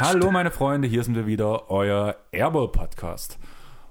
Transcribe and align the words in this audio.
Hallo 0.00 0.30
meine 0.30 0.50
Freunde, 0.50 0.88
hier 0.88 1.04
sind 1.04 1.14
wir 1.14 1.26
wieder, 1.26 1.70
euer 1.70 2.16
Airball 2.32 2.68
Podcast. 2.68 3.38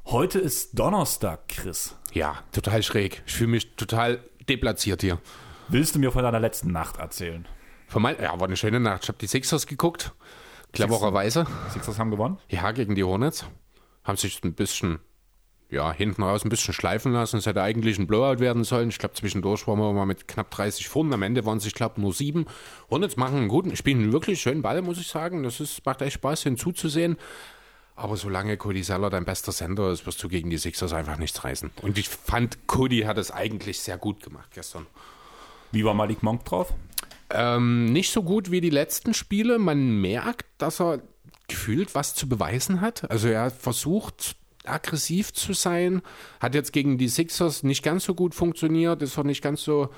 Heute 0.06 0.40
ist 0.40 0.80
Donnerstag, 0.80 1.48
Chris. 1.50 1.96
Ja, 2.14 2.38
total 2.52 2.82
schräg. 2.82 3.22
Ich 3.28 3.34
fühle 3.34 3.52
mich 3.52 3.76
total 3.76 4.24
deplatziert 4.50 5.02
hier. 5.02 5.20
Willst 5.68 5.94
du 5.94 6.00
mir 6.00 6.12
von 6.12 6.24
deiner 6.24 6.40
letzten 6.40 6.72
Nacht 6.72 6.98
erzählen? 6.98 7.48
Von 7.88 8.02
mein, 8.02 8.20
ja, 8.20 8.40
war 8.40 8.48
eine 8.48 8.58
schöne 8.58 8.80
Nacht. 8.80 9.04
Ich 9.04 9.10
habe 9.10 9.20
die 9.20 9.28
Sixers 9.28 9.68
geguckt. 9.68 10.14
Clevererweise. 10.86 11.46
Sixers 11.72 12.00
haben 12.00 12.12
gewonnen? 12.12 12.38
Ja, 12.50 12.72
gegen 12.72 12.96
die 12.96 13.04
Hornets. 13.04 13.46
Haben 14.04 14.18
sich 14.18 14.44
ein 14.44 14.54
bisschen, 14.54 15.00
ja, 15.70 15.92
hinten 15.92 16.24
raus 16.24 16.46
ein 16.46 16.50
bisschen 16.50 16.74
schleifen 16.74 17.12
lassen. 17.14 17.38
Es 17.38 17.46
hätte 17.46 17.62
eigentlich 17.62 18.00
ein 18.00 18.08
Blowout 18.08 18.40
werden 18.40 18.64
sollen. 18.64 18.90
Ich 18.90 19.00
glaube, 19.00 19.16
zwischendurch 19.16 19.68
waren 19.68 19.80
wir 19.80 19.92
mal 19.94 20.06
mit 20.06 20.28
knapp 20.28 20.50
30 20.52 20.88
vorne. 20.88 21.14
Am 21.14 21.24
Ende 21.24 21.46
waren 21.46 21.58
es, 21.58 21.66
ich 21.66 21.74
glaube, 21.74 22.00
nur 22.00 22.14
sieben. 22.14 22.46
Hornets 22.90 23.18
machen 23.18 23.38
einen 23.38 23.48
guten, 23.48 23.76
spielen 23.76 24.04
einen 24.04 24.14
wirklich 24.14 24.42
schönen 24.42 24.62
Ball, 24.62 24.82
muss 24.82 25.00
ich 25.00 25.08
sagen. 25.08 25.44
Das 25.44 25.60
ist, 25.60 25.86
macht 25.86 26.02
echt 26.02 26.16
Spaß, 26.16 26.44
hinzuzusehen. 26.44 27.18
Aber 27.96 28.16
solange 28.16 28.58
Cody 28.58 28.84
Seller 28.84 29.10
dein 29.10 29.26
bester 29.26 29.52
Sender 29.52 29.92
ist, 29.92 30.06
wirst 30.06 30.22
du 30.22 30.30
gegen 30.30 30.52
die 30.52 30.60
Sixers 30.60 30.94
einfach 30.94 31.18
nichts 31.18 31.44
reißen. 31.44 31.72
Und 31.82 31.98
ich 31.98 32.08
fand, 32.10 32.68
Cody 32.68 33.02
hat 33.02 33.18
es 33.18 33.32
eigentlich 33.32 33.80
sehr 33.80 33.98
gut 33.98 34.22
gemacht 34.22 34.52
gestern. 34.54 34.86
Wie 35.72 35.84
war 35.84 35.96
Malik 35.96 36.22
Monk 36.22 36.46
drauf? 36.46 36.74
Ähm, 37.30 37.86
nicht 37.86 38.12
so 38.12 38.24
gut 38.24 38.52
wie 38.52 38.62
die 38.62 38.70
letzten 38.70 39.14
Spiele. 39.14 39.60
Man 39.60 40.02
merkt, 40.02 40.46
dass 40.58 40.80
er 40.80 41.02
gefühlt 41.48 41.96
was 41.96 42.16
zu 42.16 42.28
beweisen 42.30 42.82
hat. 42.82 43.10
Also 43.10 43.28
er 43.28 43.52
versucht, 43.52 44.36
aggressiv 44.66 45.34
zu 45.34 45.54
sein. 45.54 46.02
Hat 46.40 46.56
jetzt 46.56 46.74
gegen 46.74 46.98
die 46.98 47.08
Sixers 47.08 47.64
nicht 47.64 47.84
ganz 47.84 48.06
so 48.06 48.14
gut 48.14 48.36
funktioniert. 48.36 49.02
Ist 49.02 49.18
auch 49.18 49.24
nicht 49.24 49.42
ganz 49.42 49.64
so. 49.64 49.90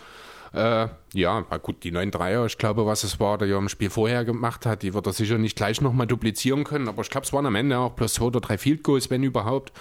Äh, 0.54 0.88
ja, 1.14 1.42
gut, 1.62 1.84
die 1.84 1.92
9-3er, 1.92 2.48
ich 2.48 2.58
glaube, 2.58 2.88
was 2.88 3.04
es 3.04 3.20
war, 3.20 3.38
der 3.38 3.48
ja 3.48 3.58
im 3.60 3.70
Spiel 3.70 3.92
vorher 3.92 4.26
gemacht 4.26 4.66
hat, 4.66 4.82
die 4.82 4.96
wird 4.96 5.06
er 5.06 5.14
sicher 5.14 5.38
nicht 5.38 5.56
gleich 5.56 5.80
nochmal 5.80 6.08
duplizieren 6.08 6.64
können. 6.64 6.88
Aber 6.88 7.04
ich 7.04 7.10
glaube, 7.12 7.26
es 7.26 7.34
waren 7.34 7.46
am 7.46 7.56
Ende 7.56 7.78
auch 7.78 7.96
plus 7.96 8.16
zwei 8.16 8.26
oder 8.26 8.42
drei 8.42 8.58
Field 8.58 8.84
Goals, 8.84 9.10
wenn 9.10 9.22
überhaupt. 9.22 9.72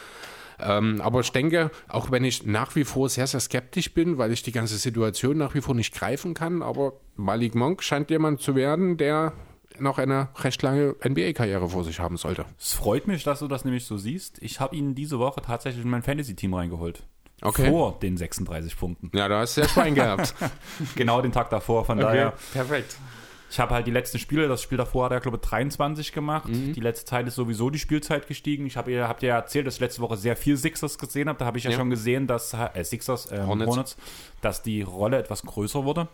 Ähm, 0.61 1.01
aber 1.01 1.21
ich 1.21 1.31
denke, 1.31 1.71
auch 1.89 2.11
wenn 2.11 2.25
ich 2.25 2.45
nach 2.45 2.75
wie 2.75 2.85
vor 2.85 3.09
sehr, 3.09 3.27
sehr 3.27 3.41
skeptisch 3.41 3.95
bin, 3.95 4.19
weil 4.19 4.33
ich 4.33 4.43
die 4.43 4.53
ganze 4.53 4.77
Situation 4.77 5.39
nach 5.39 5.55
wie 5.55 5.61
vor 5.61 5.75
nicht 5.75 5.95
greifen 5.95 6.35
kann, 6.35 6.63
aber 6.63 6.95
Malik 7.17 7.55
Monk 7.55 7.83
scheint 7.83 8.11
jemand 8.11 8.41
zu 8.41 8.55
werden, 8.55 8.97
der 8.97 9.33
noch 9.79 9.99
eine 9.99 10.29
recht 10.37 10.63
lange 10.63 10.97
NBA-Karriere 11.05 11.69
vor 11.69 11.85
sich 11.85 12.01
haben 12.01 12.17
sollte. 12.17 12.45
Es 12.59 12.73
freut 12.73 13.07
mich, 13.07 13.23
dass 13.23 13.39
du 13.39 13.49
das 13.49 13.65
nämlich 13.65 13.85
so 13.85 13.97
siehst. 13.97 14.43
Ich 14.43 14.61
habe 14.61 14.75
ihn 14.75 14.95
diese 14.95 15.19
Woche 15.19 15.41
tatsächlich 15.41 15.85
in 15.85 15.91
mein 15.91 16.03
Fantasy-Team 16.03 16.55
reingeholt. 16.55 17.05
Okay. 17.41 17.71
Vor 17.71 17.99
den 18.01 18.17
36 18.17 18.77
Punkten. 18.77 19.11
Ja, 19.17 19.29
da 19.29 19.41
hast 19.41 19.57
du 19.57 19.61
ja 19.61 19.69
Schwein 19.69 19.95
gehabt. 19.95 20.35
genau 20.97 21.23
den 21.23 21.31
Tag 21.31 21.51
davor, 21.51 21.85
von 21.85 21.99
daher. 21.99 22.33
perfekt. 22.53 22.97
Ich 23.51 23.59
habe 23.59 23.75
halt 23.75 23.87
die 23.87 23.91
letzten 23.91 24.19
Spiele, 24.19 24.47
das 24.47 24.63
Spiel 24.63 24.77
davor 24.77 25.07
hat 25.07 25.13
er, 25.13 25.21
glaube 25.21 25.39
ich, 25.43 25.49
23 25.49 26.13
gemacht. 26.13 26.49
Mhm. 26.49 26.75
Die 26.75 26.81
letzte 26.81 27.07
Zeit 27.07 27.27
ist 27.27 27.35
sowieso 27.37 27.71
die 27.71 27.79
Spielzeit 27.79 28.27
gestiegen. 28.27 28.67
Ich 28.67 28.77
habe 28.77 28.93
ihr, 28.93 29.09
habt 29.09 29.23
ihr 29.23 29.31
ja 29.31 29.37
erzählt, 29.37 29.67
dass 29.67 29.75
ich 29.77 29.81
letzte 29.81 30.03
Woche 30.03 30.17
sehr 30.19 30.37
viel 30.37 30.57
Sixers 30.57 30.99
gesehen 30.99 31.29
habe. 31.29 31.39
Da 31.39 31.47
habe 31.47 31.57
ich 31.57 31.65
ja, 31.65 31.71
Ja. 31.71 31.77
schon 31.79 31.89
gesehen, 31.89 32.27
dass 32.27 32.53
äh, 32.53 32.85
Sixers, 32.85 33.33
ähm, 33.33 33.47
Hornets. 33.47 33.71
Hornets. 33.71 33.97
dass 34.43 34.63
die 34.63 34.83
Rolle 34.83 35.19
etwas 35.19 35.43
größer 35.43 35.85
wurde. 35.85 36.09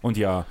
Und 0.00 0.16
ja, 0.16 0.46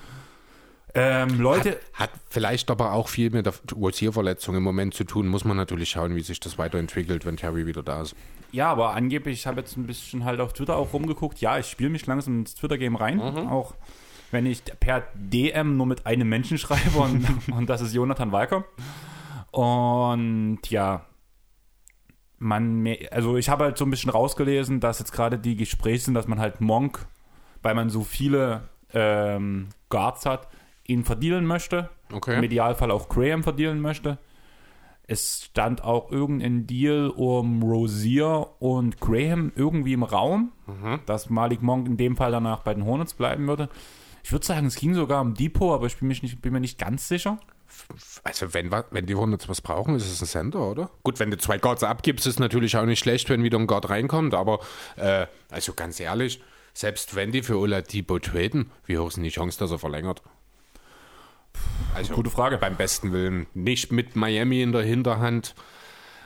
ähm, 0.94 1.40
Leute, 1.40 1.80
Hat 1.94 2.10
vielleicht 2.30 2.70
aber 2.70 2.92
auch 2.92 3.08
viel 3.08 3.30
mit 3.30 3.46
der 3.46 3.54
USC-Verletzung 3.74 4.56
im 4.58 4.64
Moment 4.64 4.94
zu 4.94 5.06
tun. 5.06 5.28
Muss 5.28 5.46
man 5.46 5.56
natürlich 5.56 5.90
schauen, 5.90 6.16
wie 6.16 6.22
sich 6.22 6.40
das 6.40 6.58
weiterentwickelt, 6.58 7.26
wenn 7.26 7.38
Terry 7.38 7.66
wieder 7.66 7.82
da 7.82 8.02
ist. 8.02 8.14
Ja, 8.52 8.70
aber 8.70 8.94
angeblich, 8.94 9.40
ich 9.40 9.48
habe 9.48 9.62
jetzt 9.62 9.78
ein 9.78 9.88
bisschen 9.88 10.26
halt 10.26 10.42
auf 10.42 10.52
Twitter 10.52 10.76
auch 10.76 10.92
rumgeguckt. 10.92 11.40
Ja, 11.40 11.58
ich 11.58 11.68
spiele 11.68 11.90
mich 11.90 12.06
langsam 12.08 12.40
ins 12.42 12.56
Twitter-Game 12.56 12.98
rein. 12.98 13.22
Auch 13.22 13.74
wenn 14.32 14.46
ich 14.46 14.64
per 14.80 15.04
DM 15.16 15.78
nur 15.78 15.86
mit 15.86 16.06
einem 16.06 16.28
Menschen 16.30 16.58
schreibe 16.58 16.98
und, 17.00 17.26
und 17.52 17.70
das 17.70 17.82
ist 17.82 17.94
Jonathan 17.94 18.32
Walker. 18.32 18.64
Und 19.52 20.60
ja, 20.70 21.06
man, 22.40 22.76
mehr- 22.82 23.12
also 23.12 23.38
ich 23.38 23.50
habe 23.50 23.66
halt 23.66 23.78
so 23.78 23.86
ein 23.86 23.92
bisschen 23.92 24.10
rausgelesen, 24.12 24.80
dass 24.80 25.00
jetzt 25.00 25.12
gerade 25.12 25.38
die 25.38 25.56
Gespräche 25.56 26.06
sind, 26.06 26.14
dass 26.14 26.28
man 26.28 26.40
halt 26.40 26.62
Monk, 26.62 27.06
weil 27.62 27.76
man 27.76 27.90
so 27.90 28.02
viele 28.04 28.70
ähm, 28.94 29.70
Guards 29.90 30.26
hat, 30.26 30.48
ihn 30.88 31.04
verdealen 31.04 31.46
möchte. 31.46 31.90
Okay. 32.12 32.38
Im 32.38 32.44
Idealfall 32.44 32.92
auch 32.92 33.08
Graham 33.10 33.44
verdealen 33.44 33.80
möchte. 33.80 34.18
Es 35.08 35.44
stand 35.46 35.84
auch 35.84 36.10
irgendein 36.12 36.68
Deal 36.68 37.10
um 37.10 37.62
Rosier 37.64 38.48
und 38.60 39.00
Graham 39.02 39.52
irgendwie 39.56 39.94
im 39.94 40.04
Raum, 40.04 40.52
dass 41.06 41.30
Malik 41.30 41.62
Monk 41.62 41.88
in 41.88 41.98
dem 41.98 42.16
Fall 42.16 42.32
danach 42.32 42.62
bei 42.62 42.74
den 42.74 42.86
Hornets 42.86 43.14
bleiben 43.14 43.46
würde. 43.48 43.68
Ich 44.24 44.32
würde 44.32 44.46
sagen, 44.46 44.68
es 44.68 44.76
ging 44.76 44.94
sogar 44.94 45.22
um 45.22 45.34
Depot, 45.34 45.74
aber 45.74 45.88
ich 45.88 45.98
bin, 45.98 46.08
mich 46.08 46.22
nicht, 46.22 46.42
bin 46.42 46.54
mir 46.54 46.60
nicht 46.60 46.78
ganz 46.78 47.08
sicher. 47.08 47.40
Also 48.24 48.54
wenn, 48.54 48.72
wenn 48.92 49.06
die 49.06 49.16
Hornets 49.16 49.48
was 49.50 49.62
brauchen, 49.62 49.96
ist 49.96 50.10
es 50.10 50.22
ein 50.22 50.28
Center, 50.28 50.60
oder? 50.60 50.90
Gut, 51.04 51.20
wenn 51.20 51.32
du 51.32 51.38
zwei 51.38 51.58
Guards 51.58 51.84
abgibst, 51.84 52.28
ist 52.28 52.40
natürlich 52.40 52.76
auch 52.78 52.86
nicht 52.86 53.00
schlecht, 53.00 53.30
wenn 53.30 53.44
wieder 53.44 53.58
ein 53.58 53.68
Guard 53.68 53.90
reinkommt. 53.90 54.34
Aber 54.34 54.60
äh, 54.98 55.26
also 55.50 55.74
ganz 55.74 56.00
ehrlich, 56.00 56.42
selbst 56.74 57.16
wenn 57.16 57.32
die 57.32 57.44
für 57.44 57.58
Oladipo 57.58 58.20
traden, 58.20 58.72
wie 58.86 58.98
hoch 58.98 59.08
ist 59.08 59.16
denn 59.16 59.24
die 59.24 59.30
Chance, 59.30 59.58
dass 59.60 59.72
er 59.72 59.80
verlängert? 59.80 60.22
Also 61.94 62.14
Gute 62.14 62.30
Frage. 62.30 62.58
beim 62.58 62.78
besten 62.78 63.12
Willen 63.12 63.48
nicht 63.54 63.92
mit 63.92 64.16
Miami 64.16 64.62
in 64.62 64.72
der 64.72 64.84
Hinterhand, 64.84 65.56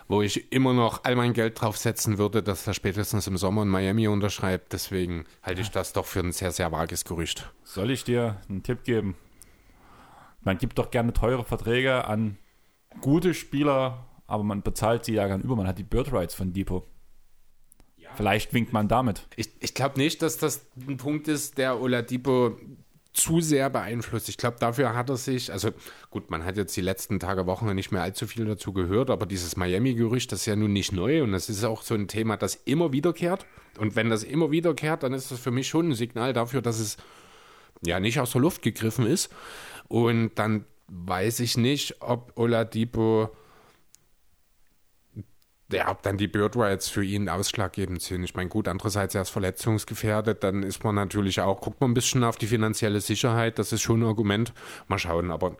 wo 0.07 0.21
ich 0.21 0.51
immer 0.51 0.73
noch 0.73 1.03
all 1.03 1.15
mein 1.15 1.33
Geld 1.33 1.59
drauf 1.59 1.77
setzen 1.77 2.17
würde, 2.17 2.43
dass 2.43 2.67
er 2.67 2.73
spätestens 2.73 3.27
im 3.27 3.37
Sommer 3.37 3.63
in 3.63 3.69
Miami 3.69 4.07
unterschreibt. 4.07 4.73
Deswegen 4.73 5.25
halte 5.41 5.61
ich 5.61 5.69
das 5.69 5.93
doch 5.93 6.05
für 6.05 6.19
ein 6.19 6.31
sehr, 6.31 6.51
sehr 6.51 6.71
vages 6.71 7.05
Gerücht. 7.05 7.51
Soll 7.63 7.91
ich 7.91 8.03
dir 8.03 8.41
einen 8.49 8.63
Tipp 8.63 8.83
geben? 8.83 9.15
Man 10.41 10.57
gibt 10.57 10.77
doch 10.77 10.91
gerne 10.91 11.11
teure 11.13 11.43
Verträge 11.43 12.05
an 12.05 12.37
gute 13.01 13.33
Spieler, 13.33 14.05
aber 14.27 14.43
man 14.43 14.61
bezahlt 14.61 15.05
sie 15.05 15.13
ja 15.13 15.27
gern 15.27 15.41
über. 15.41 15.55
Man 15.55 15.67
hat 15.67 15.79
die 15.79 15.83
Bird 15.83 16.13
Rights 16.13 16.35
von 16.35 16.53
Depot. 16.53 16.87
Vielleicht 18.15 18.53
winkt 18.53 18.71
man 18.73 18.87
damit. 18.87 19.27
Ich, 19.35 19.49
ich 19.59 19.73
glaube 19.73 19.99
nicht, 19.99 20.21
dass 20.21 20.37
das 20.37 20.67
ein 20.87 20.97
Punkt 20.97 21.27
ist, 21.27 21.57
der 21.57 21.81
Oladipo 21.81 22.57
zu 23.15 23.41
sehr 23.41 23.69
beeinflusst. 23.69 24.29
Ich 24.29 24.37
glaube, 24.37 24.57
dafür 24.59 24.93
hat 24.93 25.09
er 25.09 25.17
sich, 25.17 25.51
also 25.51 25.71
gut, 26.09 26.29
man 26.29 26.43
hat 26.45 26.57
jetzt 26.57 26.75
die 26.75 26.81
letzten 26.81 27.19
Tage, 27.19 27.45
Wochen 27.47 27.73
nicht 27.73 27.91
mehr 27.91 28.01
allzu 28.01 28.27
viel 28.27 28.45
dazu 28.45 28.73
gehört, 28.73 29.09
aber 29.09 29.25
dieses 29.25 29.55
Miami-Gerücht, 29.55 30.31
das 30.31 30.41
ist 30.41 30.45
ja 30.45 30.55
nun 30.55 30.73
nicht 30.73 30.91
neu 30.91 31.23
und 31.23 31.31
das 31.31 31.49
ist 31.49 31.63
auch 31.63 31.81
so 31.81 31.95
ein 31.95 32.07
Thema, 32.07 32.37
das 32.37 32.55
immer 32.55 32.91
wiederkehrt. 32.91 33.45
Und 33.77 33.95
wenn 33.95 34.09
das 34.09 34.23
immer 34.23 34.51
wiederkehrt, 34.51 35.03
dann 35.03 35.13
ist 35.13 35.31
das 35.31 35.39
für 35.39 35.51
mich 35.51 35.67
schon 35.67 35.89
ein 35.89 35.95
Signal 35.95 36.33
dafür, 36.33 36.61
dass 36.61 36.79
es 36.79 36.97
ja 37.85 37.99
nicht 37.99 38.19
aus 38.19 38.31
der 38.31 38.41
Luft 38.41 38.61
gegriffen 38.61 39.05
ist. 39.05 39.29
Und 39.87 40.31
dann 40.35 40.65
weiß 40.87 41.39
ich 41.39 41.57
nicht, 41.57 42.01
ob 42.01 42.33
Oladipo 42.35 43.29
ja, 45.71 45.89
ob 45.89 46.03
dann 46.03 46.17
die 46.17 46.27
Bird 46.27 46.55
Rights 46.55 46.89
für 46.89 47.03
ihn 47.03 47.27
ausschlaggebend 47.27 48.01
sind. 48.01 48.23
Ich 48.23 48.35
meine, 48.35 48.49
gut, 48.49 48.67
andererseits 48.67 49.15
er 49.15 49.23
ist 49.23 49.29
verletzungsgefährdet, 49.29 50.43
dann 50.43 50.63
ist 50.63 50.83
man 50.83 50.95
natürlich 50.95 51.41
auch, 51.41 51.61
guckt 51.61 51.81
man 51.81 51.91
ein 51.91 51.95
bisschen 51.95 52.23
auf 52.23 52.37
die 52.37 52.47
finanzielle 52.47 53.01
Sicherheit, 53.01 53.57
das 53.57 53.71
ist 53.71 53.81
schon 53.81 54.01
ein 54.01 54.05
Argument. 54.05 54.53
Mal 54.87 54.99
schauen, 54.99 55.31
aber 55.31 55.57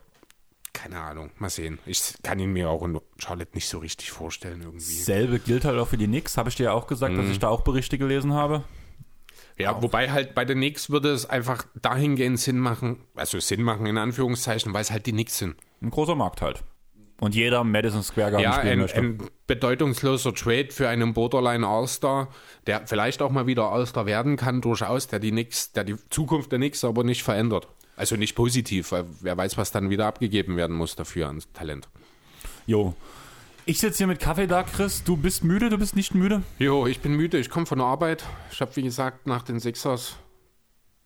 keine 0.72 1.00
Ahnung, 1.00 1.30
mal 1.38 1.50
sehen. 1.50 1.78
Ich 1.86 2.14
kann 2.22 2.38
ihn 2.38 2.52
mir 2.52 2.68
auch 2.68 2.82
in 2.84 3.00
Charlotte 3.18 3.52
nicht 3.54 3.68
so 3.68 3.78
richtig 3.78 4.12
vorstellen 4.12 4.60
irgendwie. 4.62 4.80
Selbe 4.80 5.38
gilt 5.38 5.64
halt 5.64 5.78
auch 5.78 5.88
für 5.88 5.96
die 5.96 6.06
Knicks. 6.06 6.36
Habe 6.36 6.50
ich 6.50 6.54
dir 6.54 6.64
ja 6.64 6.72
auch 6.72 6.86
gesagt, 6.86 7.16
dass 7.16 7.26
ich 7.26 7.38
da 7.38 7.48
auch 7.48 7.62
Berichte 7.62 7.96
gelesen 7.96 8.34
habe. 8.34 8.62
Ja, 9.58 9.82
wobei 9.82 10.10
halt 10.12 10.34
bei 10.34 10.44
den 10.44 10.58
Knicks 10.58 10.90
würde 10.90 11.10
es 11.12 11.24
einfach 11.24 11.64
dahingehend 11.80 12.38
Sinn 12.38 12.58
machen, 12.58 12.98
also 13.14 13.40
Sinn 13.40 13.62
machen 13.62 13.86
in 13.86 13.96
Anführungszeichen, 13.96 14.74
weil 14.74 14.82
es 14.82 14.90
halt 14.90 15.06
die 15.06 15.12
Knicks 15.12 15.38
sind. 15.38 15.56
Ein 15.80 15.90
großer 15.90 16.14
Markt 16.14 16.42
halt. 16.42 16.62
Und 17.18 17.34
jeder 17.34 17.64
Madison 17.64 18.02
Square 18.02 18.32
Garden 18.32 18.44
Ja, 18.44 18.52
spielen 18.52 18.72
ein, 18.72 18.78
möchte. 18.80 18.98
ein 19.00 19.18
bedeutungsloser 19.46 20.34
Trade 20.34 20.68
für 20.70 20.88
einen 20.88 21.14
Borderline 21.14 21.66
All-Star, 21.66 22.28
der 22.66 22.86
vielleicht 22.86 23.22
auch 23.22 23.30
mal 23.30 23.46
wieder 23.46 23.70
All-Star 23.70 24.04
werden 24.04 24.36
kann, 24.36 24.60
durchaus, 24.60 25.08
der 25.08 25.18
die 25.18 25.30
Knicks, 25.30 25.72
der 25.72 25.84
die 25.84 25.96
Zukunft 26.10 26.52
der 26.52 26.58
Knicks 26.58 26.84
aber 26.84 27.04
nicht 27.04 27.22
verändert. 27.22 27.68
Also 27.96 28.16
nicht 28.16 28.34
positiv, 28.34 28.92
weil 28.92 29.06
wer 29.22 29.36
weiß, 29.36 29.56
was 29.56 29.72
dann 29.72 29.88
wieder 29.88 30.06
abgegeben 30.06 30.56
werden 30.58 30.76
muss 30.76 30.94
dafür 30.96 31.28
an 31.28 31.42
Talent. 31.54 31.88
Jo. 32.66 32.94
Ich 33.64 33.80
sitze 33.80 33.98
hier 33.98 34.06
mit 34.06 34.20
Kaffee 34.20 34.46
da, 34.46 34.62
Chris. 34.62 35.02
Du 35.02 35.16
bist 35.16 35.42
müde, 35.42 35.70
du 35.70 35.78
bist 35.78 35.96
nicht 35.96 36.14
müde? 36.14 36.42
Jo, 36.58 36.86
ich 36.86 37.00
bin 37.00 37.14
müde, 37.16 37.38
ich 37.38 37.48
komme 37.48 37.64
von 37.64 37.78
der 37.78 37.86
Arbeit. 37.86 38.24
Ich 38.52 38.60
habe, 38.60 38.76
wie 38.76 38.82
gesagt, 38.82 39.26
nach 39.26 39.42
den 39.42 39.58
Sixers 39.58 40.16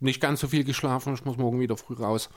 nicht 0.00 0.20
ganz 0.20 0.40
so 0.40 0.48
viel 0.48 0.64
geschlafen. 0.64 1.14
Ich 1.14 1.24
muss 1.24 1.36
morgen 1.36 1.60
wieder 1.60 1.76
früh 1.76 1.94
raus. 1.94 2.28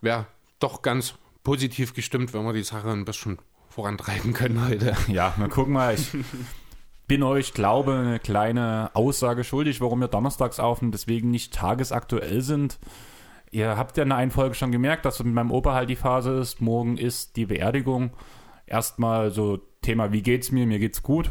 Wäre 0.00 0.26
doch 0.58 0.80
ganz 0.82 1.14
positiv 1.42 1.94
gestimmt, 1.94 2.34
wenn 2.34 2.44
wir 2.44 2.52
die 2.52 2.62
Sache 2.62 2.90
ein 2.90 3.04
bisschen 3.04 3.38
vorantreiben 3.68 4.32
können 4.32 4.66
heute. 4.66 4.96
Ja, 5.08 5.34
mal 5.36 5.48
gucken 5.48 5.74
mal. 5.74 5.94
Ich 5.94 6.08
bin 7.06 7.22
euch, 7.22 7.54
glaube 7.54 7.94
eine 7.94 8.18
kleine 8.18 8.90
Aussage 8.94 9.44
schuldig, 9.44 9.80
warum 9.80 10.00
wir 10.00 10.08
donnerstags 10.08 10.60
auf 10.60 10.82
und 10.82 10.92
deswegen 10.92 11.30
nicht 11.30 11.54
tagesaktuell 11.54 12.42
sind. 12.42 12.78
Ihr 13.50 13.76
habt 13.76 13.96
ja 13.96 14.02
in 14.02 14.10
der 14.10 14.18
einen 14.18 14.30
Folge 14.30 14.54
schon 14.54 14.72
gemerkt, 14.72 15.04
dass 15.04 15.22
mit 15.22 15.32
meinem 15.32 15.50
Opa 15.50 15.74
halt 15.74 15.88
die 15.88 15.96
Phase 15.96 16.32
ist. 16.32 16.60
Morgen 16.60 16.98
ist 16.98 17.36
die 17.36 17.46
Beerdigung. 17.46 18.10
Erstmal 18.66 19.30
so 19.30 19.58
Thema, 19.80 20.12
wie 20.12 20.22
geht's 20.22 20.52
mir? 20.52 20.66
Mir 20.66 20.78
geht's 20.78 21.02
gut. 21.02 21.30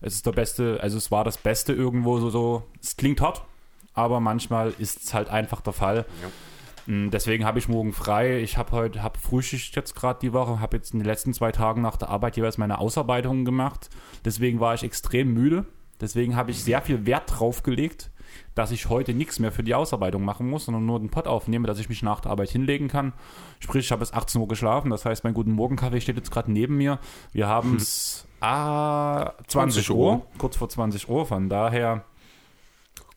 Es 0.00 0.14
ist 0.14 0.24
der 0.24 0.32
beste, 0.32 0.78
also 0.80 0.96
es 0.96 1.10
war 1.10 1.24
das 1.24 1.36
Beste 1.36 1.72
irgendwo 1.72 2.20
so, 2.20 2.30
so. 2.30 2.62
Es 2.80 2.96
klingt 2.96 3.20
hart, 3.20 3.44
aber 3.92 4.20
manchmal 4.20 4.72
ist 4.78 5.02
es 5.02 5.14
halt 5.14 5.28
einfach 5.28 5.60
der 5.60 5.72
Fall. 5.72 6.02
Mm, 6.02 6.47
Deswegen 6.90 7.44
habe 7.44 7.58
ich 7.58 7.68
morgen 7.68 7.92
frei. 7.92 8.40
Ich 8.40 8.56
habe 8.56 8.72
heute, 8.72 9.02
habe 9.02 9.18
Frühschicht 9.18 9.76
jetzt 9.76 9.94
gerade 9.94 10.20
die 10.20 10.32
Woche, 10.32 10.58
habe 10.58 10.78
jetzt 10.78 10.94
in 10.94 11.00
den 11.00 11.06
letzten 11.06 11.34
zwei 11.34 11.52
Tagen 11.52 11.82
nach 11.82 11.98
der 11.98 12.08
Arbeit 12.08 12.38
jeweils 12.38 12.56
meine 12.56 12.78
Ausarbeitungen 12.78 13.44
gemacht. 13.44 13.90
Deswegen 14.24 14.58
war 14.58 14.72
ich 14.72 14.84
extrem 14.84 15.34
müde. 15.34 15.66
Deswegen 16.00 16.34
habe 16.34 16.50
ich 16.50 16.64
sehr 16.64 16.80
viel 16.80 17.04
Wert 17.04 17.24
drauf 17.26 17.62
gelegt, 17.62 18.10
dass 18.54 18.70
ich 18.70 18.88
heute 18.88 19.12
nichts 19.12 19.38
mehr 19.38 19.52
für 19.52 19.62
die 19.62 19.74
Ausarbeitung 19.74 20.24
machen 20.24 20.48
muss, 20.48 20.64
sondern 20.64 20.86
nur 20.86 20.98
den 20.98 21.10
Pott 21.10 21.26
aufnehme, 21.26 21.66
dass 21.66 21.78
ich 21.78 21.90
mich 21.90 22.02
nach 22.02 22.20
der 22.20 22.30
Arbeit 22.30 22.48
hinlegen 22.48 22.88
kann. 22.88 23.12
Sprich, 23.58 23.84
ich 23.84 23.92
habe 23.92 24.00
bis 24.00 24.14
18 24.14 24.40
Uhr 24.40 24.48
geschlafen. 24.48 24.90
Das 24.90 25.04
heißt, 25.04 25.24
mein 25.24 25.34
guten 25.34 25.52
Morgenkaffee 25.52 26.00
steht 26.00 26.16
jetzt 26.16 26.30
gerade 26.30 26.50
neben 26.50 26.78
mir. 26.78 27.00
Wir 27.32 27.48
haben 27.48 27.76
es 27.76 28.26
ah, 28.40 29.32
20 29.46 29.84
20 29.84 29.90
Uhr, 29.90 29.96
Uhr. 29.96 30.26
kurz 30.38 30.56
vor 30.56 30.70
20 30.70 31.06
Uhr. 31.10 31.26
Von 31.26 31.50
daher 31.50 32.04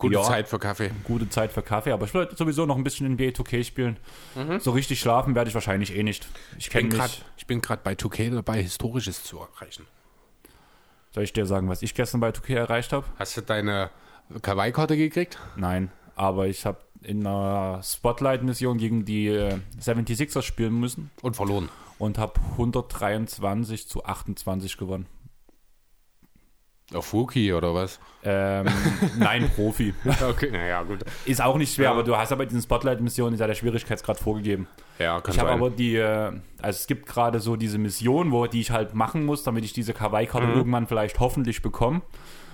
Gute 0.01 0.15
Ja. 0.15 0.23
Zeit 0.23 0.47
für 0.47 0.59
Kaffee. 0.59 0.91
gute 1.03 1.29
Zeit 1.29 1.51
für 1.51 1.61
Kaffee, 1.61 1.91
aber 1.91 2.05
ich 2.05 2.13
will 2.13 2.27
sowieso 2.35 2.65
noch 2.65 2.75
ein 2.75 2.83
bisschen 2.83 3.05
in 3.05 3.17
B2K 3.17 3.63
spielen. 3.63 3.97
So 4.59 4.71
richtig 4.71 4.99
schlafen 4.99 5.35
werde 5.35 5.49
ich 5.49 5.53
wahrscheinlich 5.53 5.95
eh 5.95 6.03
nicht. 6.03 6.27
Ich 6.57 6.67
Ich 6.67 6.73
bin 6.73 6.87
mich. 6.89 6.97
grad- 6.97 7.23
ich 7.37 7.47
bin 7.47 7.61
gerade 7.61 7.81
bei 7.83 7.93
2K 7.95 8.29
dabei, 8.29 8.61
Historisches 8.61 9.23
zu 9.23 9.39
erreichen. 9.39 9.85
Soll 11.13 11.23
ich 11.23 11.33
dir 11.33 11.45
sagen, 11.45 11.67
was 11.69 11.81
ich 11.81 11.93
gestern 11.93 12.19
bei 12.21 12.31
2K 12.31 12.55
erreicht 12.55 12.93
habe? 12.93 13.05
Hast 13.19 13.35
du 13.37 13.41
deine 13.41 13.89
Kawaii-Karte 14.41 14.95
gekriegt? 14.97 15.37
Nein, 15.55 15.91
aber 16.15 16.47
ich 16.47 16.65
habe 16.65 16.77
in 17.03 17.25
einer 17.25 17.81
Spotlight-Mission 17.83 18.77
gegen 18.77 19.05
die 19.05 19.27
äh, 19.27 19.57
76ers 19.79 20.43
spielen 20.43 20.79
müssen 20.79 21.09
Und 21.21 21.35
verloren. 21.35 21.67
und 21.99 22.17
habe 22.17 22.39
123 22.51 23.87
zu 23.87 24.05
28 24.05 24.77
gewonnen. 24.77 25.05
Auf 26.93 27.13
Wookie 27.13 27.53
oder 27.53 27.73
was? 27.73 27.99
Ähm, 28.23 28.67
nein, 29.17 29.49
Profi. 29.55 29.93
Okay, 30.29 30.51
naja, 30.51 30.83
gut. 30.83 30.99
Ist 31.25 31.41
auch 31.41 31.57
nicht 31.57 31.73
schwer, 31.73 31.85
Ja. 31.85 31.91
aber 31.91 32.03
du 32.03 32.17
hast 32.17 32.31
aber 32.31 32.45
diesen 32.45 32.61
Spotlight-Mission, 32.61 33.33
ist 33.33 33.39
ja 33.39 33.47
der 33.47 33.55
Schwierigkeitsgrad 33.55 34.19
vorgegeben. 34.19 34.67
Ja, 34.99 35.21
kann 35.21 35.33
Ich 35.33 35.39
habe 35.39 35.51
aber 35.51 35.69
die, 35.69 35.95
äh, 35.95 36.31
also 36.61 36.77
es 36.77 36.87
gibt 36.87 37.05
gerade 37.05 37.39
so 37.39 37.55
diese 37.55 37.77
Mission, 37.77 38.31
wo 38.31 38.45
die 38.47 38.59
ich 38.61 38.71
halt 38.71 38.93
machen 38.93 39.25
muss, 39.25 39.43
damit 39.43 39.63
ich 39.63 39.73
diese 39.73 39.93
Kawaii-Karte 39.93 40.47
Mhm. 40.47 40.53
irgendwann 40.57 40.87
vielleicht 40.87 41.19
hoffentlich 41.19 41.61
bekomme. 41.61 42.01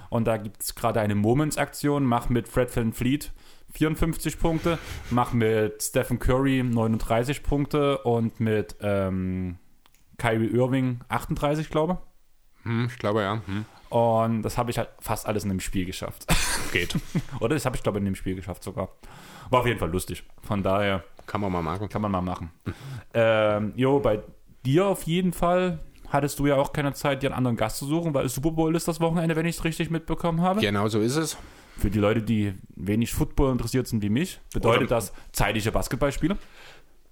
Und 0.09 0.25
da 0.25 0.37
gibt 0.37 0.61
es 0.61 0.75
gerade 0.75 1.01
eine 1.01 1.15
Moments-Aktion, 1.15 2.03
mach 2.05 2.29
mit 2.29 2.47
Fred 2.47 2.73
Van 2.75 2.93
Fleet 2.93 3.31
54 3.73 4.39
Punkte, 4.39 4.77
mach 5.09 5.33
mit 5.33 5.83
Stephen 5.83 6.19
Curry 6.19 6.63
39 6.63 7.43
Punkte 7.43 7.97
und 7.99 8.39
mit 8.39 8.75
ähm, 8.81 9.57
Kyrie 10.17 10.47
Irving 10.47 11.01
38, 11.09 11.69
glaube 11.69 11.97
hm, 12.63 12.87
ich 12.89 12.97
glaube 12.97 13.21
ja. 13.21 13.41
Hm. 13.45 13.65
Und 13.89 14.41
das 14.43 14.57
habe 14.57 14.71
ich 14.71 14.77
halt 14.77 14.89
fast 14.99 15.25
alles 15.27 15.43
in 15.43 15.49
dem 15.49 15.59
Spiel 15.59 15.85
geschafft. 15.85 16.25
Geht. 16.73 16.95
Oder 17.39 17.55
das 17.55 17.65
habe 17.65 17.75
ich, 17.75 17.83
glaube 17.83 17.97
ich, 17.97 18.01
in 18.01 18.05
dem 18.05 18.15
Spiel 18.15 18.35
geschafft 18.35 18.63
sogar. 18.63 18.89
War 19.49 19.61
auf 19.61 19.65
jeden 19.67 19.79
Fall 19.79 19.89
lustig. 19.91 20.23
Von 20.43 20.61
daher 20.63 21.03
Kann 21.25 21.41
man 21.41 21.51
mal 21.51 21.61
machen. 21.61 21.87
kann 21.89 22.01
man 22.01 22.11
mal 22.11 22.21
machen. 22.21 22.51
ähm, 23.13 23.73
jo, 23.75 23.99
bei 23.99 24.19
dir 24.65 24.85
auf 24.87 25.03
jeden 25.03 25.31
Fall 25.33 25.79
hattest 26.09 26.39
du 26.39 26.47
ja 26.47 26.55
auch 26.55 26.73
keine 26.73 26.93
Zeit, 26.93 27.23
dir 27.23 27.27
einen 27.27 27.37
anderen 27.37 27.57
Gast 27.57 27.77
zu 27.77 27.85
suchen, 27.85 28.13
weil 28.13 28.27
Super 28.29 28.51
Bowl 28.51 28.75
ist 28.75 28.87
das 28.87 28.99
Wochenende, 28.99 29.35
wenn 29.35 29.45
ich 29.45 29.57
es 29.57 29.63
richtig 29.63 29.89
mitbekommen 29.89 30.41
habe. 30.41 30.59
Genau 30.61 30.87
so 30.87 30.99
ist 30.99 31.15
es. 31.15 31.37
Für 31.77 31.91
die 31.91 31.99
Leute, 31.99 32.23
die 32.23 32.53
wenig 32.75 33.13
Football 33.13 33.51
interessiert 33.51 33.87
sind 33.87 34.01
wie 34.01 34.09
mich, 34.09 34.39
bedeutet 34.51 34.83
Oder- 34.87 34.95
das 34.95 35.13
zeitige 35.31 35.71
Basketballspiele. 35.71 36.35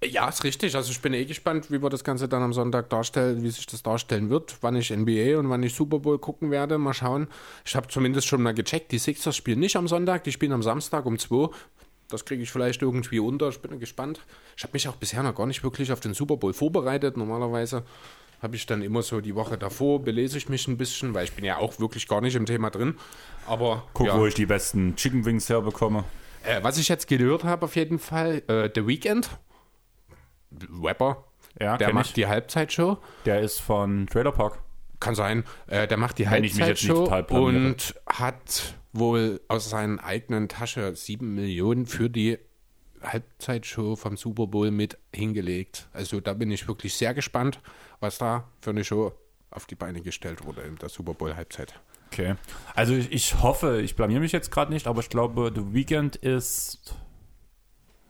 Ja, 0.04 0.28
ist 0.28 0.44
richtig. 0.44 0.76
Also 0.76 0.92
ich 0.92 1.00
bin 1.00 1.14
eh 1.14 1.24
gespannt, 1.24 1.70
wie 1.70 1.82
wir 1.82 1.88
das 1.88 2.04
Ganze 2.04 2.28
dann 2.28 2.42
am 2.42 2.52
Sonntag 2.52 2.90
darstellen, 2.90 3.42
wie 3.42 3.50
sich 3.50 3.66
das 3.66 3.82
darstellen 3.82 4.28
wird, 4.28 4.56
wann 4.60 4.76
ich 4.76 4.90
NBA 4.90 5.38
und 5.38 5.48
wann 5.48 5.62
ich 5.62 5.74
Super 5.74 6.00
Bowl 6.00 6.18
gucken 6.18 6.50
werde. 6.50 6.76
Mal 6.76 6.92
schauen. 6.92 7.28
Ich 7.64 7.74
habe 7.74 7.88
zumindest 7.88 8.26
schon 8.26 8.42
mal 8.42 8.52
gecheckt, 8.52 8.92
die 8.92 8.98
Sixers 8.98 9.34
spielen 9.34 9.58
nicht 9.58 9.76
am 9.76 9.88
Sonntag, 9.88 10.24
die 10.24 10.32
spielen 10.32 10.52
am 10.52 10.62
Samstag 10.62 11.06
um 11.06 11.18
2. 11.18 11.48
Das 12.08 12.24
kriege 12.24 12.42
ich 12.42 12.50
vielleicht 12.52 12.82
irgendwie 12.82 13.18
unter. 13.18 13.48
Ich 13.48 13.60
bin 13.60 13.80
gespannt. 13.80 14.20
Ich 14.56 14.62
habe 14.62 14.74
mich 14.74 14.86
auch 14.86 14.96
bisher 14.96 15.22
noch 15.22 15.34
gar 15.34 15.46
nicht 15.46 15.64
wirklich 15.64 15.90
auf 15.90 16.00
den 16.00 16.14
Super 16.14 16.36
Bowl 16.36 16.52
vorbereitet. 16.52 17.16
Normalerweise 17.16 17.82
habe 18.42 18.56
ich 18.56 18.66
dann 18.66 18.82
immer 18.82 19.02
so 19.02 19.20
die 19.20 19.34
Woche 19.34 19.56
davor, 19.56 20.02
belese 20.02 20.36
ich 20.36 20.48
mich 20.48 20.68
ein 20.68 20.76
bisschen, 20.76 21.14
weil 21.14 21.24
ich 21.24 21.32
bin 21.32 21.44
ja 21.44 21.56
auch 21.56 21.80
wirklich 21.80 22.06
gar 22.06 22.20
nicht 22.20 22.36
im 22.36 22.46
Thema 22.46 22.70
drin. 22.70 22.96
Aber 23.46 23.84
Guck, 23.94 24.08
ja. 24.08 24.18
wo 24.18 24.26
ich 24.26 24.34
die 24.34 24.46
besten 24.46 24.94
Chicken 24.94 25.24
Wings 25.24 25.48
herbekomme. 25.48 26.04
Äh, 26.44 26.62
was 26.62 26.78
ich 26.78 26.88
jetzt 26.88 27.08
gehört 27.08 27.44
habe, 27.44 27.64
auf 27.64 27.74
jeden 27.74 27.98
Fall, 27.98 28.42
äh, 28.46 28.70
The 28.72 28.86
Weeknd, 28.86 29.30
Rapper, 30.82 31.24
Ja, 31.60 31.76
der 31.76 31.92
macht 31.92 32.08
ich. 32.08 32.12
die 32.14 32.26
Halbzeitshow. 32.26 32.98
Der 33.24 33.40
ist 33.40 33.60
von 33.60 34.06
Trailer 34.06 34.32
Park. 34.32 34.58
Kann 35.00 35.14
sein. 35.14 35.44
Äh, 35.66 35.86
der 35.86 35.96
macht 35.98 36.18
die 36.18 36.28
Halbzeitshow 36.28 37.04
und 37.30 37.94
hat 38.06 38.74
wohl 38.92 39.40
aus 39.48 39.68
seiner 39.68 40.02
eigenen 40.02 40.48
Tasche 40.48 40.96
sieben 40.96 41.34
Millionen 41.34 41.86
für 41.86 42.08
die 42.08 42.38
Halbzeitshow 43.02 43.96
vom 43.96 44.16
Super 44.16 44.46
Bowl 44.46 44.70
mit 44.70 44.96
hingelegt. 45.14 45.88
Also 45.92 46.20
da 46.20 46.32
bin 46.32 46.50
ich 46.50 46.66
wirklich 46.66 46.94
sehr 46.94 47.14
gespannt, 47.14 47.60
was 48.00 48.18
da 48.18 48.48
für 48.60 48.70
eine 48.70 48.84
Show 48.84 49.12
auf 49.50 49.66
die 49.66 49.74
Beine 49.74 50.00
gestellt 50.00 50.44
wurde 50.44 50.62
in 50.62 50.76
der 50.76 50.88
Super 50.88 51.14
Bowl 51.14 51.34
Halbzeit. 51.36 51.74
Okay. 52.10 52.34
Also 52.74 52.94
ich, 52.94 53.12
ich 53.12 53.42
hoffe, 53.42 53.80
ich 53.82 53.96
blamier 53.96 54.20
mich 54.20 54.32
jetzt 54.32 54.50
gerade 54.50 54.72
nicht, 54.72 54.86
aber 54.86 55.00
ich 55.00 55.08
glaube, 55.08 55.52
The 55.54 55.74
Weeknd 55.74 56.16
ist. 56.16 56.94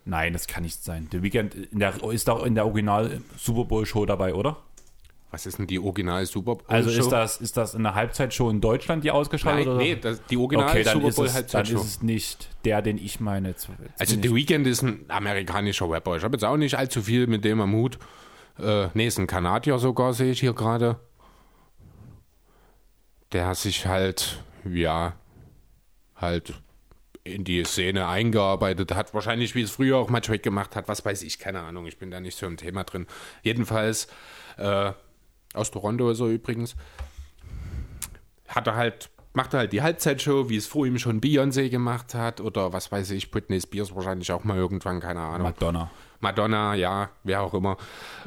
Nein, 0.09 0.33
das 0.33 0.47
kann 0.47 0.63
nicht 0.63 0.83
sein. 0.85 1.09
The 1.11 1.21
Weeknd 1.23 1.55
in 1.55 1.81
der, 1.81 2.01
ist 2.13 2.31
auch 2.31 2.45
in 2.45 2.55
der 2.55 2.65
Original 2.65 3.21
Super 3.37 3.65
Bowl 3.65 3.85
Show 3.85 4.07
dabei, 4.07 4.35
oder? 4.35 4.57
Was 5.33 5.47
ist 5.47 5.59
denn 5.59 5.67
die 5.67 5.81
Original 5.81 6.25
Super 6.25 6.55
Bowl 6.55 6.65
Also 6.69 6.91
Show? 6.91 7.01
ist 7.01 7.11
das, 7.11 7.41
ist 7.41 7.57
das 7.57 7.75
in 7.75 7.83
der 7.83 7.97
Halbzeitshow 7.97 8.49
in 8.49 8.61
Deutschland 8.61 9.03
die 9.03 9.11
ausgestrahlt? 9.11 9.67
Nein, 9.67 9.69
oder? 9.69 9.77
nee, 9.79 9.97
das, 9.97 10.25
die 10.27 10.37
Original 10.37 10.69
okay, 10.69 10.85
dann 10.85 10.95
Super 10.95 11.09
ist, 11.09 11.17
Bowl 11.17 11.27
es, 11.27 11.33
dann 11.33 11.43
Halbzeitshow. 11.43 11.81
ist 11.81 11.85
es 11.85 12.03
nicht 12.03 12.49
der, 12.65 12.83
den 12.83 12.99
ich 12.99 13.19
meine. 13.19 13.49
Jetzt, 13.49 13.69
jetzt 13.69 14.01
Also 14.01 14.15
The 14.15 14.29
ich, 14.29 14.35
Weeknd 14.35 14.67
ist 14.69 14.83
ein 14.83 15.05
amerikanischer 15.09 15.91
Rapper. 15.91 16.17
Ich 16.17 16.23
habe 16.23 16.37
jetzt 16.37 16.45
auch 16.45 16.57
nicht 16.57 16.79
allzu 16.79 17.03
viel 17.03 17.27
mit 17.27 17.45
dem 17.45 17.61
am 17.61 17.75
Hut. 17.75 17.99
Äh, 18.61 18.87
nee, 18.95 19.09
ist 19.09 19.19
ein 19.19 19.27
Kanadier 19.27 19.81
sogar, 19.81 20.15
sehe 20.15 20.31
ich 20.31 20.39
hier 20.39 20.55
gerade. 20.55 21.01
Der 23.33 23.53
sich 23.57 23.87
halt, 23.87 24.41
ja, 24.65 25.15
halt 26.15 26.55
in 27.27 27.45
die 27.45 27.65
Szene 27.65 28.07
eingearbeitet 28.07 28.95
hat. 28.95 29.13
Wahrscheinlich, 29.13 29.55
wie 29.55 29.63
es 29.63 29.73
früher 29.73 29.99
auch 29.99 30.09
mal 30.09 30.21
Drake 30.21 30.41
gemacht 30.41 30.77
hat. 30.77 30.89
Was 30.89 31.05
weiß 31.05 31.23
ich, 31.23 31.39
keine 31.39 31.61
Ahnung. 31.61 31.87
Ich 31.87 31.99
bin 31.99 32.11
da 32.11 32.21
nicht 32.21 32.39
so 32.39 32.47
im 32.47 32.57
Thema 32.57 32.85
drin. 32.85 33.07
Jedenfalls, 33.43 34.09
äh, 34.57 34.93
aus 35.55 35.71
Toronto 35.71 36.11
ist 36.11 36.21
er 36.21 36.27
übrigens, 36.27 36.77
hat 38.49 38.67
er 38.67 38.77
halt, 38.77 39.11
macht 39.37 39.53
er 39.53 39.61
halt 39.61 39.73
die 39.75 39.83
Halbzeitshow, 39.83 40.49
wie 40.49 40.57
es 40.57 40.67
vor 40.67 40.87
ihm 40.87 40.99
schon 40.99 41.21
Beyoncé 41.21 41.69
gemacht 41.69 42.15
hat 42.15 42.41
oder 42.41 42.73
was 42.73 42.91
weiß 42.91 43.11
ich, 43.11 43.31
Britney 43.31 43.61
Spears 43.61 43.95
wahrscheinlich 43.95 44.33
auch 44.33 44.45
mal 44.45 44.57
irgendwann, 44.57 44.99
keine 44.99 45.21
Ahnung. 45.21 45.43
Madonna. 45.43 45.91
Madonna, 46.21 46.75
ja, 46.75 47.11
wer 47.23 47.43
auch 47.43 47.53
immer. 47.53 47.77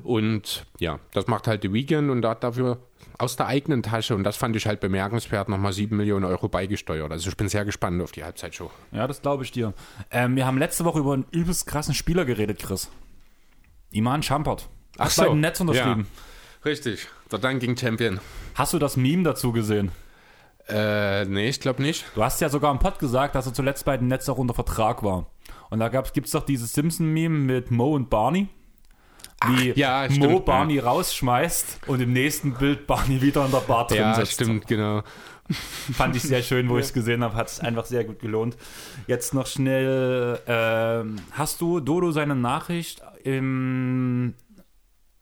Und 0.03 0.67
ja, 0.77 0.99
das 1.13 1.25
macht 1.25 1.47
halt 1.47 1.63
The 1.63 1.73
Weeknd 1.73 2.11
und 2.11 2.23
hat 2.23 2.43
dafür 2.43 2.77
aus 3.17 3.35
der 3.35 3.47
eigenen 3.47 3.81
Tasche, 3.81 4.15
und 4.15 4.23
das 4.23 4.37
fand 4.37 4.55
ich 4.55 4.67
halt 4.67 4.81
bemerkenswert, 4.81 5.49
nochmal 5.49 5.73
7 5.73 5.97
Millionen 5.97 6.25
Euro 6.25 6.47
beigesteuert. 6.47 7.11
Also 7.11 7.29
ich 7.29 7.35
bin 7.35 7.49
sehr 7.49 7.65
gespannt 7.65 8.01
auf 8.03 8.11
die 8.11 8.23
Halbzeitshow. 8.23 8.69
Ja, 8.91 9.07
das 9.07 9.23
glaube 9.23 9.43
ich 9.43 9.51
dir. 9.51 9.73
Ähm, 10.11 10.35
wir 10.35 10.45
haben 10.45 10.59
letzte 10.59 10.85
Woche 10.85 10.99
über 10.99 11.13
einen 11.13 11.25
übelst 11.31 11.65
krassen 11.65 11.95
Spieler 11.95 12.23
geredet, 12.23 12.59
Chris. 12.59 12.91
Iman 13.89 14.21
Champert. 14.21 14.69
Ach 14.99 15.09
so, 15.09 15.33
Netz 15.33 15.59
unterschrieben. 15.59 16.05
Richtig, 16.63 17.07
der 17.31 17.39
Dunking 17.39 17.75
Champion. 17.75 18.19
Hast 18.53 18.73
du 18.73 18.79
das 18.79 18.95
Meme 18.95 19.23
dazu 19.23 19.51
gesehen? 19.51 19.91
Äh, 20.69 21.25
nee, 21.25 21.49
ich 21.49 21.59
glaube 21.59 21.81
nicht. 21.81 22.05
Du 22.15 22.23
hast 22.23 22.39
ja 22.41 22.49
sogar 22.49 22.71
im 22.71 22.79
Pod 22.79 22.99
gesagt, 22.99 23.35
dass 23.35 23.47
er 23.47 23.53
zuletzt 23.53 23.85
bei 23.85 23.97
den 23.97 24.07
Netz 24.07 24.29
auch 24.29 24.37
unter 24.37 24.53
Vertrag 24.53 25.03
war. 25.03 25.27
Und 25.69 25.79
da 25.79 25.89
gibt 25.89 26.17
es 26.25 26.31
doch 26.31 26.45
dieses 26.45 26.73
Simpson-Meme 26.73 27.37
mit 27.37 27.71
Mo 27.71 27.93
und 27.95 28.09
Barney. 28.09 28.47
Wie 29.47 29.71
ja, 29.79 30.05
Mo 30.09 30.13
stimmt, 30.15 30.45
Barney 30.45 30.79
rausschmeißt 30.79 31.81
und 31.87 32.01
im 32.01 32.11
nächsten 32.11 32.53
Bild 32.55 32.87
Barney 32.87 33.21
wieder 33.21 33.45
in 33.45 33.51
der 33.51 33.59
Bar 33.59 33.87
drin 33.87 33.97
Ja, 33.99 34.13
sitzt. 34.13 34.33
stimmt, 34.33 34.67
genau. 34.67 35.01
Fand 35.93 36.15
ich 36.15 36.23
sehr 36.23 36.43
schön, 36.43 36.67
wo 36.69 36.77
ich 36.77 36.85
es 36.87 36.93
gesehen 36.93 37.23
habe. 37.23 37.35
Hat 37.35 37.47
es 37.47 37.59
einfach 37.61 37.85
sehr 37.85 38.03
gut 38.03 38.19
gelohnt. 38.19 38.57
Jetzt 39.07 39.33
noch 39.33 39.47
schnell. 39.47 40.39
ähm, 40.45 41.15
hast 41.31 41.61
du 41.61 41.79
Dodo 41.79 42.11
seine 42.11 42.35
Nachricht 42.35 43.01
im 43.23 44.33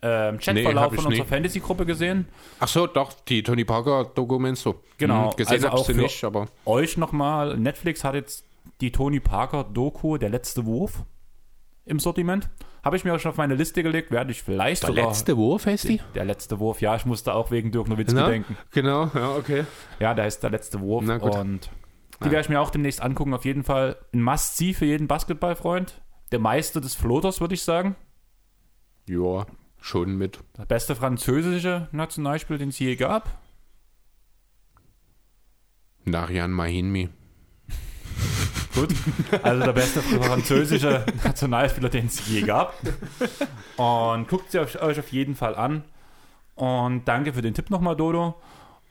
ähm, 0.01 0.35
Nee, 0.35 0.39
Chatverlauf 0.41 0.93
ich 0.93 0.99
von 1.01 1.07
unserer. 1.11 1.25
Fantasy-Gruppe 1.25 1.85
gesehen? 1.85 2.27
Ach 2.59 2.67
so, 2.67 2.85
doch, 2.87 3.13
die 3.27 3.41
Tony 3.43 3.65
Parker-Doku 3.65 4.37
meinst 4.39 4.65
du? 4.65 4.75
Genau, 4.97 5.31
Hm, 5.31 5.35
gesehen 5.37 5.53
also 5.65 5.69
auch 5.69 5.85
sie 5.85 5.93
für- 5.95 6.01
nicht, 6.01 6.23
aber 6.23 6.47
Euch 6.65 6.97
nochmal: 6.97 7.57
Netflix 7.57 8.03
hat 8.03 8.13
jetzt 8.15 8.45
die 8.81 8.91
Tony 8.91 9.19
Parker-Doku, 9.19 10.17
der 10.17 10.29
letzte 10.29 10.65
Wurf, 10.65 11.03
im 11.85 11.99
Sortiment. 11.99 12.49
Habe 12.83 12.95
ich 12.95 13.03
mir 13.03 13.13
auch 13.15 13.19
schon 13.19 13.31
auf 13.31 13.37
meine 13.37 13.55
Liste 13.55 13.81
gelegt. 13.83 14.11
Werde 14.11 14.31
ich 14.31 14.43
vielleicht 14.43 14.83
der 14.83 14.89
sogar. 14.89 15.07
letzte 15.07 15.35
Wurf 15.35 15.65
heißt 15.65 15.89
die? 15.89 15.99
Der 16.15 16.23
letzte 16.25 16.59
Wurf, 16.59 16.79
ja, 16.79 16.95
ich 16.95 17.05
musste 17.05 17.33
auch 17.33 17.49
wegen 17.51 17.71
Dirk 17.71 17.89
Nowitzki 17.89 18.15
Na? 18.15 18.27
denken. 18.29 18.55
Genau, 18.71 19.09
ja, 19.13 19.35
okay. 19.35 19.65
Ja, 19.99 20.13
da 20.13 20.23
ist 20.25 20.41
der 20.43 20.51
letzte 20.51 20.79
Wurf 20.79 21.03
Na 21.05 21.17
gut. 21.17 21.35
und 21.35 21.69
die 22.21 22.25
werde 22.31 22.41
ich 22.41 22.49
mir 22.49 22.61
auch 22.61 22.69
demnächst 22.69 23.01
angucken. 23.01 23.33
Auf 23.33 23.45
jeden 23.45 23.63
Fall 23.63 23.97
ein 24.13 24.21
Must-See 24.21 24.73
für 24.73 24.85
jeden 24.85 25.07
Basketballfreund. 25.07 26.01
Der 26.31 26.39
Meister 26.39 26.79
des 26.81 26.95
Floaters, 26.95 27.41
würde 27.41 27.55
ich 27.55 27.63
sagen. 27.63 27.95
Ja, 29.07 29.45
schon 29.79 30.17
mit. 30.17 30.39
Der 30.57 30.65
beste 30.65 30.95
französische 30.95 31.87
Nationalspiel, 31.91 32.57
den 32.57 32.69
es 32.69 32.79
je 32.79 32.95
gab? 32.95 33.37
Darian 36.05 36.51
Mahinmi. 36.51 37.09
Gut, 38.73 38.93
also 39.43 39.63
der 39.63 39.73
beste 39.73 40.01
französische 40.01 41.05
Nationalspieler, 41.23 41.89
den 41.89 42.05
es 42.05 42.27
je 42.27 42.41
gab. 42.41 42.73
Und 43.75 44.27
guckt 44.27 44.51
sie 44.51 44.59
euch 44.59 44.99
auf 44.99 45.11
jeden 45.11 45.35
Fall 45.35 45.55
an. 45.55 45.83
Und 46.55 47.07
danke 47.07 47.33
für 47.33 47.41
den 47.41 47.53
Tipp 47.53 47.69
nochmal, 47.69 47.95
Dodo. 47.95 48.35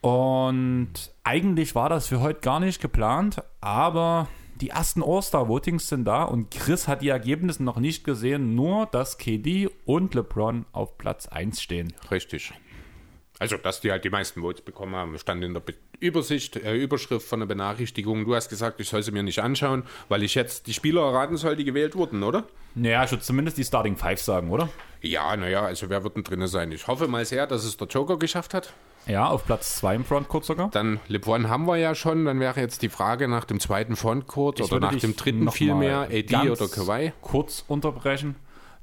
Und 0.01 0.93
eigentlich 1.25 1.75
war 1.75 1.89
das 1.89 2.07
für 2.07 2.21
heute 2.21 2.41
gar 2.41 2.61
nicht 2.61 2.81
geplant, 2.81 3.43
aber 3.61 4.29
die 4.61 4.71
ersten 4.71 5.03
All-Star-Votings 5.03 5.89
sind 5.89 6.05
da 6.05 6.25
und 6.25 6.51
Chris 6.51 6.89
hat 6.89 7.03
die 7.03 7.09
Ergebnisse 7.09 7.63
noch 7.63 7.79
nicht 7.79 8.05
gesehen, 8.05 8.55
nur 8.55 8.87
dass 8.87 9.19
KD 9.19 9.69
und 9.85 10.15
LeBron 10.15 10.67
auf 10.73 10.99
Platz 10.99 11.27
1 11.27 11.61
stehen. 11.61 11.93
Richtig. 12.11 12.53
Also, 13.39 13.57
dass 13.59 13.81
die 13.81 13.91
halt 13.91 14.05
die 14.05 14.11
meisten 14.11 14.41
Votes 14.41 14.63
bekommen 14.63 14.95
haben, 14.97 15.19
stand 15.19 15.45
in 15.45 15.53
der 15.53 15.61
Be 15.61 15.75
Übersicht, 15.99 16.57
äh, 16.57 16.75
Überschrift 16.75 17.27
von 17.27 17.41
der 17.41 17.47
Benachrichtigung. 17.47 18.27
Du 18.27 18.35
hast 18.35 18.51
gesagt, 18.51 18.81
ich 18.81 18.89
soll 18.89 19.03
sie 19.03 19.13
mir 19.13 19.23
nicht 19.23 19.39
anschauen, 19.39 19.85
weil 20.11 20.23
ich 20.23 20.35
jetzt 20.35 20.67
die 20.67 20.75
Spieler 20.75 21.03
erraten 21.03 21.39
soll, 21.39 21.57
die 21.57 21.65
gewählt 21.65 21.97
wurden, 21.97 22.23
oder? 22.23 22.45
Naja, 22.75 23.05
ich 23.05 23.11
würde 23.11 23.23
zumindest 23.23 23.57
die 23.57 23.65
Starting 23.65 23.97
Five 23.97 24.21
sagen, 24.21 24.51
oder? 24.51 24.69
Ja, 25.01 25.35
naja, 25.37 25.63
also 25.63 25.89
wer 25.89 26.05
wird 26.05 26.17
denn 26.17 26.25
drin 26.25 26.47
sein? 26.49 26.71
Ich 26.73 26.87
hoffe 26.87 27.09
mal 27.09 27.25
sehr, 27.25 27.47
dass 27.47 27.65
es 27.65 27.79
der 27.79 27.89
Joker 27.89 28.19
geschafft 28.19 28.53
hat. 28.53 28.75
Ja, 29.07 29.29
auf 29.29 29.47
Platz 29.47 29.77
2 29.77 29.95
im 29.95 30.05
Frontcourt 30.05 30.45
sogar. 30.45 30.71
Dann 30.71 31.01
LeBron 31.09 31.49
haben 31.49 31.67
wir 31.67 31.77
ja 31.77 31.95
schon. 31.95 32.25
Dann 32.25 32.41
wäre 32.41 32.61
jetzt 32.61 32.83
die 32.83 32.89
Frage 32.89 33.29
nach 33.29 33.45
dem 33.45 33.61
zweiten 33.61 33.97
Frontcourt 33.97 34.61
oder 34.61 34.81
nach 34.81 34.97
dem 34.97 35.15
dritten 35.15 35.51
vielmehr, 35.51 36.09
AD 36.11 36.51
oder 36.51 36.69
Kawhi. 36.69 37.13
Kurz 37.23 37.65
unterbrechen. 37.69 38.35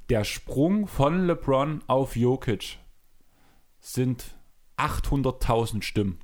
Der 0.08 0.24
Sprung 0.24 0.86
von 0.86 1.26
LeBron 1.26 1.82
auf 1.86 2.16
Jokic 2.16 2.78
sind 3.80 4.24
800.000 4.76 5.82
Stimmen. 5.82 6.18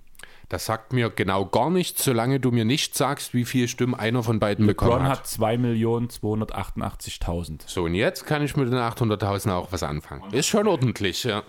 Das 0.49 0.67
sagt 0.67 0.93
mir 0.93 1.11
genau 1.11 1.47
gar 1.47 1.71
nichts, 1.71 2.03
solange 2.05 2.41
du 2.41 2.51
mir 2.51 2.65
nicht 2.65 2.97
sagst, 2.97 3.35
wie 3.35 3.45
viele 3.45 3.69
Stimmen 3.69 3.95
einer 3.95 4.25
von 4.25 4.41
beiden 4.41 4.67
LeBron 4.67 4.89
bekommen 4.89 5.09
hat. 5.09 5.31
LeBron 5.39 6.03
hat 6.03 6.11
2.288.000. 6.11 7.61
So, 7.67 7.85
und 7.85 7.95
jetzt 7.95 8.27
kann 8.27 8.43
ich 8.43 8.57
mit 8.57 8.67
den 8.67 8.79
800.000 8.79 9.53
auch 9.53 9.71
was 9.71 9.85
anfangen. 9.85 10.33
Ist 10.33 10.49
schon 10.49 10.67
ordentlich, 10.67 11.23
ja. 11.23 11.45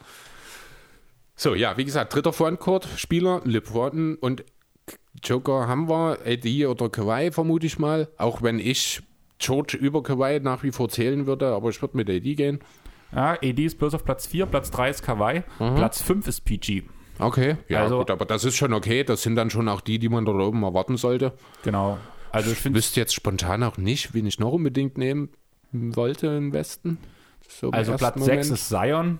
So, 1.36 1.56
ja, 1.56 1.76
wie 1.78 1.86
gesagt, 1.86 2.14
dritter 2.14 2.32
Frontcourt-Spieler, 2.32 3.42
LeBron 3.44 4.18
und 4.18 4.44
Joker 5.24 5.68
haben 5.68 5.90
wir, 5.90 6.20
AD 6.24 6.68
oder 6.68 6.90
Kawhi 6.90 7.32
vermute 7.32 7.66
ich 7.66 7.80
mal, 7.80 8.08
auch 8.18 8.44
wenn 8.44 8.60
ich 8.60 9.02
George 9.40 9.78
über 9.78 10.04
Kawhi 10.04 10.40
nach 10.40 10.62
wie 10.62 10.72
vor 10.72 10.90
zählen 10.90 11.26
würde, 11.26 11.48
aber 11.48 11.70
ich 11.70 11.82
würde 11.82 11.98
mit 11.98 12.08
AD 12.08 12.36
gehen. 12.36 12.60
Ja, 13.14 13.34
AD 13.34 13.66
ist 13.66 13.78
bloß 13.78 13.94
auf 13.94 14.06
Platz 14.06 14.28
4, 14.28 14.46
Platz 14.46 14.72
3 14.72 14.90
ist 14.90 15.04
Kawhi, 15.04 15.44
mhm. 15.60 15.76
Platz 15.76 16.02
5 16.02 16.28
ist 16.28 16.42
PG. 16.42 16.84
Okay, 17.20 17.58
ja 17.68 17.84
also, 17.84 18.00
gut, 18.00 18.10
aber 18.10 18.26
das 18.26 18.46
ist 18.46 18.56
schon 18.56 18.74
okay, 18.74 19.04
das 19.04 19.22
sind 19.22 19.36
dann 19.36 19.50
schon 19.50 19.68
auch 19.70 19.82
die, 19.82 20.00
die 20.00 20.10
man 20.10 20.26
da 20.26 20.32
oben 20.32 20.64
erwarten 20.64 20.98
sollte. 20.98 21.34
Genau. 21.64 21.98
Also 22.32 22.52
ich, 22.52 22.66
ich 22.66 22.74
wüsste 22.74 23.00
jetzt 23.00 23.14
spontan 23.14 23.64
auch 23.64 23.78
nicht, 23.78 24.14
wen 24.14 24.26
ich 24.26 24.40
noch 24.40 24.54
unbedingt 24.54 24.98
nehmen 24.98 25.30
wollte 25.72 26.28
im 26.28 26.54
Westen. 26.54 26.98
So 27.48 27.72
also 27.72 27.96
Platz 27.96 28.16
Moment. 28.16 28.46
6 28.46 28.60
ist 28.60 28.70
Zion, 28.70 29.20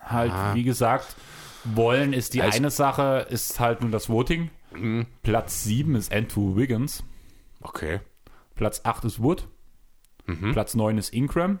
halt, 0.00 0.32
ah. 0.32 0.54
wie 0.54 0.62
gesagt, 0.62 1.16
wollen 1.64 2.12
ist 2.12 2.34
die 2.34 2.42
also, 2.42 2.56
eine 2.56 2.70
Sache, 2.70 3.26
ist 3.28 3.58
halt 3.58 3.80
nur 3.80 3.90
das 3.90 4.08
Voting. 4.08 4.50
Mhm. 4.72 5.06
Platz 5.22 5.64
7 5.64 5.94
ist 5.96 6.12
Andrew 6.12 6.56
Wiggins. 6.56 7.02
Okay. 7.60 8.00
Platz 8.54 8.82
8 8.84 9.04
ist 9.04 9.22
Wood. 9.22 9.48
Mhm. 10.26 10.52
Platz 10.52 10.74
9 10.74 10.98
ist 10.98 11.12
Ingram. 11.12 11.60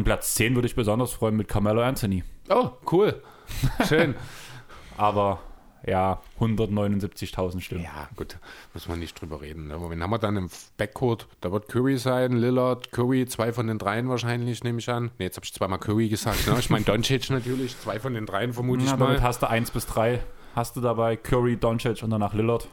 Und 0.00 0.04
Platz 0.04 0.32
10 0.32 0.54
würde 0.54 0.66
ich 0.66 0.74
besonders 0.74 1.12
freuen 1.12 1.36
mit 1.36 1.46
Carmelo 1.46 1.82
Anthony. 1.82 2.24
Oh, 2.48 2.70
cool. 2.90 3.22
Schön. 3.86 4.14
Aber 4.96 5.40
ja, 5.86 6.22
179.000 6.40 7.60
Stimmen. 7.60 7.84
Ja, 7.84 8.08
gut, 8.16 8.38
muss 8.72 8.88
man 8.88 8.98
nicht 8.98 9.20
drüber 9.20 9.42
reden. 9.42 9.70
Aber 9.70 9.90
wen 9.90 10.02
haben 10.02 10.08
wir 10.08 10.16
dann 10.16 10.38
im 10.38 10.48
Backcourt? 10.78 11.28
Da 11.42 11.52
wird 11.52 11.68
Curry 11.68 11.98
sein, 11.98 12.32
Lillard, 12.32 12.92
Curry, 12.92 13.26
zwei 13.26 13.52
von 13.52 13.66
den 13.66 13.76
dreien 13.76 14.08
wahrscheinlich, 14.08 14.64
nehme 14.64 14.78
ich 14.78 14.88
an. 14.88 15.10
Ne, 15.18 15.26
jetzt 15.26 15.36
habe 15.36 15.44
ich 15.44 15.52
zweimal 15.52 15.78
Curry 15.78 16.08
gesagt. 16.08 16.46
Ne? 16.46 16.56
Ich 16.58 16.70
meine 16.70 16.86
Doncic 16.86 17.28
natürlich, 17.30 17.78
zwei 17.78 18.00
von 18.00 18.14
den 18.14 18.24
dreien 18.24 18.54
vermute 18.54 18.84
ja, 18.84 18.94
ich 18.94 18.98
mal. 18.98 19.08
Damit 19.08 19.20
hast 19.20 19.42
du 19.42 19.50
eins 19.50 19.70
bis 19.70 19.84
drei 19.84 20.22
hast 20.54 20.76
du 20.76 20.80
dabei. 20.80 21.16
Curry, 21.16 21.58
Doncic 21.58 22.02
und 22.02 22.08
danach 22.08 22.32
Lillard. 22.32 22.68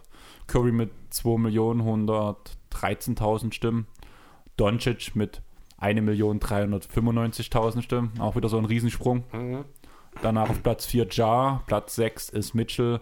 Curry 0.48 0.72
mit 0.72 0.92
2.113.000 1.12 3.52
Stimmen. 3.52 3.86
Doncic 4.56 5.14
mit 5.14 5.42
1.395.000 5.82 7.82
Stimmen. 7.82 8.12
Auch 8.20 8.36
wieder 8.36 8.50
so 8.50 8.58
ein 8.58 8.66
Riesensprung. 8.66 9.24
Mhm. 9.32 9.66
Danach 10.22 10.50
auf 10.50 10.64
Platz 10.64 10.86
4 10.86 11.08
Jar, 11.12 11.64
Platz 11.68 11.96
6 11.96 12.30
ist 12.30 12.56
Mitchell, 12.56 13.00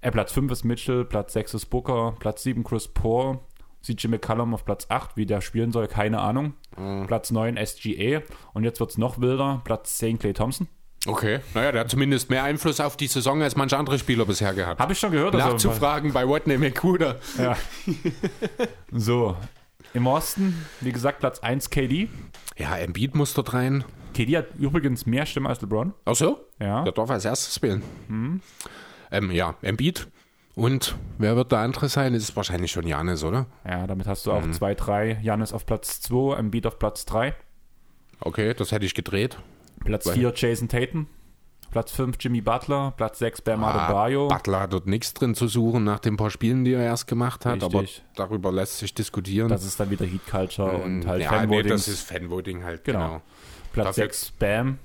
äh, 0.00 0.10
Platz 0.10 0.32
5 0.32 0.52
ist 0.52 0.64
Mitchell, 0.64 1.04
Platz 1.04 1.34
6 1.34 1.54
ist 1.54 1.66
Booker, 1.66 2.16
Platz 2.18 2.42
7 2.42 2.64
Chris 2.64 2.88
Paul, 2.88 3.38
CJ 3.82 4.08
McCallum 4.08 4.54
auf 4.54 4.64
Platz 4.64 4.86
8, 4.88 5.16
wie 5.16 5.26
der 5.26 5.40
spielen 5.40 5.72
soll, 5.72 5.88
keine 5.88 6.20
Ahnung. 6.20 6.54
Mhm. 6.76 7.06
Platz 7.06 7.30
9 7.30 7.56
SGA 7.56 8.22
und 8.54 8.64
jetzt 8.64 8.80
wird 8.80 8.90
es 8.90 8.98
noch 8.98 9.20
wilder, 9.20 9.60
Platz 9.64 9.98
10 9.98 10.18
Clay 10.18 10.32
Thompson. 10.32 10.68
Okay, 11.06 11.40
naja, 11.54 11.72
der 11.72 11.80
hat 11.82 11.90
zumindest 11.90 12.28
mehr 12.28 12.44
Einfluss 12.44 12.78
auf 12.78 12.96
die 12.96 13.06
Saison 13.06 13.42
als 13.42 13.56
manche 13.56 13.78
andere 13.78 13.98
Spieler 13.98 14.26
bisher 14.26 14.52
gehabt. 14.52 14.78
Habe 14.78 14.92
ich 14.92 14.98
schon 14.98 15.10
gehört. 15.10 15.34
Also 15.34 15.48
Nachzufragen 15.48 16.12
bei 16.12 16.28
Watney 16.28 16.58
McCuda. 16.58 17.16
Ja. 17.38 17.56
so, 18.92 19.34
im 19.94 20.06
Osten, 20.06 20.54
wie 20.80 20.92
gesagt, 20.92 21.20
Platz 21.20 21.40
1 21.40 21.70
KD. 21.70 22.08
Ja, 22.56 22.76
Embiid 22.76 23.14
muss 23.14 23.34
dort 23.34 23.54
rein. 23.54 23.84
KD 24.14 24.36
hat 24.36 24.46
übrigens 24.58 25.06
mehr 25.06 25.26
Stimmen 25.26 25.46
als 25.46 25.60
LeBron. 25.60 25.92
Ach 26.04 26.14
so? 26.14 26.46
Ja. 26.60 26.82
Der 26.84 26.92
darf 26.92 27.10
als 27.10 27.24
erstes 27.24 27.60
wählen. 27.62 27.82
Mhm. 28.08 28.40
Ähm, 29.10 29.30
ja, 29.30 29.54
Embiid. 29.62 30.08
Und 30.54 30.96
wer 31.18 31.36
wird 31.36 31.52
der 31.52 31.60
andere 31.60 31.88
sein? 31.88 32.12
Das 32.12 32.22
ist 32.22 32.36
wahrscheinlich 32.36 32.70
schon 32.70 32.86
Janis, 32.86 33.24
oder? 33.24 33.46
Ja, 33.66 33.86
damit 33.86 34.06
hast 34.06 34.26
du 34.26 34.32
auch 34.32 34.48
2, 34.48 34.72
mhm. 34.72 34.76
3. 34.76 35.18
Janis 35.22 35.52
auf 35.52 35.64
Platz 35.64 36.00
2, 36.00 36.36
Embiid 36.36 36.66
auf 36.66 36.78
Platz 36.78 37.06
3. 37.06 37.34
Okay, 38.20 38.52
das 38.54 38.72
hätte 38.72 38.84
ich 38.84 38.94
gedreht. 38.94 39.38
Platz 39.84 40.10
4 40.10 40.32
Jason 40.34 40.68
Tatum. 40.68 41.06
Platz 41.70 41.92
5 41.92 42.16
Jimmy 42.18 42.40
Butler, 42.40 42.92
Platz 42.96 43.20
6 43.20 43.42
Bam 43.42 43.62
ah, 43.62 43.70
Adebayo. 43.70 44.28
Butler 44.28 44.60
hat 44.60 44.72
dort 44.72 44.86
nichts 44.86 45.14
drin 45.14 45.34
zu 45.34 45.46
suchen 45.46 45.84
nach 45.84 46.00
den 46.00 46.16
paar 46.16 46.30
Spielen, 46.30 46.64
die 46.64 46.72
er 46.72 46.82
erst 46.82 47.06
gemacht 47.06 47.46
hat, 47.46 47.62
Richtig. 47.62 48.02
aber 48.16 48.26
darüber 48.28 48.52
lässt 48.52 48.78
sich 48.78 48.92
diskutieren. 48.92 49.48
Das 49.48 49.64
ist 49.64 49.78
dann 49.78 49.90
wieder 49.90 50.04
Heat 50.04 50.26
Culture 50.28 50.78
mm, 50.78 50.82
und 50.82 51.06
halt 51.06 51.22
ja, 51.22 51.28
Fanvoting. 51.28 51.62
Nee, 51.64 51.68
das 51.68 51.86
ist 51.86 52.02
Fanvoting 52.02 52.64
halt, 52.64 52.84
genau. 52.84 52.98
genau. 52.98 53.22
Platz 53.72 53.86
Dafür 53.96 54.04
6 54.04 54.30
Bam. 54.32 54.78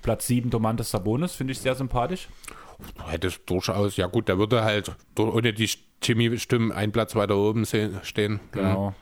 Platz 0.00 0.26
7 0.26 0.48
Domantas 0.48 0.90
Sabonis, 0.90 1.34
finde 1.34 1.52
ich 1.52 1.58
sehr 1.58 1.74
sympathisch. 1.74 2.28
Hätte 3.06 3.26
es 3.26 3.44
durchaus, 3.44 3.96
ja 3.96 4.06
gut, 4.06 4.28
der 4.28 4.38
würde 4.38 4.62
halt 4.62 4.92
ohne 5.18 5.52
die 5.52 5.68
Jimmy-Stimmen 6.02 6.72
ein 6.72 6.92
Platz 6.92 7.16
weiter 7.16 7.36
oben 7.36 7.66
stehen. 7.66 8.40
Genau. 8.52 8.90
Mhm. 8.90 8.94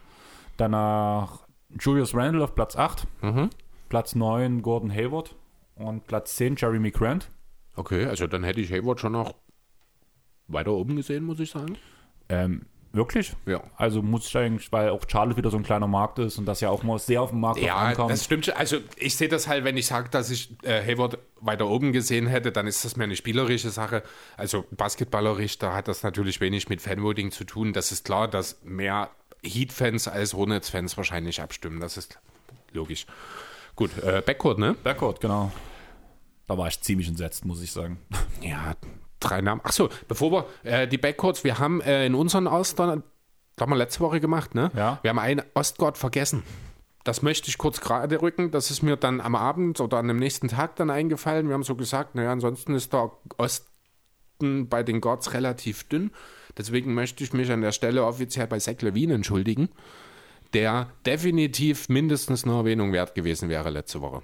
Danach 0.57 1.41
Julius 1.79 2.15
Randle 2.15 2.43
auf 2.43 2.55
Platz 2.55 2.75
8. 2.77 3.07
Mhm. 3.23 3.51
Platz 3.89 4.15
9 4.15 4.63
Gordon 4.63 4.91
Hayward. 4.91 5.37
Und 5.77 6.07
Platz 6.07 6.37
10 6.37 6.57
Jeremy 6.57 6.91
Grant. 6.91 7.31
Okay, 7.75 8.07
also 8.07 8.27
dann 8.27 8.45
hätte 8.45 8.61
ich 8.61 8.73
Hayward 8.73 9.01
schon 9.01 9.13
noch 9.13 9.35
weiter 10.49 10.73
oben 10.73 10.97
gesehen, 10.97 11.25
muss 11.25 11.41
ich 11.41 11.51
sagen. 11.51 11.77
Ähm, 12.29 12.67
Wirklich? 12.97 13.35
Ja. 13.45 13.63
Also 13.77 14.01
muss 14.01 14.27
ich 14.27 14.37
eigentlich, 14.39 14.73
weil 14.73 14.89
auch 14.89 15.05
Charlotte 15.07 15.37
wieder 15.37 15.51
so 15.51 15.59
ein 15.59 15.63
kleiner 15.63 15.87
Markt 15.87 16.19
ist 16.19 16.39
und 16.39 16.47
das 16.47 16.63
ja 16.63 16.71
auch 16.71 16.83
mal 16.83 16.99
sehr 16.99 17.21
auf 17.21 17.29
dem 17.29 17.41
Markt 17.41 17.61
ja, 17.61 17.77
ankommt. 17.77 18.09
Ja, 18.09 18.15
das 18.15 18.25
stimmt. 18.25 18.57
Also 18.57 18.79
ich 18.97 19.17
sehe 19.17 19.29
das 19.29 19.49
halt, 19.49 19.65
wenn 19.65 19.77
ich 19.77 19.87
sage, 19.87 20.09
dass 20.09 20.31
ich 20.31 20.57
äh, 20.63 20.83
Hayward 20.83 21.19
weiter 21.39 21.67
oben 21.67 21.93
gesehen 21.93 22.27
hätte, 22.27 22.53
dann 22.53 22.67
ist 22.67 22.87
das 22.87 22.97
mehr 22.97 23.05
eine 23.05 23.15
spielerische 23.15 23.69
Sache. 23.69 24.03
Also 24.39 24.65
basketballerisch, 24.71 25.59
da 25.59 25.75
hat 25.75 25.89
das 25.89 26.05
natürlich 26.05 26.41
wenig 26.41 26.71
mit 26.71 26.81
Fanvoting 26.81 27.33
zu 27.33 27.45
tun. 27.45 27.75
Das 27.75 27.93
ist 27.93 28.07
klar, 28.07 28.29
dass 28.29 28.63
mehr 28.65 29.11
Heat-Fans 29.43 30.09
als 30.09 30.33
Hornets-Fans 30.33 30.97
wahrscheinlich 30.97 31.43
abstimmen. 31.43 31.81
Das 31.81 31.99
ist 31.99 32.19
logisch. 32.73 33.05
Gut, 33.77 33.91
äh, 34.03 34.23
Backcourt, 34.25 34.59
ne? 34.59 34.75
Backcourt, 34.83 35.21
genau. 35.21 35.53
Da 36.47 36.57
war 36.57 36.69
ich 36.69 36.81
ziemlich 36.81 37.09
entsetzt, 37.09 37.45
muss 37.45 37.63
ich 37.63 37.73
sagen. 37.73 37.99
Ja, 38.41 38.75
drei 39.21 39.41
Namen. 39.41 39.61
Achso, 39.65 39.89
bevor 40.09 40.33
wir 40.33 40.47
äh, 40.65 40.89
die 40.89 40.99
Backcourts, 40.99 41.45
wir 41.45 41.59
haben 41.59 41.81
äh, 41.83 42.07
in 42.07 42.15
unseren 42.15 42.47
Ostern, 42.47 43.03
das 43.55 43.63
haben 43.63 43.71
wir 43.71 43.77
letzte 43.77 44.01
Woche 44.01 44.21
gemacht, 44.21 44.55
ne? 44.55 44.71
Ja. 44.75 44.99
Wir 45.03 45.11
haben 45.11 45.19
einen 45.19 45.43
Ostgott 45.55 45.99
vergessen. 45.99 46.43
Das 47.05 47.23
möchte 47.23 47.49
ich 47.49 47.59
kurz 47.59 47.81
gerade 47.81 48.21
rücken. 48.21 48.51
Das 48.51 48.71
ist 48.71 48.83
mir 48.83 48.97
dann 48.97 49.21
am 49.21 49.37
Abend 49.37 49.81
oder 49.81 49.99
an 49.99 50.09
dem 50.09 50.19
nächsten 50.19 50.49
Tag 50.49 50.75
dann 50.77 50.91
eingefallen. 50.91 51.47
Wir 51.47 51.55
haben 51.55 51.63
so 51.63 51.77
gesagt, 51.77 52.17
naja, 52.17 52.33
ansonsten 52.33 52.75
ist 52.75 52.93
der 52.93 53.13
Osten 53.39 54.69
bei 54.69 54.83
den 54.83 55.01
Gods 55.01 55.33
relativ 55.33 55.89
dünn. 55.89 56.11
Deswegen 56.59 56.95
möchte 56.95 57.23
ich 57.23 57.33
mich 57.33 57.53
an 57.53 57.61
der 57.61 57.73
Stelle 57.73 58.05
offiziell 58.05 58.47
bei 58.47 58.59
Zach 58.59 58.81
Levine 58.81 59.15
entschuldigen, 59.15 59.69
der 60.55 60.89
definitiv 61.05 61.89
mindestens 61.89 62.45
eine 62.45 62.55
Erwähnung 62.55 62.93
wert 62.93 63.15
gewesen 63.15 63.49
wäre 63.49 63.71
letzte 63.71 64.01
Woche. 64.01 64.23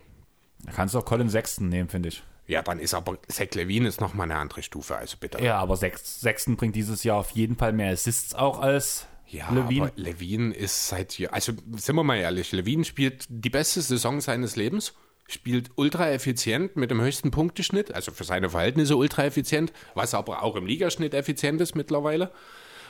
Da 0.64 0.72
kannst 0.72 0.94
du 0.94 0.98
auch 0.98 1.04
Colin 1.04 1.28
Sexton 1.28 1.68
nehmen, 1.68 1.88
finde 1.88 2.10
ich. 2.10 2.22
Ja, 2.46 2.62
dann 2.62 2.78
ist 2.78 2.94
aber 2.94 3.18
Zach 3.28 3.54
Levine 3.54 3.88
ist 3.88 4.00
nochmal 4.00 4.30
eine 4.30 4.38
andere 4.38 4.62
Stufe, 4.62 4.96
also 4.96 5.16
bitte. 5.18 5.42
Ja, 5.42 5.58
aber 5.58 5.76
Sexton 5.76 6.56
bringt 6.56 6.76
dieses 6.76 7.04
Jahr 7.04 7.18
auf 7.18 7.30
jeden 7.30 7.56
Fall 7.56 7.72
mehr 7.72 7.92
Assists 7.92 8.34
auch 8.34 8.60
als 8.60 9.06
ja, 9.28 9.50
Levine. 9.50 9.86
aber 9.86 9.92
Levine 9.96 10.54
ist 10.54 10.88
seit 10.88 11.12
hier, 11.12 11.32
also 11.32 11.52
sind 11.76 11.96
wir 11.96 12.02
mal 12.02 12.18
ehrlich, 12.18 12.52
Levine 12.52 12.84
spielt 12.84 13.26
die 13.28 13.48
beste 13.48 13.80
Saison 13.80 14.20
seines 14.20 14.56
Lebens, 14.56 14.92
spielt 15.28 15.70
ultra 15.76 16.10
effizient 16.10 16.76
mit 16.76 16.90
dem 16.90 17.00
höchsten 17.00 17.30
Punkteschnitt, 17.30 17.94
also 17.94 18.12
für 18.12 18.24
seine 18.24 18.50
Verhältnisse 18.50 18.96
ultra 18.96 19.24
effizient, 19.24 19.72
was 19.94 20.12
aber 20.12 20.42
auch 20.42 20.56
im 20.56 20.66
Ligaschnitt 20.66 21.14
effizient 21.14 21.60
ist 21.60 21.74
mittlerweile. 21.74 22.30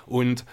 und 0.07 0.45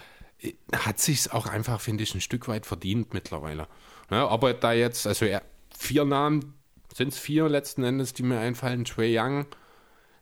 hat 0.74 1.00
sich 1.00 1.32
auch 1.32 1.48
einfach, 1.48 1.82
finde 1.82 2.04
ich, 2.04 2.14
ein 2.16 2.22
Stück 2.22 2.48
weit 2.48 2.66
verdient 2.66 3.14
mittlerweile. 3.14 3.68
Ja, 4.10 4.28
aber 4.28 4.54
da 4.54 4.74
jetzt, 4.74 5.06
also 5.06 5.26
er, 5.26 5.44
vier 5.78 6.06
Namen, 6.06 6.54
sind 6.94 7.10
es 7.10 7.20
vier 7.20 7.50
letzten 7.50 7.84
Endes, 7.84 8.14
die 8.14 8.24
mir 8.24 8.40
einfallen, 8.40 8.86
Trey 8.86 9.18
Young, 9.18 9.46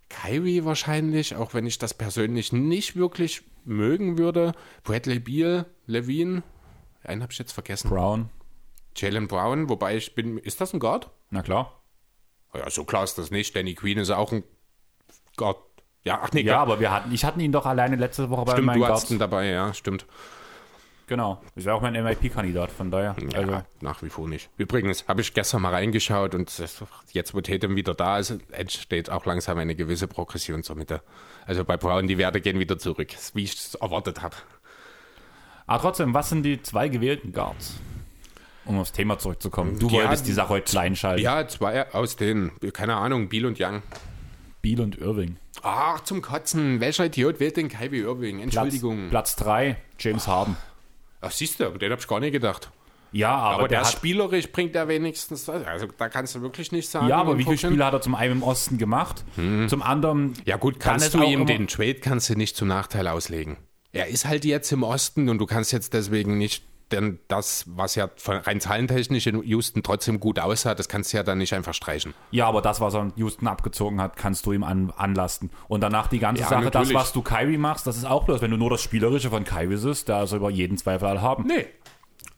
Kyrie 0.09 0.65
wahrscheinlich, 0.65 1.35
auch 1.35 1.53
wenn 1.53 1.65
ich 1.65 1.77
das 1.77 1.93
persönlich 1.93 2.51
nicht 2.51 2.95
wirklich 2.95 3.43
mögen 3.65 4.17
würde, 4.17 4.53
Bradley 4.83 5.19
Beal, 5.19 5.65
Levine, 5.85 6.43
einen 7.03 7.21
habe 7.21 7.31
ich 7.31 7.39
jetzt 7.39 7.53
vergessen. 7.53 7.89
Brown. 7.89 8.29
Jalen 8.95 9.27
Brown, 9.27 9.69
wobei 9.69 9.95
ich 9.95 10.15
bin, 10.15 10.37
ist 10.37 10.59
das 10.59 10.73
ein 10.73 10.79
Guard? 10.79 11.09
Na 11.29 11.41
klar. 11.41 11.81
Ja, 12.53 12.69
so 12.69 12.83
klar 12.83 13.03
ist 13.03 13.17
das 13.17 13.31
nicht. 13.31 13.55
Danny 13.55 13.75
Queen 13.75 13.97
ist 13.97 14.09
auch 14.09 14.31
ein 14.31 14.43
Guard. 15.35 15.57
Ja, 16.07 16.19
ach 16.23 16.31
nee, 16.33 16.41
Ja, 16.41 16.59
aber 16.61 16.79
wir 16.79 16.91
hatten, 16.91 17.11
ich 17.13 17.23
hatte 17.25 17.39
ihn 17.41 17.51
doch 17.51 17.65
alleine 17.65 17.95
letzte 17.95 18.29
Woche 18.29 18.45
bei 18.45 18.51
stimmt, 18.53 18.67
meinen 18.67 18.81
du 18.81 18.87
Guards. 18.87 19.11
ihn 19.11 19.19
dabei, 19.19 19.45
ja, 19.47 19.73
stimmt. 19.73 20.05
Genau. 21.09 21.41
Ist 21.55 21.65
ja 21.65 21.73
auch 21.73 21.81
mein 21.81 21.93
MIP-Kandidat, 21.93 22.69
von 22.69 22.91
daher. 22.91 23.15
Ja, 23.31 23.39
Also, 23.39 23.61
nach 23.79 24.01
wie 24.03 24.09
vor 24.09 24.27
nicht. 24.27 24.49
Übrigens 24.57 25.07
habe 25.07 25.21
ich 25.21 25.33
gestern 25.33 25.61
mal 25.61 25.73
reingeschaut 25.73 26.35
und 26.35 26.59
das- 26.59 26.83
jetzt, 27.13 27.33
wo 27.33 27.39
Tatum 27.39 27.77
wieder 27.77 27.93
da 27.93 28.19
ist, 28.19 28.37
entsteht 28.51 29.09
auch 29.09 29.25
langsam 29.25 29.57
eine 29.57 29.73
gewisse 29.75 30.07
Progression 30.09 30.63
zur 30.63 30.75
Mitte. 30.75 31.01
Also 31.45 31.63
bei 31.63 31.77
Brown, 31.77 32.07
die 32.07 32.17
Werte 32.17 32.41
gehen 32.41 32.59
wieder 32.59 32.77
zurück, 32.77 33.07
wie 33.33 33.43
ich 33.43 33.53
es 33.53 33.75
erwartet 33.75 34.21
habe. 34.21 34.35
aber 35.65 35.81
trotzdem, 35.81 36.13
was 36.13 36.29
sind 36.29 36.43
die 36.43 36.61
zwei 36.61 36.89
gewählten 36.89 37.31
Guards? 37.31 37.75
Um 38.65 38.77
aufs 38.79 38.91
Thema 38.91 39.17
zurückzukommen. 39.17 39.79
Du 39.79 39.87
Ja, 39.87 39.93
wolltest 40.03 40.27
die 40.27 40.33
Sache 40.33 40.49
heute 40.49 40.69
klein 40.69 40.95
schalten. 40.97 41.21
Ja, 41.23 41.47
zwei 41.47 41.89
aus 41.93 42.17
den, 42.17 42.51
keine 42.73 42.95
Ahnung, 42.95 43.29
Biel 43.29 43.45
und 43.45 43.57
Young. 43.61 43.81
Beal 44.61 44.81
und 44.81 44.97
Irving. 44.97 45.37
Ach, 45.69 45.99
zum 46.01 46.21
Kotzen. 46.21 46.79
Welcher 46.79 47.05
Idiot 47.05 47.41
wählt 47.41 47.57
den 47.57 47.67
Kyrie 47.67 47.99
Irving? 47.99 48.39
Entschuldigung. 48.39 49.09
Platz 49.09 49.35
3, 49.35 49.75
James 49.99 50.25
Harden. 50.25 50.55
Ach, 51.19 51.31
siehst 51.31 51.59
du, 51.59 51.65
aber 51.65 51.77
den 51.77 51.91
habe 51.91 52.01
ich 52.01 52.07
gar 52.07 52.21
nicht 52.21 52.31
gedacht. 52.31 52.71
Ja, 53.11 53.35
aber, 53.35 53.53
Aber, 53.55 53.67
der, 53.67 53.79
der 53.79 53.87
hat, 53.87 53.93
spielerisch 53.93 54.51
bringt 54.51 54.75
er 54.75 54.87
wenigstens. 54.87 55.49
Also 55.49 55.87
da 55.97 56.09
kannst 56.09 56.35
du 56.35 56.41
wirklich 56.41 56.71
nicht 56.71 56.89
sagen. 56.89 57.07
Ja, 57.07 57.17
aber 57.17 57.37
wie 57.37 57.43
viele 57.43 57.57
Spiele 57.57 57.85
hat 57.85 57.93
er 57.93 58.01
zum 58.01 58.15
einen 58.15 58.33
im 58.33 58.43
Osten 58.43 58.77
gemacht? 58.77 59.23
Zum 59.35 59.81
anderen. 59.81 60.33
Ja 60.45 60.57
gut, 60.57 60.79
kann 60.79 60.91
kannst 60.93 61.07
es 61.07 61.11
du 61.13 61.23
ihm 61.23 61.45
den 61.45 61.67
Trade 61.67 61.95
kannst 61.95 62.29
du 62.29 62.35
nicht 62.35 62.55
zum 62.55 62.67
Nachteil 62.67 63.07
auslegen. 63.07 63.57
Er 63.91 64.07
ist 64.07 64.25
halt 64.25 64.45
jetzt 64.45 64.71
im 64.71 64.83
Osten 64.83 65.29
und 65.29 65.37
du 65.39 65.45
kannst 65.45 65.71
jetzt 65.71 65.93
deswegen 65.93 66.37
nicht 66.37 66.63
denn 66.91 67.19
das, 67.27 67.65
was 67.67 67.95
ja 67.95 68.09
rein 68.25 68.61
zahlentechnisch 68.61 69.27
in 69.27 69.43
Houston 69.43 69.83
trotzdem 69.83 70.19
gut 70.19 70.39
aussah, 70.39 70.73
das 70.75 70.87
kannst 70.87 71.11
du 71.11 71.17
ja 71.17 71.23
dann 71.23 71.37
nicht 71.37 71.53
einfach 71.53 71.73
streichen. 71.73 72.13
Ja, 72.31 72.47
aber 72.47 72.61
das, 72.61 72.79
was 72.79 72.93
er 72.93 73.01
in 73.01 73.13
Houston 73.17 73.47
abgezogen 73.47 74.01
hat, 74.01 74.15
kannst 74.15 74.45
du 74.45 74.53
ihm 74.53 74.63
an, 74.63 74.93
anlasten. 74.95 75.49
Und 75.67 75.81
danach 75.81 76.07
die 76.07 76.19
ganze 76.19 76.43
Ja, 76.43 76.49
Sache, 76.49 76.65
das, 76.65 76.73
natürlich. 76.73 76.95
was 76.95 77.13
du 77.13 77.21
Kyrie 77.21 77.57
machst, 77.57 77.87
das 77.87 77.97
ist 77.97 78.05
auch 78.05 78.23
bloß, 78.25 78.41
wenn 78.41 78.51
du 78.51 78.57
nur 78.57 78.69
das 78.69 78.81
Spielerische 78.81 79.29
von 79.29 79.43
Kyrie 79.43 79.77
siehst, 79.77 80.07
da 80.09 80.23
ist 80.23 80.31
er 80.31 80.37
über 80.37 80.49
jeden 80.49 80.77
Zweifel 80.77 81.21
haben. 81.21 81.45
Nee. 81.45 81.67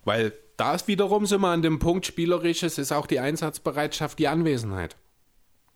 Weil 0.03 0.34
da 0.58 0.74
ist 0.74 0.88
wiederum 0.88 1.25
sind 1.25 1.41
wir 1.41 1.50
an 1.50 1.62
dem 1.62 1.79
Punkt, 1.79 2.06
spielerisches 2.06 2.77
ist 2.77 2.91
auch 2.91 3.08
die 3.08 3.20
Einsatzbereitschaft, 3.20 4.20
die 4.20 4.27
Anwesenheit. 4.27 4.98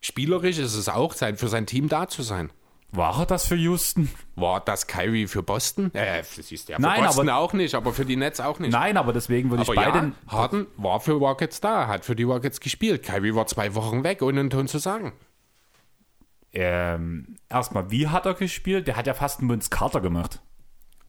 Spielerisch 0.02 0.58
ist 0.58 0.76
es 0.76 0.90
auch, 0.90 1.14
sein, 1.14 1.38
für 1.38 1.48
sein 1.48 1.66
Team 1.66 1.88
da 1.88 2.08
zu 2.08 2.24
sein. 2.24 2.52
War 2.96 3.22
er 3.22 3.26
das 3.26 3.48
für 3.48 3.56
Houston? 3.56 4.08
War 4.36 4.60
das 4.60 4.86
Kyrie 4.86 5.26
für 5.26 5.42
Boston? 5.42 5.94
Äh, 5.96 6.24
siehst 6.24 6.70
du 6.70 6.74
ja, 6.74 6.78
für 6.78 6.84
Nein, 6.84 7.04
Boston 7.04 7.28
aber- 7.30 7.40
auch 7.40 7.54
nicht, 7.54 7.74
aber 7.74 7.92
für 7.92 8.06
die 8.06 8.16
Nets 8.16 8.40
auch 8.40 8.60
nicht. 8.60 8.72
Nein, 8.72 8.98
aber 8.98 9.14
deswegen 9.14 9.50
würde 9.50 9.64
ich 9.64 9.70
aber 9.70 9.76
bei 9.76 9.84
ja, 9.84 9.92
den. 9.92 10.16
Harden 10.28 10.68
war 10.78 11.00
für 11.00 11.14
Rockets 11.14 11.60
da, 11.60 11.88
hat 11.88 12.06
für 12.06 12.16
die 12.16 12.24
Rockets 12.24 12.60
gespielt. 12.60 13.02
Kyrie 13.02 13.34
war 13.34 13.48
zwei 13.48 13.74
Wochen 13.74 14.04
weg, 14.04 14.22
ohne 14.22 14.42
einen 14.42 14.50
Ton 14.52 14.68
zu 14.68 14.78
sagen. 14.78 15.14
Ähm, 16.52 17.38
erstmal, 17.50 17.90
wie 17.90 18.10
hat 18.10 18.28
er 18.28 18.36
gespielt? 18.36 18.88
Der 18.88 18.96
hat 18.96 19.08
ja 19.08 19.16
fast 19.16 19.40
einen 19.40 19.50
Vince 19.50 19.72
Carter 19.72 20.02
gemacht. 20.02 20.42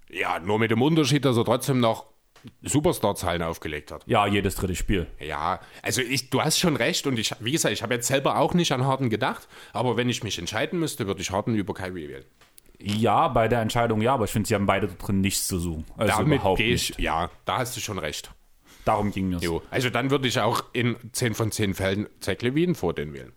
Ja, 0.08 0.38
nur 0.38 0.58
mit 0.58 0.70
dem 0.70 0.80
Unterschied, 0.80 1.26
dass 1.26 1.36
er 1.36 1.44
trotzdem 1.44 1.80
noch 1.80 2.06
Superstar-Zahlen 2.62 3.42
aufgelegt 3.42 3.90
hat. 3.92 4.02
Ja, 4.06 4.26
jedes 4.26 4.54
dritte 4.54 4.74
Spiel. 4.74 5.06
Ja, 5.18 5.60
also 5.82 6.00
ich, 6.00 6.30
du 6.30 6.42
hast 6.42 6.58
schon 6.58 6.76
recht 6.76 7.06
und 7.06 7.18
ich, 7.18 7.34
wie 7.40 7.52
gesagt, 7.52 7.72
ich 7.72 7.82
habe 7.82 7.94
jetzt 7.94 8.06
selber 8.06 8.38
auch 8.38 8.54
nicht 8.54 8.72
an 8.72 8.84
Harden 8.84 9.10
gedacht, 9.10 9.48
aber 9.72 9.96
wenn 9.96 10.08
ich 10.08 10.22
mich 10.22 10.38
entscheiden 10.38 10.78
müsste, 10.78 11.06
würde 11.06 11.20
ich 11.20 11.30
Harden 11.30 11.54
über 11.54 11.74
Kyrie 11.74 12.08
wählen. 12.08 12.24
Ja, 12.80 13.28
bei 13.28 13.48
der 13.48 13.60
Entscheidung 13.60 14.00
ja, 14.02 14.14
aber 14.14 14.24
ich 14.24 14.30
finde, 14.30 14.48
sie 14.48 14.54
haben 14.54 14.66
beide 14.66 14.88
drin 14.88 15.20
nichts 15.20 15.46
zu 15.46 15.58
suchen. 15.58 15.84
Also 15.96 16.18
Damit 16.18 16.40
überhaupt 16.40 16.60
ich, 16.60 16.90
nicht. 16.90 17.00
ja, 17.00 17.30
da 17.44 17.58
hast 17.58 17.76
du 17.76 17.80
schon 17.80 17.98
recht. 17.98 18.30
Darum 18.84 19.12
ging 19.12 19.28
mir 19.28 19.38
Jo. 19.38 19.62
Also 19.70 19.88
dann 19.88 20.10
würde 20.10 20.28
ich 20.28 20.38
auch 20.40 20.64
in 20.72 20.96
10 21.12 21.34
von 21.34 21.50
10 21.50 21.74
Fällen 21.74 22.06
Zach 22.20 22.40
Levine 22.40 22.74
vor 22.74 22.92
den 22.92 23.14
wählen. 23.14 23.32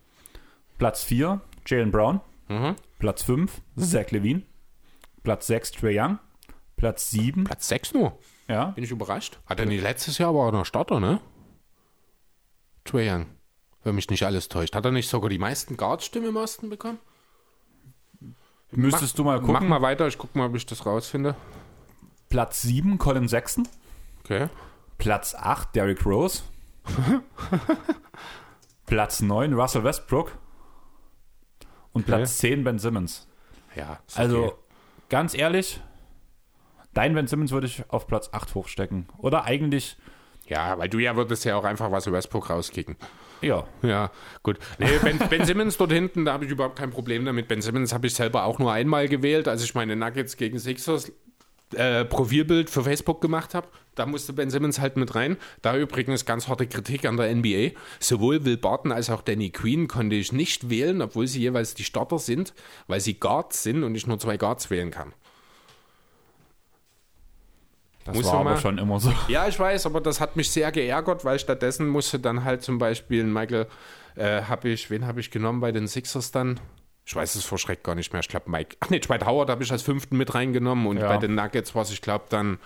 Platz 0.78 1.04
4, 1.06 1.40
Jalen 1.66 1.92
Brown. 1.92 2.20
Mhm. 2.50 2.76
Platz 3.00 3.24
5, 3.24 3.52
Zach 3.78 4.12
Levine. 4.12 4.42
Platz 5.24 5.48
6, 5.48 5.72
Trey 5.72 6.00
Young. 6.00 6.20
Platz 6.76 7.10
7, 7.12 7.46
Platz 7.46 7.68
6 7.68 7.94
nur. 7.94 8.18
Ja. 8.48 8.66
Bin 8.68 8.84
ich 8.84 8.92
überrascht. 8.92 9.40
Hat 9.46 9.60
er 9.60 9.66
nicht 9.66 9.82
letztes 9.82 10.18
Jahr 10.18 10.34
war 10.34 10.48
er 10.48 10.52
noch 10.52 10.66
Starter, 10.66 11.00
ne? 11.00 11.20
Trae 12.86 13.12
Young. 13.12 13.26
Wenn 13.84 13.96
mich 13.96 14.10
nicht 14.10 14.24
alles 14.24 14.50
täuscht. 14.50 14.76
Hat 14.76 14.86
er 14.86 14.92
nicht 14.92 15.10
sogar 15.10 15.30
die 15.30 15.38
meisten 15.38 15.78
Guard-Stimmen 15.78 16.30
im 16.30 16.38
Osten 16.38 16.70
bekommen? 16.70 17.00
Müsstest 18.72 19.18
du 19.18 19.24
mal 19.24 19.40
Mach 19.40 19.54
gucken. 19.54 19.70
mal 19.70 19.82
weiter, 19.82 20.08
ich 20.08 20.18
guck 20.18 20.36
mal, 20.36 20.48
ob 20.48 20.56
ich 20.56 20.66
das 20.66 20.86
rausfinde. 20.86 21.36
Platz 22.30 22.62
7, 22.64 22.98
Colin 22.98 23.28
Sexton. 23.28 23.68
Okay. 24.24 24.50
Platz 24.98 25.36
8, 25.36 25.76
Derrick 25.76 26.06
Rose. 26.06 26.44
Platz 28.86 29.22
9, 29.22 29.54
Russell 29.54 29.84
Westbrook. 29.84 30.38
Und 31.94 32.06
Platz 32.06 32.38
10, 32.40 32.64
Ben 32.64 32.80
Simmons. 32.80 33.28
Ja. 33.76 34.00
Also, 34.16 34.46
okay. 34.46 34.56
ganz 35.10 35.34
ehrlich, 35.34 35.80
dein 36.98 37.14
Ben 37.14 37.28
Simmons 37.28 37.52
würde 37.52 37.68
ich 37.68 37.84
auf 37.90 38.08
Platz 38.08 38.30
8 38.32 38.56
hochstecken. 38.56 39.08
Oder 39.20 39.46
eigentlich, 39.46 39.98
Ja, 40.48 40.78
weil 40.80 40.90
du 40.90 40.98
ja 40.98 41.16
würdest 41.16 41.46
ja 41.46 41.56
auch 41.56 41.64
einfach 41.64 41.92
was 41.92 42.12
Westbrook 42.12 42.50
rauskicken. 42.50 42.96
ja. 43.42 43.66
Ja, 43.84 44.12
gut. 44.42 44.58
Nee, 44.80 44.88
ben, 45.04 45.20
ben 45.30 45.46
Simmons 45.46 45.78
dort 45.78 45.92
hinten, 45.92 46.26
da 46.26 46.34
habe 46.34 46.46
ich 46.46 46.52
überhaupt 46.52 46.78
kein 46.80 46.90
Problem 46.90 47.24
damit. 47.26 47.48
Ben 47.48 47.62
Simmons 47.62 47.94
habe 47.94 48.08
ich 48.08 48.16
selber 48.16 48.46
auch 48.46 48.58
nur 48.58 48.72
einmal 48.72 49.08
gewählt, 49.08 49.48
als 49.48 49.64
ich 49.64 49.76
meine 49.76 49.96
Nuggets 49.96 50.38
gegen 50.38 50.58
Sixers 50.58 51.12
äh, 51.76 52.06
Profilbild 52.06 52.70
für 52.70 52.84
Facebook 52.84 53.22
gemacht 53.22 53.54
habe. 53.54 53.68
Da 53.94 54.06
musste 54.06 54.34
Ben 54.34 54.50
Simmons 54.50 54.80
halt 54.80 54.98
mit 54.98 55.14
rein. 55.14 55.38
Da 55.62 55.78
übrigens 55.78 56.26
ganz 56.26 56.48
harte 56.48 56.66
Kritik 56.66 57.06
an 57.06 57.18
der 57.18 57.34
NBA. 57.36 57.78
Sowohl 58.00 58.44
Will 58.46 58.58
Barton 58.58 58.92
als 58.92 59.10
auch 59.10 59.22
Danny 59.22 59.50
Queen 59.52 59.88
konnte 59.88 60.16
ich 60.16 60.32
nicht 60.32 60.70
wählen, 60.70 61.02
obwohl 61.02 61.28
sie 61.28 61.42
jeweils 61.42 61.74
die 61.74 61.84
Starter 61.84 62.18
sind, 62.20 62.54
weil 62.88 63.02
sie 63.02 63.20
Guards 63.20 63.62
sind 63.64 63.84
und 63.84 63.94
ich 63.96 64.08
nur 64.08 64.18
zwei 64.18 64.38
Guards 64.38 64.70
wählen 64.72 64.90
kann. 64.92 65.14
Das 68.08 68.16
Muss 68.16 68.26
war 68.26 68.36
aber 68.40 68.44
mal- 68.52 68.58
schon 68.60 68.78
immer 68.78 69.00
so. 69.00 69.14
Ja, 69.28 69.48
ich 69.48 69.60
weiß, 69.60 69.86
aber 69.86 70.02
das 70.02 70.20
hat 70.20 70.36
mich 70.36 70.50
sehr 70.50 70.72
geärgert, 70.72 71.24
weil 71.26 71.38
stattdessen 71.40 71.88
musste 71.88 72.20
dann 72.20 72.44
halt 72.44 72.64
zum 72.64 72.78
Beispiel 72.80 73.24
Michael, 73.26 73.68
äh, 74.16 74.42
habe 74.44 74.70
ich, 74.70 74.90
wen 74.90 75.06
habe 75.06 75.20
ich 75.20 75.30
genommen 75.30 75.60
bei 75.60 75.72
den 75.72 75.88
Sixers 75.88 76.32
dann? 76.32 76.60
Ich 77.06 77.16
weiß 77.16 77.36
es 77.36 77.46
vor 77.46 77.58
Schreck 77.58 77.84
gar 77.84 77.96
nicht 77.96 78.12
mehr. 78.14 78.20
Ich 78.22 78.28
glaube, 78.28 78.50
Mike, 78.50 78.76
ach 78.80 78.90
nee, 78.90 79.00
Dwight 79.00 79.26
Howard 79.26 79.50
habe 79.50 79.64
ich 79.64 79.72
als 79.72 79.82
fünften 79.82 80.18
mit 80.18 80.34
reingenommen 80.34 80.88
und 80.88 80.98
Ja. 80.98 81.08
bei 81.08 81.18
den 81.18 81.36
Nuggets 81.36 81.76
war 81.76 81.84
es, 81.84 81.92
ich 81.92 82.02
glaube, 82.02 82.26
dann 82.30 82.60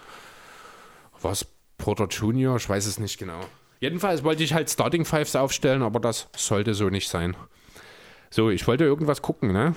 was 1.22 1.46
Porter 1.78 2.08
Junior, 2.10 2.56
ich 2.58 2.68
weiß 2.70 2.86
es 2.86 3.00
nicht 3.00 3.18
genau. 3.18 3.40
Jedenfalls 3.80 4.24
wollte 4.24 4.44
ich 4.44 4.54
halt 4.54 4.70
Starting 4.70 5.06
Fives 5.06 5.36
aufstellen, 5.36 5.82
aber 5.82 6.00
das 6.00 6.28
sollte 6.36 6.74
so 6.76 6.90
nicht 6.90 7.10
sein. 7.10 7.36
So, 8.30 8.50
ich 8.50 8.66
wollte 8.68 8.84
irgendwas 8.84 9.22
gucken, 9.22 9.52
ne? 9.52 9.76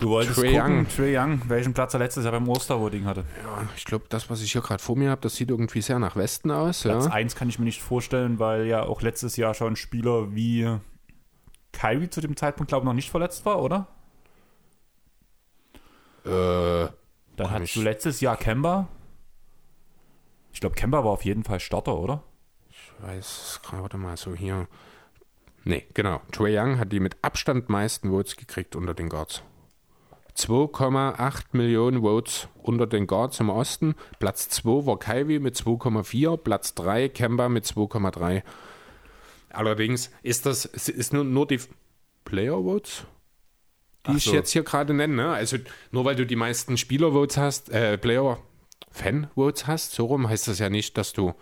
Du 0.00 0.08
wolltest 0.10 0.38
Trae 0.38 0.52
gucken, 0.58 0.78
Young. 0.78 0.88
Trae 0.88 1.16
Young, 1.18 1.42
welchen 1.48 1.74
Platz 1.74 1.94
er 1.94 2.00
letztes 2.00 2.24
Jahr 2.24 2.32
beim 2.32 2.48
Ostervoting 2.48 3.04
hatte. 3.04 3.24
Ja, 3.44 3.68
ich 3.76 3.84
glaube, 3.84 4.06
das, 4.08 4.28
was 4.30 4.40
ich 4.42 4.52
hier 4.52 4.60
gerade 4.62 4.82
vor 4.82 4.96
mir 4.96 5.10
habe, 5.10 5.20
das 5.20 5.36
sieht 5.36 5.50
irgendwie 5.50 5.80
sehr 5.82 5.98
nach 5.98 6.16
Westen 6.16 6.50
aus. 6.50 6.82
Platz 6.82 7.06
ja. 7.06 7.12
1 7.12 7.36
kann 7.36 7.48
ich 7.48 7.58
mir 7.58 7.64
nicht 7.64 7.82
vorstellen, 7.82 8.38
weil 8.38 8.66
ja 8.66 8.82
auch 8.84 9.02
letztes 9.02 9.36
Jahr 9.36 9.54
schon 9.54 9.76
Spieler 9.76 10.34
wie 10.34 10.78
Kyrie 11.72 12.10
zu 12.10 12.20
dem 12.20 12.36
Zeitpunkt, 12.36 12.68
glaube 12.68 12.82
ich, 12.84 12.86
noch 12.86 12.94
nicht 12.94 13.10
verletzt 13.10 13.44
war, 13.46 13.60
oder? 13.62 13.88
Äh, 16.24 16.88
Dann 17.36 17.50
hattest 17.50 17.70
ich- 17.70 17.74
du 17.74 17.82
letztes 17.82 18.20
Jahr 18.20 18.36
Kemba. 18.36 18.88
Ich 20.52 20.60
glaube, 20.60 20.74
Kemba 20.76 21.04
war 21.04 21.10
auf 21.10 21.24
jeden 21.24 21.44
Fall 21.44 21.60
Starter, 21.60 21.96
oder? 21.98 22.22
Ich 22.70 22.92
weiß 23.02 23.60
gerade 23.64 23.96
mal 23.98 24.16
so 24.16 24.34
hier. 24.34 24.68
Nee, 25.64 25.86
genau. 25.94 26.20
Trae 26.32 26.58
Young 26.58 26.78
hat 26.78 26.92
die 26.92 27.00
mit 27.00 27.16
Abstand 27.22 27.68
meisten 27.68 28.10
Votes 28.10 28.36
gekriegt 28.36 28.76
unter 28.76 28.94
den 28.94 29.08
Guards. 29.08 29.42
2,8 30.36 31.44
Millionen 31.52 32.02
Votes 32.02 32.48
unter 32.62 32.86
den 32.86 33.06
Guards 33.06 33.40
im 33.40 33.50
Osten. 33.50 33.94
Platz 34.18 34.48
2 34.48 34.86
war 34.86 34.98
Kyrie 34.98 35.38
mit 35.38 35.56
2,4, 35.56 36.36
Platz 36.36 36.74
3 36.74 37.08
Kemba 37.08 37.48
mit 37.48 37.64
2,3. 37.64 38.42
Allerdings 39.50 40.10
ist 40.22 40.46
das 40.46 40.64
ist 40.64 41.12
nur, 41.12 41.24
nur 41.24 41.46
die 41.46 41.60
Player 42.24 42.62
Votes, 42.62 43.04
die 44.06 44.10
Ach 44.10 44.16
ich 44.16 44.24
so. 44.24 44.34
jetzt 44.34 44.50
hier 44.50 44.64
gerade 44.64 44.92
nenne. 44.92 45.14
Ne? 45.14 45.32
Also 45.32 45.58
nur 45.92 46.04
weil 46.04 46.16
du 46.16 46.26
die 46.26 46.36
meisten 46.36 46.76
Spieler 46.76 47.12
Votes 47.12 47.36
hast, 47.36 47.70
äh, 47.70 47.96
Player 47.96 48.38
Fan 48.90 49.28
Votes 49.34 49.66
hast, 49.66 49.92
so 49.92 50.06
rum 50.06 50.28
heißt 50.28 50.48
das 50.48 50.58
ja 50.58 50.70
nicht, 50.70 50.98
dass 50.98 51.12
du 51.12 51.34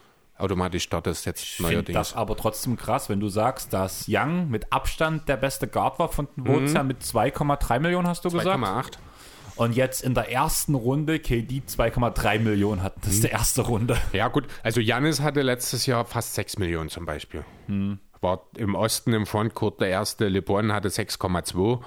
automatisch 0.42 0.83
startest 0.83 1.24
jetzt 1.26 1.42
Ich 1.42 1.61
neuerdings. 1.61 1.94
das 1.96 2.14
aber 2.14 2.37
trotzdem 2.37 2.76
krass, 2.76 3.09
wenn 3.09 3.20
du 3.20 3.28
sagst, 3.28 3.72
dass 3.72 4.07
Young 4.09 4.50
mit 4.50 4.72
Abstand 4.72 5.28
der 5.28 5.37
beste 5.37 5.68
Guard 5.68 5.98
war 5.98 6.09
von 6.09 6.28
den 6.37 6.46
Votes 6.46 6.74
her 6.74 6.85
mit 6.85 7.02
2,3 7.02 7.78
Millionen, 7.81 8.09
hast 8.09 8.24
du 8.24 8.31
gesagt. 8.31 8.48
2,8. 8.48 8.92
Und 9.55 9.76
jetzt 9.76 10.02
in 10.02 10.14
der 10.14 10.33
ersten 10.33 10.74
Runde 10.74 11.18
KD 11.18 11.62
2,3 11.68 12.38
Millionen 12.38 12.83
hat. 12.83 12.94
Das 13.02 13.12
ist 13.12 13.24
die 13.24 13.28
erste 13.28 13.62
Runde. 13.62 13.98
Ja, 14.12 14.28
gut. 14.28 14.46
Also 14.62 14.81
Janis 14.81 15.20
hatte 15.20 15.42
letztes 15.42 15.85
Jahr 15.87 16.05
fast 16.07 16.35
6 16.35 16.59
Millionen 16.59 16.88
zum 16.88 17.05
Beispiel. 17.05 17.44
War 18.22 18.40
im 18.57 18.74
Osten 18.74 19.12
im 19.12 19.26
Frontcourt 19.26 19.81
der 19.81 19.88
erste. 19.88 20.28
LeBron 20.28 20.72
hatte 20.72 20.88
6,2. 20.88 21.81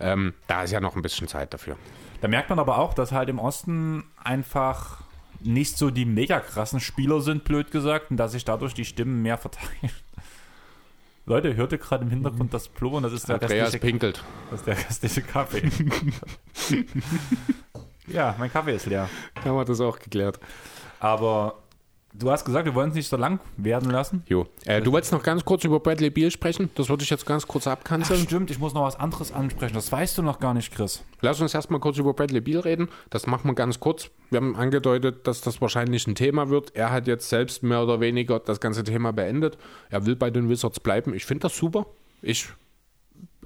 Ähm, 0.00 0.34
da 0.48 0.64
ist 0.64 0.72
ja 0.72 0.80
noch 0.80 0.96
ein 0.96 1.02
bisschen 1.02 1.28
Zeit 1.28 1.54
dafür. 1.54 1.76
Da 2.20 2.28
merkt 2.28 2.50
man 2.50 2.58
aber 2.58 2.78
auch, 2.78 2.92
dass 2.92 3.12
halt 3.12 3.28
im 3.28 3.38
Osten 3.38 4.04
einfach 4.22 5.02
nicht 5.46 5.78
so 5.78 5.90
die 5.90 6.04
mega 6.04 6.40
krassen 6.40 6.80
Spieler 6.80 7.20
sind, 7.20 7.44
blöd 7.44 7.70
gesagt, 7.70 8.10
und 8.10 8.16
dass 8.16 8.32
sich 8.32 8.44
dadurch 8.44 8.74
die 8.74 8.84
Stimmen 8.84 9.22
mehr 9.22 9.38
verteilen. 9.38 9.90
Leute, 11.26 11.56
hört 11.56 11.72
ihr 11.72 11.78
gerade 11.78 12.04
im 12.04 12.10
Hintergrund 12.10 12.54
das 12.54 12.68
Plobbern? 12.68 13.02
Das 13.02 13.12
ist 13.12 13.28
der 13.28 13.34
Andreas 13.34 13.72
restliche, 13.72 13.80
pinkelt. 13.80 14.24
das 14.50 14.60
ist 14.60 14.66
der 14.66 14.76
restliche 14.76 15.22
Kaffee. 15.22 15.68
ja, 18.06 18.36
mein 18.38 18.52
Kaffee 18.52 18.76
ist 18.76 18.86
leer. 18.86 19.08
Haben 19.44 19.56
wir 19.56 19.64
das 19.64 19.80
auch 19.80 19.98
geklärt. 19.98 20.38
Aber 21.00 21.64
du 22.18 22.30
hast 22.30 22.44
gesagt, 22.44 22.64
wir 22.64 22.74
wollen 22.74 22.90
es 22.90 22.94
nicht 22.94 23.08
so 23.08 23.16
lang 23.16 23.40
werden 23.56 23.90
lassen. 23.90 24.22
Jo. 24.26 24.46
Äh, 24.64 24.80
du 24.82 24.92
wolltest 24.92 25.12
noch 25.12 25.22
ganz 25.22 25.44
kurz 25.44 25.64
über 25.64 25.80
Bradley 25.80 26.10
Beal 26.10 26.30
sprechen. 26.30 26.70
Das 26.74 26.88
würde 26.88 27.02
ich 27.02 27.10
jetzt 27.10 27.26
ganz 27.26 27.46
kurz 27.46 27.66
Ach, 27.66 27.72
abkanzeln. 27.72 28.20
stimmt, 28.20 28.50
ich 28.50 28.58
muss 28.58 28.74
noch 28.74 28.82
was 28.82 28.96
anderes 28.98 29.32
ansprechen. 29.32 29.74
Das 29.74 29.90
weißt 29.90 30.18
du 30.18 30.22
noch 30.22 30.40
gar 30.40 30.54
nicht, 30.54 30.74
Chris. 30.74 31.04
Lass 31.20 31.40
uns 31.40 31.54
erstmal 31.54 31.80
kurz 31.80 31.98
über 31.98 32.14
Bradley 32.14 32.40
Beal 32.40 32.60
reden. 32.60 32.88
Das 33.10 33.26
machen 33.26 33.48
wir 33.48 33.54
ganz 33.54 33.80
kurz. 33.80 34.10
Wir 34.30 34.38
haben 34.38 34.56
angedeutet, 34.56 35.26
dass 35.26 35.40
das 35.40 35.60
wahrscheinlich 35.60 36.06
ein 36.06 36.14
Thema 36.14 36.48
wird. 36.48 36.74
Er 36.74 36.90
hat 36.90 37.06
jetzt 37.06 37.28
selbst 37.28 37.62
mehr 37.62 37.82
oder 37.82 38.00
weniger 38.00 38.40
das 38.40 38.60
ganze 38.60 38.84
Thema 38.84 39.12
beendet. 39.12 39.58
Er 39.90 40.06
will 40.06 40.16
bei 40.16 40.30
den 40.30 40.48
Wizards 40.48 40.80
bleiben. 40.80 41.14
Ich 41.14 41.24
finde 41.24 41.42
das 41.42 41.56
super. 41.56 41.86
Ich 42.22 42.48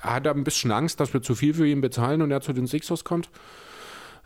hatte 0.01 0.31
ein 0.31 0.45
bisschen 0.45 0.73
Angst, 0.73 1.01
dass 1.01 1.13
wir 1.13 1.23
zu 1.23 1.35
viel 1.35 1.55
für 1.55 1.67
ihn 1.67 1.81
bezahlen 1.81 2.23
und 2.23 2.31
er 2.31 2.41
zu 2.41 2.53
den 2.53 2.67
Sixers 2.67 3.05
kommt. 3.05 3.29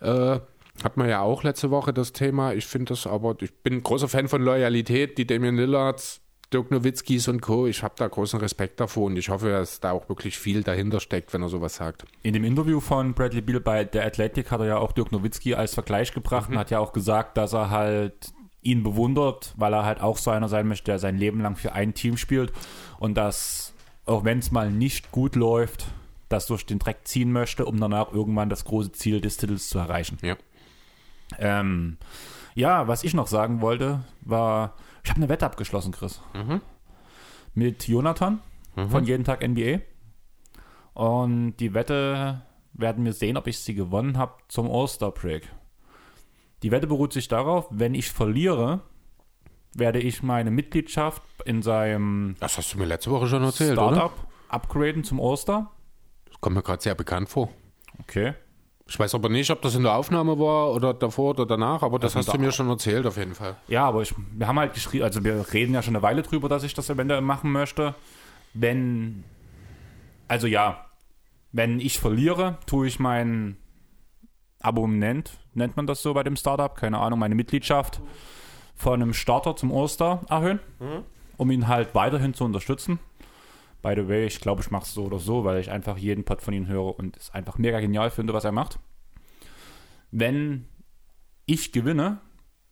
Äh, 0.01 0.39
hat 0.83 0.97
man 0.97 1.09
ja 1.09 1.21
auch 1.21 1.43
letzte 1.45 1.71
Woche 1.71 1.93
das 1.93 2.13
Thema. 2.13 2.53
Ich 2.53 2.67
finde 2.67 2.87
das 2.87 3.07
aber, 3.07 3.37
ich 3.41 3.55
bin 3.63 3.75
ein 3.75 3.83
großer 3.83 4.09
Fan 4.09 4.29
von 4.29 4.43
Loyalität. 4.43 5.19
Die 5.19 5.27
Damian 5.27 5.57
Lillards, 5.57 6.21
Dirk 6.53 6.71
Nowitzkis 6.71 7.29
und 7.29 7.41
Co. 7.41 7.67
Ich 7.67 7.83
habe 7.83 7.95
da 7.97 8.09
großen 8.09 8.41
Respekt 8.41 8.81
davor 8.81 9.05
und 9.07 9.17
ich 9.17 9.29
hoffe, 9.29 9.51
dass 9.51 9.81
da 9.81 9.93
auch 9.93 10.09
wirklich 10.09 10.39
viel 10.39 10.63
dahinter 10.63 11.01
steckt, 11.01 11.33
wenn 11.33 11.43
er 11.43 11.49
sowas 11.49 11.77
sagt. 11.77 12.05
In 12.23 12.33
dem 12.33 12.45
Interview 12.45 12.81
von 12.81 13.15
Bradley 13.15 13.41
Beal 13.41 13.61
bei 13.61 13.85
der 13.85 14.05
Athletic 14.05 14.51
hat 14.51 14.61
er 14.61 14.67
ja 14.67 14.77
auch 14.79 14.93
Dirk 14.93 15.13
Nowitzki 15.13 15.55
als 15.55 15.75
Vergleich 15.75 16.13
gebracht 16.13 16.51
und 16.51 16.59
hat 16.59 16.71
ja 16.71 16.81
auch 16.81 16.93
gesagt, 16.93 17.37
dass 17.37 17.53
er 17.53 17.71
halt 17.71 18.33
ihn 18.63 18.83
bewundert, 18.83 19.53
weil 19.57 19.75
er 19.75 19.85
halt 19.85 20.01
auch 20.01 20.17
so 20.17 20.31
einer 20.31 20.49
sein 20.49 20.67
möchte, 20.67 20.87
der 20.87 20.99
sein 20.99 21.19
Leben 21.19 21.41
lang 21.41 21.55
für 21.57 21.73
ein 21.73 21.95
Team 21.95 22.17
spielt 22.17 22.53
und 22.99 23.15
das, 23.15 23.75
auch 24.07 24.25
wenn 24.25 24.39
es 24.39 24.51
mal 24.51 24.71
nicht 24.71 25.13
gut 25.13 25.37
läuft, 25.37 25.87
das 26.29 26.47
durch 26.47 26.65
den 26.67 26.79
Dreck 26.79 27.01
ziehen 27.05 27.31
möchte, 27.31 27.67
um 27.67 27.79
danach 27.79 28.13
irgendwann 28.13 28.49
das 28.49 28.65
große 28.65 28.93
Ziel 28.93 29.21
des 29.21 29.37
Titels 29.37 29.69
zu 29.69 29.79
erreichen. 29.79 30.19
Ja. 30.23 30.37
Ähm, 31.39 31.99
ja, 32.55 32.87
was 32.89 33.05
ich 33.05 33.15
noch 33.15 33.27
sagen 33.27 33.61
wollte, 33.61 34.05
war, 34.21 34.75
ich 35.03 35.11
habe 35.11 35.19
eine 35.19 35.29
Wette 35.29 35.47
abgeschlossen, 35.47 35.93
Chris. 35.93 36.21
Mit 37.55 37.87
Jonathan 37.89 38.41
von 38.75 39.05
Jeden 39.05 39.25
Tag 39.25 39.47
NBA. 39.47 39.81
Und 40.95 41.57
die 41.57 41.75
Wette 41.75 42.43
werden 42.73 43.05
wir 43.05 43.13
sehen, 43.13 43.37
ob 43.37 43.47
ich 43.47 43.59
sie 43.59 43.75
gewonnen 43.75 44.19
habe 44.19 44.35
zum 44.49 44.71
All-Star-Break. 44.71 45.49
Die 46.63 46.71
Wette 46.71 46.87
beruht 46.87 47.13
sich 47.13 47.29
darauf, 47.29 47.67
wenn 47.71 47.95
ich 47.95 48.11
verliere, 48.11 48.81
werde 49.75 49.99
ich 50.01 50.23
meine 50.23 50.51
Mitgliedschaft 50.51 51.23
in 51.45 51.63
seinem 51.63 52.37
Das 52.41 52.57
hast 52.57 52.73
du 52.75 52.79
mir 52.79 52.87
letzte 52.87 53.11
Woche 53.11 53.27
schon 53.27 53.43
erzählt, 53.43 53.79
oder? 53.79 53.95
Startup 53.95 54.27
upgraden 54.49 55.05
zum 55.05 55.21
All-Star. 55.21 55.71
Das 56.27 56.41
kommt 56.41 56.57
mir 56.57 56.63
gerade 56.63 56.83
sehr 56.83 56.95
bekannt 56.95 57.29
vor. 57.29 57.51
Okay. 58.01 58.35
Ich 58.87 58.99
weiß 58.99 59.15
aber 59.15 59.31
nicht, 59.31 59.51
ob 59.51 59.63
das 59.63 59.75
in 59.75 59.83
der 59.83 59.95
Aufnahme 59.95 60.39
war 60.39 60.73
oder 60.73 60.93
davor 60.93 61.31
oder 61.31 61.47
danach, 61.47 61.83
aber 61.83 61.99
das, 61.99 62.13
Das 62.13 62.27
hast 62.27 62.35
du 62.35 62.39
mir 62.41 62.53
schon 62.53 62.69
erzählt 62.69 63.07
auf 63.07 63.17
jeden 63.17 63.35
Fall. 63.35 63.57
Ja, 63.67 63.87
aber 63.87 64.03
ich, 64.03 64.15
wir 64.33 64.47
haben 64.47 64.59
halt 64.59 64.75
geschrieben, 64.75 65.05
also 65.05 65.25
wir 65.25 65.47
reden 65.53 65.73
ja 65.73 65.83
schon 65.83 65.97
eine 65.97 66.03
Weile 66.03 66.23
drüber, 66.23 66.49
dass 66.51 66.65
ich 66.65 66.75
das 66.75 66.91
eventuell 66.91 67.23
machen 67.23 67.51
möchte. 67.51 67.95
Wenn, 68.53 69.25
also 70.29 70.47
ja, 70.47 70.85
wenn 71.53 71.81
ich 71.81 71.99
verliere, 71.99 72.59
tue 72.67 72.87
ich 72.87 72.99
mein 73.01 73.57
Abonnement, 74.61 75.33
nennt 75.55 75.77
man 75.77 75.87
das 75.87 76.03
so 76.03 76.13
bei 76.13 76.23
dem 76.23 76.37
Startup, 76.37 76.75
keine 76.77 76.99
Ahnung, 76.99 77.19
meine 77.19 77.35
Mitgliedschaft 77.35 78.01
von 78.77 79.01
einem 79.01 79.15
Starter 79.15 79.57
zum 79.57 79.73
All-Star 79.73 80.21
erhöhen, 80.29 80.61
um 81.39 81.51
ihn 81.51 81.69
halt 81.69 81.95
weiterhin 81.95 82.35
zu 82.35 82.45
unterstützen. 82.45 82.99
By 83.85 83.93
the 83.95 84.09
way, 84.09 84.25
ich 84.25 84.41
glaube, 84.41 84.63
ich 84.63 84.71
mache 84.71 84.85
es 84.85 84.95
so 84.95 85.05
oder 85.05 85.19
so, 85.19 85.45
weil 85.45 85.61
ich 85.61 85.71
einfach 85.71 85.99
jeden 85.99 86.25
Pod 86.25 86.41
von 86.41 86.55
ihm 86.55 86.67
höre 86.67 86.99
und 86.99 87.19
es 87.19 87.31
einfach 87.35 87.59
mega 87.59 87.81
genial 87.81 88.11
finde, 88.11 88.33
was 88.33 88.45
er 88.45 88.51
macht. 88.51 88.79
Wenn 90.11 90.67
ich 91.45 91.71
gewinne, 91.71 92.19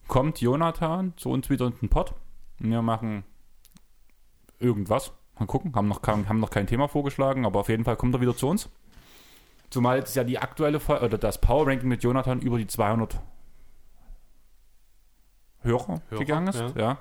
kommt 0.09 0.41
Jonathan 0.41 1.13
zu 1.19 1.29
uns 1.29 1.51
wieder 1.51 1.67
in 1.67 1.75
den 1.83 1.91
Pod. 1.91 2.15
Wir 2.59 2.81
machen 2.81 3.25
irgendwas. 4.59 5.13
Mal 5.39 5.45
gucken, 5.45 5.75
haben 5.75 5.87
noch, 5.87 6.01
kein, 6.01 6.31
haben 6.31 6.41
noch 6.41 6.49
kein 6.49 6.67
Thema 6.67 6.89
vorgeschlagen, 6.89 7.45
aber 7.45 7.61
auf 7.61 7.69
jeden 7.69 7.85
Fall 7.85 7.97
kommt 7.97 8.15
er 8.15 8.23
wieder 8.23 8.35
zu 8.35 8.49
uns. 8.49 8.71
Zumal 9.69 9.99
jetzt 9.99 10.17
ja 10.17 10.25
die 10.25 10.39
aktuelle 10.39 10.81
Folge, 10.81 11.05
oder 11.05 11.19
das 11.19 11.43
Power 11.43 11.67
Ranking 11.67 11.91
mit 11.91 12.03
Jonathan 12.03 12.41
über 12.41 12.57
die 12.57 12.67
200 12.67 13.21
Hörer, 15.61 16.01
Hörer, 16.09 16.19
gegangen 16.19 16.49
ist. 16.49 16.59
ja. 16.59 16.73
Ja. 16.75 16.99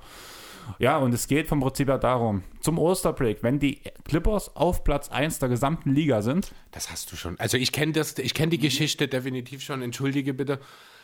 Ja, 0.80 0.98
und 0.98 1.14
es 1.14 1.28
geht 1.28 1.48
vom 1.48 1.60
Prinzip 1.60 1.88
her 1.90 1.98
darum, 1.98 2.44
zum 2.62 2.78
Osterbreak, 2.80 3.44
wenn 3.44 3.60
die 3.60 3.82
Clippers 4.06 4.56
auf 4.56 4.84
Platz 4.84 5.10
1 5.10 5.40
der 5.40 5.50
gesamten 5.50 5.94
Liga 5.94 6.22
sind, 6.22 6.52
Das 6.72 6.92
hast 6.92 7.12
du 7.12 7.16
schon. 7.16 7.40
Also 7.40 7.58
ich 7.58 7.72
kenne 7.72 7.92
das, 7.94 8.18
ich 8.18 8.34
kenne 8.34 8.50
die 8.50 8.58
Geschichte 8.60 9.08
definitiv 9.08 9.62
schon. 9.62 9.82
Entschuldige 9.82 10.34
bitte. 10.34 10.60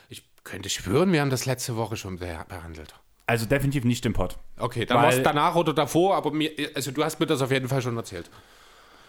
Ich 0.09 0.23
könnte 0.43 0.69
schwören, 0.69 1.11
wir 1.11 1.21
haben 1.21 1.29
das 1.29 1.45
letzte 1.45 1.75
Woche 1.75 1.97
schon 1.97 2.17
be- 2.19 2.45
behandelt. 2.47 2.93
also 3.25 3.45
definitiv 3.45 3.83
nicht 3.83 4.05
im 4.05 4.13
Pod. 4.13 4.37
Okay, 4.57 4.85
dann 4.85 4.97
war 4.97 5.09
es 5.09 5.21
danach 5.21 5.55
oder 5.55 5.73
davor, 5.73 6.15
aber 6.15 6.31
mir, 6.31 6.51
also 6.75 6.91
du 6.91 7.03
hast 7.03 7.19
mir 7.19 7.25
das 7.25 7.41
auf 7.41 7.51
jeden 7.51 7.67
Fall 7.67 7.81
schon 7.81 7.97
erzählt. 7.97 8.29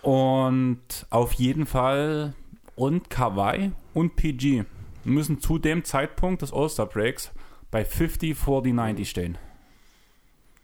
Und 0.03 0.81
auf 1.11 1.33
jeden 1.35 1.67
Fall 1.67 2.35
und 2.77 3.11
Kawhi 3.11 3.73
und 3.95 4.17
PG 4.17 4.65
müssen 5.05 5.41
zu 5.41 5.59
dem 5.59 5.85
Zeitpunkt 5.85 6.43
des 6.43 6.53
All-Star 6.53 6.87
Breaks 6.87 7.31
bei 7.71 7.85
50, 7.85 8.37
40, 8.37 8.73
90 8.75 9.09
stehen. 9.11 9.39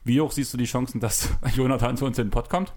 Wie 0.04 0.20
hoch 0.20 0.32
siehst 0.32 0.52
du 0.52 0.58
die 0.58 0.66
Chancen, 0.66 1.00
dass 1.00 1.30
Jonathan 1.54 1.96
zu 1.96 2.04
uns 2.04 2.18
in 2.18 2.26
den 2.26 2.30
Pod 2.30 2.50
kommt? 2.50 2.72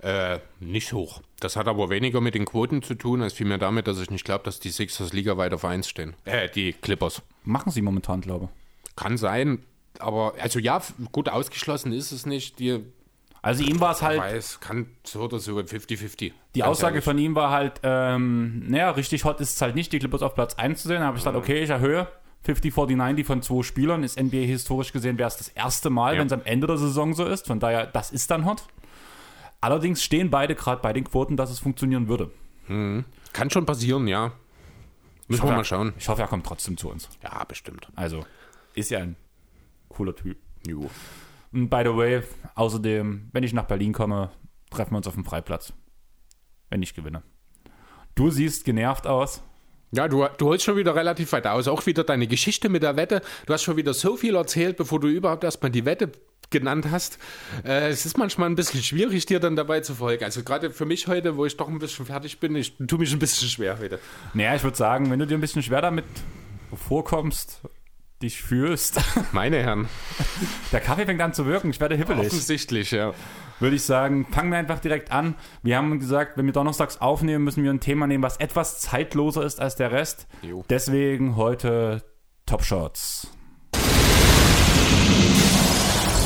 Äh, 0.00 0.40
nicht 0.60 0.92
hoch. 0.92 1.22
Das 1.40 1.56
hat 1.56 1.66
aber 1.66 1.88
weniger 1.88 2.20
mit 2.20 2.34
den 2.34 2.44
Quoten 2.44 2.82
zu 2.82 2.94
tun, 2.94 3.22
als 3.22 3.32
vielmehr 3.32 3.58
damit, 3.58 3.86
dass 3.86 4.00
ich 4.00 4.10
nicht 4.10 4.24
glaube, 4.24 4.44
dass 4.44 4.60
die 4.60 4.70
Sixers 4.70 5.12
Liga 5.12 5.36
weit 5.36 5.54
auf 5.54 5.64
1 5.64 5.88
stehen. 5.88 6.14
Äh, 6.24 6.48
die 6.50 6.72
Clippers. 6.72 7.22
Machen 7.44 7.70
sie 7.70 7.80
momentan, 7.80 8.20
glaube 8.20 8.48
Kann 8.96 9.16
sein, 9.16 9.60
aber 9.98 10.34
also 10.40 10.58
ja, 10.58 10.82
gut 11.12 11.28
ausgeschlossen 11.28 11.92
ist 11.92 12.12
es 12.12 12.26
nicht. 12.26 12.58
Die 12.58 12.80
Also 13.40 13.64
ihm 13.64 13.80
war 13.80 13.92
es 13.92 14.02
halt, 14.02 14.20
weiß, 14.20 14.60
kann 14.60 14.86
so 15.04 15.20
oder 15.20 15.38
so 15.38 15.56
50-50. 15.58 16.32
die 16.54 16.62
Aussage 16.64 16.94
ehrlich. 16.94 17.04
von 17.04 17.18
ihm 17.18 17.34
war 17.34 17.50
halt, 17.50 17.80
ähm, 17.82 18.64
naja, 18.68 18.90
richtig 18.90 19.24
hot 19.24 19.40
ist 19.40 19.54
es 19.54 19.62
halt 19.62 19.74
nicht, 19.74 19.92
die 19.92 19.98
Clippers 19.98 20.22
auf 20.22 20.34
Platz 20.34 20.54
1 20.54 20.82
zu 20.82 20.88
sehen. 20.88 21.00
Da 21.00 21.06
habe 21.06 21.16
ich 21.16 21.22
gesagt, 21.22 21.36
okay, 21.36 21.62
ich 21.62 21.70
erhöhe 21.70 22.08
50, 22.44 22.72
40, 22.74 22.96
90 22.96 23.26
von 23.26 23.42
zwei 23.42 23.62
Spielern. 23.62 24.02
Ist 24.04 24.20
NBA 24.20 24.38
historisch 24.38 24.92
gesehen, 24.92 25.18
wäre 25.18 25.28
es 25.28 25.36
das 25.36 25.48
erste 25.48 25.90
Mal, 25.90 26.14
Ja. 26.14 26.20
wenn 26.20 26.26
es 26.26 26.32
am 26.32 26.42
Ende 26.44 26.66
der 26.66 26.76
Saison 26.76 27.14
so 27.14 27.24
ist. 27.26 27.46
Von 27.46 27.58
daher, 27.60 27.86
das 27.86 28.12
ist 28.12 28.30
dann 28.30 28.44
hot. 28.44 28.64
Allerdings 29.60 30.02
stehen 30.02 30.30
beide 30.30 30.54
gerade 30.54 30.82
bei 30.82 30.92
den 30.92 31.04
Quoten, 31.04 31.36
dass 31.36 31.50
es 31.50 31.58
funktionieren 31.58 32.08
würde. 32.08 32.30
Kann 32.66 33.50
schon 33.50 33.66
passieren, 33.66 34.06
ja. 34.06 34.32
Müssen 35.26 35.40
wir 35.42 35.48
hoffe, 35.48 35.56
mal 35.56 35.64
schauen. 35.64 35.94
Ich 35.98 36.08
hoffe, 36.08 36.20
er 36.22 36.28
kommt 36.28 36.44
trotzdem 36.46 36.76
zu 36.76 36.90
uns. 36.90 37.08
Ja, 37.22 37.42
bestimmt. 37.44 37.88
Also, 37.94 38.24
ist 38.74 38.90
ja 38.90 38.98
ein 39.00 39.16
cooler 39.88 40.14
Typ. 40.14 40.36
Jo. 40.66 40.90
Und 41.52 41.70
by 41.70 41.82
the 41.84 41.96
way, 41.96 42.22
außerdem, 42.56 43.30
wenn 43.32 43.42
ich 43.44 43.52
nach 43.54 43.64
Berlin 43.64 43.92
komme, 43.94 44.30
treffen 44.70 44.92
wir 44.92 44.98
uns 44.98 45.06
auf 45.06 45.14
dem 45.14 45.24
Freiplatz. 45.24 45.72
Wenn 46.68 46.82
ich 46.82 46.94
gewinne. 46.94 47.22
Du 48.14 48.30
siehst 48.30 48.64
genervt 48.64 49.06
aus. 49.06 49.42
Ja, 49.94 50.08
du, 50.08 50.26
du 50.38 50.46
holst 50.46 50.64
schon 50.64 50.76
wieder 50.76 50.94
relativ 50.94 51.32
weit 51.32 51.46
aus. 51.46 51.68
Auch 51.68 51.86
wieder 51.86 52.02
deine 52.02 52.26
Geschichte 52.26 52.68
mit 52.68 52.82
der 52.82 52.96
Wette. 52.96 53.22
Du 53.46 53.52
hast 53.52 53.62
schon 53.62 53.76
wieder 53.76 53.94
so 53.94 54.16
viel 54.16 54.34
erzählt, 54.34 54.76
bevor 54.76 54.98
du 54.98 55.08
überhaupt 55.08 55.44
erstmal 55.44 55.70
die 55.70 55.84
Wette 55.84 56.10
genannt 56.50 56.86
hast. 56.90 57.18
Äh, 57.64 57.88
es 57.88 58.04
ist 58.04 58.18
manchmal 58.18 58.48
ein 58.48 58.56
bisschen 58.56 58.82
schwierig, 58.82 59.26
dir 59.26 59.40
dann 59.40 59.56
dabei 59.56 59.80
zu 59.80 59.94
folgen. 59.94 60.24
Also 60.24 60.42
gerade 60.42 60.70
für 60.70 60.84
mich 60.84 61.06
heute, 61.06 61.36
wo 61.36 61.46
ich 61.46 61.56
doch 61.56 61.68
ein 61.68 61.78
bisschen 61.78 62.06
fertig 62.06 62.40
bin, 62.40 62.56
ich 62.56 62.76
tue 62.86 62.98
mich 62.98 63.12
ein 63.12 63.18
bisschen 63.18 63.48
schwer 63.48 63.78
heute. 63.78 63.98
Naja, 64.34 64.56
ich 64.56 64.62
würde 64.64 64.76
sagen, 64.76 65.10
wenn 65.10 65.18
du 65.18 65.26
dir 65.26 65.38
ein 65.38 65.40
bisschen 65.40 65.62
schwer 65.62 65.80
damit 65.80 66.04
vorkommst, 66.74 67.60
dich 68.24 68.42
fühlst, 68.42 69.00
Meine 69.32 69.58
Herren, 69.62 69.88
der 70.72 70.80
Kaffee 70.80 71.06
fängt 71.06 71.20
an 71.20 71.32
zu 71.32 71.46
wirken, 71.46 71.70
ich 71.70 71.78
werde 71.80 71.94
hippelig. 71.96 72.26
offensichtlich, 72.26 72.90
ja. 72.90 73.12
Würde 73.60 73.76
ich 73.76 73.82
sagen, 73.84 74.26
fangen 74.30 74.50
wir 74.50 74.58
einfach 74.58 74.80
direkt 74.80 75.12
an. 75.12 75.36
Wir 75.62 75.76
haben 75.76 76.00
gesagt, 76.00 76.36
wenn 76.36 76.46
wir 76.46 76.52
donnerstags 76.52 77.00
aufnehmen, 77.00 77.44
müssen 77.44 77.62
wir 77.62 77.70
ein 77.70 77.80
Thema 77.80 78.06
nehmen, 78.06 78.24
was 78.24 78.38
etwas 78.38 78.80
zeitloser 78.80 79.44
ist 79.44 79.60
als 79.60 79.76
der 79.76 79.92
Rest. 79.92 80.26
Jo. 80.42 80.64
Deswegen 80.68 81.36
heute 81.36 82.02
Top 82.46 82.64
Shots. 82.64 83.28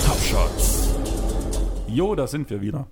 Top 0.06 0.20
Shots. 0.22 0.88
Jo, 1.86 2.14
da 2.14 2.26
sind 2.26 2.48
wir 2.48 2.60
wieder. 2.62 2.86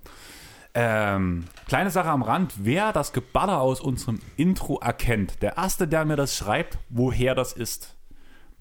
Ähm, 0.74 1.44
kleine 1.66 1.90
Sache 1.90 2.10
am 2.10 2.22
Rand. 2.22 2.52
Wer 2.58 2.92
das 2.92 3.14
Geballer 3.14 3.60
aus 3.62 3.80
unserem 3.80 4.20
Intro 4.36 4.78
erkennt, 4.80 5.40
der 5.42 5.56
Erste, 5.56 5.88
der 5.88 6.04
mir 6.04 6.16
das 6.16 6.36
schreibt, 6.36 6.78
woher 6.90 7.34
das 7.34 7.54
ist, 7.54 7.95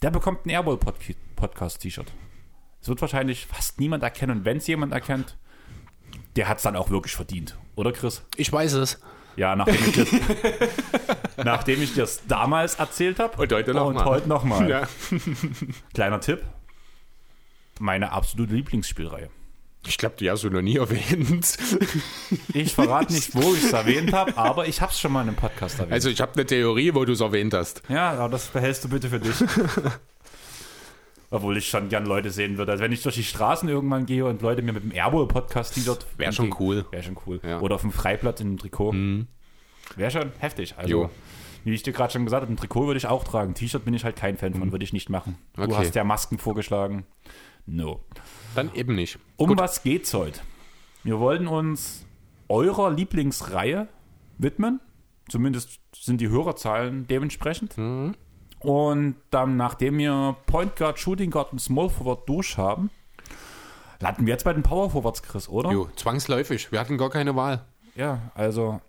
der 0.06 0.12
bekommt 0.12 0.46
ein 0.46 0.52
Airball 0.52 0.78
Podcast 1.36 1.82
T-Shirt. 1.82 2.14
Es 2.80 2.88
wird 2.88 3.02
wahrscheinlich 3.02 3.48
fast 3.48 3.80
niemand 3.80 4.04
erkennen. 4.04 4.38
Und 4.38 4.46
wenn 4.46 4.58
es 4.58 4.68
jemand 4.68 4.94
erkennt, 4.94 5.36
der 6.36 6.48
hat 6.48 6.58
es 6.58 6.64
dann 6.64 6.76
auch 6.76 6.92
wirklich 6.92 7.16
verdient. 7.16 7.58
Oder 7.76 7.92
Chris? 7.92 8.24
Ich 8.36 8.54
weiß 8.54 8.74
es. 8.74 9.02
Ja, 9.36 9.56
nachdem 9.56 9.74
ich 9.84 9.94
das, 9.94 10.10
nachdem 11.44 11.82
ich 11.82 11.96
das 11.96 12.22
damals 12.28 12.76
erzählt 12.76 13.18
habe. 13.18 13.42
Und 13.42 13.52
heute 13.52 13.74
noch 13.74 13.88
Und 13.88 13.96
mal. 13.96 14.06
heute 14.06 14.30
nochmal. 14.30 14.70
Ja. 14.70 14.88
Kleiner 15.96 16.20
Tipp. 16.20 16.44
Meine 17.80 18.12
absolute 18.12 18.54
Lieblingsspielreihe. 18.54 19.32
Ich 19.88 19.98
glaube, 19.98 20.16
die 20.20 20.30
hast 20.32 20.44
du 20.44 20.50
noch 20.50 20.62
nie 20.62 20.78
erwähnt. 20.78 21.58
Ich 22.54 22.74
verrate 22.74 23.14
nicht, 23.14 23.36
wo 23.36 23.54
ich 23.54 23.64
es 23.66 23.74
erwähnt 23.74 24.14
habe, 24.14 24.36
aber 24.38 24.68
ich 24.68 24.82
habe 24.82 24.92
es 24.92 25.00
schon 25.00 25.12
mal 25.12 25.22
in 25.22 25.28
einem 25.30 25.38
Podcast 25.38 25.76
erwähnt. 25.80 25.94
Also 25.94 26.10
ich 26.10 26.20
habe 26.22 26.34
eine 26.34 26.46
Theorie, 26.46 26.94
wo 26.96 27.06
du 27.06 27.14
es 27.14 27.22
erwähnt 27.22 27.54
hast. 27.54 27.82
ja, 27.90 28.12
aber 28.14 28.30
das 28.30 28.48
behältst 28.48 28.84
du 28.84 28.90
bitte 28.90 29.10
für 29.10 29.20
dich. 29.20 29.36
Obwohl 31.32 31.58
ich 31.58 31.68
schon 31.68 31.90
gern 31.90 32.06
Leute 32.06 32.30
sehen 32.32 32.58
würde. 32.58 32.72
Also 32.72 32.84
wenn 32.84 32.92
ich 32.92 33.02
durch 33.02 33.16
die 33.16 33.24
Straßen 33.24 33.68
irgendwann 33.68 34.06
gehe 34.06 34.26
und 34.26 34.42
Leute 34.42 34.62
mir 34.62 34.74
mit 34.74 34.84
dem 34.84 34.92
Airbowl-Podcast 34.92 35.74
T-Shirt 35.74 36.06
Wär 36.18 36.32
schon 36.32 36.54
cool. 36.60 36.86
Wäre 36.92 37.04
schon 37.04 37.18
cool. 37.26 37.40
Ja. 37.44 37.60
Oder 37.62 37.76
auf 37.76 37.82
dem 37.82 37.92
Freiplatz 37.92 38.40
in 38.42 38.48
einem 38.48 38.58
Trikot. 38.58 38.94
Wäre 39.96 40.12
schon 40.12 40.32
heftig. 40.40 40.76
Also, 40.78 40.90
Jo. 40.90 41.10
wie 41.64 41.74
ich 41.74 41.84
dir 41.84 41.94
gerade 41.94 42.14
schon 42.14 42.26
gesagt 42.26 42.44
habe, 42.44 42.54
ein 42.54 42.58
Trikot 42.58 42.86
würde 42.88 42.98
ich 43.00 43.08
auch 43.08 43.24
tragen. 43.24 43.54
T-Shirt 43.54 43.84
bin 43.84 43.94
ich 43.94 44.04
halt 44.06 44.16
kein 44.16 44.38
Fan 44.38 44.54
von, 44.54 44.72
würde 44.72 44.86
ich 44.86 44.94
nicht 44.94 45.10
machen. 45.10 45.38
Du 45.56 45.64
Okay. 45.64 45.74
hast 45.76 45.96
ja 45.96 46.04
Masken 46.04 46.38
vorgeschlagen. 46.38 47.06
No. 47.66 48.02
Dann 48.56 48.74
eben 48.74 48.96
nicht. 48.96 49.20
Um 49.38 49.58
was 49.58 49.84
geht's 49.84 50.14
heute? 50.14 50.40
Wir 51.04 51.20
wollten 51.20 51.48
uns 51.48 52.06
eurer 52.50 52.92
Lieblingsreihe 52.92 53.88
widmen. 54.38 54.80
Zumindest 55.30 55.80
sind 55.96 56.22
die 56.22 56.30
Hörerzahlen 56.30 57.08
dementsprechend. 57.08 57.78
Und 58.60 59.16
dann, 59.32 59.58
nachdem 59.58 59.98
wir 59.98 60.36
Point 60.46 60.76
Guard, 60.76 61.00
Shooting 61.00 61.32
Guard 61.32 61.52
und 61.52 61.60
Small 61.60 61.90
Forward 61.90 62.28
durch 62.28 62.58
haben, 62.58 62.90
landen 64.00 64.26
wir 64.26 64.34
jetzt 64.34 64.44
bei 64.44 64.54
den 64.54 64.64
Power 64.64 64.90
Forwards, 64.90 65.22
Chris, 65.24 65.50
oder? 65.50 65.72
Jo, 65.72 65.90
zwangsläufig. 65.96 66.72
Wir 66.72 66.80
hatten 66.80 66.98
gar 66.98 67.10
keine 67.10 67.36
Wahl. 67.36 67.66
Ja, 67.96 68.32
also 68.36 68.82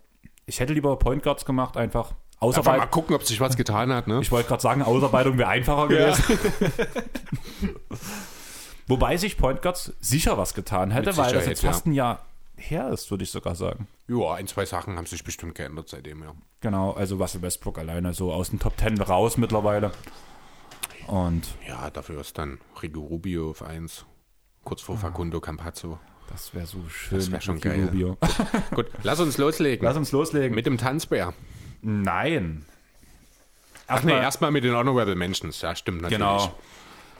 ich 0.45 0.59
hätte 0.59 0.73
lieber 0.73 0.97
Point 0.97 1.23
Guards 1.23 1.45
gemacht, 1.45 1.77
einfach. 1.77 2.13
Einfach 2.39 2.63
mal 2.65 2.85
gucken, 2.85 3.15
ob 3.15 3.23
sich 3.23 3.39
was 3.41 3.57
getan 3.57 3.91
hat. 3.91 4.07
Ne? 4.07 4.19
Ich 4.21 4.31
wollte 4.31 4.47
gerade 4.47 4.61
sagen, 4.61 4.83
Ausarbeitung 4.83 5.37
wäre 5.39 5.49
einfacher 5.49 5.87
gewesen. 5.87 6.39
Wobei 8.87 9.17
sich 9.17 9.37
Point 9.37 9.61
Guards 9.61 9.93
sicher 9.99 10.37
was 10.37 10.53
getan 10.53 10.91
hätte, 10.91 11.15
weil 11.17 11.33
das 11.33 11.45
jetzt 11.45 11.61
fast 11.63 11.85
ein 11.85 11.93
Jahr 11.93 12.25
her 12.55 12.89
ist, 12.89 13.11
würde 13.11 13.23
ich 13.23 13.31
sogar 13.31 13.53
sagen. 13.55 13.87
Ja, 14.07 14.33
ein, 14.33 14.47
zwei 14.47 14.65
Sachen 14.65 14.95
haben 14.97 15.05
sich 15.05 15.23
bestimmt 15.23 15.55
geändert 15.55 15.89
seitdem, 15.89 16.23
ja. 16.23 16.31
Genau, 16.61 16.91
also 16.93 17.17
Russell 17.17 17.41
Westbrook 17.41 17.77
alleine 17.77 18.13
so 18.13 18.31
aus 18.33 18.49
den 18.49 18.59
Top 18.59 18.77
Ten 18.77 18.99
raus 18.99 19.37
mittlerweile. 19.37 19.91
Und 21.07 21.47
Ja, 21.67 21.89
dafür 21.89 22.21
ist 22.21 22.37
dann 22.37 22.59
Rigo 22.81 23.01
Rubio 23.01 23.51
auf 23.51 23.61
1. 23.61 24.05
Kurz 24.63 24.81
Ah. 24.81 24.85
vor 24.85 24.97
Facundo 24.97 25.39
Campazzo. 25.39 25.99
das 26.29 26.53
wäre 26.53 26.65
so 26.65 26.79
schön. 26.89 27.17
Das 27.19 27.31
wär 27.31 27.41
schon 27.41 27.59
geil. 27.61 27.85
Rubio. 27.85 28.17
Gut, 28.75 28.87
lass 29.03 29.19
uns 29.19 29.37
loslegen. 29.37 29.85
Lass 29.85 29.95
uns 29.95 30.11
loslegen. 30.11 30.55
mit 30.55 30.65
dem 30.65 30.77
Tanzbär. 30.77 31.33
Nein. 31.81 32.65
Ach 33.87 34.03
nee, 34.03 34.11
Erstmal- 34.11 34.21
erstmal 34.23 34.51
mit 34.51 34.63
den 34.65 34.75
Honorable 34.75 35.15
Mentions. 35.15 35.61
Ja, 35.61 35.75
stimmt 35.75 36.01
natürlich. 36.01 36.17
Genau. 36.19 36.51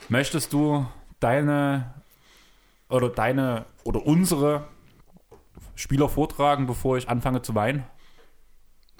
Möchtest 0.10 0.52
du 0.52 0.86
deine 1.20 1.94
oder 2.90 3.10
deine 3.10 3.66
oder 3.84 4.06
unsere 4.06 4.68
Spieler 5.76 6.10
vortragen, 6.10 6.68
bevor 6.68 6.98
ich 6.98 7.10
anfange 7.10 7.42
zu 7.42 7.56
weinen? 7.56 7.84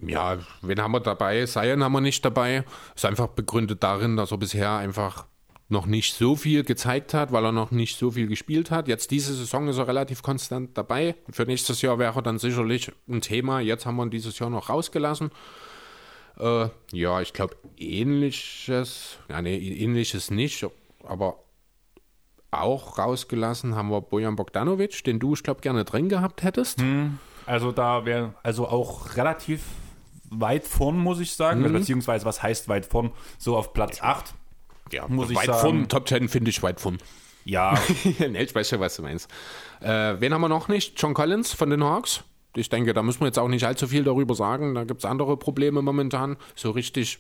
Ja, 0.02 0.38
wen 0.62 0.80
haben 0.80 0.92
wir 0.92 1.00
dabei? 1.00 1.46
Sion 1.46 1.84
haben 1.84 1.92
wir 1.92 2.02
nicht 2.02 2.24
dabei. 2.24 2.64
Ist 2.96 3.06
einfach 3.06 3.28
begründet 3.28 3.82
darin, 3.82 4.16
dass 4.16 4.32
er 4.32 4.38
bisher 4.38 4.72
einfach 4.72 5.26
noch 5.70 5.86
nicht 5.86 6.14
so 6.14 6.36
viel 6.36 6.64
gezeigt 6.64 7.14
hat, 7.14 7.32
weil 7.32 7.44
er 7.44 7.52
noch 7.52 7.72
nicht 7.72 7.98
so 7.98 8.12
viel 8.12 8.28
gespielt 8.28 8.72
hat. 8.72 8.88
Jetzt 8.88 9.12
diese 9.12 9.34
Saison 9.34 9.68
ist 9.68 9.78
er 9.78 9.88
relativ 9.88 10.22
konstant 10.22 10.78
dabei. 10.78 11.16
Für 11.30 11.44
nächstes 11.44 11.82
Jahr 11.82 12.00
wäre 12.00 12.16
er 12.16 12.22
dann 12.22 12.40
sicherlich 12.40 12.92
ein 13.10 13.22
Thema. 13.22 13.60
Jetzt 13.60 13.86
haben 13.86 13.98
wir 13.98 14.04
ihn 14.04 14.12
dieses 14.12 14.40
Jahr 14.40 14.50
noch 14.50 14.70
rausgelassen. 14.70 15.32
Äh, 16.40 16.70
ja, 16.94 17.22
ich 17.22 17.34
glaube 17.34 17.58
ähnliches, 17.78 19.18
ja 19.30 19.42
nee, 19.42 19.58
ähnliches 19.58 20.32
nicht, 20.32 20.66
aber 21.04 21.40
auch 22.62 22.98
rausgelassen 22.98 23.76
haben 23.76 23.90
wir 23.90 24.02
Bojan 24.02 24.36
Bogdanovic, 24.36 25.04
den 25.04 25.20
du, 25.20 25.34
ich 25.34 25.44
glaube, 25.44 25.62
gerne 25.62 25.86
drin 25.86 26.10
gehabt 26.10 26.44
hättest. 26.44 26.84
Also 27.46 27.72
da 27.72 28.06
wäre 28.06 28.34
also 28.44 28.68
auch 28.68 29.16
relativ 29.16 29.64
weit 30.30 30.66
vorn, 30.66 30.98
muss 30.98 31.20
ich 31.20 31.34
sagen. 31.34 31.62
Mhm. 31.62 31.74
Beziehungsweise 31.74 32.26
was 32.26 32.44
heißt 32.44 32.68
weit 32.68 32.86
vorn? 32.86 33.12
So 33.38 33.56
auf 33.56 33.74
Platz 33.74 34.02
8. 34.02 34.34
Ja, 34.92 35.08
Muss 35.08 35.30
ich 35.30 35.38
weit 35.38 35.46
sagen. 35.48 35.60
von 35.60 35.90
Top 35.90 36.08
10 36.08 36.30
finde 36.30 36.50
ich 36.50 36.64
weit 36.64 36.80
von. 36.80 36.98
Ja, 37.46 37.78
nee, 38.20 38.44
ich 38.44 38.54
weiß 38.54 38.70
schon, 38.70 38.80
was 38.80 38.96
du 38.98 39.02
meinst. 39.04 39.30
Äh, 39.82 40.16
wen 40.20 40.34
haben 40.34 40.42
wir 40.42 40.50
noch 40.50 40.68
nicht? 40.68 41.02
John 41.02 41.14
Collins 41.14 41.54
von 41.54 41.70
den 41.70 41.84
Hawks. 41.84 42.24
Ich 42.56 42.70
denke, 42.70 42.94
da 42.94 43.04
müssen 43.04 43.22
wir 43.22 43.28
jetzt 43.28 43.40
auch 43.40 43.48
nicht 43.48 43.66
allzu 43.66 43.88
viel 43.88 44.04
darüber 44.04 44.36
sagen. 44.36 44.76
Da 44.76 44.84
gibt 44.84 45.00
es 45.02 45.06
andere 45.06 45.38
Probleme 45.38 45.82
momentan. 45.82 46.38
So 46.56 46.72
richtig 46.72 47.20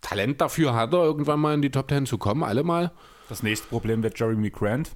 Talent 0.00 0.40
dafür 0.40 0.74
hat 0.74 0.92
er, 0.92 1.02
irgendwann 1.02 1.40
mal 1.40 1.54
in 1.54 1.62
die 1.62 1.70
Top 1.70 1.88
10 1.90 2.06
zu 2.06 2.18
kommen, 2.18 2.42
alle 2.42 2.62
mal. 2.62 2.92
Das 3.30 3.42
nächste 3.42 3.66
Problem 3.68 4.02
wird 4.02 4.18
Jeremy 4.18 4.50
Grant. 4.50 4.90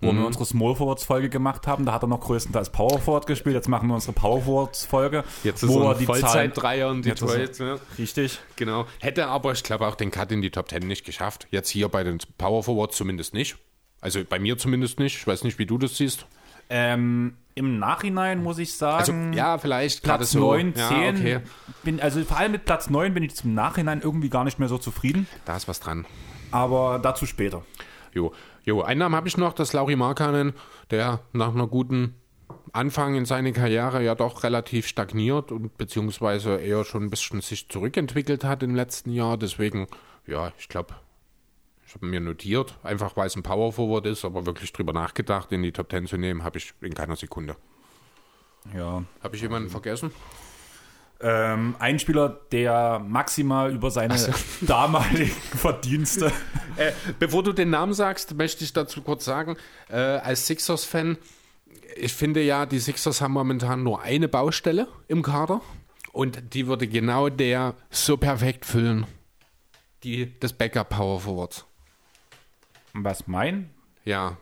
Wo 0.00 0.10
Mhm. 0.10 0.18
wir 0.18 0.26
unsere 0.26 0.44
Small 0.46 0.74
Forwards 0.74 1.04
Folge 1.04 1.28
gemacht 1.28 1.68
haben, 1.68 1.84
da 1.84 1.92
hat 1.92 2.02
er 2.02 2.08
noch 2.08 2.18
größtenteils 2.20 2.70
Power 2.70 2.98
Forward 2.98 3.26
gespielt. 3.28 3.54
Jetzt 3.54 3.68
machen 3.68 3.86
wir 3.86 3.94
unsere 3.94 4.12
Power 4.12 4.40
Forwards 4.42 4.84
Folge. 4.84 5.22
Jetzt 5.44 5.62
ist 5.62 5.68
wo 5.68 5.82
er 5.88 5.94
die 5.94 6.06
Vollzeit-Dreier 6.06 6.92
Jetzt 7.04 7.22
ist 7.22 7.30
Detroit. 7.30 7.60
Ne? 7.60 7.80
richtig. 7.98 8.40
Genau. 8.56 8.86
Hätte 9.00 9.28
aber, 9.28 9.52
ich 9.52 9.62
glaube, 9.62 9.86
auch 9.86 9.94
den 9.94 10.10
Cut 10.10 10.32
in 10.32 10.42
die 10.42 10.50
Top 10.50 10.68
10 10.70 10.86
nicht 10.88 11.04
geschafft. 11.04 11.46
Jetzt 11.52 11.68
hier 11.68 11.88
bei 11.88 12.02
den 12.02 12.18
Power 12.36 12.64
Forwards 12.64 12.96
zumindest 12.96 13.32
nicht. 13.32 13.56
Also 14.00 14.24
bei 14.28 14.40
mir 14.40 14.58
zumindest 14.58 14.98
nicht. 14.98 15.16
Ich 15.18 15.26
weiß 15.26 15.44
nicht, 15.44 15.60
wie 15.60 15.66
du 15.66 15.78
das 15.78 15.96
siehst. 15.96 16.26
Ähm, 16.68 17.36
Im 17.54 17.78
Nachhinein 17.78 18.42
muss 18.42 18.58
ich 18.58 18.70
Also, 18.82 19.12
sagen, 19.12 19.34
ja, 19.34 19.58
vielleicht 19.58 20.02
Platz 20.02 20.32
so. 20.32 20.40
9, 20.40 20.74
ja, 20.76 20.88
10. 20.88 21.16
Okay. 21.16 21.40
Bin, 21.84 22.00
also 22.00 22.24
vor 22.24 22.38
allem 22.38 22.50
mit 22.52 22.64
Platz 22.64 22.90
9 22.90 23.14
bin 23.14 23.22
ich 23.22 23.36
zum 23.36 23.54
Nachhinein 23.54 24.00
irgendwie 24.00 24.30
gar 24.30 24.42
nicht 24.42 24.58
mehr 24.58 24.68
so 24.68 24.78
zufrieden. 24.78 25.28
Da 25.44 25.56
ist 25.56 25.68
was 25.68 25.78
dran. 25.78 26.06
Aber 26.52 27.00
dazu 27.02 27.26
später. 27.26 27.62
Jo, 28.12 28.32
jo 28.64 28.82
einen 28.82 29.00
Namen 29.00 29.16
habe 29.16 29.28
ich 29.28 29.36
noch, 29.36 29.52
das 29.52 29.72
Lauri 29.72 29.96
Markkanen, 29.96 30.52
der 30.90 31.20
nach 31.32 31.54
einer 31.54 31.66
guten 31.66 32.14
Anfang 32.72 33.14
in 33.14 33.24
seine 33.24 33.52
Karriere 33.52 34.02
ja 34.02 34.14
doch 34.14 34.44
relativ 34.44 34.86
stagniert 34.86 35.52
und 35.52 35.76
beziehungsweise 35.76 36.56
eher 36.56 36.84
schon 36.84 37.04
ein 37.04 37.10
bisschen 37.10 37.40
sich 37.40 37.68
zurückentwickelt 37.68 38.44
hat 38.44 38.62
im 38.62 38.74
letzten 38.74 39.12
Jahr. 39.12 39.36
Deswegen, 39.36 39.88
ja, 40.26 40.52
ich 40.58 40.68
glaube, 40.68 40.94
ich 41.86 41.94
habe 41.94 42.06
mir 42.06 42.20
notiert, 42.20 42.78
einfach 42.82 43.16
weil 43.16 43.26
es 43.26 43.36
ein 43.36 43.42
Power 43.42 43.72
Forward 43.72 44.06
ist, 44.06 44.24
aber 44.24 44.46
wirklich 44.46 44.72
drüber 44.72 44.92
nachgedacht, 44.94 45.52
in 45.52 45.62
die 45.62 45.72
Top 45.72 45.90
10 45.90 46.06
zu 46.06 46.16
nehmen, 46.16 46.44
habe 46.44 46.58
ich 46.58 46.72
in 46.80 46.94
keiner 46.94 47.16
Sekunde. 47.16 47.56
Ja. 48.74 49.04
Habe 49.22 49.36
ich 49.36 49.42
jemanden 49.42 49.68
vergessen? 49.68 50.12
Ähm, 51.24 51.76
ein 51.78 52.00
Spieler, 52.00 52.40
der 52.50 52.98
maximal 52.98 53.72
über 53.72 53.92
seine 53.92 54.16
damaligen 54.60 55.30
Verdienste. 55.30 56.32
Äh, 56.76 56.90
bevor 57.20 57.44
du 57.44 57.52
den 57.52 57.70
Namen 57.70 57.94
sagst, 57.94 58.34
möchte 58.34 58.64
ich 58.64 58.72
dazu 58.72 59.02
kurz 59.02 59.24
sagen, 59.24 59.56
äh, 59.88 59.96
als 59.96 60.48
Sixers-Fan, 60.48 61.16
ich 61.96 62.12
finde 62.12 62.42
ja, 62.42 62.66
die 62.66 62.80
Sixers 62.80 63.20
haben 63.20 63.34
momentan 63.34 63.84
nur 63.84 64.02
eine 64.02 64.26
Baustelle 64.26 64.88
im 65.06 65.22
Kader 65.22 65.60
und 66.10 66.54
die 66.54 66.66
würde 66.66 66.88
genau 66.88 67.28
der 67.28 67.74
so 67.90 68.16
perfekt 68.16 68.66
füllen. 68.66 69.06
Die 70.02 70.38
des 70.40 70.52
Backup 70.52 70.88
Power 70.88 71.20
Forwards. 71.20 71.64
Was 72.94 73.28
mein? 73.28 73.70
Ja. 74.04 74.36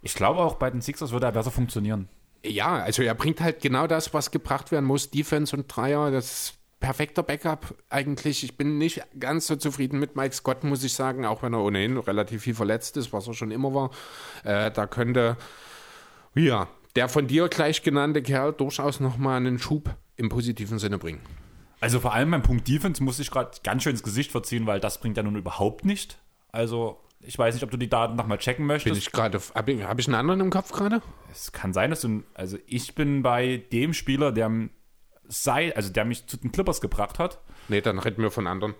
Ich 0.00 0.14
glaube 0.14 0.40
auch 0.40 0.54
bei 0.54 0.70
den 0.70 0.80
Sixers 0.80 1.12
würde 1.12 1.26
er 1.26 1.32
besser 1.32 1.50
funktionieren. 1.50 2.08
Ja, 2.44 2.82
also 2.82 3.02
er 3.02 3.14
bringt 3.14 3.40
halt 3.40 3.60
genau 3.60 3.86
das, 3.86 4.14
was 4.14 4.30
gebracht 4.30 4.72
werden 4.72 4.86
muss. 4.86 5.10
Defense 5.10 5.54
und 5.54 5.66
Dreier, 5.68 6.10
das 6.10 6.54
perfekter 6.80 7.22
Backup 7.22 7.74
eigentlich. 7.90 8.42
Ich 8.42 8.56
bin 8.56 8.78
nicht 8.78 9.02
ganz 9.18 9.46
so 9.46 9.56
zufrieden 9.56 9.98
mit 9.98 10.16
Mike 10.16 10.34
Scott, 10.34 10.64
muss 10.64 10.82
ich 10.82 10.94
sagen, 10.94 11.26
auch 11.26 11.42
wenn 11.42 11.52
er 11.52 11.60
ohnehin 11.60 11.98
relativ 11.98 12.42
viel 12.42 12.54
verletzt 12.54 12.96
ist, 12.96 13.12
was 13.12 13.28
er 13.28 13.34
schon 13.34 13.50
immer 13.50 13.74
war. 13.74 13.90
Äh, 14.44 14.70
da 14.70 14.86
könnte, 14.86 15.36
ja, 16.34 16.68
der 16.96 17.08
von 17.08 17.26
dir 17.26 17.48
gleich 17.48 17.82
genannte 17.82 18.22
Kerl 18.22 18.52
durchaus 18.52 18.98
nochmal 18.98 19.36
einen 19.36 19.58
Schub 19.58 19.94
im 20.16 20.30
positiven 20.30 20.78
Sinne 20.78 20.98
bringen. 20.98 21.20
Also 21.80 22.00
vor 22.00 22.12
allem 22.12 22.30
beim 22.30 22.42
Punkt 22.42 22.66
Defense 22.66 23.02
muss 23.02 23.18
ich 23.18 23.30
gerade 23.30 23.52
ganz 23.62 23.82
schön 23.82 23.92
ins 23.92 24.02
Gesicht 24.02 24.32
verziehen, 24.32 24.66
weil 24.66 24.80
das 24.80 24.98
bringt 24.98 25.16
ja 25.16 25.22
nun 25.22 25.36
überhaupt 25.36 25.84
nicht. 25.84 26.18
Also 26.52 26.98
ich 27.20 27.38
weiß 27.38 27.54
nicht, 27.54 27.64
ob 27.64 27.70
du 27.70 27.76
die 27.76 27.88
Daten 27.88 28.16
nochmal 28.16 28.38
checken 28.38 28.62
Bin 28.66 28.74
möchtest. 28.74 28.96
ich 28.96 29.12
gerade, 29.12 29.40
habe 29.54 29.72
ich, 29.72 29.82
hab 29.84 29.98
ich 29.98 30.06
einen 30.06 30.14
anderen 30.14 30.40
im 30.40 30.50
Kopf 30.50 30.72
gerade? 30.72 31.02
Es 31.30 31.52
kann 31.52 31.72
sein, 31.72 31.90
dass 31.90 32.00
du, 32.00 32.22
also 32.34 32.58
ich 32.66 32.94
bin 32.94 33.22
bei 33.22 33.62
dem 33.72 33.94
Spieler, 33.94 34.32
der 34.32 34.50
sei, 35.28 35.74
also 35.76 35.92
der 35.92 36.04
mich 36.04 36.26
zu 36.26 36.36
den 36.36 36.52
Clippers 36.52 36.80
gebracht 36.80 37.18
hat. 37.18 37.40
Nee, 37.68 37.80
dann 37.80 37.98
reden 37.98 38.22
wir 38.22 38.30
von 38.30 38.46
anderen. 38.46 38.74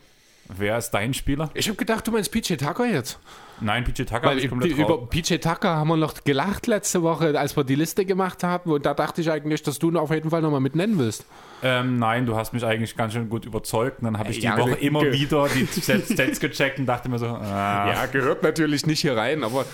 Wer 0.48 0.78
ist 0.78 0.90
dein 0.90 1.14
Spieler? 1.14 1.50
Ich 1.54 1.68
habe 1.68 1.76
gedacht, 1.76 2.06
du 2.06 2.12
meinst 2.12 2.32
PJ 2.32 2.54
Tucker 2.54 2.86
jetzt. 2.86 3.20
Nein, 3.60 3.84
PJ 3.84 4.02
Tucker 4.04 4.22
Weil 4.22 4.36
hab 4.36 4.44
ich 4.44 4.48
komplett 4.48 4.72
über 4.72 4.88
raus. 4.88 5.08
PJ 5.10 5.36
Tucker 5.36 5.76
haben 5.76 5.88
wir 5.88 5.96
noch 5.96 6.24
gelacht 6.24 6.66
letzte 6.66 7.02
Woche, 7.02 7.38
als 7.38 7.56
wir 7.56 7.64
die 7.64 7.74
Liste 7.74 8.04
gemacht 8.04 8.42
haben. 8.42 8.70
Und 8.70 8.86
da 8.86 8.94
dachte 8.94 9.20
ich 9.20 9.30
eigentlich, 9.30 9.62
dass 9.62 9.78
du 9.78 9.90
ihn 9.90 9.96
auf 9.96 10.10
jeden 10.10 10.30
Fall 10.30 10.42
nochmal 10.42 10.60
mit 10.60 10.74
nennen 10.76 10.98
willst. 10.98 11.24
Ähm, 11.62 11.98
nein, 11.98 12.26
du 12.26 12.36
hast 12.36 12.52
mich 12.52 12.64
eigentlich 12.64 12.96
ganz 12.96 13.12
schön 13.12 13.28
gut 13.28 13.44
überzeugt. 13.44 14.00
Und 14.00 14.04
dann 14.06 14.18
habe 14.18 14.30
ich 14.30 14.38
die 14.38 14.44
Ja, 14.46 14.56
Woche 14.56 14.72
also, 14.72 14.76
immer 14.76 15.02
wieder 15.12 15.48
die 15.48 15.66
Stats 15.82 16.12
Stats 16.12 16.40
gecheckt 16.40 16.78
und 16.78 16.86
dachte 16.86 17.08
mir 17.08 17.18
so, 17.18 17.26
ah, 17.26 17.92
Ja, 17.92 18.06
gehört 18.06 18.42
natürlich 18.42 18.86
nicht 18.86 19.00
hier 19.00 19.16
rein, 19.16 19.44
aber 19.44 19.64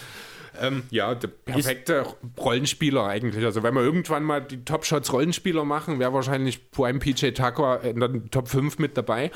ähm, 0.61 0.85
ja, 0.90 1.14
der 1.14 1.29
perfekte 1.29 2.07
Rollenspieler 2.38 3.07
eigentlich. 3.07 3.44
Also 3.44 3.62
wenn 3.62 3.75
wir 3.75 3.83
irgendwann 3.83 4.22
mal 4.25 4.40
die 4.40 4.64
Top-Shots 4.64 5.12
Rollenspieler 5.12 5.64
machen, 5.64 5.99
wäre 5.99 6.12
wahrscheinlich 6.12 6.61
allem 6.79 6.99
PJ 6.99 7.31
Tucker 7.31 7.83
in 7.83 8.01
der 8.01 8.11
Top 8.31 8.49
5 8.49 8.79
mit 8.79 8.96
dabei. 8.96 9.31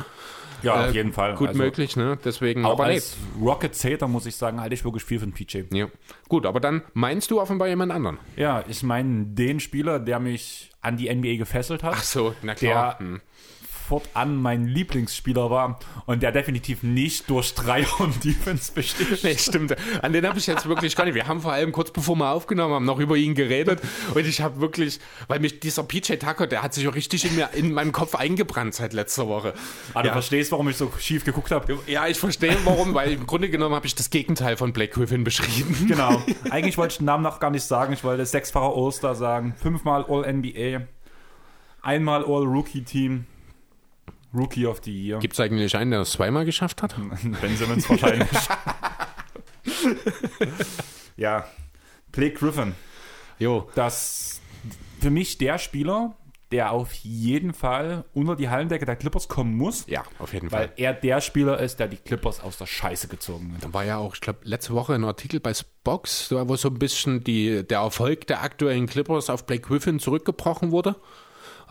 Ja, 0.63 0.75
auf 0.85 0.91
Äh, 0.91 0.93
jeden 0.93 1.13
Fall. 1.13 1.35
Gut 1.35 1.49
Also, 1.49 1.63
möglich, 1.63 1.97
ne? 1.97 2.19
Deswegen, 2.25 2.65
Auch 2.65 2.73
aber 2.73 2.87
nee. 2.87 2.95
als 2.95 3.17
Rocket 3.41 3.75
Sater 3.75 4.09
muss 4.09 4.27
ich 4.27 4.37
sagen, 4.37 4.61
halte 4.61 4.75
ich 4.75 4.85
wirklich 4.85 5.05
viel 5.05 5.19
von 5.21 5.33
PJ. 5.33 5.63
Ja. 5.73 5.87
Gut, 6.29 6.47
aber 6.47 6.61
dann 6.61 6.83
meinst 6.95 7.31
du 7.31 7.41
offenbar 7.41 7.69
jemand 7.69 7.93
anderen? 7.93 8.19
Ja, 8.37 8.65
ich 8.69 8.83
meine 8.83 9.27
den 9.27 9.61
Spieler, 9.61 9.99
der 9.99 10.21
mich 10.21 10.71
an 10.81 10.97
die 10.97 11.13
NBA 11.15 11.37
gefesselt 11.37 11.83
hat. 11.83 11.95
Ach 11.97 12.03
so, 12.03 12.35
na 12.43 12.55
der 12.55 12.71
klar. 12.71 12.99
Hm. 12.99 13.21
Fortan 13.91 14.37
mein 14.37 14.67
Lieblingsspieler 14.67 15.51
war 15.51 15.79
und 16.07 16.23
der 16.23 16.31
definitiv 16.33 16.83
nicht 16.85 17.29
durch 17.29 17.55
Dreier 17.55 17.87
und 17.99 18.23
Defense 18.25 18.73
besteht. 18.73 19.23
Nee, 19.25 19.37
stimmt. 19.37 19.75
An 20.03 20.13
den 20.13 20.25
habe 20.27 20.39
ich 20.39 20.47
jetzt 20.47 20.67
wirklich 20.67 20.95
gar 20.97 21.05
nicht. 21.05 21.15
Wir 21.15 21.27
haben 21.27 21.41
vor 21.41 21.53
allem 21.53 21.73
kurz 21.73 21.91
bevor 21.91 22.15
wir 22.17 22.31
aufgenommen 22.31 22.73
haben, 22.75 22.85
noch 22.85 23.01
über 23.01 23.17
ihn 23.17 23.35
geredet. 23.35 23.81
Und 24.15 24.25
ich 24.27 24.41
habe 24.41 24.61
wirklich, 24.61 25.01
weil 25.29 25.41
mich 25.41 25.59
dieser 25.61 25.83
PJ 25.83 26.15
Tucker, 26.15 26.47
der 26.47 26.63
hat 26.63 26.73
sich 26.73 26.87
auch 26.89 26.95
richtig 26.95 27.25
in, 27.25 27.35
mir, 27.35 27.51
in 27.55 27.73
meinem 27.73 27.91
Kopf 27.93 28.15
eingebrannt 28.15 28.75
seit 28.75 28.93
letzter 28.93 29.27
Woche. 29.27 29.55
Aber 29.93 30.03
du 30.05 30.09
Ja. 30.09 30.13
verstehst, 30.13 30.53
warum 30.53 30.69
ich 30.69 30.77
so 30.77 30.91
schief 30.99 31.25
geguckt 31.25 31.51
habe. 31.51 31.79
Ja, 31.89 32.07
ich 32.07 32.19
verstehe 32.19 32.57
warum, 32.65 32.95
weil 32.95 33.13
im 33.13 33.27
Grunde 33.27 33.51
genommen 33.51 33.75
habe 33.75 33.87
ich 33.87 33.95
das 33.97 34.11
Gegenteil 34.11 34.57
von 34.57 34.73
Black 34.73 34.93
Griffin 34.93 35.25
beschrieben. 35.25 35.87
Genau. 35.89 36.23
Eigentlich 36.51 36.79
wollte 36.79 36.93
ich 36.93 36.99
den 36.99 37.07
Namen 37.07 37.25
noch 37.25 37.41
gar 37.41 37.51
nicht 37.51 37.65
sagen. 37.65 37.93
Ich 37.93 38.05
wollte 38.05 38.25
sechsfacher 38.25 38.73
All-Star 38.77 39.15
sagen. 39.17 39.55
Fünfmal 39.61 40.05
All-NBA. 40.09 40.83
Einmal 41.83 42.25
All-Rookie-Team. 42.25 43.25
Rookie 44.33 44.67
of 44.67 44.81
the 44.85 44.93
Year. 44.93 45.19
Gibt 45.19 45.35
es 45.35 45.41
eigentlich 45.41 45.77
einen, 45.77 45.91
der 45.91 46.01
es 46.01 46.13
zweimal 46.13 46.45
geschafft 46.45 46.83
hat? 46.83 46.95
Ben 47.41 47.57
Simmons 47.57 47.89
wahrscheinlich. 47.89 48.29
ja. 51.17 51.47
Blake 52.13 52.35
Griffin. 52.35 52.75
Jo. 53.39 53.69
Das 53.75 54.41
für 55.01 55.11
mich 55.11 55.39
der 55.39 55.59
Spieler, 55.59 56.15
der 56.53 56.73
auf 56.73 56.93
jeden 56.95 57.55
Fall 57.55 58.05
unter 58.13 58.37
die 58.37 58.49
Hallendecke 58.49 58.85
der 58.85 58.97
Clippers 58.97 59.29
kommen 59.29 59.57
muss. 59.57 59.85
Ja, 59.87 60.03
auf 60.19 60.33
jeden 60.33 60.51
Weil 60.51 60.69
Fall. 60.69 60.73
er 60.77 60.95
der 60.95 61.21
Spieler 61.21 61.59
ist, 61.61 61.79
der 61.79 61.89
die 61.89 61.97
Clippers 61.97 62.41
aus 62.41 62.59
der 62.59 62.67
Scheiße 62.67 63.09
gezogen 63.09 63.55
hat. 63.55 63.65
Da 63.65 63.73
war 63.73 63.85
ja 63.85 63.99
auch, 63.99 64.15
ich 64.15 64.21
glaube, 64.21 64.41
letzte 64.43 64.75
Woche 64.75 64.95
ein 64.95 65.05
Artikel 65.05 65.41
bei 65.41 65.55
Spox, 65.55 66.31
wo 66.31 66.57
so 66.57 66.69
ein 66.69 66.79
bisschen 66.79 67.23
die, 67.23 67.67
der 67.67 67.79
Erfolg 67.81 68.27
der 68.27 68.43
aktuellen 68.43 68.87
Clippers 68.87 69.31
auf 69.31 69.47
Blake 69.47 69.63
Griffin 69.63 70.01
zurückgebrochen 70.01 70.73
wurde. 70.73 70.97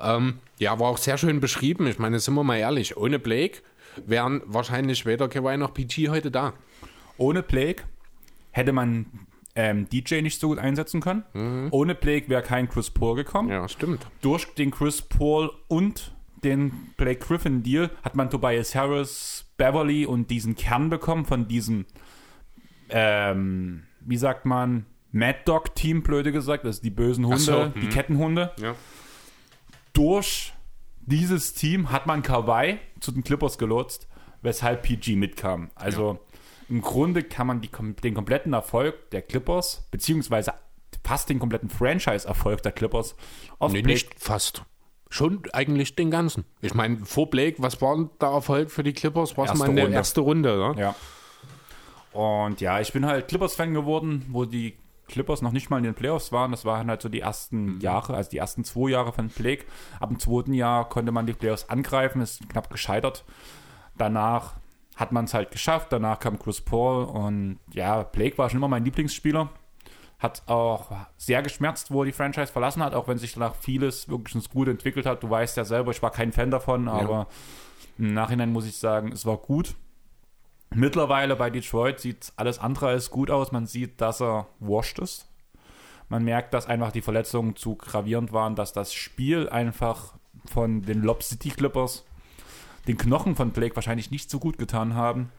Ähm, 0.01 0.39
ja, 0.57 0.79
war 0.79 0.89
auch 0.89 0.97
sehr 0.97 1.17
schön 1.17 1.39
beschrieben. 1.39 1.87
Ich 1.87 1.99
meine, 1.99 2.19
sind 2.19 2.33
wir 2.33 2.43
mal 2.43 2.57
ehrlich, 2.57 2.97
ohne 2.97 3.19
Blake 3.19 3.59
wären 4.05 4.41
wahrscheinlich 4.45 5.05
weder 5.05 5.27
Kawhi 5.27 5.57
noch 5.57 5.73
PG 5.73 6.09
heute 6.09 6.31
da. 6.31 6.53
Ohne 7.17 7.43
Blake 7.43 7.83
hätte 8.51 8.71
man 8.71 9.05
ähm, 9.55 9.89
DJ 9.89 10.21
nicht 10.21 10.39
so 10.39 10.49
gut 10.49 10.59
einsetzen 10.59 11.01
können. 11.01 11.23
Ohne 11.71 11.95
Blake 11.95 12.29
wäre 12.29 12.41
kein 12.41 12.69
Chris 12.69 12.89
Paul 12.89 13.15
gekommen. 13.15 13.49
Ja, 13.49 13.67
stimmt. 13.67 14.07
Durch 14.21 14.45
den 14.55 14.71
Chris 14.71 15.01
Paul 15.01 15.51
und 15.67 16.13
den 16.43 16.71
Blake 16.97 17.19
Griffin 17.19 17.63
Deal 17.63 17.89
hat 18.03 18.15
man 18.15 18.29
Tobias 18.29 18.73
Harris, 18.75 19.45
Beverly 19.57 20.05
und 20.05 20.29
diesen 20.31 20.55
Kern 20.55 20.89
bekommen 20.89 21.25
von 21.25 21.47
diesem, 21.47 21.85
ähm, 22.89 23.83
wie 23.99 24.17
sagt 24.17 24.45
man, 24.45 24.85
Mad 25.11 25.39
Dog 25.45 25.75
Team, 25.75 26.03
blöde 26.03 26.31
gesagt, 26.31 26.65
also 26.65 26.81
die 26.81 26.91
bösen 26.91 27.25
Hunde, 27.25 27.39
so, 27.39 27.65
die 27.65 27.81
hm. 27.81 27.89
Kettenhunde. 27.89 28.51
Ja. 28.61 28.75
Durch 29.93 30.53
dieses 30.99 31.53
Team 31.53 31.91
hat 31.91 32.05
man 32.05 32.21
Kawhi 32.21 32.79
zu 32.99 33.11
den 33.11 33.23
Clippers 33.23 33.57
gelotst, 33.57 34.07
weshalb 34.41 34.83
PG 34.83 35.15
mitkam. 35.15 35.71
Also 35.75 36.19
im 36.69 36.81
Grunde 36.81 37.23
kann 37.23 37.47
man 37.47 37.61
die, 37.61 37.69
den 38.03 38.13
kompletten 38.13 38.53
Erfolg 38.53 39.09
der 39.09 39.21
Clippers, 39.21 39.87
beziehungsweise 39.91 40.53
fast 41.03 41.29
den 41.29 41.39
kompletten 41.39 41.69
Franchise-Erfolg 41.69 42.61
der 42.61 42.71
Clippers 42.71 43.15
auf 43.57 43.71
Nee, 43.71 43.81
Blake 43.81 44.05
nicht 44.05 44.19
fast. 44.19 44.63
Schon 45.09 45.41
eigentlich 45.53 45.95
den 45.95 46.11
ganzen. 46.11 46.45
Ich 46.61 46.75
meine, 46.75 46.97
vor 47.03 47.31
Blake, 47.31 47.55
was 47.57 47.81
war 47.81 47.95
denn 47.95 48.11
der 48.21 48.29
Erfolg 48.29 48.69
für 48.69 48.83
die 48.83 48.93
Clippers? 48.93 49.35
War 49.35 49.45
es 49.45 49.57
mal 49.57 49.67
eine 49.69 49.81
Runde. 49.81 49.95
erste 49.95 50.21
Runde, 50.21 50.55
ne? 50.55 50.79
Ja. 50.79 50.95
Und 52.11 52.61
ja, 52.61 52.79
ich 52.79 52.93
bin 52.93 53.07
halt 53.07 53.27
Clippers-Fan 53.27 53.73
geworden, 53.73 54.25
wo 54.29 54.45
die 54.45 54.77
Clippers 55.09 55.41
noch 55.41 55.51
nicht 55.51 55.69
mal 55.69 55.77
in 55.77 55.83
den 55.83 55.93
Playoffs 55.95 56.31
waren. 56.31 56.51
Das 56.51 56.63
waren 56.63 56.89
halt 56.89 57.01
so 57.01 57.09
die 57.09 57.19
ersten 57.19 57.75
Mhm. 57.75 57.79
Jahre, 57.81 58.13
also 58.15 58.29
die 58.29 58.37
ersten 58.37 58.63
zwei 58.63 58.91
Jahre 58.91 59.11
von 59.11 59.27
Blake. 59.27 59.65
Ab 59.99 60.09
dem 60.09 60.19
zweiten 60.19 60.53
Jahr 60.53 60.87
konnte 60.87 61.11
man 61.11 61.25
die 61.25 61.33
Playoffs 61.33 61.67
angreifen, 61.69 62.21
ist 62.21 62.47
knapp 62.49 62.69
gescheitert. 62.69 63.25
Danach 63.97 64.53
hat 64.95 65.11
man 65.11 65.25
es 65.25 65.33
halt 65.33 65.51
geschafft. 65.51 65.91
Danach 65.91 66.19
kam 66.19 66.39
Chris 66.39 66.61
Paul 66.61 67.03
und 67.05 67.59
ja, 67.73 68.03
Blake 68.03 68.37
war 68.37 68.49
schon 68.49 68.57
immer 68.59 68.67
mein 68.67 68.85
Lieblingsspieler. 68.85 69.49
Hat 70.19 70.43
auch 70.47 70.91
sehr 71.15 71.41
geschmerzt, 71.41 71.91
wo 71.91 72.01
er 72.01 72.05
die 72.05 72.11
Franchise 72.11 72.51
verlassen 72.51 72.83
hat, 72.83 72.93
auch 72.93 73.07
wenn 73.07 73.17
sich 73.17 73.33
danach 73.33 73.55
vieles 73.55 74.09
wirklich 74.09 74.35
ins 74.35 74.49
Gute 74.49 74.71
entwickelt 74.71 75.05
hat. 75.05 75.23
Du 75.23 75.29
weißt 75.29 75.55
ja 75.55 75.63
selber, 75.63 75.91
ich 75.91 76.01
war 76.01 76.11
kein 76.11 76.33
Fan 76.33 76.51
davon, 76.51 76.89
aber 76.89 77.27
im 77.97 78.13
Nachhinein 78.13 78.51
muss 78.51 78.65
ich 78.67 78.77
sagen, 78.77 79.13
es 79.13 79.25
war 79.25 79.37
gut. 79.37 79.75
Mittlerweile 80.73 81.35
bei 81.35 81.49
Detroit 81.49 81.99
sieht 81.99 82.31
alles 82.35 82.59
andere 82.59 82.89
als 82.89 83.09
gut 83.09 83.31
aus. 83.31 83.51
Man 83.51 83.65
sieht, 83.65 84.01
dass 84.01 84.21
er 84.21 84.47
washed 84.59 84.99
ist. 84.99 85.27
Man 86.09 86.23
merkt, 86.23 86.53
dass 86.53 86.67
einfach 86.67 86.91
die 86.91 87.01
Verletzungen 87.01 87.55
zu 87.55 87.75
gravierend 87.75 88.33
waren, 88.33 88.55
dass 88.55 88.73
das 88.73 88.93
Spiel 88.93 89.49
einfach 89.49 90.15
von 90.45 90.81
den 90.81 91.01
Lob 91.01 91.23
City 91.23 91.49
Clippers 91.49 92.05
den 92.87 92.97
Knochen 92.97 93.35
von 93.35 93.51
Blake 93.51 93.75
wahrscheinlich 93.75 94.09
nicht 94.09 94.29
so 94.29 94.39
gut 94.39 94.57
getan 94.57 94.95
haben. 94.95 95.31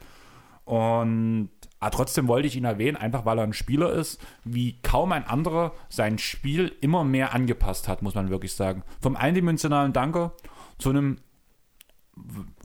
Und 0.65 1.51
ah, 1.81 1.91
trotzdem 1.91 2.29
wollte 2.29 2.47
ich 2.47 2.57
ihn 2.57 2.65
erwähnen, 2.65 2.97
einfach 2.97 3.25
weil 3.25 3.39
er 3.39 3.45
ein 3.45 3.53
Spieler 3.53 3.93
ist, 3.93 4.21
wie 4.45 4.81
kaum 4.83 5.11
ein 5.11 5.27
anderer 5.27 5.73
sein 5.89 6.19
Spiel 6.19 6.73
immer 6.81 7.03
mehr 7.03 7.35
angepasst 7.35 7.89
hat, 7.89 8.03
muss 8.03 8.15
man 8.15 8.31
wirklich 8.31 8.55
sagen. 8.55 8.85
Vom 9.01 9.17
eindimensionalen 9.17 9.93
Danker 9.93 10.33
zu 10.79 10.91
einem 10.91 11.19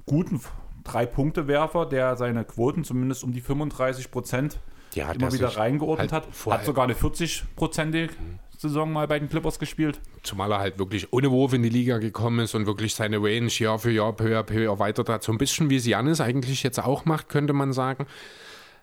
guten 0.05 0.39
Drei-Punkte-Werfer, 0.85 1.85
der 1.85 2.15
seine 2.15 2.45
Quoten 2.45 2.83
zumindest 2.83 3.23
um 3.23 3.33
die 3.33 3.41
35 3.41 4.11
Prozent 4.11 4.59
Ja, 4.93 5.11
immer 5.11 5.29
der 5.29 5.33
wieder 5.33 5.57
reingeordnet 5.57 6.13
halt 6.13 6.25
hat. 6.27 6.53
Hat 6.53 6.65
sogar 6.65 6.85
eine 6.85 6.93
40-prozentige 6.93 8.11
Saison 8.57 8.91
mal 8.93 9.07
bei 9.07 9.19
den 9.19 9.29
Clippers 9.29 9.59
gespielt. 9.59 9.99
Zumal 10.23 10.51
er 10.51 10.59
halt 10.59 10.79
wirklich 10.79 11.11
ohne 11.11 11.29
Wurf 11.31 11.53
in 11.53 11.63
die 11.63 11.69
Liga 11.69 11.97
gekommen 11.97 12.39
ist 12.39 12.55
und 12.55 12.65
wirklich 12.65 12.95
seine 12.95 13.17
Range 13.17 13.51
Jahr 13.51 13.79
für 13.79 13.91
Jahr 13.91 14.13
peu 14.13 14.37
à 14.37 14.43
peu 14.43 14.63
erweitert 14.63 15.09
hat. 15.09 15.23
So 15.23 15.31
ein 15.31 15.37
bisschen 15.37 15.69
wie 15.69 15.75
es 15.75 15.85
Janis 15.85 16.21
eigentlich 16.21 16.63
jetzt 16.63 16.79
auch 16.79 17.05
macht, 17.05 17.29
könnte 17.29 17.53
man 17.53 17.73
sagen. 17.73 18.07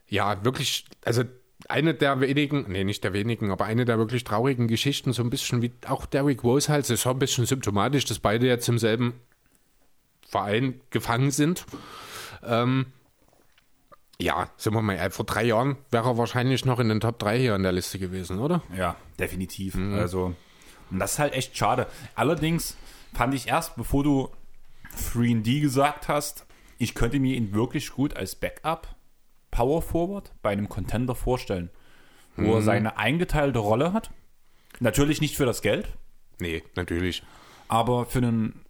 Ja, 0.09 0.45
wirklich, 0.45 0.85
also 1.05 1.23
eine 1.69 1.95
der 1.95 2.21
wenigen, 2.21 2.67
nee, 2.69 2.85
nicht 2.85 3.05
der 3.05 3.12
wenigen, 3.12 3.51
aber 3.51 3.65
eine 3.65 3.85
der 3.85 3.99
wirklich 3.99 4.25
traurigen 4.25 4.69
Geschichten, 4.69 5.12
so 5.12 5.23
ein 5.23 5.31
bisschen 5.31 5.62
wie 5.62 5.73
auch 5.87 6.07
Derrick 6.07 6.45
Rose 6.45 6.71
halt, 6.71 6.85
es 6.85 6.91
ist 6.91 7.07
auch 7.07 7.12
ein 7.12 7.19
bisschen 7.19 7.47
symptomatisch, 7.47 8.05
dass 8.05 8.19
beide 8.19 8.47
jetzt 8.47 8.69
im 8.69 8.79
selben 8.79 9.15
Verein 10.33 10.81
gefangen 10.90 11.31
sind. 11.31 11.64
Ähm, 12.42 12.87
ja, 14.18 14.49
sind 14.57 14.73
wir 14.75 14.83
mal, 14.83 14.95
ehrlich, 14.97 15.14
vor 15.14 15.27
drei 15.27 15.45
Jahren 15.45 15.77
wäre 15.90 16.09
er 16.11 16.18
wahrscheinlich 16.18 16.64
noch 16.64 16.81
in 16.81 16.88
den 16.88 17.01
Top 17.01 17.18
3 17.18 17.38
hier 17.38 17.55
an 17.55 17.62
der 17.62 17.73
Liste 17.73 17.99
gewesen, 17.99 18.38
oder? 18.38 18.62
Ja, 18.77 18.97
definitiv. 19.18 19.75
Mhm. 19.75 19.95
Also, 19.95 20.35
und 20.90 20.99
das 20.99 21.12
ist 21.14 21.18
halt 21.18 21.35
echt 21.35 21.57
schade. 21.57 21.87
Allerdings 22.14 22.77
fand 23.12 23.35
ich 23.35 23.49
erst, 23.49 23.77
bevor 23.77 24.03
du 24.05 24.31
3D 25.12 25.61
gesagt 25.61 26.09
hast, 26.09 26.47
ich 26.79 26.95
könnte 26.95 27.21
mir 27.21 27.37
ihn 27.37 27.53
wirklich 27.53 27.90
gut 27.92 28.16
als 28.16 28.35
Backup 28.35 28.88
Power 29.51 29.83
Forward 29.83 30.33
bei 30.40 30.51
einem 30.51 30.68
Contender 30.68 31.14
vorstellen, 31.14 31.68
wo 32.37 32.42
Mhm. 32.42 32.53
er 32.55 32.62
seine 32.62 32.97
eingeteilte 32.97 33.59
Rolle 33.59 33.93
hat. 33.93 34.11
Natürlich 34.80 35.20
nicht 35.20 35.37
für 35.37 35.45
das 35.47 35.61
Geld, 35.62 35.89
Nee, 36.41 36.62
natürlich. 36.74 37.22
aber 37.68 38.07
für 38.07 38.18
einen 38.18 38.62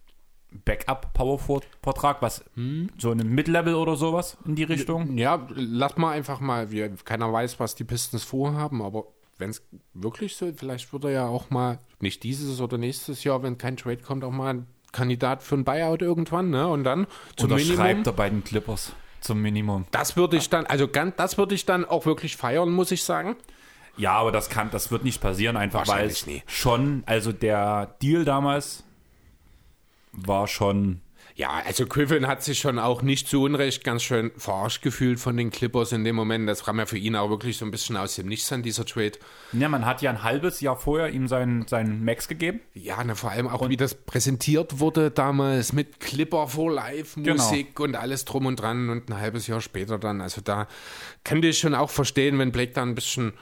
Backup 0.65 1.13
Power 1.13 1.39
Forward 1.39 1.67
Vertrag, 1.81 2.21
was 2.21 2.43
Mhm. 2.55 2.89
so 2.97 3.11
ein 3.11 3.17
Mid-Level 3.17 3.75
oder 3.75 3.95
sowas 3.95 4.37
in 4.45 4.55
die 4.55 4.63
Richtung. 4.63 5.17
Ja, 5.17 5.47
lass 5.55 5.97
mal 5.97 6.11
einfach 6.11 6.39
mal, 6.39 6.71
wir, 6.71 6.89
keiner 7.03 7.31
weiß, 7.31 7.59
was 7.59 7.75
die 7.75 7.83
Pistons 7.83 8.23
vorhaben, 8.23 8.81
aber 8.81 9.05
wenn 9.37 9.49
es 9.49 9.61
wirklich 9.93 10.35
so, 10.35 10.51
vielleicht 10.55 10.93
wird 10.93 11.05
er 11.05 11.11
ja 11.11 11.27
auch 11.27 11.49
mal, 11.49 11.79
nicht 11.99 12.23
dieses 12.23 12.61
oder 12.61 12.77
nächstes 12.77 13.23
Jahr, 13.23 13.41
wenn 13.43 13.57
kein 13.57 13.77
Trade 13.77 13.97
kommt, 13.97 14.23
auch 14.23 14.31
mal 14.31 14.53
ein 14.53 14.67
Kandidat 14.91 15.41
für 15.41 15.55
ein 15.55 15.63
Buyout 15.63 16.01
irgendwann, 16.03 16.51
ne? 16.51 16.67
Und 16.67 16.83
dann 16.83 17.07
zum 17.35 17.49
Minimum. 17.49 17.71
Unterschreibt 17.71 18.07
er 18.07 18.13
bei 18.13 18.29
den 18.29 18.43
Clippers 18.43 18.93
zum 19.21 19.41
Minimum. 19.41 19.85
Das 19.91 20.15
würde 20.17 20.37
ich 20.37 20.49
dann, 20.49 20.65
also 20.67 20.87
ganz, 20.87 21.15
das 21.15 21.37
würde 21.37 21.55
ich 21.55 21.65
dann 21.65 21.83
auch 21.83 22.05
wirklich 22.05 22.37
feiern, 22.37 22.69
muss 22.69 22.91
ich 22.91 23.03
sagen. 23.03 23.35
Ja, 23.97 24.13
aber 24.13 24.31
das 24.31 24.49
kann, 24.49 24.69
das 24.71 24.91
wird 24.91 25.03
nicht 25.03 25.19
passieren, 25.21 25.55
einfach 25.57 25.87
weil 25.87 26.07
es 26.07 26.25
nie. 26.27 26.43
schon, 26.47 27.03
also 27.05 27.31
der 27.31 27.95
Deal 28.01 28.23
damals 28.25 28.83
war 30.13 30.47
schon 30.47 31.01
Ja, 31.35 31.61
also 31.65 31.87
Griffin 31.87 32.27
hat 32.27 32.43
sich 32.43 32.59
schon 32.59 32.77
auch 32.77 33.01
nicht 33.01 33.27
zu 33.27 33.41
Unrecht 33.41 33.83
ganz 33.83 34.03
schön 34.03 34.31
verarscht 34.37 34.83
gefühlt 34.83 35.19
von 35.19 35.35
den 35.35 35.49
Clippers 35.49 35.91
in 35.91 36.03
dem 36.03 36.15
Moment. 36.15 36.47
Das 36.47 36.63
kam 36.63 36.77
ja 36.77 36.85
für 36.85 36.97
ihn 36.99 37.15
auch 37.15 37.29
wirklich 37.29 37.57
so 37.57 37.65
ein 37.65 37.71
bisschen 37.71 37.97
aus 37.97 38.15
dem 38.15 38.27
Nichts 38.27 38.51
an 38.51 38.61
dieser 38.61 38.85
Trade. 38.85 39.13
Ja, 39.51 39.67
man 39.67 39.83
hat 39.85 40.03
ja 40.03 40.11
ein 40.11 40.21
halbes 40.21 40.61
Jahr 40.61 40.77
vorher 40.77 41.09
ihm 41.09 41.27
seinen, 41.27 41.67
seinen 41.67 42.05
Max 42.05 42.27
gegeben. 42.27 42.59
Ja, 42.75 43.03
na, 43.03 43.15
vor 43.15 43.31
allem 43.31 43.47
auch, 43.47 43.67
wie 43.67 43.77
das 43.77 43.95
präsentiert 43.95 44.79
wurde 44.79 45.09
damals 45.09 45.73
mit 45.73 45.99
Clipper 45.99 46.47
for 46.47 46.71
Live, 46.71 47.17
Musik 47.17 47.75
genau. 47.75 47.87
und 47.87 47.95
alles 47.95 48.25
drum 48.25 48.45
und 48.45 48.57
dran 48.57 48.89
und 48.89 49.09
ein 49.09 49.19
halbes 49.19 49.47
Jahr 49.47 49.61
später 49.61 49.97
dann. 49.97 50.21
Also 50.21 50.41
da 50.41 50.67
könnte 51.23 51.47
ich 51.47 51.57
schon 51.57 51.73
auch 51.73 51.89
verstehen, 51.89 52.37
wenn 52.37 52.51
Blake 52.51 52.73
da 52.73 52.83
ein 52.83 52.93
bisschen 52.93 53.33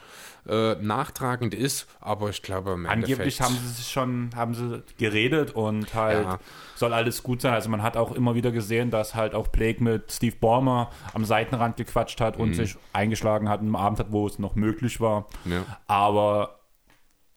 äh, 0.48 0.74
nachtragend 0.74 1.54
ist, 1.54 1.86
aber 2.00 2.30
ich 2.30 2.42
glaube 2.42 2.72
im 2.72 2.86
Angeblich 2.86 3.40
haben 3.40 3.56
sie 3.56 3.82
schon, 3.82 4.30
haben 4.34 4.54
sie 4.54 4.82
geredet 4.98 5.52
und 5.52 5.94
halt 5.94 6.24
ja. 6.24 6.38
soll 6.74 6.92
alles 6.92 7.22
gut 7.22 7.40
sein. 7.40 7.52
Also 7.52 7.68
man 7.68 7.82
hat 7.82 7.96
auch 7.96 8.12
immer 8.12 8.34
wieder 8.34 8.50
gesehen, 8.50 8.90
dass 8.90 9.14
halt 9.14 9.34
auch 9.34 9.48
Blake 9.48 9.82
mit 9.82 10.10
Steve 10.10 10.36
Ballmer 10.40 10.90
am 11.14 11.24
Seitenrand 11.24 11.76
gequatscht 11.76 12.20
hat 12.20 12.36
und 12.36 12.50
mhm. 12.50 12.54
sich 12.54 12.76
eingeschlagen 12.92 13.48
hat 13.48 13.60
am 13.60 13.76
Abend 13.76 13.98
hat, 14.00 14.10
wo 14.10 14.26
es 14.26 14.38
noch 14.38 14.54
möglich 14.54 15.00
war. 15.00 15.26
Ja. 15.44 15.64
Aber 15.86 16.61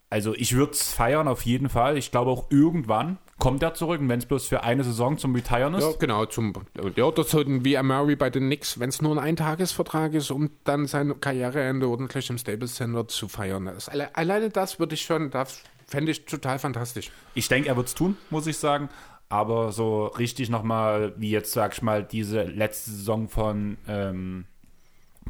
also 0.10 0.34
ich 0.36 0.56
würde 0.56 0.74
es 0.74 0.94
feiern 0.94 1.28
auf 1.28 1.42
jeden 1.44 1.70
Fall. 1.70 1.98
Ich 1.98 2.12
glaube 2.12 2.32
auch 2.32 2.50
irgendwann 2.52 3.18
kommt 3.40 3.64
er 3.64 3.74
zurück 3.74 4.00
und 4.00 4.08
wenn 4.08 4.20
es 4.20 4.26
bloß 4.26 4.48
für 4.48 4.64
eine 4.64 4.84
Saison 4.84 5.18
zum 5.18 5.36
Retiren 5.36 5.74
ist. 5.74 5.84
Ja, 5.84 5.92
genau. 6.00 6.26
Zum, 6.26 6.54
ja, 6.96 7.12
das 7.12 7.32
so 7.32 7.44
wie 7.46 7.82
Murray 7.82 8.16
bei 8.16 8.30
den 8.30 8.46
Knicks, 8.46 8.80
wenn 8.80 8.90
es 8.90 9.02
nur 9.02 9.14
ein 9.16 9.20
Eintagesvertrag 9.20 10.14
ist, 10.14 10.32
um 10.32 10.52
dann 10.64 10.86
sein 10.88 11.20
Karriereende 11.20 11.88
ordentlich 11.88 12.30
im 12.30 12.38
Staples 12.38 12.76
Center 12.76 13.08
zu 13.08 13.28
feiern. 13.28 13.66
Das, 13.66 13.90
alle, 13.90 14.16
alleine 14.16 14.50
das 14.50 14.80
würde 14.80 14.96
ich 14.96 15.02
schon, 15.02 15.32
das 15.32 15.62
fände 15.86 16.12
ich 16.12 16.26
total 16.26 16.60
fantastisch. 16.60 17.12
Ich 17.34 17.48
denke, 17.48 17.70
er 17.70 17.76
wird 17.76 17.88
es 17.88 17.96
tun, 17.96 18.18
muss 18.30 18.48
ich 18.48 18.58
sagen. 18.58 18.90
Aber 19.28 19.72
so 19.72 20.06
richtig 20.06 20.50
nochmal, 20.50 21.14
wie 21.18 21.32
jetzt, 21.32 21.52
sag 21.52 21.74
ich 21.74 21.82
mal, 21.82 22.04
diese 22.04 22.44
letzte 22.44 22.92
Saison 22.92 23.28
von 23.28 23.78
ähm, 23.88 24.46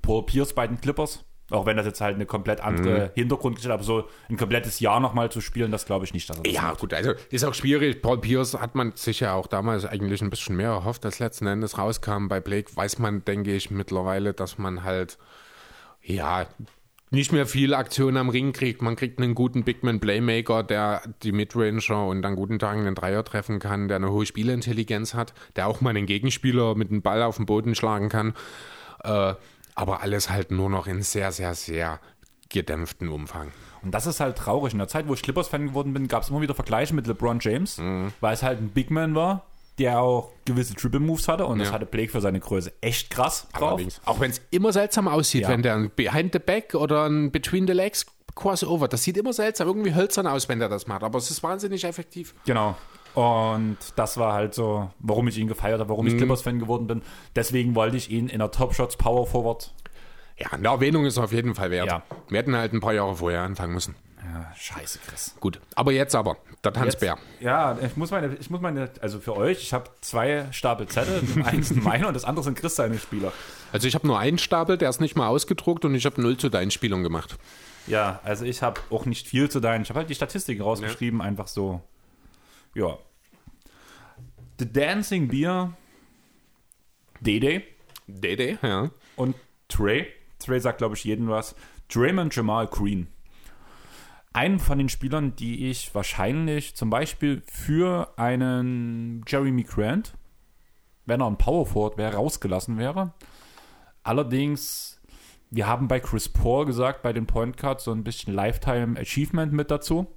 Paul 0.01 0.25
Pierce 0.25 0.53
bei 0.53 0.67
den 0.67 0.79
Clippers 0.81 1.23
auch 1.51 1.65
wenn 1.65 1.77
das 1.77 1.85
jetzt 1.85 2.01
halt 2.01 2.15
eine 2.15 2.25
komplett 2.25 2.59
andere 2.59 3.05
mhm. 3.07 3.09
Hintergrundgeschichte, 3.13 3.73
aber 3.73 3.83
so 3.83 4.07
ein 4.29 4.37
komplettes 4.37 4.79
Jahr 4.79 4.99
nochmal 4.99 5.31
zu 5.31 5.41
spielen, 5.41 5.71
das 5.71 5.85
glaube 5.85 6.05
ich 6.05 6.13
nicht. 6.13 6.29
Dass 6.29 6.37
er 6.37 6.43
das 6.43 6.53
ja, 6.53 6.61
macht. 6.63 6.79
gut, 6.79 6.93
also 6.93 7.13
ist 7.29 7.43
auch 7.43 7.53
schwierig. 7.53 8.01
Paul 8.01 8.19
Pierce 8.19 8.55
hat 8.59 8.75
man 8.75 8.93
sich 8.95 9.19
ja 9.19 9.33
auch 9.33 9.47
damals 9.47 9.85
eigentlich 9.85 10.21
ein 10.21 10.29
bisschen 10.29 10.55
mehr 10.55 10.69
erhofft, 10.69 11.05
als 11.05 11.19
letzten 11.19 11.45
Endes 11.47 11.77
rauskam. 11.77 12.27
Bei 12.27 12.39
Blake 12.39 12.75
weiß 12.75 12.99
man, 12.99 13.23
denke 13.25 13.53
ich, 13.53 13.69
mittlerweile, 13.69 14.33
dass 14.33 14.57
man 14.57 14.83
halt, 14.83 15.17
ja, 16.01 16.47
nicht 17.11 17.31
mehr 17.31 17.45
viel 17.45 17.73
Aktion 17.73 18.17
am 18.17 18.29
Ring 18.29 18.51
kriegt. 18.51 18.81
Man 18.81 18.95
kriegt 18.95 19.19
einen 19.19 19.35
guten 19.35 19.63
Bigman 19.63 19.99
Playmaker, 19.99 20.63
der 20.63 21.01
die 21.21 21.31
Midranger 21.31 22.07
und 22.07 22.25
an 22.25 22.35
guten 22.35 22.59
Tagen 22.59 22.81
einen 22.81 22.95
Dreier 22.95 23.23
treffen 23.23 23.59
kann, 23.59 23.87
der 23.87 23.97
eine 23.97 24.11
hohe 24.11 24.25
Spielintelligenz 24.25 25.13
hat, 25.13 25.33
der 25.55 25.67
auch 25.67 25.81
mal 25.81 25.91
einen 25.91 26.07
Gegenspieler 26.07 26.75
mit 26.75 26.89
dem 26.89 27.03
Ball 27.03 27.21
auf 27.21 27.37
den 27.37 27.45
Boden 27.45 27.75
schlagen 27.75 28.09
kann. 28.09 28.33
Äh, 29.03 29.35
aber 29.75 30.01
alles 30.01 30.29
halt 30.29 30.51
nur 30.51 30.69
noch 30.69 30.87
in 30.87 31.03
sehr, 31.03 31.31
sehr, 31.31 31.53
sehr 31.53 31.99
gedämpften 32.49 33.09
Umfang. 33.09 33.51
Und 33.83 33.91
das 33.91 34.07
ist 34.07 34.19
halt 34.19 34.37
traurig. 34.37 34.73
In 34.73 34.79
der 34.79 34.87
Zeit, 34.87 35.07
wo 35.07 35.13
ich 35.13 35.21
Clippers-Fan 35.21 35.67
geworden 35.67 35.93
bin, 35.93 36.07
gab 36.07 36.23
es 36.23 36.29
immer 36.29 36.41
wieder 36.41 36.55
Vergleiche 36.55 36.95
mit 36.95 37.05
LeBron 37.05 37.39
James, 37.39 37.77
mhm. 37.77 38.13
weil 38.19 38.33
es 38.33 38.41
halt 38.41 38.59
ein 38.59 38.69
Big 38.69 38.89
Man 38.89 39.13
war, 39.13 39.45
der 39.77 39.99
auch 39.99 40.31
gewisse 40.45 40.73
Triple 40.73 40.99
Moves 40.99 41.27
hatte 41.27 41.45
und 41.45 41.59
ja. 41.59 41.65
das 41.65 41.73
hatte 41.73 41.85
Blake 41.85 42.11
für 42.11 42.21
seine 42.21 42.39
Größe 42.39 42.71
echt 42.81 43.09
krass 43.09 43.47
drauf. 43.53 43.73
Allerdings. 43.73 44.01
Auch 44.05 44.19
wenn 44.19 44.31
es 44.31 44.41
immer 44.51 44.71
seltsam 44.71 45.07
aussieht, 45.07 45.43
ja. 45.43 45.49
wenn 45.49 45.61
der 45.61 45.75
ein 45.75 45.91
Behind 45.95 46.31
the 46.33 46.39
Back 46.39 46.73
oder 46.75 47.05
ein 47.05 47.31
Between 47.31 47.67
the 47.67 47.73
Legs 47.73 48.05
Crossover, 48.35 48.87
das 48.87 49.03
sieht 49.03 49.17
immer 49.17 49.33
seltsam, 49.33 49.67
irgendwie 49.67 49.95
hölzern 49.95 50.27
aus, 50.27 50.49
wenn 50.49 50.59
der 50.59 50.69
das 50.69 50.87
macht, 50.87 51.03
aber 51.03 51.17
es 51.17 51.29
ist 51.29 51.43
wahnsinnig 51.43 51.83
effektiv. 51.83 52.33
Genau. 52.45 52.75
Und 53.15 53.77
das 53.95 54.17
war 54.17 54.33
halt 54.33 54.53
so, 54.53 54.89
warum 54.99 55.27
ich 55.27 55.37
ihn 55.37 55.47
gefeiert 55.47 55.79
habe, 55.79 55.89
warum 55.89 56.05
ich 56.05 56.13
mhm. 56.13 56.17
Clippers-Fan 56.17 56.59
geworden 56.59 56.87
bin. 56.87 57.01
Deswegen 57.35 57.73
wollte 57.73 57.97
ich 57.97 58.11
ihn 58.11 58.27
in 58.27 58.39
der 58.39 58.51
Top 58.51 58.75
Shots 58.75 58.97
Power 58.97 59.25
Forward. 59.25 59.73
Ja, 60.37 60.51
eine 60.51 60.67
Erwähnung 60.67 61.05
ist 61.05 61.17
auf 61.17 61.31
jeden 61.31 61.55
Fall 61.55 61.71
wert. 61.71 61.87
Ja. 61.87 62.03
Wir 62.27 62.39
hätten 62.39 62.55
halt 62.55 62.73
ein 62.73 62.81
paar 62.81 62.93
Jahre 62.93 63.15
vorher 63.15 63.41
anfangen 63.41 63.73
müssen. 63.73 63.95
Ja, 64.21 64.51
scheiße, 64.57 64.99
Chris. 65.07 65.35
Gut, 65.39 65.61
aber 65.75 65.91
jetzt 65.91 66.15
aber, 66.15 66.37
der 66.63 66.73
Tanzbär. 66.73 67.17
ja, 67.39 67.77
ich 67.79 67.95
muss 67.95 68.11
meine, 68.11 68.35
ich 68.39 68.49
muss 68.49 68.59
meine, 68.59 68.89
also 68.99 69.19
für 69.19 69.37
euch, 69.37 69.61
ich 69.61 69.71
habe 69.71 69.89
zwei 70.01 70.47
Stapel 70.51 70.87
Zettel, 70.87 71.21
eins 71.45 71.73
meine 71.75 72.07
und 72.07 72.15
das 72.15 72.25
andere 72.25 72.43
sind 72.43 72.57
Chris 72.57 72.75
seine 72.75 72.97
Spieler. 72.97 73.31
Also 73.71 73.87
ich 73.87 73.93
habe 73.93 74.07
nur 74.07 74.17
einen 74.17 74.39
Stapel, 74.39 74.77
der 74.77 74.89
ist 74.89 74.99
nicht 74.99 75.15
mal 75.15 75.27
ausgedruckt 75.27 75.85
und 75.85 75.93
ich 75.93 76.05
habe 76.05 76.21
null 76.21 76.37
zu 76.37 76.49
deinen 76.49 76.71
Spielern 76.71 77.03
gemacht. 77.03 77.37
Ja, 77.87 78.19
also 78.23 78.45
ich 78.45 78.63
habe 78.63 78.81
auch 78.89 79.05
nicht 79.05 79.27
viel 79.27 79.49
zu 79.49 79.59
deinen, 79.59 79.83
ich 79.83 79.89
habe 79.89 79.99
halt 79.99 80.09
die 80.09 80.15
Statistiken 80.15 80.63
rausgeschrieben, 80.63 81.19
ja. 81.19 81.25
einfach 81.25 81.47
so 81.47 81.81
ja. 82.75 82.97
The 84.59 84.71
Dancing 84.71 85.27
Beer, 85.27 85.73
Dede. 87.19 87.63
Dede, 88.07 88.59
ja. 88.61 88.91
Und 89.15 89.35
Trey. 89.67 90.07
Trey 90.39 90.59
sagt, 90.59 90.77
glaube 90.77 90.95
ich, 90.95 91.03
jedem 91.03 91.27
was. 91.27 91.55
Draymond 91.89 92.35
Jamal 92.35 92.67
Green. 92.67 93.07
Einen 94.33 94.59
von 94.59 94.77
den 94.77 94.89
Spielern, 94.89 95.35
die 95.35 95.69
ich 95.69 95.95
wahrscheinlich 95.95 96.75
zum 96.75 96.89
Beispiel 96.89 97.41
für 97.47 98.13
einen 98.17 99.23
Jeremy 99.27 99.63
Grant, 99.63 100.13
wenn 101.05 101.21
er 101.21 101.27
ein 101.27 101.37
Power 101.37 101.65
Forward 101.65 101.97
wäre, 101.97 102.15
rausgelassen 102.15 102.77
wäre. 102.77 103.13
Allerdings, 104.03 105.01
wir 105.51 105.67
haben 105.67 105.87
bei 105.87 105.99
Chris 105.99 106.27
Paul 106.27 106.65
gesagt, 106.65 107.01
bei 107.01 107.13
den 107.13 107.27
Point 107.27 107.57
Cards 107.57 107.85
so 107.85 107.91
ein 107.91 108.03
bisschen 108.03 108.33
Lifetime 108.33 108.99
Achievement 108.99 109.53
mit 109.53 109.71
dazu. 109.71 110.07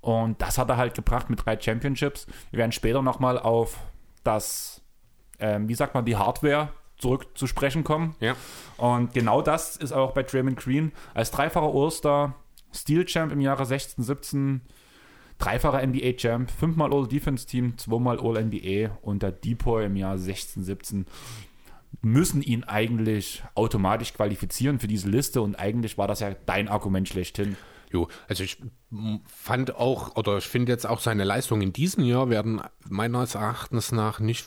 Und 0.00 0.40
das 0.40 0.58
hat 0.58 0.68
er 0.68 0.76
halt 0.76 0.94
gebracht 0.94 1.28
mit 1.28 1.44
drei 1.44 1.60
Championships. 1.60 2.26
Wir 2.50 2.58
werden 2.58 2.72
später 2.72 3.02
nochmal 3.02 3.38
auf 3.38 3.78
das, 4.24 4.82
ähm, 5.38 5.68
wie 5.68 5.74
sagt 5.74 5.94
man, 5.94 6.04
die 6.04 6.16
Hardware 6.16 6.70
zurück 6.96 7.26
zu 7.34 7.46
sprechen 7.46 7.84
kommen. 7.84 8.14
Ja. 8.20 8.34
Und 8.76 9.12
genau 9.12 9.42
das 9.42 9.76
ist 9.76 9.92
auch 9.92 10.12
bei 10.12 10.22
Draymond 10.22 10.58
Green 10.58 10.92
als 11.14 11.30
dreifacher 11.30 11.72
All-Star, 11.74 12.34
Steel 12.72 13.04
Champ 13.04 13.32
im 13.32 13.40
Jahre 13.40 13.66
16, 13.66 14.04
17, 14.04 14.60
dreifacher 15.38 15.84
NBA 15.86 16.12
Champ, 16.12 16.50
fünfmal 16.50 16.92
All 16.92 17.06
Defense 17.06 17.46
Team, 17.46 17.76
zweimal 17.78 18.20
All 18.20 18.42
NBA 18.42 18.98
und 19.02 19.22
der 19.22 19.32
Depoy 19.32 19.86
im 19.86 19.96
Jahr 19.96 20.18
16, 20.18 20.62
17 20.64 21.06
müssen 22.02 22.42
ihn 22.42 22.64
eigentlich 22.64 23.42
automatisch 23.54 24.14
qualifizieren 24.14 24.78
für 24.78 24.86
diese 24.86 25.08
Liste 25.08 25.42
und 25.42 25.56
eigentlich 25.56 25.98
war 25.98 26.08
das 26.08 26.20
ja 26.20 26.34
dein 26.46 26.68
Argument 26.68 27.08
schlechthin. 27.08 27.56
Jo, 27.92 28.08
also 28.28 28.44
ich 28.44 28.58
fand 29.26 29.74
auch, 29.74 30.16
oder 30.16 30.38
ich 30.38 30.46
finde 30.46 30.70
jetzt 30.70 30.86
auch 30.86 31.00
seine 31.00 31.24
Leistungen 31.24 31.62
in 31.62 31.72
diesem 31.72 32.04
Jahr 32.04 32.30
werden 32.30 32.62
meines 32.88 33.34
Erachtens 33.34 33.90
nach 33.90 34.20
nicht 34.20 34.46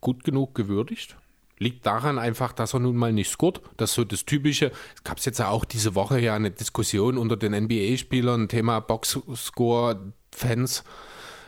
gut 0.00 0.24
genug 0.24 0.54
gewürdigt. 0.54 1.16
Liegt 1.58 1.86
daran 1.86 2.18
einfach, 2.18 2.52
dass 2.52 2.74
er 2.74 2.80
nun 2.80 2.96
mal 2.96 3.12
nicht 3.12 3.30
scored. 3.30 3.60
Das 3.76 3.90
ist 3.90 3.96
so 3.96 4.04
das 4.04 4.24
Typische. 4.24 4.72
Es 4.96 5.04
gab 5.04 5.20
jetzt 5.20 5.38
ja 5.38 5.48
auch 5.48 5.64
diese 5.64 5.94
Woche 5.94 6.18
ja 6.18 6.34
eine 6.34 6.50
Diskussion 6.50 7.18
unter 7.18 7.36
den 7.36 7.52
NBA-Spielern, 7.52 8.48
Thema 8.48 8.80
Boxscore-Fans. 8.80 10.82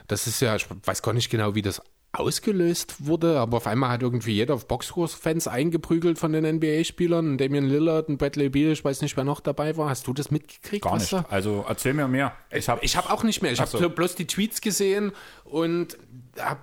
Das 0.07 0.29
ist 0.29 0.41
ja, 0.41 0.55
ich 0.55 0.69
weiß 0.85 1.03
gar 1.03 1.15
nicht 1.15 1.31
genau, 1.31 1.57
wie 1.57 1.63
das 1.63 1.83
ausgelöst 2.15 3.07
wurde, 3.07 3.39
aber 3.39 3.59
auf 3.59 3.67
einmal 3.67 3.91
hat 3.91 4.03
irgendwie 4.03 4.33
jeder 4.33 4.55
auf 4.55 4.67
Boxkurs-Fans 4.69 5.49
eingeprügelt 5.49 6.19
von 6.19 6.33
den 6.33 6.45
NBA-Spielern. 6.57 7.39
Damian 7.39 7.67
Lillard 7.67 8.09
und 8.09 8.19
Bradley 8.19 8.49
Beal, 8.49 8.73
ich 8.73 8.85
weiß 8.85 9.03
nicht, 9.03 9.17
wer 9.17 9.25
noch 9.25 9.41
dabei 9.41 9.77
war. 9.77 9.89
Hast 9.89 10.07
du 10.07 10.13
das 10.13 10.31
mitgekriegt? 10.31 10.85
Gar 10.85 10.99
nicht. 10.99 11.13
Also 11.31 11.65
erzähl 11.69 11.95
mir 11.95 12.09
mehr. 12.09 12.33
Ich 12.51 12.69
habe 12.69 12.85
ich 12.85 12.97
hab 12.97 13.11
auch 13.11 13.25
nicht 13.25 13.43
mehr. 13.43 13.53
Ich 13.53 13.61
habe 13.61 13.71
so. 13.71 13.89
bloß 13.89 14.15
die 14.15 14.27
Tweets 14.27 14.61
gesehen 14.61 15.13
und 15.45 15.99
habe 16.39 16.61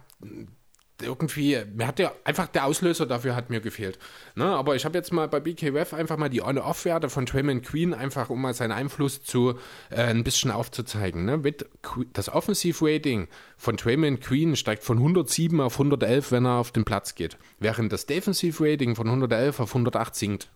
irgendwie, 1.03 1.57
mir 1.73 1.87
hat 1.87 1.99
der 1.99 2.13
einfach 2.23 2.47
der 2.47 2.65
Auslöser 2.65 3.05
dafür 3.05 3.35
hat 3.35 3.49
mir 3.49 3.61
gefehlt. 3.61 3.99
Ne? 4.35 4.45
Aber 4.45 4.75
ich 4.75 4.85
habe 4.85 4.97
jetzt 4.97 5.11
mal 5.11 5.27
bei 5.27 5.39
BKWF 5.39 5.93
einfach 5.93 6.17
mal 6.17 6.29
die 6.29 6.41
On-Off-Werte 6.41 7.09
von 7.09 7.25
Draymond 7.25 7.65
Queen, 7.65 7.93
einfach 7.93 8.29
um 8.29 8.41
mal 8.41 8.53
seinen 8.53 8.71
Einfluss 8.71 9.23
zu 9.23 9.55
äh, 9.89 10.03
ein 10.03 10.23
bisschen 10.23 10.51
aufzuzeigen. 10.51 11.25
Ne? 11.25 11.41
Das 12.13 12.29
Offensive-Rating 12.29 13.27
von 13.57 13.75
Draymond 13.75 14.21
Queen 14.21 14.55
steigt 14.55 14.83
von 14.83 14.97
107 14.97 15.59
auf 15.59 15.73
111, 15.73 16.31
wenn 16.31 16.45
er 16.45 16.57
auf 16.57 16.71
den 16.71 16.85
Platz 16.85 17.15
geht, 17.15 17.37
während 17.59 17.91
das 17.91 18.05
Defensive-Rating 18.05 18.95
von 18.95 19.07
111 19.07 19.59
auf 19.59 19.69
108 19.69 20.15
sinkt. 20.15 20.49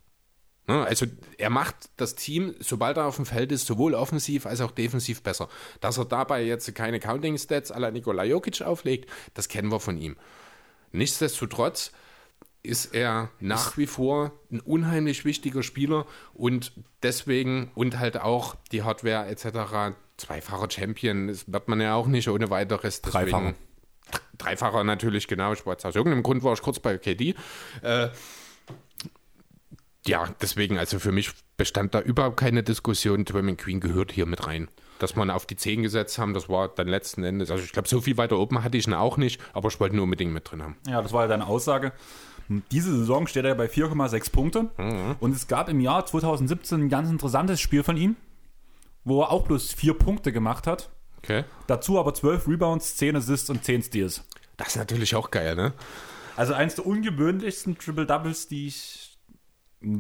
Ne? 0.68 0.84
Also 0.84 1.06
er 1.38 1.50
macht 1.50 1.76
das 1.98 2.16
Team, 2.16 2.56
sobald 2.60 2.98
er 2.98 3.06
auf 3.06 3.18
dem 3.18 3.26
Feld 3.26 3.52
ist, 3.52 3.68
sowohl 3.68 3.94
offensiv 3.94 4.46
als 4.46 4.62
auch 4.62 4.72
defensiv 4.72 5.22
besser. 5.22 5.50
Dass 5.80 5.98
er 5.98 6.06
dabei 6.06 6.44
jetzt 6.44 6.74
keine 6.76 7.00
Counting-Stats 7.00 7.72
à 7.72 7.80
la 7.80 7.92
Nikola 7.92 8.24
Jokic 8.24 8.62
auflegt, 8.62 9.10
das 9.34 9.48
kennen 9.48 9.72
wir 9.72 9.80
von 9.80 9.98
ihm. 9.98 10.16
Nichtsdestotrotz 10.92 11.92
ist 12.64 12.96
er 12.96 13.30
nach 13.40 13.78
wie 13.78 13.86
vor 13.86 14.32
ein 14.52 14.60
unheimlich 14.60 15.24
wichtiger 15.24 15.62
Spieler 15.62 16.06
und 16.34 16.72
deswegen 17.04 17.72
und 17.76 18.00
halt 18.00 18.20
auch 18.20 18.56
die 18.72 18.82
Hardware 18.82 19.28
etc. 19.28 19.96
Zweifacher 20.18 20.70
Champion, 20.72 21.28
das 21.28 21.52
wird 21.52 21.68
man 21.68 21.80
ja 21.80 21.94
auch 21.94 22.08
nicht 22.08 22.28
ohne 22.28 22.50
weiteres. 22.50 23.02
Deswegen, 23.02 23.32
Dreifacher. 23.32 23.54
Dreifacher 24.38 24.84
natürlich, 24.84 25.28
genau. 25.28 25.54
Ich 25.54 25.66
war 25.66 25.76
aus 25.76 25.96
irgendeinem 25.96 26.24
Grund 26.24 26.44
war 26.44 26.54
ich 26.54 26.62
kurz 26.62 26.80
bei 26.80 26.98
KD. 26.98 27.36
Äh, 27.82 28.10
ja, 30.08 30.30
deswegen, 30.42 30.78
also 30.78 31.00
für 31.00 31.12
mich 31.12 31.32
bestand 31.58 31.94
da 31.96 32.02
überhaupt 32.02 32.38
keine 32.38 32.64
Diskussion. 32.64 33.26
Draymond 33.26 33.58
Queen 33.58 33.80
gehört 33.80 34.12
hier 34.12 34.26
mit 34.26 34.46
rein. 34.48 34.68
dass 35.00 35.16
man 35.16 35.30
auf 35.30 35.46
die 35.46 35.56
10 35.56 35.84
gesetzt 35.84 36.18
haben, 36.18 36.34
das 36.34 36.48
war 36.50 36.70
dann 36.70 36.88
letzten 36.88 37.24
Endes, 37.24 37.52
also 37.52 37.64
ich 37.64 37.72
glaube, 37.72 37.88
so 37.88 38.02
viel 38.02 38.18
weiter 38.18 38.38
oben 38.38 38.64
hatte 38.64 38.78
ich 38.78 38.88
ihn 38.88 38.94
auch 38.94 39.18
nicht, 39.18 39.42
aber 39.54 39.68
ich 39.70 39.80
wollte 39.80 39.96
ihn 39.96 40.00
unbedingt 40.00 40.34
mit 40.34 40.50
drin 40.50 40.64
haben. 40.64 40.78
Ja, 40.88 41.02
das 41.02 41.12
war 41.14 41.24
ja 41.24 41.28
deine 41.28 41.48
Aussage. 41.48 41.92
Diese 42.72 42.96
Saison 42.96 43.28
steht 43.28 43.46
er 43.46 43.56
bei 43.56 43.66
4,6 43.66 44.32
Punkte. 44.32 44.70
Mhm. 44.78 45.16
Und 45.20 45.36
es 45.36 45.48
gab 45.48 45.68
im 45.68 45.80
Jahr 45.80 46.06
2017 46.06 46.84
ein 46.84 46.90
ganz 46.90 47.10
interessantes 47.10 47.60
Spiel 47.60 47.84
von 47.84 47.98
ihm, 47.98 48.16
wo 49.04 49.22
er 49.22 49.32
auch 49.32 49.44
bloß 49.44 49.74
4 49.74 49.96
Punkte 49.96 50.32
gemacht 50.32 50.68
hat. 50.68 50.90
Okay. 51.24 51.44
Dazu 51.66 52.00
aber 52.00 52.14
12 52.14 52.48
Rebounds, 52.48 52.98
10 52.98 53.16
Assists 53.16 53.50
und 53.50 53.64
10 53.64 53.82
Steals. 53.82 54.24
Das 54.58 54.70
ist 54.70 54.76
natürlich 54.78 55.16
auch 55.16 55.32
geil, 55.32 55.56
ne? 55.56 55.74
Also 56.38 56.54
eins 56.54 56.76
der 56.76 56.86
ungewöhnlichsten 56.86 57.78
Triple-Doubles, 57.78 58.48
die 58.48 58.68
ich 58.68 59.05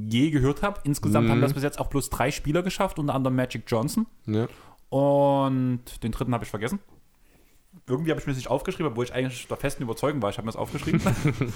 je 0.10 0.32
gehört 0.32 0.62
habe. 0.64 0.82
Insgesamt 0.84 1.28
Mhm. 1.28 1.32
haben 1.32 1.42
das 1.42 1.54
bis 1.54 1.64
jetzt 1.64 1.80
auch 1.80 1.88
bloß 1.88 2.10
drei 2.10 2.32
Spieler 2.32 2.64
geschafft, 2.64 2.98
unter 3.00 3.14
anderem 3.14 3.36
Magic 3.36 3.64
Johnson. 3.68 4.08
Ja. 4.26 4.48
Und 4.90 5.82
den 6.04 6.12
dritten 6.12 6.34
habe 6.34 6.44
ich 6.44 6.50
vergessen. 6.50 6.80
Irgendwie 7.88 8.12
habe 8.12 8.20
ich 8.20 8.26
mir 8.26 8.32
das 8.34 8.38
nicht 8.38 8.50
aufgeschrieben, 8.50 8.92
obwohl 8.92 9.04
ich 9.06 9.14
eigentlich 9.14 9.48
der 9.48 9.58
festen 9.58 9.84
Überzeugung 9.84 10.22
war, 10.22 10.30
ich 10.30 10.38
habe 10.38 10.46
mir 10.46 10.52
das 10.52 10.60
aufgeschrieben. 10.60 11.02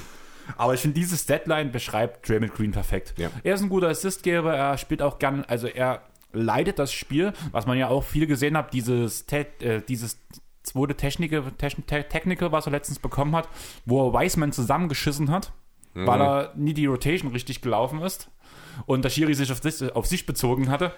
Aber 0.58 0.74
ich 0.74 0.82
finde, 0.82 0.96
dieses 1.00 1.26
Deadline 1.26 1.72
beschreibt 1.72 2.28
Draymond 2.28 2.54
Green 2.56 2.72
perfekt. 2.72 3.14
Ja. 3.18 3.30
Er 3.44 3.54
ist 3.56 3.62
ein 3.62 3.70
guter 3.70 3.88
Assistgeber, 3.88 4.54
er 4.56 4.78
spielt 4.78 5.02
auch 5.02 5.20
gern, 5.20 5.46
also 5.48 5.68
er 5.68 6.02
leitet 6.34 6.80
das 6.80 6.92
Spiel, 6.92 7.34
was 7.52 7.66
man 7.68 7.78
ja 7.78 7.88
auch 7.88 8.04
viel 8.04 8.28
gesehen 8.28 8.58
hat, 8.58 8.74
dieses, 8.74 9.26
Te 9.26 9.48
äh, 9.62 9.82
dieses 9.88 10.20
zweite 10.64 10.96
Technical, 10.96 11.42
Techn- 11.60 11.86
Te 11.86 12.04
Technical, 12.08 12.52
was 12.52 12.66
er 12.68 12.72
letztens 12.72 13.00
bekommen 13.00 13.36
hat, 13.36 13.48
wo 13.86 14.08
er 14.10 14.14
Wiseman 14.14 14.52
zusammengeschissen 14.52 15.32
hat, 15.32 15.54
weil 15.94 16.22
er 16.22 16.54
nie 16.56 16.74
die 16.74 16.86
Rotation 16.86 17.32
richtig 17.32 17.62
gelaufen 17.62 18.02
ist 18.02 18.30
und 18.86 19.04
der 19.04 19.10
Schiri 19.10 19.34
sich 19.34 19.52
auf 19.52 19.62
sich, 19.62 19.96
auf 19.96 20.06
sich 20.06 20.26
bezogen 20.26 20.70
hatte. 20.70 20.94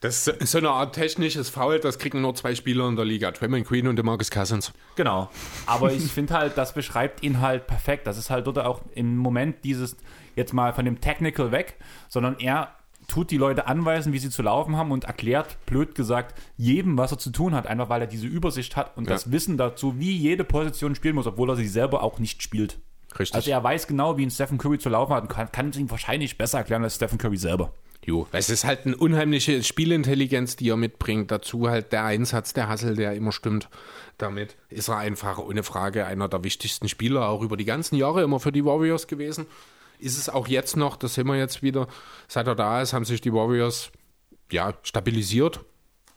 Das 0.00 0.28
ist 0.28 0.52
so 0.52 0.58
eine 0.58 0.70
Art 0.70 0.94
technisches 0.94 1.48
Foul, 1.48 1.80
das 1.80 1.98
kriegen 1.98 2.20
nur 2.20 2.32
zwei 2.36 2.54
Spieler 2.54 2.86
in 2.88 2.94
der 2.94 3.04
Liga, 3.04 3.32
Draymond 3.32 3.66
Green 3.66 3.88
und 3.88 3.96
DeMarcus 3.96 4.30
Cousins. 4.30 4.72
Genau. 4.94 5.28
Aber 5.66 5.92
ich 5.92 6.04
finde 6.12 6.34
halt, 6.34 6.56
das 6.56 6.72
beschreibt 6.72 7.24
ihn 7.24 7.40
halt 7.40 7.66
perfekt. 7.66 8.06
Das 8.06 8.16
ist 8.16 8.30
halt 8.30 8.46
dort 8.46 8.58
auch 8.60 8.82
im 8.94 9.16
Moment 9.16 9.64
dieses, 9.64 9.96
jetzt 10.36 10.52
mal 10.52 10.72
von 10.72 10.84
dem 10.84 11.00
Technical 11.00 11.50
weg, 11.50 11.76
sondern 12.08 12.38
er 12.38 12.74
tut 13.08 13.32
die 13.32 13.38
Leute 13.38 13.66
anweisen, 13.66 14.12
wie 14.12 14.18
sie 14.18 14.30
zu 14.30 14.42
laufen 14.42 14.76
haben 14.76 14.92
und 14.92 15.04
erklärt, 15.04 15.56
blöd 15.66 15.96
gesagt, 15.96 16.38
jedem, 16.56 16.96
was 16.96 17.10
er 17.10 17.18
zu 17.18 17.30
tun 17.30 17.52
hat, 17.54 17.66
einfach 17.66 17.88
weil 17.88 18.02
er 18.02 18.06
diese 18.06 18.26
Übersicht 18.28 18.76
hat 18.76 18.96
und 18.96 19.04
Ja. 19.08 19.14
das 19.14 19.32
Wissen 19.32 19.56
dazu, 19.56 19.98
wie 19.98 20.14
jede 20.16 20.44
Position 20.44 20.94
spielen 20.94 21.16
muss, 21.16 21.26
obwohl 21.26 21.50
er 21.50 21.56
sie 21.56 21.66
selber 21.66 22.04
auch 22.04 22.18
nicht 22.20 22.42
spielt. 22.42 22.78
Richtig. 23.18 23.34
Also 23.34 23.50
er 23.50 23.62
weiß 23.62 23.86
genau, 23.86 24.16
wie 24.16 24.26
ein 24.26 24.30
Stephen 24.30 24.58
Curry 24.58 24.78
zu 24.78 24.88
laufen 24.88 25.14
hat 25.14 25.22
und 25.22 25.28
kann, 25.28 25.50
kann 25.50 25.70
es 25.70 25.76
ihm 25.76 25.90
wahrscheinlich 25.90 26.36
besser 26.36 26.58
erklären 26.58 26.84
als 26.84 26.96
Stephen 26.96 27.18
Curry 27.18 27.36
selber. 27.36 27.72
Jo, 28.04 28.26
es 28.32 28.48
ist 28.48 28.64
halt 28.64 28.86
eine 28.86 28.96
unheimliche 28.96 29.62
Spielintelligenz, 29.62 30.56
die 30.56 30.70
er 30.70 30.76
mitbringt. 30.76 31.30
Dazu 31.30 31.68
halt 31.68 31.92
der 31.92 32.04
Einsatz, 32.04 32.54
der 32.54 32.68
Hassel, 32.68 32.96
der 32.96 33.12
immer 33.14 33.32
stimmt. 33.32 33.68
Damit 34.16 34.56
ist 34.70 34.88
er 34.88 34.96
einfach 34.96 35.38
ohne 35.38 35.62
Frage 35.62 36.06
einer 36.06 36.28
der 36.28 36.42
wichtigsten 36.42 36.88
Spieler, 36.88 37.28
auch 37.28 37.42
über 37.42 37.58
die 37.58 37.66
ganzen 37.66 37.96
Jahre 37.96 38.22
immer 38.22 38.40
für 38.40 38.50
die 38.50 38.64
Warriors 38.64 39.08
gewesen. 39.08 39.46
Ist 39.98 40.16
es 40.16 40.28
auch 40.28 40.48
jetzt 40.48 40.76
noch, 40.76 40.96
das 40.96 41.14
sehen 41.14 41.26
wir 41.26 41.36
jetzt 41.36 41.62
wieder. 41.62 41.86
Seit 42.28 42.46
er 42.46 42.54
da 42.54 42.80
ist, 42.80 42.94
haben 42.94 43.04
sich 43.04 43.20
die 43.20 43.32
Warriors 43.34 43.90
ja 44.50 44.72
stabilisiert, 44.82 45.60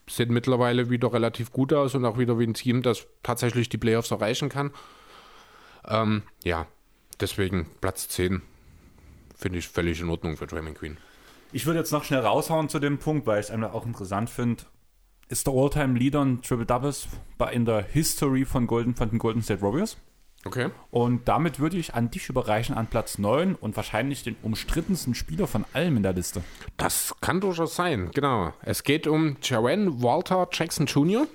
sehen 0.07 0.31
mittlerweile 0.31 0.89
wieder 0.89 1.11
relativ 1.11 1.51
gut 1.51 1.73
aus 1.73 1.93
und 1.93 2.05
auch 2.05 2.17
wieder 2.17 2.39
wie 2.39 2.45
ein 2.45 2.53
Team, 2.53 2.83
das 2.83 3.05
tatsächlich 3.21 3.67
die 3.69 3.77
Playoffs 3.77 4.11
erreichen 4.11 4.47
kann. 4.47 4.71
Ähm, 5.85 6.23
ja, 6.43 6.67
deswegen 7.21 7.67
Platz 7.79 8.07
10 8.09 8.41
finde 9.35 9.59
ich 9.59 9.67
völlig 9.67 10.01
in 10.01 10.09
Ordnung 10.09 10.37
für 10.37 10.47
Draymond 10.47 10.77
Green. 10.77 10.97
Ich 11.51 11.65
würde 11.65 11.79
jetzt 11.79 11.91
noch 11.91 12.03
schnell 12.03 12.21
raushauen 12.21 12.69
zu 12.69 12.79
dem 12.79 12.97
Punkt, 12.97 13.27
weil 13.27 13.39
ich 13.39 13.47
es 13.47 13.51
einfach 13.51 13.73
auch 13.73 13.85
interessant 13.85 14.29
finde. 14.29 14.63
Ist 15.27 15.47
der 15.47 15.53
All-Time-Leader 15.53 16.21
in 16.21 16.41
Triple 16.41 16.65
Doubles 16.65 17.07
in 17.51 17.65
der 17.65 17.81
History 17.83 18.45
von, 18.45 18.67
Golden, 18.67 18.95
von 18.95 19.09
den 19.09 19.19
Golden 19.19 19.41
State 19.41 19.61
Warriors. 19.61 19.97
Okay. 20.43 20.69
Und 20.89 21.27
damit 21.27 21.59
würde 21.59 21.77
ich 21.77 21.93
an 21.93 22.09
dich 22.09 22.29
überreichen 22.29 22.75
an 22.75 22.87
Platz 22.87 23.17
9 23.17 23.55
und 23.55 23.75
wahrscheinlich 23.75 24.23
den 24.23 24.35
umstrittensten 24.41 25.13
Spieler 25.13 25.45
von 25.45 25.65
allem 25.73 25.97
in 25.97 26.03
der 26.03 26.13
Liste. 26.13 26.43
Das 26.77 27.13
kann 27.21 27.41
durchaus 27.41 27.75
sein, 27.75 28.09
genau. 28.13 28.53
Es 28.63 28.83
geht 28.83 29.05
um 29.05 29.37
Jaren 29.43 30.01
Walter 30.01 30.47
Jackson 30.51 30.87
Jr., 30.87 31.27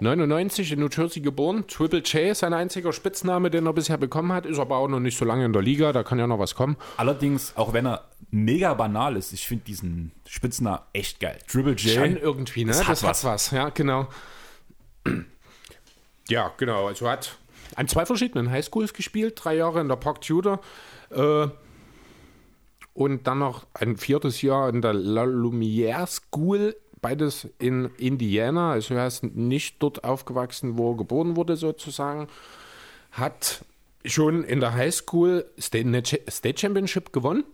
99 0.00 0.72
in 0.72 0.80
New 0.80 0.88
Jersey 0.88 1.20
geboren. 1.20 1.64
Triple 1.66 2.00
J 2.00 2.30
ist 2.30 2.40
sein 2.40 2.54
einziger 2.54 2.92
Spitzname, 2.92 3.50
den 3.50 3.66
er 3.66 3.72
bisher 3.72 3.98
bekommen 3.98 4.32
hat, 4.32 4.46
ist 4.46 4.58
aber 4.58 4.76
auch 4.76 4.88
noch 4.88 5.00
nicht 5.00 5.18
so 5.18 5.24
lange 5.24 5.44
in 5.44 5.52
der 5.52 5.62
Liga, 5.62 5.92
da 5.92 6.04
kann 6.04 6.18
ja 6.18 6.26
noch 6.26 6.38
was 6.38 6.54
kommen. 6.54 6.76
Allerdings, 6.96 7.52
auch 7.56 7.72
wenn 7.72 7.86
er 7.86 8.04
mega 8.30 8.74
banal 8.74 9.16
ist, 9.16 9.32
ich 9.32 9.46
finde 9.46 9.64
diesen 9.64 10.12
Spitznamen 10.26 10.80
echt 10.92 11.18
geil. 11.18 11.38
Triple 11.48 11.72
J. 11.72 11.94
Schon 11.94 12.16
irgendwie, 12.16 12.64
ne? 12.64 12.72
Das 12.72 12.78
Das, 12.78 12.88
hat 12.88 13.02
hat 13.04 13.24
was, 13.24 13.50
ja, 13.50 13.70
genau. 13.70 14.08
Ja, 16.28 16.52
genau. 16.56 16.86
Also 16.86 17.08
hat 17.08 17.36
an 17.74 17.88
zwei 17.88 18.06
verschiedenen 18.06 18.50
Highschools 18.50 18.92
gespielt, 18.92 19.40
drei 19.42 19.56
Jahre 19.56 19.80
in 19.80 19.88
der 19.88 19.96
Park 19.96 20.20
Tudor 20.20 20.60
äh, 21.10 21.48
und 22.92 23.26
dann 23.26 23.38
noch 23.38 23.66
ein 23.74 23.96
viertes 23.96 24.42
Jahr 24.42 24.68
in 24.68 24.82
der 24.82 24.92
La 24.92 25.24
Lumiere 25.24 26.06
School, 26.06 26.76
beides 27.00 27.48
in 27.58 27.90
Indiana. 27.96 28.72
Also 28.72 28.94
er 28.94 29.06
ist 29.06 29.24
nicht 29.24 29.76
dort 29.82 30.04
aufgewachsen, 30.04 30.78
wo 30.78 30.92
er 30.92 30.96
geboren 30.96 31.36
wurde, 31.36 31.56
sozusagen. 31.56 32.28
Hat 33.12 33.64
schon 34.04 34.44
in 34.44 34.60
der 34.60 34.74
Highschool 34.74 35.46
State, 35.58 36.20
State 36.30 36.58
Championship 36.58 37.12
gewonnen 37.12 37.44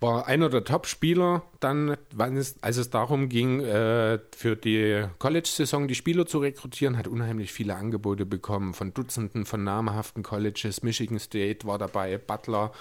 war 0.00 0.26
einer 0.26 0.48
der 0.48 0.64
Top-Spieler 0.64 1.42
dann, 1.60 1.96
als 2.16 2.76
es 2.76 2.90
darum 2.90 3.28
ging, 3.28 3.60
äh, 3.60 4.18
für 4.34 4.56
die 4.56 5.04
College-Saison 5.18 5.88
die 5.88 5.94
Spieler 5.94 6.26
zu 6.26 6.38
rekrutieren, 6.38 6.96
hat 6.96 7.06
unheimlich 7.06 7.52
viele 7.52 7.76
Angebote 7.76 8.24
bekommen 8.24 8.72
von 8.72 8.94
Dutzenden 8.94 9.44
von 9.44 9.62
namhaften 9.62 10.22
Colleges. 10.22 10.82
Michigan 10.82 11.18
State 11.18 11.66
war 11.66 11.78
dabei, 11.78 12.16
Butler, 12.16 12.72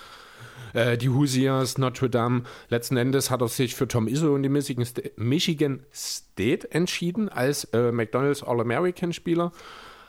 äh, 0.74 0.98
die 0.98 1.10
Hoosiers, 1.10 1.78
Notre 1.78 2.10
Dame. 2.10 2.44
Letzten 2.70 2.98
Endes 2.98 3.32
hat 3.32 3.42
er 3.42 3.48
sich 3.48 3.76
für 3.76 3.88
Tom 3.88 4.08
Izzo 4.08 4.34
und 4.34 4.44
die 4.44 4.50
Michigan 4.50 5.86
State, 5.94 6.72
entschieden 6.72 7.30
als 7.30 7.66
äh, 7.66 7.92
McDonald's 7.92 8.44
All-American-Spieler. 8.44 9.52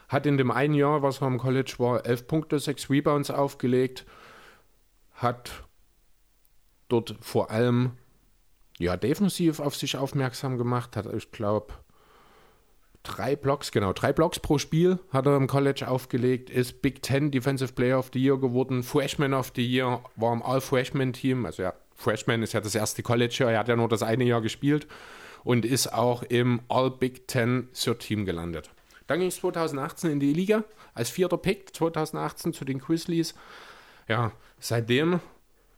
Hat 0.09 0.26
in 0.26 0.39
dem 0.39 0.51
einen 0.51 0.74
Jahr, 0.74 1.03
was 1.03 1.20
er 1.20 1.28
am 1.28 1.39
College 1.39 1.74
war, 1.78 2.05
elf 2.05 2.26
Punkte, 2.26 2.59
sechs 2.59 2.91
Rebounds 2.91 3.31
aufgelegt. 3.31 4.05
Hat 5.14 5.64
dort 6.89 7.16
vor 7.20 7.51
allem 7.51 7.93
ja, 8.78 8.97
defensiv 8.97 9.61
auf 9.61 9.76
sich 9.76 9.97
aufmerksam 9.97 10.57
gemacht, 10.57 10.97
hat, 10.97 11.07
ich 11.12 11.31
glaube, 11.31 11.74
drei 13.03 13.36
Blocks, 13.36 13.72
genau, 13.72 13.92
drei 13.92 14.12
Blocks 14.12 14.38
pro 14.38 14.59
Spiel 14.59 14.98
hat 15.11 15.26
er 15.26 15.36
im 15.36 15.46
College 15.46 15.88
aufgelegt, 15.88 16.51
ist 16.51 16.82
Big 16.82 17.03
Ten 17.03 17.30
Defensive 17.30 17.72
Player 17.72 17.98
of 17.98 18.11
the 18.12 18.22
Year 18.22 18.38
geworden, 18.38 18.82
Freshman 18.82 19.34
of 19.34 19.53
the 19.55 19.66
Year, 19.66 20.03
war 20.16 20.32
im 20.32 20.42
All-Freshman-Team, 20.42 21.46
also 21.46 21.62
ja, 21.62 21.74
Freshman 21.94 22.42
ist 22.42 22.53
ja 22.53 22.61
das 22.61 22.74
erste 22.74 23.03
College-Jahr, 23.03 23.53
er 23.53 23.59
hat 23.61 23.68
ja 23.68 23.76
nur 23.76 23.88
das 23.88 24.03
eine 24.03 24.24
Jahr 24.24 24.40
gespielt 24.40 24.86
und 25.44 25.64
ist 25.64 25.92
auch 25.92 26.22
im 26.22 26.61
All-Big 26.68 27.26
Ten 27.28 27.68
Third-Team 27.72 28.24
gelandet. 28.24 28.70
Dann 29.07 29.18
ging 29.18 29.28
es 29.28 29.36
2018 29.36 30.11
in 30.12 30.20
die 30.20 30.32
Liga, 30.32 30.64
als 30.94 31.11
vierter 31.11 31.36
Pick 31.36 31.74
2018 31.74 32.53
zu 32.53 32.64
den 32.64 32.78
Grizzlies. 32.78 33.34
Ja, 34.09 34.32
seitdem 34.61 35.20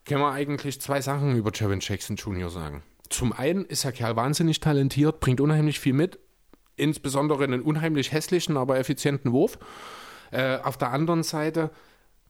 können 0.05 0.21
wir 0.21 0.33
eigentlich 0.33 0.81
zwei 0.81 1.01
Sachen 1.01 1.37
über 1.37 1.51
Jaron 1.55 1.81
Jackson 1.81 2.17
Jr. 2.17 2.51
sagen. 2.51 2.83
Zum 3.09 3.33
einen 3.33 3.65
ist 3.65 3.85
der 3.85 3.93
Kerl 3.93 4.17
wahnsinnig 4.17 4.61
talentiert, 4.61 5.21
bringt 5.21 5.41
unheimlich 5.41 5.81
viel 5.81 5.93
mit, 5.93 6.19
insbesondere 6.83 7.45
einen 7.45 7.63
unheimlich 7.63 8.13
hässlichen, 8.13 8.57
aber 8.57 8.79
effizienten 8.79 9.33
Wurf. 9.33 9.59
Äh, 10.31 10.59
auf 10.59 10.77
der 10.77 10.93
anderen 10.93 11.23
Seite 11.23 11.71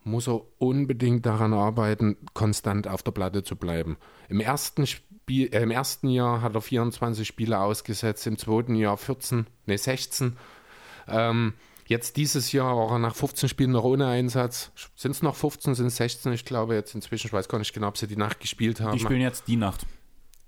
muss 0.05 0.28
er 0.28 0.42
unbedingt 0.59 1.24
daran 1.26 1.53
arbeiten, 1.53 2.16
konstant 2.34 2.88
auf 2.88 3.03
der 3.03 3.12
Platte 3.12 3.42
zu 3.44 3.57
bleiben. 3.57 3.96
Im 4.28 4.40
ersten, 4.40 4.86
Spiel, 4.86 5.48
äh, 5.55 5.62
im 5.62 5.70
ersten 5.70 6.09
Jahr 6.09 6.42
hat 6.42 6.55
er 6.55 6.61
24 6.61 7.26
Spiele 7.26 7.61
ausgesetzt, 7.61 8.26
im 8.26 8.38
zweiten 8.38 8.74
Jahr 8.74 8.96
14, 8.96 9.46
ne 9.66 9.78
16. 9.78 10.36
Ähm, 11.09 11.55
Jetzt 11.92 12.16
dieses 12.16 12.53
Jahr 12.53 12.76
war 12.76 12.92
er 12.92 12.98
nach 12.98 13.14
15 13.14 13.48
Spielen 13.50 13.72
noch 13.72 13.84
ohne 13.84 14.07
Einsatz. 14.07 14.70
Sind 14.96 15.11
es 15.11 15.20
noch 15.20 15.34
15, 15.34 15.74
sind 15.74 15.86
es 15.88 15.96
16? 15.96 16.32
Ich 16.32 16.44
glaube 16.44 16.74
jetzt 16.74 16.94
inzwischen, 16.94 17.26
ich 17.26 17.32
weiß 17.34 17.48
gar 17.48 17.59
nicht 17.59 17.74
genau, 17.74 17.88
ob 17.88 17.98
sie 17.98 18.07
die 18.07 18.16
Nacht 18.16 18.40
gespielt 18.40 18.80
haben. 18.80 18.96
Die 18.96 19.00
spielen 19.03 19.20
jetzt 19.20 19.46
die 19.48 19.57
Nacht. 19.57 19.84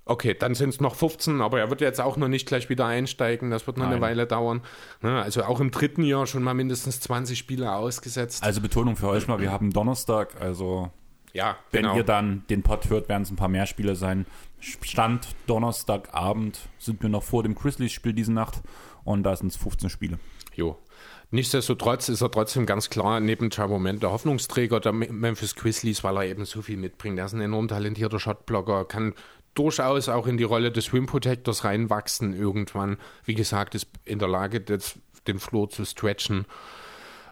Okay, 0.06 0.34
dann 0.38 0.54
sind 0.54 0.68
es 0.68 0.80
noch 0.80 0.94
15, 0.96 1.40
aber 1.40 1.58
er 1.60 1.70
wird 1.70 1.80
jetzt 1.80 2.00
auch 2.00 2.16
noch 2.18 2.28
nicht 2.28 2.46
gleich 2.46 2.68
wieder 2.68 2.84
einsteigen. 2.84 3.50
Das 3.50 3.66
wird 3.66 3.78
noch 3.78 3.86
eine 3.86 3.94
Nein. 3.94 4.02
Weile 4.02 4.26
dauern. 4.26 4.60
Ne, 5.00 5.22
Also 5.22 5.44
auch 5.44 5.60
im 5.60 5.70
dritten 5.70 6.02
Jahr 6.02 6.26
schon 6.26 6.42
mal 6.42 6.52
mindestens 6.52 7.00
20 7.00 7.38
Spiele 7.38 7.72
ausgesetzt. 7.74 8.44
Also 8.44 8.60
Betonung 8.60 8.96
für 8.96 9.08
euch 9.08 9.26
mal, 9.28 9.40
wir 9.40 9.50
haben 9.50 9.72
Donnerstag, 9.72 10.40
also 10.40 10.90
ja, 11.32 11.56
wenn 11.70 11.82
genau. 11.82 11.96
ihr 11.96 12.04
dann 12.04 12.44
den 12.50 12.62
Pod 12.62 12.90
hört, 12.90 13.08
werden 13.08 13.22
es 13.22 13.30
ein 13.30 13.36
paar 13.36 13.48
mehr 13.48 13.66
Spiele 13.66 13.96
sein. 13.96 14.26
Stand 14.60 15.28
Donnerstagabend 15.46 16.58
sind 16.78 17.02
wir 17.02 17.08
noch 17.08 17.22
vor 17.22 17.42
dem 17.42 17.54
Grizzlies-Spiel 17.54 18.12
diese 18.12 18.32
Nacht 18.32 18.62
und 19.04 19.22
da 19.22 19.34
sind 19.36 19.48
es 19.48 19.56
15 19.56 19.90
Spiele. 19.90 20.18
Jo. 20.54 20.78
Nichtsdestotrotz 21.30 22.08
ist 22.08 22.20
er 22.20 22.30
trotzdem 22.30 22.64
ganz 22.64 22.90
klar 22.90 23.18
neben 23.18 23.50
Moment 23.68 24.02
der 24.02 24.12
Hoffnungsträger 24.12 24.78
der 24.78 24.92
Me- 24.92 25.08
Memphis 25.10 25.56
Grizzlies, 25.56 26.04
weil 26.04 26.16
er 26.18 26.24
eben 26.26 26.44
so 26.44 26.62
viel 26.62 26.76
mitbringt. 26.76 27.18
Er 27.18 27.24
ist 27.24 27.32
ein 27.32 27.40
enorm 27.40 27.66
talentierter 27.66 28.20
Shotblocker, 28.20 28.84
kann 28.84 29.14
durchaus 29.54 30.08
auch 30.08 30.26
in 30.26 30.36
die 30.36 30.44
Rolle 30.44 30.72
des 30.72 30.92
Rim 30.92 31.06
Protectors 31.06 31.64
reinwachsen 31.64 32.34
irgendwann. 32.34 32.98
Wie 33.24 33.34
gesagt, 33.34 33.74
ist 33.74 33.88
in 34.04 34.18
der 34.18 34.28
Lage, 34.28 34.60
das, 34.60 34.98
den 35.26 35.38
Floor 35.38 35.70
zu 35.70 35.84
stretchen. 35.84 36.46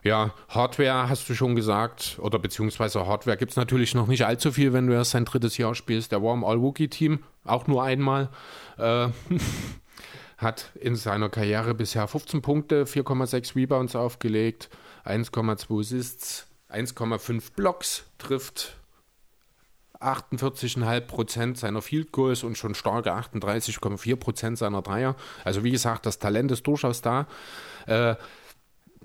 Ja, 0.04 0.34
Hardware 0.48 1.08
hast 1.08 1.28
du 1.28 1.34
schon 1.34 1.54
gesagt, 1.54 2.18
oder 2.20 2.40
beziehungsweise 2.40 3.06
Hardware 3.06 3.36
gibt 3.36 3.52
es 3.52 3.56
natürlich 3.56 3.94
noch 3.94 4.08
nicht 4.08 4.26
allzu 4.26 4.50
viel, 4.50 4.72
wenn 4.72 4.88
du 4.88 4.94
erst 4.94 5.12
sein 5.12 5.24
drittes 5.24 5.58
Jahr 5.58 5.76
spielst. 5.76 6.10
Der 6.10 6.22
Warm 6.22 6.42
All-Wookie-Team, 6.42 7.20
auch 7.44 7.68
nur 7.68 7.84
einmal, 7.84 8.28
äh, 8.78 9.08
hat 10.38 10.72
in 10.74 10.96
seiner 10.96 11.28
Karriere 11.28 11.74
bisher 11.74 12.08
15 12.08 12.42
Punkte, 12.42 12.84
4,6 12.84 13.54
Rebounds 13.54 13.94
aufgelegt, 13.94 14.70
1,2 15.04 15.80
Assists, 15.80 16.48
1,5 16.68 17.52
Blocks, 17.54 18.04
trifft 18.18 18.76
48,5 20.04 21.00
Prozent 21.02 21.58
seiner 21.58 21.82
Field 21.82 22.12
Goals 22.12 22.42
und 22.42 22.58
schon 22.58 22.74
starke 22.74 23.12
38,4 23.12 24.16
Prozent 24.16 24.58
seiner 24.58 24.82
Dreier. 24.82 25.16
Also 25.44 25.64
wie 25.64 25.70
gesagt, 25.70 26.06
das 26.06 26.18
Talent 26.18 26.50
ist 26.50 26.66
durchaus 26.66 27.02
da. 27.02 27.26
Äh, 27.86 28.16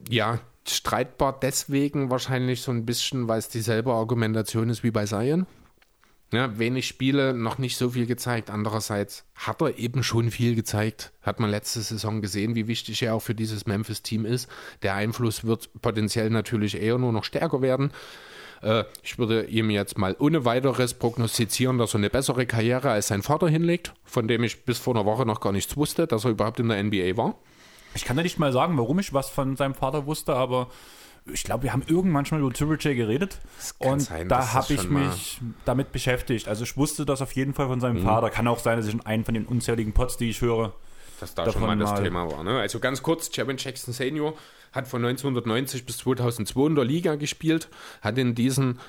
ja, 0.09 0.39
streitbar 0.67 1.37
deswegen 1.39 2.09
wahrscheinlich 2.09 2.61
so 2.61 2.71
ein 2.71 2.85
bisschen, 2.85 3.27
weil 3.27 3.39
es 3.39 3.49
dieselbe 3.49 3.93
Argumentation 3.93 4.69
ist 4.69 4.83
wie 4.83 4.91
bei 4.91 5.05
Zion. 5.05 5.47
Ja, 6.33 6.59
wenig 6.59 6.87
Spiele, 6.87 7.33
noch 7.33 7.57
nicht 7.57 7.77
so 7.77 7.91
viel 7.91 8.05
gezeigt. 8.05 8.49
Andererseits 8.49 9.23
hat 9.33 9.61
er 9.61 9.77
eben 9.77 10.03
schon 10.03 10.29
viel 10.29 10.55
gezeigt. 10.55 11.13
Hat 11.21 11.39
man 11.39 11.49
letzte 11.49 11.79
Saison 11.79 12.21
gesehen, 12.21 12.53
wie 12.53 12.67
wichtig 12.67 13.01
er 13.01 13.15
auch 13.15 13.21
für 13.21 13.35
dieses 13.35 13.65
Memphis-Team 13.65 14.25
ist. 14.25 14.49
Der 14.81 14.95
Einfluss 14.95 15.45
wird 15.45 15.69
potenziell 15.81 16.29
natürlich 16.29 16.81
eher 16.81 16.97
nur 16.97 17.13
noch 17.13 17.23
stärker 17.23 17.61
werden. 17.61 17.91
Äh, 18.61 18.83
ich 19.03 19.17
würde 19.17 19.45
ihm 19.45 19.69
jetzt 19.69 19.97
mal 19.97 20.15
ohne 20.19 20.45
weiteres 20.45 20.93
prognostizieren, 20.93 21.77
dass 21.77 21.93
er 21.93 21.99
eine 21.99 22.09
bessere 22.09 22.45
Karriere 22.45 22.91
als 22.91 23.07
sein 23.07 23.21
Vater 23.21 23.47
hinlegt, 23.47 23.93
von 24.03 24.27
dem 24.27 24.43
ich 24.43 24.65
bis 24.65 24.79
vor 24.79 24.95
einer 24.95 25.05
Woche 25.05 25.25
noch 25.25 25.41
gar 25.41 25.51
nichts 25.51 25.77
wusste, 25.77 26.07
dass 26.07 26.25
er 26.25 26.31
überhaupt 26.31 26.59
in 26.59 26.69
der 26.69 26.81
NBA 26.83 27.17
war. 27.17 27.35
Ich 27.95 28.05
kann 28.05 28.17
ja 28.17 28.23
nicht 28.23 28.39
mal 28.39 28.51
sagen, 28.51 28.77
warum 28.77 28.99
ich 28.99 29.13
was 29.13 29.29
von 29.29 29.55
seinem 29.55 29.73
Vater 29.73 30.05
wusste, 30.05 30.35
aber 30.35 30.67
ich 31.33 31.43
glaube, 31.43 31.63
wir 31.63 31.73
haben 31.73 31.83
irgendwann 31.87 32.25
schon 32.25 32.39
über 32.39 32.51
Triple 32.53 32.77
J 32.77 32.95
geredet 32.95 33.39
und 33.79 34.01
sein, 34.01 34.29
da 34.29 34.53
habe 34.53 34.73
ich 34.73 34.89
mich 34.89 35.41
damit 35.65 35.91
beschäftigt. 35.91 36.47
Also 36.47 36.63
ich 36.63 36.77
wusste 36.77 37.05
das 37.05 37.21
auf 37.21 37.33
jeden 37.33 37.53
Fall 37.53 37.67
von 37.67 37.79
seinem 37.79 38.01
mhm. 38.01 38.05
Vater. 38.05 38.29
Kann 38.29 38.47
auch 38.47 38.59
sein, 38.59 38.77
dass 38.77 38.87
ich 38.87 38.93
in 38.93 39.05
einen 39.05 39.25
von 39.25 39.33
den 39.33 39.45
unzähligen 39.45 39.93
Pots, 39.93 40.17
die 40.17 40.29
ich 40.29 40.41
höre, 40.41 40.73
dass 41.19 41.35
da 41.35 41.51
schon 41.51 41.61
mal 41.61 41.77
das 41.77 41.91
mal 41.91 42.03
Thema 42.03 42.31
war. 42.31 42.43
Ne? 42.43 42.59
Also 42.59 42.79
ganz 42.79 43.01
kurz, 43.03 43.35
Javon 43.35 43.57
Jackson 43.57 43.93
Senior 43.93 44.33
hat 44.71 44.87
von 44.87 45.03
1990 45.03 45.85
bis 45.85 45.97
2002 45.97 46.67
in 46.67 46.75
der 46.75 46.85
Liga 46.85 47.15
gespielt, 47.15 47.69
hat 48.01 48.17
in 48.17 48.35
diesen 48.35 48.79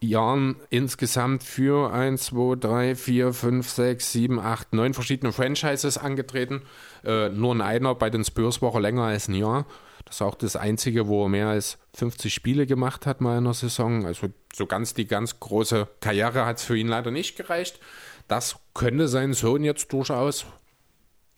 Jahren 0.00 0.56
insgesamt 0.70 1.42
für 1.42 1.92
1, 1.92 2.26
2, 2.26 2.56
3, 2.56 2.94
4, 2.94 3.32
5, 3.32 3.68
6, 3.68 4.12
7, 4.12 4.40
8, 4.40 4.72
9 4.72 4.94
verschiedene 4.94 5.32
Franchises 5.32 5.98
angetreten. 5.98 6.62
Äh, 7.04 7.28
nur 7.28 7.52
in 7.54 7.60
einer 7.60 7.94
bei 7.94 8.10
den 8.10 8.24
Spurs 8.24 8.62
war 8.62 8.74
er 8.74 8.80
länger 8.80 9.04
als 9.04 9.28
ein 9.28 9.34
Jahr. 9.34 9.66
Das 10.04 10.16
ist 10.16 10.22
auch 10.22 10.36
das 10.36 10.56
Einzige, 10.56 11.06
wo 11.06 11.24
er 11.24 11.28
mehr 11.28 11.48
als 11.48 11.78
50 11.94 12.32
Spiele 12.32 12.66
gemacht 12.66 13.04
hat 13.04 13.20
mal 13.20 13.36
in 13.36 13.44
der 13.44 13.52
Saison. 13.52 14.06
Also 14.06 14.28
so 14.54 14.66
ganz 14.66 14.94
die 14.94 15.06
ganz 15.06 15.38
große 15.38 15.86
Karriere 16.00 16.46
hat 16.46 16.58
es 16.58 16.64
für 16.64 16.76
ihn 16.76 16.88
leider 16.88 17.10
nicht 17.10 17.36
gereicht. 17.36 17.78
Das 18.26 18.56
könnte 18.72 19.08
sein 19.08 19.34
Sohn 19.34 19.64
jetzt 19.64 19.92
durchaus, 19.92 20.46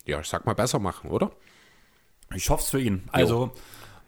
ja, 0.05 0.21
ich 0.21 0.27
sag 0.27 0.45
mal, 0.45 0.53
besser 0.53 0.79
machen, 0.79 1.09
oder? 1.09 1.31
Ich 2.35 2.49
hoffe 2.49 2.63
es 2.63 2.69
für 2.69 2.79
ihn. 2.79 3.03
Also, 3.11 3.45
jo. 3.45 3.51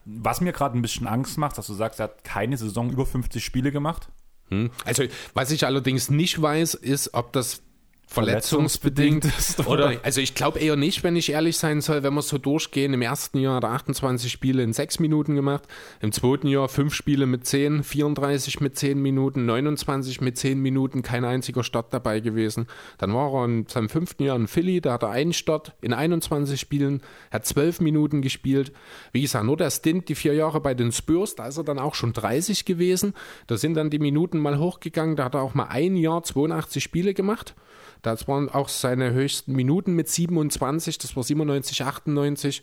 was 0.06 0.42
mir 0.42 0.54
gerade 0.54 0.78
ein 0.78 0.82
bisschen 0.82 1.08
Angst 1.08 1.38
macht, 1.38 1.58
dass 1.58 1.68
du 1.68 1.74
sagst, 1.74 2.00
er 2.00 2.06
hat 2.06 2.24
keine 2.24 2.58
Saison 2.58 2.90
über 2.90 3.06
50 3.06 3.44
Spiele 3.44 3.72
gemacht. 3.72 4.10
Hm. 4.50 4.72
Also, 4.86 5.04
was 5.34 5.52
ich 5.52 5.66
allerdings 5.66 6.10
nicht 6.10 6.42
weiß, 6.42 6.76
ist, 6.76 7.14
ob 7.14 7.34
das 7.34 7.62
verletzungsbedingt 8.06 9.26
ist. 9.26 9.66
Oder, 9.68 10.00
also 10.04 10.22
ich 10.22 10.36
glaube 10.36 10.60
eher 10.60 10.76
nicht, 10.76 11.04
wenn 11.04 11.16
ich 11.16 11.32
ehrlich 11.32 11.58
sein 11.58 11.82
soll, 11.82 12.04
wenn 12.04 12.14
wir 12.14 12.22
so 12.22 12.38
durchgehen. 12.38 12.94
Im 12.94 13.02
ersten 13.02 13.40
Jahr 13.40 13.56
hat 13.56 13.64
er 13.64 13.72
28 13.72 14.32
Spiele 14.32 14.62
in 14.64 14.74
6 14.74 15.00
Minuten 15.00 15.36
gemacht, 15.36 15.64
im 16.00 16.12
zweiten 16.12 16.48
Jahr 16.48 16.70
5 16.70 16.94
Spiele 16.94 17.26
mit 17.26 17.48
10, 17.48 17.84
34 17.84 18.62
mit 18.62 18.78
10 18.78 19.02
Minuten, 19.02 19.46
29 19.46 20.22
mit 20.22 20.38
10 20.38 20.60
Minuten, 20.60 21.02
kein 21.02 21.26
einziger 21.26 21.64
Start 21.64 21.94
dabei 21.94 22.20
gewesen. 22.20 22.68
Dann 22.98 23.14
war 23.14 23.34
er 23.34 23.46
in 23.46 23.68
seinem 23.68 23.90
fünften 23.90 24.24
Jahr 24.24 24.36
in 24.36 24.48
Philly, 24.48 24.82
da 24.82 24.94
hat 24.94 25.04
er 25.04 25.10
einen 25.10 25.34
Start 25.34 25.74
in 25.82 25.94
21 25.94 26.60
Spielen, 26.60 27.02
hat 27.32 27.46
12 27.46 27.82
Minuten 27.82 28.22
gespielt. 28.22 28.74
Wie 29.12 29.22
gesagt, 29.22 29.46
nur 29.46 29.58
der 29.58 29.72
Stint, 29.72 30.10
die 30.10 30.16
vier 30.16 30.34
Jahre 30.34 30.62
bei 30.62 30.74
den 30.74 30.92
Spurs, 30.92 31.36
da 31.36 31.48
ist 31.48 31.58
er 31.58 31.64
dann 31.64 31.80
auch 31.80 31.96
schon 31.96 32.14
30 32.14 32.66
gewesen. 32.66 33.14
Da 33.48 33.58
sind 33.58 33.74
dann 33.74 33.90
die 33.90 34.00
Minuten 34.00 34.38
mal 34.38 34.60
hochgegangen, 34.60 35.16
da 35.16 35.26
hat 35.26 35.36
er 35.36 35.42
auch 35.42 35.56
mal 35.56 35.68
ein 35.68 35.96
Jahr 35.96 36.24
82 36.24 36.84
Spiele 36.84 37.14
gemacht. 37.14 37.56
Das 38.04 38.28
waren 38.28 38.50
auch 38.50 38.70
seine 38.70 39.14
höchsten 39.14 39.54
Minuten 39.54 39.94
mit 39.94 40.10
27, 40.10 41.00
das 41.00 41.16
war 41.16 41.24
97, 41.24 41.84
98. 41.84 42.62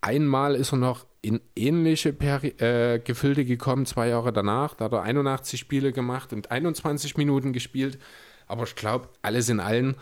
Einmal 0.00 0.54
ist 0.54 0.72
er 0.72 0.78
noch 0.78 1.06
in 1.22 1.40
ähnliche 1.54 2.12
Peri 2.12 2.48
äh, 2.58 2.98
Gefilde 2.98 3.44
gekommen, 3.44 3.84
zwei 3.84 4.08
Jahre 4.08 4.32
danach. 4.32 4.74
Da 4.74 4.86
hat 4.86 4.92
er 4.92 5.02
81 5.02 5.60
Spiele 5.60 5.92
gemacht 5.92 6.32
und 6.32 6.50
21 6.50 7.16
Minuten 7.16 7.52
gespielt. 7.52 7.98
Aber 8.46 8.62
ich 8.64 8.76
glaube, 8.76 9.10
alles 9.20 9.50
in 9.50 9.60
allem, 9.60 9.96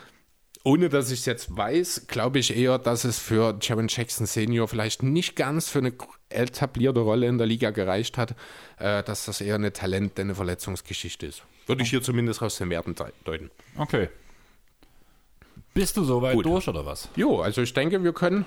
ohne 0.62 0.88
dass 0.88 1.10
ich 1.10 1.20
es 1.20 1.26
jetzt 1.26 1.56
weiß, 1.56 2.06
glaube 2.06 2.38
ich 2.38 2.56
eher, 2.56 2.78
dass 2.78 3.04
es 3.04 3.18
für 3.18 3.58
Jaron 3.60 3.88
Jackson 3.88 4.26
Senior 4.26 4.68
vielleicht 4.68 5.02
nicht 5.02 5.34
ganz 5.34 5.68
für 5.68 5.78
eine 5.80 5.94
etablierte 6.28 7.00
Rolle 7.00 7.26
in 7.26 7.38
der 7.38 7.46
Liga 7.48 7.70
gereicht 7.70 8.18
hat, 8.18 8.36
äh, 8.78 9.02
dass 9.02 9.24
das 9.24 9.40
eher 9.40 9.56
eine 9.56 9.72
Talent- 9.72 10.20
eine 10.20 10.34
Verletzungsgeschichte 10.36 11.26
ist. 11.26 11.42
Würde 11.66 11.82
ich 11.82 11.90
hier 11.90 12.02
zumindest 12.02 12.40
aus 12.42 12.58
den 12.58 12.70
Werten 12.70 12.94
deuten. 13.24 13.50
Okay. 13.76 14.08
Bist 15.76 15.94
du 15.98 16.04
soweit 16.04 16.36
Gut. 16.36 16.46
durch 16.46 16.66
oder 16.68 16.86
was? 16.86 17.10
Jo, 17.16 17.42
also 17.42 17.60
ich 17.60 17.74
denke, 17.74 18.02
wir 18.02 18.14
können 18.14 18.46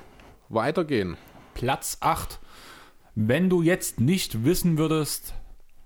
weitergehen. 0.49 1.15
Platz 1.53 1.97
8. 1.99 2.39
Wenn 3.13 3.51
du 3.51 3.61
jetzt 3.61 3.99
nicht 3.99 4.45
wissen 4.45 4.79
würdest, 4.79 5.35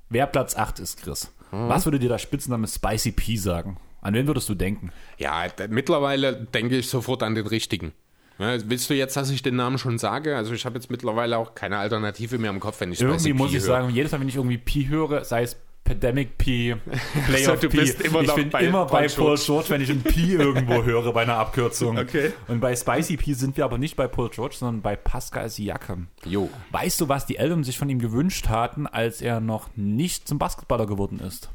wer 0.08 0.26
Platz 0.26 0.56
8 0.56 0.80
ist, 0.80 1.04
Chris, 1.04 1.34
hm. 1.50 1.68
was 1.68 1.86
würde 1.86 2.00
dir 2.00 2.08
der 2.08 2.18
Spitzname 2.18 2.66
Spicy 2.66 3.12
P 3.12 3.36
sagen? 3.36 3.76
An 4.00 4.14
wen 4.14 4.26
würdest 4.26 4.48
du 4.48 4.56
denken? 4.56 4.94
Ja, 5.18 5.46
mittlerweile 5.68 6.34
denke 6.34 6.78
ich 6.78 6.88
sofort 6.88 7.24
an 7.24 7.36
den 7.36 7.46
richtigen. 7.46 7.92
Ja, 8.40 8.58
willst 8.70 8.90
du 8.90 8.94
jetzt, 8.94 9.18
dass 9.18 9.30
ich 9.30 9.44
den 9.44 9.58
Namen 9.58 9.78
schon 9.78 9.98
sage? 9.98 10.38
Also 10.38 10.54
ich 10.54 10.66
habe 10.66 10.76
jetzt 10.76 10.90
mittlerweile 10.90 11.38
auch 11.38 11.56
keine 11.56 11.78
Alternative 11.78 12.38
mehr 12.38 12.52
im 12.52 12.62
Kopf, 12.62 12.80
wenn 12.80 12.94
ich 12.94 13.02
Irgendwie 13.02 13.20
Spicy 13.20 13.34
muss 13.34 13.52
P 13.52 13.58
ich 13.58 13.64
höre. 13.64 13.68
sagen, 13.68 13.90
jedes 13.90 14.14
Mal, 14.14 14.22
wenn 14.22 14.30
ich 14.30 14.38
irgendwie 14.38 14.58
Pi 14.58 14.86
höre, 14.88 15.26
sei 15.26 15.44
es 15.44 15.58
Pandemic 15.84 16.38
P, 16.38 16.76
Playoff 17.28 17.62
so, 17.62 17.68
du 17.68 17.70
P. 17.70 17.92
immer 18.06 18.22
ich 18.22 18.34
bin 18.34 18.50
bei 18.50 18.64
immer 18.64 18.86
bei 18.86 19.08
Paul 19.08 19.38
George, 19.38 19.70
wenn 19.70 19.82
ich 19.82 19.90
ein 19.90 20.02
P 20.02 20.22
irgendwo 20.34 20.84
höre 20.84 21.12
bei 21.12 21.24
einer 21.24 21.38
Abkürzung. 21.38 21.98
Okay. 21.98 22.32
Und 22.48 22.62
bei 22.62 22.76
Spicy 22.76 23.18
P 23.18 23.34
sind 23.34 23.58
wir 23.58 23.66
aber 23.66 23.78
nicht 23.78 23.98
bei 23.98 24.08
Paul 24.08 24.30
George, 24.30 24.56
sondern 24.58 24.82
bei 24.82 24.96
Pascal 24.96 25.50
Siakam. 25.50 26.08
Jo. 26.26 26.50
Weißt 26.72 27.02
du, 27.02 27.10
was 27.10 27.26
die 27.26 27.36
Eltern 27.36 27.66
sich 27.66 27.78
von 27.78 27.90
ihm 27.90 28.00
gewünscht 28.00 28.48
hatten, 28.48 28.88
als 28.88 29.22
er 29.22 29.42
noch 29.42 29.70
nicht 29.76 30.28
zum 30.28 30.40
Basketballer 30.40 30.86
geworden 30.86 31.20
ist? 31.20 31.50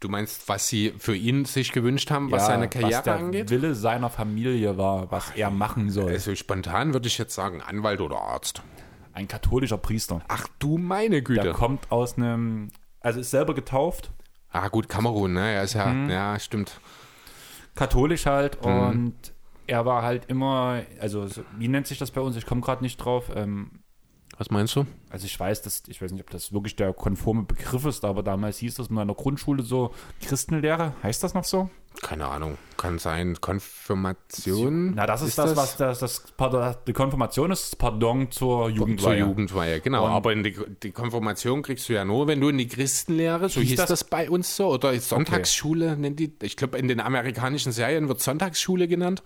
Du 0.00 0.08
meinst, 0.08 0.48
was 0.48 0.68
sie 0.68 0.92
für 0.98 1.16
ihn 1.16 1.44
sich 1.44 1.72
gewünscht 1.72 2.10
haben, 2.10 2.30
was 2.30 2.42
ja, 2.42 2.48
seine 2.48 2.68
Karriere 2.68 2.98
was 2.98 3.02
der 3.02 3.16
angeht? 3.16 3.50
Wille 3.50 3.74
seiner 3.74 4.10
Familie 4.10 4.76
war, 4.76 5.10
was 5.10 5.32
er 5.34 5.50
machen 5.50 5.90
soll. 5.90 6.12
Also 6.12 6.34
spontan 6.36 6.92
würde 6.92 7.08
ich 7.08 7.18
jetzt 7.18 7.34
sagen, 7.34 7.62
Anwalt 7.62 8.00
oder 8.00 8.18
Arzt. 8.18 8.62
Ein 9.12 9.26
katholischer 9.26 9.78
Priester. 9.78 10.20
Ach 10.28 10.46
du 10.60 10.78
meine 10.78 11.22
Güte. 11.22 11.40
Der 11.40 11.52
kommt 11.52 11.90
aus 11.90 12.16
einem 12.16 12.70
also 13.08 13.20
ist 13.20 13.30
selber 13.30 13.54
getauft. 13.54 14.10
Ah, 14.50 14.68
gut, 14.68 14.86
Kamerun, 14.86 15.32
ne? 15.32 15.54
Ja, 15.54 15.62
ist 15.62 15.72
ja, 15.72 15.86
mhm. 15.86 16.10
ja, 16.10 16.38
stimmt. 16.38 16.78
Katholisch 17.74 18.26
halt 18.26 18.62
mhm. 18.62 18.70
und 18.70 19.14
er 19.66 19.86
war 19.86 20.02
halt 20.02 20.26
immer, 20.26 20.82
also 21.00 21.26
wie 21.56 21.68
nennt 21.68 21.86
sich 21.86 21.98
das 21.98 22.10
bei 22.10 22.20
uns? 22.20 22.36
Ich 22.36 22.44
komme 22.44 22.60
gerade 22.60 22.82
nicht 22.82 22.98
drauf. 22.98 23.30
Ähm, 23.34 23.82
was 24.38 24.50
meinst 24.50 24.76
du? 24.76 24.86
Also 25.10 25.26
ich 25.26 25.38
weiß, 25.38 25.62
dass, 25.62 25.82
ich 25.88 26.00
weiß 26.00 26.12
nicht, 26.12 26.22
ob 26.22 26.30
das 26.30 26.52
wirklich 26.52 26.76
der 26.76 26.92
konforme 26.92 27.42
Begriff 27.42 27.84
ist, 27.84 28.04
aber 28.04 28.22
damals 28.22 28.58
hieß 28.58 28.76
das 28.76 28.86
in 28.86 28.94
meiner 28.94 29.14
Grundschule 29.14 29.64
so 29.64 29.92
Christenlehre. 30.22 30.94
Heißt 31.02 31.24
das 31.24 31.34
noch 31.34 31.42
so? 31.42 31.68
Keine 32.02 32.26
Ahnung. 32.26 32.56
Kann 32.76 33.00
sein. 33.00 33.36
Konfirmation? 33.40 34.94
Na, 34.94 35.06
das 35.06 35.22
ist, 35.22 35.30
ist 35.30 35.38
das, 35.38 35.56
was 35.56 35.76
das, 35.76 35.98
das, 35.98 36.22
das, 36.36 36.84
die 36.84 36.92
Konfirmation 36.92 37.50
ist, 37.50 37.72
das 37.72 37.76
Pardon 37.76 38.30
zur 38.30 38.68
Jugendweihe. 38.68 39.18
Zur 39.18 39.26
Jugendweihe, 39.26 39.80
genau. 39.80 40.04
Und 40.04 40.12
aber 40.12 40.32
die, 40.36 40.56
die, 40.84 40.92
Konfirmation 40.92 41.62
kriegst 41.62 41.88
du 41.88 41.94
ja 41.94 42.04
nur, 42.04 42.28
wenn 42.28 42.40
du 42.40 42.50
in 42.50 42.58
die 42.58 42.68
Christenlehre, 42.68 43.48
so 43.48 43.60
hieß, 43.60 43.70
hieß 43.70 43.78
das, 43.78 43.88
das, 43.88 44.04
bei 44.04 44.30
uns 44.30 44.54
so, 44.54 44.68
oder 44.68 44.96
Sonntagsschule 45.00 45.92
okay. 45.92 46.00
nennt 46.00 46.20
die, 46.20 46.32
ich 46.42 46.56
glaube 46.56 46.78
in 46.78 46.86
den 46.86 47.00
amerikanischen 47.00 47.72
Serien 47.72 48.06
wird 48.06 48.20
Sonntagsschule 48.20 48.86
genannt. 48.86 49.24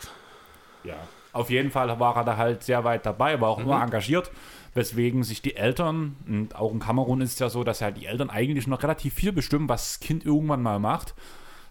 Ja. 0.84 0.96
Auf 1.34 1.50
jeden 1.50 1.70
Fall 1.70 1.98
war 2.00 2.16
er 2.16 2.24
da 2.24 2.36
halt 2.38 2.62
sehr 2.62 2.84
weit 2.84 3.04
dabei, 3.04 3.38
war 3.40 3.50
auch 3.50 3.58
mhm. 3.58 3.64
immer 3.64 3.82
engagiert 3.82 4.30
weswegen 4.74 5.22
sich 5.22 5.42
die 5.42 5.56
Eltern, 5.56 6.16
und 6.26 6.54
auch 6.54 6.72
in 6.72 6.78
Kamerun 6.78 7.20
ist 7.20 7.34
es 7.34 7.38
ja 7.38 7.50
so, 7.50 7.64
dass 7.64 7.80
ja 7.80 7.90
die 7.90 8.06
Eltern 8.06 8.30
eigentlich 8.30 8.66
noch 8.66 8.82
relativ 8.82 9.14
viel 9.14 9.32
bestimmen, 9.32 9.68
was 9.68 9.88
das 9.88 10.00
Kind 10.00 10.24
irgendwann 10.24 10.62
mal 10.62 10.78
macht. 10.78 11.14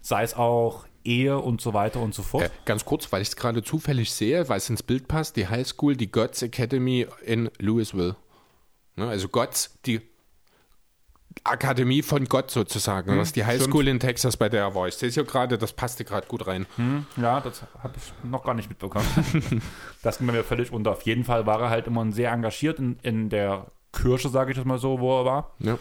Sei 0.00 0.22
es 0.22 0.34
auch 0.34 0.86
Ehe 1.04 1.38
und 1.38 1.60
so 1.60 1.74
weiter 1.74 2.00
und 2.00 2.14
so 2.14 2.22
fort. 2.22 2.44
Äh, 2.44 2.50
ganz 2.64 2.84
kurz, 2.84 3.10
weil 3.12 3.22
ich 3.22 3.28
es 3.28 3.36
gerade 3.36 3.62
zufällig 3.62 4.12
sehe, 4.12 4.48
weil 4.48 4.58
es 4.58 4.70
ins 4.70 4.82
Bild 4.82 5.08
passt, 5.08 5.36
die 5.36 5.48
High 5.48 5.66
School, 5.66 5.96
die 5.96 6.10
Gods 6.10 6.42
Academy 6.42 7.06
in 7.24 7.50
Louisville. 7.58 8.16
Ne, 8.96 9.08
also 9.08 9.28
Gods, 9.28 9.78
die 9.86 10.00
Akademie 11.44 12.02
von 12.02 12.24
Gott 12.26 12.50
sozusagen. 12.50 13.16
das 13.16 13.28
ist 13.28 13.36
die 13.36 13.44
Highschool 13.44 13.88
in 13.88 14.00
Texas, 14.00 14.36
bei 14.36 14.48
der 14.48 14.62
er 14.62 14.74
war. 14.74 14.88
Ich 14.88 14.94
sehe 14.94 15.08
es 15.08 15.16
ja 15.16 15.22
gerade, 15.22 15.58
das 15.58 15.72
passte 15.72 16.04
gerade 16.04 16.26
gut 16.26 16.46
rein. 16.46 16.66
Hm, 16.76 17.06
ja, 17.16 17.40
das 17.40 17.62
habe 17.82 17.94
ich 17.96 18.12
noch 18.28 18.44
gar 18.44 18.54
nicht 18.54 18.68
mitbekommen. 18.68 19.06
das 20.02 20.18
ging 20.18 20.26
mir 20.26 20.44
völlig 20.44 20.72
unter. 20.72 20.92
Auf 20.92 21.02
jeden 21.02 21.24
Fall 21.24 21.46
war 21.46 21.60
er 21.60 21.70
halt 21.70 21.86
immer 21.86 22.10
sehr 22.12 22.32
engagiert 22.32 22.78
in, 22.78 22.98
in 23.02 23.28
der 23.28 23.66
Kirche, 23.92 24.28
sage 24.28 24.52
ich 24.52 24.56
das 24.56 24.66
mal 24.66 24.78
so, 24.78 25.00
wo 25.00 25.20
er 25.20 25.24
war. 25.24 25.54
Ja. 25.58 25.78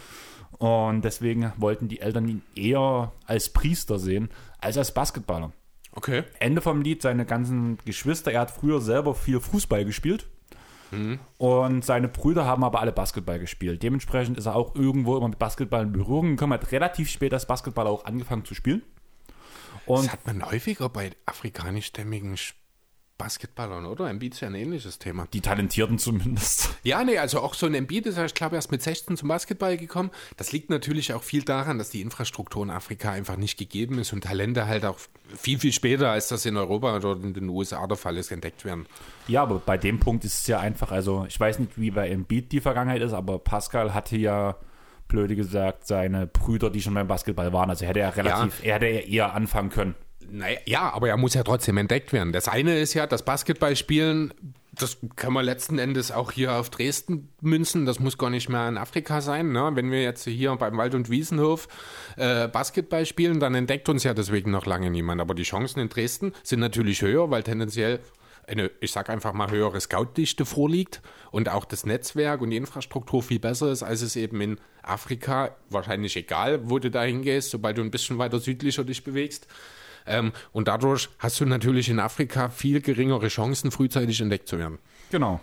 Und 0.58 1.04
deswegen 1.04 1.54
wollten 1.58 1.88
die 1.88 2.02
Eltern 2.02 2.28
ihn 2.28 2.42
eher 2.56 3.12
als 3.26 3.50
Priester 3.50 3.98
sehen, 3.98 4.30
als 4.60 4.78
als 4.78 4.94
Basketballer. 4.94 5.52
Okay. 5.94 6.24
Ende 6.40 6.62
vom 6.62 6.82
Lied, 6.82 7.02
seine 7.02 7.26
ganzen 7.26 7.78
Geschwister, 7.86 8.32
er 8.32 8.42
hat 8.42 8.52
früher 8.52 8.80
selber 8.80 9.14
viel 9.16 9.40
Fußball 9.40 9.86
gespielt. 9.86 10.28
Und 11.38 11.86
seine 11.86 12.08
Brüder 12.08 12.46
haben 12.46 12.64
aber 12.64 12.82
alle 12.82 12.92
Basketball 12.92 13.40
gespielt. 13.40 13.82
Dementsprechend 13.84 14.38
ist 14.38 14.46
er 14.46 14.56
auch 14.56 14.76
irgendwo 14.76 15.18
immer 15.18 15.30
mit 15.30 15.40
Basketball 15.40 15.84
in 15.84 15.92
Berührung 15.92 16.32
gekommen, 16.32 16.54
hat 16.54 16.72
relativ 16.72 17.10
spät 17.10 17.34
als 17.34 17.46
Basketballer 17.46 17.90
auch 17.90 18.06
angefangen 18.06 18.46
zu 18.46 18.54
spielen. 18.56 18.84
Und 19.86 20.06
Das 20.06 20.14
hat 20.14 20.28
man 20.28 20.46
häufiger 20.46 20.90
bei 20.90 21.12
afrikanischstämmigen 21.26 22.36
Sch- 22.36 22.54
Basketballern, 23.22 23.86
oder? 23.86 24.10
Embiid 24.10 24.34
ist 24.34 24.40
ja 24.40 24.48
ein 24.48 24.56
ähnliches 24.56 24.98
Thema. 24.98 25.28
die 25.32 25.42
Talentierten 25.42 26.00
zumindest. 26.00 26.70
Ja, 26.84 27.04
nee, 27.04 27.20
also 27.20 27.40
auch 27.40 27.54
so 27.54 27.68
ein 27.68 27.76
Embiid 27.76 28.08
ist 28.08 28.18
ja, 28.18 28.26
ich 28.26 28.34
glaube, 28.34 28.56
erst 28.56 28.72
mit 28.72 28.82
16 28.82 29.18
zum 29.18 29.28
Basketball 29.28 29.78
gekommen. 29.78 30.10
Das 30.38 30.52
liegt 30.52 30.72
natürlich 30.72 31.14
auch 31.14 31.22
viel 31.22 31.44
daran, 31.44 31.78
dass 31.78 31.92
die 31.92 32.02
Infrastruktur 32.02 32.64
in 32.64 32.72
Afrika 32.72 33.12
einfach 33.12 33.38
nicht 33.38 33.60
gegeben 33.60 34.00
ist 34.00 34.12
und 34.12 34.24
Talente 34.24 34.66
halt 34.66 34.86
auch 34.86 34.98
viel, 35.38 35.60
viel 35.60 35.72
später, 35.72 36.10
als 36.10 36.30
das 36.30 36.46
in 36.48 36.58
Europa 36.58 36.96
oder 36.96 37.12
in 37.12 37.36
den 37.36 37.48
USA 37.50 37.86
der 37.86 37.98
Fall 37.98 38.18
ist, 38.18 38.32
entdeckt 38.32 38.66
werden. 38.66 38.88
Ja, 39.28 39.44
aber 39.44 39.60
bei 39.60 39.78
dem 39.78 40.00
Punkt 40.00 40.26
ist 40.26 40.40
es 40.40 40.48
ja 40.48 40.60
einfach, 40.60 40.92
also 40.92 41.26
ich 41.28 41.40
weiß 41.40 41.60
nicht, 41.60 41.80
wie 41.80 41.92
bei 41.92 42.10
Embiid 42.10 42.52
die 42.52 42.62
Vergangenheit 42.62 43.04
ist, 43.04 43.14
aber 43.14 43.38
Pascal 43.38 43.94
hatte 43.94 44.18
ja, 44.18 44.56
blöde 45.08 45.36
gesagt, 45.36 45.86
seine 45.86 46.26
Brüder, 46.26 46.70
die 46.70 46.82
schon 46.82 46.96
beim 46.96 47.08
Basketball 47.08 47.54
waren. 47.54 47.70
Also 47.70 47.86
hätte 47.86 48.00
er 48.00 48.16
relativ, 48.18 48.64
er 48.64 48.76
hätte 48.76 48.86
eher 48.86 49.34
anfangen 49.34 49.70
können. 49.70 49.96
Naja, 50.32 50.60
ja, 50.66 50.94
aber 50.94 51.10
er 51.10 51.18
muss 51.18 51.34
ja 51.34 51.44
trotzdem 51.44 51.78
entdeckt 51.78 52.14
werden. 52.14 52.32
Das 52.32 52.48
eine 52.48 52.80
ist 52.80 52.94
ja, 52.94 53.06
das 53.06 53.24
Basketballspielen, 53.24 54.34
das 54.74 54.98
kann 55.18 55.34
man 55.34 55.44
letzten 55.44 55.78
Endes 55.78 56.12
auch 56.12 56.32
hier 56.32 56.54
auf 56.54 56.70
Dresden 56.70 57.30
münzen. 57.42 57.86
Das 57.86 58.00
muss 58.00 58.18
gar 58.18 58.30
nicht 58.30 58.48
mehr 58.48 58.70
in 58.70 58.78
Afrika 58.78 59.20
sein. 59.20 59.52
Ne? 59.52 59.72
Wenn 59.74 59.92
wir 59.92 60.02
jetzt 60.02 60.24
hier 60.24 60.56
beim 60.56 60.78
Wald- 60.78 60.96
und 60.96 61.10
Wiesenhof 61.10 61.68
äh, 62.16 62.48
Basketball 62.48 63.06
spielen, 63.06 63.42
dann 63.42 63.56
entdeckt 63.56 63.90
uns 63.90 64.06
ja 64.06 64.14
deswegen 64.14 64.52
noch 64.52 64.66
lange 64.66 64.90
niemand. 64.90 65.20
Aber 65.20 65.36
die 65.36 65.44
Chancen 65.44 65.82
in 65.82 65.90
Dresden 65.90 66.32
sind 66.44 66.62
natürlich 66.62 67.02
höher, 67.02 67.30
weil 67.30 67.44
tendenziell 67.44 68.00
eine, 68.48 68.72
ich 68.80 68.94
sag 68.94 69.10
einfach 69.10 69.34
mal, 69.34 69.52
höhere 69.52 69.80
Scoutdichte 69.82 70.46
vorliegt 70.46 71.02
und 71.32 71.50
auch 71.50 71.66
das 71.66 71.86
Netzwerk 71.86 72.42
und 72.42 72.52
die 72.52 72.58
Infrastruktur 72.58 73.22
viel 73.22 73.40
besser 73.40 73.72
ist, 73.72 73.84
als 73.84 74.02
es 74.02 74.16
eben 74.16 74.40
in 74.40 74.60
Afrika, 74.82 75.56
wahrscheinlich 75.70 76.16
egal, 76.16 76.70
wo 76.70 76.80
du 76.80 76.90
da 76.90 77.04
hingehst, 77.04 77.52
sobald 77.52 77.78
du 77.78 77.82
ein 77.82 77.92
bisschen 77.92 78.18
weiter 78.18 78.40
südlicher 78.40 78.86
dich 78.86 79.04
bewegst. 79.04 79.48
Ähm, 80.06 80.32
und 80.52 80.68
dadurch 80.68 81.10
hast 81.20 81.40
du 81.40 81.46
natürlich 81.46 81.88
in 81.90 82.00
Afrika 82.00 82.50
viel 82.50 82.82
geringere 82.82 83.28
Chancen, 83.28 83.70
frühzeitig 83.72 84.20
entdeckt 84.22 84.48
zu 84.48 84.58
werden. 84.58 84.80
Genau. 85.12 85.40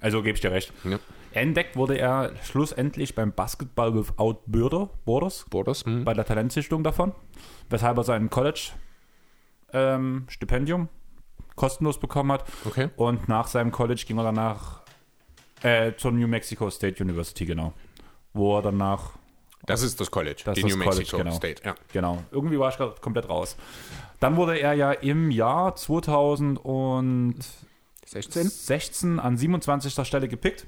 Also 0.00 0.22
gebe 0.22 0.34
ich 0.34 0.40
dir 0.40 0.50
recht. 0.52 0.72
Ja. 0.84 0.98
Entdeckt 1.32 1.76
wurde 1.76 1.98
er 1.98 2.32
schlussendlich 2.44 3.14
beim 3.14 3.32
Basketball 3.32 3.94
Without 3.94 4.40
Border, 4.46 4.88
Borders, 5.04 5.44
Borders? 5.50 5.84
Hm. 5.84 6.04
bei 6.04 6.14
der 6.14 6.24
Talentsichtung 6.24 6.82
davon, 6.84 7.12
weshalb 7.70 7.98
er 7.98 8.04
sein 8.04 8.30
College-Stipendium 8.30 10.88
kostenlos 11.56 11.98
bekommen 11.98 12.30
hat. 12.32 12.44
Okay. 12.64 12.90
Und 12.96 13.28
nach 13.28 13.48
seinem 13.48 13.72
College 13.72 14.04
ging 14.06 14.18
er 14.18 14.24
danach 14.24 14.82
äh, 15.62 15.94
zur 15.96 16.12
New 16.12 16.28
Mexico 16.28 16.68
State 16.70 17.02
University, 17.02 17.46
genau. 17.46 17.72
Wo 18.32 18.58
er 18.58 18.62
danach, 18.62 19.18
Das 19.66 19.82
ist 19.82 20.00
das 20.00 20.10
College, 20.10 20.42
Das 20.44 20.54
die 20.54 20.60
ist 20.60 20.66
New 20.66 20.76
das 20.76 20.84
College, 20.84 20.98
Mexico 21.00 21.18
genau. 21.18 21.32
State. 21.32 21.62
Ja. 21.64 21.74
genau, 21.92 22.22
irgendwie 22.30 22.58
war 22.58 22.70
ich 22.70 22.76
gerade 22.76 22.94
komplett 23.00 23.28
raus. 23.28 23.56
Dann 24.20 24.36
wurde 24.36 24.58
er 24.58 24.74
ja 24.74 24.92
im 24.92 25.30
Jahr 25.30 25.74
2016 25.76 27.44
16? 28.48 29.18
an 29.20 29.36
27. 29.36 30.06
Stelle 30.06 30.28
gepickt. 30.28 30.66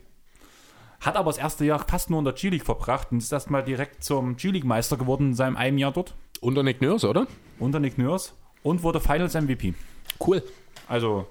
Hat 1.01 1.16
aber 1.16 1.30
das 1.30 1.38
erste 1.38 1.64
Jahr 1.64 1.84
fast 1.86 2.11
nur 2.11 2.18
in 2.18 2.24
der 2.24 2.34
G-League 2.34 2.64
verbracht 2.64 3.12
und 3.12 3.18
ist 3.18 3.32
erstmal 3.32 3.62
direkt 3.62 4.03
zum 4.03 4.36
G-League-Meister 4.36 4.97
geworden 4.97 5.28
in 5.28 5.34
seinem 5.34 5.57
einem 5.57 5.78
Jahr 5.78 5.92
dort. 5.92 6.14
Unter 6.40 6.62
Nick 6.62 6.80
Nurse, 6.80 7.09
oder? 7.09 7.26
Unter 7.59 7.80
Nick 7.80 7.99
Nurse. 7.99 8.32
Und 8.62 8.82
wurde 8.82 9.01
Finals 9.01 9.34
MVP. 9.34 9.74
Cool. 10.18 10.42
Also 10.88 11.26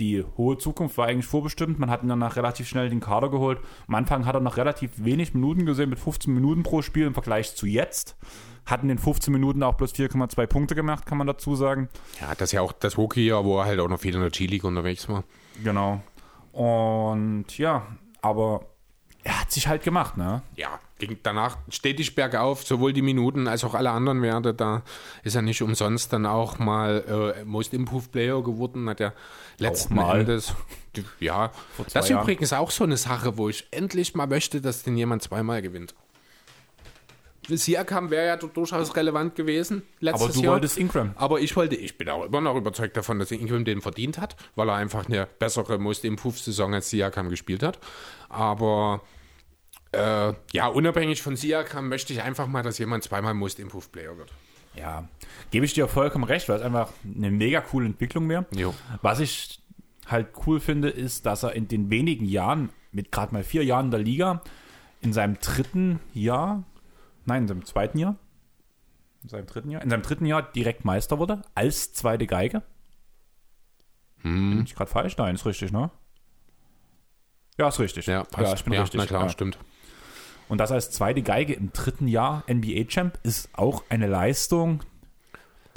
die 0.00 0.24
hohe 0.36 0.58
Zukunft 0.58 0.98
war 0.98 1.06
eigentlich 1.06 1.26
vorbestimmt. 1.26 1.78
Man 1.78 1.90
hat 1.90 2.02
ihn 2.02 2.08
danach 2.08 2.36
relativ 2.36 2.66
schnell 2.66 2.88
den 2.88 3.00
Kader 3.00 3.30
geholt. 3.30 3.60
Am 3.86 3.94
Anfang 3.94 4.26
hat 4.26 4.34
er 4.34 4.40
noch 4.40 4.56
relativ 4.56 4.90
wenig 4.96 5.34
Minuten 5.34 5.66
gesehen, 5.66 5.90
mit 5.90 6.00
15 6.00 6.32
Minuten 6.32 6.62
pro 6.62 6.82
Spiel 6.82 7.06
im 7.06 7.14
Vergleich 7.14 7.54
zu 7.54 7.66
jetzt. 7.66 8.16
Hat 8.66 8.82
in 8.82 8.88
den 8.88 8.98
15 8.98 9.32
Minuten 9.32 9.62
auch 9.62 9.74
bloß 9.74 9.94
4,2 9.94 10.46
Punkte 10.46 10.74
gemacht, 10.74 11.06
kann 11.06 11.18
man 11.18 11.26
dazu 11.26 11.54
sagen. 11.54 11.88
Ja, 12.20 12.28
das 12.30 12.48
ist 12.48 12.52
ja 12.52 12.62
auch 12.62 12.72
das 12.72 12.98
Rookie-Jahr, 12.98 13.44
wo 13.44 13.58
er 13.58 13.66
halt 13.66 13.80
auch 13.80 13.88
noch 13.88 14.00
viel 14.00 14.14
in 14.14 14.20
der 14.20 14.30
G-League 14.30 14.64
unterwegs 14.64 15.08
war. 15.08 15.24
Genau. 15.62 16.02
Und 16.52 17.58
ja, 17.58 17.86
aber 18.22 18.66
er 19.22 19.40
hat 19.40 19.50
sich 19.52 19.68
halt 19.68 19.82
gemacht, 19.82 20.16
ne? 20.16 20.42
Ja, 20.56 20.78
ging 20.98 21.18
danach 21.22 21.58
stetig 21.68 22.14
bergauf, 22.14 22.64
sowohl 22.66 22.92
die 22.92 23.02
Minuten 23.02 23.48
als 23.48 23.64
auch 23.64 23.74
alle 23.74 23.90
anderen 23.90 24.22
Werte. 24.22 24.54
Da 24.54 24.82
ist 25.22 25.34
er 25.34 25.42
nicht 25.42 25.62
umsonst 25.62 26.12
dann 26.12 26.26
auch 26.26 26.58
mal 26.58 27.34
äh, 27.38 27.44
Most 27.44 27.74
Improved 27.74 28.12
Player 28.12 28.42
geworden, 28.42 28.88
hat 28.88 29.00
er 29.00 29.12
letzten 29.58 29.94
mal. 29.94 30.20
Endes. 30.20 30.54
Ja, 31.20 31.50
das 31.76 32.04
ist 32.04 32.10
Jahren. 32.10 32.22
übrigens 32.22 32.52
auch 32.52 32.70
so 32.70 32.84
eine 32.84 32.96
Sache, 32.96 33.36
wo 33.36 33.48
ich 33.48 33.66
endlich 33.70 34.14
mal 34.14 34.26
möchte, 34.26 34.60
dass 34.60 34.82
den 34.82 34.96
jemand 34.96 35.22
zweimal 35.22 35.62
gewinnt. 35.62 35.94
Siakam 37.56 38.10
wäre 38.10 38.26
ja 38.26 38.36
durchaus 38.36 38.96
relevant 38.96 39.34
gewesen 39.34 39.82
letztes 40.00 40.22
Aber 40.22 40.32
du 40.32 40.40
Jahr. 40.40 40.52
wolltest 40.54 40.78
Ingram. 40.78 41.12
Aber 41.16 41.40
ich 41.40 41.56
wollte, 41.56 41.76
ich 41.76 41.98
bin 41.98 42.08
auch 42.08 42.24
immer 42.24 42.40
noch 42.40 42.56
überzeugt 42.56 42.96
davon, 42.96 43.18
dass 43.18 43.30
Ingram 43.30 43.64
den 43.64 43.80
verdient 43.80 44.18
hat, 44.18 44.36
weil 44.54 44.68
er 44.68 44.74
einfach 44.74 45.06
eine 45.06 45.26
bessere 45.38 45.78
Most 45.78 46.04
Improved 46.04 46.38
Saison 46.38 46.74
als 46.74 46.90
Siakam 46.90 47.28
gespielt 47.28 47.62
hat. 47.62 47.78
Aber 48.28 49.02
äh, 49.92 50.32
ja, 50.52 50.66
unabhängig 50.68 51.22
von 51.22 51.36
Siakam 51.36 51.88
möchte 51.88 52.12
ich 52.12 52.22
einfach 52.22 52.46
mal, 52.46 52.62
dass 52.62 52.78
jemand 52.78 53.04
zweimal 53.04 53.34
Most 53.34 53.58
Improved 53.58 53.90
Player 53.92 54.16
wird. 54.16 54.32
Ja, 54.76 55.08
gebe 55.50 55.64
ich 55.66 55.74
dir 55.74 55.88
vollkommen 55.88 56.24
recht, 56.24 56.48
weil 56.48 56.56
es 56.56 56.62
einfach 56.62 56.90
eine 57.04 57.30
mega 57.30 57.60
coole 57.60 57.86
Entwicklung 57.86 58.28
wäre. 58.28 58.46
Was 59.02 59.18
ich 59.18 59.60
halt 60.06 60.28
cool 60.46 60.60
finde, 60.60 60.88
ist, 60.90 61.26
dass 61.26 61.42
er 61.42 61.54
in 61.54 61.66
den 61.68 61.90
wenigen 61.90 62.24
Jahren, 62.24 62.70
mit 62.92 63.10
gerade 63.10 63.32
mal 63.32 63.42
vier 63.42 63.64
Jahren 63.64 63.86
in 63.86 63.90
der 63.90 64.00
Liga, 64.00 64.42
in 65.00 65.12
seinem 65.12 65.38
dritten 65.40 65.98
Jahr, 66.14 66.62
nein, 67.26 67.42
in 67.42 67.48
seinem 67.48 67.64
zweiten 67.64 67.98
Jahr, 67.98 68.16
in 69.22 69.28
seinem 69.28 69.46
dritten 69.46 69.70
Jahr, 69.70 69.82
in 69.82 69.90
seinem 69.90 70.02
dritten 70.02 70.26
Jahr 70.26 70.42
direkt 70.42 70.84
Meister 70.84 71.18
wurde, 71.18 71.42
als 71.54 71.92
zweite 71.92 72.26
Geige. 72.26 72.62
Bin 74.22 74.64
ich 74.64 74.74
gerade 74.74 74.90
falsch? 74.90 75.16
Nein, 75.16 75.34
ist 75.34 75.46
richtig, 75.46 75.72
ne? 75.72 75.90
Ja, 77.58 77.68
ist 77.68 77.80
richtig. 77.80 78.06
Ja, 78.06 78.24
passt. 78.24 78.48
ja 78.48 78.54
ich 78.54 78.64
bin 78.64 78.72
ja, 78.74 78.82
richtig. 78.82 79.00
Na 79.00 79.06
klar, 79.06 79.22
ja. 79.24 79.28
stimmt. 79.28 79.58
Und 80.48 80.58
das 80.58 80.72
als 80.72 80.90
zweite 80.90 81.22
Geige 81.22 81.52
im 81.54 81.72
dritten 81.72 82.08
Jahr 82.08 82.42
NBA-Champ 82.50 83.18
ist 83.22 83.48
auch 83.52 83.84
eine 83.88 84.08
Leistung, 84.08 84.80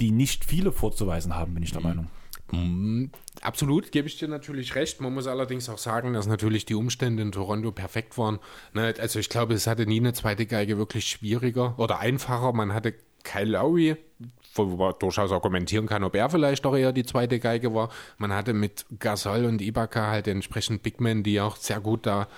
die 0.00 0.10
nicht 0.10 0.44
viele 0.44 0.72
vorzuweisen 0.72 1.36
haben, 1.36 1.54
bin 1.54 1.62
ich 1.62 1.72
der 1.72 1.80
Meinung. 1.80 2.08
Mm, 2.50 3.06
Absolut, 3.40 3.92
gebe 3.92 4.08
ich 4.08 4.18
dir 4.18 4.28
natürlich 4.28 4.74
recht. 4.74 5.00
Man 5.00 5.12
muss 5.12 5.26
allerdings 5.26 5.68
auch 5.68 5.78
sagen, 5.78 6.12
dass 6.12 6.26
natürlich 6.26 6.64
die 6.66 6.74
Umstände 6.74 7.22
in 7.22 7.32
Toronto 7.32 7.72
perfekt 7.72 8.16
waren. 8.16 8.38
Ne, 8.72 8.94
Also 8.98 9.18
ich 9.18 9.28
glaube, 9.28 9.54
es 9.54 9.66
hatte 9.66 9.86
nie 9.86 10.00
eine 10.00 10.12
zweite 10.12 10.46
Geige 10.46 10.78
wirklich 10.78 11.06
schwieriger 11.08 11.74
oder 11.78 11.98
einfacher. 12.00 12.52
Man 12.52 12.72
hatte 12.72 12.94
Kyle 13.24 13.44
Lowry, 13.50 13.96
wo 14.54 14.64
man 14.64 14.94
durchaus 14.98 15.32
argumentieren 15.32 15.86
kann, 15.86 16.04
ob 16.04 16.14
er 16.14 16.30
vielleicht 16.30 16.64
auch 16.66 16.76
eher 16.76 16.92
die 16.92 17.04
zweite 17.04 17.40
Geige 17.40 17.74
war. 17.74 17.90
Man 18.18 18.32
hatte 18.32 18.52
mit 18.52 18.86
Gasol 18.98 19.46
und 19.46 19.60
Ibaka 19.60 20.08
halt 20.08 20.28
entsprechend 20.28 20.82
Big 20.82 21.00
Men, 21.00 21.22
die 21.22 21.40
auch 21.40 21.56
sehr 21.56 21.80
gut 21.80 22.06
da 22.06 22.28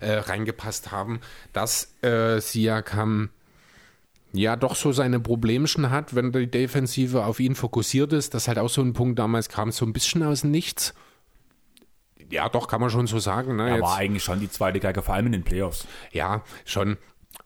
äh, 0.00 0.12
reingepasst 0.12 0.90
haben. 0.90 1.20
Dass 1.52 1.94
äh, 2.02 2.40
Siakam 2.40 3.30
ja 4.32 4.56
doch 4.56 4.74
so 4.76 4.92
seine 4.92 5.20
Problemchen 5.20 5.90
hat, 5.90 6.14
wenn 6.14 6.32
die 6.32 6.50
Defensive 6.50 7.24
auf 7.24 7.40
ihn 7.40 7.54
fokussiert 7.54 8.12
ist. 8.12 8.34
Das 8.34 8.42
ist 8.44 8.48
halt 8.48 8.58
auch 8.58 8.68
so 8.70 8.82
ein 8.82 8.92
Punkt, 8.92 9.18
damals 9.18 9.48
kam 9.48 9.70
so 9.72 9.84
ein 9.84 9.92
bisschen 9.92 10.22
aus 10.22 10.42
dem 10.42 10.50
Nichts. 10.50 10.94
Ja, 12.30 12.48
doch, 12.48 12.68
kann 12.68 12.80
man 12.80 12.90
schon 12.90 13.06
so 13.06 13.18
sagen. 13.18 13.56
Ne? 13.56 13.68
Er 13.68 13.74
Jetzt- 13.76 13.82
war 13.82 13.96
eigentlich 13.96 14.22
schon 14.22 14.40
die 14.40 14.48
zweite 14.50 14.78
Geige, 14.78 15.02
vor 15.02 15.14
allem 15.14 15.26
in 15.26 15.32
den 15.32 15.42
Playoffs. 15.44 15.86
ja, 16.12 16.42
schon. 16.64 16.96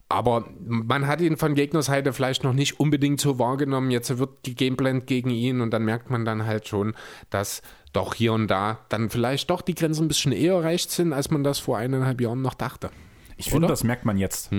Aber 0.09 0.47
man 0.65 1.07
hat 1.07 1.21
ihn 1.21 1.37
von 1.37 1.55
Gegnerseite 1.55 2.13
vielleicht 2.13 2.45
noch 2.45 2.53
nicht 2.53 2.79
unbedingt 2.79 3.21
so 3.21 3.39
wahrgenommen. 3.39 3.91
Jetzt 3.91 4.17
wird 4.19 4.47
die 4.47 4.55
Gameplan 4.55 5.07
gegen 5.07 5.31
ihn 5.31 5.61
und 5.61 5.71
dann 5.73 5.85
merkt 5.85 6.11
man 6.11 6.25
dann 6.25 6.47
halt 6.47 6.69
schon, 6.69 6.95
dass 7.31 7.63
doch 7.93 8.15
hier 8.15 8.33
und 8.35 8.49
da 8.49 8.81
dann 8.91 9.09
vielleicht 9.11 9.51
doch 9.51 9.63
die 9.63 9.75
Grenzen 9.75 10.05
ein 10.05 10.09
bisschen 10.09 10.33
eher 10.33 10.55
erreicht 10.55 10.91
sind, 10.91 11.13
als 11.13 11.31
man 11.31 11.43
das 11.43 11.59
vor 11.59 11.79
eineinhalb 11.79 12.21
Jahren 12.21 12.43
noch 12.43 12.55
dachte. 12.55 12.91
Ich 13.37 13.51
finde, 13.51 13.67
das 13.67 13.83
merkt 13.83 14.05
man 14.05 14.19
jetzt. 14.19 14.51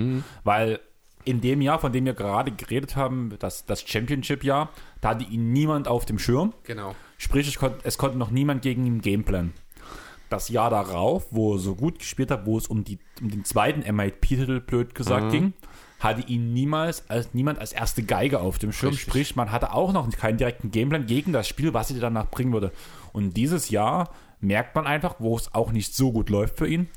Weil 0.44 0.80
in 1.26 1.40
dem 1.40 1.60
Jahr, 1.60 1.78
von 1.80 1.92
dem 1.92 2.06
wir 2.06 2.14
gerade 2.14 2.52
geredet 2.52 2.96
haben, 2.96 3.34
das, 3.40 3.66
das 3.66 3.82
Championship-Jahr, 3.82 4.70
da 5.00 5.10
hatte 5.10 5.24
ihn 5.24 5.52
niemand 5.52 5.88
auf 5.88 6.06
dem 6.06 6.18
Schirm. 6.18 6.54
Genau. 6.62 6.94
Sprich, 7.18 7.48
es, 7.48 7.58
kon 7.58 7.72
es 7.82 7.98
konnte 7.98 8.16
noch 8.16 8.30
niemand 8.30 8.62
gegen 8.62 8.86
ihn 8.86 9.00
Gameplan. 9.00 9.52
Das 10.30 10.48
Jahr 10.48 10.70
darauf, 10.70 11.26
wo 11.30 11.54
er 11.54 11.58
so 11.58 11.74
gut 11.74 11.98
gespielt 11.98 12.30
hat, 12.30 12.46
wo 12.46 12.56
es 12.56 12.68
um, 12.68 12.84
die, 12.84 12.98
um 13.20 13.30
den 13.30 13.44
zweiten 13.44 13.80
MIP-Titel, 13.80 14.60
blöd 14.60 14.94
gesagt, 14.94 15.32
ging, 15.32 15.52
hatte 15.98 16.22
ihn 16.22 16.52
niemals 16.52 17.10
als 17.10 17.34
niemand 17.34 17.58
als 17.58 17.72
erste 17.72 18.04
Geige 18.04 18.40
auf 18.40 18.58
dem 18.58 18.72
Schirm. 18.72 18.90
Richtig. 18.90 19.08
Sprich, 19.08 19.36
man 19.36 19.50
hatte 19.50 19.72
auch 19.72 19.92
noch 19.92 20.08
keinen 20.10 20.38
direkten 20.38 20.70
Gameplan 20.70 21.06
gegen 21.06 21.32
das 21.32 21.48
Spiel, 21.48 21.74
was 21.74 21.88
sie 21.88 21.98
danach 21.98 22.30
bringen 22.30 22.52
würde. 22.52 22.70
Und 23.12 23.36
dieses 23.36 23.70
Jahr 23.70 24.10
merkt 24.40 24.76
man 24.76 24.86
einfach, 24.86 25.16
wo 25.18 25.36
es 25.36 25.52
auch 25.54 25.72
nicht 25.72 25.94
so 25.94 26.12
gut 26.12 26.30
läuft 26.30 26.58
für 26.58 26.68
ihn, 26.68 26.88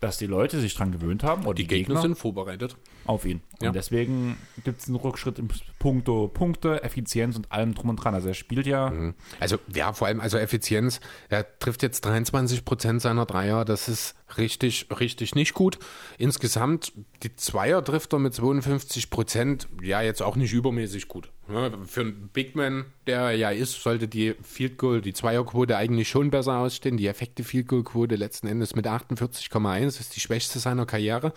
dass 0.00 0.16
die 0.16 0.26
Leute 0.26 0.60
sich 0.60 0.74
dran 0.74 0.92
gewöhnt 0.92 1.22
haben 1.22 1.44
oder 1.44 1.54
Die 1.54 1.66
Gegner 1.66 2.00
sind 2.00 2.16
vorbereitet. 2.16 2.76
Auf 3.06 3.24
ihn. 3.24 3.42
Ja. 3.60 3.68
Und 3.68 3.76
deswegen 3.76 4.36
gibt 4.64 4.80
es 4.80 4.88
einen 4.88 4.96
Rückschritt 4.96 5.38
im 5.38 5.48
Punkto 5.78 6.28
Punkte, 6.28 6.82
Effizienz 6.82 7.36
und 7.36 7.50
allem 7.52 7.74
drum 7.74 7.90
und 7.90 7.96
dran. 7.96 8.14
Also 8.14 8.28
er 8.28 8.34
spielt 8.34 8.66
ja 8.66 8.92
Also 9.40 9.58
ja, 9.72 9.92
vor 9.92 10.08
allem 10.08 10.20
also 10.20 10.38
Effizienz. 10.38 11.00
Er 11.28 11.58
trifft 11.58 11.82
jetzt 11.82 12.04
23 12.04 12.64
Prozent 12.64 13.02
seiner 13.02 13.26
Dreier. 13.26 13.64
Das 13.64 13.88
ist 13.88 14.14
richtig, 14.36 14.88
richtig 14.98 15.34
nicht 15.34 15.54
gut. 15.54 15.78
Insgesamt 16.18 16.92
die 17.22 17.36
Zweier 17.36 17.84
trifft 17.84 18.12
er 18.12 18.18
mit 18.18 18.34
52 18.34 19.10
Prozent. 19.10 19.68
Ja, 19.82 20.02
jetzt 20.02 20.22
auch 20.22 20.36
nicht 20.36 20.52
übermäßig 20.52 21.08
gut. 21.08 21.30
Ja, 21.48 21.70
für 21.86 22.00
einen 22.00 22.30
Big 22.32 22.56
Man, 22.56 22.86
der 23.06 23.20
er 23.20 23.32
ja 23.32 23.50
ist, 23.50 23.82
sollte 23.82 24.08
die 24.08 24.34
Field 24.42 24.78
Goal, 24.78 25.00
die 25.00 25.12
Zweierquote 25.12 25.76
eigentlich 25.76 26.08
schon 26.08 26.30
besser 26.30 26.58
ausstehen. 26.58 26.96
Die 26.96 27.06
effekte 27.06 27.44
Field 27.44 27.68
Goal 27.68 27.84
Quote 27.84 28.16
letzten 28.16 28.46
Endes 28.46 28.74
mit 28.74 28.86
48,1 28.86 30.00
ist 30.00 30.16
die 30.16 30.20
schwächste 30.20 30.58
seiner 30.58 30.86
Karriere. 30.86 31.32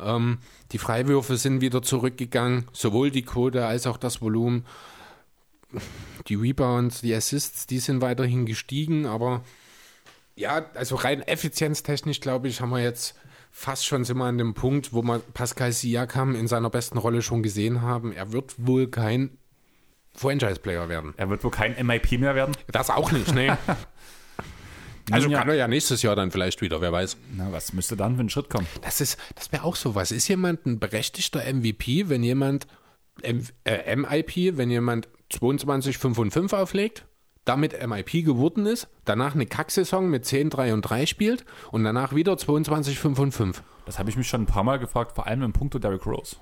Ähm, 0.00 0.38
die 0.72 0.78
Freiwürfe 0.78 1.36
sind 1.36 1.60
wieder 1.60 1.82
zurückgegangen, 1.82 2.66
sowohl 2.72 3.10
die 3.10 3.24
Quote 3.24 3.66
als 3.66 3.86
auch 3.86 3.96
das 3.96 4.20
Volumen. 4.20 4.64
Die 6.28 6.36
Rebounds, 6.36 7.00
die 7.00 7.14
Assists, 7.14 7.66
die 7.66 7.80
sind 7.80 8.00
weiterhin 8.00 8.46
gestiegen, 8.46 9.06
aber 9.06 9.42
ja, 10.36 10.66
also 10.74 10.94
rein 10.94 11.20
effizienztechnisch, 11.22 12.20
glaube 12.20 12.48
ich, 12.48 12.60
haben 12.60 12.70
wir 12.70 12.80
jetzt 12.80 13.16
fast 13.50 13.86
schon 13.86 14.04
sind 14.04 14.18
wir 14.18 14.24
an 14.24 14.36
dem 14.36 14.54
Punkt, 14.54 14.92
wo 14.92 15.02
wir 15.02 15.20
Pascal 15.20 15.70
Siakam 15.72 16.34
in 16.34 16.48
seiner 16.48 16.70
besten 16.70 16.98
Rolle 16.98 17.22
schon 17.22 17.42
gesehen 17.42 17.82
haben. 17.82 18.12
Er 18.12 18.32
wird 18.32 18.54
wohl 18.58 18.88
kein 18.88 19.38
Franchise-Player 20.12 20.88
werden. 20.88 21.14
Er 21.16 21.30
wird 21.30 21.44
wohl 21.44 21.52
kein 21.52 21.74
MIP 21.86 22.18
mehr 22.18 22.34
werden. 22.34 22.56
Das 22.70 22.90
auch 22.90 23.12
nicht, 23.12 23.32
ne? 23.32 23.56
also 25.10 25.28
ja. 25.28 25.38
kann 25.38 25.48
er 25.48 25.54
ja 25.54 25.68
nächstes 25.68 26.02
Jahr 26.02 26.16
dann 26.16 26.30
vielleicht 26.30 26.60
wieder, 26.60 26.80
wer 26.80 26.92
weiß. 26.92 27.16
Na, 27.36 27.52
was 27.52 27.72
müsste 27.72 27.96
dann 27.96 28.16
für 28.16 28.22
ein 28.22 28.30
Schritt 28.30 28.50
kommen? 28.50 28.66
Das 28.82 29.00
ist, 29.00 29.18
das 29.34 29.52
wäre 29.52 29.64
auch 29.64 29.76
sowas. 29.76 30.10
Ist 30.10 30.28
jemand 30.28 30.66
ein 30.66 30.78
berechtigter 30.78 31.40
MVP, 31.52 32.08
wenn 32.08 32.22
jemand 32.22 32.66
M 33.22 33.42
äh, 33.64 33.94
MIP, 33.94 34.56
wenn 34.56 34.70
jemand 34.70 35.08
22, 35.30 35.98
5 35.98 36.18
und 36.18 36.30
5 36.30 36.52
auflegt, 36.52 37.04
damit 37.44 37.74
MIP 37.86 38.24
geworden 38.24 38.66
ist, 38.66 38.88
danach 39.04 39.34
eine 39.34 39.46
Kacksaison 39.46 40.08
mit 40.08 40.24
10, 40.24 40.50
3 40.50 40.72
und 40.72 40.82
3 40.82 41.06
spielt 41.06 41.44
und 41.70 41.84
danach 41.84 42.14
wieder 42.14 42.36
22, 42.36 42.98
5 42.98 43.18
und 43.18 43.32
5. 43.32 43.62
Das 43.86 43.98
habe 43.98 44.10
ich 44.10 44.16
mich 44.16 44.28
schon 44.28 44.42
ein 44.42 44.46
paar 44.46 44.64
Mal 44.64 44.78
gefragt, 44.78 45.12
vor 45.14 45.26
allem 45.26 45.42
im 45.42 45.52
Punkto 45.52 45.78
Derrick 45.78 46.06
Rose. 46.06 46.36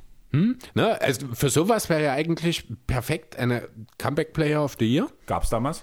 Ne? 0.74 1.00
Also 1.00 1.26
für 1.34 1.50
sowas 1.50 1.88
wäre 1.88 2.02
ja 2.02 2.12
eigentlich 2.12 2.64
perfekt 2.86 3.36
eine 3.36 3.68
Comeback 3.98 4.32
Player 4.32 4.64
of 4.64 4.76
the 4.78 4.86
Year. 4.86 5.08
Gab 5.26 5.42
es 5.42 5.50
damals? 5.50 5.82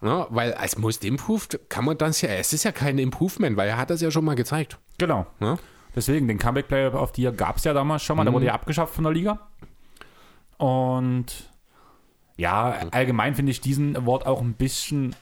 Ne? 0.00 0.26
Weil 0.30 0.54
als 0.54 0.76
Most 0.76 1.04
Improved 1.04 1.58
kann 1.68 1.84
man 1.84 1.96
das 1.96 2.20
ja, 2.20 2.28
es 2.30 2.52
ist 2.52 2.64
ja 2.64 2.72
kein 2.72 2.98
Improvement, 2.98 3.56
weil 3.56 3.68
er 3.68 3.76
hat 3.76 3.90
das 3.90 4.00
ja 4.00 4.10
schon 4.10 4.24
mal 4.24 4.36
gezeigt. 4.36 4.78
Genau. 4.98 5.26
Ne? 5.40 5.58
Deswegen, 5.94 6.28
den 6.28 6.38
Comeback 6.38 6.68
Player 6.68 7.08
the 7.14 7.22
Year 7.22 7.32
gab 7.32 7.56
es 7.56 7.64
ja 7.64 7.72
damals 7.72 8.02
schon 8.02 8.16
mal, 8.16 8.24
der 8.24 8.32
wurde 8.32 8.46
ja 8.46 8.52
abgeschafft 8.52 8.94
von 8.94 9.04
der 9.04 9.14
Liga. 9.14 9.48
Und 10.58 11.50
ja, 12.36 12.72
allgemein 12.90 13.34
finde 13.34 13.52
ich 13.52 13.62
diesen 13.62 13.96
Award 13.96 14.26
auch 14.26 14.42
ein 14.42 14.52
bisschen 14.52 15.16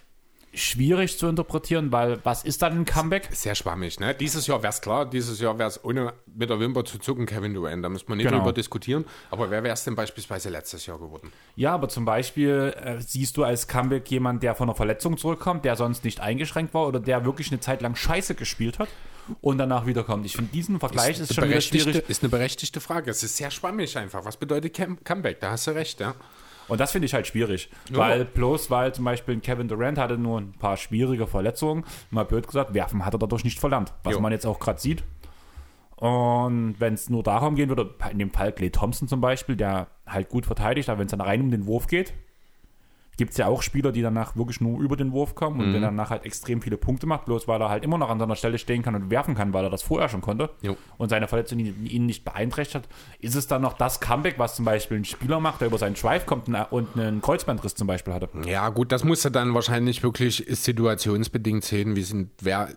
schwierig 0.57 1.19
zu 1.19 1.27
interpretieren, 1.27 1.93
weil 1.93 2.21
was 2.25 2.45
ist 2.45 2.63
dann 2.63 2.81
ein 2.81 2.85
Comeback? 2.85 3.29
Sehr 3.33 3.55
schwammig, 3.55 4.01
ne? 4.01 4.15
Dieses 4.15 4.47
Jahr 4.47 4.63
wäre 4.63 4.71
es 4.73 4.81
klar, 4.81 5.07
dieses 5.09 5.41
Jahr 5.41 5.59
wäre 5.59 5.69
es 5.69 5.83
ohne 5.85 6.13
mit 6.35 6.51
der 6.51 6.61
Wimper 6.61 6.85
zu 6.85 6.99
zucken 6.99 7.27
Kevin 7.27 7.55
Durant. 7.55 7.85
Da 7.85 7.89
müssen 7.89 8.09
wir 8.09 8.17
nicht 8.17 8.27
Genau. 8.27 8.39
drüber 8.39 8.53
diskutieren. 8.53 9.05
Aber 9.31 9.51
wer 9.51 9.63
wäre 9.63 9.75
es 9.75 9.85
denn 9.85 9.95
beispielsweise 9.95 10.49
letztes 10.51 10.87
Jahr 10.87 10.99
geworden? 10.99 11.33
Ja, 11.57 11.75
aber 11.75 11.89
zum 11.89 12.05
Beispiel 12.05 12.75
äh, 12.77 13.01
siehst 13.01 13.37
du 13.37 13.45
als 13.45 13.69
Comeback 13.69 14.11
jemand, 14.11 14.43
der 14.43 14.55
von 14.55 14.69
einer 14.69 14.77
Verletzung 14.77 15.17
zurückkommt, 15.19 15.65
der 15.65 15.77
sonst 15.77 16.05
nicht 16.05 16.21
eingeschränkt 16.21 16.75
war 16.75 16.87
oder 16.87 17.01
der 17.01 17.25
wirklich 17.25 17.51
eine 17.51 17.61
Zeit 17.61 17.83
lang 17.83 17.95
Scheiße 17.97 18.35
gespielt 18.35 18.79
hat 18.79 18.89
und 19.41 19.59
danach 19.59 19.87
wiederkommt. 19.87 20.27
Ich 20.27 20.37
finde, 20.37 20.51
diesen 20.53 20.79
Vergleich 20.81 21.19
ist, 21.19 21.31
eine 21.31 21.35
schon 21.35 21.49
wieder 21.49 21.61
schwierig. 21.61 22.09
Ist 22.09 22.23
eine 22.23 22.29
berechtigte 22.31 22.81
Frage. 22.81 23.11
Es 23.11 23.23
ist 23.23 23.37
sehr 23.37 23.51
schwammig 23.51 23.97
einfach. 23.97 24.25
Was 24.25 24.37
bedeutet 24.37 24.75
Cam 24.75 25.03
Comeback? 25.03 25.41
Da 25.41 25.53
hast 25.53 25.67
du 25.67 25.71
recht, 25.71 26.01
ja. 26.01 26.15
Und 26.69 26.81
das 26.81 26.93
finde 26.93 27.07
ich 27.07 27.15
halt 27.15 27.27
schwierig. 27.27 27.71
Ja. 27.91 27.99
Weil 27.99 28.25
bloß, 28.25 28.71
weil 28.71 28.95
zum 28.95 29.05
Beispiel 29.05 29.39
Kevin 29.41 29.69
Durant 29.69 29.99
hatte 29.99 30.19
nur 30.19 30.41
ein 30.41 30.53
paar 30.53 30.77
schwierige 30.77 31.27
Verletzungen, 31.27 31.85
mal 32.11 32.25
blöd 32.25 32.47
gesagt, 32.47 32.75
werfen 32.75 33.05
hat 33.05 33.15
er 33.15 33.19
dadurch 33.19 33.45
nicht 33.45 33.59
verlernt. 33.59 33.93
Was 34.03 34.15
Jo. 34.15 34.21
man 34.21 34.33
jetzt 34.33 34.47
auch 34.47 34.59
gerade 34.59 34.81
sieht. 34.81 35.05
Und 35.97 36.77
wenn 36.79 36.95
es 36.95 37.09
nur 37.09 37.23
darum 37.23 37.55
gehen 37.55 37.69
würde, 37.69 37.95
in 38.11 38.19
dem 38.19 38.31
Fall 38.31 38.53
Clay 38.53 38.71
Thompson 38.71 39.09
zum 39.09 39.21
Beispiel, 39.21 39.57
der 39.57 39.89
halt 40.07 40.29
gut 40.29 40.45
verteidigt, 40.47 40.89
aber 40.89 40.99
wenn 40.99 41.07
es 41.07 41.13
dann 41.13 41.21
rein 41.21 41.41
um 41.41 41.51
den 41.51 41.67
Wurf 41.67 41.87
geht, 41.87 42.15
gibt 43.17 43.33
es 43.33 43.37
ja 43.37 43.47
auch 43.47 43.63
Spieler, 43.63 43.93
die 43.93 44.03
danach 44.03 44.37
wirklich 44.37 44.61
nur 44.61 44.81
über 44.81 44.97
den 44.97 45.13
Wurf 45.13 45.35
kommen 45.35 45.61
und 45.61 45.73
der 45.73 45.81
danach 45.81 46.11
halt 46.11 46.25
extrem 46.25 46.63
viele 46.63 46.77
Punkte 46.77 47.07
macht, 47.07 47.27
bloß 47.27 47.47
weil 47.49 47.61
er 47.61 47.69
halt 47.69 47.85
immer 47.85 47.99
noch 47.99 48.11
an 48.11 48.19
seiner 48.19 48.37
Stelle 48.37 48.59
stehen 48.59 48.83
kann 48.83 48.95
und 48.95 49.11
werfen 49.11 49.35
kann, 49.35 49.53
weil 49.53 49.65
er 49.65 49.71
das 49.71 49.83
vorher 49.83 50.09
schon 50.09 50.21
konnte 50.21 50.51
Jo. 50.63 50.77
und 50.99 51.09
seine 51.09 51.29
Verletzung 51.29 51.59
ihn 51.59 52.07
nicht 52.07 52.25
beeinträchtigt 52.25 52.85
hat. 52.85 52.89
Ist 53.21 53.35
es 53.35 53.47
dann 53.47 53.63
noch 53.63 53.75
das 53.75 54.01
Comeback, 54.01 54.39
was 54.39 54.57
zum 54.57 54.65
Beispiel 54.65 54.99
ein 54.99 55.05
Spieler 55.05 55.41
macht, 55.41 55.61
der 55.61 55.69
über 55.69 55.79
seinen 55.79 55.97
Schweif 55.97 56.27
kommt 56.27 56.49
und 56.71 56.89
einen 56.97 57.21
Kreuzbandriss 57.21 57.75
zum 57.75 57.87
Beispiel 57.87 58.15
hatte? 58.15 58.29
Ja, 58.47 58.69
gut, 58.69 58.93
das 58.93 59.05
musst 59.05 59.25
du 59.25 59.31
dann 59.31 59.55
wahrscheinlich 59.55 60.03
wirklich 60.03 60.45
situationsbedingt 60.49 61.65
sehen. 61.65 61.97
Wie 61.97 62.03
sind, 62.03 62.31
wer 62.41 62.69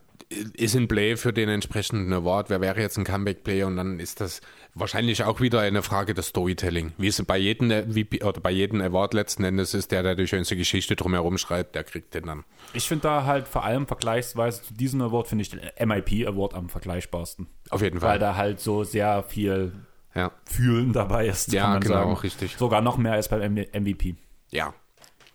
ist 0.54 0.76
in 0.76 0.88
Play 0.88 1.16
für 1.16 1.32
den 1.32 1.50
entsprechenden 1.50 2.12
Award? 2.12 2.50
Wer 2.50 2.62
wäre 2.62 2.82
jetzt 2.82 2.98
ein 2.98 3.06
Comeback-Player? 3.06 3.68
Und 3.68 3.78
dann 3.78 4.00
ist 4.00 4.20
das 4.20 4.42
wahrscheinlich 4.80 5.24
auch 5.24 5.40
wieder 5.42 5.60
eine 5.62 5.82
Frage 5.84 6.14
des 6.14 6.28
Storytelling. 6.28 6.94
Wie 6.98 7.08
es 7.08 7.24
bei 7.26 7.38
jedem 7.38 7.68
MVP 7.68 8.24
oder 8.24 8.40
bei 8.42 8.52
jedem 8.52 8.82
Award 8.82 9.14
letzten 9.14 9.44
Endes 9.44 9.74
ist, 9.74 9.92
der, 9.92 10.04
der 10.04 10.16
die 10.16 10.28
schönste 10.28 10.56
Geschichte 10.56 10.96
drumherum 10.96 11.38
schreibt, 11.38 11.76
der 11.76 11.84
kriegt 11.84 12.14
den 12.14 12.26
dann. 12.26 12.44
Ich 12.74 12.88
finde 12.88 13.04
da 13.04 13.26
halt 13.26 13.48
vor 13.48 13.64
allem 13.64 13.88
vergleichsweise 13.88 14.64
zu 14.64 14.74
diesem 14.74 15.02
Award, 15.02 15.28
finde 15.28 15.42
ich 15.44 15.50
den 15.50 15.62
MIP 15.88 16.28
Award 16.28 16.54
am 16.54 16.70
vergleichbarsten. 16.70 17.48
Auf 17.70 17.82
jeden 17.82 18.02
Weil 18.02 18.10
Fall. 18.12 18.20
da 18.20 18.36
halt 18.36 18.60
so 18.60 18.84
sehr 18.84 19.24
viel 19.24 19.72
Ja, 20.16 20.32
Fühlen 20.46 20.94
dabei 20.94 21.28
ist, 21.28 21.52
Ja, 21.54 21.64
kann 21.64 21.72
man 21.74 21.82
genau, 21.82 21.94
sagen. 21.96 22.14
richtig. 22.18 22.56
Sogar 22.58 22.82
noch 22.82 22.98
mehr 22.98 23.14
als 23.14 23.30
beim 23.30 23.54
MVP. 23.54 24.16
ja, 24.52 24.74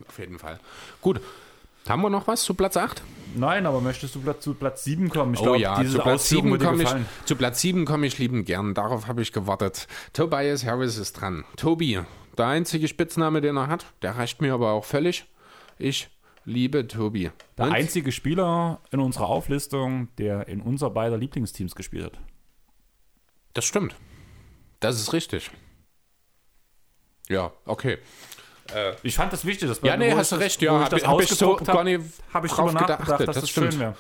auf 0.09 0.19
jeden 0.19 0.39
Fall. 0.39 0.59
Gut. 1.01 1.21
Haben 1.89 2.03
wir 2.03 2.11
noch 2.11 2.27
was 2.27 2.43
zu 2.43 2.55
Platz 2.55 2.77
8? 2.77 3.03
Nein, 3.35 3.67
aber 3.67 3.81
möchtest 3.81 4.15
du 4.15 4.33
zu 4.33 4.55
Platz 4.55 4.85
7 4.85 5.09
kommen? 5.09 5.35
Ich 5.35 5.41
Oh 5.41 5.45
glaube, 5.45 5.59
ja, 5.59 5.77
zu 5.77 5.99
Platz, 5.99 6.07
Ausführung 6.07 6.45
7 6.45 6.51
würde 6.51 6.65
dir 6.65 6.71
komme 6.71 6.83
ich, 6.83 7.27
zu 7.27 7.37
Platz 7.37 7.61
7 7.61 7.85
komme 7.85 8.07
ich 8.07 8.19
liebend 8.19 8.47
gern. 8.47 8.75
Darauf 8.75 9.07
habe 9.07 9.23
ich 9.23 9.33
gewartet. 9.33 9.87
Tobias 10.13 10.65
Harris 10.65 10.97
ist 10.99 11.15
dran. 11.15 11.45
Tobi, 11.57 12.01
der 12.39 12.47
einzige 12.47 12.89
Spitzname, 12.89 13.41
den 13.41 13.57
er 13.57 13.69
hat, 13.69 13.87
der 14.03 14.17
reicht 14.17 14.41
mir 14.41 14.55
aber 14.55 14.73
auch 14.73 14.85
völlig. 14.85 15.27
Ich 15.79 16.11
liebe 16.45 16.87
Tobi. 16.87 17.31
Der 17.59 17.67
Und? 17.67 17.73
einzige 17.73 18.13
Spieler 18.13 18.81
in 18.91 19.01
unserer 19.01 19.27
Auflistung, 19.29 20.09
der 20.19 20.49
in 20.49 20.61
unser 20.61 20.91
beider 20.91 21.17
Lieblingsteams 21.17 21.75
gespielt 21.75 22.05
hat. 22.05 22.19
Das 23.55 23.65
stimmt. 23.65 23.95
Das 24.81 24.99
ist 25.01 25.13
richtig. 25.13 25.51
Ja, 27.29 27.53
okay. 27.67 27.99
Ich 29.03 29.15
fand 29.15 29.33
das 29.33 29.45
wichtig. 29.45 29.69
Das 29.69 29.81
Ja, 29.83 29.97
nee, 29.97 30.13
wo 30.13 30.17
hast 30.17 30.27
ich 30.27 30.31
du 30.31 30.37
das- 30.37 30.45
recht. 30.45 30.63
Ja, 30.63 30.73
wo 30.73 30.77
ich 30.79 30.85
hab 30.85 30.93
ich- 30.93 31.03
hab 31.07 31.11
so 31.11 31.17
ausgedruckt 31.33 31.67
gar 31.67 31.77
habe, 31.79 31.85
nicht 31.99 32.05
habe 32.33 32.47
ich 32.47 32.53
drauf 32.53 32.67
drüber 32.71 32.81
nachgedacht, 32.81 33.07
geachtet. 33.07 33.29
dass 33.29 33.35
Das 33.37 33.43
das, 33.45 33.51
stimmt. 33.51 33.73
schön 33.73 33.81
wäre. 33.81 33.95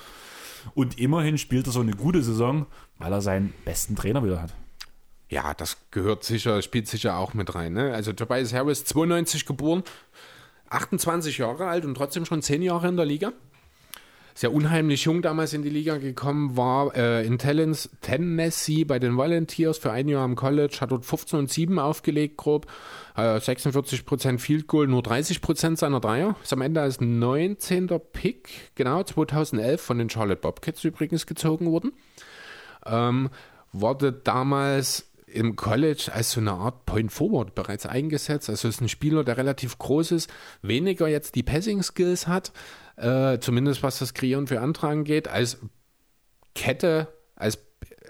Und 0.74 0.98
immerhin 0.98 1.38
spielt 1.38 1.66
er 1.66 1.72
so 1.72 1.80
eine 1.80 1.92
gute 1.92 2.22
Saison, 2.22 2.66
weil 2.98 3.12
er 3.12 3.20
seinen 3.20 3.52
besten 3.64 3.96
Trainer 3.96 4.22
wieder 4.24 4.40
hat. 4.40 4.52
Ja, 5.28 5.54
das 5.54 5.76
gehört 5.90 6.24
sicher, 6.24 6.60
spielt 6.62 6.86
sicher 6.88 7.16
auch 7.16 7.34
mit 7.34 7.54
rein. 7.54 7.72
Ne? 7.72 7.92
Also 7.94 8.12
Tobias 8.12 8.52
Harris, 8.52 8.84
92 8.84 9.46
geboren, 9.46 9.82
28 10.70 11.38
Jahre 11.38 11.66
alt 11.66 11.84
und 11.84 11.94
trotzdem 11.94 12.24
schon 12.24 12.42
10 12.42 12.62
Jahre 12.62 12.88
in 12.88 12.96
der 12.96 13.06
Liga. 13.06 13.32
Sehr 14.34 14.52
unheimlich 14.52 15.04
jung 15.04 15.22
damals 15.22 15.52
in 15.52 15.62
die 15.62 15.70
Liga 15.70 15.98
gekommen, 15.98 16.56
war 16.56 16.94
äh, 16.96 17.26
in 17.26 17.38
Tellens, 17.38 17.90
Tennessee 18.00 18.84
bei 18.84 18.98
den 18.98 19.16
Volunteers 19.16 19.78
für 19.78 19.92
ein 19.92 20.08
Jahr 20.08 20.24
am 20.24 20.36
College, 20.36 20.78
hat 20.80 20.90
dort 20.90 21.04
15 21.04 21.38
und 21.38 21.50
7 21.50 21.78
aufgelegt 21.78 22.36
grob, 22.36 22.66
äh, 23.16 23.36
46% 23.36 24.38
Field 24.38 24.66
Goal, 24.66 24.86
nur 24.86 25.02
30% 25.02 25.76
seiner 25.76 26.00
Dreier. 26.00 26.36
Ist 26.42 26.52
am 26.52 26.62
Ende 26.62 26.80
als 26.80 27.00
19. 27.00 27.88
Pick, 28.12 28.72
genau, 28.74 29.02
2011 29.02 29.80
von 29.80 29.98
den 29.98 30.08
Charlotte 30.08 30.40
Bobcats 30.40 30.84
übrigens 30.84 31.26
gezogen 31.26 31.70
worden. 31.70 31.92
Ähm, 32.86 33.30
wurde 33.72 34.12
damals 34.12 35.12
im 35.32 35.56
College 35.56 36.10
als 36.12 36.32
so 36.32 36.40
eine 36.40 36.52
Art 36.52 36.84
Point 36.86 37.12
Forward 37.12 37.54
bereits 37.54 37.86
eingesetzt. 37.86 38.48
Also 38.50 38.68
ist 38.68 38.80
ein 38.80 38.88
Spieler, 38.88 39.24
der 39.24 39.36
relativ 39.36 39.78
groß 39.78 40.12
ist, 40.12 40.30
weniger 40.60 41.08
jetzt 41.08 41.34
die 41.34 41.42
Passing 41.42 41.82
Skills 41.82 42.26
hat, 42.26 42.52
äh, 42.97 43.38
zumindest 43.38 43.82
was 43.82 43.99
das 43.99 44.14
Kreieren 44.14 44.47
für 44.47 44.61
andere 44.61 44.88
angeht, 44.88 45.28
als 45.28 45.59
Kette, 46.55 47.09
als 47.36 47.59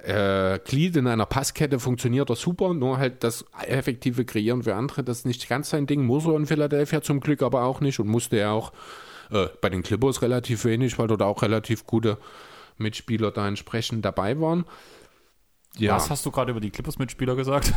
äh, 0.02 0.58
Glied 0.64 0.96
in 0.96 1.06
einer 1.06 1.26
Passkette 1.26 1.78
funktioniert 1.78 2.28
er 2.30 2.36
super, 2.36 2.74
nur 2.74 2.98
halt 2.98 3.22
das 3.22 3.44
effektive 3.66 4.24
Kreieren 4.24 4.62
für 4.62 4.74
andere, 4.74 5.04
das 5.04 5.18
ist 5.18 5.26
nicht 5.26 5.48
ganz 5.48 5.70
sein 5.70 5.86
Ding, 5.86 6.04
muss 6.04 6.26
er 6.26 6.36
in 6.36 6.46
Philadelphia 6.46 7.02
zum 7.02 7.20
Glück 7.20 7.42
aber 7.42 7.62
auch 7.62 7.80
nicht 7.80 8.00
und 8.00 8.08
musste 8.08 8.36
er 8.36 8.52
auch 8.52 8.72
äh, 9.30 9.46
bei 9.60 9.70
den 9.70 9.82
Clippers 9.82 10.22
relativ 10.22 10.64
wenig, 10.64 10.98
weil 10.98 11.06
dort 11.06 11.22
auch 11.22 11.42
relativ 11.42 11.86
gute 11.86 12.18
Mitspieler 12.78 13.30
da 13.30 13.46
entsprechend 13.46 14.04
dabei 14.04 14.40
waren. 14.40 14.64
Ja. 15.78 15.94
Was 15.94 16.10
hast 16.10 16.26
du 16.26 16.30
gerade 16.30 16.50
über 16.50 16.60
die 16.60 16.70
Clippers-Mitspieler 16.70 17.36
gesagt? 17.36 17.72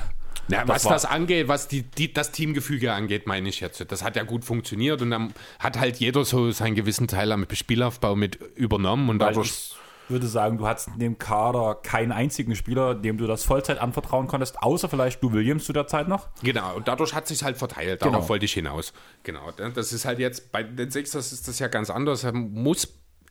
Ja, 0.48 0.66
Das 0.66 0.86
was 0.86 0.92
das 0.92 1.06
angeht, 1.06 1.48
was 1.48 1.68
die, 1.68 1.84
die, 1.84 2.14
das 2.14 2.32
Teamgefüge 2.32 2.94
angeht, 2.94 3.28
meine 3.28 3.50
ich 3.50 3.60
jetzt. 3.60 3.84
Das 3.92 4.04
hat 4.04 4.16
ja 4.16 4.24
gut 4.24 4.46
funktioniert 4.46 5.02
und 5.02 5.12
dann 5.12 5.34
hat 5.60 5.80
halt 5.80 5.98
jeder 5.98 6.24
so 6.26 6.52
seinen 6.52 6.76
gewissen 6.76 7.08
Teil 7.08 7.32
am 7.32 7.46
Spielaufbau 7.52 8.16
mit 8.16 8.36
übernommen 8.56 9.10
und 9.10 9.20
dadurch. 9.20 9.48
ich 9.48 9.76
würde 10.08 10.28
sagen, 10.28 10.60
du 10.60 10.68
hattest 10.68 10.90
in 10.90 11.00
dem 11.00 11.18
Kader 11.18 11.80
keinen 11.82 12.12
einzigen 12.12 12.56
Spieler, 12.56 12.94
dem 12.94 13.18
du 13.18 13.26
das 13.26 13.44
Vollzeit 13.44 13.80
anvertrauen 13.80 14.28
konntest, 14.28 14.62
außer 14.62 14.88
vielleicht 14.88 15.24
du 15.24 15.34
Williams 15.34 15.66
zu 15.66 15.74
der 15.74 15.88
Zeit 15.88 16.08
noch. 16.08 16.28
Genau, 16.44 16.76
und 16.76 16.88
dadurch 16.88 17.16
hat 17.16 17.28
sich 17.28 17.44
halt 17.44 17.58
verteilt. 17.58 18.02
Genau. 18.02 18.12
Darauf 18.12 18.30
wollte 18.30 18.46
ich 18.46 18.54
hinaus. 18.54 18.94
Genau, 19.24 19.52
das 19.52 19.94
ist 19.94 20.06
halt 20.06 20.20
jetzt 20.20 20.52
bei 20.52 20.62
den 20.62 20.92
Sixers 20.92 21.34
ist 21.34 21.48
das 21.48 21.58
ja 21.58 21.68
ganz 21.68 21.90
anders. 21.90 22.24
Er 22.24 22.34
muss 22.34 22.88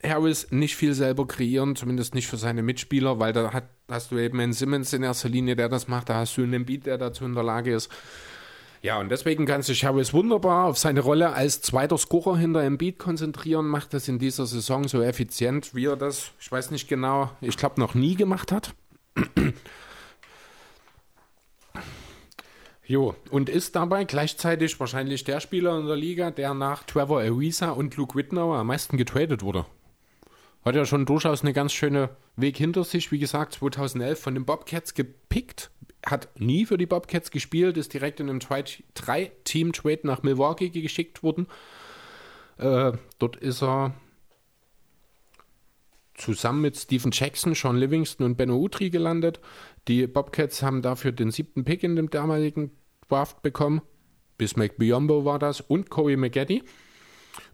Harris 0.07 0.51
nicht 0.51 0.75
viel 0.75 0.93
selber 0.93 1.27
kreieren, 1.27 1.75
zumindest 1.75 2.15
nicht 2.15 2.27
für 2.27 2.37
seine 2.37 2.63
Mitspieler, 2.63 3.19
weil 3.19 3.33
da 3.33 3.53
hat, 3.53 3.69
hast 3.89 4.11
du 4.11 4.17
eben 4.17 4.39
einen 4.39 4.53
Simmons 4.53 4.93
in 4.93 5.03
erster 5.03 5.29
Linie, 5.29 5.55
der 5.55 5.69
das 5.69 5.87
macht, 5.87 6.09
da 6.09 6.15
hast 6.15 6.37
du 6.37 6.43
einen 6.43 6.53
Embiid, 6.53 6.85
der 6.85 6.97
dazu 6.97 7.25
in 7.25 7.33
der 7.33 7.43
Lage 7.43 7.73
ist. 7.73 7.89
Ja, 8.81 8.99
und 8.99 9.09
deswegen 9.09 9.45
kann 9.45 9.63
sich 9.63 9.83
Harris 9.83 10.13
wunderbar 10.13 10.65
auf 10.67 10.77
seine 10.77 10.99
Rolle 10.99 11.33
als 11.33 11.61
zweiter 11.61 11.97
Scorer 11.97 12.37
hinter 12.37 12.61
Embiid 12.61 12.99
konzentrieren, 12.99 13.65
macht 13.65 13.93
das 13.95 14.07
in 14.07 14.19
dieser 14.19 14.45
Saison 14.45 14.87
so 14.87 15.01
effizient, 15.01 15.73
wie 15.73 15.85
er 15.85 15.95
das, 15.95 16.31
ich 16.39 16.51
weiß 16.51 16.69
nicht 16.69 16.87
genau, 16.87 17.31
ich 17.41 17.57
glaube 17.57 17.81
noch 17.81 17.95
nie 17.95 18.15
gemacht 18.15 18.51
hat. 18.51 18.75
Jo, 22.87 23.15
und 23.31 23.49
ist 23.49 23.75
dabei 23.75 24.03
gleichzeitig 24.03 24.79
wahrscheinlich 24.79 25.23
der 25.23 25.39
Spieler 25.39 25.79
in 25.79 25.87
der 25.87 25.95
Liga, 25.95 26.29
der 26.29 26.53
nach 26.53 26.83
Trevor 26.83 27.21
Ariza 27.21 27.71
und 27.71 27.97
Luke 27.97 28.15
Whitnauer 28.15 28.57
am 28.57 28.67
meisten 28.67 28.95
getradet 28.95 29.41
wurde. 29.41 29.65
Hat 30.65 30.75
ja 30.75 30.83
schon 30.83 31.05
durchaus 31.05 31.43
eine 31.43 31.53
ganz 31.53 31.73
schöne 31.73 32.09
Weg 32.35 32.57
hinter 32.57 32.83
sich, 32.83 33.11
wie 33.11 33.19
gesagt, 33.19 33.53
2011 33.53 34.19
von 34.19 34.33
den 34.33 34.45
Bobcats 34.45 34.95
gepickt, 34.95 35.69
hat 36.03 36.29
nie 36.39 36.65
für 36.65 36.79
die 36.79 36.87
Bobcats 36.87 37.29
gespielt, 37.29 37.77
ist 37.77 37.93
direkt 37.93 38.19
in 38.19 38.29
einem 38.29 38.39
Drei-Team-Trade 38.39 40.01
nach 40.03 40.23
Milwaukee 40.23 40.69
geschickt 40.69 41.21
worden. 41.21 41.47
Äh, 42.57 42.93
dort 43.19 43.35
ist 43.35 43.61
er 43.61 43.93
zusammen 46.15 46.61
mit 46.61 46.77
Steven 46.77 47.11
Jackson, 47.11 47.53
Sean 47.53 47.77
Livingston 47.77 48.25
und 48.25 48.35
Benno 48.35 48.57
Utri 48.57 48.89
gelandet. 48.89 49.39
Die 49.87 50.07
Bobcats 50.07 50.63
haben 50.63 50.81
dafür 50.81 51.11
den 51.11 51.29
siebten 51.29 51.63
Pick 51.63 51.83
in 51.83 51.95
dem 51.95 52.09
damaligen 52.09 52.71
Draft 53.07 53.43
bekommen. 53.43 53.81
Bismack 54.37 54.77
Biombo 54.77 55.25
war 55.25 55.37
das 55.37 55.61
und 55.61 55.89
Corey 55.91 56.17
McGaddy. 56.17 56.63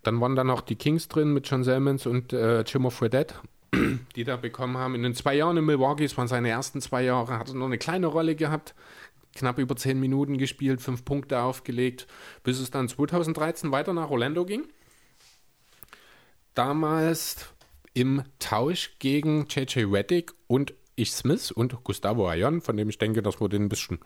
Dann 0.03 0.19
waren 0.19 0.35
da 0.35 0.43
noch 0.43 0.61
die 0.61 0.75
Kings 0.75 1.07
drin 1.07 1.33
mit 1.33 1.47
John 1.49 1.63
Selmans 1.63 2.05
und 2.05 2.33
äh, 2.33 2.61
Jimmo 2.61 2.89
Fredette, 2.89 3.35
die 4.15 4.23
da 4.23 4.37
bekommen 4.37 4.77
haben. 4.77 4.95
In 4.95 5.03
den 5.03 5.13
zwei 5.13 5.35
Jahren 5.35 5.57
in 5.57 5.65
Milwaukee, 5.65 6.05
es 6.05 6.17
waren 6.17 6.27
seine 6.27 6.49
ersten 6.49 6.81
zwei 6.81 7.03
Jahre, 7.03 7.37
hat 7.37 7.49
er 7.49 7.55
noch 7.55 7.67
eine 7.67 7.77
kleine 7.77 8.07
Rolle 8.07 8.35
gehabt. 8.35 8.73
Knapp 9.35 9.59
über 9.59 9.75
zehn 9.75 9.99
Minuten 9.99 10.37
gespielt, 10.37 10.81
fünf 10.81 11.05
Punkte 11.05 11.41
aufgelegt, 11.41 12.05
bis 12.43 12.59
es 12.59 12.69
dann 12.69 12.89
2013 12.89 13.71
weiter 13.71 13.93
nach 13.93 14.09
Orlando 14.09 14.43
ging. 14.45 14.67
Damals 16.53 17.45
im 17.93 18.23
Tausch 18.39 18.97
gegen 18.99 19.47
JJ 19.47 19.85
Reddick 19.85 20.33
und 20.47 20.73
ich 20.95 21.13
Smith 21.13 21.51
und 21.51 21.83
Gustavo 21.83 22.27
Ayon, 22.29 22.61
von 22.61 22.75
dem 22.75 22.89
ich 22.89 22.97
denke, 22.97 23.21
dass 23.21 23.39
wir 23.39 23.47
den 23.47 23.63
ein 23.63 23.69
bisschen 23.69 23.99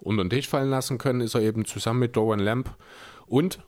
unter 0.00 0.22
den 0.24 0.30
Tisch 0.30 0.48
fallen 0.48 0.70
lassen 0.70 0.98
können, 0.98 1.20
ist 1.20 1.34
er 1.34 1.42
eben 1.42 1.64
zusammen 1.64 2.00
mit 2.00 2.16
Doran 2.16 2.38
Lamp 2.38 2.74
und 3.26 3.60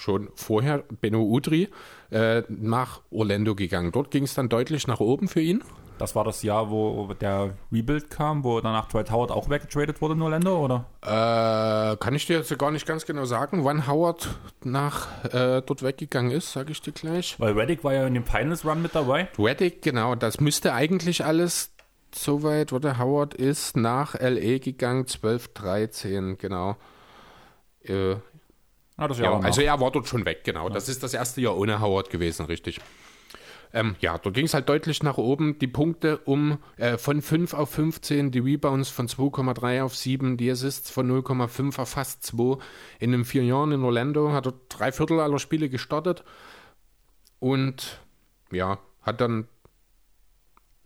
schon 0.00 0.28
vorher 0.34 0.84
Benno 1.00 1.22
Udri 1.22 1.68
äh, 2.10 2.42
nach 2.48 3.00
Orlando 3.10 3.54
gegangen. 3.54 3.92
Dort 3.92 4.10
ging 4.10 4.24
es 4.24 4.34
dann 4.34 4.48
deutlich 4.48 4.86
nach 4.86 5.00
oben 5.00 5.28
für 5.28 5.40
ihn. 5.40 5.62
Das 6.00 6.16
war 6.16 6.24
das 6.24 6.42
Jahr, 6.42 6.70
wo 6.70 7.12
der 7.20 7.52
Rebuild 7.70 8.08
kam, 8.08 8.42
wo 8.42 8.58
danach 8.62 8.88
Dwight 8.88 9.10
Howard 9.10 9.30
auch 9.30 9.50
weggetradet 9.50 10.00
wurde 10.00 10.14
in 10.14 10.22
Orlando, 10.22 10.64
oder? 10.64 10.86
Äh, 11.02 11.98
kann 11.98 12.14
ich 12.14 12.26
dir 12.26 12.38
jetzt 12.38 12.58
gar 12.58 12.70
nicht 12.70 12.86
ganz 12.86 13.04
genau 13.04 13.26
sagen, 13.26 13.66
wann 13.66 13.86
Howard 13.86 14.30
nach 14.64 15.08
äh, 15.26 15.60
dort 15.60 15.82
weggegangen 15.82 16.30
ist, 16.30 16.52
sage 16.52 16.72
ich 16.72 16.80
dir 16.80 16.92
gleich. 16.92 17.38
Weil 17.38 17.52
Reddick 17.52 17.84
war 17.84 17.92
ja 17.92 18.06
in 18.06 18.14
dem 18.14 18.24
Finals 18.24 18.64
Run 18.64 18.80
mit 18.80 18.94
dabei. 18.94 19.28
Reddick, 19.38 19.82
genau, 19.82 20.14
das 20.14 20.40
müsste 20.40 20.72
eigentlich 20.72 21.22
alles 21.22 21.74
soweit, 22.14 22.72
oder 22.72 22.98
Howard 22.98 23.34
ist 23.34 23.76
nach 23.76 24.14
LA 24.18 24.56
gegangen, 24.56 25.06
12, 25.06 25.48
13, 25.48 26.38
genau. 26.38 26.76
Äh, 27.82 28.16
Ah, 29.00 29.08
das 29.08 29.16
ja, 29.16 29.24
Jahr 29.24 29.32
danach. 29.34 29.46
also 29.46 29.62
er 29.62 29.80
war 29.80 29.90
dort 29.90 30.06
schon 30.06 30.26
weg, 30.26 30.44
genau. 30.44 30.68
Das 30.68 30.88
ist 30.90 31.02
das 31.02 31.14
erste 31.14 31.40
Jahr 31.40 31.56
ohne 31.56 31.80
Howard 31.80 32.10
gewesen, 32.10 32.44
richtig. 32.44 32.80
Ähm, 33.72 33.96
ja, 34.00 34.18
dort 34.18 34.34
ging 34.34 34.44
es 34.44 34.52
halt 34.52 34.68
deutlich 34.68 35.02
nach 35.02 35.16
oben. 35.16 35.58
Die 35.58 35.68
Punkte 35.68 36.18
um 36.18 36.58
äh, 36.76 36.98
von 36.98 37.22
5 37.22 37.54
auf 37.54 37.70
15, 37.70 38.30
die 38.30 38.40
Rebounds 38.40 38.90
von 38.90 39.08
2,3 39.08 39.82
auf 39.82 39.96
7, 39.96 40.36
die 40.36 40.50
Assists 40.50 40.90
von 40.90 41.10
0,5 41.10 41.78
auf 41.80 41.88
fast 41.88 42.24
2. 42.24 42.58
In 42.98 43.12
den 43.12 43.24
vier 43.24 43.44
Jahren 43.44 43.72
in 43.72 43.82
Orlando 43.82 44.32
hat 44.32 44.46
er 44.46 44.54
drei 44.68 44.92
Viertel 44.92 45.20
aller 45.20 45.38
Spiele 45.38 45.70
gestartet 45.70 46.22
und 47.38 48.00
ja, 48.50 48.78
hat 49.00 49.22
dann 49.22 49.48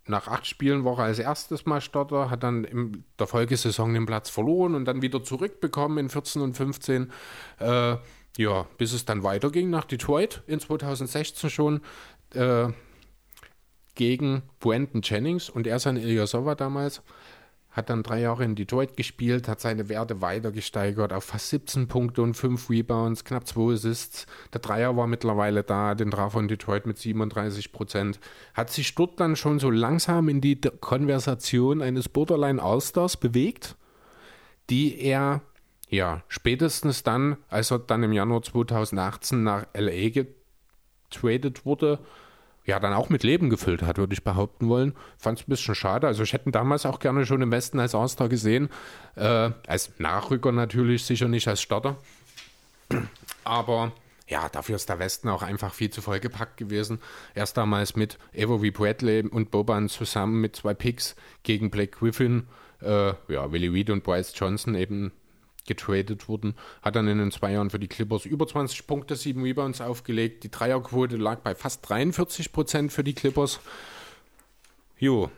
nach 0.06 0.28
acht 0.28 0.46
Spielen 0.46 0.84
war 0.84 0.98
er 0.98 1.04
als 1.04 1.18
erstes 1.18 1.64
Mal 1.66 1.80
Starter, 1.80 2.30
hat 2.30 2.42
dann 2.42 2.64
in 2.64 3.04
der 3.18 3.26
Folgesaison 3.26 3.94
den 3.94 4.06
Platz 4.06 4.28
verloren 4.28 4.74
und 4.74 4.84
dann 4.84 5.02
wieder 5.02 5.22
zurückbekommen 5.22 5.98
in 5.98 6.08
14 6.10 6.42
und 6.42 6.54
15. 6.56 7.10
Äh, 7.58 7.96
ja, 8.36 8.66
bis 8.76 8.92
es 8.92 9.04
dann 9.04 9.22
weiterging 9.22 9.70
nach 9.70 9.84
Detroit 9.84 10.42
in 10.46 10.60
2016 10.60 11.48
schon 11.50 11.80
äh, 12.34 12.68
gegen 13.94 14.42
Brandon 14.60 15.00
Jennings 15.02 15.48
und 15.48 15.66
er 15.66 15.78
sein 15.78 15.96
Ilyasova 15.96 16.54
damals. 16.54 17.02
Hat 17.74 17.90
dann 17.90 18.04
drei 18.04 18.20
Jahre 18.20 18.44
in 18.44 18.54
Detroit 18.54 18.96
gespielt, 18.96 19.48
hat 19.48 19.60
seine 19.60 19.88
Werte 19.88 20.20
weiter 20.20 20.52
gesteigert 20.52 21.12
auf 21.12 21.24
fast 21.24 21.50
17 21.50 21.88
Punkte 21.88 22.22
und 22.22 22.34
5 22.34 22.70
Rebounds, 22.70 23.24
knapp 23.24 23.48
2 23.48 23.74
Assists. 23.74 24.26
Der 24.52 24.60
Dreier 24.60 24.96
war 24.96 25.08
mittlerweile 25.08 25.64
da, 25.64 25.96
den 25.96 26.12
traf 26.12 26.36
in 26.36 26.46
Detroit 26.46 26.86
mit 26.86 26.98
37 26.98 27.72
Prozent. 27.72 28.20
Hat 28.54 28.70
sich 28.70 28.94
dort 28.94 29.18
dann 29.18 29.34
schon 29.34 29.58
so 29.58 29.70
langsam 29.70 30.28
in 30.28 30.40
die 30.40 30.60
Konversation 30.60 31.82
eines 31.82 32.08
Borderline 32.08 32.62
All-Stars 32.62 33.16
bewegt, 33.16 33.74
die 34.70 35.00
er 35.00 35.42
ja 35.88 36.22
spätestens 36.28 37.02
dann, 37.02 37.38
als 37.48 37.72
er 37.72 37.80
dann 37.80 38.04
im 38.04 38.12
Januar 38.12 38.42
2018 38.42 39.42
nach 39.42 39.66
LA 39.74 40.10
getradet 41.10 41.66
wurde, 41.66 41.98
ja, 42.66 42.80
dann 42.80 42.94
auch 42.94 43.10
mit 43.10 43.22
Leben 43.22 43.50
gefüllt 43.50 43.82
hat, 43.82 43.98
würde 43.98 44.14
ich 44.14 44.24
behaupten 44.24 44.68
wollen. 44.68 44.94
Fand 45.18 45.38
es 45.38 45.46
ein 45.46 45.50
bisschen 45.50 45.74
schade. 45.74 46.06
Also 46.06 46.22
ich 46.22 46.32
hätte 46.32 46.48
ihn 46.48 46.52
damals 46.52 46.86
auch 46.86 46.98
gerne 46.98 47.26
schon 47.26 47.42
im 47.42 47.50
Westen 47.50 47.78
als 47.78 47.94
All-Star 47.94 48.28
gesehen. 48.28 48.70
Äh, 49.16 49.50
als 49.66 49.92
Nachrücker 49.98 50.52
natürlich, 50.52 51.04
sicher 51.04 51.28
nicht 51.28 51.46
als 51.46 51.60
Starter. 51.60 51.96
Aber 53.44 53.92
ja, 54.26 54.48
dafür 54.48 54.76
ist 54.76 54.88
der 54.88 54.98
Westen 54.98 55.28
auch 55.28 55.42
einfach 55.42 55.74
viel 55.74 55.90
zu 55.90 56.00
vollgepackt 56.00 56.56
gewesen. 56.56 57.00
Erst 57.34 57.58
damals 57.58 57.96
mit 57.96 58.18
Avery 58.34 58.70
Bradley 58.70 59.26
und 59.28 59.50
Boban 59.50 59.90
zusammen 59.90 60.40
mit 60.40 60.56
zwei 60.56 60.72
Picks 60.72 61.14
gegen 61.42 61.70
Blake 61.70 61.98
Griffin, 61.98 62.46
äh, 62.80 63.12
ja, 63.28 63.52
Willie 63.52 63.70
Reed 63.70 63.90
und 63.90 64.02
Bryce 64.02 64.32
Johnson 64.34 64.74
eben 64.74 65.12
getradet 65.66 66.28
wurden, 66.28 66.54
hat 66.82 66.96
dann 66.96 67.08
in 67.08 67.18
den 67.18 67.30
zwei 67.30 67.52
Jahren 67.52 67.70
für 67.70 67.78
die 67.78 67.88
Clippers 67.88 68.24
über 68.24 68.46
20 68.46 68.86
Punkte, 68.86 69.16
7 69.16 69.42
Rebounds 69.42 69.80
aufgelegt. 69.80 70.44
Die 70.44 70.50
Dreierquote 70.50 71.16
lag 71.16 71.40
bei 71.40 71.54
fast 71.54 71.88
43 71.88 72.52
Prozent 72.52 72.92
für 72.92 73.04
die 73.04 73.14
Clippers. 73.14 73.60
Jo. 74.98 75.30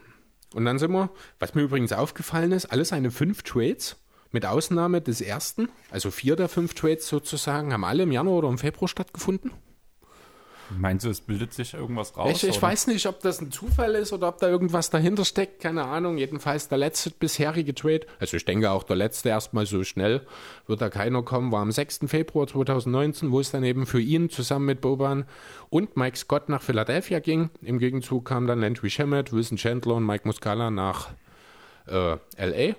Und 0.54 0.64
dann 0.64 0.78
sind 0.78 0.92
wir, 0.92 1.10
was 1.38 1.54
mir 1.54 1.62
übrigens 1.62 1.92
aufgefallen 1.92 2.52
ist, 2.52 2.66
alles 2.66 2.92
eine 2.92 3.10
fünf 3.10 3.42
Trades, 3.42 3.96
mit 4.32 4.44
Ausnahme 4.44 5.00
des 5.00 5.20
ersten, 5.20 5.68
also 5.90 6.10
vier 6.10 6.36
der 6.36 6.48
fünf 6.48 6.74
Trades 6.74 7.06
sozusagen, 7.08 7.72
haben 7.72 7.84
alle 7.84 8.02
im 8.02 8.12
Januar 8.12 8.38
oder 8.38 8.48
im 8.48 8.58
Februar 8.58 8.88
stattgefunden. 8.88 9.50
Meinst 10.70 11.04
du, 11.04 11.10
es 11.10 11.20
bildet 11.20 11.52
sich 11.52 11.74
irgendwas 11.74 12.16
raus? 12.16 12.42
Ich, 12.42 12.48
ich 12.48 12.60
weiß 12.60 12.88
nicht, 12.88 13.06
ob 13.06 13.20
das 13.20 13.40
ein 13.40 13.50
Zufall 13.50 13.94
ist 13.94 14.12
oder 14.12 14.28
ob 14.28 14.38
da 14.38 14.48
irgendwas 14.48 14.90
dahinter 14.90 15.24
steckt, 15.24 15.60
keine 15.60 15.84
Ahnung. 15.84 16.18
Jedenfalls 16.18 16.68
der 16.68 16.78
letzte 16.78 17.10
bisherige 17.10 17.74
Trade, 17.74 18.06
also 18.18 18.36
ich 18.36 18.44
denke 18.44 18.70
auch 18.70 18.82
der 18.82 18.96
letzte 18.96 19.28
erstmal 19.28 19.66
so 19.66 19.84
schnell, 19.84 20.26
wird 20.66 20.80
da 20.80 20.88
keiner 20.88 21.22
kommen, 21.22 21.52
war 21.52 21.62
am 21.62 21.72
6. 21.72 22.00
Februar 22.06 22.46
2019, 22.46 23.30
wo 23.30 23.40
es 23.40 23.50
dann 23.50 23.64
eben 23.64 23.86
für 23.86 24.00
ihn 24.00 24.30
zusammen 24.30 24.66
mit 24.66 24.80
Boban 24.80 25.24
und 25.70 25.96
Mike 25.96 26.16
Scott 26.16 26.48
nach 26.48 26.62
Philadelphia 26.62 27.20
ging. 27.20 27.50
Im 27.62 27.78
Gegenzug 27.78 28.24
kam 28.24 28.46
dann 28.46 28.60
Landry 28.60 28.90
Shamet, 28.90 29.32
Wilson 29.32 29.58
Chandler 29.58 29.94
und 29.94 30.06
Mike 30.06 30.26
Muscala 30.26 30.70
nach 30.70 31.10
äh, 31.86 32.16
L.A., 32.36 32.74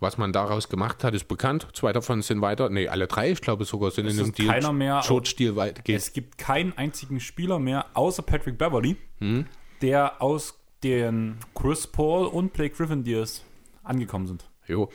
was 0.00 0.18
man 0.18 0.32
daraus 0.32 0.68
gemacht 0.68 1.04
hat, 1.04 1.14
ist 1.14 1.28
bekannt. 1.28 1.68
Zwei 1.72 1.92
davon 1.92 2.20
sind 2.22 2.40
weiter, 2.40 2.68
nee, 2.68 2.88
alle 2.88 3.06
drei, 3.06 3.30
ich 3.30 3.40
glaube 3.40 3.64
sogar, 3.64 3.90
sind 3.90 4.06
Es 4.06 4.18
in 4.18 4.24
ist 4.32 4.36
keiner 4.36 4.72
mehr- 4.72 5.02
George-Deal 5.06 5.56
weitergeht. 5.56 5.96
Es 5.96 6.12
gibt 6.12 6.36
keinen 6.38 6.76
einzigen 6.76 7.20
Spieler 7.20 7.58
mehr, 7.58 7.86
außer 7.94 8.22
Patrick 8.22 8.58
Beverly, 8.58 8.96
Hm? 9.18 9.46
der 9.82 10.20
aus 10.20 10.58
den 10.82 11.38
Chris 11.54 11.86
Paul 11.86 12.26
und 12.26 12.52
Blake 12.52 12.74
Griffin 12.76 13.04
Deals 13.04 13.42
angekommen 13.82 14.26
sind. 14.26 14.48
Jo. 14.66 14.90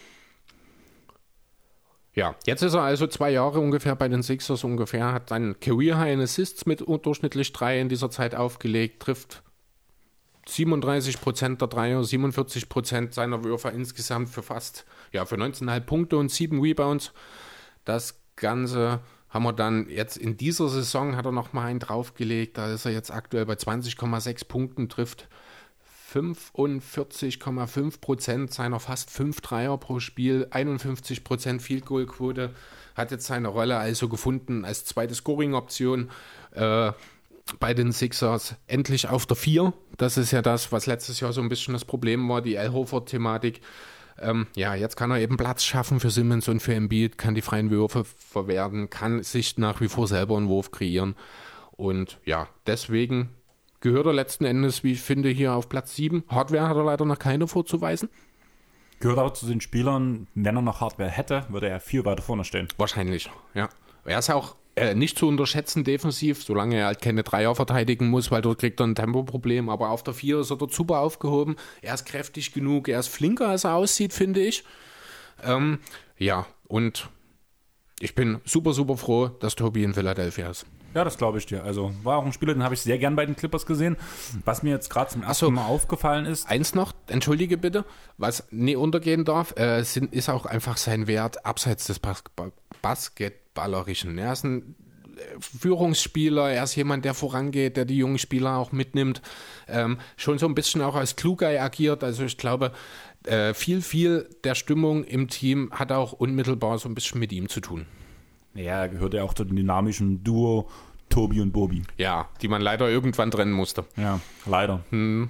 Ja, 2.14 2.36
jetzt 2.46 2.64
ist 2.64 2.74
er 2.74 2.82
also 2.82 3.08
zwei 3.08 3.32
Jahre 3.32 3.60
ungefähr 3.60 3.96
bei 3.96 4.08
den 4.08 4.24
Sixers 4.24 4.64
ungefähr, 4.64 5.14
hat 5.14 5.32
einen 5.32 5.60
Career 5.60 5.98
High 5.98 6.14
in 6.14 6.22
Assists 6.22 6.66
mit 6.66 6.82
durchschnittlich 6.82 7.54
drei 7.54 7.80
in 7.80 7.88
dieser 7.88 8.10
Zeit 8.10 8.36
aufgelegt, 8.36 9.02
trifft 9.02 9.42
37 10.50 11.22
Prozent 11.22 11.62
der 11.62 11.68
Dreier, 11.68 12.04
47 12.04 12.70
Prozent 12.70 13.14
seiner 13.14 13.44
Würfe 13.44 13.70
insgesamt 13.70 14.30
für 14.30 14.44
fast, 14.44 14.86
ja, 15.12 15.26
für 15.26 15.36
19,5 15.36 15.80
Punkte 15.82 16.18
und 16.18 16.32
7 16.32 16.60
Rebounds. 16.60 17.12
Das 17.86 18.20
Ganze 18.36 19.00
haben 19.30 19.44
wir 19.44 19.54
dann 19.54 19.90
jetzt 19.90 20.18
in 20.18 20.38
dieser 20.38 20.70
Saison 20.70 21.16
hat 21.16 21.26
er 21.26 21.32
noch 21.32 21.54
mal 21.54 21.66
einen 21.66 21.80
draufgelegt. 21.80 22.58
Da 22.58 22.74
ist 22.74 22.86
er 22.86 22.92
jetzt 22.92 23.12
aktuell 23.12 23.46
bei 23.46 23.54
20,6 23.54 24.48
Punkten, 24.48 24.90
trifft 24.90 25.28
45,5 26.14 28.02
Prozent 28.02 28.54
seiner 28.54 28.80
fast 28.80 29.12
5 29.12 29.42
Dreier 29.42 29.78
pro 29.78 30.00
Spiel, 30.00 30.48
51 30.50 31.24
Prozent 31.24 31.62
Field 31.62 31.86
Goal 31.86 32.08
Quote, 32.08 32.56
hat 32.96 33.12
jetzt 33.12 33.28
seine 33.28 33.50
Rolle 33.50 33.78
also 33.78 34.10
gefunden 34.10 34.66
als 34.66 34.86
zweite 34.86 35.14
Scoring-Option. 35.14 36.10
Äh, 36.52 36.92
bei 37.60 37.74
den 37.74 37.92
Sixers 37.92 38.56
endlich 38.68 39.08
auf 39.08 39.26
der 39.26 39.38
4. 39.38 39.74
Das 39.98 40.18
ist 40.18 40.32
ja 40.32 40.42
das, 40.42 40.72
was 40.72 40.86
letztes 40.86 41.20
Jahr 41.20 41.34
so 41.34 41.42
ein 41.42 41.50
bisschen 41.50 41.74
das 41.74 41.86
Problem 41.86 42.28
war, 42.30 42.42
die 42.42 42.56
El 42.56 42.72
Horford-Thematik. 42.72 43.62
Ähm, 44.22 44.48
ja, 44.56 44.76
jetzt 44.76 44.96
kann 44.96 45.12
er 45.12 45.20
eben 45.20 45.38
Platz 45.38 45.64
schaffen 45.64 46.00
für 46.00 46.10
Simmons 46.10 46.48
und 46.48 46.62
für 46.62 46.74
Embiid, 46.74 47.18
kann 47.18 47.36
die 47.36 47.42
freien 47.42 47.72
Würfe 47.72 48.04
verwerten, 48.04 48.90
kann 48.90 49.24
sich 49.24 49.58
nach 49.58 49.82
wie 49.82 49.88
vor 49.88 50.08
selber 50.08 50.38
einen 50.38 50.50
Wurf 50.50 50.72
kreieren. 50.72 51.16
Und 51.72 52.20
ja, 52.26 52.48
deswegen 52.68 53.30
gehört 53.80 54.06
er 54.06 54.14
letzten 54.14 54.46
Endes, 54.46 54.84
wie 54.84 54.92
ich 54.92 55.02
finde, 55.02 55.30
hier 55.30 55.54
auf 55.54 55.70
Platz 55.70 55.96
7. 55.96 56.24
Hardware 56.28 56.68
hat 56.68 56.76
er 56.76 56.84
leider 56.84 57.06
noch 57.06 57.20
keine 57.20 57.48
vorzuweisen. 57.48 58.10
Gehört 59.00 59.20
auch 59.20 59.32
zu 59.32 59.46
den 59.46 59.62
Spielern, 59.62 60.28
wenn 60.36 60.58
er 60.58 60.62
noch 60.62 60.82
Hardware 60.82 61.10
hätte, 61.10 61.46
würde 61.48 61.70
er 61.70 61.80
viel 61.80 62.04
weiter 62.04 62.22
vorne 62.22 62.44
stehen. 62.44 62.68
Wahrscheinlich, 62.78 63.30
ja. 63.54 63.70
Er 64.04 64.20
ist 64.20 64.30
auch 64.30 64.56
äh, 64.80 64.96
nicht 64.96 65.18
zu 65.18 65.28
unterschätzen 65.28 65.84
defensiv, 65.84 66.44
solange 66.44 66.78
er 66.78 66.86
halt 66.88 67.02
keine 67.02 67.24
Dreier 67.24 67.54
verteidigen 67.54 68.08
muss, 68.08 68.32
weil 68.32 68.42
dort 68.42 68.60
kriegt 68.60 68.80
er 68.80 68.88
ein 68.88 68.96
Tempoproblem. 68.96 69.70
Aber 69.70 69.90
auf 69.90 70.04
der 70.04 70.14
4 70.14 70.40
ist 70.40 70.52
er 70.52 70.58
dort 70.58 70.74
super 70.74 71.00
aufgehoben. 71.00 71.58
Er 71.82 71.94
ist 71.94 72.06
kräftig 72.06 72.54
genug, 72.54 72.88
er 72.88 73.00
ist 73.00 73.10
flinker, 73.10 73.50
als 73.50 73.66
er 73.66 73.76
aussieht, 73.76 74.14
finde 74.14 74.42
ich. 74.42 74.64
Ähm, 75.44 75.80
ja, 76.18 76.46
und 76.68 77.10
ich 78.00 78.16
bin 78.16 78.40
super, 78.46 78.74
super 78.74 78.98
froh, 78.98 79.28
dass 79.28 79.56
Tobi 79.56 79.84
in 79.84 79.94
Philadelphia 79.94 80.50
ist. 80.50 80.66
Ja, 80.94 81.04
das 81.04 81.18
glaube 81.18 81.38
ich 81.38 81.46
dir. 81.46 81.64
Also 81.64 81.94
war 82.04 82.18
auch 82.18 82.26
ein 82.26 82.34
Spieler, 82.34 82.54
den 82.54 82.64
habe 82.64 82.74
ich 82.74 82.82
sehr 82.82 82.98
gern 82.98 83.16
bei 83.16 83.26
den 83.26 83.36
Clippers 83.36 83.66
gesehen. 83.66 83.96
Was 84.46 84.64
mir 84.64 84.72
jetzt 84.72 84.90
gerade 84.90 85.12
zum 85.12 85.22
ersten 85.22 85.46
so. 85.46 85.52
Mal 85.52 85.66
aufgefallen 85.66 86.26
ist. 86.26 86.50
Eins 86.50 86.74
noch, 86.74 86.94
entschuldige 87.08 87.58
bitte, 87.58 87.86
was 88.18 88.48
nie 88.50 88.76
untergehen 88.76 89.24
darf, 89.24 89.56
äh, 89.58 89.84
sind, 89.84 90.14
ist 90.14 90.30
auch 90.30 90.46
einfach 90.46 90.78
sein 90.78 91.08
Wert 91.08 91.46
abseits 91.46 91.86
des 91.86 92.00
Bas 92.00 92.24
Basketballerischen. 92.82 94.18
Er 94.18 94.34
ist 94.34 94.44
ein 94.44 94.76
äh, 95.18 95.22
Führungsspieler, 95.40 96.52
er 96.52 96.64
ist 96.64 96.76
jemand, 96.76 97.06
der 97.06 97.14
vorangeht, 97.14 97.78
der 97.78 97.86
die 97.86 97.98
jungen 97.98 98.20
Spieler 98.20 98.58
auch 98.58 98.72
mitnimmt, 98.72 99.22
ähm, 99.68 99.98
schon 100.18 100.40
so 100.40 100.46
ein 100.46 100.56
bisschen 100.56 100.82
auch 100.82 100.96
als 100.96 101.16
Klugei 101.16 101.62
agiert. 101.62 102.04
Also 102.04 102.24
ich 102.24 102.38
glaube, 102.38 102.72
äh, 103.26 103.54
viel, 103.54 103.82
viel 103.82 104.30
der 104.44 104.56
Stimmung 104.56 105.04
im 105.04 105.28
Team 105.28 105.72
hat 105.72 105.92
auch 105.92 106.14
unmittelbar 106.14 106.78
so 106.78 106.90
ein 106.90 106.96
bisschen 106.96 107.20
mit 107.20 107.32
ihm 107.32 107.50
zu 107.50 107.62
tun. 107.62 107.86
Ja, 108.54 108.82
er 108.82 108.90
gehört 108.90 109.14
ja 109.14 109.24
auch 109.24 109.34
zu 109.34 109.44
dem 109.44 109.56
dynamischen 109.56 110.24
Duo 110.24 110.70
Tobi 111.10 111.42
und 111.42 111.52
Bobi. 111.52 111.84
Ja, 111.98 112.30
die 112.42 112.48
man 112.48 112.62
leider 112.62 112.88
irgendwann 112.90 113.32
trennen 113.32 113.52
musste. 113.52 113.86
Ja, 113.98 114.20
leider. 114.46 114.82
Hm. 114.92 115.30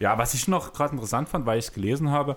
Ja, 0.00 0.18
was 0.18 0.34
ich 0.34 0.48
noch 0.48 0.72
gerade 0.72 0.92
interessant 0.92 1.28
fand, 1.28 1.46
weil 1.46 1.58
ich 1.58 1.66
es 1.66 1.72
gelesen 1.72 2.10
habe, 2.10 2.36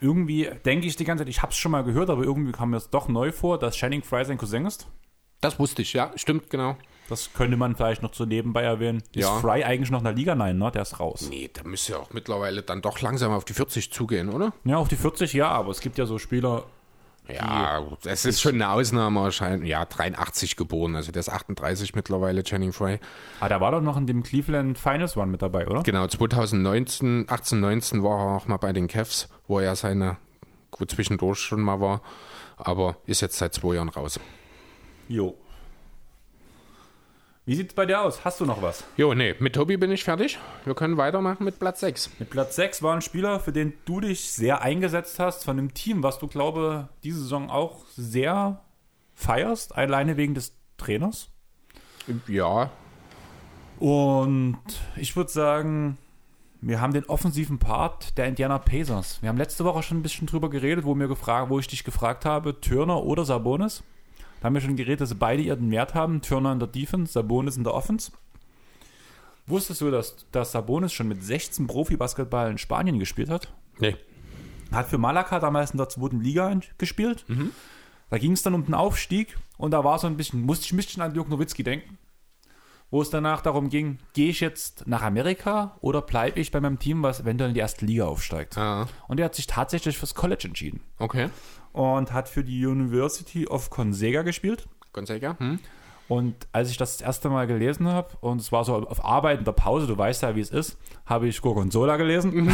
irgendwie 0.00 0.50
denke 0.64 0.86
ich 0.86 0.96
die 0.96 1.04
ganze 1.04 1.24
Zeit, 1.24 1.28
ich 1.28 1.42
habe 1.42 1.52
es 1.52 1.58
schon 1.58 1.72
mal 1.72 1.84
gehört, 1.84 2.10
aber 2.10 2.24
irgendwie 2.24 2.52
kam 2.52 2.70
mir 2.70 2.78
es 2.78 2.90
doch 2.90 3.08
neu 3.08 3.32
vor, 3.32 3.58
dass 3.58 3.76
Channing 3.76 4.02
Fry 4.02 4.24
sein 4.24 4.38
Cousin 4.38 4.66
ist. 4.66 4.88
Das 5.40 5.58
wusste 5.58 5.82
ich, 5.82 5.92
ja, 5.92 6.12
stimmt, 6.16 6.50
genau. 6.50 6.76
Das 7.08 7.32
könnte 7.32 7.56
man 7.56 7.74
vielleicht 7.74 8.02
noch 8.02 8.14
so 8.14 8.24
nebenbei 8.24 8.62
erwähnen. 8.62 9.02
Ja. 9.14 9.34
Ist 9.34 9.40
Fry 9.40 9.64
eigentlich 9.64 9.90
noch 9.90 9.98
in 9.98 10.04
der 10.04 10.12
Liga? 10.12 10.34
Nein, 10.34 10.58
ne? 10.58 10.70
Der 10.70 10.82
ist 10.82 11.00
raus. 11.00 11.26
Nee, 11.28 11.50
da 11.52 11.64
müsste 11.64 11.92
ja 11.92 11.98
auch 11.98 12.12
mittlerweile 12.12 12.62
dann 12.62 12.82
doch 12.82 13.00
langsam 13.00 13.32
auf 13.32 13.44
die 13.44 13.54
40 13.54 13.92
zugehen, 13.92 14.28
oder? 14.28 14.52
Ja, 14.64 14.76
auf 14.76 14.88
die 14.88 14.96
40 14.96 15.32
ja, 15.32 15.48
aber 15.48 15.70
es 15.70 15.80
gibt 15.80 15.98
ja 15.98 16.06
so 16.06 16.18
Spieler, 16.18 16.64
Ja, 17.34 17.82
es 18.04 18.24
ist 18.24 18.40
schon 18.40 18.54
eine 18.54 18.70
Ausnahme 18.70 19.20
erscheinen. 19.20 19.64
Ja, 19.64 19.84
83 19.84 20.56
geboren, 20.56 20.96
also 20.96 21.12
der 21.12 21.20
ist 21.20 21.28
38 21.28 21.94
mittlerweile, 21.94 22.42
Channing 22.42 22.72
Fry. 22.72 22.98
ah, 23.40 23.48
der 23.48 23.60
war 23.60 23.72
doch 23.72 23.80
noch 23.80 23.96
in 23.96 24.06
dem 24.06 24.22
Cleveland 24.22 24.78
Finals 24.78 25.16
One 25.16 25.30
mit 25.30 25.42
dabei, 25.42 25.66
oder? 25.66 25.82
Genau, 25.82 26.06
2019, 26.06 27.26
18, 27.28 27.60
19 27.60 28.02
war 28.02 28.18
er 28.18 28.36
auch 28.36 28.46
mal 28.46 28.56
bei 28.56 28.72
den 28.72 28.88
Cavs, 28.88 29.28
wo 29.46 29.60
er 29.60 29.76
seine, 29.76 30.16
gut 30.70 30.90
zwischendurch 30.90 31.38
schon 31.38 31.60
mal 31.60 31.80
war, 31.80 32.02
aber 32.56 32.96
ist 33.06 33.20
jetzt 33.20 33.38
seit 33.38 33.54
zwei 33.54 33.74
Jahren 33.74 33.88
raus. 33.88 34.20
Jo. 35.08 35.34
Wie 37.50 37.56
sieht's 37.56 37.74
bei 37.74 37.84
dir 37.84 38.00
aus? 38.00 38.24
Hast 38.24 38.38
du 38.38 38.46
noch 38.46 38.62
was? 38.62 38.84
Jo, 38.96 39.12
nee, 39.12 39.34
mit 39.40 39.56
Tobi 39.56 39.76
bin 39.76 39.90
ich 39.90 40.04
fertig. 40.04 40.38
Wir 40.64 40.76
können 40.76 40.96
weitermachen 40.96 41.42
mit 41.42 41.58
Platz 41.58 41.80
6. 41.80 42.10
Mit 42.20 42.30
Platz 42.30 42.54
6 42.54 42.80
war 42.80 42.94
ein 42.94 43.02
Spieler, 43.02 43.40
für 43.40 43.50
den 43.50 43.72
du 43.86 43.98
dich 43.98 44.30
sehr 44.30 44.62
eingesetzt 44.62 45.18
hast, 45.18 45.44
von 45.44 45.58
einem 45.58 45.74
Team, 45.74 46.04
was 46.04 46.20
du, 46.20 46.28
glaube 46.28 46.90
diese 47.02 47.18
Saison 47.18 47.50
auch 47.50 47.84
sehr 47.96 48.60
feierst, 49.16 49.74
alleine 49.74 50.16
wegen 50.16 50.34
des 50.34 50.54
Trainers. 50.76 51.28
Ja, 52.28 52.70
Und 53.80 54.60
ich 54.94 55.16
würde 55.16 55.32
sagen, 55.32 55.98
wir 56.60 56.80
haben 56.80 56.92
den 56.92 57.06
offensiven 57.06 57.58
Part 57.58 58.16
der 58.16 58.26
Indiana 58.26 58.58
Pacers. 58.58 59.20
Wir 59.22 59.28
haben 59.28 59.38
letzte 59.38 59.64
Woche 59.64 59.82
schon 59.82 59.98
ein 59.98 60.02
bisschen 60.02 60.28
drüber 60.28 60.50
geredet, 60.50 60.84
wo, 60.84 60.94
mir 60.94 61.08
gefragt, 61.08 61.50
wo 61.50 61.58
ich 61.58 61.66
dich 61.66 61.82
gefragt 61.82 62.24
habe, 62.24 62.60
Turner 62.60 63.02
oder 63.02 63.24
Sabonis. 63.24 63.82
Da 64.40 64.46
haben 64.46 64.54
wir 64.54 64.60
schon 64.60 64.76
geredet, 64.76 65.00
dass 65.02 65.10
sie 65.10 65.14
beide 65.14 65.42
ihren 65.42 65.70
Wert 65.70 65.94
haben. 65.94 66.22
Turner 66.22 66.52
in 66.52 66.58
der 66.58 66.68
Defense, 66.68 67.12
Sabonis 67.12 67.56
in 67.56 67.64
der 67.64 67.74
Offense. 67.74 68.12
Wusstest 69.46 69.80
du, 69.80 69.90
dass, 69.90 70.16
dass 70.32 70.52
Sabonis 70.52 70.92
schon 70.92 71.08
mit 71.08 71.22
16 71.22 71.66
Profi-Basketball 71.66 72.50
in 72.50 72.58
Spanien 72.58 72.98
gespielt 72.98 73.30
hat? 73.30 73.52
nee. 73.78 73.96
Hat 74.72 74.86
für 74.86 74.98
Malaga 74.98 75.40
damals 75.40 75.72
in 75.72 75.78
der 75.78 75.88
zweiten 75.88 76.20
Liga 76.20 76.60
gespielt. 76.78 77.24
Da 78.08 78.18
ging 78.18 78.30
es 78.30 78.42
dann 78.42 78.54
um 78.54 78.64
den 78.64 78.74
Aufstieg 78.74 79.36
und 79.56 79.72
da 79.72 79.82
war 79.82 79.98
so 79.98 80.06
ein 80.06 80.16
bisschen, 80.16 80.42
musste 80.42 80.64
ich 80.64 80.72
ein 80.72 80.76
bisschen 80.76 81.02
an 81.02 81.12
Dirk 81.12 81.28
Nowitzki 81.28 81.64
denken, 81.64 81.98
wo 82.92 83.02
es 83.02 83.10
danach 83.10 83.40
darum 83.40 83.68
ging, 83.68 83.98
gehe 84.12 84.30
ich 84.30 84.38
jetzt 84.38 84.86
nach 84.86 85.02
Amerika 85.02 85.76
oder 85.80 86.02
bleibe 86.02 86.38
ich 86.38 86.52
bei 86.52 86.60
meinem 86.60 86.78
Team, 86.78 87.02
was 87.02 87.18
eventuell 87.18 87.50
in 87.50 87.54
die 87.54 87.60
erste 87.60 87.84
Liga 87.84 88.06
aufsteigt. 88.06 88.56
Ah, 88.56 88.86
Und 89.08 89.18
er 89.18 89.24
hat 89.24 89.34
sich 89.34 89.48
tatsächlich 89.48 89.98
fürs 89.98 90.14
College 90.14 90.44
entschieden 90.46 90.80
okay. 90.98 91.30
Und 91.72 92.12
hat 92.12 92.28
für 92.28 92.44
die 92.44 92.64
University 92.66 93.46
of 93.46 93.70
Gonzaga 93.70 94.22
gespielt. 94.22 94.66
Gonzaga? 94.92 95.36
Hm? 95.38 95.58
Und 96.08 96.34
als 96.50 96.70
ich 96.70 96.76
das 96.76 96.96
das 96.98 97.06
erste 97.06 97.28
Mal 97.30 97.46
gelesen 97.46 97.86
habe, 97.86 98.08
und 98.20 98.40
es 98.40 98.50
war 98.50 98.64
so 98.64 98.74
auf 98.74 99.04
Arbeit 99.04 99.38
in 99.38 99.44
der 99.44 99.52
Pause, 99.52 99.86
du 99.86 99.96
weißt 99.96 100.22
ja, 100.22 100.34
wie 100.34 100.40
es 100.40 100.50
ist, 100.50 100.76
habe 101.06 101.28
ich 101.28 101.40
Gorgonzola 101.40 101.96
gelesen. 101.96 102.32
und 102.48 102.50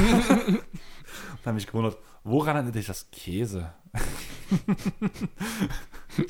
habe 1.44 1.54
mich 1.54 1.66
gewundert, 1.66 1.96
woran 2.22 2.56
erinnert 2.56 2.74
dich 2.74 2.86
das 2.86 3.10
Käse? 3.10 3.72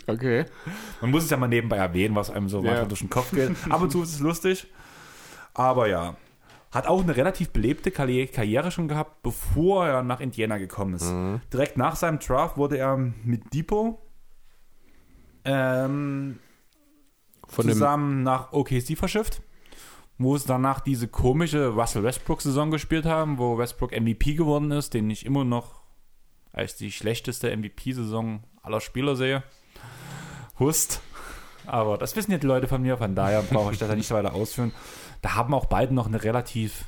Okay. 0.09 0.47
Man 1.01 1.11
muss 1.13 1.25
es 1.25 1.31
ja 1.31 1.37
mal 1.37 1.47
nebenbei 1.47 1.77
erwähnen, 1.77 2.15
was 2.17 2.31
einem 2.31 2.49
so 2.49 2.63
Ja. 2.65 2.85
durch 2.85 3.01
den 3.01 3.11
Kopf 3.11 3.31
geht. 3.31 3.53
Ab 3.71 3.81
und 3.83 3.91
zu 3.93 4.03
ist 4.03 4.15
es 4.15 4.19
lustig. 4.21 4.67
Aber 5.55 5.87
ja. 5.89 6.17
Hat 6.77 6.89
auch 6.89 7.03
eine 7.03 7.17
relativ 7.17 7.51
belebte 7.51 7.91
Karriere 7.91 8.71
schon 8.71 8.87
gehabt, 8.87 9.23
bevor 9.23 9.87
er 9.87 10.03
nach 10.03 10.21
Indiana 10.21 10.59
gekommen 10.59 10.93
ist. 10.93 11.11
Direkt 11.51 11.79
nach 11.79 11.97
seinem 11.97 12.19
Draft 12.19 12.59
wurde 12.59 12.77
er 12.77 12.99
mit 12.99 13.55
Depot 13.55 13.99
ähm, 15.47 16.39
zusammen 17.49 18.23
nach 18.25 18.53
OKC 18.53 18.99
verschifft, 18.99 19.41
wo 20.19 20.37
es 20.37 20.45
danach 20.45 20.81
diese 20.81 21.09
komische 21.09 21.69
Russell 21.69 22.03
Westbrook-Saison 22.03 22.71
gespielt 22.71 23.07
haben, 23.07 23.39
wo 23.39 23.57
Westbrook 23.57 23.99
MVP 23.99 24.35
geworden 24.35 24.71
ist, 24.71 24.93
den 24.93 25.09
ich 25.09 25.25
immer 25.25 25.47
noch 25.47 25.81
als 26.53 26.77
die 26.77 26.93
schlechteste 26.93 27.57
MVP-Saison 27.57 28.43
aller 28.63 28.83
Spieler 28.83 29.17
sehe. 29.17 29.45
Hust. 30.59 31.01
Aber 31.65 31.97
das 31.97 32.15
wissen 32.17 32.33
ja 32.33 32.39
die 32.39 32.47
Leute 32.47 32.69
von 32.69 32.83
mir, 32.83 32.99
von 32.99 33.15
daher 33.15 33.41
brauche 33.41 33.73
ich 33.73 33.79
das 33.79 33.89
ja 33.89 33.95
nicht 33.97 34.11
weiter 34.11 34.35
ausführen. 34.35 34.73
Da 35.23 35.35
haben 35.35 35.55
auch 35.55 35.67
beide 35.67 35.95
noch 35.95 36.07
eine 36.07 36.23
relativ 36.23 36.85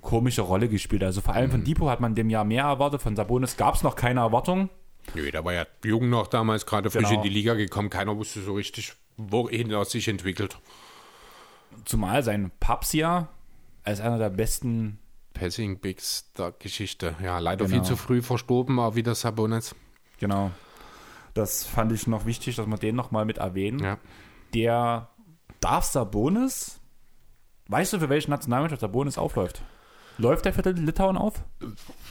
komische 0.00 0.42
Rolle 0.42 0.68
gespielt. 0.68 1.02
Also 1.02 1.20
vor 1.20 1.34
allem 1.34 1.50
von 1.50 1.64
Depot 1.64 1.88
hat 1.90 2.00
man 2.00 2.14
dem 2.14 2.30
Jahr 2.30 2.44
mehr 2.44 2.64
erwartet, 2.64 3.02
von 3.02 3.16
Sabonis 3.16 3.56
gab 3.56 3.74
es 3.74 3.82
noch 3.82 3.96
keine 3.96 4.20
Erwartung. 4.20 4.68
nö, 5.14 5.30
der 5.30 5.44
war 5.44 5.52
ja 5.52 5.66
jung 5.84 6.08
noch 6.10 6.26
damals, 6.26 6.66
gerade 6.66 6.90
frisch 6.90 7.04
Genau. 7.08 7.16
in 7.16 7.22
die 7.22 7.28
Liga 7.28 7.54
gekommen. 7.54 7.90
Keiner 7.90 8.16
wusste 8.16 8.40
so 8.42 8.54
richtig, 8.54 8.92
wohin 9.16 9.70
er 9.70 9.84
sich 9.84 10.08
entwickelt. 10.08 10.58
Zumal 11.84 12.22
sein 12.22 12.50
Papsia 12.60 13.28
als 13.84 14.00
einer 14.00 14.18
der 14.18 14.30
besten 14.30 14.98
Passing 15.34 15.78
Bigs 15.80 16.32
der 16.38 16.52
Geschichte. 16.58 17.14
Ja, 17.22 17.38
leider 17.38 17.66
Genau. 17.66 17.76
viel 17.76 17.84
zu 17.84 17.96
früh 17.96 18.22
verstorben, 18.22 18.78
auch 18.78 18.94
wieder 18.94 19.14
Sabonis. 19.14 19.74
Genau. 20.18 20.50
Das 21.34 21.64
fand 21.64 21.92
ich 21.92 22.06
noch 22.06 22.24
wichtig, 22.26 22.56
dass 22.56 22.66
wir 22.66 22.78
den 22.78 22.96
nochmal 22.96 23.24
mit 23.26 23.38
erwähnen. 23.38 23.80
Ja. 23.80 23.98
Der 24.54 25.08
darf 25.60 25.84
Sabonis. 25.84 26.80
Weißt 27.68 27.92
du, 27.92 27.98
für 27.98 28.08
welche 28.08 28.30
Nationalmannschaft 28.30 28.80
Sabonis 28.80 29.18
aufläuft? 29.18 29.62
Läuft 30.18 30.46
er 30.46 30.52
für 30.52 30.62
Litauen 30.70 31.16
auf? 31.18 31.42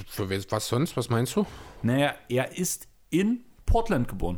Für 0.07 0.29
was 0.29 0.67
sonst? 0.67 0.95
Was 0.97 1.09
meinst 1.09 1.35
du? 1.35 1.45
Naja, 1.81 2.13
er 2.29 2.57
ist 2.57 2.87
in 3.09 3.43
Portland 3.65 4.07
geboren. 4.07 4.37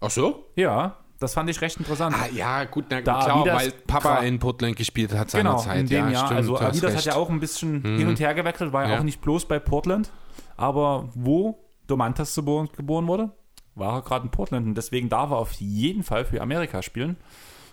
Ach 0.00 0.10
so? 0.10 0.46
Ja, 0.54 0.96
Das 1.20 1.34
fand 1.34 1.50
ich 1.50 1.60
recht 1.60 1.76
interessant. 1.78 2.14
Ah, 2.16 2.28
ja, 2.32 2.62
gut, 2.64 2.84
na, 2.90 3.00
Da 3.00 3.20
klar, 3.20 3.38
Adidas- 3.44 3.56
weil 3.56 3.70
Papa 3.72 4.18
in 4.18 4.38
Portland 4.38 4.76
gespielt 4.76 5.12
hat 5.12 5.32
genau, 5.32 5.58
seinerzeit. 5.58 5.80
in 5.80 5.86
dem 5.88 6.04
ja, 6.06 6.10
Jahr. 6.12 6.26
stimmt, 6.26 6.38
also 6.38 6.58
Adidas 6.60 6.94
hat 6.94 7.04
ja 7.06 7.14
auch 7.16 7.28
ein 7.30 7.40
bisschen 7.40 7.82
hin 7.82 8.06
und 8.06 8.20
her 8.20 8.34
gewechselt, 8.34 8.72
war 8.72 8.84
ja 8.84 8.90
Ja. 8.92 8.98
auch 9.00 9.02
nicht 9.02 9.20
bloß 9.20 9.46
bei 9.46 9.58
Portland. 9.58 10.12
Aber 10.56 11.08
wo 11.14 11.58
Domantas 11.88 12.36
geboren 12.36 13.08
wurde, 13.08 13.32
war 13.74 13.94
er 13.94 14.02
gerade 14.02 14.26
in 14.26 14.30
Portland. 14.30 14.64
Und 14.68 14.74
deswegen 14.76 15.08
darf 15.08 15.30
er 15.32 15.38
auf 15.38 15.50
jeden 15.54 16.04
Fall 16.04 16.24
für 16.24 16.40
Amerika 16.40 16.82
spielen. 16.82 17.16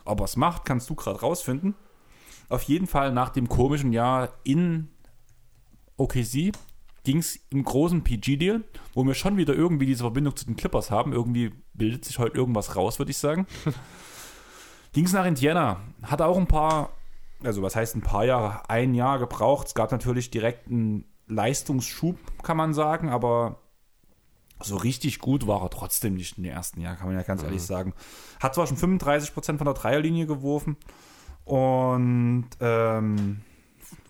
Ob 0.06 0.22
er 0.22 0.26
es 0.26 0.38
macht, 0.38 0.66
kannst 0.66 0.90
du 0.90 0.96
gerade 0.96 1.20
rausfinden. 1.20 1.76
Auf 2.48 2.64
jeden 2.64 2.88
Fall 2.88 3.12
nach 3.12 3.30
dem 3.30 3.50
komischen 3.50 3.92
Jahr 3.92 4.30
in 4.44 4.90
OKC 5.98 6.52
ging 7.04 7.18
es 7.20 7.40
im 7.50 7.64
großen 7.64 8.04
PG-Deal, 8.04 8.64
wo 8.94 9.04
wir 9.04 9.14
schon 9.14 9.38
wieder 9.38 9.54
irgendwie 9.54 9.86
diese 9.86 10.04
Verbindung 10.04 10.36
zu 10.36 10.46
den 10.46 10.56
Clippers 10.56 10.92
haben. 10.92 11.14
Irgendwie 11.14 11.52
bildet 11.74 12.06
sich 12.06 12.20
heute 12.20 12.36
irgendwas 12.38 12.76
raus, 12.76 13.00
würde 13.00 13.12
ich 13.12 13.18
sagen. 13.18 13.48
ging 14.94 15.06
es 15.06 15.14
nach 15.14 15.26
Indiana. 15.26 15.82
Hat 16.02 16.22
auch 16.22 16.38
ein 16.38 16.48
paar, 16.48 16.94
also 17.44 17.62
was 17.62 17.76
heißt 17.76 17.96
ein 17.96 18.02
paar 18.02 18.26
Jahre, 18.26 18.70
ein 18.70 18.94
Jahr 18.94 19.20
gebraucht. 19.20 19.68
Es 19.68 19.76
gab 19.76 19.92
natürlich 19.92 20.32
direkt 20.32 20.68
einen 20.68 21.06
Leistungsschub, 21.28 22.18
kann 22.44 22.58
man 22.58 22.74
sagen, 22.74 23.10
aber 23.10 23.60
so 24.60 24.78
richtig 24.78 25.20
gut 25.20 25.48
war 25.48 25.62
er 25.62 25.70
trotzdem 25.70 26.16
nicht 26.16 26.38
in 26.38 26.44
den 26.44 26.54
ersten 26.54 26.82
Jahren, 26.82 26.98
kann 26.98 27.08
man 27.08 27.16
ja 27.16 27.24
ganz 27.24 27.44
ehrlich 27.44 27.62
sagen. 27.62 27.94
Hat 28.40 28.56
zwar 28.56 28.68
schon 28.68 28.78
35% 28.78 29.58
von 29.58 29.66
der 29.66 29.74
Dreierlinie 29.74 30.26
geworfen 30.26 30.78
und 31.44 32.48
ähm, 32.62 33.42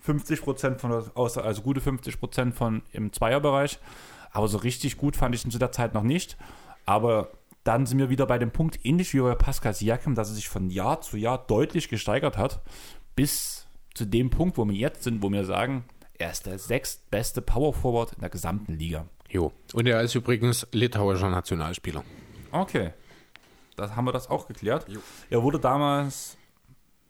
50% 0.05 0.77
von 0.77 0.91
der, 0.91 1.03
außer, 1.15 1.43
also 1.43 1.61
gute 1.61 1.81
50% 1.81 2.53
von 2.53 2.83
im 2.91 3.11
Zweierbereich. 3.11 3.79
Aber 4.31 4.47
so 4.47 4.57
richtig 4.57 4.97
gut 4.97 5.15
fand 5.15 5.33
ich 5.33 5.45
ihn 5.45 5.51
zu 5.51 5.59
der 5.59 5.71
Zeit 5.71 5.93
noch 5.93 6.03
nicht. 6.03 6.37
Aber 6.85 7.31
dann 7.63 7.85
sind 7.85 7.97
wir 7.97 8.09
wieder 8.09 8.27
bei 8.27 8.37
dem 8.37 8.51
Punkt, 8.51 8.79
ähnlich 8.83 9.13
wie 9.13 9.19
bei 9.19 9.33
Pascal 9.33 9.73
Siakam, 9.73 10.13
dass 10.13 10.29
er 10.29 10.35
sich 10.35 10.49
von 10.49 10.69
Jahr 10.69 11.01
zu 11.01 11.17
Jahr 11.17 11.39
deutlich 11.39 11.89
gesteigert 11.89 12.37
hat, 12.37 12.61
bis 13.15 13.65
zu 13.95 14.05
dem 14.05 14.29
Punkt, 14.29 14.57
wo 14.57 14.65
wir 14.65 14.75
jetzt 14.75 15.03
sind, 15.03 15.23
wo 15.23 15.31
wir 15.31 15.45
sagen, 15.45 15.85
er 16.17 16.31
ist 16.31 16.45
der 16.45 16.59
sechstbeste 16.59 17.41
Power 17.41 17.73
Forward 17.73 18.13
in 18.13 18.19
der 18.19 18.29
gesamten 18.29 18.73
Liga. 18.73 19.07
Jo. 19.29 19.51
Und 19.73 19.87
er 19.87 20.01
ist 20.01 20.15
übrigens 20.15 20.67
litauischer 20.71 21.29
Nationalspieler. 21.29 22.03
Okay. 22.51 22.91
Da 23.75 23.95
haben 23.95 24.05
wir 24.05 24.13
das 24.13 24.29
auch 24.29 24.47
geklärt. 24.47 24.85
Er 25.29 25.43
wurde 25.43 25.59
damals 25.59 26.37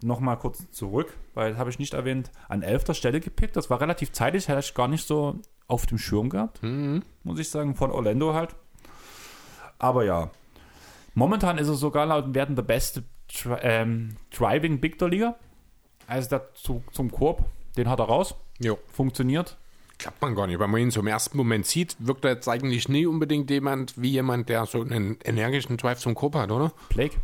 nochmal 0.01 0.37
kurz 0.37 0.69
zurück, 0.71 1.15
weil 1.33 1.51
das 1.51 1.59
habe 1.59 1.69
ich 1.69 1.79
nicht 1.79 1.93
erwähnt, 1.93 2.31
an 2.49 2.63
elfter 2.63 2.93
Stelle 2.93 3.19
gepickt. 3.19 3.55
Das 3.55 3.69
war 3.69 3.79
relativ 3.81 4.11
zeitig, 4.11 4.47
hätte 4.47 4.59
ich 4.59 4.73
gar 4.73 4.87
nicht 4.87 5.05
so 5.05 5.39
auf 5.67 5.85
dem 5.85 5.97
Schirm 5.97 6.29
gehabt, 6.29 6.61
muss 7.23 7.39
ich 7.39 7.49
sagen, 7.49 7.75
von 7.75 7.91
Orlando 7.91 8.33
halt. 8.33 8.55
Aber 9.79 10.03
ja, 10.05 10.31
momentan 11.13 11.57
ist 11.57 11.67
er 11.67 11.73
sogar 11.75 12.05
laut 12.05 12.33
Werten 12.33 12.55
der 12.55 12.63
beste 12.63 13.03
Tri 13.27 13.55
ähm, 13.61 14.17
Driving 14.35 14.79
Big 14.79 14.97
der 14.99 15.09
Liga. 15.09 15.35
Also 16.07 16.29
der 16.29 16.53
zu, 16.53 16.83
zum 16.91 17.11
Korb, 17.11 17.45
den 17.77 17.89
hat 17.89 17.99
er 17.99 18.05
raus, 18.05 18.35
Jo. 18.59 18.77
funktioniert. 18.91 19.57
Klappt 19.97 20.21
man 20.21 20.35
gar 20.35 20.47
nicht. 20.47 20.59
Wenn 20.59 20.69
man 20.69 20.81
ihn 20.81 20.91
so 20.91 20.99
im 20.99 21.07
ersten 21.07 21.37
Moment 21.37 21.65
sieht, 21.65 21.95
wirkt 21.99 22.25
er 22.25 22.31
jetzt 22.33 22.47
eigentlich 22.49 22.89
nie 22.89 23.05
unbedingt 23.05 23.49
jemand 23.49 23.93
wie 24.01 24.11
jemand, 24.11 24.49
der 24.49 24.65
so 24.65 24.81
einen 24.81 25.17
energischen 25.23 25.77
Drive 25.77 25.99
zum 25.99 26.15
Korb 26.15 26.35
hat, 26.35 26.51
oder? 26.51 26.73
Blake, 26.89 27.15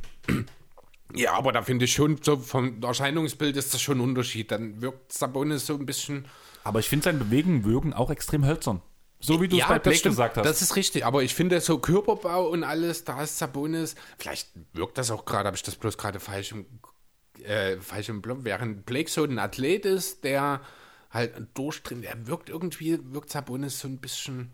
Ja, 1.14 1.34
aber 1.34 1.52
da 1.52 1.61
finde 1.61 1.85
ich 1.85 1.93
schon, 1.93 2.18
so 2.22 2.38
vom 2.38 2.81
Erscheinungsbild 2.81 3.57
ist 3.57 3.73
das 3.73 3.81
schon 3.81 3.98
ein 3.98 4.02
Unterschied. 4.02 4.52
Dann 4.52 4.81
wirkt 4.81 5.11
Sabonis 5.11 5.65
so 5.65 5.73
ein 5.76 5.85
bisschen. 5.85 6.26
aber 6.64 6.80
ich 6.80 6.88
finde 6.88 7.03
sein 7.06 7.19
Bewegen, 7.19 7.65
Wirken 7.65 7.93
auch 7.93 8.10
extrem 8.10 8.45
hölzern. 8.45 8.81
So 9.19 9.39
wie 9.39 9.48
du 9.48 9.57
es 9.57 9.68
bei 9.68 9.77
Blake 9.77 10.02
gesagt 10.02 10.38
hast. 10.38 10.45
Das 10.45 10.61
ist 10.61 10.76
richtig, 10.76 11.06
aber 11.06 11.22
ich 11.22 11.35
finde 11.35 11.60
so 11.61 11.77
Körperbau 11.77 12.48
und 12.48 12.64
alles, 12.64 13.03
da 13.03 13.22
ist 13.22 13.38
Sabonis. 13.38 13.95
Vielleicht 14.18 14.49
wirkt 14.73 14.98
das 14.98 15.11
auch 15.11 15.26
gerade, 15.26 15.45
habe 15.48 15.56
ich 15.57 15.64
das 15.64 15.76
bloß 15.76 15.98
gerade 15.98 16.19
falsch 16.19 16.53
im, 16.53 16.65
äh, 17.43 17.77
falsch 17.77 18.10
im 18.10 18.22
Block. 18.22 18.39
Während 18.43 18.85
Blake 18.85 19.11
so 19.11 19.23
ein 19.23 19.38
Athlet 19.38 19.85
ist, 19.85 20.23
der 20.23 20.61
halt 21.11 21.33
durchdringt, 21.53 22.03
der 22.05 22.27
wirkt 22.27 22.49
irgendwie, 22.49 22.99
wirkt 23.13 23.29
Sabonis 23.29 23.79
so 23.79 23.88
ein 23.88 23.97
bisschen 23.99 24.51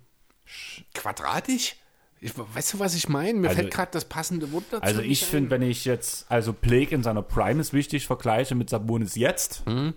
quadratisch. 0.94 1.76
Ich, 2.20 2.34
weißt 2.36 2.74
du, 2.74 2.80
was 2.80 2.96
ich 2.96 3.10
meine? 3.10 3.38
Mir 3.40 3.50
Also- 3.50 3.60
fällt 3.62 3.74
gerade 3.74 3.92
das 3.92 4.06
passende 4.06 4.52
Wort 4.52 4.64
dazu. 4.72 4.82
Also 4.84 5.02
ich 5.02 5.24
finde, 5.24 5.52
wenn 5.52 5.62
ich 5.62 5.86
jetzt, 5.86 6.26
also 6.32 6.52
Blake 6.52 6.96
in 6.96 7.04
seiner 7.04 7.22
Prime 7.22 7.62
ist 7.62 7.74
wichtig, 7.74 8.08
vergleiche 8.08 8.56
mit 8.56 8.70
Sabonis 8.72 9.16
jetzt, 9.16 9.66
Mhm. 9.68 9.94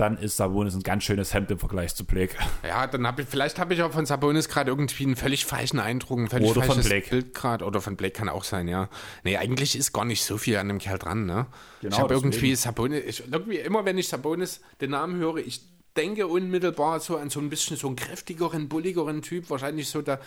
Dann 0.00 0.16
ist 0.16 0.38
Sabonis 0.38 0.74
ein 0.74 0.82
ganz 0.82 1.04
schönes 1.04 1.34
Hemd 1.34 1.50
im 1.50 1.58
Vergleich 1.58 1.94
zu 1.94 2.04
Blake. 2.04 2.36
Ja, 2.66 2.86
dann 2.86 3.06
habe 3.06 3.22
ich, 3.22 3.28
vielleicht 3.28 3.58
habe 3.58 3.74
ich 3.74 3.82
auch 3.82 3.92
von 3.92 4.06
Sabonis 4.06 4.48
gerade 4.48 4.70
irgendwie 4.70 5.04
einen 5.04 5.16
völlig 5.16 5.44
falschen 5.44 5.78
Eindruck, 5.78 6.18
ein 6.18 6.28
völlig 6.28 6.50
Oder 6.50 6.62
von 6.62 6.74
falsches 6.74 6.88
Blake. 6.88 7.10
Bild 7.10 7.34
gerade. 7.34 7.64
Oder 7.64 7.80
von 7.80 7.96
Blake 7.96 8.14
kann 8.14 8.28
auch 8.28 8.44
sein, 8.44 8.66
ja. 8.66 8.88
Nee, 9.24 9.36
eigentlich 9.36 9.76
ist 9.76 9.92
gar 9.92 10.04
nicht 10.06 10.24
so 10.24 10.38
viel 10.38 10.56
an 10.56 10.68
dem 10.68 10.78
Kerl 10.78 10.98
dran, 10.98 11.26
ne? 11.26 11.46
Genau, 11.82 11.96
ich 11.96 12.02
habe 12.02 12.14
irgendwie 12.14 12.54
Sabonis, 12.54 13.04
ich, 13.04 13.30
irgendwie 13.30 13.58
immer 13.58 13.84
wenn 13.84 13.98
ich 13.98 14.08
Sabonis 14.08 14.60
den 14.80 14.90
Namen 14.90 15.16
höre, 15.16 15.36
ich 15.36 15.60
denke 15.96 16.26
unmittelbar 16.26 17.00
so 17.00 17.18
an 17.18 17.28
so 17.28 17.40
ein 17.40 17.50
bisschen 17.50 17.76
so 17.76 17.88
einen 17.88 17.96
kräftigeren, 17.96 18.68
bulligeren 18.68 19.20
Typ, 19.22 19.50
wahrscheinlich 19.50 19.90
so 19.90 20.00
der 20.00 20.20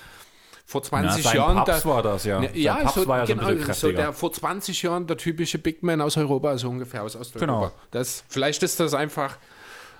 vor 0.66 0.84
20 0.84 1.24
sein 1.24 1.36
Jahren. 1.36 1.58
Paps 1.58 1.82
der, 1.82 1.92
war 1.92 2.04
das, 2.04 2.26
ja. 2.26 2.40
Ne, 2.40 2.58
ja, 2.58 2.76
Paps 2.76 2.96
so, 2.96 3.08
war 3.08 3.20
ja 3.20 3.26
so 3.26 3.34
ein 3.34 3.40
genau, 3.40 3.52
so 3.52 3.66
kräftiger. 3.66 3.94
der 3.94 4.14
vor 4.14 4.32
20 4.32 4.82
Jahren 4.84 5.08
der 5.08 5.18
typische 5.18 5.58
Big 5.58 5.84
Man 5.84 6.00
aus 6.02 6.16
Europa, 6.18 6.58
so 6.58 6.70
ungefähr 6.70 7.04
aus 7.04 7.16
Osteuropa. 7.16 7.46
Genau. 7.46 7.72
Das, 7.92 8.24
vielleicht 8.30 8.64
ist 8.64 8.80
das 8.80 8.94
einfach 8.94 9.38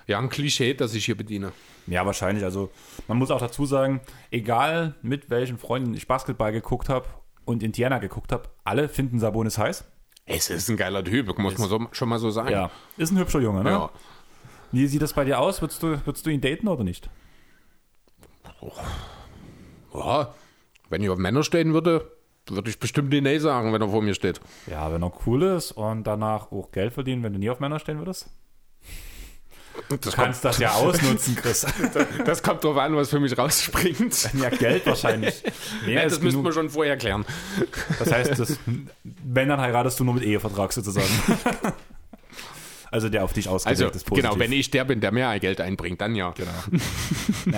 ja, 0.06 0.18
ein 0.18 0.28
Klischee, 0.28 0.74
das 0.74 0.94
ich 0.94 1.04
hier 1.04 1.16
bediene. 1.16 1.52
Ja, 1.86 2.04
wahrscheinlich. 2.06 2.44
Also 2.44 2.70
man 3.08 3.18
muss 3.18 3.30
auch 3.30 3.40
dazu 3.40 3.66
sagen, 3.66 4.00
egal 4.30 4.94
mit 5.02 5.30
welchen 5.30 5.58
Freunden 5.58 5.94
ich 5.94 6.06
Basketball 6.06 6.52
geguckt 6.52 6.88
habe 6.88 7.06
und 7.44 7.62
Indiana 7.62 7.98
geguckt 7.98 8.32
habe, 8.32 8.48
alle 8.64 8.88
finden 8.88 9.18
Sabonis 9.18 9.58
heiß. 9.58 9.84
Es 10.26 10.48
ist 10.48 10.70
ein 10.70 10.76
geiler 10.76 11.04
Typ, 11.04 11.36
muss 11.38 11.58
man 11.58 11.68
so, 11.68 11.86
schon 11.92 12.08
mal 12.08 12.18
so 12.18 12.30
sagen. 12.30 12.50
Ja, 12.50 12.70
ist 12.96 13.10
ein 13.10 13.18
hübscher 13.18 13.40
Junge, 13.40 13.62
ne? 13.62 13.70
Ja. 13.70 13.90
Wie 14.72 14.86
sieht 14.86 15.02
das 15.02 15.12
bei 15.12 15.24
dir 15.24 15.38
aus? 15.38 15.60
Würdest 15.60 15.82
du, 15.82 16.04
würdest 16.06 16.24
du 16.24 16.30
ihn 16.30 16.40
daten 16.40 16.66
oder 16.66 16.82
nicht? 16.82 17.10
Ja, 19.92 20.34
wenn 20.88 21.02
ich 21.02 21.10
auf 21.10 21.18
Männer 21.18 21.42
stehen 21.42 21.74
würde, 21.74 22.10
würde 22.48 22.70
ich 22.70 22.80
bestimmt 22.80 23.12
die 23.12 23.20
Nee 23.20 23.38
sagen, 23.38 23.72
wenn 23.72 23.82
er 23.82 23.88
vor 23.88 24.02
mir 24.02 24.14
steht. 24.14 24.40
Ja, 24.66 24.92
wenn 24.92 25.02
er 25.02 25.12
cool 25.26 25.42
ist 25.42 25.72
und 25.72 26.04
danach 26.04 26.50
auch 26.50 26.72
Geld 26.72 26.92
verdienen, 26.92 27.22
wenn 27.22 27.34
du 27.34 27.38
nie 27.38 27.50
auf 27.50 27.60
Männer 27.60 27.78
stehen 27.78 27.98
würdest. 27.98 28.30
Das 29.88 30.00
Du 30.00 30.10
kannst 30.12 30.44
das 30.44 30.58
ja 30.58 30.70
ausnutzen, 30.74 31.36
Chris. 31.36 31.66
das 32.24 32.42
kommt 32.42 32.64
drauf 32.64 32.76
an, 32.76 32.96
was 32.96 33.10
für 33.10 33.20
mich 33.20 33.36
rausspringt. 33.36 34.30
Ja, 34.34 34.48
Geld 34.48 34.86
wahrscheinlich. 34.86 35.42
Mehr 35.86 36.04
ist 36.04 36.16
das 36.16 36.22
müssten 36.22 36.42
wir 36.44 36.52
schon 36.52 36.70
vorher 36.70 36.96
klären. 36.96 37.24
Das 37.98 38.10
heißt, 38.12 38.38
das, 38.38 38.58
wenn, 39.04 39.48
dann 39.48 39.60
heiratest 39.60 40.00
du 40.00 40.04
nur 40.04 40.14
mit 40.14 40.22
Ehevertrag 40.24 40.72
sozusagen. 40.72 41.06
Also 42.90 43.08
der 43.08 43.24
auf 43.24 43.32
dich 43.32 43.48
ausgelegt 43.48 43.82
Also, 43.82 43.92
ist 43.92 44.04
positiv. 44.06 44.30
genau, 44.30 44.38
wenn 44.38 44.52
ich 44.52 44.70
der 44.70 44.84
bin, 44.84 45.00
der 45.00 45.10
mehr 45.10 45.36
Geld 45.40 45.60
einbringt, 45.60 46.00
dann 46.00 46.14
ja. 46.14 46.30
Genau. 46.30 46.52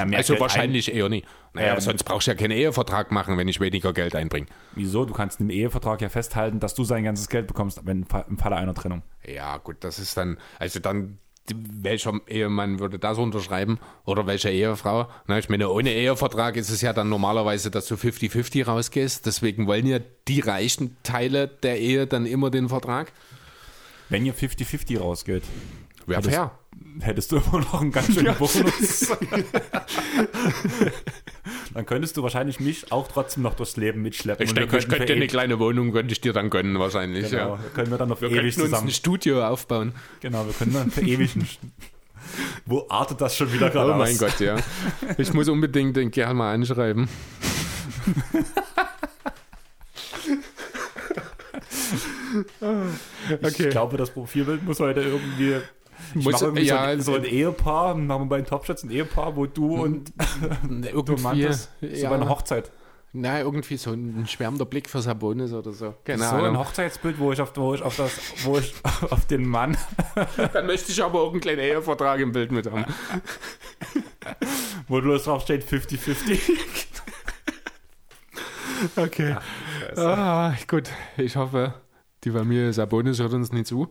Mehr 0.06 0.16
Also 0.16 0.32
Geld 0.32 0.40
wahrscheinlich 0.40 0.90
eher 0.94 1.10
nie. 1.10 1.24
Naja, 1.52 1.74
Ähm, 1.74 1.80
sonst 1.80 2.04
brauchst 2.04 2.26
du 2.26 2.30
ja 2.30 2.34
keinen 2.38 2.52
Ehevertrag 2.52 3.12
machen, 3.12 3.36
wenn 3.36 3.46
ich 3.46 3.60
weniger 3.60 3.92
Geld 3.92 4.16
einbringe. 4.16 4.46
Ein, 4.46 4.54
wieso? 4.76 5.04
Du 5.04 5.12
kannst 5.12 5.40
im 5.40 5.50
Ehevertrag 5.50 6.00
ja 6.00 6.08
festhalten, 6.08 6.58
dass 6.58 6.74
du 6.74 6.84
sein 6.84 7.04
ganzes 7.04 7.28
Geld 7.28 7.48
bekommst, 7.48 7.82
wenn 7.84 8.06
im 8.30 8.38
Falle 8.38 8.56
einer 8.56 8.72
Trennung. 8.72 9.02
Ja, 9.26 9.58
gut, 9.58 9.76
das 9.80 9.98
ist 9.98 10.16
dann, 10.16 10.38
also 10.58 10.80
dann, 10.80 11.18
welcher 11.54 12.12
Ehemann 12.28 12.78
würde 12.80 12.98
das 12.98 13.18
unterschreiben 13.18 13.78
oder 14.04 14.26
welche 14.26 14.50
Ehefrau? 14.50 15.08
Na, 15.26 15.38
ich 15.38 15.48
meine, 15.48 15.68
ohne 15.70 15.92
Ehevertrag 15.92 16.56
ist 16.56 16.70
es 16.70 16.80
ja 16.80 16.92
dann 16.92 17.08
normalerweise, 17.08 17.70
dass 17.70 17.86
du 17.86 17.94
50-50 17.96 18.64
rausgehst. 18.66 19.26
Deswegen 19.26 19.66
wollen 19.66 19.86
ja 19.86 19.98
die 20.28 20.40
reichen 20.40 20.96
Teile 21.02 21.48
der 21.48 21.78
Ehe 21.80 22.06
dann 22.06 22.26
immer 22.26 22.50
den 22.50 22.68
Vertrag. 22.68 23.12
Wenn 24.08 24.24
ihr 24.26 24.34
50-50 24.34 24.98
rausgeht, 24.98 25.42
Wäre 26.06 26.22
das- 26.22 26.32
fair. 26.34 26.50
hättest 27.00 27.32
du 27.32 27.36
immer 27.38 27.58
noch 27.60 27.80
einen 27.80 27.90
ganz 27.90 28.14
schönen 28.14 28.34
Bonus. 28.38 29.10
dann 31.74 31.86
könntest 31.86 32.16
du 32.16 32.22
wahrscheinlich 32.22 32.60
mich 32.60 32.92
auch 32.92 33.08
trotzdem 33.08 33.42
noch 33.42 33.54
durchs 33.54 33.76
Leben 33.76 34.02
mitschleppen. 34.02 34.44
Ich 34.46 34.54
denke, 34.54 34.78
ich 34.78 34.88
könnte 34.88 35.06
für 35.06 35.12
eine 35.12 35.26
kleine 35.26 35.58
Wohnung, 35.58 35.92
könnte 35.92 36.12
ich 36.12 36.20
dir 36.20 36.32
dann 36.32 36.50
gönnen 36.50 36.78
wahrscheinlich. 36.78 37.30
Genau, 37.30 37.54
Ja. 37.54 37.60
können 37.74 37.90
wir 37.90 37.98
dann 37.98 38.08
noch 38.08 38.20
Wir 38.20 38.28
ewig 38.30 38.40
könnten 38.40 38.60
uns 38.62 38.70
zusammen. 38.70 38.88
ein 38.88 38.92
Studio 38.92 39.46
aufbauen. 39.46 39.92
Genau, 40.20 40.46
wir 40.46 40.52
können 40.54 40.72
dann 40.74 40.90
für 40.90 41.00
ewig. 41.06 41.36
ein- 41.36 41.46
Wo 42.64 42.86
artet 42.88 43.20
das 43.20 43.36
schon 43.36 43.52
wieder 43.52 43.70
gerade 43.70 43.92
Oh 43.92 43.96
mein 43.96 44.12
aus? 44.14 44.18
Gott, 44.18 44.40
ja. 44.40 44.56
Ich 45.18 45.32
muss 45.32 45.48
unbedingt 45.48 45.96
den 45.96 46.10
Kerl 46.10 46.34
mal 46.34 46.52
anschreiben. 46.54 47.08
Ich 53.48 53.68
glaube, 53.70 53.96
das 53.96 54.10
Profilbild 54.10 54.64
muss 54.64 54.80
heute 54.80 55.00
irgendwie. 55.00 55.56
Ich 56.14 56.24
Muss- 56.24 56.32
mache 56.34 56.44
irgendwie 56.46 56.64
ja, 56.64 56.76
so, 56.76 56.82
ein, 56.90 57.00
so 57.02 57.14
ein 57.16 57.24
Ehepaar, 57.24 57.94
machen 57.94 58.22
wir 58.22 58.26
bei 58.28 58.36
den 58.38 58.46
Topshots 58.46 58.82
ein 58.84 58.90
Ehepaar, 58.90 59.36
wo 59.36 59.46
du 59.46 59.74
und 59.82 60.12
du 60.68 60.88
Irgendwie, 60.88 61.22
Mantis, 61.22 61.68
so 61.80 61.86
ja. 61.86 62.08
bei 62.08 62.14
einer 62.16 62.28
Hochzeit. 62.28 62.70
Na, 63.18 63.40
irgendwie 63.40 63.78
so 63.78 63.92
ein 63.92 64.26
schwärmender 64.28 64.66
Blick 64.66 64.90
für 64.90 65.00
Sabonis 65.00 65.52
oder 65.54 65.72
so. 65.72 65.94
Keine 66.04 66.22
so 66.22 66.36
ein. 66.36 66.58
Hochzeitsbild, 66.58 67.18
wo 67.18 67.32
ich 67.32 67.40
auf, 67.40 67.52
wo 67.56 67.72
ich 67.74 67.80
auf 67.80 67.96
das, 67.96 68.12
wo 68.44 68.58
ich 68.58 68.74
auf 69.10 69.24
den 69.26 69.48
Mann, 69.48 69.74
Dann 70.52 70.66
möchte 70.66 70.92
ich 70.92 71.02
aber 71.02 71.22
auch 71.22 71.32
einen 71.32 71.40
kleinen 71.40 71.60
Ehevertrag 71.60 72.20
im 72.20 72.32
Bild 72.32 72.52
mit 72.52 72.70
haben. 72.70 72.84
wo 74.88 75.00
du 75.00 75.12
das 75.12 75.24
drauf 75.24 75.42
steht, 75.42 75.64
50-50. 75.64 76.38
Okay. 78.96 79.36
Scheiße. 79.80 80.06
Ah, 80.06 80.54
gut, 80.68 80.90
ich 81.16 81.36
hoffe, 81.36 81.72
die 82.26 82.32
Familie 82.32 82.72
Sabonis 82.72 83.20
hört 83.20 83.32
uns 83.32 83.52
nicht 83.52 83.66
zu. 83.68 83.88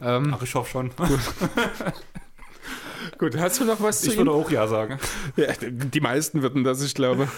Ähm, 0.00 0.34
Ach, 0.36 0.42
ich 0.42 0.54
hoffe 0.54 0.70
schon. 0.70 0.90
gut, 3.18 3.36
hast 3.38 3.60
du 3.60 3.64
noch 3.64 3.80
was 3.80 4.02
zu 4.02 4.08
Ich 4.08 4.14
ihm? 4.14 4.18
würde 4.18 4.32
auch 4.32 4.50
ja 4.50 4.66
sagen. 4.68 4.98
Ja, 5.36 5.46
die 5.60 6.00
meisten 6.00 6.42
würden 6.42 6.62
das, 6.62 6.82
ich 6.82 6.94
glaube. 6.94 7.28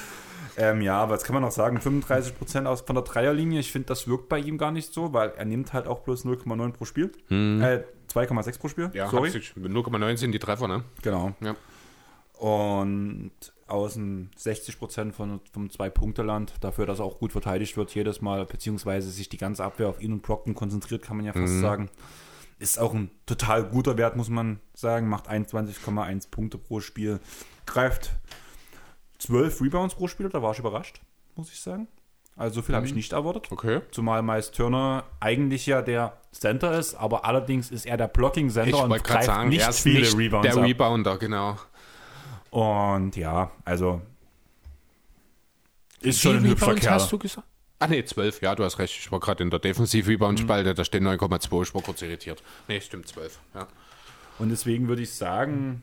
Ähm, 0.56 0.82
ja, 0.82 0.98
aber 0.98 1.14
jetzt 1.14 1.24
kann 1.24 1.35
man 1.35 1.43
noch 1.43 1.52
sagen, 1.52 1.78
35% 1.78 2.66
aus 2.66 2.82
von 2.82 2.94
der 2.94 3.05
Dreierlinie, 3.05 3.60
ich 3.60 3.73
finde, 3.73 3.86
das 3.86 4.06
wirkt 4.06 4.28
bei 4.28 4.39
ihm 4.39 4.59
gar 4.59 4.70
nicht 4.70 4.93
so, 4.93 5.14
weil 5.14 5.32
er 5.36 5.47
nimmt 5.47 5.73
halt 5.73 5.86
auch 5.86 6.01
bloß 6.01 6.27
0,9 6.27 6.73
pro 6.73 6.85
Spiel. 6.85 7.10
Äh, 7.31 7.85
2,6 8.12 8.59
pro 8.59 8.69
Spiel. 8.69 8.90
Ja, 8.93 9.09
sorry. 9.09 9.31
Sorry. 9.31 9.43
0,9 9.56 10.16
sind 10.19 10.32
die 10.32 10.39
Treffer, 10.39 10.69
ne? 10.69 10.85
Genau. 11.02 11.32
Ja. 11.40 11.56
Und 12.39 13.31
außen 13.73 14.31
60% 14.39 15.12
von, 15.12 15.40
vom 15.53 15.70
Zwei-Punkte-Land, 15.70 16.55
dafür, 16.61 16.86
dass 16.86 17.01
er 17.01 17.05
auch 17.05 17.19
gut 17.19 17.32
verteidigt 17.32 17.77
wird 17.77 17.94
jedes 17.94 18.20
Mal, 18.20 18.44
beziehungsweise 18.44 19.11
sich 19.11 19.28
die 19.28 19.39
ganze 19.39 19.65
Abwehr 19.65 19.89
auf 19.89 20.01
ihn 20.01 20.12
und 20.12 20.23
Brockton 20.23 20.55
konzentriert, 20.55 21.03
kann 21.03 21.16
man 21.16 21.27
ja 21.27 21.32
fast 21.32 21.61
sagen. 21.61 21.90
Ist 22.59 22.78
auch 22.78 22.94
ein 22.94 23.11
total 23.27 23.65
guter 23.65 23.99
Wert, 23.99 24.16
muss 24.16 24.28
man 24.28 24.61
sagen. 24.73 25.09
Macht 25.09 25.28
21,1 25.28 26.31
Punkte 26.31 26.59
pro 26.59 26.78
Spiel. 26.78 27.19
Greift 27.66 28.12
12 29.19 29.61
Rebounds 29.62 29.94
pro 29.97 30.07
Spiel, 30.07 30.28
da 30.28 30.43
war 30.43 30.53
ich 30.53 30.61
überrascht, 30.61 31.01
muss 31.35 31.51
ich 31.51 31.61
sagen. 31.61 31.89
Also 32.36 32.57
so 32.57 32.62
viel 32.62 32.74
habe 32.74 32.86
ich 32.86 32.94
nicht 32.94 33.12
erwartet. 33.12 33.49
Okay. 33.51 33.81
Zumal 33.90 34.23
Miles 34.23 34.53
Turner 34.53 35.05
eigentlich 35.20 35.66
ja 35.66 35.82
der 35.82 36.19
Center 36.32 36.78
ist, 36.78 36.94
aber 36.94 37.24
allerdings 37.24 37.70
ist 37.70 37.85
er 37.85 37.97
der 37.97 38.09
Blocking-Center 38.09 38.85
und 38.85 39.05
greift 39.05 39.24
sagen, 39.24 39.51
nicht 39.51 39.61
er 39.61 39.73
viele 39.73 40.07
Rebounds 40.16 40.47
der 40.47 40.57
ab. 40.57 40.65
Rebounder, 40.65 41.19
genau. 41.19 41.57
Und 42.53 43.16
ja, 43.16 43.51
also 43.65 44.03
ist 46.03 46.20
schon 46.20 46.37
ein 46.37 46.45
hübscher 46.45 46.74
Kerl. 46.74 46.95
hast 46.95 47.11
du 47.11 47.19
gesagt? 47.19 47.47
Ach 47.79 47.89
nee, 47.89 48.05
12, 48.05 48.43
ja, 48.43 48.55
du 48.55 48.62
hast 48.62 48.79
recht. 48.79 48.95
Ich 48.99 49.11
war 49.11 49.20
gerade 49.20 49.43
in 49.43 49.49
der 49.49 49.59
Defensiv-Rebound-Spalte, 49.59 50.74
da 50.74 50.85
steht 50.85 51.03
9,2, 51.03 51.62
ich 51.62 51.74
war 51.74 51.81
kurz 51.81 52.03
irritiert. 52.03 52.43
Nee, 52.69 52.83
stimmt, 52.83 53.09
12, 53.09 53.41
ja. 53.55 53.69
Und 54.39 54.51
deswegen 54.51 54.87
würde 54.89 55.01
ich 55.01 55.15
sagen, 55.15 55.83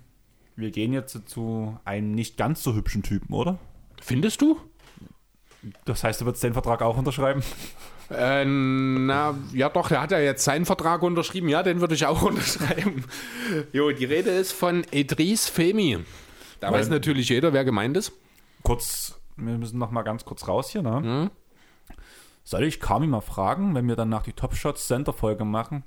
wir 0.55 0.69
gehen 0.69 0.93
jetzt 0.93 1.17
zu 1.27 1.79
einem 1.85 2.13
nicht 2.13 2.37
ganz 2.37 2.61
so 2.61 2.75
hübschen 2.75 3.01
Typen, 3.01 3.33
oder? 3.33 3.57
Findest 3.99 4.41
du? 4.41 4.59
Das 5.85 6.03
heißt, 6.03 6.21
du 6.21 6.25
würdest 6.25 6.43
den 6.43 6.53
Vertrag 6.53 6.83
auch 6.83 6.97
unterschreiben? 6.97 7.41
Äh, 8.11 8.45
na, 8.45 9.35
ja 9.53 9.69
doch, 9.69 9.89
er 9.89 10.01
hat 10.01 10.11
ja 10.11 10.19
jetzt 10.19 10.43
seinen 10.43 10.65
Vertrag 10.65 11.01
unterschrieben. 11.01 11.49
Ja, 11.49 11.63
den 11.63 11.81
würde 11.81 11.95
ich 11.95 12.05
auch 12.05 12.21
unterschreiben. 12.23 13.05
Jo, 13.73 13.91
die 13.91 14.05
Rede 14.05 14.29
ist 14.29 14.51
von 14.51 14.85
Idris 14.91 15.49
Femi. 15.49 15.99
Da 16.59 16.71
Weil- 16.71 16.79
weiß 16.79 16.89
natürlich 16.89 17.29
jeder, 17.29 17.53
wer 17.53 17.63
gemeint 17.65 17.95
ist. 17.97 18.11
Kurz, 18.63 19.19
wir 19.37 19.57
müssen 19.57 19.77
noch 19.79 19.91
mal 19.91 20.01
ganz 20.03 20.25
kurz 20.25 20.47
raus 20.47 20.69
hier, 20.69 20.81
ne? 20.81 20.99
Mhm. 20.99 21.29
Soll 22.43 22.63
ich 22.63 22.79
Kami 22.79 23.07
mal 23.07 23.21
fragen, 23.21 23.75
wenn 23.75 23.87
wir 23.87 23.95
danach 23.95 24.23
die 24.23 24.33
Top 24.33 24.55
Shots 24.55 24.87
Center 24.87 25.13
Folge 25.13 25.45
machen, 25.45 25.83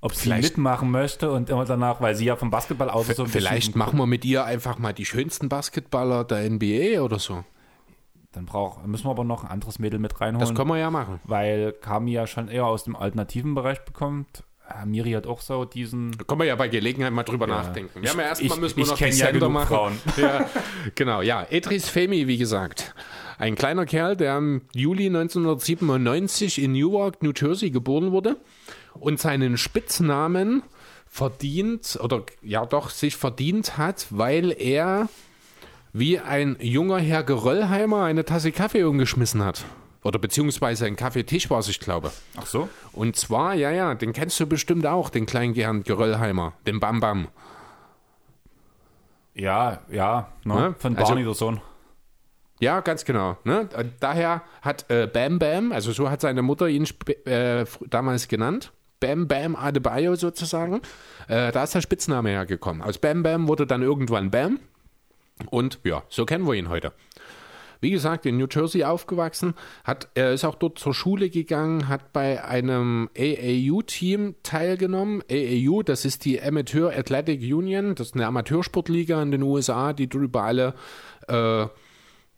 ob 0.00 0.14
sie 0.14 0.22
Vielleicht- 0.22 0.56
mitmachen 0.56 0.90
möchte 0.90 1.30
und 1.32 1.50
immer 1.50 1.64
danach, 1.64 2.00
weil 2.00 2.14
sie 2.14 2.26
ja 2.26 2.36
vom 2.36 2.50
Basketball 2.50 2.90
aus 2.90 3.08
so 3.08 3.24
ein 3.24 3.28
Vielleicht 3.28 3.74
machen 3.76 3.98
wir 3.98 4.06
mit 4.06 4.24
ihr 4.24 4.44
einfach 4.44 4.78
mal 4.78 4.92
die 4.92 5.04
schönsten 5.06 5.48
Basketballer 5.48 6.24
der 6.24 6.48
NBA 6.48 7.00
oder 7.02 7.18
so. 7.18 7.44
dann 8.32 8.44
brauch, 8.44 8.84
müssen 8.84 9.06
wir 9.06 9.10
aber 9.12 9.24
noch 9.24 9.44
ein 9.44 9.50
anderes 9.50 9.78
Mädel 9.78 9.98
mit 9.98 10.20
reinholen. 10.20 10.40
Das 10.46 10.54
können 10.54 10.68
wir 10.68 10.76
ja 10.76 10.90
machen. 10.90 11.20
weil 11.24 11.72
Kami 11.72 12.12
ja 12.12 12.26
schon 12.26 12.48
eher 12.48 12.66
aus 12.66 12.84
dem 12.84 12.94
alternativen 12.94 13.54
Bereich 13.54 13.82
bekommt. 13.86 14.44
Äh, 14.68 14.84
Miri 14.86 15.12
hat 15.12 15.26
auch 15.26 15.40
so 15.40 15.64
diesen. 15.64 16.10
Da 16.18 16.24
können 16.24 16.40
wir 16.40 16.46
ja 16.46 16.56
bei 16.56 16.68
Gelegenheit 16.68 17.12
mal 17.12 17.22
drüber 17.22 17.46
Ja. 17.48 17.56
nachdenken. 17.58 18.02
Wir 18.02 18.10
haben 18.10 18.18
ja 18.18 18.32
Ich- 18.32 18.40
erstmal 18.42 18.58
müssen 18.58 18.76
wir 18.76 18.84
ich 18.84 18.90
noch 18.90 18.96
die 18.98 19.04
ja 19.04 19.12
Sender 19.12 19.48
machen. 19.48 19.66
Frauen. 19.68 19.98
Ja, 20.16 20.50
genau, 20.94 21.22
ja. 21.22 21.46
Idris 21.50 21.88
Femi, 21.88 22.26
wie 22.26 22.36
gesagt. 22.36 22.94
Ein 23.38 23.54
kleiner 23.54 23.86
Kerl, 23.86 24.16
der 24.16 24.38
im 24.38 24.62
Juli 24.74 25.06
1997 25.06 26.60
in 26.62 26.72
Newark, 26.72 27.22
New 27.22 27.32
Jersey 27.36 27.70
geboren 27.70 28.10
wurde 28.10 28.36
und 28.94 29.20
seinen 29.20 29.56
Spitznamen 29.58 30.62
verdient 31.06 31.98
oder 32.02 32.22
ja 32.42 32.66
doch 32.66 32.90
sich 32.90 33.16
verdient 33.16 33.78
hat, 33.78 34.06
weil 34.10 34.50
er 34.58 35.08
wie 35.92 36.18
ein 36.18 36.56
junger 36.60 36.98
Herr 36.98 37.22
Geröllheimer 37.22 38.04
eine 38.04 38.24
Tasse 38.24 38.52
Kaffee 38.52 38.82
umgeschmissen 38.84 39.42
hat. 39.44 39.64
Oder 40.06 40.20
beziehungsweise 40.20 40.86
ein 40.86 40.94
Kaffeetisch 40.94 41.50
war 41.50 41.58
es, 41.58 41.68
ich 41.68 41.80
glaube. 41.80 42.12
Ach 42.36 42.46
so? 42.46 42.68
Und 42.92 43.16
zwar, 43.16 43.54
ja, 43.54 43.72
ja, 43.72 43.94
den 43.96 44.12
kennst 44.12 44.38
du 44.38 44.46
bestimmt 44.46 44.86
auch, 44.86 45.10
den 45.10 45.26
kleinen 45.26 45.52
Herrn 45.54 45.82
Geröllheimer, 45.82 46.52
den 46.64 46.78
Bam 46.78 47.00
Bam. 47.00 47.26
Ja, 49.34 49.80
ja. 49.90 50.28
Ne? 50.44 50.54
Ne? 50.54 50.74
Von 50.78 50.96
Also- 50.96 51.08
Barney 51.08 51.24
der 51.24 51.34
Sohn. 51.34 51.60
Ja, 52.60 52.80
ganz 52.80 53.04
genau. 53.04 53.36
Ne? 53.44 53.68
Daher 54.00 54.42
hat 54.62 54.88
äh, 54.90 55.06
Bam 55.12 55.38
Bam, 55.38 55.72
also 55.72 55.90
so 55.92 56.08
hat 56.08 56.20
seine 56.22 56.40
Mutter 56.40 56.68
ihn 56.68 56.86
äh, 57.26 57.66
damals 57.88 58.28
genannt, 58.28 58.72
Bam 59.00 59.26
Bam 59.28 59.56
Adebayo 59.56 60.14
sozusagen, 60.14 60.80
äh, 61.28 61.52
da 61.52 61.64
ist 61.64 61.74
der 61.74 61.82
Spitzname 61.82 62.30
hergekommen. 62.30 62.80
Aus 62.80 62.96
Bam 62.96 63.22
Bam 63.22 63.46
wurde 63.48 63.66
dann 63.66 63.82
irgendwann 63.82 64.30
Bam 64.30 64.60
und 65.50 65.80
ja, 65.84 66.02
so 66.08 66.24
kennen 66.24 66.46
wir 66.46 66.54
ihn 66.54 66.70
heute. 66.70 66.92
Wie 67.86 67.92
gesagt, 67.92 68.26
in 68.26 68.36
New 68.36 68.48
Jersey 68.50 68.82
aufgewachsen, 68.82 69.54
hat, 69.84 70.08
er 70.14 70.32
ist 70.32 70.44
auch 70.44 70.56
dort 70.56 70.76
zur 70.76 70.92
Schule 70.92 71.30
gegangen, 71.30 71.86
hat 71.86 72.12
bei 72.12 72.42
einem 72.42 73.08
AAU-Team 73.16 74.34
teilgenommen. 74.42 75.22
AAU, 75.30 75.84
das 75.84 76.04
ist 76.04 76.24
die 76.24 76.42
Amateur 76.42 76.90
Athletic 76.90 77.40
Union, 77.42 77.94
das 77.94 78.08
ist 78.08 78.14
eine 78.16 78.26
Amateursportliga 78.26 79.22
in 79.22 79.30
den 79.30 79.44
USA, 79.44 79.92
die 79.92 80.08
drüber 80.08 80.42
alle 80.42 80.74
äh, 81.28 81.66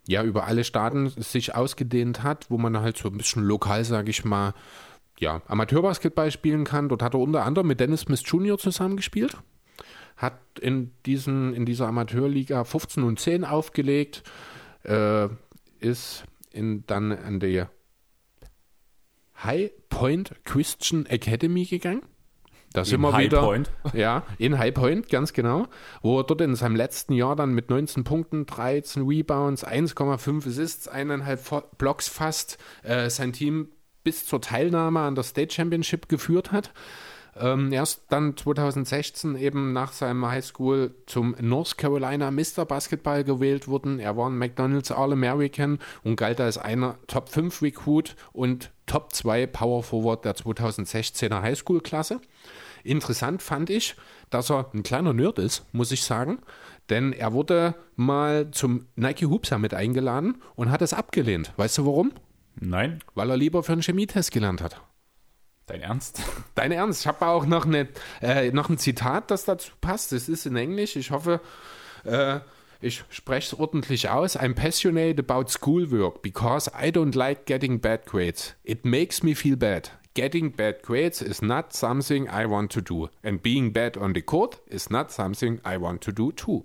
ja 0.06 0.22
über 0.22 0.46
alle 0.46 0.64
Staaten 0.64 1.08
sich 1.08 1.54
ausgedehnt 1.54 2.22
hat, 2.22 2.50
wo 2.50 2.58
man 2.58 2.78
halt 2.78 2.98
so 2.98 3.08
ein 3.08 3.16
bisschen 3.16 3.42
lokal, 3.42 3.84
sage 3.84 4.10
ich 4.10 4.26
mal, 4.26 4.52
ja, 5.18 5.40
Amateurbasketball 5.48 6.30
spielen 6.30 6.64
kann. 6.64 6.90
Dort 6.90 7.02
hat 7.02 7.14
er 7.14 7.20
unter 7.20 7.46
anderem 7.46 7.68
mit 7.68 7.80
Dennis 7.80 8.02
Smith 8.02 8.22
Jr. 8.26 8.58
zusammengespielt. 8.58 9.38
Hat 10.18 10.40
in, 10.60 10.90
diesen, 11.06 11.54
in 11.54 11.64
dieser 11.64 11.86
Amateurliga 11.86 12.64
15 12.64 13.02
und 13.02 13.18
10 13.18 13.46
aufgelegt, 13.46 14.24
äh, 14.88 15.28
ist 15.80 16.24
in, 16.50 16.84
dann 16.86 17.12
an 17.12 17.40
die 17.40 17.64
High 19.42 19.70
Point 19.88 20.32
Christian 20.44 21.06
Academy 21.06 21.64
gegangen. 21.64 22.02
Da 22.72 22.84
sind 22.84 23.00
wir 23.00 23.12
High 23.12 23.26
wieder. 23.26 23.40
Point. 23.40 23.70
Ja, 23.94 24.24
in 24.36 24.58
High 24.58 24.74
Point, 24.74 25.08
ganz 25.08 25.32
genau. 25.32 25.66
Wo 26.02 26.18
er 26.20 26.24
dort 26.24 26.40
in 26.42 26.54
seinem 26.54 26.76
letzten 26.76 27.14
Jahr 27.14 27.34
dann 27.34 27.54
mit 27.54 27.70
19 27.70 28.04
Punkten, 28.04 28.44
13 28.44 29.06
Rebounds, 29.06 29.66
1,5 29.66 30.46
Assists, 30.46 30.86
eineinhalb 30.88 31.40
Fo- 31.40 31.62
Blocks 31.78 32.08
fast 32.08 32.58
äh, 32.82 33.08
sein 33.08 33.32
Team 33.32 33.68
bis 34.04 34.26
zur 34.26 34.42
Teilnahme 34.42 35.00
an 35.00 35.14
der 35.14 35.24
State 35.24 35.54
Championship 35.54 36.08
geführt 36.08 36.52
hat. 36.52 36.72
Ähm, 37.40 37.72
erst 37.72 38.02
dann 38.10 38.36
2016 38.36 39.36
eben 39.36 39.72
nach 39.72 39.92
seinem 39.92 40.26
Highschool 40.26 40.94
zum 41.06 41.34
North 41.40 41.78
Carolina 41.78 42.30
Mr. 42.30 42.64
Basketball 42.66 43.24
gewählt 43.24 43.68
wurden. 43.68 43.98
Er 44.00 44.16
war 44.16 44.28
ein 44.28 44.38
McDonald's 44.38 44.90
All-American 44.90 45.78
und 46.02 46.16
galt 46.16 46.40
als 46.40 46.58
einer 46.58 46.96
Top 47.06 47.28
5 47.28 47.62
Recruit 47.62 48.16
und 48.32 48.70
Top 48.86 49.12
2 49.12 49.46
Power 49.46 49.82
Forward 49.82 50.24
der 50.24 50.34
2016er 50.36 51.42
Highschool-Klasse. 51.42 52.20
Interessant 52.84 53.42
fand 53.42 53.70
ich, 53.70 53.96
dass 54.30 54.50
er 54.50 54.70
ein 54.72 54.82
kleiner 54.82 55.12
Nerd 55.12 55.38
ist, 55.38 55.64
muss 55.72 55.92
ich 55.92 56.02
sagen. 56.04 56.38
Denn 56.90 57.12
er 57.12 57.32
wurde 57.32 57.74
mal 57.96 58.50
zum 58.50 58.86
Nike 58.96 59.26
Hoop 59.26 59.46
Summit 59.46 59.74
eingeladen 59.74 60.42
und 60.56 60.70
hat 60.70 60.80
es 60.80 60.94
abgelehnt. 60.94 61.52
Weißt 61.56 61.78
du 61.78 61.86
warum? 61.86 62.12
Nein, 62.60 63.00
Weil 63.14 63.30
er 63.30 63.36
lieber 63.36 63.62
für 63.62 63.72
einen 63.72 63.82
Chemietest 63.82 64.32
gelernt 64.32 64.62
hat. 64.62 64.80
Dein 65.68 65.82
Ernst? 65.82 66.22
Dein 66.54 66.72
Ernst? 66.72 67.02
Ich 67.02 67.06
habe 67.06 67.26
auch 67.26 67.46
noch, 67.46 67.66
eine, 67.66 67.88
äh, 68.20 68.50
noch 68.50 68.68
ein 68.68 68.78
Zitat, 68.78 69.30
das 69.30 69.44
dazu 69.44 69.72
passt. 69.80 70.12
Es 70.12 70.28
ist 70.28 70.46
in 70.46 70.56
Englisch. 70.56 70.96
Ich 70.96 71.10
hoffe, 71.10 71.40
äh, 72.04 72.40
ich 72.80 73.04
spreche 73.10 73.54
es 73.54 73.60
ordentlich 73.60 74.08
aus. 74.08 74.38
I'm 74.38 74.54
passionate 74.54 75.18
about 75.18 75.50
schoolwork 75.50 76.22
because 76.22 76.70
I 76.70 76.90
don't 76.90 77.16
like 77.16 77.46
getting 77.46 77.80
bad 77.80 78.06
grades. 78.06 78.54
It 78.62 78.84
makes 78.84 79.22
me 79.22 79.34
feel 79.34 79.56
bad. 79.56 79.90
Getting 80.14 80.52
bad 80.52 80.82
grades 80.82 81.22
is 81.22 81.42
not 81.42 81.72
something 81.72 82.28
I 82.28 82.46
want 82.46 82.72
to 82.72 82.80
do. 82.80 83.08
And 83.22 83.42
being 83.42 83.72
bad 83.72 83.96
on 83.96 84.14
the 84.14 84.22
court 84.22 84.60
is 84.66 84.90
not 84.90 85.12
something 85.12 85.60
I 85.64 85.78
want 85.78 86.02
to 86.04 86.12
do 86.12 86.32
too. 86.32 86.64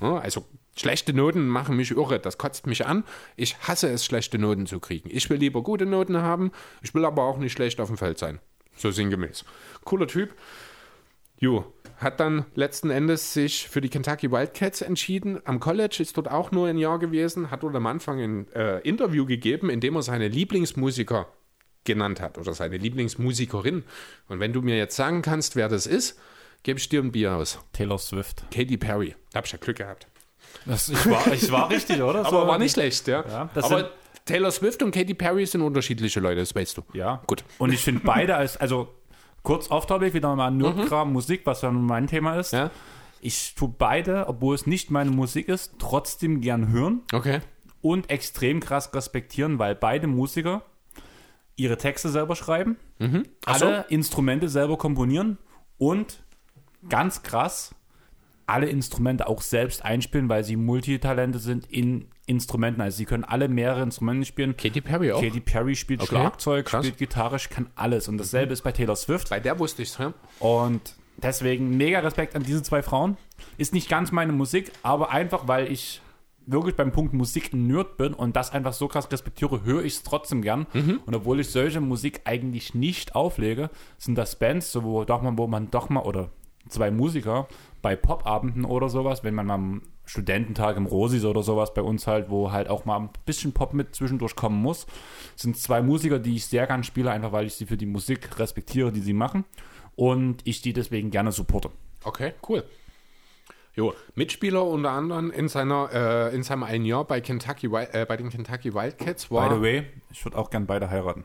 Ja, 0.00 0.18
also 0.18 0.44
schlechte 0.78 1.12
Noten 1.12 1.48
machen 1.48 1.76
mich 1.76 1.90
irre, 1.90 2.18
das 2.18 2.38
kotzt 2.38 2.66
mich 2.66 2.86
an. 2.86 3.04
Ich 3.36 3.58
hasse 3.60 3.88
es, 3.88 4.04
schlechte 4.04 4.38
Noten 4.38 4.66
zu 4.66 4.80
kriegen. 4.80 5.08
Ich 5.12 5.28
will 5.30 5.38
lieber 5.38 5.62
gute 5.62 5.86
Noten 5.86 6.18
haben, 6.18 6.52
ich 6.82 6.94
will 6.94 7.04
aber 7.04 7.22
auch 7.24 7.38
nicht 7.38 7.52
schlecht 7.52 7.80
auf 7.80 7.88
dem 7.88 7.96
Feld 7.96 8.18
sein. 8.18 8.40
So 8.76 8.90
sinngemäß. 8.90 9.44
Cooler 9.84 10.06
Typ. 10.06 10.34
Jo, 11.40 11.72
hat 11.98 12.20
dann 12.20 12.46
letzten 12.54 12.90
Endes 12.90 13.32
sich 13.32 13.68
für 13.68 13.80
die 13.80 13.88
Kentucky 13.88 14.30
Wildcats 14.30 14.82
entschieden. 14.82 15.40
Am 15.44 15.60
College 15.60 15.98
ist 16.00 16.16
dort 16.16 16.30
auch 16.30 16.50
nur 16.50 16.66
ein 16.66 16.78
Jahr 16.78 16.98
gewesen, 16.98 17.50
hat 17.50 17.62
dort 17.62 17.76
am 17.76 17.86
Anfang 17.86 18.20
ein 18.20 18.52
äh, 18.52 18.78
Interview 18.80 19.24
gegeben, 19.24 19.70
in 19.70 19.80
dem 19.80 19.96
er 19.96 20.02
seine 20.02 20.28
Lieblingsmusiker 20.28 21.28
genannt 21.84 22.20
hat 22.20 22.38
oder 22.38 22.54
seine 22.54 22.76
Lieblingsmusikerin. 22.76 23.84
Und 24.28 24.40
wenn 24.40 24.52
du 24.52 24.62
mir 24.62 24.76
jetzt 24.76 24.96
sagen 24.96 25.22
kannst, 25.22 25.56
wer 25.56 25.68
das 25.68 25.86
ist, 25.86 26.18
gebe 26.62 26.78
ich 26.78 26.88
dir 26.88 27.02
ein 27.02 27.12
Bier 27.12 27.34
aus. 27.34 27.58
Taylor 27.72 27.98
Swift. 27.98 28.44
Katy 28.52 28.76
Perry. 28.76 29.14
Da 29.32 29.38
hab 29.38 29.46
ich 29.46 29.52
ja 29.52 29.58
Glück 29.58 29.78
gehabt. 29.78 30.08
Das, 30.66 30.88
ich, 30.88 31.06
war, 31.08 31.32
ich 31.32 31.50
war 31.50 31.70
richtig, 31.70 32.02
oder? 32.02 32.26
Aber 32.26 32.46
war 32.46 32.58
nicht 32.58 32.72
schlecht, 32.72 33.06
ja. 33.08 33.24
Ja, 33.28 33.50
das 33.54 33.64
Aber 33.64 33.90
Taylor 34.24 34.50
Swift 34.50 34.82
und 34.82 34.90
Katy 34.90 35.14
Perry 35.14 35.46
sind 35.46 35.62
unterschiedliche 35.62 36.20
Leute, 36.20 36.40
das 36.40 36.54
weißt 36.54 36.76
du. 36.76 36.82
Ja. 36.92 37.22
Gut. 37.26 37.44
Und 37.58 37.72
ich 37.72 37.80
finde 37.80 38.02
beide 38.04 38.36
als, 38.36 38.56
also 38.56 38.88
kurz 39.42 39.70
off-topic, 39.70 40.12
wieder 40.14 40.34
mal 40.36 40.50
Nerdkram, 40.50 41.12
Musik, 41.12 41.42
was 41.44 41.62
ja 41.62 41.70
nun 41.70 41.86
mein 41.86 42.06
Thema 42.06 42.34
ist. 42.38 42.52
Ja. 42.52 42.70
Ich 43.20 43.54
tue 43.54 43.68
beide, 43.76 44.28
obwohl 44.28 44.54
es 44.54 44.66
nicht 44.66 44.90
meine 44.90 45.10
Musik 45.10 45.48
ist, 45.48 45.72
trotzdem 45.78 46.40
gern 46.40 46.68
hören 46.70 47.00
Okay. 47.12 47.40
und 47.80 48.10
extrem 48.10 48.60
krass 48.60 48.92
respektieren, 48.94 49.58
weil 49.58 49.74
beide 49.74 50.06
Musiker 50.06 50.62
ihre 51.56 51.76
Texte 51.76 52.08
selber 52.10 52.36
schreiben, 52.36 52.76
so. 53.00 53.08
alle 53.46 53.86
Instrumente 53.88 54.48
selber 54.48 54.76
komponieren 54.78 55.38
und 55.78 56.22
ganz 56.88 57.22
krass 57.24 57.74
alle 58.48 58.66
Instrumente 58.66 59.28
auch 59.28 59.42
selbst 59.42 59.84
einspielen, 59.84 60.28
weil 60.28 60.44
sie 60.44 60.56
Multitalente 60.56 61.38
sind 61.38 61.66
in 61.70 62.06
Instrumenten. 62.26 62.80
Also 62.80 62.98
sie 62.98 63.04
können 63.04 63.24
alle 63.24 63.48
mehrere 63.48 63.82
Instrumente 63.82 64.26
spielen. 64.26 64.56
Katy 64.56 64.80
Perry 64.80 65.12
auch. 65.12 65.22
Katy 65.22 65.40
Perry 65.40 65.74
spielt 65.76 66.00
Okay, 66.02 66.10
Schlagzeug, 66.10 66.66
krass. 66.66 66.84
spielt 66.84 66.98
Gitarre, 66.98 67.38
kann 67.50 67.68
alles. 67.74 68.08
Und 68.08 68.18
dasselbe 68.18 68.52
ist 68.52 68.62
bei 68.62 68.72
Taylor 68.72 68.96
Swift. 68.96 69.30
Bei 69.30 69.40
der 69.40 69.58
wusste 69.58 69.82
ich 69.82 69.90
es, 69.90 69.98
ja. 69.98 70.12
Und 70.40 70.94
deswegen 71.16 71.76
mega 71.76 72.00
Respekt 72.00 72.36
an 72.36 72.42
diese 72.42 72.62
zwei 72.62 72.82
Frauen. 72.82 73.16
Ist 73.56 73.72
nicht 73.74 73.88
ganz 73.88 74.12
meine 74.12 74.32
Musik, 74.32 74.72
aber 74.82 75.10
einfach, 75.10 75.46
weil 75.46 75.70
ich 75.70 76.00
wirklich 76.46 76.74
beim 76.76 76.92
Punkt 76.92 77.12
Musik 77.12 77.52
ein 77.52 77.66
Nerd 77.66 77.98
bin 77.98 78.14
und 78.14 78.34
das 78.34 78.52
einfach 78.52 78.72
so 78.72 78.88
krass 78.88 79.10
respektiere, 79.12 79.64
höre 79.64 79.84
ich 79.84 79.96
es 79.96 80.02
trotzdem 80.02 80.40
gern. 80.40 80.66
Und 81.04 81.14
obwohl 81.14 81.40
ich 81.40 81.50
solche 81.50 81.80
Musik 81.80 82.22
eigentlich 82.24 82.74
nicht 82.74 83.14
auflege, 83.14 83.68
sind 83.98 84.16
das 84.16 84.38
Bands, 84.38 84.72
so 84.72 84.82
wo, 84.82 85.04
doch 85.04 85.20
mal, 85.20 85.36
wo 85.36 85.46
man 85.46 85.70
doch 85.70 85.90
mal, 85.90 86.00
oder 86.00 86.30
zwei 86.68 86.90
Musiker 86.90 87.48
bei 87.82 87.96
Popabenden 87.96 88.64
oder 88.64 88.88
sowas, 88.88 89.24
wenn 89.24 89.34
man 89.34 89.46
mal 89.46 89.54
am 89.54 89.82
Studententag 90.04 90.76
im 90.76 90.86
Rosis 90.86 91.24
oder 91.24 91.42
sowas 91.42 91.74
bei 91.74 91.82
uns 91.82 92.06
halt, 92.06 92.30
wo 92.30 92.50
halt 92.50 92.68
auch 92.68 92.84
mal 92.84 92.98
ein 92.98 93.10
bisschen 93.26 93.52
Pop 93.52 93.74
mit 93.74 93.94
zwischendurch 93.94 94.36
kommen 94.36 94.60
muss, 94.60 94.86
sind 95.36 95.56
zwei 95.56 95.82
Musiker, 95.82 96.18
die 96.18 96.36
ich 96.36 96.46
sehr 96.46 96.66
gern 96.66 96.82
spiele, 96.82 97.10
einfach 97.10 97.32
weil 97.32 97.46
ich 97.46 97.54
sie 97.54 97.66
für 97.66 97.76
die 97.76 97.86
Musik 97.86 98.38
respektiere, 98.38 98.90
die 98.90 99.00
sie 99.00 99.12
machen 99.12 99.44
und 99.96 100.40
ich 100.44 100.62
die 100.62 100.72
deswegen 100.72 101.10
gerne 101.10 101.32
supporte. 101.32 101.70
Okay, 102.04 102.32
cool. 102.48 102.64
Jo, 103.74 103.94
Mitspieler 104.14 104.64
unter 104.64 104.90
anderem 104.90 105.30
in 105.30 105.48
seiner 105.48 105.90
äh, 105.92 106.34
in 106.34 106.42
seinem 106.42 106.64
einen 106.64 106.84
Jahr 106.84 107.04
bei 107.04 107.20
Kentucky 107.20 107.66
äh, 107.66 108.06
bei 108.08 108.16
den 108.16 108.28
Kentucky 108.28 108.74
Wildcats 108.74 109.30
war 109.30 109.48
By 109.48 109.54
the 109.54 109.62
way, 109.62 109.86
ich 110.10 110.24
würde 110.24 110.36
auch 110.36 110.50
gern 110.50 110.66
beide 110.66 110.90
heiraten. 110.90 111.24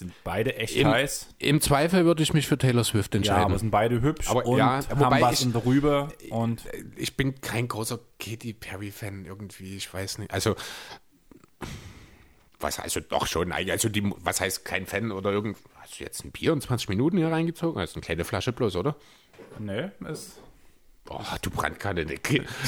Sind 0.00 0.14
beide 0.24 0.56
echt 0.56 0.76
Im- 0.76 0.88
heiß. 0.88 1.28
im 1.38 1.60
Zweifel 1.60 2.06
würde 2.06 2.22
ich 2.22 2.32
mich 2.32 2.46
für 2.46 2.56
Taylor 2.56 2.84
Swift 2.84 3.12
Ja, 3.12 3.18
entscheiden. 3.18 3.44
aber 3.44 3.58
sind 3.58 3.70
beide 3.70 4.00
hübsch 4.00 4.30
Aber 4.30 4.46
und 4.46 4.56
ja, 4.56 4.80
haben 4.88 5.20
was 5.20 5.42
ich- 5.44 5.52
der 5.52 5.66
Rübe 5.66 6.08
und 6.30 6.62
ich 6.96 7.18
bin 7.18 7.38
kein 7.42 7.68
großer 7.68 7.98
Katy 8.18 8.54
Perry 8.54 8.90
Fan 8.92 9.26
irgendwie, 9.26 9.76
ich 9.76 9.92
weiß 9.92 10.16
nicht. 10.18 10.32
Also 10.32 10.56
was 12.58 12.78
also 12.78 13.00
doch 13.00 13.26
schon, 13.26 13.52
also 13.52 13.88
die 13.88 14.10
was 14.18 14.40
heißt 14.40 14.64
kein 14.64 14.86
Fan 14.86 15.12
oder 15.12 15.30
irgend 15.32 15.56
hast 15.76 15.98
du 16.00 16.04
jetzt 16.04 16.24
ein 16.24 16.30
Bier 16.30 16.52
und 16.52 16.62
20 16.62 16.88
Minuten 16.88 17.16
hier 17.16 17.28
reingezogen? 17.30 17.82
Ist 17.82 17.94
eine 17.94 18.02
kleine 18.02 18.24
Flasche 18.24 18.52
bloß, 18.52 18.76
oder? 18.76 18.96
ne, 19.58 19.92
ist 20.10 20.38
Boah, 21.10 21.26
du 21.42 21.50
Brandkanne, 21.50 22.02
eine, 22.02 22.14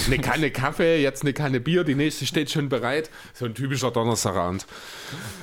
eine 0.07 0.19
Kanne 0.19 0.51
Kaffee, 0.51 1.01
jetzt 1.01 1.23
eine 1.23 1.33
Kanne 1.33 1.61
Bier, 1.61 1.85
die 1.85 1.95
nächste 1.95 2.27
steht 2.27 2.51
schon 2.51 2.69
bereit. 2.69 3.09
So 3.35 3.45
ein 3.45 3.55
typischer 3.55 3.93
Donnerstagabend. 3.93 4.67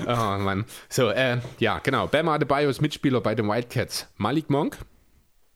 Oh 0.06 0.38
Mann. 0.38 0.66
So, 0.90 1.10
äh, 1.10 1.38
ja, 1.60 1.80
genau. 1.80 2.08
Bam 2.08 2.28
Adebayo 2.28 2.70
ist 2.70 2.82
Mitspieler 2.82 3.22
bei 3.22 3.36
den 3.36 3.48
Wildcats. 3.48 4.10
Malik 4.18 4.50
Monk, 4.50 4.80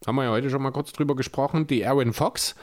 haben 0.08 0.16
wir 0.16 0.24
ja 0.24 0.32
heute 0.32 0.50
schon 0.50 0.62
mal 0.62 0.72
kurz 0.72 0.94
drüber 0.94 1.18
gesprochen. 1.18 1.68
Die 1.68 1.86
Aaron 1.86 2.14
Fox. 2.14 2.56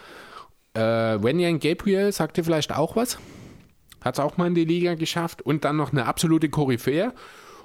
Äh, 0.72 0.80
Wenyan 0.80 1.60
Gabriel, 1.60 2.10
sagt 2.10 2.38
dir 2.38 2.44
vielleicht 2.44 2.74
auch 2.74 2.96
was? 2.96 3.18
Hat 4.00 4.14
es 4.14 4.20
auch 4.20 4.38
mal 4.38 4.46
in 4.46 4.54
die 4.54 4.64
Liga 4.64 4.94
geschafft. 4.94 5.42
Und 5.42 5.66
dann 5.66 5.76
noch 5.76 5.92
eine 5.92 6.06
absolute 6.06 6.48
Koryphäe. 6.48 7.12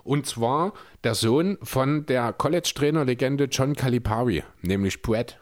Und 0.03 0.25
zwar 0.25 0.73
der 1.05 1.15
Sohn 1.15 1.57
von 1.63 2.05
der 2.07 2.33
College-Trainer-Legende 2.33 3.45
John 3.45 3.73
Calipari, 3.73 4.43
nämlich 4.61 5.01
Brett. 5.01 5.39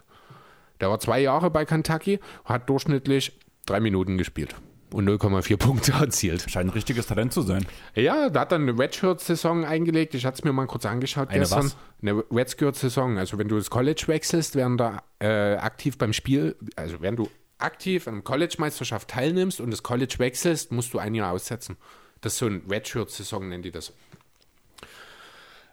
Der 0.84 0.90
war 0.90 1.00
zwei 1.00 1.18
Jahre 1.20 1.50
bei 1.50 1.64
Kentucky, 1.64 2.20
hat 2.44 2.68
durchschnittlich 2.68 3.32
drei 3.64 3.80
Minuten 3.80 4.18
gespielt 4.18 4.54
und 4.92 5.08
0,4 5.08 5.56
Punkte 5.58 5.92
erzielt. 5.92 6.44
scheint 6.50 6.68
ein 6.68 6.74
richtiges 6.74 7.06
Talent 7.06 7.32
zu 7.32 7.40
sein. 7.40 7.64
Ja, 7.94 8.28
da 8.28 8.40
hat 8.40 8.52
dann 8.52 8.68
eine 8.68 8.78
Redshirt-Saison 8.78 9.64
eingelegt. 9.64 10.14
Ich 10.14 10.26
hatte 10.26 10.34
es 10.34 10.44
mir 10.44 10.52
mal 10.52 10.66
kurz 10.66 10.84
angeschaut 10.84 11.30
Eine 11.30 11.38
gestern. 11.38 11.64
was? 11.64 11.76
Eine 12.02 12.22
Redshirt-Saison. 12.30 13.16
Also 13.16 13.38
wenn 13.38 13.48
du 13.48 13.56
das 13.56 13.70
College 13.70 14.04
wechselst, 14.08 14.56
während 14.56 14.78
da 14.78 15.02
äh, 15.20 15.54
aktiv 15.56 15.96
beim 15.96 16.12
Spiel, 16.12 16.54
also 16.76 17.00
wenn 17.00 17.16
du 17.16 17.30
aktiv 17.56 18.06
an 18.06 18.22
College-Meisterschaft 18.22 19.08
teilnimmst 19.08 19.62
und 19.62 19.70
das 19.70 19.82
College 19.82 20.16
wechselst, 20.18 20.70
musst 20.70 20.92
du 20.92 20.98
ein 20.98 21.14
Jahr 21.14 21.32
aussetzen. 21.32 21.78
Das 22.20 22.34
ist 22.34 22.40
so 22.40 22.46
ein 22.46 22.60
Redshirt-Saison, 22.68 23.48
nennen 23.48 23.62
die 23.62 23.70
das. 23.70 23.94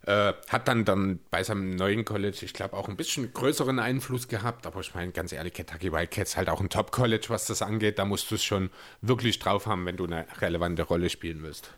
Äh, 0.04 0.34
hat 0.50 0.68
dann, 0.68 0.84
dann 0.84 1.20
bei 1.30 1.44
seinem 1.44 1.76
neuen 1.76 2.06
College, 2.06 2.40
ich 2.42 2.54
glaube, 2.54 2.76
auch 2.76 2.90
ein 2.90 2.98
bisschen 2.98 3.32
größeren 3.32 3.78
Einfluss 3.78 4.28
gehabt. 4.28 4.66
Aber 4.66 4.80
ich 4.80 4.96
meine, 4.96 5.12
ganz 5.12 5.32
ehrlich, 5.32 5.54
Kentucky 5.54 5.92
Wildcats 5.92 6.36
halt 6.38 6.50
auch 6.50 6.60
ein 6.60 6.70
Top-College, 6.70 7.28
was 7.28 7.46
das 7.46 7.62
angeht. 7.62 8.00
Da 8.00 8.06
musst 8.06 8.32
du 8.32 8.36
es 8.36 8.44
schon 8.44 8.72
wirklich 9.02 9.38
drauf 9.38 9.68
haben, 9.68 9.86
wenn 9.86 9.98
du 9.98 10.06
eine 10.06 10.26
relevante 10.40 10.84
Rolle 10.84 11.10
spielen 11.10 11.44
willst. 11.44 11.72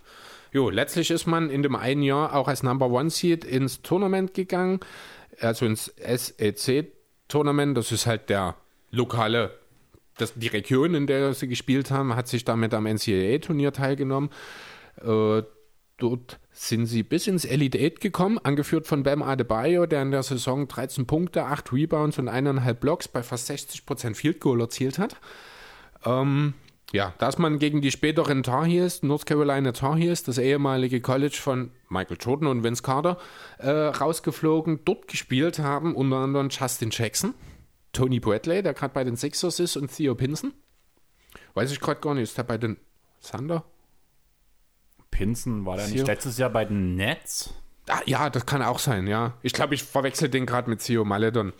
Jo, 0.53 0.69
letztlich 0.69 1.11
ist 1.11 1.25
man 1.25 1.49
in 1.49 1.63
dem 1.63 1.75
einen 1.75 2.03
Jahr 2.03 2.35
auch 2.35 2.47
als 2.47 2.63
Number 2.63 2.87
One 2.87 3.09
Seed 3.09 3.43
ins 3.43 3.81
Tournament 3.81 4.33
gegangen, 4.33 4.79
also 5.41 5.65
ins 5.65 5.93
SEC-Tournament. 5.97 7.75
Das 7.75 7.91
ist 7.91 8.05
halt 8.05 8.29
der 8.29 8.55
lokale, 8.91 9.57
das, 10.17 10.33
die 10.35 10.47
Region, 10.47 10.93
in 10.93 11.07
der 11.07 11.33
sie 11.33 11.47
gespielt 11.47 11.91
haben, 11.91 12.15
hat 12.15 12.27
sich 12.27 12.45
damit 12.45 12.73
am 12.73 12.85
NCAA-Turnier 12.85 13.73
teilgenommen. 13.73 14.29
Äh, 15.01 15.41
dort 16.03 16.37
sind 16.51 16.85
sie 16.85 17.01
bis 17.01 17.27
ins 17.27 17.45
Elite 17.45 17.79
8 17.79 18.01
gekommen, 18.01 18.37
angeführt 18.37 18.85
von 18.85 19.03
Bam 19.03 19.23
Adebayo, 19.23 19.85
der 19.85 20.01
in 20.01 20.11
der 20.11 20.21
Saison 20.21 20.67
13 20.67 21.07
Punkte, 21.07 21.45
8 21.45 21.71
Rebounds 21.71 22.19
und 22.19 22.29
1,5 22.29 22.73
Blocks 22.73 23.07
bei 23.07 23.23
fast 23.23 23.49
60% 23.49 24.15
Field 24.15 24.41
Goal 24.41 24.59
erzielt 24.59 24.99
hat. 24.99 25.15
Ähm, 26.05 26.53
ja, 26.91 27.13
dass 27.17 27.39
man 27.39 27.57
gegen 27.57 27.81
die 27.81 27.89
späteren 27.89 28.43
Tar 28.43 28.65
Heels, 28.65 29.01
North 29.01 29.25
Carolina 29.25 29.71
Tar 29.71 29.95
Heels, 29.95 30.23
das 30.23 30.37
ehemalige 30.37 30.99
College 31.01 31.37
von 31.41 31.71
Michael 31.89 32.17
Jordan 32.19 32.47
und 32.49 32.63
Vince 32.63 32.83
Carter, 32.83 33.17
äh, 33.57 33.69
rausgeflogen, 33.69 34.81
dort 34.83 35.07
gespielt 35.07 35.59
haben, 35.59 35.95
unter 35.95 36.17
anderem 36.17 36.49
Justin 36.49 36.89
Jackson, 36.91 37.33
Tony 37.93 38.19
Bradley, 38.19 38.61
der 38.61 38.73
gerade 38.73 38.93
bei 38.93 39.05
den 39.05 39.15
Sixers 39.15 39.59
ist, 39.59 39.77
und 39.77 39.95
Theo 39.95 40.15
Pinson. 40.15 40.53
Weiß 41.53 41.71
ich 41.71 41.79
gerade 41.79 42.01
gar 42.01 42.13
nicht, 42.13 42.23
ist 42.23 42.37
der 42.37 42.43
bei 42.43 42.57
den 42.57 42.77
Thunder? 43.27 43.63
Pinson 45.13 45.65
war 45.65 45.77
der 45.77 45.85
nicht 45.85 45.97
Theo. 45.97 46.05
letztes 46.07 46.37
Jahr 46.37 46.49
bei 46.49 46.65
den 46.65 46.95
Nets? 46.95 47.53
Ah, 47.87 48.01
ja, 48.05 48.29
das 48.29 48.45
kann 48.45 48.61
auch 48.61 48.79
sein, 48.79 49.07
ja. 49.07 49.33
Ich 49.43 49.53
glaube, 49.53 49.75
ich 49.75 49.83
verwechsel 49.83 50.29
den 50.29 50.45
gerade 50.45 50.69
mit 50.69 50.83
Theo 50.83 51.05
Maledon. 51.05 51.53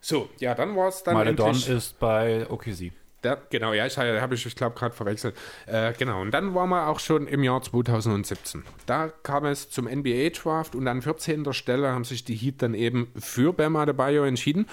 So, 0.00 0.28
ja, 0.38 0.54
dann 0.54 0.76
war 0.76 0.88
es 0.88 1.04
dann 1.04 1.14
Maledon 1.14 1.48
endlich... 1.48 1.68
ist 1.68 1.98
bei 2.00 2.46
OKC. 2.50 2.92
Der, 3.22 3.38
genau, 3.50 3.72
ja, 3.72 3.86
ich 3.86 3.96
habe 3.98 4.34
ich, 4.34 4.46
ich 4.46 4.56
glaube, 4.56 4.74
gerade 4.74 4.94
verwechselt. 4.94 5.36
Äh, 5.66 5.92
genau, 5.92 6.22
und 6.22 6.32
dann 6.32 6.56
waren 6.56 6.70
wir 6.70 6.88
auch 6.88 6.98
schon 6.98 7.28
im 7.28 7.44
Jahr 7.44 7.62
2017. 7.62 8.64
Da 8.86 9.12
kam 9.22 9.44
es 9.44 9.70
zum 9.70 9.84
NBA-Draft 9.84 10.74
und 10.74 10.88
an 10.88 11.02
14. 11.02 11.52
Stelle 11.52 11.92
haben 11.92 12.04
sich 12.04 12.24
die 12.24 12.34
Heat 12.34 12.62
dann 12.62 12.74
eben 12.74 13.12
für 13.16 13.52
Bam 13.52 13.76
Adebayo 13.76 14.24
entschieden. 14.24 14.66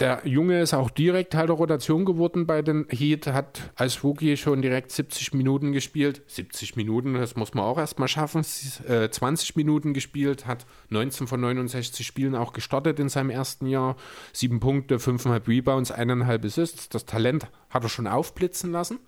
Der 0.00 0.20
Junge 0.24 0.60
ist 0.60 0.74
auch 0.74 0.90
direkt 0.90 1.32
Teil 1.32 1.48
der 1.48 1.56
Rotation 1.56 2.04
geworden 2.04 2.46
bei 2.46 2.62
den 2.62 2.86
Heat, 2.88 3.26
hat 3.26 3.72
als 3.74 4.04
Rookie 4.04 4.36
schon 4.36 4.62
direkt 4.62 4.92
70 4.92 5.34
Minuten 5.34 5.72
gespielt. 5.72 6.22
70 6.28 6.76
Minuten, 6.76 7.14
das 7.14 7.34
muss 7.34 7.52
man 7.52 7.64
auch 7.64 7.78
erstmal 7.78 8.06
schaffen. 8.06 8.42
S- 8.42 8.80
Äh, 8.88 9.10
20 9.10 9.56
Minuten 9.56 9.94
gespielt, 9.94 10.46
hat 10.46 10.66
19 10.90 11.26
von 11.26 11.40
69 11.40 12.06
Spielen 12.06 12.36
auch 12.36 12.52
gestartet 12.52 13.00
in 13.00 13.08
seinem 13.08 13.30
ersten 13.30 13.66
Jahr. 13.66 13.96
Sieben 14.32 14.60
Punkte, 14.60 15.00
5,5 15.00 15.48
Rebounds, 15.48 15.90
1,5 15.92 16.44
Assists. 16.46 16.88
Das 16.88 17.04
Talent 17.04 17.48
hat 17.68 17.82
er 17.82 17.88
schon 17.88 18.06
aufblitzen 18.06 18.70
lassen. 18.70 19.00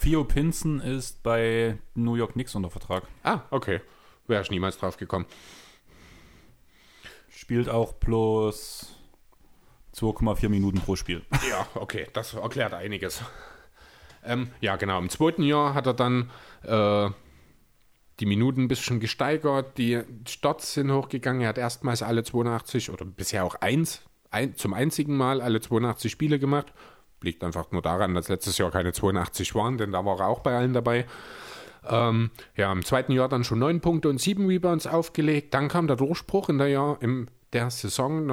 Theo 0.00 0.24
Pinson 0.24 0.80
ist 0.80 1.22
bei 1.22 1.76
New 1.94 2.14
York 2.14 2.32
Knicks 2.32 2.54
unter 2.54 2.70
Vertrag. 2.70 3.02
Ah, 3.24 3.42
okay. 3.50 3.82
Wäre 4.26 4.40
ich 4.40 4.50
niemals 4.50 4.78
drauf 4.78 4.96
gekommen. 4.96 5.26
Spielt 7.28 7.68
auch 7.68 7.98
plus 8.00 8.94
2,4 9.94 10.48
Minuten 10.48 10.80
pro 10.80 10.96
Spiel. 10.96 11.22
Ja, 11.48 11.66
okay, 11.74 12.06
das 12.12 12.34
erklärt 12.34 12.74
einiges. 12.74 13.22
Ähm, 14.24 14.50
ja, 14.60 14.76
genau. 14.76 14.98
Im 14.98 15.08
zweiten 15.08 15.42
Jahr 15.42 15.74
hat 15.74 15.86
er 15.86 15.94
dann 15.94 16.30
äh, 16.62 17.10
die 18.20 18.26
Minuten 18.26 18.62
ein 18.62 18.68
bisschen 18.68 19.00
gesteigert, 19.00 19.78
die 19.78 20.02
Starts 20.26 20.74
sind 20.74 20.92
hochgegangen. 20.92 21.42
Er 21.42 21.48
hat 21.48 21.58
erstmals 21.58 22.02
alle 22.02 22.24
82 22.24 22.90
oder 22.90 23.04
bisher 23.04 23.44
auch 23.44 23.54
eins, 23.56 24.02
ein, 24.30 24.56
zum 24.56 24.74
einzigen 24.74 25.16
Mal 25.16 25.40
alle 25.40 25.60
82 25.60 26.10
Spiele 26.10 26.38
gemacht. 26.38 26.72
Liegt 27.22 27.42
einfach 27.42 27.70
nur 27.72 27.82
daran, 27.82 28.14
dass 28.14 28.28
letztes 28.28 28.58
Jahr 28.58 28.70
keine 28.70 28.92
82 28.92 29.54
waren, 29.54 29.78
denn 29.78 29.92
da 29.92 30.04
war 30.04 30.20
er 30.20 30.28
auch 30.28 30.40
bei 30.40 30.56
allen 30.56 30.72
dabei. 30.72 31.06
Ähm, 31.88 32.30
ja, 32.56 32.70
im 32.72 32.84
zweiten 32.84 33.12
Jahr 33.12 33.28
dann 33.28 33.44
schon 33.44 33.60
neun 33.60 33.80
Punkte 33.80 34.08
und 34.08 34.20
sieben 34.20 34.46
Rebounds 34.46 34.86
aufgelegt. 34.86 35.54
Dann 35.54 35.68
kam 35.68 35.86
der 35.86 35.96
Durchbruch 35.96 36.48
in 36.48 36.58
der, 36.58 36.68
Jahr, 36.68 36.98
in 37.00 37.30
der 37.52 37.70
Saison 37.70 38.26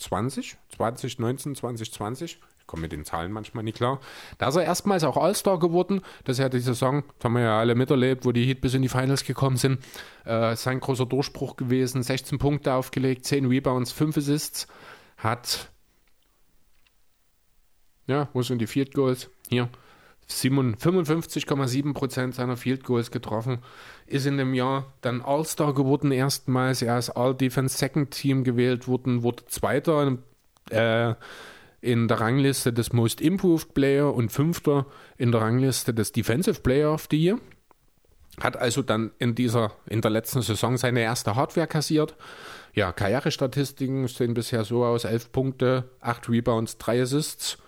1920, 0.00 0.56
2019, 0.76 1.54
2020. 1.54 2.40
Ich 2.60 2.66
komme 2.66 2.82
mit 2.82 2.92
den 2.92 3.04
Zahlen 3.04 3.32
manchmal 3.32 3.64
nicht 3.64 3.76
klar. 3.76 4.00
Da 4.38 4.48
ist 4.48 4.56
er 4.56 4.64
erstmals 4.64 5.04
auch 5.04 5.16
All-Star 5.16 5.58
geworden. 5.58 6.02
Das 6.24 6.38
ist 6.38 6.42
ja 6.42 6.48
die 6.48 6.60
Saison, 6.60 7.04
das 7.18 7.24
haben 7.24 7.34
wir 7.34 7.42
ja 7.42 7.58
alle 7.58 7.74
miterlebt, 7.74 8.24
wo 8.24 8.32
die 8.32 8.46
Heat 8.46 8.60
bis 8.60 8.74
in 8.74 8.82
die 8.82 8.88
Finals 8.88 9.24
gekommen 9.24 9.56
sind. 9.56 9.80
Äh, 10.24 10.56
sein 10.56 10.80
großer 10.80 11.06
Durchbruch 11.06 11.56
gewesen. 11.56 12.02
16 12.02 12.38
Punkte 12.38 12.74
aufgelegt, 12.74 13.26
10 13.26 13.46
Rebounds, 13.46 13.92
5 13.92 14.16
Assists. 14.16 14.68
Hat, 15.16 15.70
ja, 18.06 18.28
wo 18.32 18.42
sind 18.42 18.58
die 18.58 18.66
Field 18.66 18.94
Goals? 18.94 19.28
Hier. 19.48 19.68
55,7% 20.30 22.32
seiner 22.32 22.56
Field 22.56 22.84
Goals 22.84 23.10
getroffen, 23.10 23.58
ist 24.06 24.26
in 24.26 24.38
dem 24.38 24.54
Jahr 24.54 24.92
dann 25.00 25.22
All-Star 25.22 25.74
geworden 25.74 26.12
erstmals. 26.12 26.82
Er 26.82 26.98
ist 26.98 27.10
All-Defense 27.10 27.76
Second 27.76 28.10
Team 28.10 28.44
gewählt 28.44 28.88
worden, 28.88 29.22
wurde 29.22 29.44
Zweiter 29.46 30.18
äh, 30.70 31.14
in 31.80 32.08
der 32.08 32.20
Rangliste 32.20 32.72
des 32.72 32.92
Most 32.92 33.20
Improved 33.20 33.74
Player 33.74 34.14
und 34.14 34.30
Fünfter 34.30 34.86
in 35.16 35.32
der 35.32 35.40
Rangliste 35.40 35.94
des 35.94 36.12
Defensive 36.12 36.60
Player 36.60 36.92
of 36.92 37.08
the 37.10 37.16
Year. 37.16 37.38
Hat 38.40 38.56
also 38.56 38.82
dann 38.82 39.10
in 39.18 39.34
dieser, 39.34 39.72
in 39.86 40.00
der 40.00 40.10
letzten 40.10 40.42
Saison 40.42 40.76
seine 40.76 41.00
erste 41.00 41.34
Hardware 41.34 41.66
kassiert. 41.66 42.14
Ja, 42.72 42.92
Karrierestatistiken 42.92 44.06
sehen 44.06 44.34
bisher 44.34 44.64
so 44.64 44.84
aus: 44.84 45.04
11 45.04 45.32
Punkte, 45.32 45.90
8 46.00 46.28
Rebounds, 46.28 46.78
3 46.78 47.02
Assists 47.02 47.58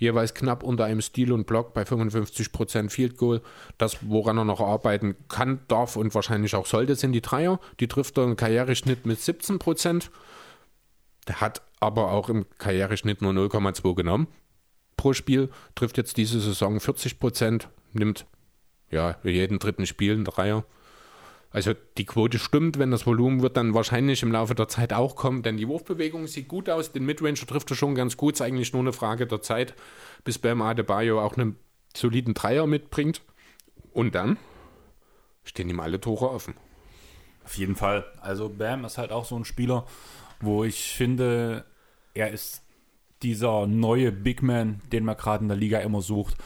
jeweils 0.00 0.34
knapp 0.34 0.64
unter 0.64 0.84
einem 0.84 1.00
Stil 1.00 1.30
und 1.30 1.46
Block 1.46 1.72
bei 1.72 1.82
55% 1.82 2.90
Field 2.90 3.16
Goal. 3.16 3.40
Das, 3.78 3.98
woran 4.00 4.38
er 4.38 4.44
noch 4.44 4.60
arbeiten 4.60 5.14
kann, 5.28 5.60
darf 5.68 5.94
und 5.94 6.14
wahrscheinlich 6.14 6.56
auch 6.56 6.66
sollte, 6.66 6.96
sind 6.96 7.12
die 7.12 7.20
Dreier. 7.20 7.60
Die 7.78 7.86
trifft 7.86 8.18
er 8.18 8.24
im 8.24 8.36
Karriereschnitt 8.36 9.06
mit 9.06 9.18
17%. 9.20 10.08
Der 11.28 11.40
hat 11.40 11.62
aber 11.78 12.10
auch 12.10 12.28
im 12.28 12.46
Karriereschnitt 12.58 13.22
nur 13.22 13.32
0,2 13.32 13.94
genommen 13.94 14.26
pro 14.96 15.14
Spiel. 15.14 15.48
Trifft 15.74 15.96
jetzt 15.96 16.16
diese 16.18 16.40
Saison 16.40 16.78
40%, 16.78 17.68
nimmt 17.92 18.26
ja 18.90 19.16
jeden 19.22 19.58
dritten 19.58 19.86
Spiel 19.86 20.12
einen 20.12 20.24
Dreier. 20.24 20.64
Also 21.52 21.72
die 21.98 22.06
Quote 22.06 22.38
stimmt, 22.38 22.78
wenn 22.78 22.92
das 22.92 23.06
Volumen 23.06 23.42
wird 23.42 23.56
dann 23.56 23.74
wahrscheinlich 23.74 24.22
im 24.22 24.30
Laufe 24.30 24.54
der 24.54 24.68
Zeit 24.68 24.92
auch 24.92 25.16
kommen, 25.16 25.42
denn 25.42 25.56
die 25.56 25.66
Wurfbewegung 25.66 26.28
sieht 26.28 26.46
gut 26.46 26.68
aus, 26.70 26.92
den 26.92 27.04
Midranger 27.04 27.34
trifft 27.46 27.70
er 27.70 27.76
schon 27.76 27.96
ganz 27.96 28.16
gut, 28.16 28.34
ist 28.34 28.40
eigentlich 28.40 28.72
nur 28.72 28.82
eine 28.82 28.92
Frage 28.92 29.26
der 29.26 29.42
Zeit, 29.42 29.74
bis 30.22 30.38
Bam 30.38 30.62
Adebayo 30.62 31.20
auch 31.20 31.36
einen 31.36 31.56
soliden 31.96 32.34
Dreier 32.34 32.68
mitbringt 32.68 33.22
und 33.92 34.14
dann 34.14 34.36
stehen 35.42 35.68
ihm 35.68 35.80
alle 35.80 36.00
Tore 36.00 36.30
offen. 36.30 36.54
Auf 37.44 37.56
jeden 37.56 37.74
Fall. 37.74 38.04
Also 38.20 38.48
Bam 38.48 38.84
ist 38.84 38.98
halt 38.98 39.10
auch 39.10 39.24
so 39.24 39.36
ein 39.36 39.44
Spieler, 39.44 39.86
wo 40.40 40.62
ich 40.62 40.92
finde, 40.92 41.64
er 42.14 42.30
ist 42.30 42.62
dieser 43.22 43.66
neue 43.66 44.12
Big 44.12 44.42
Man, 44.42 44.80
den 44.92 45.04
man 45.04 45.16
gerade 45.16 45.42
in 45.42 45.48
der 45.48 45.56
Liga 45.56 45.80
immer 45.80 46.00
sucht. 46.00 46.36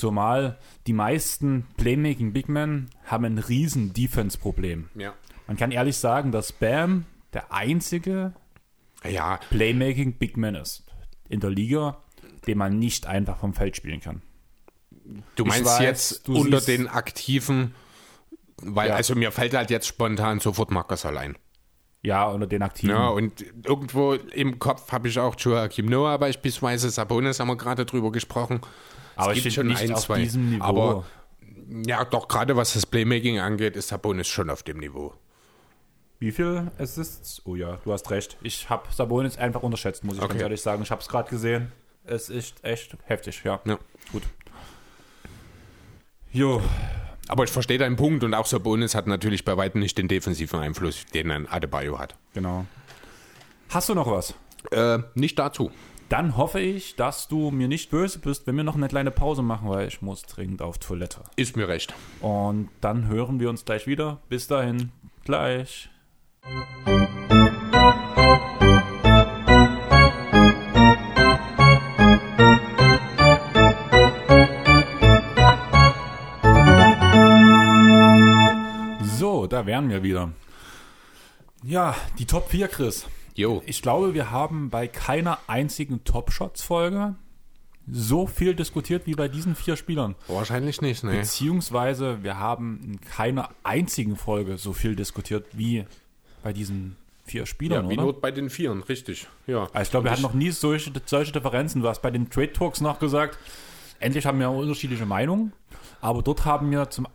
Zumal 0.00 0.56
die 0.86 0.94
meisten 0.94 1.66
Playmaking 1.76 2.32
Big 2.32 2.48
Men 2.48 2.88
haben 3.04 3.26
ein 3.26 3.36
riesen 3.36 3.92
Defense-Problem. 3.92 4.88
Ja. 4.94 5.12
Man 5.46 5.58
kann 5.58 5.72
ehrlich 5.72 5.98
sagen, 5.98 6.32
dass 6.32 6.52
Bam 6.52 7.04
der 7.34 7.52
einzige 7.52 8.32
ja. 9.04 9.38
Playmaking 9.50 10.14
Big 10.14 10.38
Man 10.38 10.54
ist 10.54 10.84
in 11.28 11.40
der 11.40 11.50
Liga, 11.50 11.98
den 12.46 12.56
man 12.56 12.78
nicht 12.78 13.06
einfach 13.06 13.36
vom 13.40 13.52
Feld 13.52 13.76
spielen 13.76 14.00
kann. 14.00 14.22
Du 15.36 15.44
meinst 15.44 15.66
weiß, 15.66 15.80
jetzt 15.80 16.28
du 16.28 16.38
unter 16.38 16.62
den 16.62 16.88
aktiven, 16.88 17.74
weil 18.56 18.88
ja. 18.88 18.94
also 18.94 19.14
mir 19.14 19.32
fällt 19.32 19.52
halt 19.52 19.68
jetzt 19.68 19.86
spontan 19.86 20.40
sofort 20.40 20.70
Marcus 20.70 21.04
allein. 21.04 21.36
Ja, 22.00 22.26
unter 22.26 22.46
den 22.46 22.62
Aktiven. 22.62 22.94
Ja, 22.94 23.08
und 23.08 23.44
irgendwo 23.66 24.14
im 24.14 24.58
Kopf 24.58 24.92
habe 24.92 25.08
ich 25.08 25.18
auch 25.18 25.38
Joachim 25.38 25.84
Noah 25.84 26.16
beispielsweise, 26.16 26.88
Sabonis 26.88 27.38
haben 27.38 27.48
wir 27.48 27.58
gerade 27.58 27.84
drüber 27.84 28.10
gesprochen. 28.10 28.62
Aber 29.22 29.32
es 29.36 29.42
gibt 29.42 29.54
schon 29.54 29.66
nicht 29.66 29.80
ein, 29.80 29.92
auf 29.92 30.02
zwei. 30.02 30.22
diesem 30.22 30.50
Niveau. 30.50 30.64
Aber 30.64 31.04
ja, 31.86 32.04
doch 32.04 32.28
gerade 32.28 32.56
was 32.56 32.74
das 32.74 32.86
Playmaking 32.86 33.38
angeht, 33.38 33.76
ist 33.76 33.88
Sabonis 33.88 34.28
schon 34.28 34.50
auf 34.50 34.62
dem 34.62 34.78
Niveau. 34.78 35.14
Wie 36.18 36.32
viel 36.32 36.70
Assists? 36.78 37.40
Oh 37.46 37.54
ja, 37.54 37.78
du 37.84 37.92
hast 37.92 38.10
recht. 38.10 38.36
Ich 38.42 38.68
habe 38.68 38.92
Sabonis 38.92 39.38
einfach 39.38 39.62
unterschätzt, 39.62 40.04
muss 40.04 40.16
ich 40.16 40.22
okay. 40.22 40.32
ganz 40.32 40.42
ehrlich 40.42 40.60
sagen. 40.60 40.82
Ich 40.82 40.90
habe 40.90 41.00
es 41.00 41.08
gerade 41.08 41.30
gesehen. 41.30 41.72
Es 42.04 42.28
ist 42.28 42.62
echt 42.64 42.96
heftig, 43.04 43.42
ja. 43.44 43.60
Ja. 43.64 43.78
Gut. 44.12 44.22
Jo. 46.32 46.62
Aber 47.28 47.44
ich 47.44 47.50
verstehe 47.50 47.78
deinen 47.78 47.96
Punkt 47.96 48.24
und 48.24 48.34
auch 48.34 48.46
Sabonis 48.46 48.94
hat 48.94 49.06
natürlich 49.06 49.44
bei 49.44 49.56
weitem 49.56 49.80
nicht 49.80 49.96
den 49.96 50.08
defensiven 50.08 50.60
Einfluss, 50.60 51.06
den 51.14 51.30
ein 51.30 51.48
Adebayo 51.48 51.98
hat. 51.98 52.16
Genau. 52.34 52.66
Hast 53.70 53.88
du 53.88 53.94
noch 53.94 54.10
was? 54.10 54.34
Äh, 54.72 54.98
nicht 55.14 55.38
dazu. 55.38 55.70
Dann 56.10 56.36
hoffe 56.36 56.58
ich, 56.58 56.96
dass 56.96 57.28
du 57.28 57.52
mir 57.52 57.68
nicht 57.68 57.88
böse 57.88 58.18
bist, 58.18 58.44
wenn 58.48 58.56
wir 58.56 58.64
noch 58.64 58.74
eine 58.74 58.88
kleine 58.88 59.12
Pause 59.12 59.42
machen, 59.42 59.68
weil 59.68 59.86
ich 59.86 60.02
muss 60.02 60.22
dringend 60.22 60.60
auf 60.60 60.78
Toilette. 60.78 61.20
Ist 61.36 61.56
mir 61.56 61.68
recht. 61.68 61.94
Und 62.20 62.68
dann 62.80 63.06
hören 63.06 63.38
wir 63.38 63.48
uns 63.48 63.64
gleich 63.64 63.86
wieder. 63.86 64.18
Bis 64.28 64.48
dahin, 64.48 64.90
gleich. 65.22 65.88
So, 79.16 79.46
da 79.46 79.64
wären 79.64 79.88
wir 79.88 80.02
wieder. 80.02 80.32
Ja, 81.62 81.94
die 82.18 82.26
Top 82.26 82.48
4, 82.48 82.66
Chris. 82.66 83.06
Jo. 83.34 83.62
Ich 83.66 83.82
glaube, 83.82 84.14
wir 84.14 84.30
haben 84.30 84.70
bei 84.70 84.86
keiner 84.88 85.38
einzigen 85.46 86.04
Top-Shots-Folge 86.04 87.14
so 87.90 88.26
viel 88.26 88.54
diskutiert 88.54 89.06
wie 89.06 89.14
bei 89.14 89.28
diesen 89.28 89.54
vier 89.54 89.76
Spielern. 89.76 90.14
Wahrscheinlich 90.28 90.80
nicht, 90.80 91.02
ne? 91.02 91.12
Beziehungsweise 91.12 92.22
wir 92.22 92.38
haben 92.38 92.80
in 92.84 93.00
keiner 93.00 93.50
einzigen 93.62 94.16
Folge 94.16 94.58
so 94.58 94.72
viel 94.72 94.94
diskutiert 94.94 95.46
wie 95.52 95.84
bei 96.42 96.52
diesen 96.52 96.96
vier 97.24 97.46
Spielern, 97.46 97.84
ja, 97.84 97.90
wie 97.90 97.94
oder? 97.94 98.02
nur 98.02 98.20
bei 98.20 98.30
den 98.30 98.50
Vieren, 98.50 98.82
richtig. 98.82 99.26
Ja. 99.46 99.68
Also 99.72 99.82
ich 99.82 99.90
glaube, 99.90 100.04
wir 100.04 100.12
hatten 100.12 100.22
noch 100.22 100.34
nie 100.34 100.50
solche, 100.50 100.92
solche 101.06 101.32
Differenzen. 101.32 101.82
Du 101.82 101.88
hast 101.88 102.02
bei 102.02 102.10
den 102.10 102.28
Trade 102.28 102.52
Talks 102.52 102.80
noch 102.80 102.98
gesagt, 102.98 103.38
endlich 104.00 104.26
haben 104.26 104.38
wir 104.40 104.50
unterschiedliche 104.50 105.06
Meinungen, 105.06 105.52
aber 106.00 106.22
dort 106.22 106.44
haben 106.44 106.70
wir 106.70 106.90
zum 106.90 107.06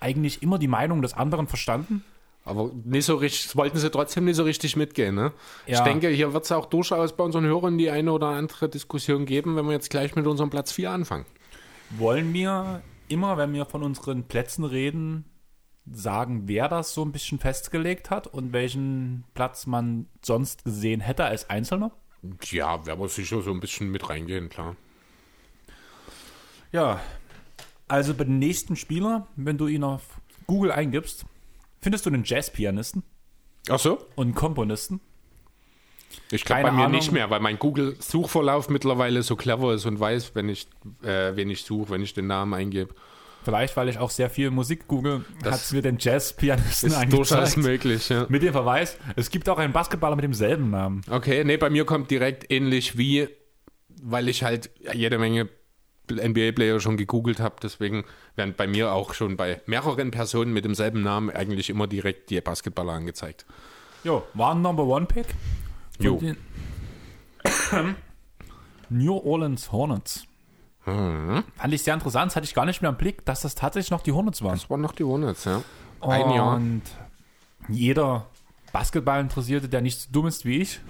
eigentlich 0.00 0.42
immer 0.42 0.58
die 0.58 0.68
Meinung 0.68 1.00
des 1.00 1.14
anderen 1.14 1.46
verstanden 1.46 2.04
aber 2.44 2.70
nicht 2.84 3.04
so 3.04 3.16
richtig, 3.16 3.54
wollten 3.56 3.78
sie 3.78 3.90
trotzdem 3.90 4.24
nicht 4.24 4.36
so 4.36 4.42
richtig 4.42 4.76
mitgehen. 4.76 5.14
Ne? 5.14 5.32
Ja. 5.66 5.78
Ich 5.78 5.80
denke, 5.80 6.08
hier 6.08 6.32
wird 6.32 6.44
es 6.44 6.52
auch 6.52 6.66
durchaus 6.66 7.16
bei 7.16 7.22
unseren 7.24 7.44
Hörern 7.44 7.78
die 7.78 7.90
eine 7.90 8.12
oder 8.12 8.28
andere 8.28 8.68
Diskussion 8.68 9.26
geben, 9.26 9.56
wenn 9.56 9.66
wir 9.66 9.72
jetzt 9.72 9.90
gleich 9.90 10.16
mit 10.16 10.26
unserem 10.26 10.50
Platz 10.50 10.72
4 10.72 10.90
anfangen. 10.90 11.26
Wollen 11.90 12.32
wir 12.32 12.82
immer, 13.08 13.36
wenn 13.36 13.52
wir 13.52 13.66
von 13.66 13.82
unseren 13.82 14.24
Plätzen 14.24 14.64
reden, 14.64 15.24
sagen, 15.90 16.42
wer 16.46 16.68
das 16.68 16.94
so 16.94 17.04
ein 17.04 17.12
bisschen 17.12 17.38
festgelegt 17.38 18.10
hat 18.10 18.26
und 18.26 18.52
welchen 18.52 19.24
Platz 19.34 19.66
man 19.66 20.06
sonst 20.22 20.64
gesehen 20.64 21.00
hätte 21.00 21.24
als 21.24 21.50
Einzelner? 21.50 21.92
Ja, 22.50 22.86
werden 22.86 23.00
wir 23.00 23.08
sicher 23.08 23.42
so 23.42 23.50
ein 23.50 23.60
bisschen 23.60 23.90
mit 23.90 24.08
reingehen, 24.08 24.48
klar. 24.48 24.76
Ja, 26.70 27.00
also 27.88 28.14
bei 28.14 28.24
den 28.24 28.38
nächsten 28.38 28.76
Spieler, 28.76 29.26
wenn 29.36 29.58
du 29.58 29.66
ihn 29.66 29.84
auf 29.84 30.02
Google 30.46 30.72
eingibst, 30.72 31.24
Findest 31.82 32.06
du 32.06 32.10
einen 32.10 32.22
Jazzpianisten? 32.24 33.02
Ach 33.68 33.78
so? 33.78 33.98
Und 34.14 34.26
einen 34.26 34.34
Komponisten? 34.34 35.00
Ich 36.30 36.44
glaube 36.44 36.62
bei 36.62 36.72
mir 36.72 36.84
Ahnung. 36.84 36.92
nicht 36.92 37.10
mehr, 37.10 37.28
weil 37.30 37.40
mein 37.40 37.58
Google-Suchverlauf 37.58 38.68
mittlerweile 38.68 39.22
so 39.22 39.34
clever 39.34 39.74
ist 39.74 39.84
und 39.86 39.98
weiß, 39.98 40.34
wenn 40.34 40.48
ich, 40.48 40.68
äh, 41.02 41.34
wen 41.34 41.50
ich 41.50 41.64
suche, 41.64 41.90
wenn 41.90 42.02
ich 42.02 42.14
den 42.14 42.26
Namen 42.26 42.54
eingebe. 42.54 42.94
Vielleicht, 43.44 43.76
weil 43.76 43.88
ich 43.88 43.98
auch 43.98 44.10
sehr 44.10 44.30
viel 44.30 44.50
Musik 44.50 44.86
google, 44.86 45.24
hat 45.44 45.54
es 45.54 45.72
mir 45.72 45.82
den 45.82 45.96
Jazzpianisten 45.98 46.90
ist 46.90 46.94
angezeigt. 46.94 47.30
durchaus 47.30 47.56
möglich, 47.56 48.08
ja. 48.08 48.26
Mit 48.28 48.42
dem 48.42 48.52
Verweis, 48.52 48.96
es 49.16 49.30
gibt 49.30 49.48
auch 49.48 49.58
einen 49.58 49.72
Basketballer 49.72 50.14
mit 50.14 50.22
demselben 50.22 50.70
Namen. 50.70 51.00
Okay, 51.10 51.42
nee, 51.42 51.56
bei 51.56 51.68
mir 51.68 51.84
kommt 51.84 52.10
direkt 52.12 52.52
ähnlich 52.52 52.96
wie, 52.96 53.28
weil 54.00 54.28
ich 54.28 54.44
halt 54.44 54.70
jede 54.94 55.18
Menge 55.18 55.48
NBA-Player 56.10 56.80
schon 56.80 56.96
gegoogelt 56.96 57.40
habe. 57.40 57.56
Deswegen 57.62 58.04
werden 58.36 58.54
bei 58.56 58.66
mir 58.66 58.92
auch 58.92 59.14
schon 59.14 59.36
bei 59.36 59.60
mehreren 59.66 60.10
Personen 60.10 60.52
mit 60.52 60.64
demselben 60.64 61.02
Namen 61.02 61.30
eigentlich 61.30 61.70
immer 61.70 61.86
direkt 61.86 62.30
die 62.30 62.40
Basketballer 62.40 62.92
angezeigt. 62.92 63.46
Jo, 64.04 64.24
war 64.34 64.54
ein 64.54 64.62
Number 64.62 64.84
One 64.84 65.06
Pick. 65.06 65.26
Jo. 65.98 66.20
New 68.90 69.16
Orleans 69.16 69.72
Hornets. 69.72 70.26
Mhm. 70.84 71.44
Fand 71.56 71.74
ich 71.74 71.82
sehr 71.82 71.94
interessant, 71.94 72.32
das 72.32 72.36
hatte 72.36 72.44
ich 72.46 72.54
gar 72.54 72.66
nicht 72.66 72.82
mehr 72.82 72.90
im 72.90 72.96
Blick, 72.96 73.24
dass 73.24 73.42
das 73.42 73.54
tatsächlich 73.54 73.90
noch 73.90 74.02
die 74.02 74.12
Hornets 74.12 74.42
waren. 74.42 74.54
Das 74.54 74.68
waren 74.68 74.80
noch 74.80 74.92
die 74.92 75.04
Hornets, 75.04 75.44
ja. 75.44 75.62
Ein 76.00 76.22
Und 76.22 76.34
Jahr. 76.34 76.60
jeder 77.68 78.26
Basketball-Interessierte, 78.72 79.68
der 79.68 79.80
nicht 79.80 80.00
so 80.00 80.08
dumm 80.10 80.26
ist 80.26 80.44
wie 80.44 80.58
ich, 80.58 80.80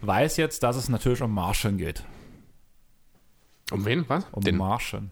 weiß 0.00 0.36
jetzt, 0.38 0.64
dass 0.64 0.76
es 0.76 0.88
natürlich 0.88 1.22
um 1.22 1.32
Marshall 1.32 1.72
geht. 1.74 2.02
Um 3.74 3.84
wen? 3.84 4.04
Was? 4.08 4.26
Um 4.32 4.42
den 4.42 4.56
Martian. 4.56 5.10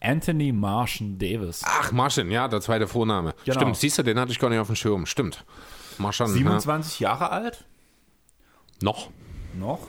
Anthony 0.00 0.52
Martian 0.52 1.18
Davis. 1.18 1.62
Ach, 1.64 1.92
Martian, 1.92 2.30
ja, 2.30 2.48
der 2.48 2.60
zweite 2.60 2.86
Vorname. 2.86 3.34
Genau. 3.44 3.54
Stimmt, 3.54 3.76
siehst 3.76 3.98
du, 3.98 4.02
den 4.02 4.18
hatte 4.18 4.32
ich 4.32 4.38
gar 4.38 4.48
nicht 4.48 4.58
auf 4.58 4.68
dem 4.68 4.76
Schirm. 4.76 5.06
Stimmt. 5.06 5.44
Martian. 5.98 6.28
27 6.28 7.00
ja. 7.00 7.10
Jahre 7.10 7.30
alt. 7.30 7.64
Noch. 8.82 9.10
Noch. 9.58 9.88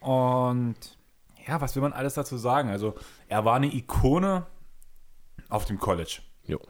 Und 0.00 0.76
ja, 1.46 1.60
was 1.60 1.74
will 1.74 1.82
man 1.82 1.92
alles 1.92 2.14
dazu 2.14 2.36
sagen? 2.36 2.68
Also, 2.68 2.94
er 3.28 3.44
war 3.44 3.56
eine 3.56 3.72
Ikone 3.72 4.46
auf 5.48 5.64
dem 5.64 5.78
College. 5.78 6.20
Jo. 6.46 6.60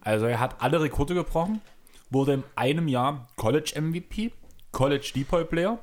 Also, 0.00 0.26
er 0.26 0.40
hat 0.40 0.60
alle 0.60 0.80
Rekorde 0.80 1.14
gebrochen, 1.14 1.60
wurde 2.10 2.34
in 2.34 2.44
einem 2.56 2.88
Jahr 2.88 3.28
College 3.36 3.80
MVP, 3.80 4.32
College 4.72 5.12
Depoy 5.14 5.44
Player, 5.44 5.78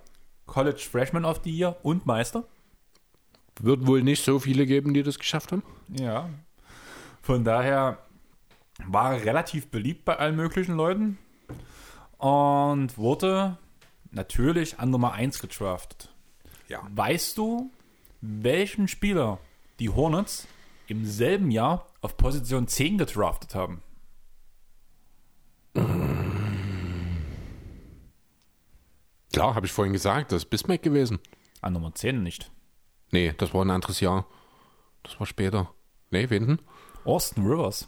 College 0.46 0.86
Freshman 0.92 1.24
of 1.24 1.42
the 1.44 1.52
Year 1.52 1.78
und 1.84 2.06
Meister. 2.06 2.44
Wird 3.60 3.88
wohl 3.88 4.04
nicht 4.04 4.24
so 4.24 4.40
viele 4.40 4.66
geben, 4.66 4.94
die 4.94 5.04
das 5.04 5.20
geschafft 5.20 5.52
haben. 5.52 5.64
Ja. 5.90 6.30
Von 7.22 7.44
daher 7.44 8.00
war 8.86 9.16
er 9.16 9.26
relativ 9.26 9.68
beliebt 9.68 10.06
bei 10.06 10.18
allen 10.18 10.36
möglichen 10.36 10.76
Leuten 10.76 11.18
und 12.18 12.98
wurde 12.98 13.58
natürlich 14.12 14.80
an 14.80 14.92
Nummer 14.92 15.14
1 15.14 15.40
gedraftet. 15.40 16.14
Ja. 16.68 16.82
Weißt 16.90 17.38
du, 17.38 17.72
welchen 18.22 18.88
Spieler 18.88 19.40
die 19.80 19.90
Hornets 19.90 20.48
im 20.88 21.06
selben 21.06 21.52
Jahr 21.52 21.88
auf 22.02 22.18
Position 22.18 22.68
10 22.68 22.98
gedraftet 22.98 23.56
haben? 23.56 23.82
Klar, 29.34 29.56
habe 29.56 29.66
ich 29.66 29.72
vorhin 29.72 29.94
gesagt, 29.94 30.32
das 30.32 30.44
ist 30.44 30.50
Bismack 30.50 30.82
gewesen. 30.82 31.20
An 31.62 31.74
Nummer 31.74 31.94
10 31.94 32.24
nicht. 32.24 32.52
Nee, 33.12 33.34
das 33.38 33.54
war 33.54 33.64
ein 33.64 33.72
anderes 33.72 34.00
Jahr. 34.00 34.26
Das 35.04 35.20
war 35.20 35.28
später. 35.28 35.74
Nee, 36.10 36.30
wen 36.30 36.48
denn? 36.48 36.62
Austin 37.06 37.46
Rivers. 37.46 37.88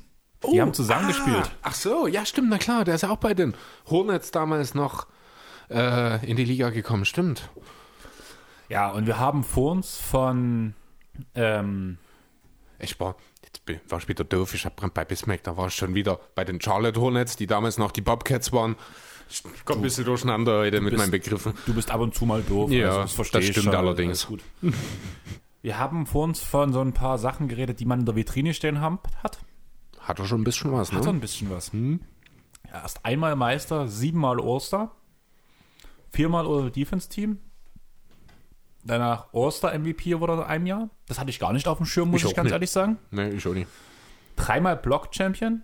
Die 0.51 0.61
haben 0.61 0.73
zusammen 0.73 1.05
ah, 1.05 1.07
gespielt. 1.07 1.51
Ach 1.61 1.73
so, 1.73 2.07
ja, 2.07 2.25
stimmt, 2.25 2.49
na 2.49 2.57
klar, 2.57 2.85
der 2.85 2.95
ist 2.95 3.01
ja 3.01 3.09
auch 3.09 3.17
bei 3.17 3.33
den 3.33 3.53
Hornets 3.89 4.31
damals 4.31 4.73
noch 4.73 5.07
äh, 5.69 6.25
in 6.25 6.37
die 6.37 6.45
Liga 6.45 6.69
gekommen, 6.69 7.03
stimmt. 7.03 7.49
Ja, 8.69 8.89
und 8.89 9.05
wir 9.05 9.19
haben 9.19 9.43
vor 9.43 9.73
uns 9.73 9.97
von 9.97 10.75
ähm, 11.35 11.97
Ich 12.79 12.99
war, 12.99 13.15
jetzt 13.43 13.91
war 13.91 14.07
wieder 14.07 14.23
doof, 14.23 14.53
ich 14.53 14.63
habe 14.63 14.89
bei 14.89 15.03
Bismack, 15.03 15.43
da 15.43 15.57
war 15.57 15.67
ich 15.67 15.75
schon 15.75 15.93
wieder 15.93 16.19
bei 16.35 16.45
den 16.45 16.61
Charlotte 16.61 17.01
Hornets, 17.01 17.35
die 17.35 17.47
damals 17.47 17.77
noch 17.77 17.91
die 17.91 18.01
Bobcats 18.01 18.53
waren. 18.53 18.77
Ich 19.29 19.43
komme 19.65 19.79
ein 19.79 19.83
bisschen 19.83 20.05
durcheinander 20.05 20.59
heute 20.59 20.81
mit 20.81 20.91
bist- 20.91 21.01
meinen 21.01 21.11
Begriffen. 21.11 21.53
Du 21.65 21.73
bist 21.73 21.91
ab 21.91 22.01
und 22.01 22.15
zu 22.15 22.25
mal 22.25 22.41
doof. 22.41 22.71
Ja, 22.71 23.05
verstehe 23.07 23.41
das 23.41 23.49
ich 23.49 23.51
stimmt 23.55 23.65
schon, 23.65 23.75
allerdings. 23.75 24.25
Gut. 24.27 24.41
Wir 25.61 25.77
haben 25.77 26.05
vor 26.07 26.23
uns 26.23 26.39
von 26.39 26.73
so 26.73 26.81
ein 26.81 26.93
paar 26.93 27.17
Sachen 27.17 27.47
geredet, 27.47 27.79
die 27.79 27.85
man 27.85 27.99
in 27.99 28.05
der 28.05 28.15
Vitrine 28.15 28.53
stehen 28.53 28.81
haben, 28.81 28.99
hat. 29.23 29.39
Hat 29.99 30.17
er 30.19 30.25
schon 30.25 30.41
ein 30.41 30.43
bisschen 30.45 30.71
was, 30.71 30.91
Hat 30.91 31.01
er 31.05 31.11
ne? 31.11 31.17
ein 31.17 31.19
bisschen 31.19 31.49
was. 31.51 31.71
Ja, 31.73 32.81
erst 32.81 33.05
einmal 33.05 33.35
Meister, 33.35 33.87
siebenmal 33.87 34.39
All-Star, 34.41 34.95
viermal 36.09 36.47
All-Defense-Team. 36.47 37.37
Danach 38.83 39.27
All-Star-MVP 39.33 40.19
wurde 40.19 40.33
er 40.33 40.37
in 40.37 40.43
einem 40.45 40.65
Jahr. 40.65 40.89
Das 41.07 41.19
hatte 41.19 41.29
ich 41.29 41.39
gar 41.39 41.51
nicht 41.53 41.67
auf 41.67 41.77
dem 41.77 41.85
Schirm, 41.85 42.09
muss 42.09 42.23
Ich 42.23 42.29
ich, 42.29 42.35
ganz 42.35 42.45
nicht. 42.45 42.53
ehrlich 42.53 42.71
sagen. 42.71 42.97
Nee, 43.11 43.29
ich 43.29 43.45
auch 43.45 43.53
nicht. 43.53 43.67
Dreimal 44.37 44.77
Block-Champion, 44.77 45.63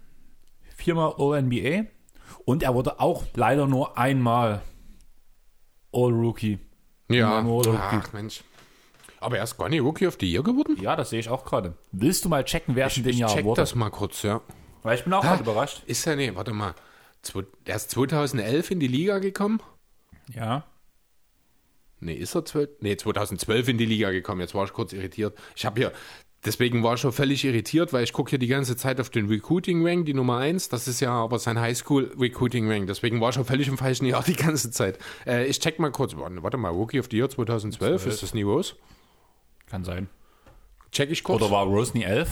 viermal 0.76 1.14
All-NBA 1.18 1.86
und 2.44 2.64
er 2.64 2.74
wurde 2.74 3.00
auch 3.00 3.24
leider 3.36 3.68
nur 3.68 3.98
einmal 3.98 4.62
All-Rookie. 5.94 6.60
Ja, 7.10 7.40
Rookie. 7.40 7.70
ach 7.80 8.12
Mensch. 8.14 8.44
Aber 9.20 9.38
er 9.38 9.44
ist 9.44 9.58
gar 9.58 9.70
nicht 9.70 9.82
Rookie 9.82 10.08
of 10.08 10.18
the 10.20 10.30
Year 10.32 10.44
geworden? 10.44 10.78
Ja, 10.80 10.96
das 10.96 11.10
sehe 11.12 11.20
ich 11.20 11.30
auch 11.30 11.46
gerade. 11.46 11.74
Willst 11.92 12.26
du 12.26 12.30
mal 12.30 12.44
checken, 12.44 12.76
wer 12.76 12.88
es 12.88 12.98
in 12.98 13.04
dem 13.04 13.12
Ich 13.12 13.20
Jahr 13.20 13.34
check 13.34 13.46
wurde? 13.46 13.62
das 13.62 13.74
mal 13.76 13.90
kurz, 13.90 14.22
ja. 14.24 14.42
Weil 14.84 14.98
ich 14.98 15.04
bin 15.04 15.14
auch 15.14 15.22
gerade 15.22 15.42
überrascht. 15.42 15.82
Ist 15.88 16.06
er, 16.06 16.16
nee, 16.16 16.32
warte 16.36 16.54
mal. 16.54 16.76
Er 17.66 17.76
ist 17.76 17.90
2011 17.92 18.72
in 18.72 18.80
die 18.80 18.88
Liga 18.88 19.18
gekommen? 19.20 19.62
Ja. 20.32 20.64
Nee, 22.00 22.14
ist 22.14 22.36
er 22.36 22.46
12? 22.46 22.70
Nee, 22.82 22.98
2012 22.98 23.70
in 23.70 23.78
die 23.80 23.86
Liga 23.86 24.12
gekommen. 24.12 24.42
Jetzt 24.42 24.54
war 24.54 24.64
ich 24.66 24.74
kurz 24.74 24.94
irritiert. 24.94 25.36
Ich 25.56 25.66
habe 25.66 25.80
hier, 25.80 25.92
deswegen 26.46 26.84
war 26.84 26.96
ich 26.96 27.02
schon 27.02 27.12
völlig 27.12 27.44
irritiert, 27.44 27.94
weil 27.94 28.04
ich 28.04 28.14
gucke 28.14 28.30
hier 28.32 28.40
die 28.40 28.48
ganze 28.48 28.78
Zeit 28.78 29.00
auf 29.02 29.10
den 29.10 29.28
Recruiting 29.28 29.86
Rank, 29.86 30.06
die 30.06 30.14
Nummer 30.14 30.38
1. 30.38 30.70
Das 30.70 30.88
ist 30.88 31.00
ja 31.00 31.12
aber 31.12 31.40
sein 31.40 31.60
Highschool 31.60 32.14
Recruiting 32.20 32.70
Rank. 32.70 32.88
Deswegen 32.88 33.20
war 33.22 33.30
ich 33.30 33.36
schon 33.36 33.46
völlig 33.46 33.68
im 33.68 33.78
falschen 33.78 34.06
Jahr 34.06 34.24
die 34.28 34.36
ganze 34.36 34.72
Zeit. 34.72 35.00
Äh, 35.26 35.46
ich 35.46 35.60
check 35.60 35.80
mal 35.80 35.92
kurz. 35.92 36.16
Warte, 36.16 36.58
mal, 36.58 36.70
Rookie 36.70 37.00
of 37.00 37.08
the 37.12 37.18
Year 37.18 37.30
2012. 37.30 38.06
Ist 38.06 38.24
das 38.24 38.34
nie 38.34 38.44
Rose? 38.44 38.76
Kann 39.68 39.84
sein. 39.84 40.10
Check 40.92 41.12
ich 41.12 41.24
kurz. 41.24 41.42
Oder 41.42 41.52
war 41.52 41.66
Rosny 41.66 42.04
11? 42.04 42.30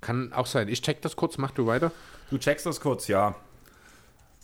Kann 0.00 0.32
auch 0.32 0.46
sein. 0.46 0.68
Ich 0.68 0.82
check 0.82 1.02
das 1.02 1.16
kurz. 1.16 1.38
Mach 1.38 1.50
du 1.50 1.66
weiter. 1.66 1.92
Du 2.30 2.38
checkst 2.38 2.66
das 2.66 2.80
kurz, 2.80 3.08
ja. 3.08 3.36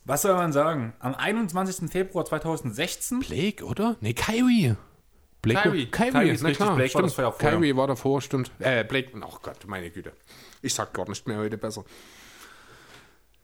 Was 0.05 0.23
soll 0.23 0.35
man 0.35 0.53
sagen? 0.53 0.93
Am 1.01 1.15
21. 1.15 1.91
Februar 1.91 2.25
2016 2.25 3.21
Blake, 3.21 3.65
oder? 3.65 3.97
Nee, 4.01 4.13
Kyrie. 4.13 4.77
Blake, 5.47 5.63
Kyrie. 5.63 5.87
Kyrie, 5.87 6.11
Kyrie 6.11 6.31
ist 6.31 6.43
na 6.43 6.49
richtig, 6.49 6.65
klar, 6.67 6.77
Blake 6.77 6.95
war 6.95 7.01
stimmt. 7.01 7.05
das 7.07 7.15
vorher 7.15 7.33
vorher. 7.33 7.59
Kyrie 7.59 7.77
war 7.77 7.87
davor, 7.87 8.21
stimmt. 8.21 8.51
Äh, 8.59 8.85
Blake, 8.85 9.13
oh 9.21 9.39
Gott, 9.43 9.67
meine 9.67 9.91
Güte. 9.91 10.13
Ich 10.63 10.75
sag 10.75 10.93
gar 10.93 11.09
nicht 11.09 11.27
mehr 11.27 11.39
heute 11.39 11.57
besser. 11.57 11.85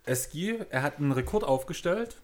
SG, 0.04 0.58
er 0.70 0.82
hat 0.82 0.98
einen 0.98 1.12
Rekord 1.12 1.44
aufgestellt 1.44 2.20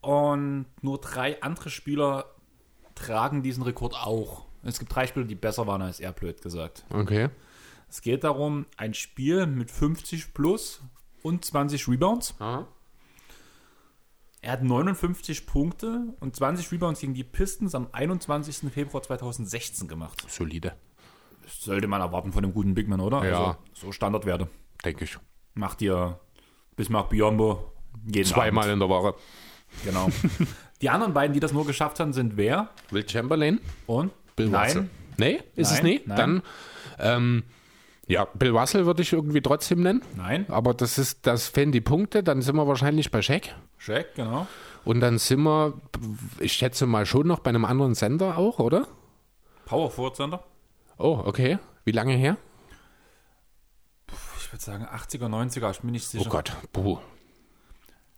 und 0.00 0.66
nur 0.80 0.98
drei 1.00 1.42
andere 1.42 1.70
Spieler 1.70 2.24
tragen 2.94 3.42
diesen 3.42 3.62
Rekord 3.62 3.94
auch. 3.94 4.46
Es 4.62 4.78
gibt 4.78 4.94
drei 4.94 5.06
Spieler, 5.06 5.26
die 5.26 5.34
besser 5.34 5.66
waren 5.66 5.82
als 5.82 6.00
er, 6.00 6.12
blöd 6.12 6.42
gesagt. 6.42 6.84
Okay. 6.90 7.28
Es 7.88 8.02
geht 8.02 8.24
darum, 8.24 8.66
ein 8.76 8.94
Spiel 8.94 9.46
mit 9.46 9.70
50 9.70 10.32
plus 10.32 10.80
und 11.22 11.44
20 11.44 11.88
Rebounds. 11.88 12.34
Aha. 12.38 12.66
Er 14.42 14.52
hat 14.52 14.62
59 14.62 15.46
Punkte 15.46 16.14
und 16.20 16.34
20 16.34 16.72
Rebounds 16.72 17.00
gegen 17.00 17.12
die 17.14 17.24
Pistons 17.24 17.74
am 17.74 17.88
21. 17.92 18.72
Februar 18.72 19.02
2016 19.02 19.86
gemacht. 19.86 20.24
Solide, 20.28 20.74
Das 21.44 21.60
sollte 21.60 21.86
man 21.88 22.00
erwarten 22.00 22.32
von 22.32 22.42
dem 22.42 22.54
guten 22.54 22.74
Big 22.74 22.88
Man, 22.88 23.00
oder? 23.00 23.22
Ja. 23.28 23.38
Also, 23.38 23.56
so 23.74 23.92
Standardwerte. 23.92 24.48
denke 24.84 25.04
ich. 25.04 25.18
Macht 25.54 25.82
ihr 25.82 26.18
Bismarck 26.76 27.10
Biombo 27.10 27.72
jeden 28.06 28.26
Zweimal 28.26 28.64
Abend. 28.64 28.74
in 28.74 28.78
der 28.80 28.88
Woche. 28.88 29.14
Genau. 29.84 30.08
die 30.80 30.88
anderen 30.88 31.12
beiden, 31.12 31.34
die 31.34 31.40
das 31.40 31.52
nur 31.52 31.66
geschafft 31.66 32.00
haben, 32.00 32.14
sind 32.14 32.36
wer? 32.38 32.70
Will 32.90 33.06
Chamberlain? 33.06 33.60
Und? 33.86 34.10
Bill 34.36 34.54
Russell. 34.54 34.82
Nein. 34.82 34.90
Nee, 35.18 35.40
ist 35.54 35.70
es 35.70 35.82
Nein, 35.82 35.84
nicht? 35.84 36.06
nein. 36.06 36.16
Dann, 36.16 36.42
ähm, 36.98 37.42
ja, 38.06 38.24
Bill 38.24 38.56
Russell 38.56 38.86
würde 38.86 39.02
ich 39.02 39.12
irgendwie 39.12 39.42
trotzdem 39.42 39.82
nennen. 39.82 40.02
Nein. 40.16 40.46
Aber 40.48 40.72
das 40.72 40.96
ist, 40.96 41.26
das 41.26 41.48
fehlen 41.48 41.72
die 41.72 41.82
Punkte. 41.82 42.22
Dann 42.22 42.40
sind 42.40 42.56
wir 42.56 42.66
wahrscheinlich 42.66 43.10
bei 43.10 43.20
Shaq. 43.20 43.54
Shaq, 43.80 44.14
genau. 44.14 44.46
Und 44.84 45.00
dann 45.00 45.16
sind 45.18 45.40
wir, 45.42 45.72
ich 46.38 46.52
schätze 46.52 46.84
mal 46.86 47.06
schon 47.06 47.26
noch 47.26 47.38
bei 47.38 47.48
einem 47.48 47.64
anderen 47.64 47.94
Sender 47.94 48.36
auch, 48.36 48.58
oder? 48.58 48.86
Power 49.64 49.90
Forward 49.90 50.16
Center. 50.16 50.44
Oh, 50.98 51.22
okay. 51.24 51.58
Wie 51.86 51.92
lange 51.92 52.12
her? 52.14 52.36
Ich 54.38 54.52
würde 54.52 54.62
sagen 54.62 54.84
80er, 54.84 55.28
90er, 55.28 55.70
ich 55.70 55.80
bin 55.80 55.92
nicht 55.92 56.06
sicher. 56.06 56.24
Oh 56.26 56.30
Gott, 56.30 56.52
buh. 56.72 56.98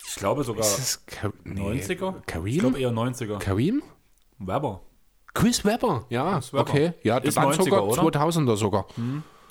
Ich 0.09 0.17
glaube 0.17 0.43
sogar 0.43 0.65
Ist 0.65 1.05
das 1.07 1.31
nee, 1.45 1.61
90er? 1.61 2.19
Ich 2.19 2.27
Kareem? 2.27 2.59
glaube 2.59 2.81
eher 2.81 2.91
90er. 2.91 3.39
Kareem? 3.39 3.83
Weber. 4.39 4.81
Chris 5.33 5.65
Webber, 5.65 6.07
ja, 6.11 6.35
Chris 6.41 6.53
Webber. 6.53 6.71
okay. 6.71 6.93
Ja, 7.05 7.19
Ist 7.19 7.37
dann 7.37 7.51
90er, 7.53 7.63
sogar 7.65 7.85
oder? 7.87 8.03
2000er 8.03 8.57
sogar. 8.57 8.87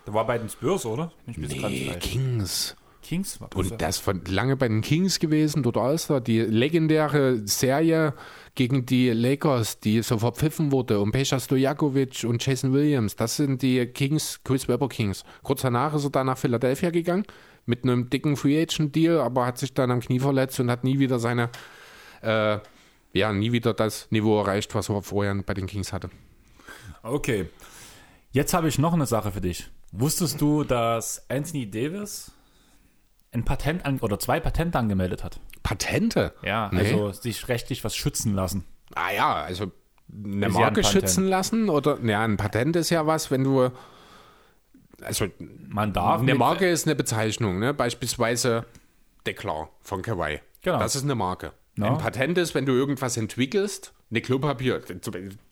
Der 0.06 0.14
war 0.14 0.28
bei 0.28 0.38
den 0.38 0.50
Spurs, 0.50 0.86
oder? 0.86 1.12
Ich 1.26 1.36
bin 1.38 1.48
Nee. 1.48 1.96
Kings. 2.02 2.76
Kings 3.02 3.42
war 3.42 3.50
Und 3.56 3.82
das 3.82 3.98
von 3.98 4.24
lange 4.26 4.56
bei 4.58 4.68
den 4.68 4.82
Kings 4.82 5.20
gewesen, 5.20 5.64
dort 5.64 5.78
All-Star, 5.78 6.22
die 6.22 6.40
legendäre 6.40 7.46
Serie 7.46 8.14
gegen 8.56 8.86
die 8.86 9.10
Lakers, 9.10 9.80
die 9.80 10.02
so 10.02 10.18
verpfiffen 10.18 10.72
wurde, 10.72 11.00
um 11.00 11.12
Peja 11.12 11.40
Stojakovic 11.40 12.24
und 12.24 12.46
Jason 12.46 12.74
Williams, 12.74 13.16
das 13.16 13.38
sind 13.38 13.62
die 13.62 13.86
Kings, 13.88 14.42
Chris 14.44 14.68
Webber 14.68 14.90
Kings. 14.90 15.24
Kurz 15.44 15.62
danach 15.62 15.94
ist 15.94 16.04
er 16.04 16.10
dann 16.12 16.28
nach 16.28 16.38
Philadelphia 16.38 16.90
gegangen, 16.90 17.26
mit 17.66 17.84
einem 17.84 18.10
dicken 18.10 18.38
Free 18.38 18.62
Agent 18.62 18.96
Deal, 18.96 19.20
aber 19.20 19.46
hat 19.46 19.58
sich 19.58 19.74
dann 19.74 19.92
am 19.92 20.00
Knie 20.00 20.20
verletzt 20.20 20.60
und 20.60 20.70
hat 20.70 20.84
nie 20.84 21.00
wieder 21.00 21.20
seine, 21.20 21.50
äh, 22.22 22.60
ja, 23.14 23.34
nie 23.34 23.52
wieder 23.52 23.74
das 23.74 24.10
Niveau 24.12 24.40
erreicht, 24.40 24.74
was 24.76 24.90
er 24.90 25.02
vorher 25.02 25.36
bei 25.46 25.54
den 25.54 25.68
Kings 25.68 25.94
hatte. 25.94 26.10
Okay. 27.04 27.48
Jetzt 28.32 28.54
habe 28.54 28.70
ich 28.70 28.78
noch 28.78 28.94
eine 28.94 29.06
Sache 29.06 29.32
für 29.32 29.42
dich. 29.42 29.70
Wusstest 29.92 30.40
du, 30.40 30.64
dass 30.64 31.30
Anthony 31.30 31.70
Davis 31.70 32.32
ein 33.32 33.46
Patent 33.46 33.86
an, 33.86 34.00
oder 34.00 34.20
zwei 34.20 34.40
Patente 34.40 34.78
angemeldet 34.78 35.24
hat? 35.24 35.40
Patente? 35.64 36.34
Ja, 36.44 36.70
Nee. 36.74 36.80
also 36.80 37.12
sich 37.12 37.48
rechtlich 37.48 37.84
was 37.84 37.96
schützen 37.96 38.34
lassen. 38.34 38.66
Ah 38.96 39.12
ja, 39.16 39.34
also 39.36 39.72
eine 40.14 40.48
Ist 40.48 40.54
ja 40.54 40.60
Marke 40.60 40.82
ein 40.82 40.84
Patent. 40.84 40.88
schützen 40.88 41.28
lassen 41.28 41.70
oder 41.70 41.98
ja, 42.04 42.24
ein 42.24 42.36
Patent 42.38 42.76
ist 42.76 42.90
ja 42.90 43.06
was, 43.08 43.32
wenn 43.32 43.44
du 43.44 43.70
also 45.02 45.28
Man 45.68 45.94
darf 45.94 46.22
eine 46.22 46.36
Marke 46.36 46.68
ist 46.70 46.86
eine 46.86 46.96
Bezeichnung, 46.96 47.60
ne? 47.60 47.74
Beispielsweise 47.74 48.66
Deklar 49.26 49.70
von 49.82 50.02
Kawaii. 50.02 50.42
Genau. 50.62 50.80
Das 50.80 50.96
ist 50.96 51.04
eine 51.04 51.16
Marke. 51.16 51.54
Ja. 51.78 51.86
Ein 51.88 51.98
Patent 51.98 52.38
ist, 52.38 52.54
wenn 52.54 52.66
du 52.66 52.74
irgendwas 52.74 53.18
entwickelst 53.18 53.94
Ne, 54.14 54.20
Klopapier. 54.20 54.82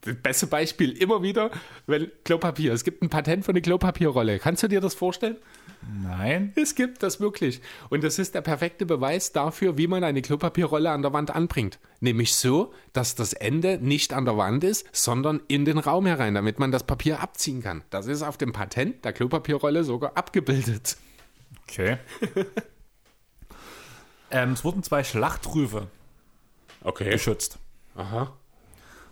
Das 0.02 0.16
beste 0.22 0.46
Beispiel 0.48 0.92
immer 0.92 1.24
wieder, 1.24 1.50
wenn 1.88 2.12
Klopapier. 2.26 2.74
Es 2.74 2.84
gibt 2.84 3.02
ein 3.02 3.08
Patent 3.08 3.46
für 3.46 3.52
eine 3.52 3.62
Klopapierrolle. 3.62 4.38
Kannst 4.38 4.64
du 4.64 4.68
dir 4.68 4.82
das 4.82 4.94
vorstellen? 4.96 5.38
Nein. 5.82 6.52
Es 6.56 6.76
gibt 6.76 7.04
das 7.04 7.20
wirklich. 7.20 7.62
Und 7.90 8.04
das 8.04 8.20
ist 8.20 8.36
der 8.36 8.42
perfekte 8.42 8.86
Beweis 8.86 9.32
dafür, 9.32 9.78
wie 9.78 9.88
man 9.88 10.04
eine 10.04 10.22
Klopapierrolle 10.22 10.92
an 10.92 11.02
der 11.02 11.14
Wand 11.14 11.34
anbringt. 11.36 11.80
Nämlich 12.00 12.36
so, 12.36 12.74
dass 12.94 13.16
das 13.16 13.34
Ende 13.34 13.78
nicht 13.82 14.14
an 14.14 14.26
der 14.26 14.38
Wand 14.38 14.64
ist, 14.64 14.86
sondern 14.92 15.42
in 15.48 15.66
den 15.66 15.78
Raum 15.78 16.06
herein, 16.06 16.36
damit 16.36 16.60
man 16.60 16.72
das 16.72 16.84
Papier 16.84 17.22
abziehen 17.22 17.62
kann. 17.64 17.84
Das 17.90 18.08
ist 18.08 18.22
auf 18.24 18.38
dem 18.38 18.52
Patent 18.52 19.06
der 19.06 19.14
Klopapierrolle 19.14 19.84
sogar 19.84 20.18
abgebildet. 20.18 20.98
Okay. 21.64 21.98
ähm, 24.32 24.54
es 24.54 24.64
wurden 24.64 24.84
zwei 24.84 25.04
Schlachtrüfe 25.04 25.88
Okay. 26.84 27.10
geschützt. 27.12 27.60
Aha. 27.96 28.34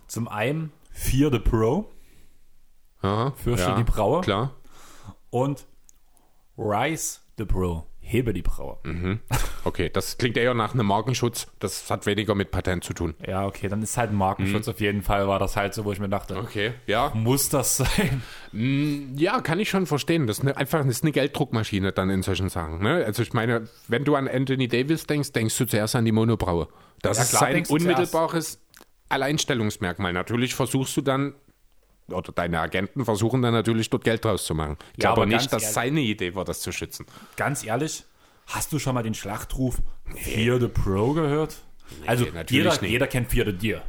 Zum 0.06 0.28
einen 0.28 0.72
Fear 0.92 1.30
the 1.30 1.38
Pro 1.38 1.90
Aha. 3.02 3.32
Fürchte 3.36 3.74
die 3.78 3.84
Braue. 3.84 4.22
Klar. 4.22 4.54
und 5.30 5.66
Rise 6.58 7.20
the 7.38 7.44
Pro. 7.44 7.86
Hebe 8.00 8.32
die 8.32 8.40
Braue. 8.40 8.78
Okay, 9.64 9.90
das 9.92 10.16
klingt 10.16 10.38
eher 10.38 10.54
nach 10.54 10.72
einem 10.72 10.86
Markenschutz. 10.86 11.46
Das 11.58 11.90
hat 11.90 12.06
weniger 12.06 12.34
mit 12.34 12.50
Patent 12.50 12.82
zu 12.82 12.94
tun. 12.94 13.14
Ja, 13.26 13.44
okay, 13.46 13.68
dann 13.68 13.82
ist 13.82 13.98
halt 13.98 14.12
ein 14.12 14.16
Markenschutz 14.16 14.66
auf 14.66 14.80
jeden 14.80 15.02
Fall, 15.02 15.28
war 15.28 15.38
das 15.38 15.56
halt 15.56 15.74
so, 15.74 15.84
wo 15.84 15.92
ich 15.92 16.00
mir 16.00 16.08
dachte, 16.08 16.36
Okay, 16.36 16.72
ja. 16.86 17.12
muss 17.14 17.50
das 17.50 17.76
sein? 17.76 18.22
Ja, 19.14 19.42
kann 19.42 19.60
ich 19.60 19.68
schon 19.68 19.84
verstehen. 19.84 20.26
Das 20.26 20.38
ist 20.38 20.42
eine, 20.42 20.56
einfach 20.56 20.78
das 20.78 20.88
ist 20.88 21.02
eine 21.04 21.12
Gelddruckmaschine 21.12 21.92
dann 21.92 22.08
in 22.08 22.22
solchen 22.22 22.48
Sachen. 22.48 22.82
Ne? 22.82 23.04
Also 23.04 23.22
ich 23.22 23.34
meine, 23.34 23.68
wenn 23.88 24.04
du 24.04 24.14
an 24.16 24.26
Anthony 24.26 24.68
Davis 24.68 25.06
denkst, 25.06 25.32
denkst 25.32 25.58
du 25.58 25.66
zuerst 25.66 25.94
an 25.94 26.06
die 26.06 26.12
Monobraue. 26.12 26.68
Das 27.02 27.18
Ja, 27.18 27.24
ist 27.24 27.28
klar, 27.30 27.40
sein 27.42 27.66
unmittelbares 27.68 28.58
Alleinstellungsmerkmal. 29.10 30.14
Natürlich 30.14 30.54
versuchst 30.54 30.96
du 30.96 31.02
dann, 31.02 31.34
oder 32.10 32.32
deine 32.32 32.60
Agenten 32.60 33.04
versuchen 33.04 33.42
dann 33.42 33.52
natürlich 33.54 33.90
dort 33.90 34.04
Geld 34.04 34.24
draus 34.24 34.44
zu 34.44 34.54
machen. 34.54 34.76
Ich 34.96 35.02
Ja, 35.04 35.10
glaube 35.10 35.22
aber 35.22 35.26
nicht, 35.26 35.52
dass 35.52 35.62
ehrlich- 35.62 35.74
seine 35.74 36.00
Idee 36.00 36.34
war, 36.34 36.44
das 36.44 36.60
zu 36.60 36.72
schützen. 36.72 37.06
Ganz 37.36 37.64
ehrlich, 37.64 38.04
hast 38.46 38.72
du 38.72 38.78
schon 38.78 38.94
mal 38.94 39.02
den 39.02 39.14
Schlachtruf 39.14 39.78
Fear 40.16 40.60
the 40.60 40.68
Pro 40.68 41.12
gehört? 41.12 41.56
also 42.06 42.24
natürlich 42.34 42.50
jeder, 42.50 42.84
jeder 42.84 43.06
kennt 43.06 43.30
Fear 43.30 43.46
the 43.46 43.52
Deer. 43.52 43.82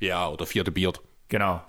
Ja, 0.00 0.28
oder 0.28 0.46
vierte 0.46 0.70
Beard. 0.72 1.00
Genau. 1.28 1.62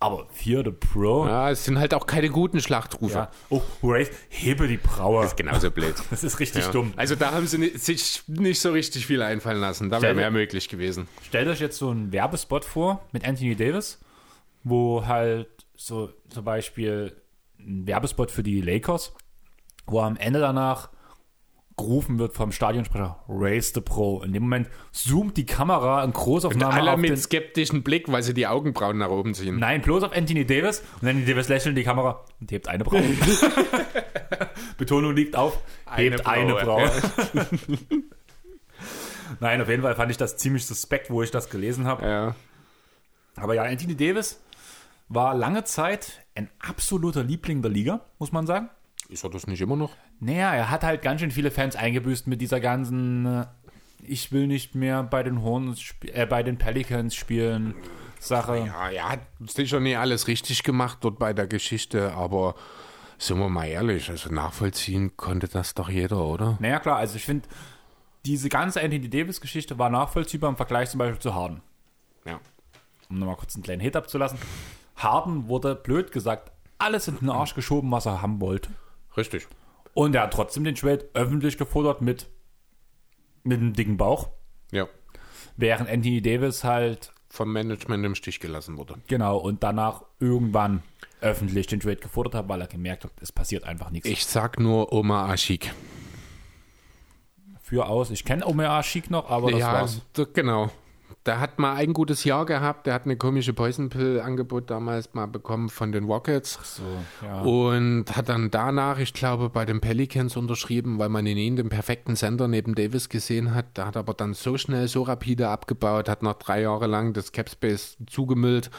Aber 0.00 0.28
Fear 0.30 0.62
the 0.64 0.70
Pro? 0.70 1.26
Ja, 1.26 1.50
es 1.50 1.64
sind 1.64 1.76
halt 1.76 1.92
auch 1.92 2.06
keine 2.06 2.28
guten 2.30 2.60
Schlachtrufe. 2.60 3.14
Ja. 3.14 3.30
Oh, 3.48 3.60
Rise, 3.82 4.12
hebe 4.28 4.68
die 4.68 4.76
Braue. 4.76 5.28
Genauso 5.34 5.72
blöd. 5.72 5.94
Das 6.10 6.22
ist 6.22 6.38
richtig 6.38 6.66
Ja. 6.66 6.70
dumm. 6.70 6.92
Also 6.96 7.16
da 7.16 7.32
haben 7.32 7.48
sie 7.48 7.76
sich 7.76 8.22
nicht 8.28 8.60
so 8.60 8.70
richtig 8.70 9.06
viel 9.06 9.22
einfallen 9.22 9.60
lassen. 9.60 9.90
Da 9.90 10.00
wäre 10.00 10.14
mehr 10.14 10.30
möglich 10.30 10.68
gewesen. 10.68 11.08
Stellt 11.26 11.48
euch 11.48 11.58
jetzt 11.58 11.78
so 11.78 11.90
einen 11.90 12.12
Werbespot 12.12 12.64
vor 12.64 13.04
mit 13.10 13.26
Anthony 13.26 13.56
Davis, 13.56 13.98
wo 14.68 15.06
halt 15.06 15.48
so 15.76 16.10
zum 16.28 16.44
Beispiel 16.44 17.16
ein 17.58 17.86
Werbespot 17.86 18.30
für 18.30 18.42
die 18.42 18.60
Lakers, 18.60 19.14
wo 19.86 20.00
am 20.00 20.16
Ende 20.16 20.40
danach 20.40 20.90
gerufen 21.78 22.18
wird 22.18 22.34
vom 22.34 22.52
Stadionsprecher 22.52 23.24
Raise 23.28 23.72
the 23.72 23.80
Pro. 23.80 24.20
In 24.22 24.32
dem 24.32 24.42
Moment 24.42 24.68
zoomt 24.92 25.36
die 25.36 25.46
Kamera 25.46 26.04
in 26.04 26.12
Großaufnahme 26.12 26.74
Alle 26.74 26.92
auf 26.92 26.98
mit 26.98 27.10
den, 27.10 27.16
skeptischen 27.16 27.82
Blick, 27.82 28.10
weil 28.10 28.22
sie 28.22 28.34
die 28.34 28.46
Augenbrauen 28.46 28.98
nach 28.98 29.08
oben 29.08 29.32
ziehen. 29.32 29.58
Nein, 29.58 29.80
bloß 29.80 30.02
auf 30.02 30.12
Anthony 30.14 30.44
Davis 30.44 30.82
und 31.00 31.08
Anthony 31.08 31.24
Davis 31.24 31.48
lächelt 31.48 31.70
in 31.70 31.76
die 31.76 31.84
Kamera 31.84 32.24
und 32.40 32.50
hebt 32.50 32.68
eine 32.68 32.84
Braue. 32.84 33.02
Betonung 34.76 35.14
liegt 35.14 35.36
auf, 35.36 35.58
hebt 35.94 36.26
eine 36.26 36.54
Braue. 36.54 36.90
Nein, 39.40 39.62
auf 39.62 39.68
jeden 39.68 39.82
Fall 39.82 39.94
fand 39.94 40.10
ich 40.10 40.16
das 40.16 40.36
ziemlich 40.36 40.66
suspekt, 40.66 41.10
wo 41.10 41.22
ich 41.22 41.30
das 41.30 41.48
gelesen 41.48 41.86
habe. 41.86 42.04
Ja. 42.04 42.34
Aber 43.36 43.54
ja, 43.54 43.62
Anthony 43.62 43.96
Davis 43.96 44.40
war 45.08 45.34
lange 45.34 45.64
Zeit 45.64 46.24
ein 46.34 46.50
absoluter 46.58 47.22
Liebling 47.24 47.62
der 47.62 47.70
Liga, 47.70 48.00
muss 48.18 48.32
man 48.32 48.46
sagen. 48.46 48.68
Ist 49.08 49.24
er 49.24 49.30
das 49.30 49.46
nicht 49.46 49.60
immer 49.60 49.76
noch? 49.76 49.92
Naja, 50.20 50.54
er 50.54 50.70
hat 50.70 50.82
halt 50.84 51.02
ganz 51.02 51.20
schön 51.20 51.30
viele 51.30 51.50
Fans 51.50 51.76
eingebüßt 51.76 52.26
mit 52.26 52.40
dieser 52.40 52.60
ganzen 52.60 53.24
äh, 53.24 53.46
Ich 54.02 54.32
will 54.32 54.46
nicht 54.46 54.74
mehr 54.74 55.02
bei 55.02 55.22
den 55.22 55.42
Hornets, 55.42 55.80
sp- 55.80 56.12
äh, 56.12 56.26
bei 56.26 56.42
den 56.42 56.58
Pelicans 56.58 57.14
spielen 57.14 57.74
Sache. 58.20 58.58
Ja, 58.66 58.90
er 58.90 59.08
hat 59.10 59.20
sicher 59.46 59.80
nie 59.80 59.96
alles 59.96 60.26
richtig 60.28 60.62
gemacht 60.62 60.98
dort 61.02 61.18
bei 61.18 61.32
der 61.32 61.46
Geschichte, 61.46 62.12
aber 62.14 62.54
sind 63.16 63.38
wir 63.38 63.48
mal 63.48 63.66
ehrlich, 63.66 64.10
also 64.10 64.30
nachvollziehen 64.32 65.16
konnte 65.16 65.48
das 65.48 65.74
doch 65.74 65.88
jeder, 65.88 66.24
oder? 66.24 66.56
Naja, 66.60 66.78
klar, 66.80 66.96
also 66.96 67.16
ich 67.16 67.24
finde, 67.24 67.48
diese 68.26 68.48
ganze 68.48 68.80
Anthony 68.82 69.08
Davis-Geschichte 69.08 69.78
war 69.78 69.88
nachvollziehbar 69.88 70.50
im 70.50 70.56
Vergleich 70.56 70.90
zum 70.90 70.98
Beispiel 70.98 71.18
zu 71.20 71.34
Harden. 71.34 71.62
Ja. 72.26 72.40
Um 73.08 73.18
nochmal 73.20 73.36
kurz 73.36 73.54
einen 73.54 73.62
kleinen 73.62 73.80
Hit 73.80 73.96
abzulassen. 73.96 74.38
Harden 74.98 75.48
wurde, 75.48 75.74
blöd 75.74 76.12
gesagt, 76.12 76.52
alles 76.78 77.08
in 77.08 77.18
den 77.18 77.30
Arsch 77.30 77.54
geschoben, 77.54 77.90
was 77.90 78.06
er 78.06 78.22
haben 78.22 78.40
wollte. 78.40 78.70
Richtig. 79.16 79.48
Und 79.94 80.14
er 80.14 80.22
hat 80.22 80.32
trotzdem 80.32 80.64
den 80.64 80.74
Trade 80.74 81.08
öffentlich 81.14 81.58
gefordert 81.58 82.02
mit, 82.02 82.26
mit 83.42 83.60
einem 83.60 83.72
dicken 83.72 83.96
Bauch. 83.96 84.28
Ja. 84.70 84.86
Während 85.56 85.88
Anthony 85.88 86.22
Davis 86.22 86.62
halt, 86.62 87.12
Vom 87.30 87.52
Management 87.52 88.04
im 88.04 88.14
Stich 88.14 88.38
gelassen 88.40 88.76
wurde. 88.76 88.94
genau, 89.08 89.38
und 89.38 89.62
danach 89.62 90.02
irgendwann 90.20 90.82
öffentlich 91.20 91.66
den 91.66 91.80
Trade 91.80 91.96
gefordert 91.96 92.34
hat, 92.34 92.48
weil 92.48 92.60
er 92.60 92.68
gemerkt 92.68 93.04
hat, 93.04 93.12
es 93.20 93.32
passiert 93.32 93.64
einfach 93.64 93.90
nichts. 93.90 94.08
Ich 94.08 94.24
sag 94.24 94.60
nur 94.60 94.92
Oma 94.92 95.32
Ashik. 95.32 95.72
Für 97.68 97.86
aus. 97.86 98.10
Ich 98.10 98.24
kenne 98.24 98.46
Omer 98.46 98.82
Schick 98.82 99.10
noch, 99.10 99.28
aber 99.28 99.50
das 99.50 99.60
ja, 99.60 99.72
war's. 99.74 100.00
genau. 100.32 100.70
Der 101.26 101.40
hat 101.40 101.58
mal 101.58 101.74
ein 101.74 101.92
gutes 101.92 102.24
Jahr 102.24 102.46
gehabt. 102.46 102.86
Der 102.86 102.94
hat 102.94 103.04
eine 103.04 103.16
komische 103.16 103.52
Poison 103.52 103.88
Pill 103.90 104.20
Angebot 104.20 104.70
damals 104.70 105.12
mal 105.14 105.26
bekommen 105.26 105.68
von 105.68 105.92
den 105.92 106.04
Rockets. 106.04 106.58
So, 106.76 106.82
ja. 107.26 107.40
Und 107.42 108.16
hat 108.16 108.28
dann 108.28 108.50
danach, 108.50 108.98
ich 108.98 109.12
glaube, 109.12 109.50
bei 109.50 109.64
den 109.64 109.80
Pelicans 109.80 110.36
unterschrieben, 110.36 110.98
weil 110.98 111.08
man 111.08 111.26
in 111.26 111.36
ihm 111.36 111.56
den 111.56 111.68
perfekten 111.68 112.16
Sender 112.16 112.48
neben 112.48 112.74
Davis 112.74 113.08
gesehen 113.08 113.54
hat. 113.54 113.76
Der 113.76 113.86
hat 113.86 113.96
aber 113.96 114.14
dann 114.14 114.32
so 114.32 114.56
schnell, 114.56 114.88
so 114.88 115.02
rapide 115.02 115.48
abgebaut, 115.48 116.08
hat 116.08 116.22
noch 116.22 116.34
drei 116.34 116.62
Jahre 116.62 116.86
lang 116.86 117.12
das 117.12 117.32
Capspace 117.32 117.98
zugemüllt. 118.06 118.70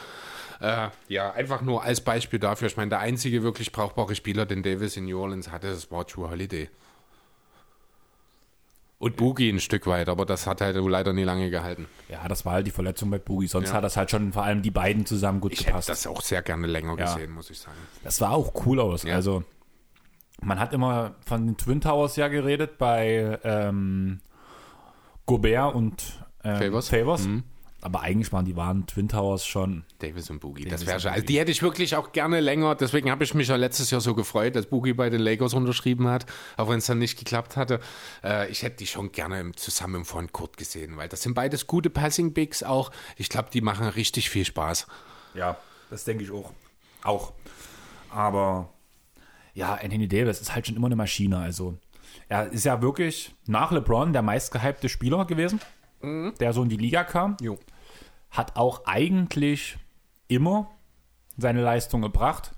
Äh, 0.60 0.88
ja, 1.08 1.32
einfach 1.32 1.62
nur 1.62 1.82
als 1.82 2.02
Beispiel 2.02 2.38
dafür. 2.38 2.68
Ich 2.68 2.76
meine, 2.76 2.90
der 2.90 2.98
einzige 3.00 3.42
wirklich 3.42 3.72
brauchbare 3.72 4.14
Spieler, 4.14 4.44
den 4.44 4.62
Davis 4.62 4.96
in 4.96 5.06
New 5.06 5.18
Orleans 5.18 5.50
hatte, 5.50 5.68
das 5.68 5.90
war 5.90 6.06
True 6.06 6.30
Holiday. 6.30 6.68
Und 9.00 9.16
Boogie 9.16 9.48
ein 9.50 9.60
Stück 9.60 9.86
weit, 9.86 10.10
aber 10.10 10.26
das 10.26 10.46
hat 10.46 10.60
halt 10.60 10.76
leider 10.76 11.14
nie 11.14 11.24
lange 11.24 11.48
gehalten. 11.48 11.86
ja, 12.10 12.28
das 12.28 12.44
war 12.44 12.52
halt 12.52 12.66
die 12.66 12.70
Verletzung 12.70 13.08
bei 13.10 13.18
Boogie. 13.18 13.46
Sonst 13.46 13.70
Ja. 13.70 13.76
hat 13.76 13.84
das 13.84 13.96
halt 13.96 14.10
schon 14.10 14.30
vor 14.32 14.44
allem 14.44 14.60
die 14.60 14.70
beiden 14.70 15.06
zusammen 15.06 15.40
gut 15.40 15.52
Ich 15.54 15.60
hätte 15.60 15.70
gepasst. 15.70 15.88
das 15.88 16.06
auch 16.06 16.20
sehr 16.20 16.42
gerne 16.42 16.66
länger 16.66 16.98
Ja. 16.98 17.06
gesehen, 17.06 17.32
muss 17.32 17.48
ich 17.48 17.58
sagen. 17.58 17.78
Das 18.04 18.16
sah 18.16 18.28
auch 18.30 18.52
cool 18.66 18.78
aus. 18.78 19.04
Ja. 19.04 19.14
Also, 19.14 19.42
man 20.42 20.60
hat 20.60 20.74
immer 20.74 21.14
von 21.24 21.46
den 21.46 21.56
Twin 21.56 21.80
Towers 21.80 22.16
ja 22.16 22.28
geredet 22.28 22.76
bei 22.76 23.38
ähm, 23.42 24.20
Gobert 25.24 25.74
und 25.74 26.22
ähm, 26.44 26.82
Favors. 26.82 27.26
Mhm. 27.26 27.44
Aber 27.82 28.02
eigentlich 28.02 28.32
waren 28.32 28.44
die 28.44 28.56
wahren 28.56 28.86
Twin 28.86 29.08
Towers 29.08 29.46
schon. 29.46 29.84
Davis 29.98 30.28
und 30.28 30.40
Boogie. 30.40 30.64
Davis 30.64 30.80
das 30.80 30.86
wäre 30.86 31.00
schon. 31.00 31.10
Also 31.12 31.24
die 31.24 31.38
hätte 31.38 31.50
ich 31.50 31.62
wirklich 31.62 31.96
auch 31.96 32.12
gerne 32.12 32.40
länger. 32.40 32.74
Deswegen 32.74 33.10
habe 33.10 33.24
ich 33.24 33.34
mich 33.34 33.48
ja 33.48 33.56
letztes 33.56 33.90
Jahr 33.90 34.00
so 34.00 34.14
gefreut, 34.14 34.56
dass 34.56 34.66
Boogie 34.66 34.92
bei 34.92 35.08
den 35.08 35.20
Lakers 35.20 35.54
unterschrieben 35.54 36.06
hat, 36.08 36.26
auch 36.56 36.68
wenn 36.68 36.78
es 36.78 36.86
dann 36.86 36.98
nicht 36.98 37.18
geklappt 37.18 37.56
hatte. 37.56 37.80
Äh, 38.22 38.50
ich 38.50 38.62
hätte 38.62 38.76
die 38.76 38.86
schon 38.86 39.12
gerne 39.12 39.40
im, 39.40 39.56
zusammen 39.56 39.96
im 39.96 40.04
Frontcourt 40.04 40.56
gesehen, 40.56 40.96
weil 40.96 41.08
das 41.08 41.22
sind 41.22 41.34
beides 41.34 41.66
gute 41.66 41.90
Passing 41.90 42.34
Bigs 42.34 42.62
auch. 42.62 42.90
Ich 43.16 43.28
glaube, 43.28 43.48
die 43.52 43.62
machen 43.62 43.86
richtig 43.88 44.28
viel 44.28 44.44
Spaß. 44.44 44.86
Ja, 45.34 45.56
das 45.88 46.04
denke 46.04 46.24
ich 46.24 46.30
auch. 46.30 46.52
Auch. 47.02 47.32
Aber 48.10 48.68
ja, 49.54 49.74
Anthony 49.74 50.08
Davis 50.08 50.40
ist 50.40 50.54
halt 50.54 50.66
schon 50.66 50.76
immer 50.76 50.86
eine 50.86 50.96
Maschine. 50.96 51.38
Also, 51.38 51.78
er 52.28 52.50
ist 52.52 52.64
ja 52.64 52.82
wirklich 52.82 53.34
nach 53.46 53.72
LeBron 53.72 54.12
der 54.12 54.22
meistgehypte 54.22 54.88
Spieler 54.88 55.24
gewesen, 55.24 55.60
der 56.02 56.52
so 56.52 56.62
in 56.62 56.68
die 56.68 56.76
Liga 56.76 57.04
kam. 57.04 57.36
Jo. 57.40 57.58
hat 58.30 58.56
auch 58.56 58.84
eigentlich 58.86 59.76
immer 60.28 60.70
seine 61.36 61.62
Leistung 61.62 62.02
gebracht. 62.02 62.52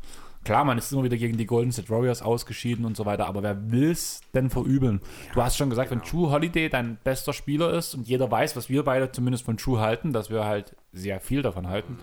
Klar, 0.45 0.65
man 0.65 0.77
ist 0.77 0.93
immer 0.93 1.05
wieder 1.05 1.17
gegen 1.17 1.39
die 1.39 1.47
Golden 1.47 1.71
State 1.71 1.89
Warriors 1.89 2.21
ausgeschieden 2.21 2.85
und 2.85 2.97
so 2.97 3.07
weiter, 3.07 3.27
aber 3.27 3.45
wer 3.45 3.71
will's 3.71 4.23
denn 4.35 4.51
verübeln? 4.51 5.01
du 5.35 5.43
hast 5.43 5.57
schon 5.57 5.71
gesagt, 5.71 5.93
wenn 5.93 6.03
True 6.03 6.31
Holiday 6.33 6.69
dein 6.69 6.99
bester 7.05 7.33
Spieler 7.33 7.73
ist 7.73 7.95
und 7.95 8.09
jeder 8.09 8.29
weiß, 8.29 8.57
was 8.57 8.69
wir 8.69 8.83
beide 8.83 9.13
zumindest 9.13 9.45
von 9.45 9.57
True 9.57 9.79
halten, 9.81 10.13
dass 10.13 10.31
wir 10.31 10.45
halt 10.45 10.75
sehr 10.93 11.21
viel 11.21 11.43
davon 11.43 11.69
halten, 11.69 11.97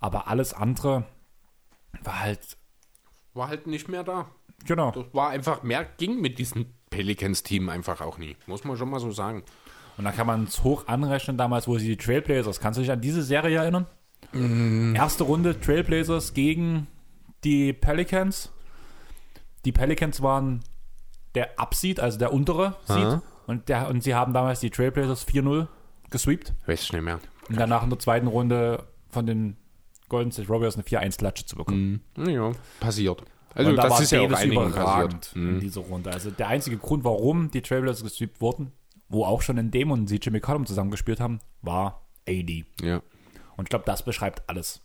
aber 0.00 0.28
alles 0.28 0.52
andere 0.52 1.06
war 2.02 2.20
halt, 2.20 2.40
War 3.32 3.48
halt 3.48 3.66
nicht 3.66 3.88
mehr 3.88 4.04
da. 4.04 4.26
genau. 4.66 4.90
Das 4.90 5.06
war 5.14 5.30
einfach 5.30 5.62
mehr, 5.62 5.84
ging 5.96 6.20
mit 6.20 6.38
diesem 6.38 6.66
Pelicans-Team 6.90 7.70
einfach 7.70 8.02
auch 8.02 8.18
nie. 8.18 8.36
Muss 8.46 8.64
man 8.64 8.76
schon 8.76 8.90
mal 8.90 9.00
so 9.00 9.10
sagen. 9.12 9.44
Und 9.98 10.04
dann 10.04 10.14
kann 10.16 10.26
man 10.26 10.44
es 10.44 10.62
hoch 10.64 10.86
anrechnen 10.86 11.36
damals, 11.36 11.68
wo 11.68 11.76
sie 11.78 11.86
die 11.88 11.96
Trailblazers, 11.96 12.60
kannst 12.60 12.78
du 12.78 12.82
dich 12.82 12.90
an 12.90 13.00
diese 13.00 13.22
Serie 13.22 13.58
erinnern? 13.58 13.86
Erste 14.94 15.24
Runde 15.24 15.60
Trailblazers 15.60 16.32
gegen 16.32 16.86
die 17.44 17.72
Pelicans. 17.72 18.50
Die 19.64 19.72
Pelicans 19.72 20.22
waren 20.22 20.60
der 21.34 21.58
Upseed, 21.60 22.00
also 22.00 22.18
der 22.18 22.32
untere 22.32 22.76
Seed. 22.86 23.20
Und, 23.46 23.68
der, 23.68 23.88
und 23.88 24.02
sie 24.02 24.14
haben 24.14 24.32
damals 24.32 24.60
die 24.60 24.70
Trailblazers 24.70 25.26
4-0 25.26 25.66
gesweept. 26.10 26.54
Weiß 26.66 26.82
ich 26.82 26.92
nicht 26.92 27.02
mehr. 27.02 27.20
Und 27.48 27.58
danach 27.60 27.82
in 27.82 27.90
der 27.90 27.98
zweiten 27.98 28.28
Runde 28.28 28.84
von 29.10 29.26
den 29.26 29.56
Golden 30.08 30.30
State 30.30 30.48
Warriors 30.48 30.74
eine 30.76 30.84
4-1-Klatsche 30.84 31.44
zu 31.46 31.56
bekommen. 31.56 32.02
Mhm. 32.16 32.28
Ja, 32.30 32.52
passiert. 32.80 33.22
Also 33.54 33.70
Und 33.70 33.76
da 33.76 33.82
das 33.82 33.90
war 33.92 34.02
ist 34.02 34.12
ja 34.12 34.20
auch 34.20 34.28
Davis 34.30 34.44
überragend 34.44 35.20
passiert. 35.20 35.36
in 35.36 35.54
Mhm. 35.56 35.60
dieser 35.60 35.80
Runde. 35.82 36.10
Also 36.12 36.30
der 36.30 36.48
einzige 36.48 36.78
Grund, 36.78 37.04
warum 37.04 37.50
die 37.50 37.60
Trailblazers 37.60 38.02
gesweept 38.04 38.40
wurden, 38.40 38.72
wo 39.12 39.26
auch 39.26 39.42
schon 39.42 39.58
in 39.58 39.70
dem 39.70 39.90
und 39.90 40.08
CJ 40.08 40.30
McCollum 40.30 40.66
zusammengespielt 40.66 41.20
haben, 41.20 41.40
war 41.60 42.08
AD. 42.26 42.64
Ja. 42.80 43.02
Und 43.56 43.66
ich 43.66 43.68
glaube, 43.68 43.84
das 43.84 44.04
beschreibt 44.04 44.48
alles. 44.48 44.80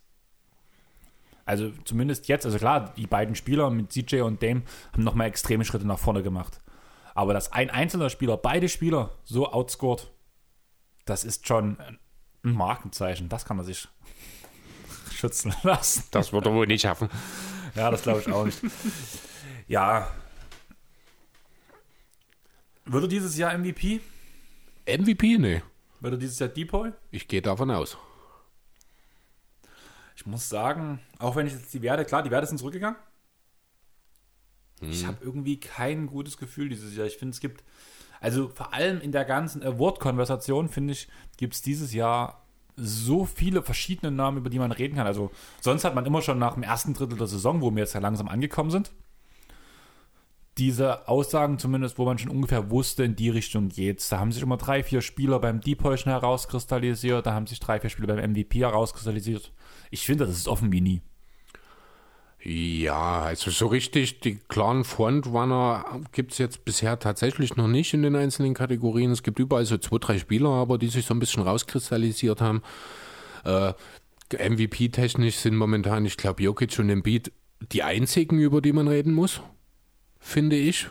Also 1.45 1.71
zumindest 1.85 2.27
jetzt, 2.27 2.45
also 2.45 2.57
klar, 2.57 2.93
die 2.97 3.07
beiden 3.07 3.35
Spieler 3.35 3.69
mit 3.69 3.93
CJ 3.93 4.19
und 4.21 4.43
Dame 4.43 4.63
haben 4.91 5.03
nochmal 5.03 5.27
extreme 5.27 5.63
Schritte 5.63 5.87
nach 5.87 5.97
vorne 5.97 6.23
gemacht. 6.23 6.59
Aber 7.15 7.33
dass 7.33 7.53
ein 7.53 7.69
einzelner 7.69 8.09
Spieler, 8.09 8.35
beide 8.35 8.67
Spieler 8.67 9.11
so 9.23 9.51
outscored, 9.51 10.11
das 11.05 11.23
ist 11.23 11.47
schon 11.47 11.79
ein 11.79 11.97
Markenzeichen. 12.41 13.29
Das 13.29 13.45
kann 13.45 13.55
man 13.55 13.65
sich 13.65 13.87
schützen 15.13 15.55
lassen. 15.63 16.03
Das 16.11 16.33
wird 16.33 16.45
er 16.45 16.53
wohl 16.53 16.67
nicht 16.67 16.81
schaffen. 16.81 17.07
Ja, 17.75 17.89
das 17.91 18.03
glaube 18.03 18.19
ich 18.19 18.31
auch 18.31 18.43
nicht. 18.43 18.59
Ja. 19.67 20.09
Würde 22.85 23.07
dieses 23.07 23.37
Jahr 23.37 23.57
MVP? 23.57 24.01
MVP? 24.87 25.37
Nee. 25.37 25.61
Würde 25.99 26.17
dieses 26.17 26.39
Jahr 26.39 26.49
Depoy? 26.49 26.91
Ich 27.11 27.27
gehe 27.27 27.41
davon 27.41 27.71
aus. 27.71 27.97
Ich 30.15 30.25
muss 30.25 30.49
sagen, 30.49 30.99
auch 31.19 31.35
wenn 31.35 31.47
ich 31.47 31.53
jetzt 31.53 31.73
die 31.73 31.81
Werte, 31.81 32.05
klar, 32.05 32.23
die 32.23 32.31
Werte 32.31 32.47
sind 32.47 32.57
zurückgegangen. 32.57 32.97
Ich 34.81 35.05
habe 35.05 35.17
irgendwie 35.21 35.59
kein 35.59 36.07
gutes 36.07 36.37
Gefühl 36.37 36.69
dieses 36.69 36.95
Jahr. 36.95 37.07
Ich 37.07 37.17
finde, 37.17 37.33
es 37.33 37.39
gibt, 37.39 37.63
also 38.19 38.49
vor 38.49 38.73
allem 38.73 39.01
in 39.01 39.11
der 39.11 39.25
ganzen 39.25 39.63
Award-Konversation, 39.63 40.69
finde 40.69 40.93
ich, 40.93 41.07
gibt 41.37 41.55
es 41.55 41.61
dieses 41.61 41.93
Jahr 41.93 42.43
so 42.75 43.25
viele 43.25 43.63
verschiedene 43.63 44.11
Namen, 44.11 44.37
über 44.37 44.51
die 44.51 44.59
man 44.59 44.71
reden 44.71 44.95
kann. 44.95 45.07
Also 45.07 45.31
sonst 45.61 45.83
hat 45.83 45.95
man 45.95 46.05
immer 46.05 46.21
schon 46.21 46.37
nach 46.37 46.53
dem 46.53 46.63
ersten 46.63 46.93
Drittel 46.93 47.17
der 47.17 47.27
Saison, 47.27 47.61
wo 47.61 47.71
wir 47.71 47.79
jetzt 47.79 47.93
ja 47.93 47.99
langsam 47.99 48.27
angekommen 48.27 48.69
sind, 48.69 48.91
diese 50.57 51.07
Aussagen 51.07 51.59
zumindest, 51.59 51.97
wo 51.97 52.05
man 52.05 52.17
schon 52.17 52.31
ungefähr 52.31 52.69
wusste, 52.69 53.03
in 53.03 53.15
die 53.15 53.29
Richtung 53.29 53.69
geht's. 53.69 54.09
Da 54.09 54.19
haben 54.19 54.31
sich 54.31 54.41
immer 54.41 54.57
drei, 54.57 54.83
vier 54.83 55.01
Spieler 55.01 55.39
beim 55.39 55.61
Depoy 55.61 55.97
schon 55.97 56.11
herauskristallisiert, 56.11 57.25
da 57.25 57.33
haben 57.33 57.47
sich 57.47 57.59
drei, 57.59 57.79
vier 57.79 57.89
Spieler 57.89 58.07
beim 58.07 58.31
MVP 58.31 58.59
herauskristallisiert. 58.59 59.51
Ich 59.91 60.05
finde, 60.05 60.25
das 60.25 60.35
ist 60.35 60.47
offen 60.47 60.71
wie 60.71 60.81
nie. 60.81 61.01
Ja, 62.43 63.23
also 63.23 63.51
so 63.51 63.67
richtig 63.67 64.21
die 64.21 64.35
klaren 64.35 64.83
Frontrunner 64.83 66.01
gibt 66.11 66.31
es 66.31 66.37
jetzt 66.37 66.65
bisher 66.65 66.97
tatsächlich 66.99 67.55
noch 67.55 67.67
nicht 67.67 67.93
in 67.93 68.03
den 68.03 68.15
einzelnen 68.15 68.53
Kategorien. 68.53 69.11
Es 69.11 69.23
gibt 69.23 69.39
überall 69.39 69.65
so 69.65 69.77
zwei, 69.77 69.97
drei 69.97 70.17
Spieler, 70.17 70.49
aber 70.49 70.77
die 70.77 70.87
sich 70.87 71.05
so 71.05 71.13
ein 71.13 71.19
bisschen 71.19 71.43
rauskristallisiert 71.43 72.39
haben. 72.39 72.61
Äh, 73.43 73.73
MVP-technisch 74.31 75.35
sind 75.35 75.55
momentan, 75.55 76.05
ich 76.05 76.17
glaube, 76.17 76.43
Jokic 76.43 76.77
und 76.79 76.89
Embiid 76.89 77.31
die 77.71 77.83
einzigen, 77.83 78.39
über 78.39 78.61
die 78.61 78.71
man 78.71 78.87
reden 78.87 79.13
muss, 79.13 79.41
finde 80.27 80.55
ich. 80.55 80.87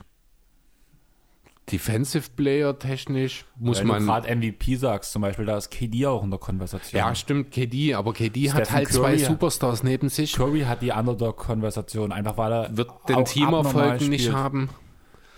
Defensive 1.72 2.30
Player 2.36 2.78
technisch 2.78 3.44
muss 3.58 3.80
Wenn 3.80 3.88
man. 3.88 4.00
du 4.00 4.06
gerade 4.06 4.36
MVP 4.36 4.76
sagst, 4.76 5.10
zum 5.10 5.22
Beispiel, 5.22 5.46
da 5.46 5.56
ist 5.56 5.68
KD 5.70 6.06
auch 6.06 6.22
in 6.22 6.30
der 6.30 6.38
Konversation. 6.38 6.96
Ja, 6.96 7.12
stimmt, 7.16 7.50
KD, 7.50 7.94
aber 7.94 8.12
KD 8.12 8.52
hat 8.52 8.66
Stephen 8.66 8.72
halt 8.76 8.88
zwei 8.92 9.16
Curry. 9.16 9.18
Superstars 9.24 9.82
neben 9.82 10.08
sich. 10.08 10.34
Curry 10.34 10.60
hat 10.60 10.80
die 10.82 10.92
Underdog-Konversation, 10.92 12.12
einfach 12.12 12.36
weil 12.36 12.52
er 12.52 12.76
Wird 12.76 12.90
den 13.08 13.16
abnormal 13.16 13.98
nicht 13.98 14.30
haben. 14.30 14.68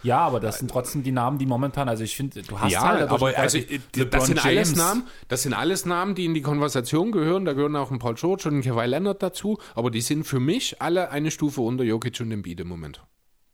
Ja, 0.03 0.19
aber 0.19 0.39
das 0.39 0.59
sind 0.59 0.71
trotzdem 0.71 1.03
die 1.03 1.13
Namen, 1.13 1.39
die 1.39 1.47
momentan, 1.47 1.89
also 1.89 2.05
ich 2.05 2.15
finde, 2.15 2.43
du 2.43 2.61
hast 2.61 2.71
Ja, 2.73 2.83
halt 2.83 3.09
aber 3.09 3.35
also, 3.37 3.57
relativ- 3.59 4.11
das 4.11 4.27
sind 4.27 4.45
alles 4.45 4.69
James. 4.69 4.77
Namen, 4.77 5.03
das 5.29 5.43
sind 5.43 5.55
alles 5.55 5.87
Namen, 5.87 6.15
die 6.15 6.27
in 6.27 6.35
die 6.35 6.43
Konversation 6.43 7.11
gehören. 7.11 7.47
Da 7.47 7.55
gehören 7.55 7.75
auch 7.75 7.91
ein 7.91 7.99
Paul 7.99 8.15
George 8.15 8.49
und 8.51 8.59
ein 8.59 8.63
Kawhi 8.63 8.87
Leonard 8.87 9.23
dazu, 9.23 9.59
aber 9.75 9.91
die 9.91 10.03
sind 10.03 10.25
für 10.25 10.39
mich 10.41 10.81
alle 10.83 11.11
eine 11.11 11.31
Stufe 11.31 11.63
unter 11.63 11.85
Jokic 11.85 12.21
und 12.21 12.31
Embiid 12.31 12.61
im 12.61 12.69
Moment. 12.69 13.03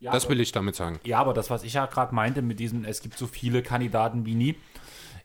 Ja, 0.04 0.12
das 0.12 0.28
will 0.28 0.38
ich 0.38 0.52
damit 0.52 0.76
sagen. 0.76 1.00
Ja, 1.04 1.18
aber 1.18 1.32
das, 1.32 1.48
was 1.48 1.64
ich 1.64 1.72
ja 1.72 1.86
gerade 1.86 2.14
meinte 2.14 2.42
mit 2.42 2.60
diesem, 2.60 2.84
es 2.84 3.00
gibt 3.00 3.16
so 3.16 3.26
viele 3.26 3.62
Kandidaten 3.62 4.26
wie 4.26 4.34
nie, 4.34 4.54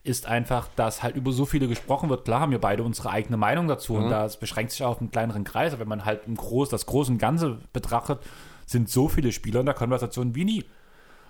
ist 0.04 0.24
einfach, 0.24 0.68
dass 0.74 1.02
halt 1.02 1.16
über 1.16 1.32
so 1.32 1.44
viele 1.44 1.68
gesprochen 1.68 2.08
wird. 2.08 2.24
Klar 2.24 2.40
haben 2.40 2.50
wir 2.50 2.60
beide 2.60 2.82
unsere 2.82 3.10
eigene 3.10 3.36
Meinung 3.36 3.68
dazu 3.68 3.96
und 3.96 4.08
das 4.08 4.40
beschränkt 4.40 4.72
sich 4.72 4.82
auf 4.82 4.98
einen 4.98 5.10
kleineren 5.10 5.44
Kreis. 5.44 5.74
Aber 5.74 5.80
wenn 5.80 5.88
man 5.88 6.06
halt 6.06 6.22
im 6.26 6.34
Groß, 6.34 6.70
das 6.70 6.86
große 6.86 7.12
und 7.12 7.18
Ganze 7.18 7.58
betrachtet, 7.74 8.20
sind 8.64 8.88
so 8.88 9.08
viele 9.08 9.32
Spieler 9.32 9.60
in 9.60 9.66
der 9.66 9.74
Konversation 9.74 10.34
wie 10.34 10.46
nie. 10.46 10.64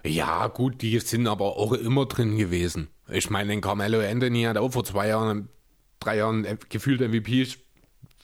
Ja, 0.04 0.46
gut, 0.46 0.80
die 0.80 0.96
sind 1.00 1.26
aber 1.26 1.56
auch 1.56 1.72
immer 1.72 2.06
drin 2.06 2.36
gewesen. 2.36 2.86
Ich 3.08 3.30
meine, 3.30 3.50
den 3.50 3.60
Carmelo 3.60 3.98
Anthony 3.98 4.44
hat 4.44 4.58
auch 4.58 4.70
vor 4.70 4.84
zwei 4.84 5.08
Jahren, 5.08 5.48
drei 5.98 6.18
Jahren 6.18 6.46
gefühlt 6.68 7.00
MVP 7.00 7.48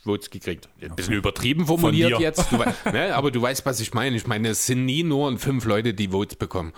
Votes 0.06 0.30
gekriegt. 0.30 0.68
Ein 0.80 0.96
bisschen 0.96 1.12
übertrieben 1.14 1.66
formuliert 1.66 2.18
jetzt, 2.18 2.50
du, 2.50 2.58
wei- 2.58 2.74
ne, 2.92 3.14
aber 3.14 3.30
du 3.30 3.42
weißt, 3.42 3.66
was 3.66 3.80
ich 3.80 3.92
meine. 3.92 4.16
Ich 4.16 4.26
meine, 4.26 4.48
es 4.48 4.64
sind 4.66 4.86
nie 4.86 5.02
nur 5.02 5.38
fünf 5.38 5.66
Leute, 5.66 5.92
die 5.92 6.08
Votes 6.08 6.36
bekommen. 6.36 6.72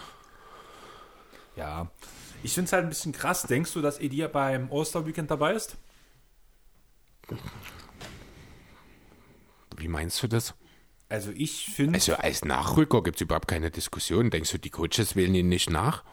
Ja. 1.55 1.88
Ich 2.42 2.55
finde 2.55 2.66
es 2.66 2.72
halt 2.72 2.84
ein 2.84 2.88
bisschen 2.88 3.12
krass. 3.12 3.42
Denkst 3.44 3.72
du, 3.72 3.80
dass 3.80 4.00
Edia 4.00 4.28
beim 4.28 4.70
Oster-Weekend 4.70 5.30
dabei 5.30 5.55
ist? 5.55 5.76
Wie 9.76 9.88
meinst 9.88 10.22
du 10.22 10.28
das? 10.28 10.55
Also 11.09 11.30
ich 11.34 11.66
finde, 11.66 11.94
Also 11.94 12.14
als 12.14 12.44
Nachrücker 12.44 13.02
gibt 13.02 13.16
es 13.16 13.22
überhaupt 13.22 13.48
keine 13.48 13.70
Diskussion. 13.70 14.30
Denkst 14.30 14.50
du, 14.52 14.59
die 14.59 14.70
Coaches 14.70 15.16
wählen 15.16 15.34
ihn 15.34 15.48
nicht 15.48 15.70
nach? 15.70 16.05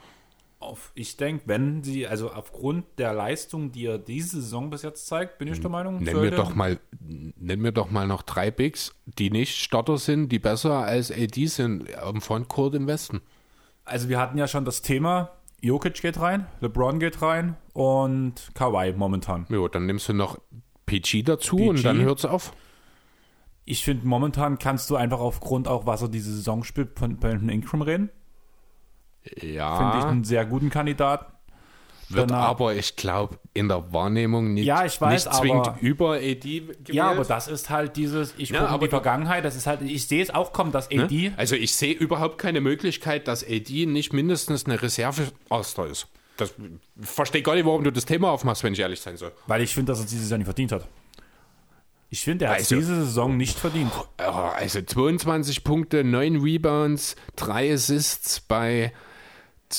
Auf, 0.66 0.92
ich 0.96 1.18
denke, 1.18 1.44
wenn 1.46 1.84
sie, 1.84 2.08
also 2.08 2.32
aufgrund 2.32 2.86
der 2.98 3.14
Leistung, 3.14 3.72
die 3.72 3.86
er 3.86 3.98
diese 3.98 4.42
Saison 4.42 4.70
bis 4.70 4.82
jetzt 4.82 5.08
zeigt, 5.08 5.38
bin 5.38 5.48
ich 5.48 5.60
der 5.60 5.70
Meinung, 5.70 6.02
Nenn 6.02 6.20
mir 6.20 6.32
doch 6.32 6.56
mal, 6.56 6.80
nenn 7.00 7.62
mir 7.62 7.72
doch 7.72 7.90
mal 7.92 8.08
noch 8.08 8.22
drei 8.24 8.52
Bigs, 8.52 8.94
die 9.06 9.30
nicht 9.30 9.56
Starter 9.56 9.98
sind, 9.98 10.30
die 10.30 10.40
besser 10.40 10.80
als 10.80 11.12
AD 11.12 11.46
sind 11.48 11.96
am 11.98 12.22
Frontcourt 12.22 12.76
im 12.76 12.88
Westen. 12.88 13.22
Also 13.86 14.10
wir 14.10 14.20
hatten 14.20 14.38
ja 14.38 14.48
schon 14.48 14.66
das 14.66 14.82
Thema, 14.82 15.32
Jokic 15.62 16.02
geht 16.02 16.20
rein, 16.20 16.48
LeBron 16.62 17.00
geht 17.00 17.22
rein 17.22 17.56
und 17.74 18.52
Kawhi 18.54 18.94
momentan. 18.94 19.46
Jo, 19.50 19.68
dann 19.68 19.86
nimmst 19.86 20.10
du 20.10 20.14
noch 20.14 20.40
PG 20.86 21.24
dazu 21.24 21.58
PG. 21.58 21.70
und 21.70 21.86
dann 21.86 22.02
hört's 22.02 22.26
auf. 22.26 22.54
Ich 23.66 23.84
finde, 23.84 24.06
momentan 24.08 24.60
kannst 24.60 24.90
du 24.90 24.96
einfach 24.96 25.20
aufgrund 25.20 25.68
auch, 25.68 25.88
was 25.88 26.04
er 26.04 26.10
diese 26.10 26.32
Saison 26.32 26.64
spielt, 26.64 27.00
von 27.00 27.18
Brandon 27.18 27.50
Ingram 27.50 27.82
reden. 27.82 28.10
Finde 29.26 29.48
ich 29.48 29.54
Ja, 29.56 30.08
einen 30.08 30.24
sehr 30.24 30.46
guten 30.46 30.70
Kandidaten. 30.70 31.32
wird 32.10 32.30
danach- 32.30 32.50
aber, 32.50 32.76
ich 32.76 32.96
glaube, 32.96 33.40
in 33.56 33.68
der 33.68 33.92
Wahrnehmung 33.92 34.54
nicht, 34.54 34.66
Ja, 34.66 34.86
ich 34.86 35.02
weiß, 35.02 35.26
nicht 35.26 35.36
zwingend 35.36 35.68
aber- 35.70 35.78
über 35.82 36.12
AD 36.18 36.60
gewählt. 36.60 36.90
Ja, 36.94 37.10
aber 37.10 37.24
das 37.26 37.48
ist 37.48 37.72
halt 37.72 37.96
dieses, 37.98 38.36
ich 38.38 38.50
Ja, 38.50 38.60
gucke 38.60 38.70
in 38.70 38.74
aber 38.76 38.86
die 38.86 38.90
Vergangenheit, 38.92 39.44
das 39.44 39.56
ist 39.56 39.66
halt, 39.66 39.82
ich 39.82 40.06
sehe 40.08 40.22
es 40.22 40.30
auch 40.30 40.54
kommen, 40.54 40.72
dass 40.72 40.88
AD, 40.92 41.30
Ne? 41.30 41.34
Also 41.38 41.56
ich 41.56 41.74
sehe 41.76 41.94
überhaupt 41.94 42.38
keine 42.38 42.62
Möglichkeit, 42.62 43.28
dass 43.28 43.44
AD 43.44 43.88
nicht 43.88 44.14
mindestens 44.14 44.66
eine 44.68 44.80
Reserve-Aster 44.82 45.88
ist. 45.88 46.08
Das 46.38 46.54
ich 47.02 47.08
verstehe 47.08 47.42
gar 47.42 47.56
nicht, 47.56 47.66
warum 47.66 47.84
du 47.84 47.92
das 47.92 48.06
Thema 48.06 48.30
aufmachst, 48.30 48.64
wenn 48.64 48.74
ich 48.74 48.80
ehrlich 48.80 49.02
sein 49.02 49.18
soll. 49.18 49.32
weil 49.48 49.62
ich 49.64 49.74
finde, 49.74 49.92
dass 49.94 50.02
er 50.02 50.06
dieses 50.06 50.30
Jahr 50.30 50.38
nicht 50.38 50.46
verdient 50.46 50.74
hat. 50.74 50.88
Ich 52.12 52.22
finde, 52.22 52.46
er 52.46 52.52
hat 52.52 52.58
Also- 52.60 52.76
diese 52.76 52.96
Saison 53.04 53.36
nicht 53.36 53.58
verdient. 53.58 53.92
Ja, 54.20 54.52
Also 54.52 54.82
22 54.82 55.64
Punkte, 55.64 56.04
9 56.04 56.36
Rebounds, 56.40 57.16
3 57.36 57.74
Assists 57.74 58.40
bei 58.42 58.94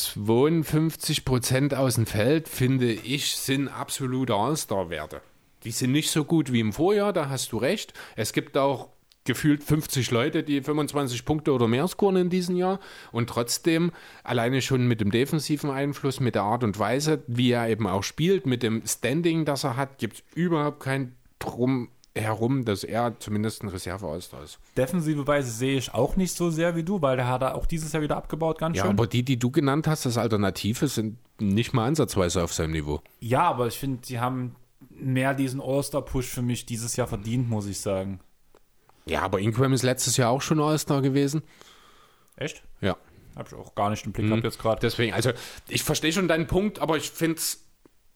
52 0.05 1.24
Prozent 1.24 1.74
aus 1.74 1.94
dem 1.94 2.06
Feld, 2.06 2.48
finde 2.48 2.93
ich, 2.93 3.36
sind 3.36 3.68
absolute 3.68 4.35
All-Star-Werte. 4.35 5.20
Die 5.64 5.70
sind 5.70 5.93
nicht 5.93 6.10
so 6.10 6.24
gut 6.24 6.52
wie 6.52 6.60
im 6.60 6.73
Vorjahr, 6.73 7.12
da 7.12 7.28
hast 7.28 7.52
du 7.52 7.59
recht. 7.59 7.93
Es 8.14 8.32
gibt 8.32 8.56
auch 8.56 8.90
gefühlt 9.24 9.62
50 9.62 10.10
Leute, 10.10 10.43
die 10.43 10.62
25 10.62 11.24
Punkte 11.24 11.52
oder 11.52 11.68
mehr 11.68 11.86
scoren 11.89 12.16
in 12.16 12.31
diesem 12.31 12.56
Jahr. 12.56 12.81
Und 13.12 13.28
trotzdem, 13.28 13.93
alleine 14.23 14.62
schon 14.62 14.86
mit 14.86 15.01
dem 15.01 15.10
defensiven 15.10 15.70
Einfluss, 15.70 16.20
mit 16.20 16.35
der 16.35 16.44
Art 16.44 16.64
und 16.64 16.78
Weise, 16.78 17.23
wie 17.27 17.51
er 17.51 17.68
eben 17.68 17.86
auch 17.86 18.02
spielt, 18.02 18.47
mit 18.47 18.62
dem 18.62 18.82
Standing, 18.86 19.44
das 19.44 19.64
er 19.64 19.77
hat, 19.77 19.98
gibt 19.98 20.16
es 20.16 20.23
überhaupt 20.35 20.81
kein 20.81 21.16
Drum 21.39 21.90
herum, 22.20 22.64
dass 22.64 22.84
er 22.84 23.18
zumindest 23.20 23.62
ein 23.62 23.68
Reserve-All-Star 23.68 24.43
ist. 24.43 24.59
Defensive 24.76 25.26
Weise 25.26 25.51
sehe 25.51 25.76
ich 25.78 25.93
auch 25.94 26.16
nicht 26.16 26.34
so 26.34 26.51
sehr 26.51 26.74
wie 26.76 26.82
du, 26.82 27.01
weil 27.02 27.16
der 27.16 27.28
hat 27.28 27.43
er 27.43 27.55
auch 27.55 27.66
dieses 27.66 27.93
Jahr 27.93 28.02
wieder 28.02 28.16
abgebaut, 28.16 28.59
ganz 28.59 28.76
Ja, 28.76 28.82
schön. 28.84 28.93
aber 28.93 29.06
die, 29.06 29.22
die 29.22 29.38
du 29.38 29.51
genannt 29.51 29.86
hast, 29.86 30.06
als 30.06 30.18
Alternative, 30.18 30.88
sind 30.88 31.18
nicht 31.38 31.72
mal 31.74 31.86
ansatzweise 31.86 32.43
auf 32.43 32.52
seinem 32.52 32.72
Niveau. 32.72 33.01
Ja, 33.20 33.43
aber 33.43 33.66
ich 33.66 33.78
finde, 33.78 34.06
sie 34.06 34.18
haben 34.20 34.56
mehr 34.90 35.34
diesen 35.34 35.60
All-Star-Push 35.60 36.26
für 36.28 36.43
mich 36.43 36.66
dieses 36.66 36.97
Jahr 36.97 37.06
verdient, 37.06 37.48
muss 37.48 37.66
ich 37.66 37.80
sagen. 37.80 38.20
Ja, 39.05 39.22
aber 39.22 39.38
Ingram 39.40 39.72
ist 39.72 39.82
letztes 39.82 40.16
Jahr 40.16 40.30
auch 40.30 40.43
schon 40.43 40.60
All-Star 40.60 41.02
gewesen. 41.02 41.43
Echt? 42.36 42.62
Ja. 42.80 42.97
Hab 43.36 43.48
ich 43.48 43.55
auch 43.55 43.74
gar 43.74 43.90
nicht 43.90 44.06
im 44.06 44.12
Blick 44.12 44.26
gehabt 44.26 44.44
jetzt 44.44 44.59
gerade. 44.59 44.80
Deswegen, 44.80 45.12
also 45.12 45.30
ich 45.68 45.82
verstehe 45.82 46.12
schon 46.12 46.26
deinen 46.26 46.47
Punkt, 46.47 46.78
aber 46.78 46.97
ich 46.97 47.10
finde 47.10 47.36
es 47.36 47.62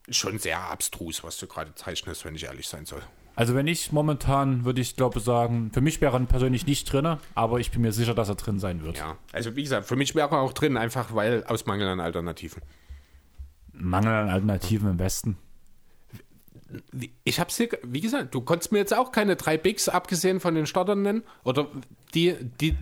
schon 0.08 0.38
sehr 0.38 0.58
abstrus, 0.58 1.22
was 1.22 1.38
du 1.38 1.46
gerade 1.46 1.74
zeichnest, 1.74 2.24
wenn 2.24 2.34
ich 2.34 2.44
ehrlich 2.44 2.66
sein 2.68 2.86
soll. 2.86 3.02
Also 3.36 3.54
wenn 3.54 3.66
ich 3.66 3.92
momentan, 3.92 4.64
würde 4.64 4.80
ich 4.80 4.96
glaube 4.96 5.20
sagen, 5.20 5.70
für 5.72 5.80
mich 5.80 6.00
wäre 6.00 6.16
er 6.16 6.26
persönlich 6.26 6.66
nicht 6.66 6.92
drin, 6.92 7.16
aber 7.34 7.60
ich 7.60 7.70
bin 7.70 7.82
mir 7.82 7.92
sicher, 7.92 8.14
dass 8.14 8.28
er 8.28 8.34
drin 8.34 8.58
sein 8.58 8.82
wird. 8.82 8.98
Ja, 8.98 9.16
also 9.32 9.56
wie 9.56 9.62
gesagt, 9.62 9.86
für 9.86 9.96
mich 9.96 10.14
wäre 10.14 10.30
er 10.30 10.40
auch 10.40 10.52
drin, 10.52 10.76
einfach 10.76 11.14
weil 11.14 11.44
aus 11.44 11.66
Mangel 11.66 11.88
an 11.88 12.00
Alternativen. 12.00 12.62
Mangel 13.72 14.12
an 14.12 14.28
Alternativen 14.28 14.90
im 14.90 14.98
Westen. 14.98 15.36
ich 17.24 17.40
hab's 17.40 17.56
dir, 17.56 17.68
wie 17.82 18.00
gesagt, 18.00 18.34
du 18.34 18.42
konntest 18.42 18.72
mir 18.72 18.78
jetzt 18.78 18.94
auch 18.94 19.12
keine 19.12 19.36
drei 19.36 19.56
Bigs, 19.56 19.88
abgesehen 19.88 20.40
von 20.40 20.54
den 20.54 20.66
Startern 20.66 21.02
nennen. 21.02 21.22
Oder 21.44 21.68
die, 22.14 22.36
die 22.60 22.76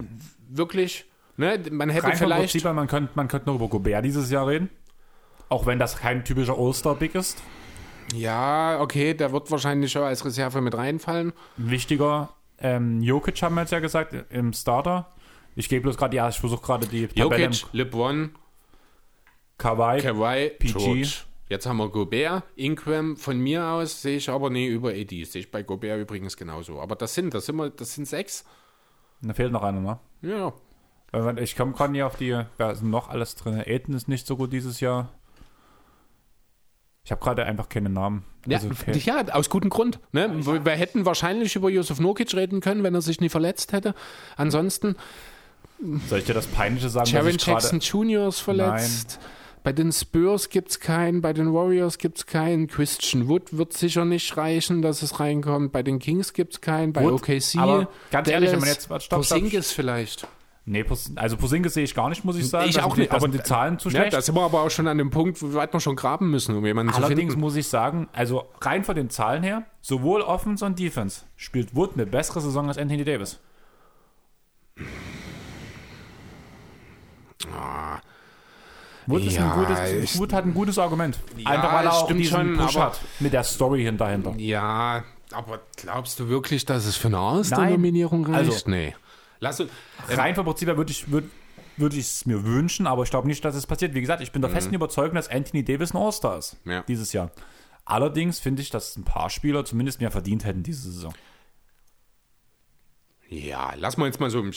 wirklich, 0.49 1.05
ne, 1.37 1.61
man 1.70 1.89
hätte 1.91 2.09
Rein 2.09 2.16
vielleicht. 2.16 2.53
Prinzip 2.53 2.65
man 2.65 2.87
könnte 2.87 3.12
man 3.15 3.29
könnte 3.29 3.47
noch 3.47 3.57
über 3.57 3.69
Gobert 3.69 4.05
dieses 4.05 4.31
Jahr 4.31 4.47
reden. 4.47 4.70
Auch 5.49 5.66
wenn 5.66 5.79
das 5.79 5.97
kein 5.97 6.25
typischer 6.25 6.59
All-Star-Big 6.59 7.15
ist. 7.15 7.43
Ja, 8.15 8.81
okay, 8.81 9.15
der 9.15 9.33
wird 9.33 9.51
wahrscheinlich 9.51 9.93
schon 9.93 10.03
als 10.03 10.25
Reserve 10.25 10.61
mit 10.61 10.77
reinfallen. 10.77 11.33
Wichtiger, 11.57 12.31
ähm, 12.59 13.01
Jokic 13.03 13.41
haben 13.43 13.55
wir 13.55 13.63
jetzt 13.63 13.71
ja 13.73 13.81
gesagt, 13.81 14.15
im 14.31 14.53
Starter. 14.53 15.13
Ich 15.55 15.69
gebe 15.69 15.83
bloß 15.83 15.97
gerade, 15.97 16.17
ja, 16.17 16.29
ich 16.29 16.39
versuche 16.39 16.63
gerade 16.63 16.87
die 16.87 17.07
Tabelle. 17.09 17.45
Jokic, 17.45 17.67
LeBron, 17.73 18.35
Kawhi, 19.59 20.01
Kawhi, 20.01 20.51
PG. 20.51 20.73
George. 20.73 21.15
Jetzt 21.49 21.67
haben 21.67 21.79
wir 21.79 21.89
Gobert, 21.89 22.45
Ingram. 22.57 23.17
Von 23.17 23.39
mir 23.39 23.65
aus 23.65 24.03
sehe 24.03 24.19
ich 24.19 24.29
aber 24.29 24.51
nie 24.51 24.67
über 24.67 24.91
AD. 24.91 25.25
Sehe 25.25 25.41
ich 25.41 25.51
bei 25.51 25.63
Gobert 25.63 26.01
übrigens 26.01 26.37
genauso. 26.37 26.81
Aber 26.81 26.95
das 26.95 27.15
sind, 27.15 27.33
das 27.33 27.47
sind, 27.47 27.57
wir, 27.57 27.71
das 27.71 27.95
sind 27.95 28.07
sechs. 28.07 28.45
da 29.23 29.33
fehlt 29.33 29.51
noch 29.53 29.63
einer, 29.63 29.81
ne? 29.81 29.99
Ja, 30.21 30.53
Ich 31.41 31.57
komme 31.57 31.73
gerade 31.73 31.93
nie 31.93 32.03
auf 32.03 32.17
die, 32.17 32.31
ist 32.31 32.83
denn 32.83 32.91
noch 32.91 33.09
alles 33.09 33.35
drin? 33.35 33.63
Aiden 33.67 33.95
ist 33.95 34.09
nicht 34.09 34.27
so 34.27 34.37
gut 34.37 34.53
dieses 34.53 34.81
Jahr. 34.81 35.09
Ich 37.09 37.11
habe 37.13 37.23
gerade 37.25 37.47
einfach 37.47 37.71
keine 37.71 37.89
Namen. 37.89 38.23
Ja, 38.47 38.59
Also, 38.59 38.69
okay. 38.69 38.93
ja, 39.03 39.25
aus 39.33 39.49
gutem 39.49 39.71
Grund. 39.71 39.99
Ne? 40.13 40.31
Wir 40.45 40.73
hätten 40.73 41.07
wahrscheinlich 41.07 41.57
über 41.57 41.71
Josef 41.71 42.01
Nurkic 42.01 42.35
reden 42.35 42.61
können, 42.61 42.83
wenn 42.83 42.95
er 42.95 43.01
sich 43.01 43.19
nie 43.23 43.31
verletzt 43.31 43.73
hätte. 43.73 43.95
Ansonsten, 44.37 44.95
Soll 46.07 46.19
ich 46.19 46.27
dir 46.27 46.35
das 46.35 46.47
Peinliche 46.49 46.91
sagen, 46.91 47.11
gerade... 47.11 47.31
Jackson 47.39 47.81
Jr. 47.81 48.29
ist 48.29 48.41
verletzt. 48.41 49.19
Bei 49.65 49.73
den 49.73 49.91
Spurs 49.91 50.51
gibt 50.51 50.69
es 50.69 50.81
keinen, 50.81 51.23
bei 51.23 51.33
den 51.33 51.55
Warriors 51.55 51.97
gibt 51.97 52.19
es 52.19 52.27
keinen. 52.27 52.67
Christian 52.67 53.27
Wood 53.27 53.57
wird 53.57 53.73
sicher 53.73 54.05
nicht 54.05 54.37
reichen, 54.37 54.83
dass 54.83 55.01
es 55.01 55.19
reinkommt. 55.19 55.73
Bei 55.73 55.83
den 55.83 56.01
Kings 56.01 56.35
gibt 56.35 56.53
es 56.53 56.61
keinen, 56.61 56.93
bei 56.93 57.05
Wood, 57.05 57.23
OKC. 57.23 57.57
aber 57.57 57.89
ganz 58.11 58.29
ehrlich, 58.29 58.51
wenn 58.53 58.59
man 58.61 58.69
Dallas, 58.69 58.87
jetzt- 58.91 59.05
stopp, 59.07 59.25
stopp. 59.25 59.65
Vielleicht. 59.65 60.27
Nee, 60.70 60.85
also 61.16 61.36
Porzingis 61.39 61.73
sehe 61.73 61.85
ich 61.85 61.95
gar 61.95 62.11
nicht, 62.11 62.24
muss 62.27 62.36
ich 62.36 62.47
sagen. 62.49 62.69
Ich 62.69 62.74
Da 62.77 62.85
auch 62.85 62.95
die, 62.95 63.01
nicht, 63.01 63.12
aber- 63.12 63.27
die 63.28 63.43
Zahlen 63.43 63.78
zu 63.78 63.89
Ja, 63.89 64.01
schlecht. 64.01 64.12
da 64.12 64.20
sind 64.20 64.35
wir 64.35 64.43
aber 64.43 64.62
auch 64.62 64.70
schon 64.70 64.86
an 64.86 64.99
dem 64.99 65.09
Punkt, 65.11 65.40
wo 65.40 65.55
weit 65.55 65.73
wir 65.73 65.81
schon 65.81 65.97
graben 65.97 66.31
müssen, 66.31 66.55
um 66.57 66.66
jemanden 66.66 66.93
Allerdings 66.93 67.20
zu 67.20 67.27
finden. 67.28 67.40
muss 67.40 67.57
ich 67.57 67.66
sagen, 67.69 68.09
also 68.12 68.45
rein 68.61 68.85
von 68.85 68.95
den 68.95 69.09
Zahlen 69.09 69.43
her, 69.43 69.65
sowohl 69.81 70.20
Offense 70.20 70.65
und 70.66 70.78
Defense 70.78 71.23
spielt 71.36 71.74
Wood 71.74 71.93
eine 71.95 72.05
bessere 72.05 72.43
Saison 72.43 72.69
als 72.69 72.77
Anthony 72.77 73.05
Davis. 73.05 73.40
Wood, 79.07 79.24
ist 79.24 79.36
Ja, 79.36 79.55
gutes, 79.55 80.19
Wood 80.19 80.32
hat 80.35 80.45
ein 80.45 80.53
gutes 80.53 80.78
Argument. 80.78 81.19
Ja, 81.36 81.51
Einfach 81.51 81.73
weil 81.73 81.86
er 81.86 81.93
auch 81.95 82.07
diesen 82.09 82.24
schon, 82.24 82.57
Push 82.59 82.77
aber- 82.77 82.86
hat 82.86 83.01
mit 83.20 83.32
der 83.32 83.43
Story 83.45 83.82
hinterhinter. 83.82 84.35
Ja, 84.36 85.03
aber 85.32 85.61
glaubst 85.77 86.20
du 86.20 86.28
wirklich, 86.28 86.66
dass 86.66 86.85
es 86.85 86.97
für 86.97 87.09
eine. 87.09 87.70
Nominierung 87.70 88.27
reicht? 88.27 88.51
Also- 88.51 88.69
nee. 88.70 88.95
Lass 89.40 89.60
uns, 89.60 89.70
Rein 90.09 90.35
vom 90.35 90.44
Prinzip 90.44 90.69
her 90.69 90.77
würde 90.77 90.90
ich 90.93 91.10
würd, 91.10 91.24
würde 91.77 91.97
ich 91.97 92.06
es 92.06 92.27
mir 92.27 92.44
wünschen, 92.44 92.86
aber 92.86 93.02
ich 93.05 93.10
glaube 93.10 93.28
nicht, 93.28 93.44
dass 93.44 93.55
es 93.55 93.66
passiert. 93.66 93.94
Wie 93.94 94.01
gesagt, 94.01 94.20
ich 94.23 94.32
bin 94.32 94.43
der 94.43 94.51
festen 94.51 94.74
Überzeugung, 94.74 95.15
dass 95.15 95.28
Anthony 95.28 95.65
Davis 95.65 95.93
ein 95.94 95.97
All-Star 95.98 96.39
ist 96.39 96.56
Ja. 96.65 96.82
dieses 96.82 97.12
Jahr. 97.12 97.31
Allerdings 97.85 98.39
finde 98.40 98.62
ich, 98.62 98.70
dass 98.70 98.97
ein 98.97 99.05
paar 99.05 99.31
Spieler 99.31 99.65
zumindest 99.65 100.01
mehr 100.01 100.10
verdient 100.10 100.44
hätten 100.44 100.62
diese 100.62 100.90
Saison. 100.90 101.15
ja, 103.28 103.73
lass 103.77 103.97
mal 103.97 104.06
jetzt 104.06 104.20
mal 104.20 104.31
so 104.31 104.40
im, 104.40 104.47
Im 104.48 104.55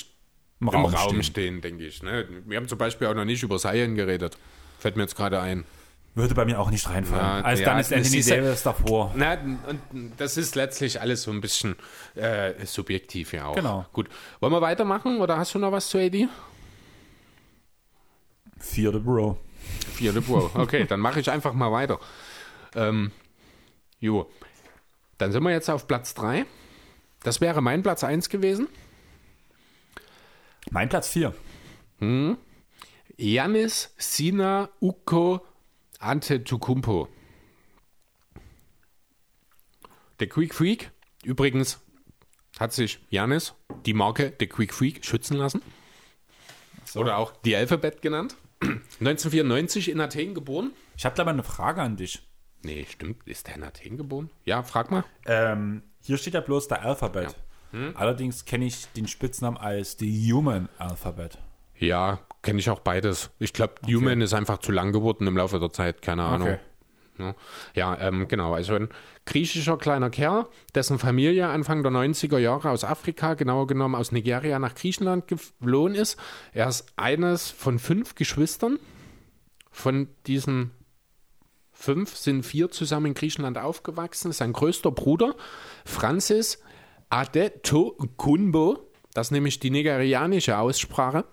im 0.62 0.68
Raum 0.70 0.86
Raum, 0.86 1.10
stehen. 1.10 1.24
stehen, 1.24 1.62
denke 1.62 1.86
ich. 1.86 2.02
Ne? 2.04 2.28
Wir 2.46 2.58
haben 2.58 2.68
zum 2.68 2.78
Beispiel 2.78 3.08
auch 3.08 3.14
noch 3.14 3.26
nicht 3.26 3.44
über 3.44 3.58
Zion 3.58 3.96
geredet. 3.96 4.38
Fällt 4.80 4.96
mir 4.96 5.04
jetzt 5.04 5.16
gerade 5.16 5.40
ein. 5.42 5.66
Würde 6.14 6.36
bei 6.36 6.44
mir 6.44 6.60
auch 6.60 6.70
nicht 6.70 6.90
reinfallen. 6.90 7.26
Ja, 7.26 7.42
also 7.42 7.64
ja, 7.64 7.70
dann 7.70 7.80
ist 7.80 7.92
das 7.92 7.98
Anthony 7.98 8.24
Davis 8.24 8.64
davor. 8.64 9.14
Na, 9.16 9.34
und 9.34 10.12
das 10.18 10.36
ist 10.36 10.56
letztlich 10.56 11.00
alles 11.00 11.24
so 11.24 11.32
ein 11.32 11.40
bisschen 11.40 11.78
äh, 12.16 12.66
subjektiv 12.66 13.32
ja 13.32 13.46
auch. 13.46 13.56
Genau. 13.56 13.86
Gut. 13.94 14.10
Wollen 14.42 14.52
wir 14.52 14.62
weitermachen 14.62 15.22
oder 15.22 15.38
hast 15.38 15.56
du 15.56 15.60
noch 15.60 15.72
was 15.72 15.88
zu 15.88 15.98
AD? 15.98 16.28
Vierte 18.58 19.00
Bro. 19.00 19.38
Vierte 19.94 20.22
Bro. 20.22 20.52
Okay, 20.54 20.86
dann 20.86 21.00
mache 21.00 21.22
ich 21.22 21.32
einfach 21.32 21.54
mal 21.54 21.72
weiter. 21.72 21.98
Ähm, 22.76 23.12
jo. 24.00 24.30
Dann 25.18 25.32
sind 25.32 25.44
wir 25.44 25.52
jetzt 25.52 25.70
auf 25.70 25.88
Platz 25.88 26.14
3. 26.16 26.46
Das 27.24 27.40
wäre 27.40 27.62
mein 27.62 27.84
Platz 27.84 28.04
1 28.04 28.28
gewesen. 28.28 28.68
Mein 30.72 30.90
Platz 30.90 31.08
4. 31.10 31.34
Janis 33.18 33.94
Sina 33.98 34.70
Uko 34.82 35.46
Antetokounmpo. 36.02 37.08
Der 40.20 40.30
Quick 40.30 40.54
Freak, 40.54 40.92
übrigens 41.24 41.80
hat 42.60 42.74
sich 42.74 43.00
Janis 43.10 43.56
die 43.86 43.94
Marke 43.94 44.32
der 44.32 44.48
Quick 44.48 44.74
Freak 44.74 45.04
schützen 45.04 45.38
lassen. 45.38 45.62
Oder 46.96 47.18
auch 47.18 47.34
die 47.44 47.56
Alphabet 47.56 48.02
genannt. 48.02 48.36
1994 48.62 49.90
in 49.90 50.00
Athen 50.00 50.36
geboren. 50.36 50.72
Ich 50.98 51.06
habe 51.06 51.16
da 51.16 51.24
mal 51.24 51.32
eine 51.32 51.44
Frage 51.44 51.82
an 51.82 51.98
dich. 51.98 52.22
Nee, 52.64 52.86
stimmt. 52.88 53.28
Ist 53.28 53.48
der 53.48 53.56
in 53.56 53.64
Athen 53.64 53.98
geboren? 53.98 54.30
Ja, 54.46 54.62
frag 54.62 54.92
mal. 54.92 55.04
Ähm, 55.26 55.82
hier 56.02 56.18
steht 56.18 56.36
ja 56.36 56.42
bloß 56.42 56.68
der 56.68 56.84
Alphabet. 56.84 57.36
Hm? 57.72 57.94
Allerdings 57.96 58.46
kenne 58.46 58.66
ich 58.66 58.88
den 58.96 59.08
Spitznamen 59.08 59.58
als 59.58 59.98
The 59.98 60.32
Human 60.32 60.70
Alphabet. 60.78 61.40
Ja, 61.78 62.20
kenne 62.42 62.60
ich 62.60 62.70
auch 62.70 62.80
beides. 62.80 63.30
Ich 63.40 63.54
glaube, 63.54 63.76
Human 63.88 64.22
ist 64.22 64.34
einfach 64.34 64.60
zu 64.60 64.72
lang 64.72 64.92
geworden 64.92 65.28
im 65.28 65.38
Laufe 65.38 65.60
der 65.60 65.72
Zeit. 65.72 66.02
Keine 66.02 66.24
Ahnung. 66.24 66.50
Okay. 66.50 66.60
Ja, 67.76 67.98
ähm, 68.00 68.28
genau. 68.28 68.54
Also 68.54 68.74
ein 68.74 68.90
griechischer 69.26 69.78
kleiner 69.78 70.10
Kerl, 70.10 70.48
dessen 70.74 70.98
Familie 70.98 71.48
Anfang 71.48 71.84
der 71.84 71.92
90er 71.92 72.38
Jahre 72.38 72.70
aus 72.70 72.84
Afrika, 72.84 73.36
genauer 73.36 73.68
genommen 73.68 73.96
aus 73.96 74.12
Nigeria, 74.12 74.58
nach 74.60 74.76
Griechenland 74.76 75.28
geflohen 75.28 75.94
ist. 75.94 76.18
Er 76.54 76.68
ist 76.68 76.86
eines 76.96 77.52
von 77.52 77.80
fünf 77.80 78.16
Geschwistern. 78.16 78.80
Von 79.70 80.08
diesen 80.26 80.72
fünf 81.72 82.16
sind 82.16 82.44
vier 82.44 82.72
zusammen 82.72 83.08
in 83.08 83.14
Griechenland 83.14 83.58
aufgewachsen. 83.58 84.32
Sein 84.32 84.54
größter 84.54 84.92
Bruder, 84.92 85.36
Francis 85.86 86.60
Adetokunbo, 87.10 88.90
das 89.14 89.28
ist 89.28 89.32
nämlich 89.32 89.60
die 89.60 89.70
nigerianische 89.70 90.58
Aussprache, 90.58 91.26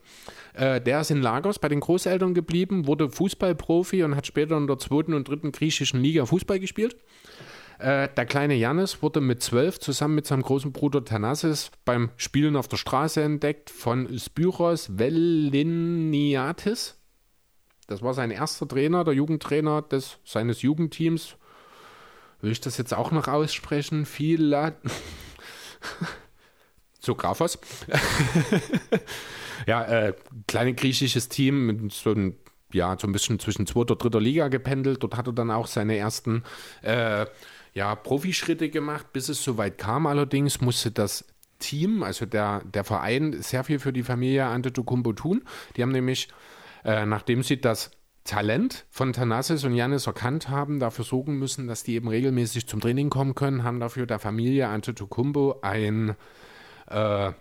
äh, 0.58 0.80
der 0.80 1.02
ist 1.02 1.10
in 1.10 1.22
Lagos 1.22 1.60
bei 1.60 1.68
den 1.68 1.78
Großeltern 1.80 2.34
geblieben, 2.34 2.86
wurde 2.88 3.08
Fußballprofi 3.08 4.02
und 4.02 4.16
hat 4.16 4.26
später 4.26 4.56
in 4.56 4.66
der 4.66 4.78
zweiten 4.78 5.14
und 5.14 5.28
dritten 5.28 5.52
griechischen 5.52 6.00
Liga 6.00 6.26
Fußball 6.26 6.58
gespielt. 6.58 6.96
Äh, 7.78 8.08
der 8.08 8.26
kleine 8.26 8.54
Janis 8.54 9.00
wurde 9.00 9.20
mit 9.20 9.40
zwölf 9.40 9.78
zusammen 9.78 10.16
mit 10.16 10.26
seinem 10.26 10.42
großen 10.42 10.72
Bruder 10.72 11.04
Thanasis 11.04 11.70
beim 11.84 12.10
Spielen 12.16 12.56
auf 12.56 12.66
der 12.66 12.76
Straße 12.76 13.22
entdeckt 13.22 13.70
von 13.70 14.18
Spyros 14.18 14.98
Veliniatis. 14.98 16.96
Das 17.86 18.02
war 18.02 18.12
sein 18.14 18.32
erster 18.32 18.66
Trainer, 18.66 19.04
der 19.04 19.14
Jugendtrainer 19.14 19.82
des, 19.82 20.18
seines 20.24 20.62
Jugendteams. 20.62 21.36
Will 22.40 22.50
ich 22.50 22.60
das 22.60 22.78
jetzt 22.78 22.94
auch 22.94 23.12
noch 23.12 23.28
aussprechen? 23.28 24.06
Fila. 24.06 24.72
so 26.98 27.14
Graphos. 27.14 27.60
ja, 29.66 29.84
äh, 29.84 30.14
kleine 30.46 30.74
griechisches 30.74 31.28
Team 31.28 31.66
mit 31.66 31.92
so 31.92 32.12
ein, 32.12 32.36
ja, 32.72 32.96
so 32.98 33.06
ein 33.06 33.12
bisschen 33.12 33.38
zwischen 33.38 33.66
zweiter 33.66 33.92
und 33.92 34.02
dritter 34.02 34.20
Liga 34.20 34.48
gependelt. 34.48 35.02
Dort 35.02 35.16
hat 35.16 35.26
er 35.26 35.32
dann 35.32 35.50
auch 35.50 35.66
seine 35.66 35.96
ersten 35.96 36.42
äh, 36.82 37.26
ja, 37.74 37.94
Profischritte 37.94 38.70
gemacht. 38.70 39.12
Bis 39.12 39.28
es 39.28 39.42
soweit 39.42 39.78
kam 39.78 40.06
allerdings, 40.06 40.60
musste 40.60 40.90
das 40.90 41.24
Team, 41.58 42.02
also 42.02 42.26
der, 42.26 42.62
der 42.64 42.84
Verein, 42.84 43.42
sehr 43.42 43.64
viel 43.64 43.78
für 43.78 43.92
die 43.92 44.02
Familie 44.02 44.46
Antetokounmpo 44.46 45.12
tun. 45.12 45.42
Die 45.76 45.82
haben 45.82 45.92
nämlich, 45.92 46.28
äh, 46.84 47.04
nachdem 47.04 47.42
sie 47.42 47.60
das 47.60 47.90
Talent 48.24 48.84
von 48.90 49.14
Thanasis 49.14 49.64
und 49.64 49.74
Janis 49.74 50.06
erkannt 50.06 50.50
haben, 50.50 50.80
dafür 50.80 51.04
sorgen 51.04 51.38
müssen, 51.38 51.66
dass 51.66 51.82
die 51.82 51.94
eben 51.94 52.08
regelmäßig 52.08 52.66
zum 52.66 52.80
Training 52.80 53.08
kommen 53.08 53.34
können, 53.34 53.64
haben 53.64 53.80
dafür 53.80 54.06
der 54.06 54.18
Familie 54.18 54.68
Antetokounmpo 54.68 55.60
ein 55.62 56.14
äh, 56.88 57.32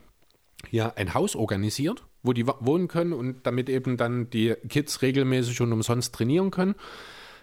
ja, 0.72 0.94
ein 0.96 1.14
Haus 1.14 1.36
organisiert, 1.36 2.04
wo 2.28 2.34
die 2.34 2.46
wohnen 2.46 2.88
können 2.88 3.14
und 3.14 3.48
damit 3.48 3.70
eben 3.70 3.98
dann 3.98 4.30
die 4.30 4.54
Kids 4.70 5.02
regelmäßig 5.02 5.62
und 5.62 5.74
umsonst 5.74 6.14
trainieren 6.14 6.52
können. 6.52 6.76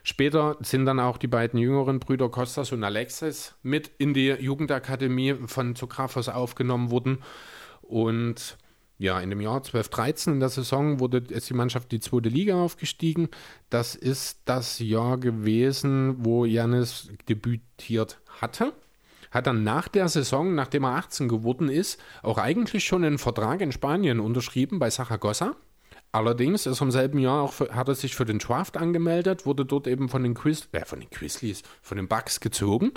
Später 0.02 0.58
sind 0.60 0.84
dann 0.84 1.00
auch 1.00 1.16
die 1.16 1.26
beiden 1.26 1.58
jüngeren 1.58 1.98
Brüder 1.98 2.28
Kostas 2.28 2.72
und 2.72 2.84
Alexis 2.84 3.54
mit 3.62 3.90
in 3.96 4.12
die 4.12 4.28
Jugendakademie 4.28 5.34
von 5.46 5.74
Zugrafos 5.74 6.28
aufgenommen 6.28 6.90
worden. 6.90 7.18
Und 7.80 8.58
ja, 8.98 9.18
in 9.18 9.30
dem 9.30 9.40
Jahr 9.40 9.62
12-13 9.62 10.32
in 10.32 10.40
der 10.40 10.50
Saison 10.50 11.00
wurde 11.00 11.24
ist 11.28 11.48
die 11.48 11.54
Mannschaft 11.54 11.90
die 11.90 12.00
zweite 12.00 12.28
Liga 12.28 12.62
aufgestiegen. 12.62 13.28
Das 13.70 13.94
ist 13.94 14.40
das 14.44 14.78
Jahr 14.78 15.16
gewesen, 15.18 16.16
wo 16.18 16.44
Janis 16.44 17.10
debütiert 17.28 18.20
hatte 18.40 18.74
hat 19.34 19.48
dann 19.48 19.64
nach 19.64 19.88
der 19.88 20.08
Saison, 20.08 20.54
nachdem 20.54 20.84
er 20.84 20.96
18 20.96 21.28
geworden 21.28 21.68
ist, 21.68 22.00
auch 22.22 22.38
eigentlich 22.38 22.84
schon 22.84 23.04
einen 23.04 23.18
Vertrag 23.18 23.60
in 23.60 23.72
Spanien 23.72 24.20
unterschrieben 24.20 24.78
bei 24.78 24.88
Saragossa. 24.88 25.56
Allerdings 26.12 26.66
ist 26.66 26.80
im 26.80 26.92
selben 26.92 27.18
Jahr 27.18 27.42
auch 27.42 27.52
für, 27.52 27.74
hat 27.74 27.88
er 27.88 27.96
sich 27.96 28.14
für 28.14 28.24
den 28.24 28.38
Draft 28.38 28.76
angemeldet, 28.76 29.46
wurde 29.46 29.64
dort 29.64 29.88
eben 29.88 30.08
von 30.08 30.22
den 30.22 30.34
Quiz, 30.34 30.68
äh, 30.70 30.84
von 30.84 31.00
den 31.00 31.10
Quizlies, 31.10 31.64
von 31.82 31.96
den 31.96 32.06
Bucks 32.06 32.38
gezogen 32.38 32.92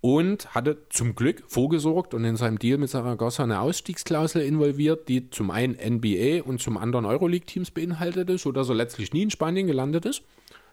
und 0.00 0.54
hatte 0.54 0.88
zum 0.88 1.14
Glück 1.14 1.42
vorgesorgt 1.48 2.14
und 2.14 2.24
in 2.24 2.36
seinem 2.36 2.58
Deal 2.58 2.78
mit 2.78 2.88
Saragossa 2.88 3.42
eine 3.42 3.60
Ausstiegsklausel 3.60 4.40
involviert, 4.40 5.08
die 5.08 5.28
zum 5.28 5.50
einen 5.50 5.74
NBA 5.74 6.44
und 6.44 6.62
zum 6.62 6.78
anderen 6.78 7.04
Euroleague-Teams 7.04 7.70
beinhaltete, 7.72 8.38
sodass 8.38 8.70
er 8.70 8.76
letztlich 8.76 9.12
nie 9.12 9.24
in 9.24 9.30
Spanien 9.30 9.66
gelandet 9.66 10.06
ist. 10.06 10.22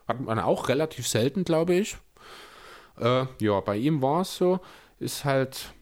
Hat 0.08 0.22
man 0.22 0.40
auch 0.40 0.70
relativ 0.70 1.08
selten, 1.08 1.44
glaube 1.44 1.74
ich. 1.76 1.98
Äh, 3.00 3.26
ja, 3.40 3.60
bei 3.60 3.78
ihm 3.78 4.02
war 4.02 4.22
es 4.22 4.36
so, 4.38 4.60
ist 5.00 5.26
halt 5.26 5.74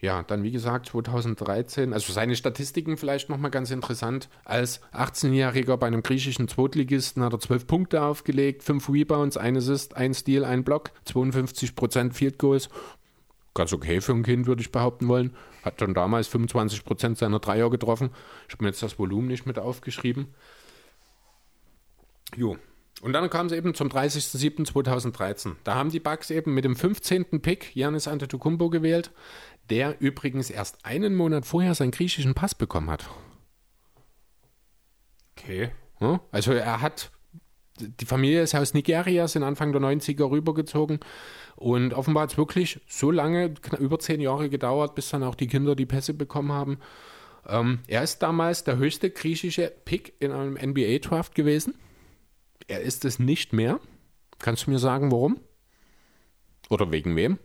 ja, 0.00 0.22
dann 0.22 0.42
wie 0.42 0.50
gesagt 0.50 0.86
2013, 0.86 1.92
also 1.92 2.12
seine 2.12 2.36
Statistiken 2.36 2.96
vielleicht 2.96 3.28
nochmal 3.28 3.50
ganz 3.50 3.70
interessant. 3.70 4.28
Als 4.44 4.80
18-Jähriger 4.92 5.76
bei 5.76 5.86
einem 5.86 6.02
griechischen 6.02 6.48
Zweitligisten 6.48 7.22
hat 7.22 7.32
er 7.32 7.40
12 7.40 7.66
Punkte 7.66 8.02
aufgelegt, 8.02 8.62
5 8.62 8.88
Rebounds, 8.88 9.36
1 9.36 9.58
Assist, 9.58 9.96
1 9.96 10.20
Steal, 10.20 10.44
1 10.44 10.64
Block, 10.64 10.92
52% 11.06 12.12
Field 12.12 12.38
Goals. 12.38 12.68
Ganz 13.54 13.72
okay 13.72 14.00
für 14.00 14.12
ein 14.12 14.22
Kind, 14.22 14.46
würde 14.46 14.62
ich 14.62 14.70
behaupten 14.70 15.08
wollen. 15.08 15.34
Hat 15.64 15.80
schon 15.80 15.94
damals 15.94 16.32
25% 16.32 17.16
seiner 17.16 17.40
Dreier 17.40 17.70
getroffen. 17.70 18.10
Ich 18.46 18.54
habe 18.54 18.64
mir 18.64 18.70
jetzt 18.70 18.82
das 18.82 18.98
Volumen 18.98 19.26
nicht 19.26 19.46
mit 19.46 19.58
aufgeschrieben. 19.58 20.28
Jo, 22.36 22.56
und 23.00 23.12
dann 23.12 23.30
kam 23.30 23.46
es 23.46 23.52
eben 23.52 23.74
zum 23.74 23.88
30.07.2013. 23.88 25.56
Da 25.64 25.74
haben 25.74 25.90
die 25.90 26.00
Bucks 26.00 26.30
eben 26.30 26.54
mit 26.54 26.64
dem 26.64 26.76
15. 26.76 27.40
Pick 27.40 27.74
Janis 27.76 28.08
Antetokounmpo 28.08 28.70
gewählt 28.70 29.12
der 29.70 30.00
übrigens 30.00 30.50
erst 30.50 30.84
einen 30.84 31.14
Monat 31.14 31.46
vorher 31.46 31.74
seinen 31.74 31.90
griechischen 31.90 32.34
Pass 32.34 32.54
bekommen 32.54 32.90
hat. 32.90 33.08
Okay. 35.36 35.70
Also 36.30 36.52
er 36.52 36.80
hat, 36.80 37.10
die 37.78 38.04
Familie 38.04 38.42
ist 38.42 38.54
aus 38.54 38.74
Nigeria, 38.74 39.26
sind 39.28 39.42
Anfang 39.42 39.72
der 39.72 39.80
90er 39.80 40.30
rübergezogen 40.30 41.00
und 41.56 41.92
offenbar 41.92 42.24
hat 42.24 42.32
es 42.32 42.38
wirklich 42.38 42.80
so 42.88 43.10
lange, 43.10 43.54
über 43.78 43.98
zehn 43.98 44.20
Jahre 44.20 44.48
gedauert, 44.48 44.94
bis 44.94 45.10
dann 45.10 45.22
auch 45.22 45.34
die 45.34 45.48
Kinder 45.48 45.74
die 45.74 45.86
Pässe 45.86 46.14
bekommen 46.14 46.52
haben. 46.52 46.78
Ähm, 47.46 47.80
er 47.88 48.02
ist 48.02 48.20
damals 48.20 48.64
der 48.64 48.76
höchste 48.76 49.10
griechische 49.10 49.72
Pick 49.84 50.14
in 50.20 50.32
einem 50.32 50.54
NBA-Draft 50.54 51.34
gewesen. 51.34 51.74
Er 52.68 52.80
ist 52.82 53.04
es 53.04 53.18
nicht 53.18 53.52
mehr. 53.52 53.80
Kannst 54.38 54.66
du 54.66 54.70
mir 54.70 54.78
sagen, 54.78 55.10
warum? 55.10 55.40
Oder 56.70 56.92
wegen 56.92 57.16
wem? 57.16 57.38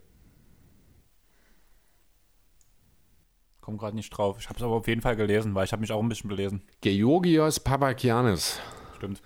komme 3.64 3.78
gerade 3.78 3.96
nicht 3.96 4.10
drauf. 4.10 4.36
Ich 4.38 4.48
habe 4.48 4.58
es 4.58 4.62
aber 4.62 4.74
auf 4.74 4.86
jeden 4.86 5.00
Fall 5.00 5.16
gelesen, 5.16 5.54
weil 5.54 5.64
ich 5.64 5.72
habe 5.72 5.80
mich 5.80 5.90
auch 5.90 6.02
ein 6.02 6.08
bisschen 6.08 6.28
belesen. 6.28 6.62
Georgios 6.82 7.60
Papakianis. 7.60 8.60
Stimmt. 8.96 9.22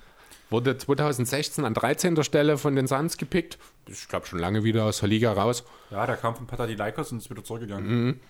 Wurde 0.48 0.78
2016 0.78 1.64
an 1.64 1.74
13. 1.74 2.22
Stelle 2.22 2.56
von 2.56 2.76
den 2.76 2.86
Suns 2.86 3.16
gepickt. 3.16 3.58
Ich 3.88 4.06
glaube 4.06 4.26
schon 4.26 4.38
lange 4.38 4.62
wieder 4.62 4.84
aus 4.84 5.00
der 5.00 5.08
Liga 5.08 5.32
raus. 5.32 5.64
Ja, 5.90 6.06
der 6.06 6.16
kam 6.16 6.36
von 6.36 6.46
Panathinaikos 6.46 7.10
und 7.10 7.18
ist 7.18 7.30
wieder 7.30 7.42
zurückgegangen. 7.42 7.86
Mhm. 7.88 8.20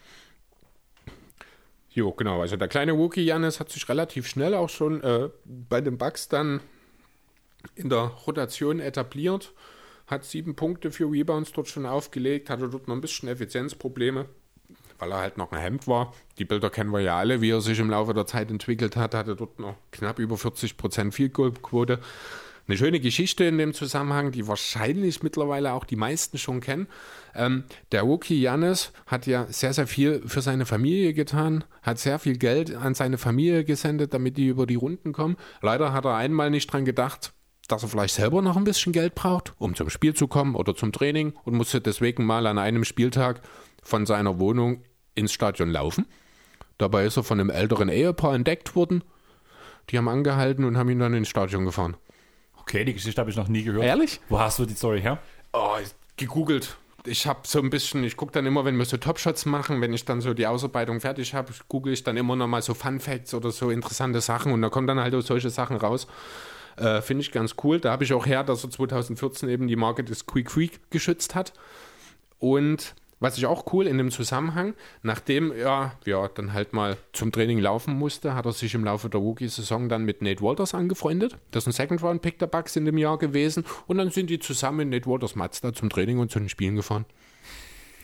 Jo, 1.90 2.12
genau. 2.12 2.40
Also 2.40 2.56
der 2.56 2.68
kleine 2.68 2.96
Wookie 2.96 3.22
Janis 3.22 3.60
hat 3.60 3.70
sich 3.70 3.86
relativ 3.88 4.26
schnell 4.26 4.54
auch 4.54 4.70
schon 4.70 5.02
äh, 5.02 5.28
bei 5.44 5.82
den 5.82 5.98
Bucks 5.98 6.28
dann 6.28 6.60
in 7.74 7.88
der 7.88 8.12
Rotation 8.26 8.80
etabliert. 8.80 9.52
Hat 10.06 10.24
sieben 10.24 10.54
Punkte 10.54 10.90
für 10.90 11.10
Rebounds 11.10 11.52
dort 11.52 11.68
schon 11.68 11.86
aufgelegt, 11.86 12.50
hatte 12.50 12.68
dort 12.68 12.88
noch 12.88 12.94
ein 12.94 13.00
bisschen 13.00 13.28
Effizienzprobleme 13.28 14.26
weil 14.98 15.12
er 15.12 15.18
halt 15.18 15.38
noch 15.38 15.52
ein 15.52 15.60
Hemd 15.60 15.86
war. 15.86 16.12
Die 16.38 16.44
Bilder 16.44 16.70
kennen 16.70 16.90
wir 16.90 17.00
ja 17.00 17.16
alle, 17.18 17.40
wie 17.40 17.50
er 17.50 17.60
sich 17.60 17.78
im 17.78 17.90
Laufe 17.90 18.14
der 18.14 18.26
Zeit 18.26 18.50
entwickelt 18.50 18.96
hat. 18.96 19.14
Hatte 19.14 19.36
dort 19.36 19.58
noch 19.58 19.76
knapp 19.92 20.18
über 20.18 20.36
40 20.36 20.76
Prozent 20.76 21.14
Field 21.14 21.34
Goal 21.34 21.52
Quote. 21.52 22.00
Eine 22.66 22.76
schöne 22.76 23.00
Geschichte 23.00 23.44
in 23.44 23.56
dem 23.56 23.72
Zusammenhang, 23.72 24.30
die 24.30 24.46
wahrscheinlich 24.46 25.22
mittlerweile 25.22 25.72
auch 25.72 25.84
die 25.84 25.96
meisten 25.96 26.36
schon 26.36 26.60
kennen. 26.60 26.86
Ähm, 27.34 27.64
der 27.92 28.02
Rookie 28.02 28.38
Janis 28.38 28.92
hat 29.06 29.26
ja 29.26 29.46
sehr, 29.48 29.72
sehr 29.72 29.86
viel 29.86 30.22
für 30.26 30.42
seine 30.42 30.66
Familie 30.66 31.14
getan, 31.14 31.64
hat 31.80 31.98
sehr 31.98 32.18
viel 32.18 32.36
Geld 32.36 32.74
an 32.74 32.94
seine 32.94 33.16
Familie 33.16 33.64
gesendet, 33.64 34.12
damit 34.12 34.36
die 34.36 34.48
über 34.48 34.66
die 34.66 34.74
Runden 34.74 35.14
kommen. 35.14 35.38
Leider 35.62 35.94
hat 35.94 36.04
er 36.04 36.16
einmal 36.16 36.50
nicht 36.50 36.70
dran 36.70 36.84
gedacht, 36.84 37.32
dass 37.68 37.82
er 37.82 37.88
vielleicht 37.88 38.14
selber 38.14 38.42
noch 38.42 38.56
ein 38.56 38.64
bisschen 38.64 38.92
Geld 38.92 39.14
braucht, 39.14 39.52
um 39.58 39.74
zum 39.74 39.90
Spiel 39.90 40.14
zu 40.14 40.26
kommen 40.26 40.54
oder 40.54 40.74
zum 40.74 40.90
Training 40.90 41.34
und 41.44 41.54
musste 41.54 41.80
deswegen 41.80 42.24
mal 42.24 42.46
an 42.46 42.58
einem 42.58 42.84
Spieltag 42.84 43.42
von 43.82 44.06
seiner 44.06 44.38
Wohnung 44.38 44.82
ins 45.14 45.32
Stadion 45.32 45.70
laufen. 45.70 46.06
Dabei 46.78 47.04
ist 47.04 47.16
er 47.16 47.24
von 47.24 47.38
einem 47.38 47.50
älteren 47.50 47.88
Ehepaar 47.88 48.34
entdeckt 48.34 48.74
worden. 48.74 49.04
Die 49.90 49.98
haben 49.98 50.08
angehalten 50.08 50.64
und 50.64 50.76
haben 50.76 50.88
ihn 50.88 50.98
dann 50.98 51.14
ins 51.14 51.28
Stadion 51.28 51.64
gefahren. 51.64 51.96
Okay, 52.60 52.84
die 52.84 52.94
Geschichte 52.94 53.20
habe 53.20 53.30
ich 53.30 53.36
noch 53.36 53.48
nie 53.48 53.62
gehört. 53.62 53.84
Ehrlich? 53.84 54.20
Wo 54.28 54.38
hast 54.38 54.58
du 54.58 54.66
die 54.66 54.74
Story 54.74 55.00
her? 55.00 55.18
Oh, 55.52 55.76
gegoogelt. 56.16 56.76
Ich 57.04 57.26
habe 57.26 57.40
so 57.44 57.60
ein 57.60 57.70
bisschen, 57.70 58.04
ich 58.04 58.16
gucke 58.16 58.32
dann 58.32 58.44
immer, 58.44 58.64
wenn 58.64 58.76
wir 58.76 58.84
so 58.84 58.96
Topshots 58.96 59.46
machen, 59.46 59.80
wenn 59.80 59.92
ich 59.94 60.04
dann 60.04 60.20
so 60.20 60.34
die 60.34 60.46
Ausarbeitung 60.46 61.00
fertig 61.00 61.32
habe, 61.32 61.52
google 61.68 61.92
ich 61.92 62.04
dann 62.04 62.16
immer 62.16 62.36
noch 62.36 62.46
mal 62.46 62.60
so 62.60 62.74
Fun 62.74 63.00
Facts 63.00 63.32
oder 63.34 63.50
so 63.50 63.70
interessante 63.70 64.20
Sachen 64.20 64.52
und 64.52 64.60
da 64.60 64.68
kommen 64.68 64.86
dann 64.86 65.00
halt 65.00 65.14
auch 65.14 65.22
solche 65.22 65.50
Sachen 65.50 65.76
raus. 65.76 66.06
Äh, 66.78 67.02
Finde 67.02 67.22
ich 67.22 67.32
ganz 67.32 67.56
cool. 67.64 67.80
Da 67.80 67.90
habe 67.90 68.04
ich 68.04 68.12
auch 68.12 68.26
her, 68.26 68.44
dass 68.44 68.64
er 68.64 68.70
2014 68.70 69.48
eben 69.48 69.68
die 69.68 69.76
Marke 69.76 70.04
des 70.04 70.26
Quick 70.26 70.46
Creek 70.48 70.90
geschützt 70.90 71.34
hat. 71.34 71.52
Und 72.38 72.94
was 73.20 73.36
ich 73.36 73.46
auch 73.46 73.72
cool 73.72 73.88
in 73.88 73.98
dem 73.98 74.12
Zusammenhang, 74.12 74.74
nachdem 75.02 75.50
er 75.50 75.98
ja 76.04 76.28
dann 76.28 76.52
halt 76.52 76.72
mal 76.72 76.96
zum 77.12 77.32
Training 77.32 77.58
laufen 77.58 77.94
musste, 77.98 78.34
hat 78.34 78.46
er 78.46 78.52
sich 78.52 78.74
im 78.74 78.84
Laufe 78.84 79.08
der 79.08 79.20
Rookie-Saison 79.20 79.88
dann 79.88 80.04
mit 80.04 80.22
Nate 80.22 80.40
Walters 80.40 80.72
angefreundet. 80.72 81.36
Das 81.50 81.64
ist 81.64 81.68
ein 81.68 81.72
Second-Round-Pick 81.72 82.38
der 82.38 82.46
Bucks 82.46 82.76
in 82.76 82.84
dem 82.84 82.96
Jahr 82.96 83.18
gewesen. 83.18 83.64
Und 83.88 83.98
dann 83.98 84.10
sind 84.10 84.30
die 84.30 84.38
zusammen 84.38 84.80
in 84.80 84.90
Nate 84.90 85.10
Walters 85.10 85.34
Mazda 85.34 85.74
zum 85.74 85.90
Training 85.90 86.18
und 86.18 86.30
zu 86.30 86.38
den 86.38 86.48
Spielen 86.48 86.76
gefahren. 86.76 87.06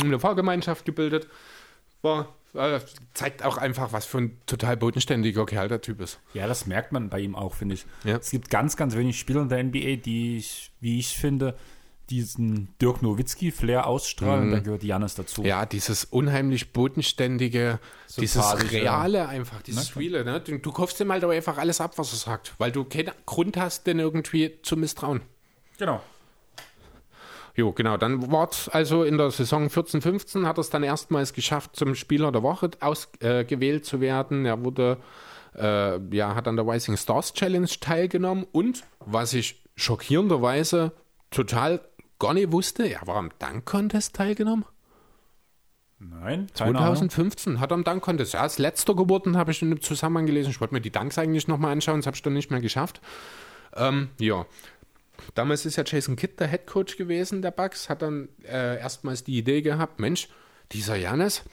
Eine 0.03 0.19
Fahrgemeinschaft 0.19 0.85
gebildet. 0.85 1.29
War, 2.03 2.35
zeigt 3.15 3.43
auch 3.43 3.57
einfach, 3.57 3.93
was 3.93 4.07
für 4.07 4.19
ein 4.19 4.39
total 4.47 4.77
bodenständiger 4.77 5.45
Kerl 5.47 5.69
der 5.69 5.81
Typ 5.81 6.01
ist. 6.01 6.21
Ja, 6.35 6.47
das 6.47 6.67
merkt 6.67 6.93
man 6.93 7.11
bei 7.11 7.21
ihm 7.21 7.35
auch, 7.35 7.55
finde 7.55 7.75
ich. 7.75 7.85
Ja. 8.05 8.17
Es 8.17 8.31
gibt 8.31 8.51
ganz, 8.51 8.77
ganz 8.77 8.95
wenig 8.97 9.19
Spieler 9.19 9.43
in 9.43 9.49
der 9.49 9.63
NBA, 9.63 9.97
die 9.97 10.39
ich, 10.39 10.71
wie 10.81 10.99
ich 10.99 11.17
finde, 11.17 11.57
diesen 12.11 12.69
Dirk 12.81 13.03
Nowitzki-Flair 13.03 13.87
ausstrahlen, 13.87 14.49
mhm. 14.49 14.53
da 14.53 14.59
gehört 14.61 14.85
Janis 14.85 15.15
dazu. 15.15 15.43
Ja, 15.43 15.65
dieses 15.67 16.05
unheimlich 16.05 16.73
bodenständige, 16.73 17.81
dieses 18.19 18.71
Reale 18.71 19.27
einfach, 19.29 19.63
dieses 19.63 19.97
Reale. 19.97 20.25
Ne? 20.25 20.41
Du, 20.41 20.59
du 20.59 20.73
kaufst 20.73 21.01
ihm 21.01 21.11
halt 21.11 21.25
aber 21.25 21.33
einfach 21.33 21.57
alles 21.59 21.81
ab, 21.81 21.97
was 21.97 22.13
er 22.13 22.19
sagt, 22.19 22.55
weil 22.59 22.73
du 22.73 22.85
keinen 22.85 23.13
Grund 23.27 23.57
hast, 23.57 23.87
den 23.87 23.99
irgendwie 23.99 24.59
zu 24.63 24.77
misstrauen. 24.77 25.23
Genau. 25.79 26.03
Jo, 27.57 27.73
genau. 27.73 27.97
Dann 27.97 28.33
war 28.33 28.49
es 28.51 28.69
also 28.69 29.05
in 29.05 29.17
der 29.17 29.31
Saison 29.31 29.71
14, 29.71 30.03
15 30.03 30.47
hat 30.47 30.59
er 30.59 30.63
es 30.63 30.71
dann 30.71 30.83
erstmals 30.83 31.33
geschafft, 31.33 31.77
zum 31.77 31.95
Spieler 31.95 32.33
der 32.33 32.43
Woche 32.43 32.71
ausgewählt 32.81 33.83
äh, 33.83 33.85
zu 33.85 34.01
werden. 34.01 34.45
Er 34.45 34.65
wurde, 34.65 34.99
äh, 35.57 35.99
ja, 36.15 36.35
hat 36.35 36.49
an 36.49 36.57
der 36.57 36.67
Rising 36.67 36.97
Stars 36.97 37.33
Challenge 37.33 37.69
teilgenommen 37.81 38.45
und 38.51 38.83
was 38.99 39.35
ich 39.35 39.63
schockierenderweise 39.77 40.93
total 41.31 41.81
gar 42.19 42.35
nicht 42.35 42.51
wusste, 42.51 42.89
er 42.89 43.07
war 43.07 43.17
am 43.17 43.31
Dunk 43.39 43.65
Contest 43.67 44.17
teilgenommen. 44.17 44.65
Nein, 45.99 46.49
2015 46.55 47.53
Ahnung. 47.53 47.61
hat 47.61 47.71
er 47.71 47.75
am 47.75 47.85
Dunk 47.85 48.03
Contest. 48.03 48.35
Er 48.35 48.47
ist 48.47 48.59
letzter 48.59 48.95
geworden, 48.95 49.37
habe 49.37 49.53
ich 49.53 49.63
in 49.63 49.71
dem 49.71 49.81
Zusammenhang 49.81 50.27
gelesen. 50.27 50.51
Ich 50.51 50.61
wollte 50.61 50.75
mir 50.75 50.81
die 50.81 50.91
Dunks 50.91 51.19
eigentlich 51.19 51.49
nochmal 51.49 51.73
anschauen, 51.73 52.01
das 52.01 52.07
habe 52.07 52.17
ich 52.17 52.23
dann 52.23 52.35
nicht 52.35 52.51
mehr 52.51 52.61
geschafft. 52.61 53.01
Ähm, 53.77 54.09
ja. 54.19 54.47
Damals 55.35 55.67
ist 55.67 55.77
ja 55.77 55.85
Jason 55.87 56.17
Kidd 56.17 56.35
der 56.39 56.49
Head 56.49 56.67
Coach 56.67 56.97
gewesen, 56.97 57.43
der 57.43 57.51
Bucks, 57.51 57.89
hat 57.89 58.03
dann 58.03 58.29
äh, 58.45 58.79
erstmals 58.79 59.25
die 59.25 59.39
Idee 59.39 59.63
gehabt, 59.63 60.01
Mensch, 60.01 60.29
dieser 60.73 60.97
Janis, 60.97 61.45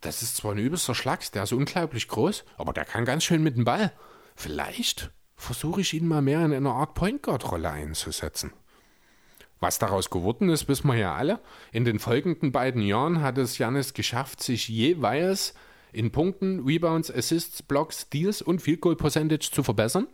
das 0.00 0.22
ist 0.22 0.36
zwar 0.36 0.52
ein 0.52 0.58
übelster 0.58 0.94
Schlags, 0.94 1.30
der 1.30 1.44
ist 1.44 1.52
unglaublich 1.52 2.08
groß, 2.08 2.44
aber 2.58 2.72
der 2.72 2.84
kann 2.84 3.04
ganz 3.04 3.24
schön 3.24 3.42
mit 3.42 3.56
dem 3.56 3.64
Ball. 3.64 3.92
Vielleicht 4.36 5.10
versuche 5.36 5.80
ich 5.80 5.94
ihn 5.94 6.06
mal 6.06 6.22
mehr 6.22 6.44
in 6.44 6.52
einer 6.52 6.74
Art 6.74 6.94
Point 6.94 7.22
Guard 7.22 7.50
Rolle 7.50 7.70
einzusetzen. 7.70 8.52
Was 9.60 9.78
daraus 9.78 10.10
geworden 10.10 10.50
ist, 10.50 10.68
wissen 10.68 10.88
wir 10.88 10.96
ja 10.96 11.14
alle. 11.14 11.40
In 11.72 11.84
den 11.84 11.98
folgenden 11.98 12.52
beiden 12.52 12.82
Jahren 12.82 13.22
hat 13.22 13.38
es 13.38 13.56
Janis 13.56 13.94
geschafft, 13.94 14.42
sich 14.42 14.68
jeweils 14.68 15.54
in 15.92 16.10
Punkten, 16.10 16.66
Rebounds, 16.66 17.10
Assists, 17.10 17.62
Blocks, 17.62 18.02
Steals 18.02 18.42
und 18.42 18.60
Field 18.60 18.82
Goal 18.82 18.96
Percentage 18.96 19.50
zu 19.50 19.62
verbessern. 19.62 20.08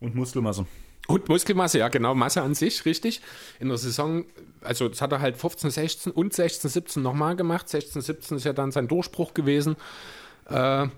Und 0.00 0.14
Muskelmasse. 0.14 0.66
Und 1.06 1.28
Muskelmasse, 1.28 1.78
ja 1.78 1.88
genau, 1.88 2.14
Masse 2.14 2.42
an 2.42 2.54
sich, 2.54 2.84
richtig. 2.84 3.20
In 3.60 3.68
der 3.68 3.78
Saison, 3.78 4.24
also 4.60 4.88
das 4.88 5.00
hat 5.00 5.12
er 5.12 5.20
halt 5.20 5.36
15, 5.36 5.70
16 5.70 6.12
und 6.12 6.32
16, 6.32 6.70
17 6.70 7.02
nochmal 7.02 7.36
gemacht. 7.36 7.68
16, 7.68 8.02
17 8.02 8.36
ist 8.38 8.44
ja 8.44 8.52
dann 8.52 8.72
sein 8.72 8.88
Durchbruch 8.88 9.32
gewesen. 9.32 9.76
Äh, 10.48 10.88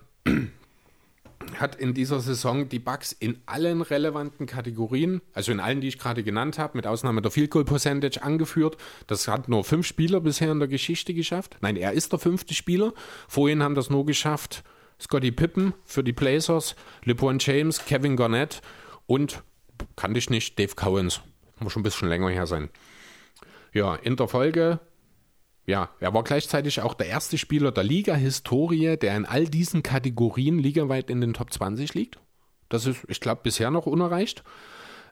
hat 1.56 1.76
in 1.76 1.94
dieser 1.94 2.20
Saison 2.20 2.68
die 2.68 2.78
Bucks 2.78 3.12
in 3.12 3.38
allen 3.46 3.82
relevanten 3.82 4.46
Kategorien, 4.46 5.20
also 5.34 5.52
in 5.52 5.60
allen, 5.60 5.80
die 5.80 5.88
ich 5.88 5.98
gerade 5.98 6.22
genannt 6.22 6.58
habe, 6.58 6.76
mit 6.76 6.86
Ausnahme 6.86 7.22
der 7.22 7.30
Field 7.30 7.50
Goal 7.50 7.64
Percentage 7.64 8.22
angeführt. 8.22 8.76
Das 9.06 9.28
hat 9.28 9.48
nur 9.48 9.64
fünf 9.64 9.86
Spieler 9.86 10.20
bisher 10.20 10.52
in 10.52 10.58
der 10.58 10.68
Geschichte 10.68 11.14
geschafft. 11.14 11.56
Nein, 11.60 11.76
er 11.76 11.92
ist 11.92 12.12
der 12.12 12.18
fünfte 12.18 12.54
Spieler. 12.54 12.92
Vorhin 13.28 13.62
haben 13.62 13.74
das 13.74 13.90
nur 13.90 14.04
geschafft 14.04 14.62
Scotty 15.00 15.30
Pippen 15.30 15.74
für 15.84 16.02
die 16.02 16.12
Blazers, 16.12 16.74
LeBron 17.04 17.38
James, 17.38 17.84
Kevin 17.84 18.16
Garnett 18.16 18.60
und, 19.06 19.42
kannte 19.96 20.18
ich 20.18 20.30
nicht, 20.30 20.58
Dave 20.58 20.74
Cowens. 20.74 21.20
Muss 21.60 21.72
schon 21.72 21.80
ein 21.80 21.84
bisschen 21.84 22.08
länger 22.08 22.28
her 22.28 22.46
sein. 22.46 22.68
Ja, 23.72 23.94
in 23.94 24.16
der 24.16 24.28
Folge, 24.28 24.80
ja, 25.66 25.90
er 26.00 26.14
war 26.14 26.24
gleichzeitig 26.24 26.80
auch 26.80 26.94
der 26.94 27.08
erste 27.08 27.36
Spieler 27.36 27.72
der 27.72 27.84
Liga-Historie, 27.84 28.96
der 28.96 29.16
in 29.16 29.26
all 29.26 29.44
diesen 29.46 29.82
Kategorien 29.82 30.58
ligaweit 30.58 31.10
in 31.10 31.20
den 31.20 31.34
Top 31.34 31.52
20 31.52 31.94
liegt. 31.94 32.18
Das 32.68 32.86
ist, 32.86 33.04
ich 33.08 33.20
glaube, 33.20 33.40
bisher 33.42 33.70
noch 33.70 33.86
unerreicht. 33.86 34.44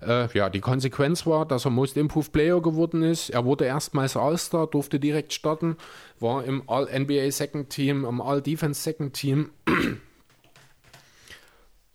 Äh, 0.01 0.29
ja, 0.37 0.51
die 0.51 0.61
Konsequenz 0.61 1.27
war, 1.27 1.47
dass 1.47 1.65
er 1.65 1.71
Most 1.71 1.97
Improved 1.97 2.33
Player 2.33 2.61
geworden 2.61 3.03
ist. 3.03 3.31
Er 3.31 3.45
wurde 3.45 3.65
erstmals 3.65 4.17
All-Star, 4.17 4.67
durfte 4.67 5.01
direkt 5.01 5.33
starten, 5.33 5.77
war 6.21 6.45
im 6.45 6.69
All-NBA 6.69 7.31
Second 7.31 7.71
Team, 7.71 8.05
im 8.05 8.21
All-Defense 8.21 8.81
Second 8.81 9.15
Team. 9.15 9.51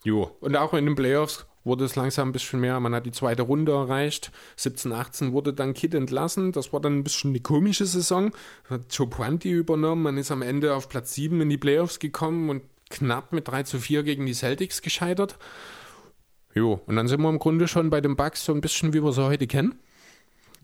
jo, 0.04 0.36
und 0.40 0.56
auch 0.56 0.74
in 0.74 0.86
den 0.86 0.96
Playoffs 0.96 1.46
wurde 1.64 1.86
es 1.86 1.96
langsam 1.96 2.30
ein 2.30 2.32
bisschen 2.32 2.60
mehr. 2.60 2.80
Man 2.80 2.96
hat 2.96 3.06
die 3.06 3.12
zweite 3.12 3.44
Runde 3.44 3.72
erreicht. 3.72 4.32
17, 4.56 4.92
18 4.92 5.34
wurde 5.34 5.54
dann 5.54 5.74
Kid 5.74 5.94
entlassen. 5.94 6.52
Das 6.52 6.74
war 6.74 6.80
dann 6.80 6.98
ein 6.98 7.04
bisschen 7.04 7.32
eine 7.32 7.40
komische 7.40 7.86
Saison. 7.86 8.32
Hat 8.70 8.82
Joe 8.90 9.08
Puanti 9.08 9.52
übernommen. 9.52 10.04
Man 10.04 10.18
ist 10.18 10.32
am 10.32 10.42
Ende 10.42 10.76
auf 10.76 10.90
Platz 10.90 11.14
7 11.14 11.40
in 11.42 11.50
die 11.50 11.58
Playoffs 11.58 12.00
gekommen 12.00 12.50
und 12.50 12.64
knapp 12.90 13.32
mit 13.32 13.48
3 13.48 13.64
zu 13.64 13.80
4 13.80 14.04
gegen 14.04 14.26
die 14.26 14.34
Celtics 14.34 14.82
gescheitert. 14.82 15.38
Jo, 16.54 16.82
und 16.86 16.96
dann 16.96 17.08
sind 17.08 17.22
wir 17.22 17.30
im 17.30 17.40
Grunde 17.40 17.68
schon 17.68 17.90
bei 17.90 18.02
den 18.02 18.16
Bugs 18.16 18.44
so 18.44 18.54
ein 18.54 18.62
bisschen, 18.62 18.94
wie 18.94 19.04
wir 19.04 19.14
sie 19.14 19.24
heute 19.24 19.48
kennen. 19.48 19.80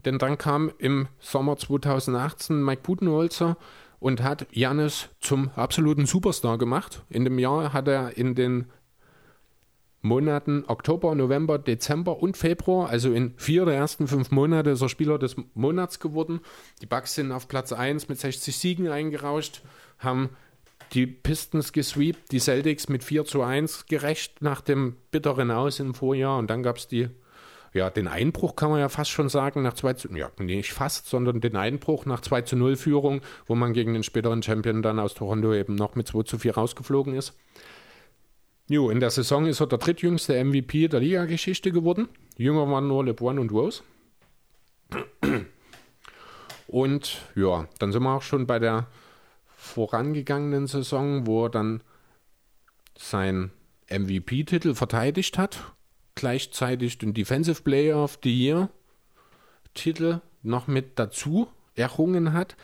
Denn 0.05 0.17
dann 0.19 0.37
kam 0.37 0.71
im 0.77 1.07
Sommer 1.19 1.57
2018 1.57 2.63
Mike 2.63 2.81
Budenholzer 2.83 3.57
und 3.99 4.21
hat 4.21 4.47
Janis 4.51 5.09
zum 5.19 5.49
absoluten 5.55 6.05
Superstar 6.05 6.57
gemacht. 6.57 7.03
In 7.09 7.23
dem 7.23 7.39
Jahr 7.39 7.73
hat 7.73 7.87
er 7.87 8.17
in 8.17 8.35
den 8.35 8.65
Monaten 10.07 10.63
Oktober, 10.67 11.13
November, 11.13 11.59
Dezember 11.59 12.21
und 12.21 12.37
Februar, 12.37 12.89
also 12.89 13.11
in 13.11 13.33
vier 13.37 13.65
der 13.65 13.75
ersten 13.75 14.07
fünf 14.07 14.31
Monate, 14.31 14.71
ist 14.71 14.81
er 14.81 14.89
Spieler 14.89 15.19
des 15.19 15.35
Monats 15.53 15.99
geworden. 15.99 16.39
Die 16.81 16.85
Bucks 16.85 17.15
sind 17.15 17.31
auf 17.31 17.47
Platz 17.47 17.73
1 17.73 18.09
mit 18.09 18.19
60 18.19 18.57
Siegen 18.57 18.87
eingerauscht, 18.87 19.61
haben 19.99 20.29
die 20.93 21.05
Pistons 21.05 21.73
gesweept, 21.73 22.31
die 22.31 22.39
Celtics 22.39 22.89
mit 22.89 23.03
4 23.03 23.25
zu 23.25 23.41
1 23.41 23.87
gerecht 23.87 24.41
nach 24.41 24.61
dem 24.61 24.95
bitteren 25.11 25.51
Aus 25.51 25.79
im 25.79 25.93
Vorjahr 25.93 26.37
und 26.37 26.49
dann 26.49 26.63
gab 26.63 26.77
es 26.77 26.87
die, 26.87 27.09
ja, 27.73 27.89
den 27.89 28.07
Einbruch 28.07 28.55
kann 28.55 28.69
man 28.69 28.79
ja 28.79 28.89
fast 28.89 29.11
schon 29.11 29.29
sagen, 29.29 29.61
nach 29.61 29.73
2 29.73 29.93
zu, 29.93 30.09
ja, 30.15 30.31
nicht 30.39 30.71
fast, 30.71 31.07
sondern 31.07 31.41
den 31.41 31.55
Einbruch 31.55 32.05
nach 32.05 32.21
2 32.21 32.41
zu 32.43 32.55
0 32.55 32.75
Führung, 32.75 33.21
wo 33.45 33.55
man 33.55 33.73
gegen 33.73 33.93
den 33.93 34.03
späteren 34.03 34.41
Champion 34.41 34.81
dann 34.81 34.99
aus 34.99 35.13
Toronto 35.13 35.53
eben 35.53 35.75
noch 35.75 35.95
mit 35.95 36.07
2 36.07 36.23
zu 36.23 36.39
4 36.39 36.55
rausgeflogen 36.55 37.13
ist. 37.15 37.33
Jo, 38.69 38.89
in 38.89 38.99
der 38.99 39.11
Saison 39.11 39.45
ist 39.45 39.61
er 39.61 39.67
der 39.67 39.77
drittjüngste 39.77 40.43
MVP 40.43 40.89
der 40.89 40.99
Liga-Geschichte 40.99 41.71
geworden. 41.71 42.09
Jünger 42.35 42.69
waren 42.69 42.87
nur 42.87 43.05
LeBron 43.05 43.39
und 43.39 43.51
Rose. 43.51 43.81
Und 46.67 47.21
ja, 47.35 47.67
dann 47.79 47.93
sind 47.93 48.03
wir 48.03 48.13
auch 48.13 48.21
schon 48.21 48.45
bei 48.45 48.59
der 48.59 48.87
vorangegangenen 49.55 50.67
Saison, 50.67 51.25
wo 51.25 51.45
er 51.45 51.49
dann 51.49 51.81
sein 52.97 53.51
MVP-Titel 53.89 54.73
verteidigt 54.73 55.37
hat, 55.37 55.73
gleichzeitig 56.15 56.97
den 56.97 57.13
Defensive 57.13 57.61
Player 57.61 58.03
of 58.03 58.19
the 58.21 58.33
Year 58.33 58.69
Titel 59.73 60.19
noch 60.43 60.67
mit 60.67 60.99
dazu 60.99 61.47
errungen 61.75 62.33
hat 62.33 62.57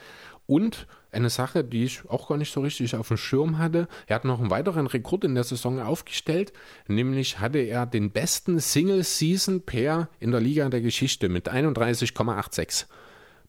und 0.47 0.87
eine 1.13 1.29
Sache, 1.29 1.63
die 1.63 1.85
ich 1.85 2.09
auch 2.09 2.27
gar 2.27 2.37
nicht 2.37 2.51
so 2.51 2.61
richtig 2.61 2.95
auf 2.95 3.07
dem 3.07 3.17
Schirm 3.17 3.57
hatte. 3.57 3.87
Er 4.07 4.15
hat 4.15 4.25
noch 4.25 4.39
einen 4.39 4.49
weiteren 4.49 4.87
Rekord 4.87 5.23
in 5.23 5.35
der 5.35 5.43
Saison 5.43 5.79
aufgestellt, 5.79 6.53
nämlich 6.87 7.39
hatte 7.39 7.59
er 7.59 7.85
den 7.85 8.11
besten 8.11 8.59
Single-Season-Pair 8.59 10.09
in 10.19 10.31
der 10.31 10.41
Liga 10.41 10.67
der 10.69 10.81
Geschichte 10.81 11.29
mit 11.29 11.51
31,86. 11.51 12.85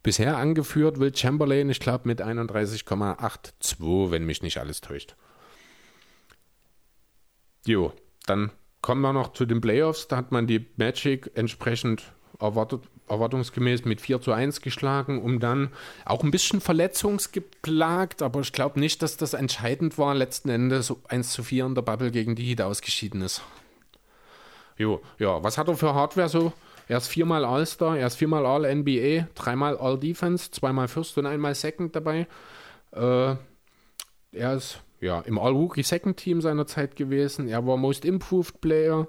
Bisher 0.02 0.36
angeführt 0.36 1.00
Will 1.00 1.16
Chamberlain, 1.16 1.70
ich 1.70 1.80
glaube, 1.80 2.06
mit 2.06 2.22
31,82, 2.22 4.10
wenn 4.10 4.26
mich 4.26 4.42
nicht 4.42 4.58
alles 4.58 4.82
täuscht. 4.82 5.16
Jo, 7.66 7.92
dann 8.26 8.50
kommen 8.82 9.00
wir 9.00 9.14
noch 9.14 9.32
zu 9.32 9.46
den 9.46 9.62
Playoffs. 9.62 10.08
Da 10.08 10.18
hat 10.18 10.30
man 10.30 10.46
die 10.46 10.66
Magic 10.76 11.30
entsprechend 11.34 12.12
erwartet, 12.38 12.82
erwartungsgemäß 13.08 13.84
mit 13.84 14.00
4 14.00 14.20
zu 14.20 14.32
1 14.32 14.60
geschlagen, 14.60 15.22
um 15.22 15.40
dann 15.40 15.70
auch 16.04 16.22
ein 16.22 16.30
bisschen 16.30 16.60
verletzungsgeplagt, 16.60 18.22
aber 18.22 18.40
ich 18.40 18.52
glaube 18.52 18.80
nicht, 18.80 19.02
dass 19.02 19.16
das 19.16 19.34
entscheidend 19.34 19.98
war, 19.98 20.14
letzten 20.14 20.48
Endes 20.48 20.94
1 21.08 21.32
zu 21.32 21.42
4 21.42 21.66
in 21.66 21.74
der 21.74 21.82
Bubble 21.82 22.10
gegen 22.10 22.34
die 22.34 22.44
Heat 22.44 22.62
ausgeschieden 22.62 23.22
ist. 23.22 23.42
Jo, 24.76 25.00
ja, 25.18 25.42
was 25.42 25.58
hat 25.58 25.68
er 25.68 25.76
für 25.76 25.94
Hardware 25.94 26.28
so? 26.28 26.52
Er 26.88 26.98
ist 26.98 27.08
viermal 27.08 27.44
All-Star, 27.44 27.96
er 27.96 28.06
ist 28.06 28.16
viermal 28.16 28.44
All-NBA, 28.44 29.28
dreimal 29.34 29.78
All-Defense, 29.78 30.50
zweimal 30.50 30.88
First 30.88 31.16
und 31.16 31.26
einmal 31.26 31.54
Second 31.54 31.94
dabei. 31.96 32.26
Äh, 32.92 33.36
er 34.32 34.54
ist 34.54 34.80
ja 35.00 35.20
im 35.20 35.38
All-Rookie 35.38 35.82
Second 35.82 36.16
Team 36.16 36.40
seiner 36.40 36.66
Zeit 36.66 36.96
gewesen. 36.96 37.48
Er 37.48 37.66
war 37.66 37.76
Most 37.76 38.04
Improved 38.04 38.60
Player, 38.60 39.06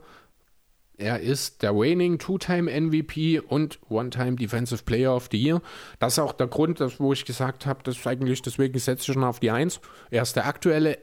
er 0.98 1.20
ist 1.20 1.62
der 1.62 1.72
reigning 1.74 2.20
Two-Time 2.20 2.72
MVP 2.72 3.40
und 3.40 3.80
One-Time 3.90 4.36
Defensive 4.36 4.84
Player 4.84 5.14
of 5.16 5.28
the 5.32 5.38
Year. 5.38 5.62
Das 6.00 6.14
ist 6.14 6.20
auch 6.20 6.34
der 6.34 6.48
Grund, 6.48 6.80
dass, 6.80 7.00
wo 7.00 7.14
ich 7.14 7.26
gesagt 7.26 7.66
habe, 7.66 7.84
dass 7.84 8.06
eigentlich 8.08 8.42
deswegen 8.42 8.78
setze 8.80 9.02
ich 9.02 9.14
schon 9.14 9.24
auf 9.24 9.40
die 9.40 9.52
Eins. 9.52 9.82
Er 10.10 10.24
ist 10.24 10.36
der 10.36 10.48
aktuelle 10.48 10.98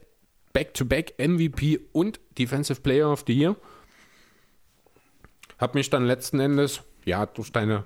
Back-to-Back 0.52 1.14
-back 1.19 1.28
MVP 1.28 1.81
und 1.93 2.20
Defensive 2.39 2.81
Player 2.81 3.10
of 3.10 3.24
the 3.27 3.35
Year. 3.35 3.56
Hab 5.59 5.74
mich 5.74 5.90
dann 5.90 6.06
letzten 6.06 6.40
Endes, 6.40 6.81
ja, 7.05 7.27
durch 7.27 7.52
deine 7.52 7.85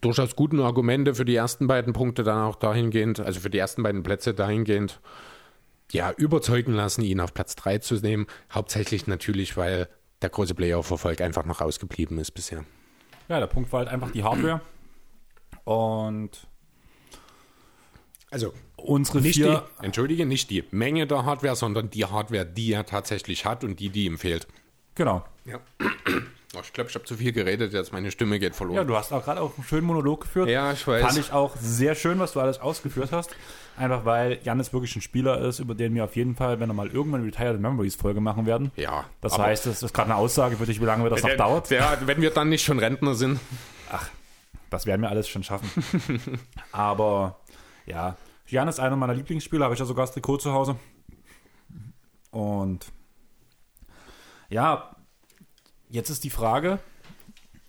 durchaus 0.00 0.36
guten 0.36 0.60
Argumente 0.60 1.14
für 1.14 1.24
die 1.24 1.34
ersten 1.34 1.66
beiden 1.66 1.92
Punkte 1.92 2.22
dann 2.22 2.38
auch 2.38 2.56
dahingehend, 2.56 3.20
also 3.20 3.40
für 3.40 3.50
die 3.50 3.58
ersten 3.58 3.82
beiden 3.82 4.02
Plätze 4.02 4.32
dahingehend, 4.32 5.00
ja, 5.90 6.12
überzeugen 6.12 6.74
lassen, 6.74 7.02
ihn 7.02 7.20
auf 7.20 7.34
Platz 7.34 7.56
3 7.56 7.78
zu 7.78 7.94
nehmen. 7.96 8.26
Hauptsächlich 8.52 9.06
natürlich, 9.06 9.56
weil 9.56 9.88
der 10.22 10.30
große 10.30 10.54
Playoff-Erfolg 10.54 11.20
einfach 11.20 11.44
noch 11.44 11.60
ausgeblieben 11.60 12.18
ist 12.18 12.32
bisher. 12.32 12.64
Ja, 13.28 13.40
der 13.40 13.46
Punkt 13.46 13.72
war 13.72 13.80
halt 13.80 13.88
einfach 13.88 14.10
die 14.10 14.22
Hardware. 14.22 14.60
Und 15.64 16.46
also 18.30 18.52
unsere 18.76 19.20
nicht 19.20 19.36
vier. 19.36 19.66
Die, 19.80 19.84
entschuldige, 19.84 20.26
nicht 20.26 20.50
die 20.50 20.64
Menge 20.70 21.06
der 21.06 21.24
Hardware, 21.24 21.56
sondern 21.56 21.90
die 21.90 22.04
Hardware, 22.04 22.46
die 22.46 22.72
er 22.72 22.86
tatsächlich 22.86 23.44
hat 23.44 23.64
und 23.64 23.80
die, 23.80 23.90
die 23.90 24.04
ihm 24.04 24.18
fehlt. 24.18 24.46
Genau. 24.94 25.24
Ja. 25.44 25.60
Oh, 26.58 26.62
ich 26.64 26.72
glaube, 26.72 26.90
ich 26.90 26.94
habe 26.96 27.04
zu 27.04 27.16
viel 27.16 27.32
geredet, 27.32 27.72
jetzt 27.72 27.92
meine 27.92 28.10
Stimme 28.10 28.38
geht 28.38 28.54
verloren. 28.54 28.76
Ja, 28.78 28.84
du 28.84 28.96
hast 28.96 29.12
auch 29.12 29.24
gerade 29.24 29.40
auch 29.40 29.56
einen 29.56 29.64
schönen 29.64 29.86
Monolog 29.86 30.22
geführt. 30.22 30.48
Ja, 30.48 30.72
ich 30.72 30.84
weiß. 30.86 31.02
Fand 31.02 31.18
ich 31.18 31.32
auch 31.32 31.54
sehr 31.56 31.94
schön, 31.94 32.18
was 32.18 32.32
du 32.32 32.40
alles 32.40 32.60
ausgeführt 32.60 33.12
hast. 33.12 33.30
Einfach 33.76 34.04
weil 34.04 34.40
Janis 34.42 34.72
wirklich 34.72 34.96
ein 34.96 35.02
Spieler 35.02 35.40
ist, 35.40 35.60
über 35.60 35.76
den 35.76 35.94
wir 35.94 36.02
auf 36.02 36.16
jeden 36.16 36.34
Fall, 36.34 36.58
wenn 36.58 36.68
er 36.68 36.74
mal 36.74 36.88
irgendwann 36.88 37.20
eine 37.20 37.28
Retired 37.28 37.60
Memories 37.60 37.94
Folge 37.94 38.20
machen 38.20 38.44
werden. 38.44 38.72
Ja. 38.74 39.04
Das 39.20 39.38
heißt, 39.38 39.66
das 39.66 39.84
ist 39.84 39.94
gerade 39.94 40.10
eine 40.10 40.16
Aussage 40.16 40.56
für 40.56 40.66
dich, 40.66 40.80
wie 40.80 40.84
lange 40.84 41.08
das 41.08 41.22
noch 41.22 41.36
dauert. 41.36 41.70
Ja, 41.70 41.96
wenn 42.04 42.20
wir 42.20 42.30
dann 42.30 42.48
nicht 42.48 42.64
schon 42.64 42.80
Rentner 42.80 43.14
sind. 43.14 43.38
Ach, 43.92 44.08
das 44.70 44.84
werden 44.86 45.02
wir 45.02 45.10
alles 45.10 45.28
schon 45.28 45.44
schaffen. 45.44 45.70
Aber 46.72 47.38
ja, 47.86 48.16
Jan 48.48 48.66
ist 48.66 48.80
einer 48.80 48.96
meiner 48.96 49.14
Lieblingsspieler, 49.14 49.64
habe 49.64 49.74
ich 49.74 49.80
ja 49.80 49.86
sogar 49.86 50.06
das 50.06 50.14
Trikot 50.14 50.38
zu 50.38 50.52
Hause. 50.52 50.74
Und 52.32 52.86
ja, 54.50 54.96
jetzt 55.88 56.10
ist 56.10 56.24
die 56.24 56.30
Frage, 56.30 56.78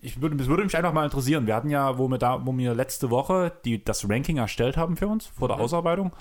ich 0.02 0.22
würde, 0.22 0.36
das 0.36 0.48
würde 0.48 0.64
mich 0.64 0.78
einfach 0.78 0.94
mal 0.94 1.06
interessieren. 1.06 1.48
Wir 1.48 1.56
hatten 1.56 1.70
ja, 1.70 1.98
wo 1.98 2.08
wir 2.08 2.18
da, 2.18 2.46
wo 2.46 2.58
wir 2.58 2.74
letzte 2.74 3.10
Woche 3.10 3.52
die, 3.66 3.84
das 3.84 4.10
Ranking 4.10 4.38
erstellt 4.38 4.78
haben 4.78 4.96
für 4.96 5.08
uns, 5.08 5.26
vor 5.28 5.48
der 5.48 5.58
mhm. 5.58 5.64
Ausarbeitung, 5.64 6.14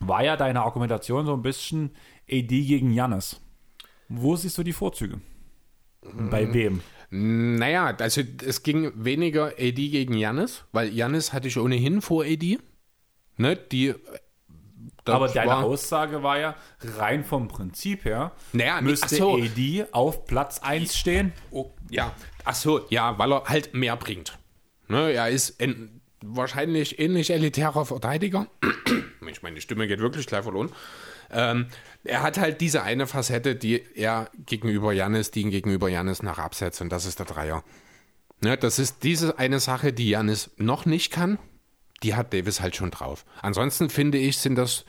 war 0.00 0.22
ja 0.22 0.36
deine 0.36 0.62
Argumentation 0.62 1.26
so 1.26 1.34
ein 1.34 1.42
bisschen 1.42 1.90
AD 2.30 2.48
gegen 2.48 2.92
Jannis. 2.92 3.40
Wo 4.08 4.36
siehst 4.36 4.58
du 4.58 4.62
die 4.62 4.72
Vorzüge? 4.72 5.20
Mhm. 6.02 6.30
Bei 6.30 6.52
wem? 6.52 6.80
Naja, 7.10 7.94
also 7.98 8.22
es 8.44 8.62
ging 8.62 8.92
weniger 8.96 9.52
AD 9.58 9.88
gegen 9.88 10.14
Jannis, 10.14 10.64
weil 10.72 10.92
Jannis 10.92 11.32
hatte 11.32 11.48
ich 11.48 11.58
ohnehin 11.58 12.00
vor 12.02 12.24
AD. 12.24 12.58
Ne, 13.36 13.56
die 13.56 13.94
aber 15.12 15.28
deine 15.28 15.50
war, 15.50 15.64
Aussage 15.64 16.22
war 16.22 16.38
ja, 16.38 16.54
rein 16.96 17.24
vom 17.24 17.48
Prinzip 17.48 18.04
her, 18.04 18.32
naja, 18.52 18.80
müsste 18.80 19.14
so. 19.16 19.36
AD 19.36 19.86
auf 19.92 20.26
Platz 20.26 20.60
1 20.60 20.96
stehen. 20.96 21.32
Oh, 21.50 21.72
ja, 21.90 22.12
ach 22.44 22.54
so, 22.54 22.86
ja, 22.88 23.18
weil 23.18 23.32
er 23.32 23.44
halt 23.44 23.74
mehr 23.74 23.96
bringt. 23.96 24.38
Ne, 24.88 25.12
er 25.12 25.28
ist 25.28 25.60
ein 25.60 26.00
wahrscheinlich 26.22 26.98
ähnlich 26.98 27.30
elitärer 27.30 27.84
Verteidiger. 27.84 28.46
Mensch, 29.20 29.42
meine 29.42 29.60
Stimme 29.60 29.86
geht 29.86 30.00
wirklich 30.00 30.26
gleich 30.26 30.42
verloren. 30.42 30.70
Ähm, 31.30 31.66
er 32.04 32.22
hat 32.22 32.38
halt 32.38 32.60
diese 32.60 32.82
eine 32.82 33.06
Facette, 33.06 33.56
die 33.56 33.82
er 33.94 34.30
gegenüber 34.46 34.92
Janis, 34.92 35.30
die 35.30 35.42
ihn 35.42 35.50
gegenüber 35.50 35.88
Janis 35.88 36.22
nach 36.22 36.38
absetzt, 36.38 36.80
und 36.80 36.90
das 36.90 37.06
ist 37.06 37.18
der 37.18 37.26
Dreier. 37.26 37.64
Ne, 38.40 38.56
das 38.56 38.78
ist 38.78 39.02
diese 39.02 39.38
eine 39.38 39.60
Sache, 39.60 39.92
die 39.92 40.10
Janis 40.10 40.50
noch 40.56 40.86
nicht 40.86 41.10
kann, 41.10 41.38
die 42.04 42.14
hat 42.14 42.32
Davis 42.32 42.60
halt 42.60 42.76
schon 42.76 42.90
drauf. 42.90 43.24
Ansonsten 43.42 43.90
finde 43.90 44.18
ich, 44.18 44.38
sind 44.38 44.54
das 44.56 44.84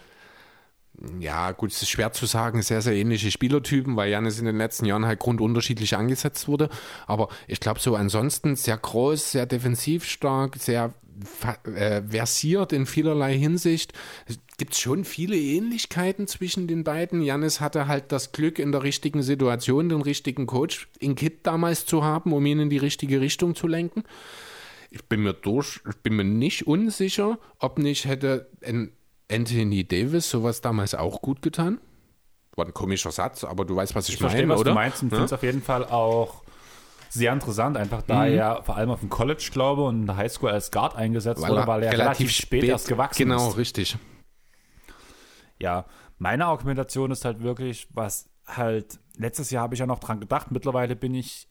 ja, 1.19 1.51
gut, 1.51 1.71
es 1.71 1.81
ist 1.81 1.89
schwer 1.89 2.13
zu 2.13 2.25
sagen, 2.25 2.61
sehr, 2.61 2.81
sehr 2.81 2.93
ähnliche 2.93 3.29
Spielertypen, 3.29 3.95
weil 3.97 4.09
Janis 4.09 4.39
in 4.39 4.45
den 4.45 4.57
letzten 4.57 4.85
Jahren 4.85 5.05
halt 5.05 5.19
grundunterschiedlich 5.19 5.97
angesetzt 5.97 6.47
wurde. 6.47 6.69
Aber 7.05 7.27
ich 7.47 7.59
glaube, 7.59 7.81
so 7.81 7.95
ansonsten 7.95 8.55
sehr 8.55 8.77
groß, 8.77 9.33
sehr 9.33 9.45
defensiv 9.45 10.05
stark, 10.05 10.55
sehr 10.57 10.93
äh, 11.75 12.01
versiert 12.01 12.73
in 12.73 12.85
vielerlei 12.85 13.37
Hinsicht. 13.37 13.93
Es 14.25 14.39
gibt 14.57 14.75
schon 14.75 15.03
viele 15.03 15.35
Ähnlichkeiten 15.35 16.27
zwischen 16.27 16.67
den 16.67 16.83
beiden. 16.83 17.21
Janis 17.21 17.59
hatte 17.59 17.87
halt 17.87 18.11
das 18.11 18.31
Glück, 18.31 18.59
in 18.59 18.71
der 18.71 18.83
richtigen 18.83 19.21
Situation 19.21 19.89
den 19.89 20.01
richtigen 20.01 20.45
Coach 20.45 20.87
in 20.99 21.15
Kit 21.15 21.39
damals 21.43 21.85
zu 21.85 22.03
haben, 22.03 22.31
um 22.31 22.45
ihn 22.45 22.59
in 22.59 22.69
die 22.69 22.77
richtige 22.77 23.19
Richtung 23.21 23.55
zu 23.55 23.67
lenken. 23.67 24.03
Ich 24.89 25.05
bin 25.05 25.23
mir 25.23 25.33
durch, 25.33 25.81
ich 25.89 25.97
bin 25.97 26.15
mir 26.15 26.23
nicht 26.23 26.67
unsicher, 26.67 27.37
ob 27.59 27.79
nicht 27.79 28.05
hätte 28.05 28.49
Anthony 29.31 29.87
Davis 29.87 30.29
sowas 30.29 30.61
damals 30.61 30.95
auch 30.95 31.21
gut 31.21 31.41
getan. 31.41 31.79
War 32.55 32.65
ein 32.65 32.73
komischer 32.73 33.11
Satz, 33.11 33.43
aber 33.43 33.65
du 33.65 33.75
weißt, 33.75 33.95
was 33.95 34.07
ich, 34.07 34.15
ich 34.15 34.21
meine, 34.21 34.31
verstehe, 34.31 34.49
was 34.49 34.59
oder? 34.61 34.71
du 34.71 34.75
meinst 34.75 35.03
und 35.03 35.09
ja? 35.09 35.15
finde 35.15 35.25
es 35.25 35.33
auf 35.33 35.43
jeden 35.43 35.61
Fall 35.61 35.85
auch 35.85 36.43
sehr 37.09 37.31
interessant, 37.33 37.77
einfach 37.77 38.01
da 38.01 38.25
mhm. 38.25 38.33
er 38.33 38.63
vor 38.63 38.75
allem 38.75 38.89
auf 38.89 38.99
dem 38.99 39.09
College, 39.09 39.49
glaube 39.51 39.83
und 39.83 40.01
in 40.01 40.05
der 40.05 40.17
Highschool 40.17 40.49
als 40.49 40.71
Guard 40.71 40.95
eingesetzt 40.95 41.41
weil 41.41 41.51
wurde, 41.51 41.67
weil 41.67 41.83
er 41.83 41.91
relativ, 41.91 42.05
relativ 42.05 42.31
spät, 42.31 42.61
spät 42.61 42.69
erst 42.69 42.87
gewachsen 42.87 43.23
genau, 43.23 43.37
ist. 43.37 43.43
Genau, 43.43 43.55
richtig. 43.55 43.97
Ja, 45.59 45.85
meine 46.17 46.45
Argumentation 46.45 47.11
ist 47.11 47.25
halt 47.25 47.41
wirklich, 47.41 47.87
was 47.93 48.29
halt, 48.45 48.99
letztes 49.17 49.49
Jahr 49.49 49.63
habe 49.63 49.75
ich 49.75 49.79
ja 49.79 49.85
noch 49.85 49.99
dran 49.99 50.19
gedacht, 50.19 50.51
mittlerweile 50.51 50.95
bin 50.95 51.15
ich 51.15 51.47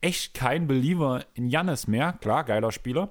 echt 0.00 0.34
kein 0.34 0.66
Believer 0.66 1.24
in 1.34 1.48
Jannis 1.48 1.86
mehr. 1.86 2.14
Klar, 2.14 2.44
geiler 2.44 2.72
Spieler. 2.72 3.10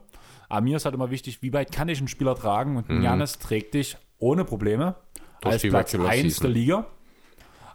Aber 0.49 0.61
mir 0.61 0.77
ist 0.77 0.85
halt 0.85 0.95
immer 0.95 1.11
wichtig, 1.11 1.41
wie 1.41 1.53
weit 1.53 1.71
kann 1.71 1.89
ich 1.89 1.99
einen 1.99 2.07
Spieler 2.07 2.35
tragen? 2.35 2.77
Und 2.77 2.89
mhm. 2.89 3.03
Janis 3.03 3.37
trägt 3.39 3.75
dich 3.75 3.97
ohne 4.17 4.45
Probleme 4.45 4.95
Durch 5.41 5.53
als 5.53 5.61
Platz 5.61 5.95
1 5.95 6.39
der 6.39 6.49
Liga. 6.49 6.85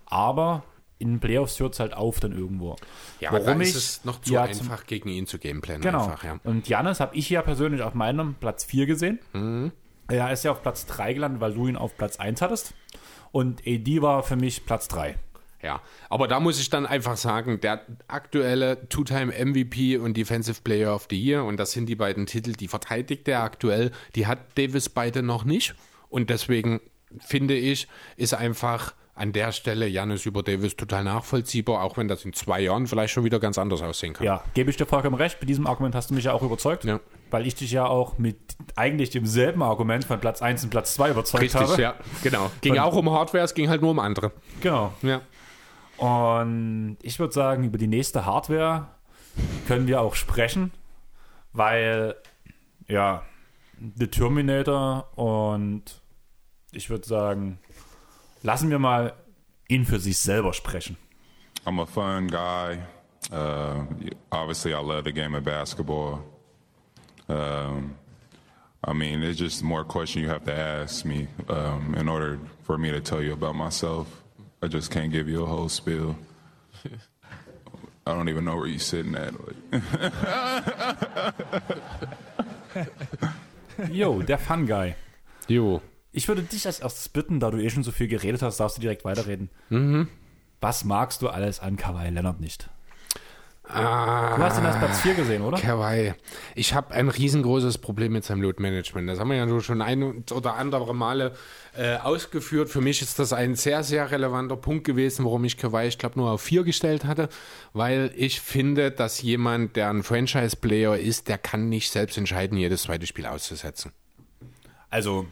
Aber 0.07 0.65
in 0.99 1.15
den 1.15 1.21
Playoffs 1.21 1.59
hört 1.61 1.75
es 1.75 1.81
halt 1.81 1.95
auf 1.95 2.21
dann 2.21 2.33
irgendwo. 2.33 2.77
Ja, 3.21 3.33
Warum 3.33 3.61
ist 3.61 3.75
es 3.75 4.05
noch 4.05 4.21
zu 4.21 4.39
einfach, 4.39 4.87
gegen 4.87 5.09
ihn 5.09 5.27
zu 5.27 5.39
gameplanen. 5.39 5.83
Genau. 5.83 6.05
Einfach, 6.05 6.25
ja. 6.25 6.41
Und 6.45 6.69
Janis 6.69 7.01
habe 7.01 7.17
ich 7.17 7.29
ja 7.31 7.43
persönlich 7.43 7.83
auf 7.83 7.95
meinem 7.95 8.35
Platz 8.35 8.65
4 8.65 8.87
gesehen. 8.87 9.19
Mhm. 9.33 9.73
Er 10.09 10.33
ist 10.33 10.45
ja 10.45 10.53
auf 10.53 10.63
Platz 10.63 10.87
3 10.87 11.15
gelandet, 11.15 11.41
weil 11.41 11.55
du 11.55 11.67
ihn 11.67 11.77
auf 11.77 11.97
Platz 11.97 12.19
1 12.19 12.43
hattest. 12.43 12.75
Und 13.33 13.63
AD 13.67 14.03
war 14.03 14.23
für 14.23 14.37
mich 14.37 14.67
Platz 14.67 14.89
3. 14.89 15.17
Ja, 15.65 15.81
aber 16.11 16.29
da 16.29 16.41
muss 16.41 16.61
ich 16.61 16.69
dann 16.69 16.85
einfach 16.85 17.17
sagen, 17.17 17.59
der 17.61 17.81
aktuelle 18.07 18.87
Two-Time-MVP 18.91 19.97
und 19.97 20.15
Defensive 20.15 20.61
Player 20.63 20.95
of 20.95 21.07
the 21.09 21.19
Year, 21.19 21.43
und 21.43 21.57
das 21.59 21.73
sind 21.73 21.87
die 21.87 21.97
beiden 21.97 22.27
Titel, 22.27 22.53
die 22.53 22.69
verteidigt 22.69 23.27
er 23.29 23.43
aktuell, 23.43 23.91
die 24.15 24.27
hat 24.27 24.39
Davis 24.59 24.91
beide 24.91 25.23
noch 25.23 25.45
nicht. 25.45 25.75
Und 26.11 26.29
deswegen 26.29 26.81
finde 27.19 27.55
ich, 27.55 27.89
ist 28.17 28.35
einfach 28.35 28.95
an 29.15 29.33
der 29.33 29.53
Stelle 29.53 29.87
Janis 29.87 30.27
über 30.27 30.43
Davis 30.43 30.77
total 30.77 31.05
nachvollziehbar, 31.05 31.83
auch 31.83 31.97
wenn 31.97 32.09
das 32.09 32.25
in 32.25 32.33
zwei 32.33 32.61
Jahren 32.61 32.87
vielleicht 32.87 33.15
schon 33.15 33.25
wieder 33.25 33.39
ganz 33.39 33.59
anders 33.59 33.81
aussehen 33.81 34.13
kann. 34.13 34.27
Ja, 34.27 34.43
gebe 34.55 34.71
ich 34.71 34.77
dir 34.77 34.87
vollkommen 34.87 35.15
recht. 35.15 35.41
Mit 35.41 35.49
diesem 35.49 35.67
Argument 35.67 35.95
hast 35.95 36.11
du 36.11 36.15
mich 36.15 36.25
ja 36.25 36.33
auch 36.33 36.43
überzeugt, 36.43 36.85
ja. 36.85 37.01
weil 37.31 37.47
ich 37.47 37.55
dich 37.55 37.71
ja 37.71 37.87
auch 37.87 38.19
mit 38.19 38.37
eigentlich 38.75 39.11
demselben 39.11 39.63
Argument 39.63 40.05
von 40.05 40.19
Platz 40.19 40.43
1 40.43 40.65
und 40.65 40.71
Platz 40.71 40.95
2 40.95 41.11
überzeugt 41.11 41.45
Richtig, 41.45 41.61
habe. 41.61 41.81
ja, 41.81 41.95
genau. 42.23 42.51
Ging 42.61 42.75
von, 42.75 42.83
auch 42.83 42.97
um 42.97 43.11
Hardware, 43.11 43.45
es 43.45 43.55
ging 43.55 43.69
halt 43.69 43.83
nur 43.83 43.93
um 43.93 44.01
andere. 44.01 44.33
Genau. 44.61 44.93
Ja. 45.03 45.21
Und 45.97 46.99
ich 47.03 47.19
würde 47.19 47.33
sagen, 47.33 47.65
über 47.65 47.79
die 47.79 47.87
nächste 47.87 48.25
Hardware 48.25 48.89
können 49.67 49.87
wir 49.87 50.01
auch 50.01 50.15
sprechen, 50.15 50.73
weil, 51.53 52.17
ja, 52.89 53.23
The 53.97 54.07
Terminator 54.07 55.07
und 55.17 56.01
ich 56.73 56.91
würde 56.91 57.07
sagen, 57.07 57.59
lassen 58.43 58.71
wir 58.71 58.79
mal 58.79 59.15
ihn 59.69 59.85
für 59.85 59.99
sich 59.99 60.19
selber 60.19 60.53
sprechen. 60.53 60.97
I'm 61.67 61.81
a 61.81 61.87
fun 61.87 62.29
guy. 62.29 62.79
Uh, 63.33 63.87
obviously, 64.31 64.75
I 64.75 64.81
love 64.81 65.05
the 65.05 65.13
game 65.13 65.35
of 65.35 65.45
basketball. 65.45 66.21
Um, 67.29 67.97
I 68.87 68.93
mean, 68.93 69.23
it's 69.23 69.39
just 69.39 69.63
more 69.63 69.85
question 69.85 70.23
you 70.23 70.29
have 70.29 70.45
to 70.45 70.53
ask 70.53 71.07
me 71.07 71.27
um, 71.49 71.95
in 71.97 72.07
order 72.09 72.39
for 72.65 72.77
me 72.77 72.91
to 72.91 73.01
tell 73.01 73.23
you 73.23 73.33
about 73.33 73.55
myself. 73.55 74.24
I 74.65 74.69
just 74.69 74.91
can't 74.91 75.13
give 75.13 75.29
you 75.29 75.43
a 75.43 75.47
whole 75.47 75.69
spiel. 75.69 76.17
I 78.07 78.15
don't 78.15 78.29
even 78.31 78.45
know 78.45 78.57
where 78.57 78.67
you're 78.67 78.79
sitting 78.79 79.15
at. 79.15 79.35
Yo, 83.91 84.23
der 84.23 84.39
Fun 84.39 84.67
Guy. 84.67 84.95
Jo. 85.49 85.83
Ich 86.13 86.29
würde 86.29 86.43
dich 86.43 86.67
als 86.67 86.81
erstes 86.81 87.11
bitten, 87.11 87.41
da 87.41 87.51
du 87.51 87.59
eh 87.59 87.69
schon 87.69 87.83
so 87.83 87.93
viel 87.93 88.09
geredet 88.09 88.41
hast, 88.41 88.59
darfst 88.59 88.79
du 88.79 88.81
direkt 88.81 89.05
weiterreden. 89.05 89.51
Mhm. 89.69 90.09
Was 90.61 90.85
magst 90.85 91.21
du 91.21 91.29
alles 91.29 91.61
an 91.61 91.77
Kawhi 91.77 92.09
Leonard 92.09 92.41
nicht? 92.41 92.71
Ah, 93.67 94.37
du 94.37 94.43
hast 94.43 94.59
ihn 94.59 94.67
als 94.67 94.79
Platz 94.79 95.01
4 95.01 95.15
gesehen, 95.15 95.43
oder? 95.43 95.59
Kawhi. 95.59 96.13
Ich 96.55 96.75
habe 96.75 96.93
ein 96.93 97.09
riesengroßes 97.09 97.79
Problem 97.79 98.13
mit 98.13 98.23
seinem 98.23 98.43
Load 98.43 98.61
Management. 98.61 99.09
Das 99.09 99.19
haben 99.19 99.31
wir 99.31 99.37
ja 99.37 99.61
schon 99.61 99.81
ein 99.81 100.25
oder 100.31 100.57
andere 100.57 100.95
Male 100.95 101.33
äh, 101.75 101.97
ausgeführt. 101.97 102.69
Für 102.69 102.83
mich 102.83 103.01
ist 103.01 103.19
das 103.19 103.33
ein 103.33 103.55
sehr, 103.55 103.83
sehr 103.83 104.11
relevanter 104.11 104.57
Punkt 104.57 104.85
gewesen, 104.85 105.25
warum 105.25 105.45
ich 105.45 105.57
Kawhi, 105.57 105.87
ich 105.87 105.97
glaube, 105.97 106.19
nur 106.19 106.31
auf 106.33 106.43
4 106.43 106.63
gestellt 106.65 107.07
hatte, 107.07 107.31
weil 107.73 108.13
ich 108.17 108.43
finde, 108.43 108.91
dass 108.91 109.23
jemand, 109.23 109.77
der 109.77 109.89
ein 109.89 110.03
Franchise-Player 110.03 110.99
ist, 110.99 111.29
der 111.29 111.39
kann 111.39 111.71
nicht 111.71 111.91
selbst 111.91 112.19
entscheiden, 112.19 112.59
jedes 112.59 112.83
zweite 112.83 113.07
Spiel 113.07 113.25
auszusetzen. 113.25 113.93
Also, 114.91 115.27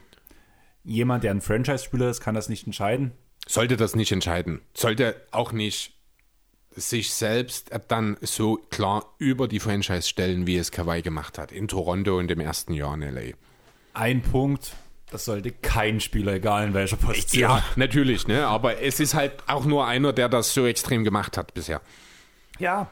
jemand, 0.85 1.23
der 1.23 1.33
ein 1.33 1.43
Franchise-Spieler 1.43 2.09
ist, 2.09 2.21
kann 2.21 2.35
das 2.35 2.49
nicht 2.49 2.67
entscheiden? 2.67 3.13
Sollte 3.47 3.77
das 3.77 3.95
nicht 3.95 4.11
entscheiden. 4.11 4.63
Sollte 4.73 5.21
auch 5.33 5.53
nicht 5.53 5.95
sich 6.77 7.13
selbst 7.13 7.71
dann 7.89 8.17
so 8.21 8.57
klar 8.71 9.15
über 9.19 9.49
die 9.49 9.61
Franchise 9.61 10.09
stellen, 10.09 10.47
wie 10.47 10.57
es 10.57 10.71
Kawhi 10.71 11.03
gemacht 11.03 11.39
hat, 11.39 11.53
in 11.53 11.69
Toronto 11.69 12.19
und 12.19 12.31
im 12.31 12.41
ersten 12.41 12.75
Jahr 12.75 12.95
in 12.95 13.03
LA. 13.03 13.33
Ein 13.95 14.23
Punkt, 14.23 14.73
das 15.11 15.27
sollte 15.27 15.53
kein 15.53 16.01
Spieler, 16.01 16.35
egal 16.35 16.69
in 16.69 16.75
welcher 16.75 16.97
Position. 16.97 17.43
Ja, 17.43 17.65
natürlich, 17.77 18.27
ne? 18.27 18.47
aber 18.47 18.81
es 18.81 18.99
ist 18.99 19.15
halt 19.15 19.33
auch 19.47 19.65
nur 19.67 19.87
einer, 19.87 20.13
der 20.13 20.29
das 20.29 20.55
so 20.55 20.67
extrem 20.67 21.05
gemacht 21.05 21.37
hat 21.37 21.53
bisher. 21.53 21.83
Ja, 22.59 22.89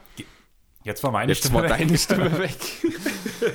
jetzt 0.83 1.03
war 1.03 1.11
meine 1.11 1.31
jetzt 1.31 1.45
Stimme 1.45 1.55
war 1.55 1.63
weg. 1.63 1.69
deine 1.79 1.97
Stimme 1.97 2.37
weg. 2.39 2.55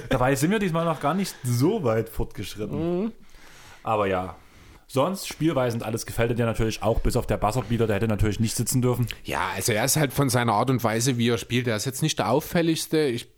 Dabei 0.09 0.35
sind 0.35 0.51
wir 0.51 0.59
diesmal 0.59 0.85
noch 0.85 1.01
gar 1.01 1.15
nicht 1.15 1.35
so 1.45 1.85
weit 1.85 2.09
fortgeschritten. 2.09 3.05
Mhm. 3.05 3.13
Aber 3.85 4.09
ja, 4.09 4.37
Sonst 4.89 5.27
spielweisend 5.27 5.83
alles 5.83 6.07
gefällt 6.07 6.39
dir 6.39 6.47
natürlich 6.47 6.83
auch, 6.83 7.01
bis 7.01 7.17
auf 7.17 7.27
der 7.27 7.39
Buzzerbeater, 7.39 7.87
der 7.87 7.97
hätte 7.97 8.09
natürlich 8.09 8.39
nicht 8.39 8.55
sitzen 8.55 8.83
dürfen. 8.83 9.09
Ja, 9.25 9.51
also 9.55 9.73
er 9.73 9.85
ist 9.85 9.97
halt 9.97 10.13
von 10.13 10.29
seiner 10.29 10.53
Art 10.53 10.71
und 10.71 10.83
Weise, 10.85 11.19
wie 11.19 11.29
er 11.29 11.39
spielt, 11.39 11.67
er 11.67 11.77
ist 11.77 11.87
jetzt 11.87 12.03
nicht 12.03 12.19
der 12.19 12.31
auffälligste. 12.31 13.01
Ich 13.01 13.29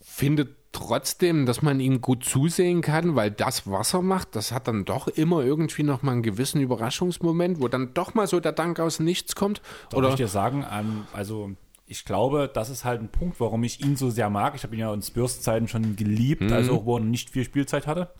finde 0.00 0.48
trotzdem, 0.72 1.46
dass 1.46 1.62
man 1.62 1.78
ihm 1.78 2.00
gut 2.00 2.24
zusehen 2.24 2.82
kann, 2.82 3.14
weil 3.14 3.30
das, 3.30 3.70
was 3.70 3.94
er 3.94 4.02
macht, 4.02 4.34
das 4.34 4.50
hat 4.50 4.66
dann 4.66 4.84
doch 4.84 5.06
immer 5.06 5.42
irgendwie 5.42 5.84
noch 5.84 6.02
mal 6.02 6.12
einen 6.12 6.22
gewissen 6.22 6.60
Überraschungsmoment, 6.60 7.60
wo 7.60 7.68
dann 7.68 7.94
doch 7.94 8.14
mal 8.14 8.26
so 8.26 8.40
der 8.40 8.52
Dank 8.52 8.80
aus 8.80 8.98
nichts 8.98 9.36
kommt. 9.36 9.62
Darf 9.90 9.98
Oder 9.98 10.08
ich 10.10 10.16
dir 10.16 10.28
sagen, 10.28 10.64
also 11.12 11.52
ich 11.86 12.04
glaube, 12.04 12.50
das 12.52 12.70
ist 12.70 12.84
halt 12.84 13.00
ein 13.00 13.08
Punkt, 13.08 13.40
warum 13.40 13.62
ich 13.62 13.82
ihn 13.82 13.96
so 13.96 14.10
sehr 14.10 14.30
mag. 14.30 14.54
Ich 14.56 14.64
habe 14.64 14.74
ihn 14.74 14.80
ja 14.80 14.92
in 14.92 15.00
Spurs-Zeiten 15.00 15.68
schon 15.68 15.96
geliebt, 15.96 16.42
mhm. 16.42 16.52
also 16.52 16.84
wo 16.84 16.96
er 16.96 17.00
nicht 17.00 17.30
viel 17.30 17.44
Spielzeit 17.44 17.86
hatte 17.86 18.10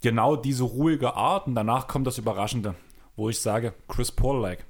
genau 0.00 0.36
diese 0.36 0.64
ruhige 0.64 1.14
Art 1.14 1.46
und 1.46 1.54
danach 1.54 1.86
kommt 1.86 2.06
das 2.06 2.18
Überraschende, 2.18 2.74
wo 3.16 3.28
ich 3.28 3.40
sage, 3.40 3.74
Chris 3.88 4.12
Paul-like. 4.12 4.64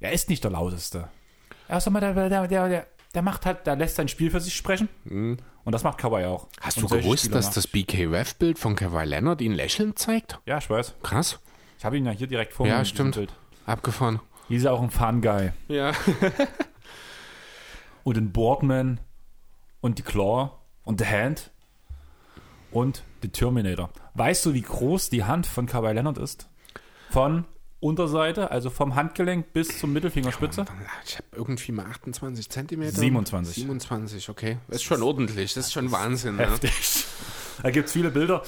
Er 0.00 0.12
ist 0.12 0.28
nicht 0.28 0.44
der 0.44 0.52
lauteste. 0.52 1.08
Er 1.66 1.78
ist 1.78 1.86
immer 1.86 2.00
der, 2.00 2.14
der, 2.14 2.46
der, 2.46 2.68
der, 2.68 2.86
der 3.14 3.22
macht 3.22 3.46
halt, 3.46 3.66
der 3.66 3.76
lässt 3.76 3.96
sein 3.96 4.08
Spiel 4.08 4.30
für 4.30 4.40
sich 4.40 4.54
sprechen. 4.54 4.88
Mhm. 5.04 5.38
Und 5.64 5.72
das 5.72 5.82
macht 5.82 5.98
Kawhi 5.98 6.24
auch. 6.24 6.48
Hast 6.60 6.78
und 6.78 6.90
du 6.90 6.96
gewusst, 6.96 7.34
dass 7.34 7.50
das 7.50 7.66
BK-Ref-Bild 7.66 8.58
von 8.58 8.74
Kawhi 8.74 9.04
Leonard 9.04 9.40
ihn 9.40 9.52
lächelnd 9.52 9.98
zeigt? 9.98 10.38
Ja, 10.46 10.58
ich 10.58 10.70
weiß. 10.70 10.94
Krass. 11.02 11.40
Ich 11.78 11.84
habe 11.84 11.98
ihn 11.98 12.06
ja 12.06 12.12
hier 12.12 12.26
direkt 12.26 12.54
vor 12.54 12.64
mir. 12.64 12.72
Ja, 12.72 12.84
stimmt. 12.84 13.16
Bild. 13.16 13.32
Abgefahren. 13.66 14.20
Hier 14.48 14.56
ist 14.56 14.66
auch 14.66 14.80
ein 14.80 14.90
Fun-Guy. 14.90 15.52
Ja. 15.68 15.92
und 18.04 18.16
den 18.16 18.32
Boardman 18.32 19.00
und 19.80 19.98
die 19.98 20.02
Claw 20.02 20.52
und 20.84 21.00
The 21.00 21.06
Hand 21.06 21.50
und 22.70 23.02
The 23.22 23.28
Terminator. 23.28 23.90
Weißt 24.14 24.44
du, 24.46 24.54
wie 24.54 24.62
groß 24.62 25.10
die 25.10 25.24
Hand 25.24 25.46
von 25.46 25.66
Kawhi 25.66 25.92
Leonard 25.92 26.18
ist? 26.18 26.48
Von 27.10 27.44
Unterseite, 27.80 28.50
also 28.50 28.70
vom 28.70 28.96
Handgelenk 28.96 29.52
bis 29.52 29.78
zur 29.78 29.88
Mittelfingerspitze? 29.88 30.64
Ich 31.06 31.16
habe 31.16 31.28
irgendwie 31.32 31.72
mal 31.72 31.86
28 31.86 32.48
Zentimeter. 32.48 32.98
27. 32.98 33.54
27, 33.54 34.28
okay. 34.28 34.58
Das 34.66 34.78
ist 34.78 34.82
schon 34.84 35.02
ordentlich, 35.02 35.54
das 35.54 35.66
ist 35.66 35.72
schon 35.72 35.92
Wahnsinn. 35.92 36.38
Heftig. 36.38 36.70
Ja. 36.70 37.62
Da 37.62 37.70
gibt 37.70 37.86
es 37.86 37.92
viele 37.92 38.10
Bilder. 38.10 38.42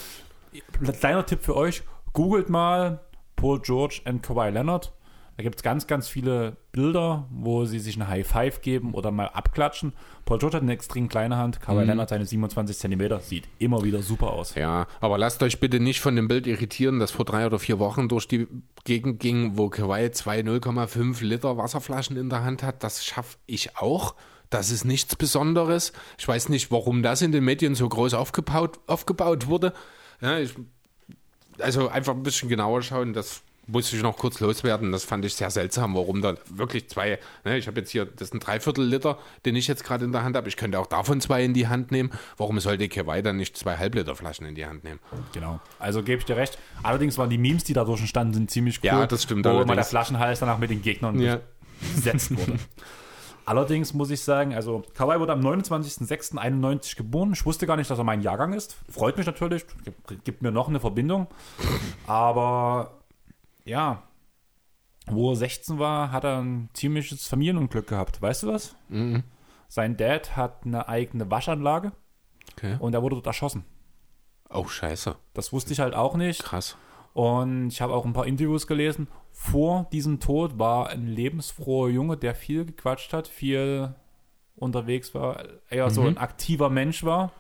Kleiner 0.98 1.24
Tipp 1.24 1.44
für 1.44 1.56
euch, 1.56 1.82
googelt 2.12 2.48
mal 2.48 3.01
Paul 3.36 3.60
George 3.60 4.02
und 4.05 4.22
Kawhi 4.22 4.51
Leonard. 4.51 4.92
Da 5.40 5.44
gibt 5.44 5.56
es 5.56 5.62
ganz, 5.62 5.86
ganz 5.86 6.06
viele 6.06 6.58
Bilder, 6.70 7.26
wo 7.30 7.64
sie 7.64 7.78
sich 7.78 7.96
eine 7.96 8.08
High 8.08 8.26
Five 8.26 8.60
geben 8.60 8.92
oder 8.92 9.10
mal 9.10 9.28
abklatschen. 9.28 9.94
Paul 10.26 10.36
George 10.36 10.56
hat 10.56 10.62
eine 10.62 10.74
extrem 10.74 11.08
kleine 11.08 11.38
Hand, 11.38 11.62
Kawhi 11.62 11.82
Leonard 11.82 12.10
seine 12.10 12.26
27 12.26 12.76
Zentimeter, 12.76 13.20
sieht 13.20 13.48
immer 13.58 13.82
wieder 13.82 14.02
super 14.02 14.34
aus. 14.34 14.54
Ja, 14.54 14.86
aber 15.00 15.16
lasst 15.16 15.42
euch 15.42 15.58
bitte 15.58 15.80
nicht 15.80 16.00
von 16.00 16.14
dem 16.14 16.28
Bild 16.28 16.46
irritieren, 16.46 16.98
das 16.98 17.10
vor 17.10 17.24
drei 17.24 17.46
oder 17.46 17.58
vier 17.58 17.78
Wochen 17.78 18.06
durch 18.06 18.28
die 18.28 18.48
Gegend 18.84 19.18
ging, 19.18 19.56
wo 19.56 19.70
Kawhi 19.70 20.10
zwei 20.10 20.40
0,5 20.40 21.24
Liter 21.24 21.56
Wasserflaschen 21.56 22.18
in 22.18 22.28
der 22.28 22.44
Hand 22.44 22.62
hat. 22.62 22.84
Das 22.84 23.02
schaffe 23.02 23.38
ich 23.46 23.78
auch. 23.78 24.16
Das 24.50 24.70
ist 24.70 24.84
nichts 24.84 25.16
Besonderes. 25.16 25.94
Ich 26.18 26.28
weiß 26.28 26.50
nicht, 26.50 26.70
warum 26.70 27.02
das 27.02 27.22
in 27.22 27.32
den 27.32 27.44
Medien 27.44 27.74
so 27.74 27.88
groß 27.88 28.12
aufgebaut, 28.12 28.78
aufgebaut 28.86 29.46
wurde. 29.46 29.72
Ja, 30.20 30.38
ich, 30.38 30.54
also 31.60 31.88
einfach 31.88 32.14
ein 32.14 32.24
bisschen 32.24 32.50
genauer 32.50 32.82
schauen, 32.82 33.14
das 33.14 33.42
musste 33.70 33.97
ich 33.97 34.02
noch 34.02 34.16
kurz 34.16 34.40
loswerden. 34.40 34.92
Das 34.92 35.05
fand 35.05 35.24
ich 35.24 35.34
sehr 35.34 35.51
seltsam, 35.51 35.94
warum 35.94 36.22
da 36.22 36.34
wirklich 36.51 36.88
zwei, 36.88 37.18
ne, 37.44 37.56
ich 37.59 37.66
habe 37.66 37.80
jetzt 37.80 37.90
hier, 37.90 38.05
das 38.06 38.28
sind 38.28 38.47
Dreiviertel 38.47 38.84
Liter, 38.84 39.18
den 39.44 39.56
ich 39.56 39.68
jetzt 39.68 39.84
gerade 39.84 40.05
in 40.05 40.12
der 40.12 40.22
Hand 40.24 40.36
habe. 40.36 40.48
Ich 40.48 40.56
könnte 40.56 40.78
auch 40.78 40.86
davon 40.86 41.20
zwei 41.20 41.44
in 41.44 41.55
die 41.55 41.68
Hand 41.68 41.90
nehmen. 41.90 42.10
Warum 42.36 42.59
sollte 42.60 42.88
Kawhi 42.88 43.22
dann 43.22 43.36
nicht 43.36 43.56
zwei 43.56 43.76
Halbliter 43.76 44.14
Flaschen 44.16 44.47
in 44.47 44.55
die 44.55 44.66
Hand 44.66 44.84
nehmen? 44.84 45.01
Genau. 45.32 45.60
Also 45.78 46.02
gebe 46.02 46.18
ich 46.18 46.24
dir 46.24 46.36
recht. 46.36 46.59
Allerdings 46.82 47.16
waren 47.18 47.30
die 47.30 47.38
Memes, 47.38 47.64
die 47.64 47.72
dadurch 47.72 48.01
entstanden 48.01 48.34
sind, 48.34 48.51
ziemlich 48.51 48.78
cool. 48.82 48.86
Ja, 48.88 49.06
das 49.06 49.22
stimmt 49.22 49.44
Wo 49.44 49.51
immer 49.51 49.59
der 49.60 49.70
allerdings. 49.70 49.88
Flaschenhals 49.88 50.40
danach 50.40 50.59
mit 50.59 50.70
den 50.70 50.82
Gegnern 50.82 51.20
Ja. 51.20 51.40
besetzt 51.94 52.30
wurde. 52.36 52.59
Allerdings 53.47 53.94
muss 53.94 54.10
ich 54.10 54.20
sagen, 54.20 54.55
also 54.55 54.84
Kawhi 54.94 55.18
wurde 55.18 55.32
am 55.32 55.40
29.06.91 55.40 56.97
geboren. 56.97 57.32
Ich 57.32 57.44
wusste 57.44 57.66
gar 57.66 57.76
nicht, 57.76 57.90
dass 57.90 57.98
er 57.98 58.05
mein 58.05 58.20
Jahrgang 58.20 58.52
ist. 58.52 58.76
Freut 58.88 59.16
mich 59.16 59.26
natürlich, 59.26 59.64
gibt 60.24 60.42
mir 60.42 60.52
noch 60.52 60.68
eine 60.68 60.78
Verbindung. 60.78 61.26
Aber 62.06 62.99
ja, 63.64 64.02
wo 65.06 65.30
er 65.30 65.36
16 65.36 65.78
war, 65.78 66.12
hat 66.12 66.24
er 66.24 66.40
ein 66.40 66.68
ziemliches 66.74 67.26
Familienunglück 67.26 67.86
gehabt. 67.88 68.20
Weißt 68.22 68.42
du 68.44 68.48
was? 68.48 68.76
Mhm. 68.88 69.24
Sein 69.68 69.96
Dad 69.96 70.36
hat 70.36 70.64
eine 70.64 70.88
eigene 70.88 71.30
Waschanlage 71.30 71.92
Okay. 72.52 72.76
und 72.80 72.94
er 72.94 73.02
wurde 73.02 73.16
dort 73.16 73.26
erschossen. 73.26 73.64
Oh, 74.48 74.66
scheiße. 74.66 75.14
Das 75.32 75.52
wusste 75.52 75.72
ich 75.72 75.80
halt 75.80 75.94
auch 75.94 76.16
nicht. 76.16 76.42
Krass. 76.42 76.76
Und 77.12 77.68
ich 77.68 77.80
habe 77.80 77.94
auch 77.94 78.04
ein 78.04 78.12
paar 78.12 78.26
Interviews 78.26 78.66
gelesen. 78.66 79.08
Vor 79.32 79.88
diesem 79.92 80.20
Tod 80.20 80.58
war 80.58 80.88
ein 80.90 81.06
lebensfroher 81.06 81.88
Junge, 81.90 82.16
der 82.16 82.34
viel 82.34 82.64
gequatscht 82.64 83.12
hat, 83.12 83.28
viel 83.28 83.94
unterwegs 84.56 85.14
war, 85.14 85.44
eher 85.70 85.88
so 85.90 86.02
ein 86.02 86.18
aktiver 86.18 86.68
Mensch 86.68 87.02
war. 87.04 87.32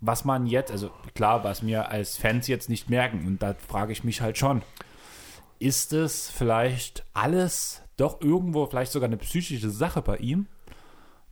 Was 0.00 0.24
man 0.24 0.46
jetzt, 0.46 0.70
also 0.70 0.90
klar, 1.14 1.44
was 1.44 1.64
wir 1.64 1.90
als 1.90 2.16
Fans 2.16 2.46
jetzt 2.46 2.68
nicht 2.68 2.88
merken. 2.90 3.26
Und 3.26 3.42
da 3.42 3.54
frage 3.54 3.92
ich 3.92 4.04
mich 4.04 4.20
halt 4.20 4.38
schon, 4.38 4.62
ist 5.58 5.92
es 5.92 6.30
vielleicht 6.30 7.04
alles 7.14 7.82
doch 7.96 8.20
irgendwo 8.20 8.66
vielleicht 8.66 8.92
sogar 8.92 9.08
eine 9.08 9.16
psychische 9.16 9.70
Sache 9.70 10.02
bei 10.02 10.16
ihm, 10.18 10.46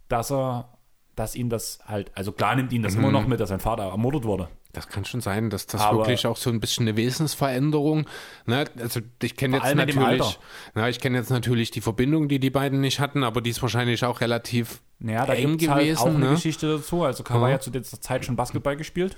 dass 0.09 0.31
er, 0.33 0.69
dass 1.15 1.35
ihm 1.37 1.49
das 1.49 1.79
halt, 1.87 2.11
also 2.15 2.33
klar 2.33 2.57
nimmt 2.57 2.73
ihn 2.73 2.83
das 2.83 2.95
immer 2.95 3.11
noch 3.13 3.27
mit, 3.27 3.41
dass 3.41 3.49
sein 3.51 3.61
Vater 3.61 3.85
ermordet 3.85 4.25
wurde. 4.25 4.49
Das 4.73 4.89
kann 4.89 5.07
schon 5.07 5.23
sein, 5.23 5.49
dass 5.49 5.67
das 5.67 5.81
Aber- 5.81 5.99
wirklich 6.01 6.27
auch 6.27 6.37
so 6.37 6.51
ein 6.51 6.61
bisschen 6.61 6.87
eine 6.87 6.97
Wesensveränderung. 6.99 8.07
Ne? 8.45 8.65
Also 8.79 9.01
ich 9.23 9.35
kenne 9.37 9.57
jetzt 9.57 9.75
natürlich, 9.75 10.39
na, 10.75 10.89
ich 10.91 11.01
kenne 11.01 11.17
jetzt 11.17 11.31
natürlich 11.31 11.71
die 11.71 11.81
Verbindung, 11.81 12.29
die 12.29 12.39
die 12.39 12.51
beiden 12.51 12.81
nicht 12.83 13.01
hatten, 13.01 13.25
aber 13.25 13.41
die 13.41 13.51
ist 13.51 13.63
wahrscheinlich 13.63 14.05
auch 14.05 14.21
relativ 14.21 14.83
Naja, 14.99 15.25
da 15.25 15.33
eng 15.33 15.51
halt 15.53 15.61
gewesen. 15.61 15.99
auch 15.99 16.07
eine 16.07 16.19
ne? 16.19 16.31
Geschichte 16.33 16.69
dazu. 16.77 17.05
Also 17.05 17.23
Kawhi 17.23 17.41
Ja. 17.43 17.49
Mhm. 17.49 17.53
hat 17.55 17.63
zu 17.63 17.71
dieser 17.71 18.01
Zeit 18.03 18.27
schon 18.27 18.37
Basketball 18.37 18.77
gespielt. 18.77 19.17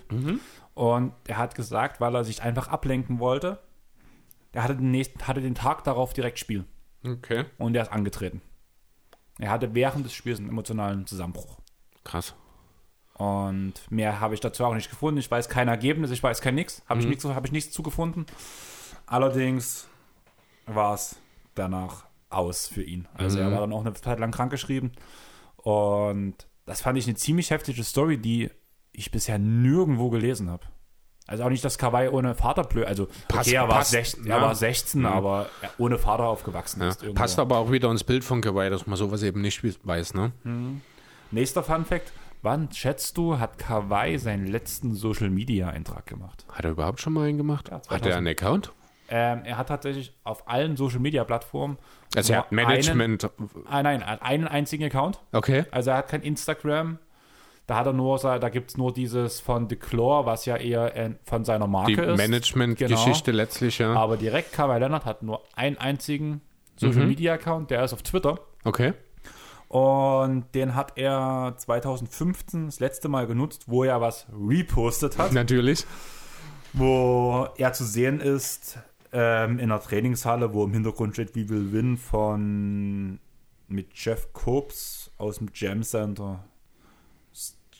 Und 0.74 1.12
er 1.26 1.39
hat 1.39 1.56
gesagt, 1.56 2.01
weil 2.01 2.14
er 2.14 2.22
sich 2.24 2.43
einfach 2.43 2.68
ablenken 2.68 3.18
wollte, 3.18 3.59
er 4.52 4.62
hatte 4.62 4.76
den, 4.76 4.90
nächsten, 4.90 5.26
hatte 5.26 5.40
den 5.40 5.54
Tag 5.54 5.84
darauf 5.84 6.12
direkt 6.12 6.38
Spiel. 6.38 6.64
Okay, 7.04 7.44
Und 7.58 7.76
er 7.76 7.82
ist 7.82 7.92
angetreten. 7.92 8.42
Er 9.38 9.50
hatte 9.50 9.74
während 9.74 10.04
des 10.04 10.12
Spiels 10.12 10.38
einen 10.40 10.48
emotionalen 10.48 11.06
Zusammenbruch. 11.06 11.58
krass. 12.04 12.34
Und 13.14 13.74
mehr 13.90 14.20
habe 14.20 14.34
ich 14.34 14.40
dazu 14.40 14.64
auch 14.64 14.74
nicht 14.74 14.90
gefunden. 14.90 15.18
Ich 15.18 15.28
weiß 15.30 15.48
kein 15.48 15.66
Ergebnis, 15.68 16.10
ich 16.12 16.22
weiß 16.22 16.40
kein 16.40 16.54
nix. 16.54 16.82
Habe 16.88 17.00
ich, 17.00 17.06
Mhm. 17.06 17.10
nichts, 17.10 17.24
habe 17.24 17.46
ich 17.46 17.52
nichts 17.52 17.72
zugefunden. 17.74 18.26
Allerdings 19.06 19.88
war 20.66 20.94
es 20.94 21.16
danach 21.54 22.04
aus 22.30 22.68
für 22.68 22.82
ihn. 22.82 23.08
Also 23.14 23.38
Mhm. 23.38 23.44
er 23.44 23.52
war 23.52 23.60
dann 23.60 23.72
auch 23.72 23.80
eine 23.84 23.92
Zeit 23.94 24.20
lang 24.20 24.30
krankgeschrieben. 24.30 24.92
Und 25.56 26.34
das 26.66 26.82
fand 26.82 26.98
ich 26.98 27.06
eine 27.06 27.16
ziemlich 27.16 27.50
heftige 27.50 27.82
Story, 27.84 28.18
die 28.18 28.50
ich 28.92 29.10
bisher 29.10 29.38
nirgendwo 29.38 30.10
gelesen 30.10 30.50
habe. 30.50 30.66
Also 31.28 31.44
auch 31.44 31.50
nicht, 31.50 31.64
dass 31.64 31.78
Kawhi 31.78 32.09
ohne 32.09 32.34
Vater 32.34 32.64
blöd, 32.64 32.86
also 32.86 33.06
Passt- 33.28 33.48
okay, 33.48 33.56
er 33.56 33.68
war, 33.68 33.76
passt, 33.76 33.90
16, 33.92 34.26
ja. 34.26 34.36
er 34.36 34.42
war 34.42 34.55
16, 34.55 35.05
aber 35.06 35.46
er 35.62 35.70
ohne 35.78 35.98
Vater 35.98 36.24
aufgewachsen 36.24 36.80
Ja. 36.82 36.88
ist. 36.88 37.02
irgendwo. 37.02 37.20
Passt 37.20 37.38
aber 37.38 37.59
auch 37.59 37.70
wieder 37.70 37.90
ins 37.90 38.02
Bild 38.02 38.24
von 38.24 38.40
Kawhi, 38.40 38.70
dass 38.70 38.86
man 38.86 38.96
sowas 38.96 39.22
eben 39.22 39.40
nicht 39.42 39.62
weiß. 39.86 40.14
Ne? 40.14 40.32
Nächster 41.30 41.62
Fun 41.62 41.84
Fact. 41.84 42.12
Wann 42.40 42.70
schätzt 42.72 43.16
du, 43.18 43.38
hat 43.38 43.59
Kawhi 43.59 44.16
seinen 44.18 44.46
letzten 44.46 44.94
Social 44.94 45.28
Media 45.28 45.68
Eintrag 45.68 46.06
gemacht? 46.06 46.44
Hat 46.52 46.64
er 46.64 46.70
überhaupt 46.70 47.00
schon 47.00 47.12
mal 47.12 47.28
einen 47.28 47.36
gemacht? 47.36 47.68
Ja, 47.68 47.74
hat 47.76 47.84
2000. 47.86 48.10
er 48.12 48.16
einen 48.18 48.26
Account? 48.28 48.72
Ähm, 49.10 49.42
er 49.44 49.56
hat 49.59 49.68
tatsächlich 49.68 50.12
auf 50.24 50.48
allen 50.48 50.76
Social 50.76 51.00
Media 51.00 51.24
Plattformen. 51.24 51.78
Also 52.14 52.32
er 52.34 52.40
hat 52.40 52.52
Management. 52.52 53.24
Einen, 53.38 53.50
ah, 53.66 53.82
nein, 53.82 54.00
er 54.02 54.06
hat 54.09 54.22
einen 54.22 54.46
einzigen 54.46 54.84
Account. 54.84 55.18
Okay. 55.32 55.64
Also 55.70 55.90
er 55.90 55.96
hat 55.98 56.09
kein 56.09 56.22
Instagram. 56.22 56.98
Da 57.68 57.76
hat 57.76 57.86
er 57.86 57.92
nur, 57.92 58.18
da 58.18 58.48
gibt 58.48 58.70
es 58.70 58.76
nur 58.78 58.92
dieses 58.94 59.38
von 59.40 59.68
The 59.68 59.76
Claw, 59.76 60.24
was 60.26 60.46
ja 60.46 60.56
eher 60.56 61.14
von 61.24 61.44
seiner 61.44 61.66
Marke 61.66 61.92
Die 61.94 62.00
ist. 62.00 62.16
Management-Geschichte 62.16 63.30
letztlich, 63.30 63.78
ja. 63.78 63.92
Aber 63.92 64.16
direkt 64.16 64.52
Kawhi 64.54 64.78
Leonard 64.78 65.04
hat 65.04 65.22
nur 65.22 65.42
einen 65.54 65.76
einzigen 65.76 66.40
Social 66.76 67.02
Mhm. 67.02 67.08
Media 67.08 67.34
Account, 67.34 67.70
der 67.70 67.84
ist 67.84 67.92
auf 67.92 68.02
Twitter. 68.02 68.40
Okay. 68.64 68.94
Und 69.68 70.46
den 70.54 70.74
hat 70.74 70.96
er 70.96 71.54
2015 71.58 72.66
das 72.66 72.80
letzte 72.80 73.08
Mal 73.10 73.26
genutzt, 73.26 73.64
wo 73.66 73.84
er 73.84 74.00
was 74.00 74.26
repostet 74.32 75.18
hat. 75.18 75.32
Natürlich. 75.32 75.84
wo 76.72 77.48
er 77.58 77.72
zu 77.74 77.84
sehen 77.84 78.20
ist 78.20 78.78
ähm, 79.12 79.58
in 79.58 79.68
der 79.68 79.80
Trainingshalle, 79.80 80.52
wo 80.54 80.64
im 80.64 80.72
Hintergrund 80.72 81.14
steht 81.14 81.34
We 81.36 81.48
Will 81.48 81.72
Win 81.72 81.96
von 81.96 83.18
mit 83.66 83.88
Jeff 83.94 84.32
Copes 84.32 85.10
aus 85.18 85.38
dem 85.38 85.48
Jam 85.54 85.82
Center. 85.82 86.44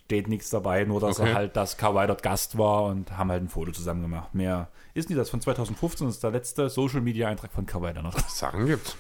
Steht 0.09 0.27
nichts 0.27 0.49
dabei, 0.49 0.85
nur 0.85 1.01
dass 1.03 1.21
Okay. 1.21 1.29
er 1.29 1.35
halt, 1.35 1.55
dass 1.55 1.77
Kawhi 1.77 2.07
dort 2.07 2.23
Gast 2.23 2.57
war 2.57 2.85
und 2.85 3.19
haben 3.19 3.31
halt 3.31 3.43
ein 3.43 3.51
Foto 3.51 3.73
zusammen 3.73 4.01
gemacht. 4.01 4.35
Mehr 4.35 4.69
ist 4.95 5.11
nicht 5.11 5.19
das 5.19 5.29
von 5.29 5.43
2015, 5.43 6.07
das 6.07 6.15
ist 6.17 6.25
der 6.25 6.31
letzte 6.31 6.71
Social 6.71 7.03
Media 7.03 7.29
Eintrag 7.29 7.53
von 7.53 7.67
Kawhi 7.67 7.93
Leonard. 7.93 8.19
Sachen 8.31 8.65
gibt's. 8.65 8.97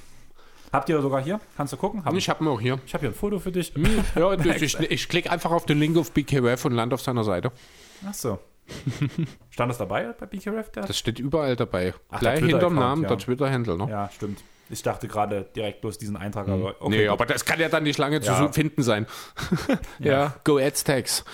Habt 0.70 0.90
ihr 0.90 1.00
sogar 1.00 1.22
hier? 1.22 1.40
Kannst 1.56 1.72
du 1.72 1.78
gucken? 1.78 2.04
Hab 2.04 2.12
Ich 2.12 2.28
habe 2.28 2.44
ihn 2.44 2.48
auch 2.48 2.60
hier. 2.60 2.78
ich 2.84 2.92
habe 2.92 3.00
hier 3.00 3.08
ein 3.08 3.14
Foto 3.14 3.38
für 3.38 3.50
dich. 3.50 3.72
Ja, 4.16 4.32
ich, 4.60 4.78
ich, 4.78 5.08
klicke 5.08 5.30
einfach 5.30 5.50
auf 5.50 5.64
den 5.64 5.78
Link 5.78 5.96
auf 5.96 6.12
BKWF 6.12 6.66
und 6.66 6.72
lande 6.72 6.92
auf 6.92 7.00
seiner 7.00 7.24
Seite. 7.24 7.52
Ach 8.06 8.12
so. 8.12 8.38
Stand 9.48 9.70
das 9.70 9.78
dabei 9.78 10.12
bei 10.12 10.26
BKRF? 10.26 10.70
Das 10.72 10.98
steht 10.98 11.18
überall 11.18 11.56
dabei. 11.56 11.94
Ach, 12.10 12.20
Gleich 12.20 12.40
hinterm 12.40 12.74
Namen 12.74 13.04
ja. 13.04 13.08
der 13.08 13.16
Twitter-Händler, 13.16 13.78
ne? 13.78 13.88
Ja, 13.88 14.10
stimmt. 14.14 14.44
Ich 14.70 14.82
dachte 14.82 15.08
gerade 15.08 15.48
direkt 15.56 15.80
bloß 15.80 15.98
diesen 15.98 16.16
Eintrag, 16.16 16.48
aber 16.48 16.76
okay. 16.80 16.88
nee, 16.96 17.02
gut. 17.04 17.12
aber 17.12 17.26
das 17.26 17.44
kann 17.44 17.58
ja 17.58 17.68
dann 17.68 17.84
nicht 17.84 17.98
lange 17.98 18.20
zu 18.20 18.30
Ja. 18.30 18.38
su- 18.38 18.52
finden 18.52 18.82
sein. 18.82 19.06
ja. 19.98 20.34
go 20.44 20.58
Aztecs. 20.58 21.24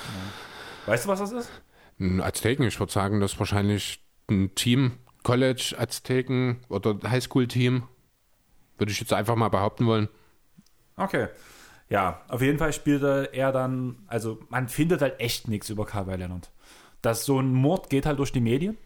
Weißt 0.86 1.04
du, 1.04 1.08
was 1.08 1.18
das 1.20 1.32
ist? 1.32 1.50
Ein 1.98 2.20
Azteken, 2.20 2.66
ich 2.66 2.78
würde 2.78 2.92
sagen, 2.92 3.20
das 3.20 3.32
ist 3.34 3.38
wahrscheinlich 3.38 4.00
ein 4.30 4.54
Team, 4.54 4.98
College, 5.22 5.74
Azteken 5.78 6.60
oder 6.68 6.96
Highschool-Team. 7.08 7.84
Würde 8.78 8.92
ich 8.92 9.00
jetzt 9.00 9.12
einfach 9.12 9.36
mal 9.36 9.48
behaupten 9.48 9.86
wollen. 9.86 10.08
Okay. 10.96 11.28
Ja, 11.88 12.22
auf 12.28 12.40
jeden 12.42 12.58
Fall 12.58 12.72
spielte 12.72 13.30
er 13.32 13.52
dann, 13.52 13.98
also 14.06 14.38
man 14.48 14.68
findet 14.68 15.00
halt 15.02 15.20
echt 15.20 15.48
nichts 15.48 15.70
über 15.70 15.86
Kawhi 15.86 16.16
Leonard. 16.16 16.50
Das 17.02 17.24
so 17.24 17.38
ein 17.40 17.52
Mord 17.52 17.90
geht 17.90 18.06
halt 18.06 18.18
durch 18.18 18.32
die 18.32 18.40
Medien. 18.40 18.76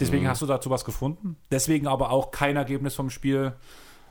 Deswegen 0.00 0.26
hast 0.28 0.42
du 0.42 0.46
dazu 0.46 0.70
was 0.70 0.84
gefunden. 0.84 1.36
Deswegen 1.50 1.86
aber 1.86 2.10
auch 2.10 2.30
kein 2.32 2.56
Ergebnis 2.56 2.94
vom 2.94 3.10
Spiel. 3.10 3.52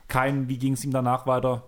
Kein, 0.08 0.48
wie 0.48 0.58
ging 0.58 0.74
es 0.74 0.84
ihm 0.84 0.90
danach 0.90 1.26
weiter. 1.26 1.64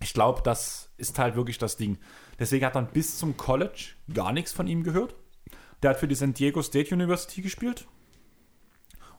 Ich 0.00 0.12
glaube, 0.12 0.42
das 0.42 0.90
ist 0.96 1.18
halt 1.18 1.34
wirklich 1.36 1.58
das 1.58 1.76
Ding. 1.76 1.98
Deswegen 2.38 2.64
hat 2.64 2.74
man 2.74 2.86
bis 2.88 3.18
zum 3.18 3.36
College 3.36 3.90
gar 4.12 4.32
nichts 4.32 4.52
von 4.52 4.66
ihm 4.66 4.82
gehört. 4.84 5.14
Der 5.82 5.90
hat 5.90 5.98
für 5.98 6.08
die 6.08 6.14
San 6.14 6.34
Diego 6.34 6.62
State 6.62 6.94
University 6.94 7.42
gespielt. 7.42 7.86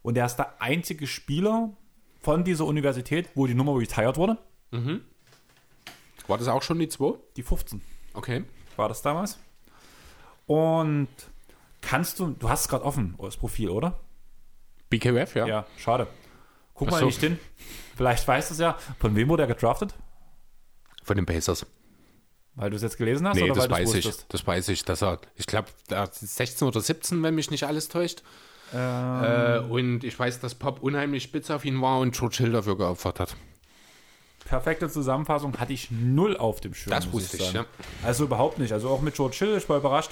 Und 0.01 0.17
er 0.17 0.25
ist 0.25 0.37
der 0.37 0.61
einzige 0.61 1.07
Spieler 1.07 1.71
von 2.21 2.43
dieser 2.43 2.65
Universität, 2.65 3.29
wo 3.35 3.47
die 3.47 3.53
Nummer 3.53 3.77
retired 3.77 4.17
wurde. 4.17 4.37
War 6.27 6.37
das 6.37 6.47
auch 6.47 6.61
schon 6.63 6.79
die 6.79 6.87
2? 6.87 7.17
Die 7.35 7.43
15 7.43 7.81
Okay. 8.13 8.43
war 8.77 8.87
das 8.87 9.01
damals. 9.01 9.39
Und 10.45 11.07
kannst 11.81 12.19
du, 12.19 12.29
du 12.31 12.49
hast 12.49 12.61
es 12.61 12.67
gerade 12.67 12.85
offen, 12.85 13.15
das 13.21 13.37
Profil, 13.37 13.69
oder? 13.69 13.99
BKWF, 14.89 15.35
ja. 15.35 15.45
Ja, 15.47 15.65
schade. 15.77 16.07
Guck 16.79 16.91
mal 16.91 17.01
so. 17.01 17.07
nicht 17.07 17.19
hin. 17.19 17.37
Vielleicht 17.97 18.25
weißt 18.25 18.49
du 18.49 18.53
es 18.53 18.59
ja. 18.61 18.77
Von 18.99 19.13
wem 19.17 19.27
wurde 19.27 19.43
er 19.43 19.47
gedraftet? 19.47 19.93
Von 21.03 21.17
den 21.17 21.25
Pacers. 21.25 21.65
Weil 22.55 22.69
du 22.69 22.77
es 22.77 22.81
jetzt 22.81 22.97
gelesen 22.97 23.27
hast 23.27 23.35
Nee, 23.35 23.43
oder 23.43 23.55
das 23.55 23.69
weil 23.69 23.83
weiß 23.83 23.95
ich. 23.95 24.09
Das 24.29 24.47
weiß 24.47 24.69
ich, 24.69 24.85
dass 24.85 25.03
er, 25.03 25.19
ich 25.35 25.45
glaube, 25.45 25.67
16 26.09 26.67
oder 26.67 26.79
17, 26.79 27.21
wenn 27.21 27.35
mich 27.35 27.51
nicht 27.51 27.65
alles 27.65 27.89
täuscht. 27.89 28.23
Äh, 28.73 29.59
und 29.59 30.05
ich 30.05 30.17
weiß, 30.17 30.39
dass 30.39 30.55
Pop 30.55 30.81
unheimlich 30.81 31.23
spitz 31.23 31.49
auf 31.49 31.65
ihn 31.65 31.81
war 31.81 31.99
und 31.99 32.15
Churchill 32.15 32.53
dafür 32.53 32.77
geopfert 32.77 33.19
hat. 33.19 33.35
Perfekte 34.45 34.89
Zusammenfassung 34.89 35.57
hatte 35.59 35.73
ich 35.73 35.91
null 35.91 36.37
auf 36.37 36.61
dem 36.61 36.73
Schirm. 36.73 36.91
Das 36.91 37.11
wusste 37.11 37.35
ich, 37.35 37.43
sagen. 37.43 37.57
ja. 37.57 37.65
Also 38.05 38.23
überhaupt 38.23 38.57
nicht. 38.57 38.71
Also 38.71 38.87
auch 38.89 39.01
mit 39.01 39.15
Churchill, 39.15 39.57
ich 39.57 39.67
war 39.67 39.77
überrascht. 39.77 40.11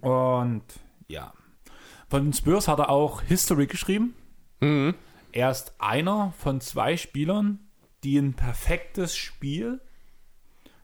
Und 0.00 0.62
ja. 1.08 1.34
Von 2.08 2.24
den 2.24 2.32
Spurs 2.32 2.68
hat 2.68 2.78
er 2.78 2.88
auch 2.88 3.20
History 3.20 3.66
geschrieben. 3.66 4.14
Mhm. 4.60 4.94
Er 5.32 5.50
ist 5.50 5.74
einer 5.78 6.32
von 6.38 6.60
zwei 6.60 6.96
Spielern, 6.96 7.60
die 8.04 8.18
ein 8.18 8.34
perfektes 8.34 9.16
Spiel 9.16 9.80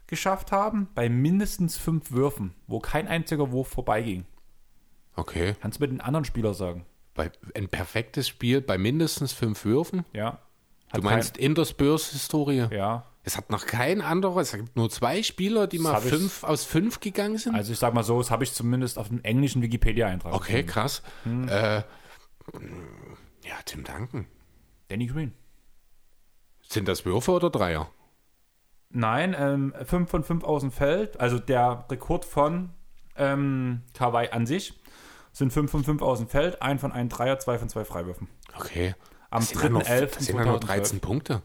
geschafft 0.07 0.53
haben, 0.53 0.89
bei 0.95 1.09
mindestens 1.09 1.77
fünf 1.79 2.11
Würfen, 2.13 2.55
wo 2.67 2.79
kein 2.79 3.09
einziger 3.09 3.51
Wurf 3.53 3.69
vorbeiging. 3.69 4.27
Okay. 5.17 5.55
Kannst 5.61 5.79
du 5.79 5.83
mit 5.85 5.91
den 5.93 6.01
anderen 6.01 6.25
Spielern 6.25 6.55
sagen? 6.55 6.85
Bei, 7.15 7.31
ein 7.55 7.69
perfektes 7.69 8.29
Spiel 8.29 8.61
bei 8.61 8.77
mindestens 8.77 9.33
fünf 9.33 9.65
Würfen. 9.65 10.05
Ja. 10.13 10.39
Du 10.93 10.99
Hat 10.99 11.05
meinst 11.05 11.37
in 11.37 11.55
der 11.55 11.65
Spurs-Historie? 11.65 12.67
Kein, 12.69 12.79
ja. 12.79 13.07
Es 13.27 13.37
hat 13.39 13.49
noch 13.51 13.65
kein 13.65 14.03
anderer, 14.03 14.41
es 14.43 14.53
gibt 14.53 14.77
nur 14.77 14.91
zwei 14.91 15.23
Spieler, 15.23 15.67
die 15.67 15.79
mal 15.79 15.95
hab 15.95 16.05
ich- 16.05 16.11
fünf 16.11 16.45
aus 16.45 16.65
fünf 16.65 17.01
gegangen 17.01 17.39
sind. 17.39 17.55
Also 17.55 17.73
ich 17.73 17.79
sag 17.79 17.95
mal 17.95 18.03
so, 18.03 18.19
das 18.19 18.31
habe 18.31 18.45
ich 18.45 18.53
zumindest 18.53 18.99
auf 18.99 19.09
dem 19.09 19.23
englischen 19.25 19.63
Wikipedia-Eintrag. 19.63 20.35
Okay, 20.35 20.63
gefunden. 20.63 20.67
krass. 20.71 21.03
Hm. 21.23 21.49
Äh, 21.49 21.83
ja, 23.45 23.55
Tim 23.65 23.85
Duncan. 23.85 24.27
Danny 24.89 25.07
Green. 25.07 25.33
Sind 26.69 26.89
das 26.89 27.05
Würfe 27.05 27.33
oder 27.33 27.51
Dreier? 27.51 27.91
Nein, 28.91 29.35
ähm, 29.39 29.75
5 29.85 30.09
von 30.09 30.23
5 30.25 30.45
aus 30.45 30.63
dem 30.63 30.71
Feld. 30.71 31.19
Also 31.21 31.39
der 31.39 31.85
Rekord 31.91 32.25
von 32.25 32.71
ähm, 33.17 33.83
Kawhi 33.93 34.29
an 34.31 34.47
sich 34.47 34.79
sind 35.33 35.53
5 35.53 35.71
von 35.71 35.85
5 35.85 36.01
aus 36.03 36.19
dem 36.19 36.29
Feld, 36.29 36.63
1 36.63 36.81
von 36.81 36.93
1 36.93 37.13
Dreier, 37.13 37.39
2 37.39 37.59
von 37.59 37.69
2 37.69 37.85
Freiwürfen. 37.85 38.29
Okay. 38.57 38.95
Am 39.31 39.41
Das 39.41 39.49
sind 39.51 39.63
ja 39.63 39.69
noch- 39.69 39.83
3.11. 39.83 40.07
Das 40.15 40.27
sind 40.27 40.39
ja 40.39 40.45
nur 40.45 40.61
13 40.61 41.01
Punkte. 41.01 41.43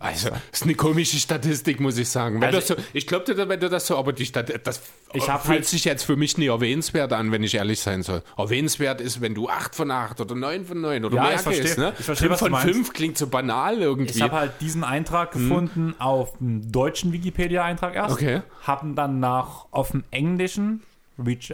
Also, 0.00 0.30
das 0.30 0.38
ist 0.52 0.62
eine 0.62 0.74
komische 0.76 1.16
Statistik, 1.16 1.80
muss 1.80 1.98
ich 1.98 2.08
sagen. 2.08 2.40
Wenn 2.40 2.54
Also- 2.54 2.76
so, 2.76 2.82
ich 2.92 3.06
glaube 3.08 3.24
dir, 3.34 3.48
wenn 3.48 3.58
du 3.58 3.68
das 3.68 3.86
so, 3.88 3.96
aber 3.98 4.12
die 4.12 4.26
Stat 4.26 4.52
das 4.64 4.80
Ich 5.12 5.28
hab 5.28 5.42
fühlt 5.42 5.56
halt- 5.58 5.66
sich 5.66 5.84
jetzt 5.84 6.04
für 6.04 6.14
mich 6.14 6.38
nicht 6.38 6.48
erwähnenswert 6.48 7.12
an, 7.12 7.32
wenn 7.32 7.42
ich 7.42 7.54
ehrlich 7.56 7.80
sein 7.80 8.02
soll. 8.04 8.22
Erwähnenswert 8.36 9.00
ist, 9.00 9.20
wenn 9.20 9.34
du 9.34 9.48
8 9.48 9.74
von 9.74 9.90
8 9.90 10.20
oder 10.20 10.36
9 10.36 10.64
von 10.66 10.80
9 10.80 11.04
oder 11.04 11.16
Ja, 11.16 11.22
mehr 11.24 11.34
ich 11.34 11.40
verstehe. 11.40 11.64
gehst. 11.64 11.78
Ne? 11.78 11.92
Ich 11.98 12.04
verstehe, 12.04 12.28
5 12.28 12.30
was 12.32 12.38
du 12.38 12.44
von 12.44 12.52
meinst. 12.52 12.68
5 12.74 12.92
klingt 12.92 13.18
so 13.18 13.26
banal 13.26 13.78
irgendwie. 13.80 14.12
Ich 14.14 14.22
habe 14.22 14.36
halt 14.36 14.52
diesen 14.60 14.84
Eintrag 14.84 15.32
gefunden 15.32 15.94
auf 15.98 16.38
dem 16.38 16.70
deutschen 16.70 17.12
Wikipedia-Eintrag 17.12 17.96
erst. 17.96 18.12
Okay. 18.14 18.42
Haben 18.62 18.94
dann 18.94 19.18
nach 19.18 19.66
auf 19.72 19.90
dem 19.90 20.04
englischen 20.12 20.82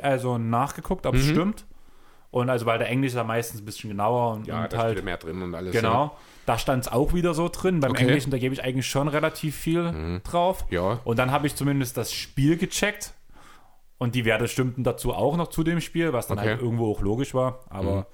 also 0.03 0.37
nachgeguckt, 0.37 1.07
ob 1.07 1.15
es 1.15 1.25
stimmt. 1.25 1.65
Und 2.35 2.51
also 2.51 2.67
weil 2.67 2.79
der 2.79 2.89
Englisch 2.89 3.11
ist 3.13 3.17
ja 3.17 3.23
meistens 3.23 3.61
ein 3.61 3.65
bisschen 3.65 3.91
genauer 3.91 4.33
und, 4.35 4.47
ja, 4.49 4.65
und 4.65 4.73
da 4.73 4.79
halt 4.79 5.05
mehr 5.05 5.19
drin 5.19 5.41
und 5.41 5.55
alles. 5.55 5.73
Genau. 5.73 6.17
Da 6.47 6.59
stand 6.59 6.85
es 6.85 6.91
auch 6.93 7.15
wieder 7.15 7.33
so 7.33 7.49
drin. 7.49 7.79
Beim 7.79 7.93
Okay. 7.93 8.03
Mhm. 8.03 8.09
Englischen, 8.09 8.31
da 8.33 8.39
gebe 8.39 8.53
ich 8.55 8.65
eigentlich 8.65 8.89
schon 8.89 9.07
relativ 9.07 9.55
viel 9.55 10.21
drauf. 10.25 10.65
Ja. 10.69 10.99
Und 11.05 11.21
dann 11.21 11.31
habe 11.31 11.47
ich 11.47 11.55
zumindest 11.55 11.97
das 11.97 12.13
Spiel 12.13 12.57
gecheckt. 12.57 13.13
Und 13.99 14.17
die 14.17 14.25
Werte 14.25 14.49
stimmten 14.49 14.83
dazu 14.83 15.15
auch 15.15 15.37
noch 15.37 15.47
zu 15.47 15.63
dem 15.63 15.81
Spiel, 15.81 16.13
was 16.13 16.27
dann 16.27 16.39
Okay. 16.39 16.47
Mhm. 16.49 16.51
halt 16.51 16.63
irgendwo 16.63 16.91
auch 16.91 17.01
logisch 17.01 17.35
war. 17.35 17.61
Aber 17.71 18.09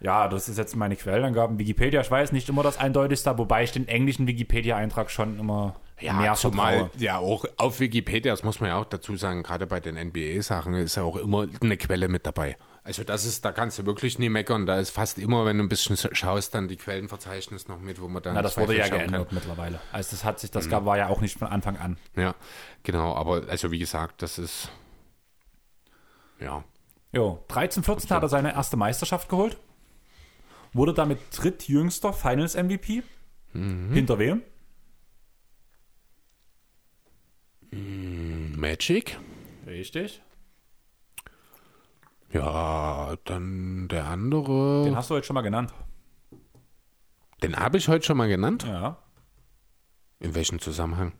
ja, 0.00 0.28
das 0.28 0.48
ist 0.48 0.56
jetzt 0.56 0.76
meine 0.76 0.94
Quellenangaben. 0.94 1.58
Wikipedia, 1.58 2.00
ich 2.00 2.10
weiß 2.12 2.30
nicht 2.30 2.48
immer 2.48 2.62
das 2.62 2.78
eindeutigste, 2.78 3.36
wobei 3.38 3.64
ich 3.64 3.72
den 3.72 3.88
englischen 3.88 4.28
Wikipedia-Eintrag 4.28 5.10
schon 5.10 5.38
immer 5.40 5.74
Ja, 6.00 6.12
mehr 6.14 6.34
zumal, 6.34 6.78
vertraue. 6.78 7.02
ja, 7.02 7.18
auch 7.18 7.44
auf 7.56 7.80
Wikipedia, 7.80 8.32
das 8.32 8.44
muss 8.44 8.60
man 8.60 8.70
ja 8.70 8.76
auch 8.78 8.84
dazu 8.84 9.16
sagen, 9.16 9.42
gerade 9.42 9.66
bei 9.66 9.80
den 9.80 9.96
NBA-Sachen 9.96 10.74
ist 10.74 10.94
ja 10.96 11.02
auch 11.02 11.16
immer 11.16 11.48
eine 11.60 11.76
Quelle 11.76 12.06
mit 12.06 12.24
dabei. 12.24 12.56
Also 12.84 13.04
das 13.04 13.24
ist, 13.24 13.44
da 13.44 13.52
kannst 13.52 13.78
du 13.78 13.86
wirklich 13.86 14.18
nie 14.18 14.28
meckern. 14.28 14.66
Da 14.66 14.78
ist 14.80 14.90
fast 14.90 15.18
immer, 15.18 15.44
wenn 15.44 15.58
du 15.58 15.64
ein 15.64 15.68
bisschen 15.68 15.96
schaust, 15.96 16.54
dann 16.54 16.66
die 16.66 16.76
Quellenverzeichnis 16.76 17.68
noch 17.68 17.78
mit, 17.78 18.00
wo 18.00 18.08
man 18.08 18.22
dann 18.22 18.34
Na, 18.34 18.42
das 18.42 18.56
wurde 18.58 18.76
ja 18.76 18.88
geändert 18.88 19.30
mittlerweile. 19.32 19.78
Also 19.92 20.10
das 20.12 20.24
hat 20.24 20.40
sich, 20.40 20.50
das 20.50 20.66
Mhm. 20.66 20.70
gab, 20.70 20.84
war 20.84 20.98
ja 20.98 21.06
auch 21.08 21.20
nicht 21.20 21.38
von 21.38 21.46
Anfang 21.48 21.76
an. 21.76 21.96
Kann. 22.14 22.22
Ja, 22.24 22.34
genau. 22.82 23.14
Aber 23.14 23.46
also 23.48 23.70
wie 23.70 23.78
gesagt, 23.78 24.22
das 24.22 24.38
ist 24.38 24.68
ja 26.40 26.64
Jo, 27.14 27.44
13, 27.48 27.82
14 27.84 28.10
hat 28.10 28.22
er 28.22 28.28
seine 28.30 28.52
erste 28.54 28.76
Meisterschaft 28.78 29.28
geholt. 29.28 29.58
Wurde 30.72 30.94
damit 30.94 31.18
drittjüngster 31.36 32.12
Finals 32.14 32.54
MVP. 32.56 33.02
Mhm. 33.52 33.92
Hinter 33.92 34.18
wem? 34.18 34.42
Magic. 37.70 39.18
Richtig. 39.66 40.22
Ja, 42.32 43.14
dann 43.24 43.88
der 43.88 44.06
andere. 44.06 44.84
Den 44.84 44.96
hast 44.96 45.10
du 45.10 45.14
heute 45.14 45.26
schon 45.26 45.34
mal 45.34 45.42
genannt. 45.42 45.72
Den 47.42 47.56
habe 47.56 47.76
ich 47.78 47.88
heute 47.88 48.04
schon 48.06 48.16
mal 48.16 48.28
genannt. 48.28 48.64
Ja. 48.64 48.98
In 50.20 50.34
welchem 50.34 50.60
Zusammenhang? 50.60 51.12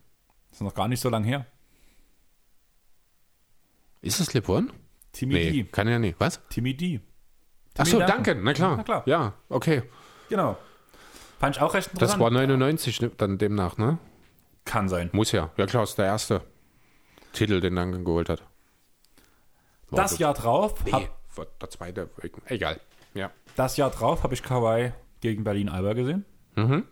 Das 0.49 0.57
ist 0.59 0.61
noch 0.63 0.73
gar 0.73 0.87
nicht 0.87 1.01
so 1.01 1.09
lange 1.09 1.25
her. 1.27 1.45
Ist 4.01 4.19
es 4.19 4.33
LeBron? 4.33 4.71
Timmy 5.11 5.33
Nee, 5.35 5.51
D. 5.51 5.63
kann 5.65 5.87
ja 5.87 5.99
nicht. 5.99 6.19
Was? 6.19 6.41
Timmy 6.49 6.75
D. 6.75 6.99
Ach 7.77 7.83
Timmy 7.83 7.89
so, 7.89 7.99
Duncan. 7.99 8.23
danke. 8.23 8.35
Na 8.43 8.53
klar. 8.53 8.77
Na 8.77 8.83
klar. 8.83 9.03
Ja, 9.05 9.33
okay. 9.49 9.83
Genau. 10.29 10.57
Fand 11.39 11.55
ich 11.57 11.61
auch 11.61 11.73
recht 11.73 11.89
interessant. 11.91 12.19
Das 12.19 12.23
war 12.23 12.31
99 12.31 13.01
ne, 13.01 13.11
dann 13.17 13.37
demnach, 13.37 13.77
ne? 13.77 13.97
Kann 14.65 14.87
sein. 14.89 15.09
Muss 15.13 15.31
ja. 15.31 15.51
Ja 15.57 15.65
klar, 15.65 15.83
ist 15.83 15.97
der 15.97 16.05
erste 16.05 16.41
Titel, 17.33 17.59
den 17.59 17.75
Duncan 17.75 18.05
geholt 18.05 18.29
hat. 18.29 18.43
War 19.93 20.03
Das 20.03 20.17
Jahr 20.17 20.33
drauf, 20.33 20.83
Nee, 20.85 20.91
hab, 20.91 21.59
der 21.59 21.69
zweite. 21.69 22.09
Egal. 22.47 22.79
Ja. 23.13 23.31
das 23.55 23.77
Jahr 23.77 23.89
drauf 23.91 24.23
habe 24.23 24.33
ich 24.33 24.41
Kawhi 24.43 24.91
gegen 25.21 25.43
Berlin 25.43 25.69
Alba 25.69 25.93
gesehen. 25.93 26.25
Mhm. 26.55 26.85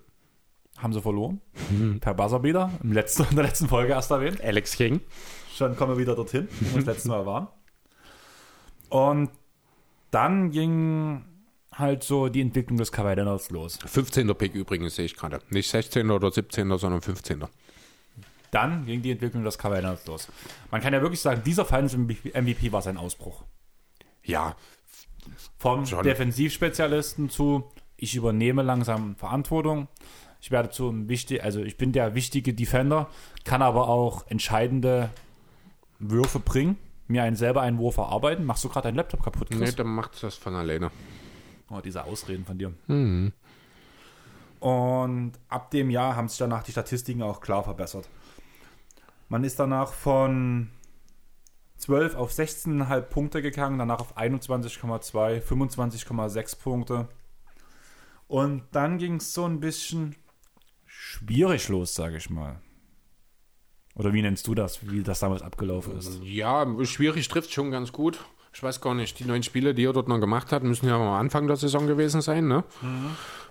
Haben 0.77 0.93
sie 0.93 1.01
verloren. 1.01 1.41
Per 1.99 2.13
Buzzerbeater. 2.13 2.71
Im 2.83 2.91
letzten, 2.93 3.23
in 3.29 3.35
der 3.35 3.45
letzten 3.45 3.67
Folge 3.67 3.93
erst 3.93 4.09
erwähnt. 4.11 4.41
Alex 4.41 4.75
King. 4.75 5.01
Schon 5.53 5.75
kommen 5.75 5.93
wir 5.93 5.97
wieder 5.99 6.15
dorthin, 6.15 6.47
wo 6.59 6.69
wir 6.77 6.77
das 6.77 6.85
letzte 6.95 7.09
Mal 7.09 7.25
waren. 7.25 7.47
Und 8.89 9.29
dann 10.11 10.51
ging 10.51 11.23
halt 11.73 12.03
so 12.03 12.29
die 12.29 12.41
Entwicklung 12.41 12.77
des 12.77 12.91
Kawhi 12.91 13.13
Leonards 13.15 13.49
los. 13.49 13.79
15. 13.85 14.33
Pick 14.35 14.53
übrigens, 14.55 14.95
sehe 14.95 15.05
ich 15.05 15.15
gerade. 15.15 15.39
Nicht 15.49 15.69
16. 15.69 16.09
oder 16.11 16.31
17., 16.31 16.77
sondern 16.77 17.01
15. 17.01 17.45
Dann 18.51 18.85
ging 18.85 19.01
die 19.01 19.11
Entwicklung 19.11 19.43
des 19.43 19.57
Leonards 19.63 20.05
los. 20.05 20.27
Man 20.69 20.81
kann 20.81 20.93
ja 20.93 21.01
wirklich 21.01 21.21
sagen, 21.21 21.41
dieser 21.45 21.65
Finals 21.65 21.95
MVP 21.95 22.71
war 22.71 22.81
sein 22.81 22.97
Ausbruch. 22.97 23.43
Ja, 24.23 24.55
Vom 25.57 25.85
Schon. 25.85 26.03
Defensivspezialisten 26.03 27.29
zu, 27.29 27.63
ich 27.97 28.15
übernehme 28.15 28.61
langsam 28.61 29.15
Verantwortung. 29.15 29.87
Ich 30.41 30.51
werde 30.51 30.69
zum 30.71 31.07
wichtig, 31.07 31.43
also 31.43 31.61
ich 31.61 31.77
bin 31.77 31.91
der 31.91 32.15
wichtige 32.15 32.53
Defender, 32.53 33.09
kann 33.45 33.61
aber 33.61 33.87
auch 33.87 34.25
entscheidende 34.27 35.09
Würfe 35.99 36.39
bringen, 36.39 36.77
mir 37.07 37.23
einen 37.23 37.35
selber 37.35 37.61
einen 37.61 37.77
Wurf 37.77 37.97
erarbeiten. 37.97 38.43
Machst 38.43 38.63
du 38.63 38.69
gerade 38.69 38.87
deinen 38.87 38.95
Laptop 38.95 39.23
kaputt, 39.23 39.49
Chris? 39.49 39.59
nee, 39.59 39.71
dann 39.71 39.87
macht 39.87 40.21
das 40.23 40.35
von 40.35 40.55
alleine. 40.55 40.91
Oh, 41.69 41.79
diese 41.79 42.03
Ausreden 42.03 42.43
von 42.43 42.57
dir. 42.57 42.73
Und 44.59 45.31
ab 45.47 45.71
dem 45.71 45.89
Jahr 45.89 46.15
haben 46.15 46.27
sich 46.27 46.37
danach 46.37 46.63
die 46.63 46.71
Statistiken 46.71 47.21
auch 47.23 47.39
klar 47.39 47.63
verbessert. 47.63 48.09
Man 49.31 49.45
ist 49.45 49.59
danach 49.59 49.93
von 49.93 50.71
12 51.77 52.15
auf 52.15 52.33
16,5 52.33 53.01
Punkte 53.03 53.41
gegangen, 53.41 53.79
danach 53.79 54.01
auf 54.01 54.17
21,2, 54.17 55.41
25,6 55.41 56.59
Punkte. 56.59 57.07
Und 58.27 58.63
dann 58.73 58.97
ging 58.97 59.15
es 59.15 59.33
so 59.33 59.45
ein 59.45 59.61
bisschen 59.61 60.17
schwierig 60.85 61.69
los, 61.69 61.95
sage 61.95 62.17
ich 62.17 62.29
mal. 62.29 62.59
Oder 63.95 64.11
wie 64.11 64.21
nennst 64.21 64.47
du 64.47 64.53
das, 64.53 64.91
wie 64.91 65.01
das 65.01 65.21
damals 65.21 65.43
abgelaufen 65.43 65.97
ist? 65.97 66.21
Ja, 66.23 66.67
schwierig 66.83 67.29
trifft 67.29 67.53
schon 67.53 67.71
ganz 67.71 67.93
gut. 67.93 68.19
Ich 68.53 68.61
weiß 68.61 68.81
gar 68.81 68.93
nicht, 68.93 69.17
die 69.19 69.23
neun 69.23 69.43
Spiele, 69.43 69.73
die 69.73 69.85
er 69.85 69.93
dort 69.93 70.07
noch 70.09 70.19
gemacht 70.19 70.51
hat, 70.51 70.63
müssen 70.63 70.87
ja 70.87 70.95
am 70.95 71.01
Anfang 71.13 71.47
der 71.47 71.55
Saison 71.55 71.87
gewesen 71.87 72.21
sein, 72.21 72.47
ne? 72.47 72.63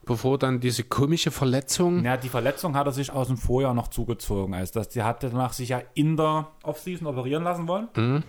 Bevor 0.04 0.38
dann 0.38 0.60
diese 0.60 0.84
komische 0.84 1.30
Verletzung. 1.30 2.04
Ja, 2.04 2.16
die 2.16 2.28
Verletzung 2.28 2.76
hat 2.76 2.86
er 2.86 2.92
sich 2.92 3.10
aus 3.10 3.28
dem 3.28 3.36
Vorjahr 3.38 3.72
noch 3.74 3.88
zugezogen. 3.88 4.54
Also 4.54 4.78
das, 4.80 4.88
die 4.90 5.02
hat 5.02 5.22
danach 5.22 5.52
sich 5.54 5.70
ja 5.70 5.80
in 5.94 6.16
der 6.16 6.48
Offseason 6.62 7.06
operieren 7.06 7.44
lassen 7.44 7.66
wollen. 7.66 8.24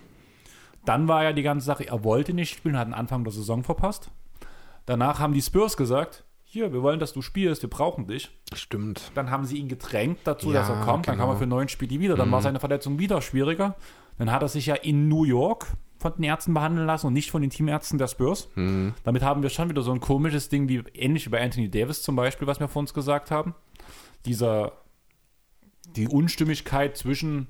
Dann 0.84 1.08
war 1.08 1.22
ja 1.24 1.32
die 1.32 1.42
ganze 1.42 1.66
Sache, 1.66 1.86
er 1.86 2.04
wollte 2.04 2.32
nicht 2.34 2.56
spielen, 2.56 2.76
hat 2.78 2.88
den 2.88 2.94
Anfang 2.94 3.22
der 3.24 3.32
Saison 3.32 3.62
verpasst. 3.64 4.10
Danach 4.86 5.18
haben 5.18 5.32
die 5.34 5.42
Spurs 5.42 5.76
gesagt, 5.76 6.24
hier, 6.42 6.72
wir 6.72 6.82
wollen, 6.82 6.98
dass 7.00 7.12
du 7.12 7.22
spielst, 7.22 7.62
wir 7.62 7.70
brauchen 7.70 8.06
dich. 8.06 8.30
Stimmt. 8.54 9.12
Dann 9.14 9.30
haben 9.30 9.44
sie 9.44 9.56
ihn 9.56 9.68
gedrängt 9.68 10.18
dazu, 10.24 10.48
Ja, 10.52 10.60
dass 10.60 10.68
er 10.68 10.80
kommt. 10.84 11.06
Dann 11.06 11.14
genau. 11.14 11.28
kam 11.28 11.36
er 11.36 11.38
für 11.38 11.46
neun 11.46 11.68
Spiele 11.68 11.98
wieder. 12.00 12.14
Dann 12.16 12.30
war 12.30 12.42
seine 12.42 12.60
Verletzung 12.60 12.98
wieder 12.98 13.22
schwieriger. 13.22 13.76
Dann 14.18 14.30
hat 14.30 14.42
er 14.42 14.48
sich 14.48 14.66
ja 14.66 14.74
in 14.74 15.08
New 15.08 15.24
York 15.24 15.66
von 16.02 16.12
den 16.16 16.24
Ärzten 16.24 16.52
behandeln 16.54 16.86
lassen 16.86 17.06
und 17.06 17.12
nicht 17.14 17.30
von 17.30 17.40
den 17.40 17.50
Teamärzten 17.50 17.98
der 17.98 18.08
Spurs. 18.08 18.48
Damit 19.04 19.22
haben 19.22 19.42
wir 19.42 19.50
schon 19.50 19.70
wieder 19.70 19.82
so 19.82 19.92
ein 19.92 20.00
komisches 20.00 20.48
Ding, 20.48 20.68
wie 20.68 20.82
ähnlich 20.94 21.26
wie 21.26 21.30
bei 21.30 21.42
Anthony 21.42 21.70
Davis 21.70 22.02
zum 22.02 22.16
Beispiel, 22.16 22.46
was 22.46 22.60
wir 22.60 22.68
vor 22.68 22.80
uns 22.80 22.92
gesagt 22.92 23.30
haben. 23.30 23.54
Dieser, 24.26 24.72
die 25.96 26.08
Unstimmigkeit 26.08 26.96
zwischen 26.96 27.46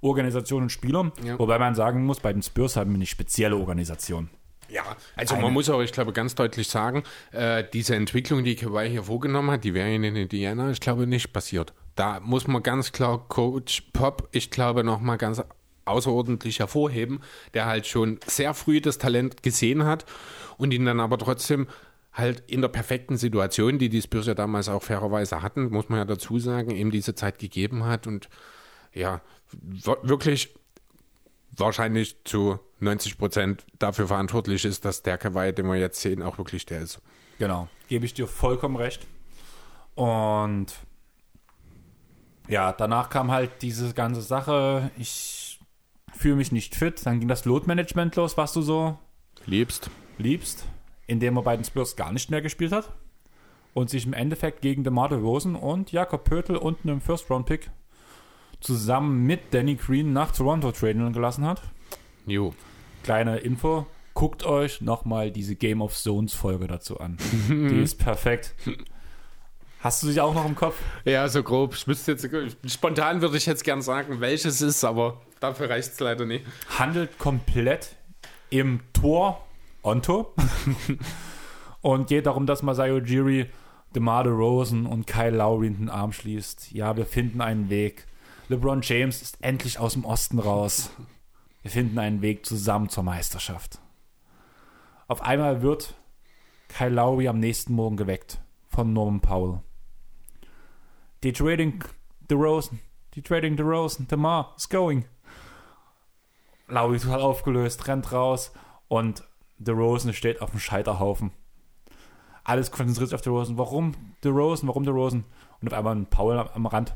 Organisation 0.00 0.64
und 0.64 0.70
Spieler. 0.70 1.12
Ja. 1.24 1.38
Wobei 1.38 1.58
man 1.58 1.74
sagen 1.74 2.04
muss, 2.04 2.20
bei 2.20 2.32
den 2.32 2.42
Spurs 2.42 2.76
haben 2.76 2.90
wir 2.90 2.96
eine 2.96 3.06
spezielle 3.06 3.56
Organisation. 3.56 4.28
Ja, 4.68 4.82
also 5.16 5.34
Eine- 5.34 5.44
man 5.44 5.52
muss 5.52 5.68
auch, 5.70 5.80
ich 5.80 5.92
glaube, 5.92 6.12
ganz 6.12 6.34
deutlich 6.34 6.68
sagen, 6.68 7.02
äh, 7.32 7.64
diese 7.72 7.94
Entwicklung, 7.96 8.44
die 8.44 8.56
Kawhi 8.56 8.88
hier 8.90 9.04
vorgenommen 9.04 9.50
hat, 9.50 9.64
die 9.64 9.72
wäre 9.74 9.94
in 9.94 10.02
Indiana, 10.04 10.70
ich 10.70 10.80
glaube, 10.80 11.06
nicht 11.06 11.32
passiert. 11.32 11.72
Da 11.96 12.18
muss 12.20 12.46
man 12.48 12.62
ganz 12.62 12.90
klar 12.92 13.24
Coach 13.28 13.82
Pop, 13.92 14.28
ich 14.32 14.50
glaube, 14.50 14.82
nochmal 14.82 15.16
ganz 15.18 15.42
außerordentlich 15.84 16.58
hervorheben, 16.58 17.20
der 17.54 17.66
halt 17.66 17.86
schon 17.86 18.18
sehr 18.26 18.54
früh 18.54 18.80
das 18.80 18.98
Talent 18.98 19.42
gesehen 19.42 19.84
hat 19.84 20.04
und 20.56 20.72
ihn 20.72 20.84
dann 20.84 21.00
aber 21.00 21.18
trotzdem 21.18 21.66
halt 22.12 22.44
in 22.46 22.60
der 22.60 22.68
perfekten 22.68 23.16
Situation, 23.16 23.78
die 23.78 23.88
die 23.88 24.00
Spurs 24.00 24.26
ja 24.26 24.34
damals 24.34 24.68
auch 24.68 24.82
fairerweise 24.82 25.42
hatten, 25.42 25.70
muss 25.70 25.88
man 25.88 25.98
ja 25.98 26.04
dazu 26.04 26.38
sagen, 26.38 26.70
ihm 26.70 26.90
diese 26.90 27.14
Zeit 27.14 27.38
gegeben 27.38 27.84
hat 27.84 28.06
und 28.06 28.28
ja, 28.92 29.20
wirklich 30.02 30.54
wahrscheinlich 31.56 32.16
zu 32.24 32.58
90 32.80 33.18
Prozent 33.18 33.64
dafür 33.78 34.06
verantwortlich 34.06 34.64
ist, 34.64 34.84
dass 34.84 35.02
der 35.02 35.18
Kawhi, 35.18 35.52
den 35.52 35.66
wir 35.66 35.76
jetzt 35.76 36.00
sehen, 36.00 36.22
auch 36.22 36.38
wirklich 36.38 36.66
der 36.66 36.80
ist. 36.80 37.00
Genau, 37.38 37.68
gebe 37.88 38.04
ich 38.04 38.14
dir 38.14 38.28
vollkommen 38.28 38.76
recht. 38.76 39.06
Und 39.94 40.66
ja, 42.48 42.72
danach 42.72 43.10
kam 43.10 43.30
halt 43.30 43.50
diese 43.62 43.92
ganze 43.94 44.20
Sache, 44.20 44.90
ich 44.98 45.43
fühle 46.16 46.36
mich 46.36 46.52
nicht 46.52 46.74
fit. 46.74 47.04
Dann 47.04 47.20
ging 47.20 47.28
das 47.28 47.44
Load-Management 47.44 48.16
los, 48.16 48.36
was 48.36 48.52
du 48.52 48.62
so 48.62 48.98
Liebst. 49.46 49.90
liebst, 50.18 50.64
indem 51.06 51.36
er 51.36 51.42
bei 51.42 51.56
den 51.56 51.64
Spurs 51.64 51.96
gar 51.96 52.12
nicht 52.12 52.30
mehr 52.30 52.42
gespielt 52.42 52.72
hat 52.72 52.92
und 53.74 53.90
sich 53.90 54.06
im 54.06 54.12
Endeffekt 54.12 54.62
gegen 54.62 54.84
DeMar 54.84 55.12
Rosen 55.12 55.56
und 55.56 55.92
Jakob 55.92 56.24
Pöttl 56.24 56.56
und 56.56 56.78
einem 56.84 57.00
First-Round-Pick 57.00 57.70
zusammen 58.60 59.24
mit 59.26 59.52
Danny 59.52 59.74
Green 59.74 60.12
nach 60.12 60.32
Toronto 60.32 60.72
traden 60.72 61.12
gelassen 61.12 61.44
hat. 61.44 61.60
Jo. 62.26 62.54
Kleine 63.02 63.38
Info, 63.38 63.86
guckt 64.14 64.46
euch 64.46 64.80
nochmal 64.80 65.30
diese 65.30 65.56
Game 65.56 65.82
of 65.82 65.94
Zones 65.94 66.32
Folge 66.32 66.66
dazu 66.66 66.98
an. 66.98 67.18
Die 67.48 67.82
ist 67.82 67.98
perfekt. 67.98 68.54
Hast 69.80 70.02
du 70.02 70.06
sie 70.06 70.20
auch 70.22 70.32
noch 70.32 70.46
im 70.46 70.54
Kopf? 70.54 70.80
Ja, 71.04 71.28
so 71.28 71.42
grob. 71.42 71.74
Ich 71.74 71.86
müsste 71.86 72.12
jetzt, 72.12 72.26
spontan 72.72 73.20
würde 73.20 73.36
ich 73.36 73.44
jetzt 73.44 73.64
gern 73.64 73.82
sagen, 73.82 74.20
welches 74.20 74.62
ist, 74.62 74.82
aber 74.82 75.20
dafür 75.44 75.70
reicht 75.70 75.92
es 75.92 76.00
leider 76.00 76.24
nicht. 76.24 76.46
handelt 76.78 77.18
komplett 77.18 77.96
im 78.50 78.80
Tor 78.92 79.44
Onto 79.82 80.34
und 81.82 82.06
geht 82.06 82.26
darum, 82.26 82.46
dass 82.46 82.62
Masayo 82.62 82.96
Ujiri, 82.96 83.50
DeMar 83.94 84.24
DeRozan 84.24 84.86
und 84.86 85.06
Kyle 85.06 85.36
Lowry 85.36 85.66
in 85.66 85.76
den 85.76 85.90
Arm 85.90 86.12
schließt. 86.12 86.72
Ja, 86.72 86.96
wir 86.96 87.04
finden 87.04 87.40
einen 87.40 87.68
Weg. 87.68 88.06
LeBron 88.48 88.80
James 88.82 89.22
ist 89.22 89.38
endlich 89.42 89.78
aus 89.78 89.92
dem 89.92 90.04
Osten 90.04 90.38
raus. 90.38 90.90
Wir 91.62 91.70
finden 91.70 91.98
einen 91.98 92.22
Weg 92.22 92.46
zusammen 92.46 92.88
zur 92.88 93.04
Meisterschaft. 93.04 93.78
Auf 95.06 95.22
einmal 95.22 95.62
wird 95.62 95.94
Kyle 96.68 96.90
Lowry 96.90 97.28
am 97.28 97.38
nächsten 97.38 97.74
Morgen 97.74 97.96
geweckt 97.96 98.40
von 98.68 98.92
Norman 98.92 99.20
Powell. 99.20 99.60
Die 101.22 101.32
trading 101.32 101.84
DeRozan, 102.30 102.80
die 103.14 103.22
trading 103.22 103.56
DeRozan, 103.56 104.08
DeMar 104.08 104.54
is 104.56 104.68
going. 104.68 105.04
Lowry 106.68 106.98
total 106.98 107.20
aufgelöst, 107.20 107.86
rennt 107.86 108.12
raus 108.12 108.52
und 108.88 109.24
DeRozan 109.58 110.12
steht 110.12 110.40
auf 110.40 110.50
dem 110.50 110.60
Scheiterhaufen. 110.60 111.32
Alles 112.42 112.70
konzentriert 112.70 113.08
sich 113.08 113.14
auf 113.14 113.22
DeRozan. 113.22 113.58
Warum 113.58 113.94
DeRozan? 114.22 114.68
Warum 114.68 114.84
DeRozan? 114.84 115.24
Und 115.60 115.68
auf 115.68 115.78
einmal 115.78 115.96
ein 115.96 116.06
Paul 116.06 116.38
am, 116.38 116.48
am 116.48 116.66
Rand. 116.66 116.94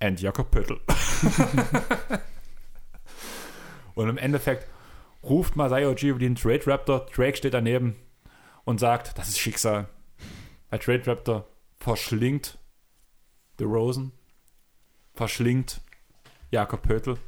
And 0.00 0.20
Jakob 0.20 0.50
Pöttl. 0.50 0.80
und 3.94 4.08
im 4.08 4.18
Endeffekt 4.18 4.66
ruft 5.22 5.56
Masai 5.56 5.86
Ujiri 5.86 6.18
den 6.18 6.34
Trade 6.34 6.66
Raptor. 6.66 7.06
Drake 7.14 7.36
steht 7.36 7.54
daneben 7.54 7.96
und 8.64 8.80
sagt, 8.80 9.18
das 9.18 9.28
ist 9.28 9.38
Schicksal. 9.38 9.88
Der 10.70 10.80
Trade 10.80 11.06
Raptor 11.06 11.46
verschlingt 11.78 12.58
DeRozan, 13.58 14.12
verschlingt 15.14 15.82
Jakob 16.50 16.82
Pöttl. 16.82 17.18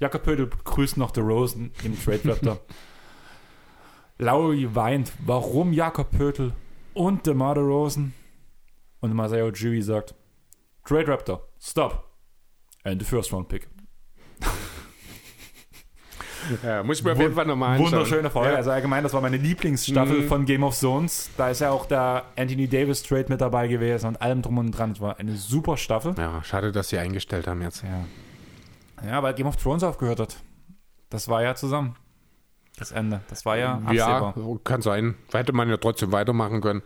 Jakob 0.00 0.22
Pöttl 0.24 0.46
begrüßt 0.46 0.96
noch 0.96 1.10
DeRozan 1.12 1.70
im 1.84 1.98
Trade 2.02 2.20
Raptor. 2.24 2.58
Lowry 4.18 4.68
weint, 4.74 5.12
warum 5.24 5.72
Jakob 5.72 6.10
Pöttl 6.10 6.52
und 6.94 7.26
DeMar 7.26 7.54
DeRozan? 7.54 8.12
Und 9.00 9.14
Masai 9.14 9.42
Ujiri 9.44 9.80
sagt, 9.82 10.14
Trade 10.84 11.08
Raptor, 11.08 11.48
stop. 11.60 12.04
And 12.84 13.00
the 13.00 13.06
first 13.06 13.32
round 13.32 13.48
pick. 13.48 13.68
Ja, 16.62 16.82
muss 16.82 16.98
ich 16.98 17.04
mir 17.04 17.12
auf 17.12 17.18
jeden 17.18 17.34
Fall 17.34 17.44
nochmal 17.46 17.76
anschauen. 17.76 17.92
Wunderschöne 17.92 18.30
Folge. 18.30 18.52
Ja. 18.52 18.56
Also 18.56 18.70
allgemein, 18.70 19.02
das 19.02 19.12
war 19.12 19.20
meine 19.20 19.36
Lieblingsstaffel 19.36 20.22
Mhm. 20.22 20.28
von 20.28 20.46
Game 20.46 20.62
of 20.64 20.74
Zones. 20.74 21.28
Da 21.36 21.50
ist 21.50 21.60
ja 21.60 21.70
auch 21.70 21.84
der 21.84 22.24
Anthony 22.34 22.66
Davis 22.66 23.02
Trade 23.02 23.26
mit 23.28 23.42
dabei 23.42 23.68
gewesen 23.68 24.06
und 24.06 24.22
allem 24.22 24.40
drum 24.40 24.56
und 24.58 24.70
dran. 24.72 24.92
Es 24.92 25.00
war 25.00 25.18
eine 25.18 25.36
super 25.36 25.76
Staffel. 25.76 26.14
ja, 26.18 26.42
schade, 26.42 26.72
dass 26.72 26.88
sie 26.88 26.98
eingestellt 26.98 27.46
haben 27.46 27.60
jetzt. 27.60 27.82
Ja. 27.82 28.04
Ja, 29.06 29.22
weil 29.22 29.34
Game 29.34 29.46
of 29.46 29.56
Thrones 29.56 29.82
aufgehört 29.82 30.20
hat. 30.20 30.36
Das 31.08 31.28
war 31.28 31.42
ja 31.42 31.54
zusammen. 31.54 31.96
Das 32.78 32.92
Ende. 32.92 33.20
Das 33.28 33.44
war 33.44 33.56
ja 33.56 33.74
absehbar. 33.84 34.34
Ja, 34.36 34.56
kann 34.64 34.80
sein. 34.82 35.16
Hätte 35.32 35.52
man 35.52 35.68
ja 35.68 35.76
trotzdem 35.76 36.12
weitermachen 36.12 36.60
können. 36.60 36.82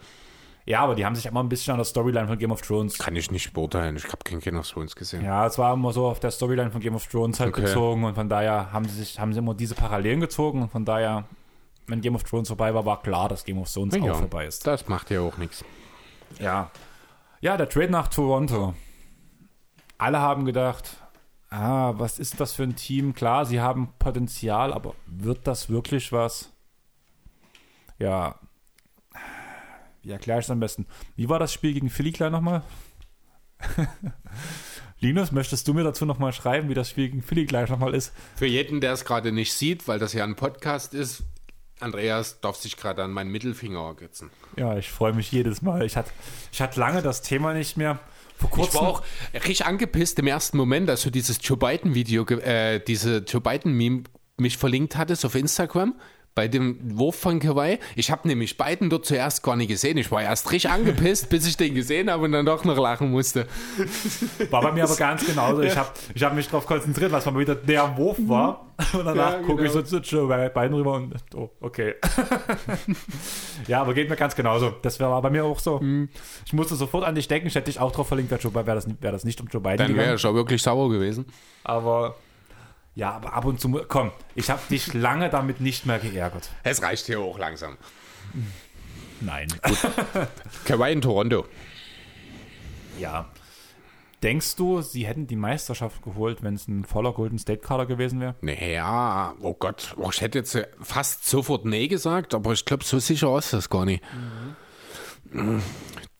Ja, 0.66 0.80
aber 0.80 0.94
die 0.94 1.04
haben 1.04 1.14
sich 1.14 1.26
immer 1.26 1.42
ein 1.42 1.48
bisschen 1.50 1.72
an 1.72 1.78
der 1.78 1.84
Storyline 1.84 2.26
von 2.26 2.38
Game 2.38 2.50
of 2.50 2.62
Thrones. 2.62 2.96
Kann 2.96 3.14
ich 3.16 3.30
nicht 3.30 3.52
beurteilen. 3.52 3.96
Ich 3.96 4.04
habe 4.06 4.16
kein 4.24 4.40
Game 4.40 4.56
of 4.56 4.66
Thrones 4.68 4.96
gesehen. 4.96 5.22
Ja, 5.22 5.46
es 5.46 5.58
war 5.58 5.74
immer 5.74 5.92
so 5.92 6.06
auf 6.06 6.20
der 6.20 6.30
Storyline 6.30 6.70
von 6.70 6.80
Game 6.80 6.94
of 6.94 7.06
Thrones 7.06 7.38
halt 7.38 7.50
Okay. 7.50 7.66
gezogen 7.66 8.04
und 8.04 8.14
von 8.14 8.30
daher 8.30 8.72
haben 8.72 8.86
sie 8.88 8.94
sich, 8.96 9.20
haben 9.20 9.34
sie 9.34 9.40
immer 9.40 9.52
diese 9.54 9.74
Parallelen 9.74 10.20
gezogen 10.20 10.62
und 10.62 10.70
von 10.72 10.86
daher, 10.86 11.24
wenn 11.86 12.00
Game 12.00 12.14
of 12.14 12.24
Thrones 12.24 12.48
vorbei 12.48 12.72
war, 12.74 12.86
war 12.86 13.02
klar, 13.02 13.28
dass 13.28 13.44
Game 13.44 13.58
of 13.58 13.70
Thrones 13.70 13.94
Ja, 13.94 14.12
auch 14.12 14.16
vorbei 14.20 14.46
ist. 14.46 14.66
Das 14.66 14.88
macht 14.88 15.10
ja 15.10 15.20
auch 15.20 15.36
nichts. 15.36 15.62
Ja. 16.38 16.70
Ja, 17.42 17.58
der 17.58 17.68
Trade 17.68 17.90
nach 17.90 18.08
Toronto. 18.08 18.72
Alle 19.98 20.18
haben 20.18 20.46
gedacht, 20.46 20.96
ah, 21.54 21.94
was 21.98 22.18
ist 22.18 22.40
das 22.40 22.52
für 22.52 22.64
ein 22.64 22.76
Team? 22.76 23.14
Klar, 23.14 23.46
sie 23.46 23.60
haben 23.60 23.92
Potenzial, 23.98 24.72
aber 24.72 24.94
wird 25.06 25.46
das 25.46 25.70
wirklich 25.70 26.12
was? 26.12 26.52
Ja. 27.98 28.38
Wie 30.02 30.10
erkläre 30.10 30.40
ich 30.40 30.46
es 30.46 30.50
am 30.50 30.60
besten? 30.60 30.86
Wie 31.16 31.28
war 31.28 31.38
das 31.38 31.52
Spiel 31.52 31.72
gegen 31.72 31.90
Philly 31.90 32.10
gleich 32.10 32.30
nochmal? 32.30 32.62
Linus, 34.98 35.32
möchtest 35.32 35.68
du 35.68 35.74
mir 35.74 35.84
dazu 35.84 36.04
nochmal 36.06 36.32
schreiben, 36.32 36.68
wie 36.68 36.74
das 36.74 36.90
Spiel 36.90 37.08
gegen 37.08 37.22
Philly 37.22 37.46
gleich 37.46 37.70
nochmal 37.70 37.94
ist? 37.94 38.12
Für 38.36 38.46
jeden, 38.46 38.80
der 38.80 38.92
es 38.92 39.04
gerade 39.04 39.32
nicht 39.32 39.52
sieht, 39.52 39.86
weil 39.86 39.98
das 39.98 40.12
ja 40.12 40.24
ein 40.24 40.36
Podcast 40.36 40.92
ist, 40.92 41.22
Andreas 41.80 42.40
darf 42.40 42.56
sich 42.56 42.76
gerade 42.76 43.02
an 43.02 43.12
meinen 43.12 43.30
Mittelfinger 43.30 43.80
ergötzen. 43.80 44.30
Ja, 44.56 44.76
ich 44.76 44.90
freue 44.90 45.12
mich 45.12 45.30
jedes 45.32 45.62
Mal. 45.62 45.84
Ich 45.84 45.96
hatte 45.96 46.10
ich 46.52 46.60
hatte 46.60 46.80
lange 46.80 47.02
das 47.02 47.22
Thema 47.22 47.52
nicht 47.54 47.76
mehr. 47.76 47.98
Vor 48.36 48.50
Ich 48.50 48.54
kurzem. 48.56 48.80
war 48.80 48.88
auch 48.88 49.02
richtig 49.34 49.64
angepisst 49.66 50.18
im 50.18 50.26
ersten 50.26 50.56
Moment, 50.56 50.90
als 50.90 51.02
du 51.02 51.10
dieses 51.10 51.38
Joe 51.42 51.56
Biden-Video, 51.56 52.24
äh, 52.26 52.80
diese 52.80 53.18
Joe 53.18 53.40
Biden-Meme 53.40 54.04
mich 54.36 54.58
verlinkt 54.58 54.96
hattest 54.96 55.24
auf 55.24 55.34
Instagram. 55.34 55.94
Bei 56.34 56.48
dem 56.48 56.98
Wurf 56.98 57.14
von 57.16 57.38
Kawhi. 57.38 57.78
Ich 57.94 58.10
habe 58.10 58.26
nämlich 58.26 58.56
Biden 58.58 58.90
dort 58.90 59.06
zuerst 59.06 59.42
gar 59.44 59.54
nicht 59.54 59.68
gesehen. 59.68 59.96
Ich 59.98 60.10
war 60.10 60.20
erst 60.20 60.50
richtig 60.50 60.68
angepisst, 60.70 61.28
bis 61.30 61.46
ich 61.46 61.56
den 61.56 61.74
gesehen 61.74 62.10
habe 62.10 62.24
und 62.24 62.32
dann 62.32 62.44
doch 62.44 62.64
noch 62.64 62.76
lachen 62.76 63.12
musste. 63.12 63.46
War 64.50 64.62
bei 64.62 64.72
mir 64.72 64.82
aber 64.84 64.96
ganz 64.96 65.24
genauso. 65.24 65.62
Ich 65.62 65.76
habe 65.76 65.90
ich 66.12 66.22
hab 66.24 66.34
mich 66.34 66.46
darauf 66.46 66.66
konzentriert, 66.66 67.12
was 67.12 67.24
mal 67.26 67.38
wieder 67.38 67.54
der 67.54 67.96
Wurf 67.96 68.18
war. 68.26 68.66
Und 68.92 69.04
danach 69.04 69.34
Ja, 69.34 69.38
gucke 69.38 69.64
ich 69.64 69.72
genau. 69.72 69.84
so 69.86 70.00
zu 70.00 70.16
Joe 70.16 70.50
Biden 70.52 70.74
rüber 70.74 70.94
und 70.94 71.14
oh, 71.36 71.50
okay. 71.60 71.94
ja, 73.68 73.80
aber 73.80 73.94
geht 73.94 74.08
mir 74.10 74.16
ganz 74.16 74.34
genauso. 74.34 74.74
Das 74.82 74.98
war 74.98 75.22
bei 75.22 75.30
mir 75.30 75.44
auch 75.44 75.60
so. 75.60 75.78
Mhm. 75.78 76.08
Ich 76.44 76.52
musste 76.52 76.74
sofort 76.74 77.04
an 77.04 77.14
dich 77.14 77.28
denken. 77.28 77.46
Ich 77.46 77.54
hätte 77.54 77.66
dich 77.70 77.78
auch 77.78 77.92
drauf 77.92 78.08
verlinkt, 78.08 78.32
wäre 78.32 78.64
das, 78.74 78.86
nicht- 78.88 79.00
wäre 79.02 79.12
das 79.12 79.24
nicht 79.24 79.40
um 79.40 79.46
Joe 79.46 79.60
Biden 79.62 79.78
Dann 79.78 79.96
wäre 79.96 80.16
ich 80.16 80.26
auch 80.26 80.34
wirklich 80.34 80.62
sauer 80.62 80.90
gewesen. 80.90 81.26
Aber 81.62 82.16
ja, 82.94 83.10
aber 83.12 83.32
ab 83.32 83.44
und 83.44 83.60
zu, 83.60 83.70
komm, 83.88 84.12
ich 84.34 84.50
habe 84.50 84.60
dich 84.70 84.92
lange 84.94 85.30
damit 85.30 85.60
nicht 85.60 85.86
mehr 85.86 85.98
geärgert. 85.98 86.50
Es 86.62 86.82
reicht 86.82 87.06
hier 87.06 87.20
auch 87.20 87.38
langsam. 87.38 87.76
Nein. 89.20 89.48
Kawhi 90.64 90.92
in 90.92 91.00
Toronto. 91.00 91.46
Ja. 92.98 93.30
Denkst 94.22 94.56
du, 94.56 94.80
sie 94.80 95.06
hätten 95.06 95.26
die 95.26 95.36
Meisterschaft 95.36 96.02
geholt, 96.02 96.42
wenn 96.42 96.54
es 96.54 96.66
ein 96.66 96.84
voller 96.84 97.12
Golden 97.12 97.38
State 97.38 97.60
Kader 97.60 97.84
gewesen 97.84 98.20
wäre? 98.20 98.34
Naja, 98.40 99.34
oh 99.40 99.52
Gott, 99.52 99.94
oh, 99.98 100.08
ich 100.10 100.22
hätte 100.22 100.38
jetzt 100.38 100.58
fast 100.80 101.26
sofort 101.26 101.66
Nee 101.66 101.88
gesagt, 101.88 102.32
aber 102.34 102.52
ich 102.52 102.64
glaube, 102.64 102.84
so 102.84 102.98
sicher 102.98 103.36
ist 103.36 103.52
das 103.52 103.68
gar 103.68 103.84
nicht. 103.84 104.02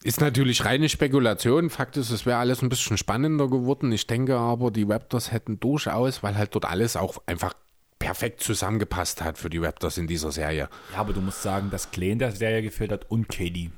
Ist 0.05 0.21
natürlich 0.21 0.63
reine 0.63 0.87
Spekulation. 0.87 1.71
Fakt 1.71 1.97
ist, 1.97 2.11
es 2.11 2.27
wäre 2.27 2.37
alles 2.37 2.61
ein 2.61 2.69
bisschen 2.69 2.95
spannender 2.95 3.49
geworden. 3.49 3.91
Ich 3.91 4.05
denke 4.05 4.37
aber, 4.37 4.69
die 4.69 4.83
Raptors 4.83 5.31
hätten 5.31 5.59
durchaus, 5.59 6.21
weil 6.21 6.37
halt 6.37 6.53
dort 6.53 6.65
alles 6.65 6.95
auch 6.95 7.23
einfach 7.25 7.55
perfekt 7.97 8.41
zusammengepasst 8.41 9.23
hat 9.23 9.39
für 9.39 9.49
die 9.49 9.57
Raptors 9.57 9.97
in 9.97 10.05
dieser 10.05 10.31
Serie. 10.31 10.69
Ja, 10.93 10.99
aber 10.99 11.13
du 11.13 11.21
musst 11.21 11.41
sagen, 11.41 11.71
dass 11.71 11.89
Clay 11.89 12.11
in 12.11 12.19
der 12.19 12.33
Serie 12.33 12.61
gefehlt 12.61 12.91
hat 12.91 13.09
und 13.09 13.29
KD. 13.29 13.71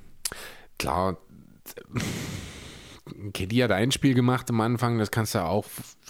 Klar, 0.77 1.15
KD 3.31 3.63
hat 3.63 3.71
ein 3.71 3.93
Spiel 3.93 4.13
gemacht 4.13 4.49
am 4.49 4.59
Anfang, 4.59 4.97
das 4.97 5.11
kannst 5.11 5.33
du 5.33 5.39
auch, 5.39 5.63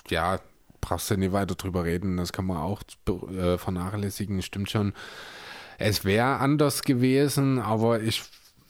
ja, 0.10 0.40
brauchst 0.82 1.12
du 1.12 1.18
nicht 1.18 1.32
weiter 1.32 1.54
drüber 1.54 1.84
reden. 1.84 2.18
Das 2.18 2.34
kann 2.34 2.48
man 2.48 2.58
auch 2.58 2.82
äh, 3.08 3.60
vernachlässigen, 3.60 4.42
stimmt 4.42 4.72
schon. 4.72 4.94
Es 5.78 6.06
wäre 6.06 6.38
anders 6.38 6.82
gewesen, 6.82 7.60
aber 7.60 8.02
ich 8.02 8.24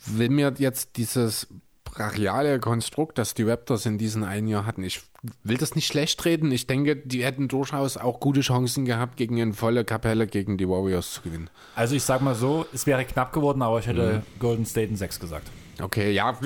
will 0.08 0.30
mir 0.30 0.54
jetzt 0.58 0.98
dieses 0.98 1.48
brachiale 1.84 2.60
Konstrukt, 2.60 3.18
das 3.18 3.34
die 3.34 3.44
Raptors 3.44 3.86
in 3.86 3.98
diesem 3.98 4.24
einen 4.24 4.48
Jahr 4.48 4.66
hatten, 4.66 4.84
ich 4.84 5.02
will 5.44 5.58
das 5.58 5.76
nicht 5.76 5.88
schlecht 5.88 6.24
reden. 6.26 6.52
Ich 6.52 6.68
denke, 6.68 6.96
die 6.96 7.24
hätten 7.24 7.48
durchaus 7.48 7.98
auch 7.98 8.20
gute 8.20 8.42
Chancen 8.42 8.86
gehabt, 8.86 9.18
gegen 9.18 9.42
eine 9.42 9.54
volle 9.54 9.84
Kapelle 9.84 10.28
gegen 10.28 10.58
die 10.58 10.70
Warriors 10.70 11.14
zu 11.14 11.22
gewinnen. 11.22 11.50
Also 11.76 11.96
ich 11.96 12.04
sag 12.04 12.22
mal 12.22 12.36
so, 12.36 12.66
es 12.74 12.86
wäre 12.86 13.04
knapp 13.06 13.34
geworden, 13.34 13.62
aber 13.62 13.80
ich 13.80 13.88
hätte 13.88 14.24
mhm. 14.36 14.40
Golden 14.40 14.66
State 14.66 14.90
in 14.90 14.96
6 14.96 15.20
gesagt. 15.20 15.50
Okay, 15.82 16.12
ja, 16.12 16.38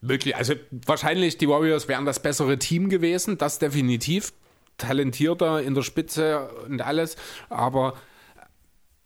wirklich. 0.00 0.36
Also 0.36 0.54
wahrscheinlich 0.86 1.38
die 1.38 1.48
Warriors 1.48 1.88
wären 1.88 2.04
das 2.04 2.20
bessere 2.20 2.58
Team 2.58 2.88
gewesen, 2.88 3.38
das 3.38 3.58
definitiv. 3.58 4.32
Talentierter 4.78 5.62
in 5.62 5.74
der 5.74 5.82
Spitze 5.82 6.48
und 6.66 6.80
alles, 6.80 7.16
aber 7.50 7.94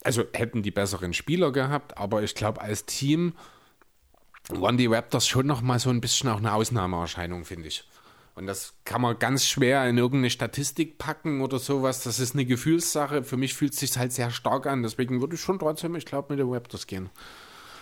also 0.05 0.23
hätten 0.33 0.63
die 0.63 0.71
besseren 0.71 1.13
Spieler 1.13 1.51
gehabt, 1.51 1.99
aber 1.99 2.23
ich 2.23 2.35
glaube, 2.35 2.61
als 2.61 2.87
Team 2.87 3.35
waren 4.51 4.77
die 4.77 4.87
Raptors 4.87 5.27
schon 5.27 5.47
noch 5.47 5.63
mal 5.63 5.79
so 5.79 5.91
ein 5.91 6.01
bisschen 6.01 6.31
auch 6.31 6.39
eine 6.39 6.53
Ausnahmeerscheinung, 6.53 7.45
finde 7.45 7.69
ich. 7.69 7.85
Und 8.35 8.47
das 8.47 8.75
kann 8.85 9.01
man 9.01 9.19
ganz 9.19 9.47
schwer 9.47 9.89
in 9.89 9.97
irgendeine 9.97 10.29
Statistik 10.29 10.99
packen 10.99 11.41
oder 11.41 11.59
sowas. 11.59 12.03
Das 12.03 12.21
ist 12.21 12.35
eine 12.35 12.45
Gefühlssache. 12.45 13.25
Für 13.25 13.39
mich 13.39 13.55
fühlt 13.55 13.73
es 13.73 13.81
sich 13.81 13.97
halt 13.97 14.13
sehr 14.13 14.31
stark 14.31 14.67
an. 14.67 14.83
Deswegen 14.83 15.23
würde 15.23 15.37
ich 15.37 15.41
schon 15.41 15.59
trotzdem, 15.59 15.97
ich 15.97 16.05
glaube, 16.05 16.35
mit 16.35 16.39
den 16.39 16.53
Raptors 16.53 16.87
gehen. 16.87 17.09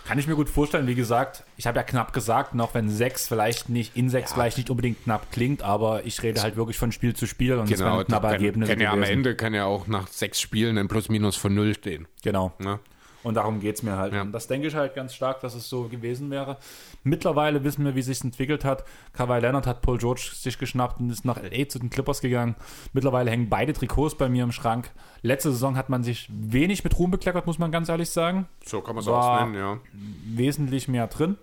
Kann 0.05 0.17
ich 0.17 0.27
mir 0.27 0.35
gut 0.35 0.49
vorstellen. 0.49 0.87
Wie 0.87 0.95
gesagt, 0.95 1.43
ich 1.57 1.67
habe 1.67 1.77
ja 1.77 1.83
knapp 1.83 2.13
gesagt, 2.13 2.53
noch 2.53 2.73
wenn 2.73 2.89
sechs 2.89 3.27
vielleicht 3.27 3.69
nicht, 3.69 3.97
in 3.97 4.09
sechs 4.09 4.29
ja. 4.29 4.35
vielleicht 4.35 4.57
nicht 4.57 4.69
unbedingt 4.69 5.03
knapp 5.03 5.31
klingt, 5.31 5.61
aber 5.63 6.05
ich 6.05 6.21
rede 6.23 6.41
halt 6.41 6.55
wirklich 6.55 6.77
von 6.77 6.91
Spiel 6.91 7.15
zu 7.15 7.25
Spiel 7.25 7.55
und 7.55 7.67
genau, 7.67 8.01
es 8.01 8.05
knappe 8.05 8.27
Ergebnisse. 8.27 8.71
Kann 8.71 8.81
ja 8.81 8.91
am 8.91 9.03
Ende 9.03 9.35
kann 9.35 9.53
ja 9.55 9.65
auch 9.65 9.87
nach 9.87 10.07
sechs 10.07 10.39
Spielen 10.39 10.77
ein 10.77 10.87
Plus-Minus 10.87 11.35
von 11.35 11.55
null 11.55 11.73
stehen. 11.73 12.07
Genau. 12.23 12.53
Ja? 12.63 12.79
Und 13.25 13.33
darum 13.33 13.59
geht 13.59 13.75
es 13.75 13.81
mir 13.81 13.97
halt. 13.97 14.13
Ja. 14.13 14.21
Und 14.21 14.33
das 14.33 14.45
denke 14.45 14.67
ich 14.67 14.75
halt 14.75 14.93
ganz 14.93 15.15
stark, 15.15 15.41
dass 15.41 15.55
es 15.55 15.67
so 15.67 15.87
gewesen 15.87 16.29
wäre. 16.29 16.57
Mittlerweile 17.03 17.63
wissen 17.63 17.83
wir, 17.83 17.95
wie 17.95 18.01
es 18.01 18.05
sich 18.05 18.23
entwickelt 18.23 18.63
hat. 18.63 18.83
Kawhi 19.13 19.39
Leonard 19.39 19.65
hat 19.65 19.81
Paul 19.81 19.97
George 19.97 20.29
sich 20.31 20.59
geschnappt 20.59 20.99
und 20.99 21.09
ist 21.09 21.25
nach 21.25 21.41
LA 21.41 21.67
zu 21.67 21.79
den 21.79 21.89
Clippers 21.89 22.21
gegangen. 22.21 22.55
Mittlerweile 22.93 23.31
hängen 23.31 23.49
beide 23.49 23.73
Trikots 23.73 24.13
bei 24.13 24.29
mir 24.29 24.43
im 24.43 24.51
Schrank. 24.51 24.91
Letzte 25.23 25.49
Saison 25.51 25.75
hat 25.75 25.89
man 25.89 26.03
sich 26.03 26.29
wenig 26.31 26.83
mit 26.83 26.99
Ruhm 26.99 27.09
bekleckert, 27.09 27.47
muss 27.47 27.57
man 27.57 27.71
ganz 27.71 27.89
ehrlich 27.89 28.11
sagen. 28.11 28.47
So 28.63 28.81
kann 28.81 28.93
man 28.93 29.03
es 29.03 29.07
auch 29.07 29.39
nennen, 29.39 29.55
ja. 29.55 29.79
Wesentlich 30.27 30.87
mehr 30.87 31.07
drin. 31.07 31.35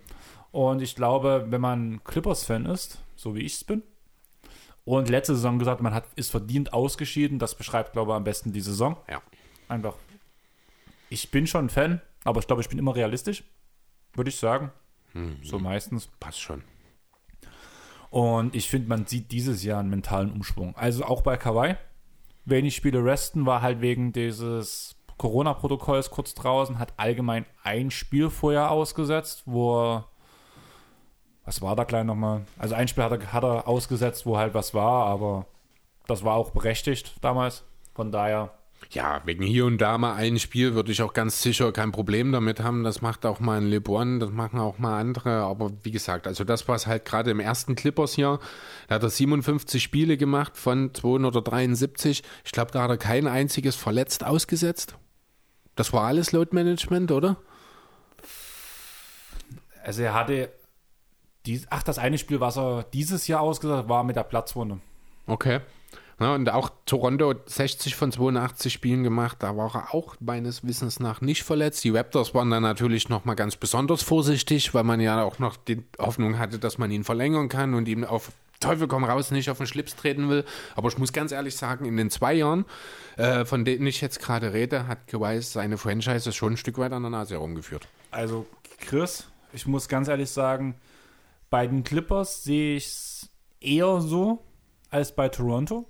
Und 0.52 0.82
ich 0.82 0.94
glaube, 0.94 1.46
wenn 1.48 1.60
man 1.60 2.04
Clippers-Fan 2.04 2.64
ist, 2.66 3.02
so 3.16 3.34
wie 3.34 3.40
ich 3.40 3.54
es 3.54 3.64
bin, 3.64 3.82
und 4.84 5.08
letzte 5.08 5.34
Saison 5.34 5.58
gesagt, 5.58 5.82
man 5.82 5.94
hat, 5.94 6.04
ist 6.14 6.30
verdient 6.30 6.72
ausgeschieden, 6.72 7.40
das 7.40 7.56
beschreibt, 7.56 7.92
glaube 7.92 8.12
ich, 8.12 8.16
am 8.16 8.22
besten 8.22 8.52
die 8.52 8.60
Saison. 8.60 8.96
Ja. 9.10 9.20
Einfach 9.68 9.94
ich 11.12 11.30
bin 11.30 11.46
schon 11.46 11.66
ein 11.66 11.70
Fan, 11.70 12.00
aber 12.24 12.40
ich 12.40 12.46
glaube, 12.46 12.62
ich 12.62 12.68
bin 12.68 12.78
immer 12.78 12.96
realistisch, 12.96 13.44
würde 14.14 14.30
ich 14.30 14.36
sagen. 14.36 14.72
Mhm. 15.12 15.38
So 15.42 15.58
meistens. 15.58 16.08
Passt 16.20 16.40
schon. 16.40 16.62
Und 18.10 18.54
ich 18.54 18.68
finde, 18.68 18.88
man 18.88 19.06
sieht 19.06 19.30
dieses 19.30 19.62
Jahr 19.62 19.80
einen 19.80 19.90
mentalen 19.90 20.30
Umschwung. 20.30 20.76
Also 20.76 21.04
auch 21.04 21.22
bei 21.22 21.36
Kawhi. 21.36 21.76
Wenig 22.44 22.74
Spiele 22.74 23.04
resten, 23.04 23.46
war 23.46 23.62
halt 23.62 23.80
wegen 23.80 24.12
dieses 24.12 24.96
Corona-Protokolls 25.16 26.10
kurz 26.10 26.34
draußen, 26.34 26.78
hat 26.78 26.94
allgemein 26.96 27.46
ein 27.62 27.90
Spiel 27.92 28.30
vorher 28.30 28.70
ausgesetzt, 28.72 29.44
wo 29.46 29.80
er, 29.80 30.08
was 31.44 31.62
war 31.62 31.76
da 31.76 31.84
gleich 31.84 32.04
nochmal? 32.04 32.44
Also 32.58 32.74
ein 32.74 32.88
Spiel 32.88 33.04
hat 33.04 33.12
er, 33.12 33.32
hat 33.32 33.44
er 33.44 33.68
ausgesetzt, 33.68 34.26
wo 34.26 34.36
halt 34.36 34.54
was 34.54 34.74
war, 34.74 35.06
aber 35.06 35.46
das 36.08 36.24
war 36.24 36.34
auch 36.34 36.50
berechtigt 36.50 37.14
damals. 37.20 37.64
Von 37.94 38.10
daher 38.10 38.52
ja, 38.94 39.22
wegen 39.24 39.42
hier 39.42 39.64
und 39.66 39.78
da 39.78 39.96
mal 39.98 40.14
ein 40.14 40.38
Spiel 40.38 40.74
würde 40.74 40.92
ich 40.92 41.02
auch 41.02 41.12
ganz 41.12 41.42
sicher 41.42 41.72
kein 41.72 41.92
Problem 41.92 42.32
damit 42.32 42.60
haben. 42.60 42.84
Das 42.84 43.00
macht 43.00 43.24
auch 43.24 43.40
mal 43.40 43.58
ein 43.58 43.68
LeBron, 43.68 44.20
das 44.20 44.30
machen 44.30 44.60
auch 44.60 44.78
mal 44.78 45.00
andere. 45.00 45.42
Aber 45.42 45.72
wie 45.82 45.90
gesagt, 45.90 46.26
also 46.26 46.44
das, 46.44 46.68
was 46.68 46.86
halt 46.86 47.04
gerade 47.04 47.30
im 47.30 47.40
ersten 47.40 47.74
Clippers 47.74 48.14
hier, 48.14 48.38
da 48.88 48.96
hat 48.96 49.02
er 49.02 49.10
57 49.10 49.82
Spiele 49.82 50.16
gemacht 50.16 50.56
von 50.56 50.92
273. 50.92 52.22
Ich 52.44 52.52
glaube, 52.52 52.70
da 52.70 52.82
hat 52.82 52.90
er 52.90 52.98
kein 52.98 53.26
einziges 53.26 53.76
verletzt 53.76 54.24
ausgesetzt. 54.24 54.96
Das 55.74 55.92
war 55.92 56.04
alles 56.04 56.32
Load 56.32 56.54
Management, 56.54 57.12
oder? 57.12 57.38
Also 59.82 60.02
er 60.02 60.14
hatte, 60.14 60.52
dies, 61.46 61.66
ach, 61.70 61.82
das 61.82 61.98
eine 61.98 62.18
Spiel, 62.18 62.40
was 62.40 62.58
er 62.58 62.84
dieses 62.92 63.26
Jahr 63.26 63.40
ausgesetzt 63.40 63.78
hat, 63.78 63.88
war 63.88 64.04
mit 64.04 64.16
der 64.16 64.24
Platzwunde. 64.24 64.80
Okay. 65.26 65.60
Ja, 66.22 66.34
und 66.36 66.48
auch 66.50 66.70
Toronto 66.86 67.34
60 67.46 67.96
von 67.96 68.12
82 68.12 68.72
Spielen 68.72 69.02
gemacht, 69.02 69.38
da 69.40 69.56
war 69.56 69.74
er 69.74 69.94
auch 69.94 70.14
meines 70.20 70.64
Wissens 70.64 71.00
nach 71.00 71.20
nicht 71.20 71.42
verletzt. 71.42 71.82
Die 71.82 71.90
Raptors 71.90 72.32
waren 72.32 72.50
dann 72.50 72.62
natürlich 72.62 73.08
nochmal 73.08 73.34
ganz 73.34 73.56
besonders 73.56 74.02
vorsichtig, 74.02 74.72
weil 74.72 74.84
man 74.84 75.00
ja 75.00 75.24
auch 75.24 75.40
noch 75.40 75.56
die 75.56 75.82
Hoffnung 75.98 76.38
hatte, 76.38 76.60
dass 76.60 76.78
man 76.78 76.92
ihn 76.92 77.02
verlängern 77.02 77.48
kann 77.48 77.74
und 77.74 77.88
ihm 77.88 78.04
auf 78.04 78.30
Teufel 78.60 78.86
komm 78.86 79.02
raus 79.02 79.32
nicht 79.32 79.50
auf 79.50 79.58
den 79.58 79.66
Schlips 79.66 79.96
treten 79.96 80.28
will. 80.28 80.44
Aber 80.76 80.88
ich 80.88 80.96
muss 80.96 81.12
ganz 81.12 81.32
ehrlich 81.32 81.56
sagen, 81.56 81.84
in 81.84 81.96
den 81.96 82.10
zwei 82.10 82.34
Jahren, 82.34 82.64
äh, 83.16 83.44
von 83.44 83.64
denen 83.64 83.86
ich 83.86 84.00
jetzt 84.00 84.20
gerade 84.20 84.52
rede, 84.52 84.86
hat 84.86 85.08
Kawhi 85.08 85.42
seine 85.42 85.76
Franchise 85.76 86.32
schon 86.32 86.52
ein 86.52 86.56
Stück 86.56 86.78
weit 86.78 86.92
an 86.92 87.02
der 87.02 87.10
Nase 87.10 87.34
herumgeführt. 87.34 87.88
Also 88.12 88.46
Chris, 88.78 89.26
ich 89.52 89.66
muss 89.66 89.88
ganz 89.88 90.06
ehrlich 90.06 90.30
sagen, 90.30 90.76
bei 91.50 91.66
den 91.66 91.82
Clippers 91.82 92.44
sehe 92.44 92.76
ich 92.76 92.86
es 92.86 93.28
eher 93.60 94.00
so 94.00 94.44
als 94.90 95.14
bei 95.14 95.28
Toronto 95.28 95.88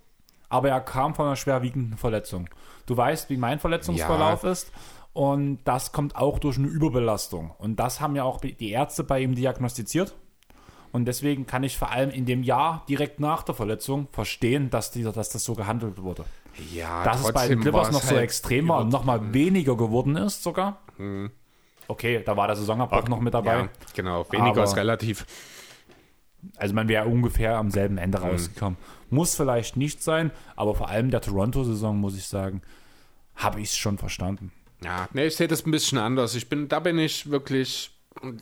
aber 0.53 0.69
er 0.69 0.81
kam 0.81 1.15
von 1.15 1.27
einer 1.27 1.37
schwerwiegenden 1.37 1.97
Verletzung. 1.97 2.49
Du 2.87 2.97
weißt, 2.97 3.31
wie 3.31 3.37
mein 3.37 3.59
Verletzungsverlauf 3.59 4.43
ja. 4.45 4.51
ist. 4.51 4.71
Und 5.15 5.61
das 5.65 5.93
kommt 5.93 6.17
auch 6.17 6.39
durch 6.39 6.59
eine 6.59 6.69
Überbelastung. 6.69 7.53
Und 7.59 7.77
das 7.77 8.01
haben 8.01 8.17
ja 8.17 8.25
auch 8.25 8.41
die 8.41 8.71
Ärzte 8.71 9.05
bei 9.05 9.21
ihm 9.21 9.35
diagnostiziert. 9.35 10.15
Und 10.91 11.07
deswegen 11.07 11.47
kann 11.47 11.65
ich 11.65 11.79
vor 11.79 11.91
allem 11.91 12.11
in 12.11 12.27
dem 12.27 12.43
Jahr 12.43 12.85
direkt 12.89 13.19
nach 13.19 13.43
der 13.43 13.55
Verletzung 13.55 14.09
verstehen, 14.13 14.69
dass, 14.69 14.91
dieser, 14.91 15.13
dass 15.13 15.31
das 15.31 15.45
so 15.45 15.55
gehandelt 15.55 16.03
wurde. 16.03 16.25
Ja, 16.73 17.03
dass 17.03 17.25
es 17.25 17.33
bei 17.33 17.49
den 17.49 17.61
Clippers 17.61 17.91
noch 17.91 18.03
so 18.03 18.11
halt 18.11 18.25
extrem 18.25 18.69
war 18.69 18.81
und 18.81 18.91
noch 18.91 19.05
mal 19.05 19.21
mhm. 19.21 19.33
weniger 19.33 19.75
geworden 19.75 20.17
ist 20.17 20.43
sogar. 20.43 20.81
Mhm. 20.99 21.31
Okay, 21.89 22.23
da 22.25 22.37
war 22.37 22.47
der 22.47 22.57
Saisonabbruch 22.57 23.09
noch 23.09 23.21
mit 23.21 23.33
dabei. 23.33 23.57
Ja, 23.57 23.69
genau, 23.95 24.27
weniger 24.31 24.51
Aber, 24.51 24.65
ist 24.65 24.77
relativ. 24.77 25.27
Also 26.57 26.75
man 26.75 26.89
wäre 26.89 27.07
ungefähr 27.07 27.57
am 27.57 27.71
selben 27.71 27.97
Ende 27.97 28.19
mhm. 28.19 28.25
rausgekommen. 28.25 28.79
Muss 29.13 29.35
vielleicht 29.35 29.77
nicht 29.77 30.03
sein, 30.03 30.31
aber 30.57 30.75
vor 30.75 30.89
allem 30.89 31.11
der 31.11 31.21
Toronto-Saison, 31.21 31.99
muss 31.99 32.17
ich 32.17 32.27
sagen, 32.27 32.63
habe 33.37 33.61
ich 33.61 33.69
es 33.69 33.77
schon 33.77 33.99
verstanden. 33.99 34.53
Ja, 34.83 35.09
nee, 35.13 35.27
ich 35.27 35.37
sehe 35.37 35.49
das 35.49 35.67
ein 35.67 35.71
bisschen 35.71 35.99
anders. 35.99 36.35
Ich 36.35 36.49
bin, 36.49 36.69
da 36.69 36.81
bin 36.81 36.99
ich 36.99 37.31
wirklich, 37.31 37.91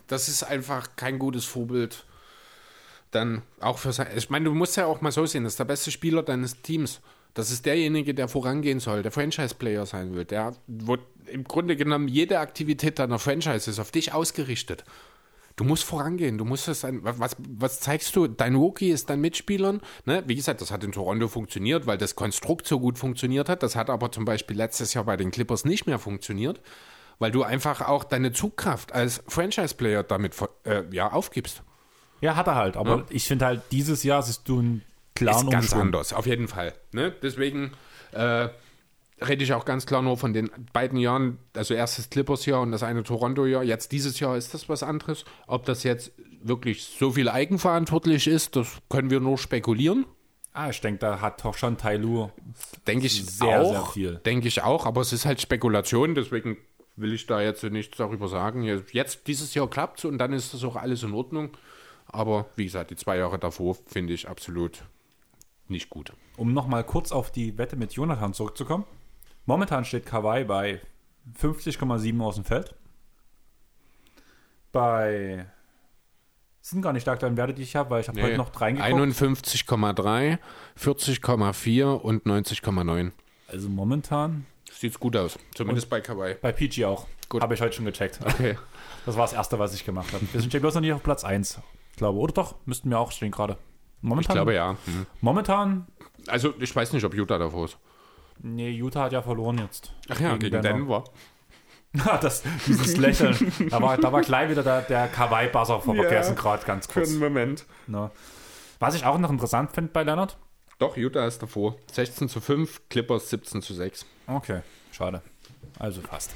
das 0.07 0.28
ist 0.28 0.44
einfach 0.44 0.90
kein 0.97 1.18
gutes 1.18 1.44
Vorbild. 1.44 2.05
Dann 3.10 3.42
auch 3.60 3.78
für 3.78 3.92
sein, 3.92 4.07
ich 4.16 4.31
meine, 4.31 4.44
du 4.44 4.55
musst 4.55 4.76
ja 4.76 4.86
auch 4.86 5.00
mal 5.00 5.10
so 5.10 5.26
sehen, 5.26 5.42
das 5.42 5.55
ist 5.55 5.58
der 5.58 5.65
beste 5.65 5.90
Spieler 5.90 6.23
deines 6.23 6.62
Teams. 6.62 7.00
Das 7.34 7.50
ist 7.50 7.66
derjenige, 7.66 8.15
der 8.15 8.28
vorangehen 8.28 8.81
soll, 8.81 9.02
der 9.02 9.12
Franchise-Player 9.12 9.86
sein 9.86 10.15
will. 10.15 10.24
Der, 10.24 10.55
wo 10.68 10.99
im 11.26 11.44
Grunde 11.44 11.76
genommen 11.76 12.08
jede 12.08 12.39
Aktivität 12.39 12.99
deiner 12.99 13.18
Franchise 13.18 13.70
ist 13.70 13.78
auf 13.78 13.90
dich 13.90 14.12
ausgerichtet. 14.12 14.84
Du 15.60 15.66
musst 15.66 15.84
vorangehen, 15.84 16.39
du 16.39 16.47
musst 16.47 16.68
es 16.68 16.86
ein, 16.86 17.00
was, 17.02 17.36
was 17.39 17.80
zeigst 17.80 18.16
du? 18.16 18.26
Dein 18.26 18.55
Rookie 18.55 18.89
ist 18.89 19.10
dein 19.10 19.20
Mitspielern. 19.20 19.82
Ne? 20.06 20.22
Wie 20.26 20.34
gesagt, 20.34 20.62
das 20.62 20.70
hat 20.70 20.82
in 20.84 20.92
Toronto 20.92 21.28
funktioniert, 21.28 21.86
weil 21.86 21.98
das 21.98 22.16
Konstrukt 22.16 22.66
so 22.66 22.80
gut 22.80 22.98
funktioniert 22.98 23.50
hat. 23.50 23.62
Das 23.62 23.76
hat 23.76 23.90
aber 23.90 24.10
zum 24.10 24.24
Beispiel 24.24 24.56
letztes 24.56 24.94
Jahr 24.94 25.05
bei 25.05 25.18
den 25.18 25.30
Clippers 25.30 25.66
nicht 25.66 25.86
mehr 25.86 25.98
funktioniert, 25.98 26.62
weil 27.18 27.30
du 27.30 27.42
einfach 27.42 27.86
auch 27.86 28.05
deine 28.05 28.32
Zugkraft 28.32 28.92
als 28.92 29.22
Franchise-Player 29.28 30.02
damit 30.02 30.34
äh, 30.64 30.84
ja, 30.92 31.12
aufgibst. 31.12 31.62
Ja, 32.22 32.36
hat 32.36 32.47
er 32.47 32.55
halt. 32.55 32.78
Aber 32.78 32.97
ja. 32.97 33.05
ich 33.10 33.26
finde 33.26 33.44
halt, 33.44 33.60
dieses 33.70 34.02
Jahr 34.02 34.22
siehst 34.22 34.48
du 34.48 34.60
einen 34.60 34.82
klaren 35.14 35.48
Ist 35.48 35.52
ganz 35.52 35.72
anders, 35.74 36.14
auf 36.14 36.24
jeden 36.24 36.48
Fall. 36.48 36.72
Ne? 36.92 37.12
Deswegen 37.22 37.72
äh, 38.12 38.48
rede 39.26 39.44
ich 39.44 39.52
auch 39.52 39.65
ganz 39.65 39.86
klar 39.86 40.02
nur 40.02 40.16
von 40.16 40.32
den 40.32 40.50
beiden 40.73 40.99
Jahren, 40.99 41.39
also 41.55 41.74
erstes 41.74 42.10
Clippers-Jahr 42.10 42.60
und 42.60 42.73
das 42.73 42.82
eine 42.82 43.02
Toronto-Jahr. 43.02 43.62
Jetzt 43.62 43.92
dieses 43.92 44.20
Jahr 44.20 44.36
ist 44.36 44.55
das 44.55 44.68
was 44.68 44.82
anderes. 44.82 45.24
Ob 45.47 45.65
das 45.65 45.82
jetzt 45.82 46.12
wirklich 46.42 46.84
so 46.84 47.12
viel 47.12 47.28
eigenverantwortlich 47.28 48.26
ist, 48.26 48.57
das 48.57 48.78
können 48.89 49.10
wir 49.10 49.20
nur 49.20 49.39
spekulieren. 49.39 50.07
Ah, 50.52 50.70
ich 50.70 50.81
denke, 50.81 50.99
da 50.99 51.20
hat 51.20 51.44
doch 51.44 51.57
schon 51.57 51.76
Tailu 51.76 52.31
denke 52.86 53.07
ich 53.07 53.24
sehr, 53.24 53.60
auch, 53.60 53.70
sehr 53.70 53.86
viel. 53.92 54.15
Denke 54.24 54.49
ich 54.49 54.62
auch, 54.62 54.84
aber 54.84 55.00
es 55.00 55.12
ist 55.12 55.24
halt 55.24 55.40
Spekulation, 55.40 56.15
deswegen 56.15 56.57
will 56.97 57.12
ich 57.12 57.26
da 57.26 57.40
jetzt 57.40 57.62
nichts 57.62 57.97
darüber 57.97 58.26
sagen. 58.26 58.65
Jetzt 58.65 59.26
dieses 59.26 59.55
Jahr 59.55 59.70
klappt 59.70 60.00
es 60.00 60.05
und 60.07 60.18
dann 60.18 60.32
ist 60.32 60.52
das 60.52 60.65
auch 60.65 60.76
alles 60.76 61.02
in 61.02 61.12
Ordnung. 61.12 61.57
Aber 62.07 62.47
wie 62.57 62.65
gesagt, 62.65 62.90
die 62.90 62.97
zwei 62.97 63.16
Jahre 63.16 63.39
davor 63.39 63.76
finde 63.86 64.12
ich 64.12 64.28
absolut 64.28 64.82
nicht 65.68 65.89
gut. 65.89 66.12
Um 66.36 66.52
nochmal 66.52 66.82
kurz 66.84 67.12
auf 67.12 67.31
die 67.31 67.57
Wette 67.57 67.76
mit 67.76 67.92
Jonathan 67.92 68.34
zurückzukommen. 68.34 68.84
Momentan 69.50 69.84
steht 69.84 70.06
Kawhi 70.06 70.44
bei 70.44 70.80
50,7 71.42 72.22
aus 72.22 72.36
dem 72.36 72.44
Feld. 72.44 72.72
Bei 74.70 75.44
sind 76.60 76.82
gar 76.82 76.92
nicht 76.92 77.04
die 77.04 77.10
aktuellen 77.10 77.36
Werte, 77.36 77.54
die 77.54 77.62
ich 77.62 77.74
habe, 77.74 77.90
weil 77.90 78.00
ich 78.00 78.06
habe 78.06 78.22
heute 78.22 78.36
noch 78.36 78.60
reingeguckt. 78.60 78.94
51,3, 78.94 80.38
40,4 80.78 81.84
und 81.84 82.26
90,9. 82.26 83.10
Also 83.48 83.68
momentan 83.68 84.46
Sieht 84.70 85.00
gut 85.00 85.16
aus, 85.16 85.36
zumindest 85.52 85.90
bei 85.90 86.00
Kawaii. 86.00 86.36
bei 86.40 86.52
PG 86.52 86.84
auch. 86.84 87.08
Gut. 87.28 87.42
Habe 87.42 87.54
ich 87.54 87.60
heute 87.60 87.74
schon 87.74 87.86
gecheckt. 87.86 88.20
Okay. 88.24 88.56
Das 89.04 89.16
war 89.16 89.24
das 89.24 89.32
Erste, 89.32 89.58
was 89.58 89.74
ich 89.74 89.84
gemacht 89.84 90.12
habe. 90.12 90.24
Wir 90.30 90.40
sind 90.40 90.52
bloß 90.52 90.74
noch 90.74 90.80
nicht 90.82 90.92
auf 90.92 91.02
Platz 91.02 91.24
1, 91.24 91.58
ich 91.90 91.96
glaube. 91.96 92.18
Oder 92.20 92.34
doch? 92.34 92.54
Müssten 92.66 92.88
wir 92.90 93.00
auch 93.00 93.10
stehen 93.10 93.32
gerade. 93.32 93.54
Ich 93.54 94.02
Momentan, 94.02 94.34
glaube 94.36 94.54
ja. 94.54 94.74
Mhm. 94.86 95.06
Momentan, 95.22 95.86
Also 96.28 96.54
ich 96.60 96.76
weiß 96.76 96.92
nicht, 96.92 97.02
ob 97.02 97.14
Utah 97.14 97.38
davor 97.38 97.64
ist. 97.64 97.78
Nee, 98.43 98.70
Utah 98.70 99.05
hat 99.05 99.12
ja 99.12 99.23
verloren 99.23 99.59
jetzt. 99.59 99.93
Ach 100.09 100.20
ja, 100.20 100.36
gegen 100.36 100.62
Denver. 100.62 101.05
Ah, 102.05 102.19
das, 102.19 102.44
dieses 102.69 102.99
Lächeln. 102.99 103.52
Da 103.69 103.83
war, 103.83 103.99
da 103.99 104.12
war 104.12 104.20
gleich 104.20 104.49
wieder 104.49 104.62
der, 104.62 104.83
der 104.83 105.09
Kawaii-Buzzer 105.09 105.81
vergessen, 105.81 106.36
gerade 106.36 106.65
ganz 106.65 106.86
kurz. 106.86 107.10
Moment. 107.15 107.67
Ne. 107.89 108.12
Was 108.78 108.94
ich 108.94 109.05
auch 109.05 109.19
noch 109.19 109.28
interessant 109.28 109.73
finde 109.73 109.91
bei 109.91 110.05
Leonard. 110.05 110.36
Doch, 110.78 110.97
Utah 110.97 111.27
ist 111.27 111.43
davor. 111.43 111.75
16 111.91 112.28
zu 112.28 112.41
5, 112.41 112.89
Clippers 112.89 113.31
17 113.31 113.60
zu 113.60 113.75
6. 113.75 114.07
Okay, 114.28 114.60
schade. 114.93 115.20
Also 115.81 116.01
fast. 116.01 116.33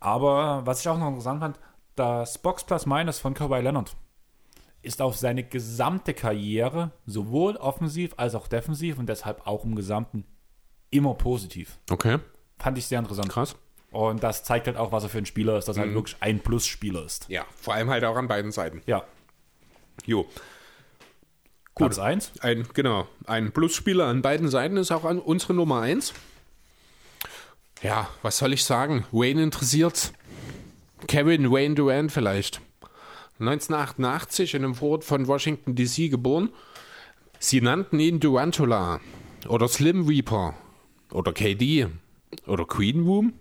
Aber 0.00 0.66
was 0.66 0.80
ich 0.80 0.88
auch 0.88 0.98
noch 0.98 1.08
interessant 1.08 1.40
fand, 1.40 1.60
das 1.94 2.38
Box 2.38 2.64
Plus 2.64 2.86
Minus 2.86 3.18
von 3.18 3.34
Kawhi 3.34 3.60
Leonard 3.60 3.96
ist 4.82 5.00
auf 5.00 5.16
seine 5.16 5.42
gesamte 5.42 6.12
Karriere 6.12 6.90
sowohl 7.06 7.56
offensiv 7.56 8.14
als 8.16 8.34
auch 8.34 8.46
defensiv 8.46 8.98
und 8.98 9.08
deshalb 9.08 9.46
auch 9.46 9.64
im 9.64 9.74
Gesamten 9.74 10.26
immer 10.96 11.14
positiv. 11.14 11.78
Okay, 11.90 12.18
Fand 12.58 12.78
ich 12.78 12.86
sehr 12.86 12.98
interessant. 12.98 13.28
krass. 13.28 13.56
Und 13.90 14.22
das 14.22 14.44
zeigt 14.44 14.66
halt 14.66 14.76
auch, 14.76 14.92
was 14.92 15.04
er 15.04 15.08
für 15.08 15.18
ein 15.18 15.26
Spieler 15.26 15.56
ist, 15.58 15.68
dass 15.68 15.76
er 15.76 15.84
halt 15.84 15.94
wirklich 15.94 16.16
ein 16.20 16.40
Plus-Spieler 16.40 17.04
ist. 17.04 17.26
Ja, 17.28 17.44
vor 17.54 17.74
allem 17.74 17.88
halt 17.88 18.04
auch 18.04 18.16
an 18.16 18.28
beiden 18.28 18.50
Seiten. 18.52 18.82
Ja, 18.86 19.04
Jo. 20.04 20.26
Platz 21.74 21.98
1. 21.98 22.32
Ein, 22.40 22.66
genau, 22.74 23.06
ein 23.26 23.52
Plusspieler 23.52 24.06
an 24.06 24.22
beiden 24.22 24.48
Seiten 24.48 24.76
ist 24.76 24.90
auch 24.92 25.04
an 25.04 25.18
unsere 25.18 25.54
Nummer 25.54 25.80
1. 25.82 26.14
Ja, 27.82 28.08
was 28.22 28.38
soll 28.38 28.52
ich 28.54 28.64
sagen? 28.64 29.04
Wayne 29.12 29.42
interessiert. 29.42 30.12
Kevin 31.06 31.50
Wayne 31.50 31.74
Durant 31.74 32.10
vielleicht. 32.10 32.60
1988 33.38 34.54
in 34.54 34.64
einem 34.64 34.74
Vorort 34.74 35.04
von 35.04 35.26
Washington 35.26 35.74
DC 35.74 36.10
geboren. 36.10 36.50
Sie 37.38 37.60
nannten 37.60 38.00
ihn 38.00 38.20
Durantula 38.20 39.00
oder 39.46 39.68
Slim 39.68 40.06
Reaper 40.08 40.54
oder 41.12 41.32
KD 41.32 41.88
oder 42.46 42.64
Queen 42.64 43.04
Room. 43.04 43.34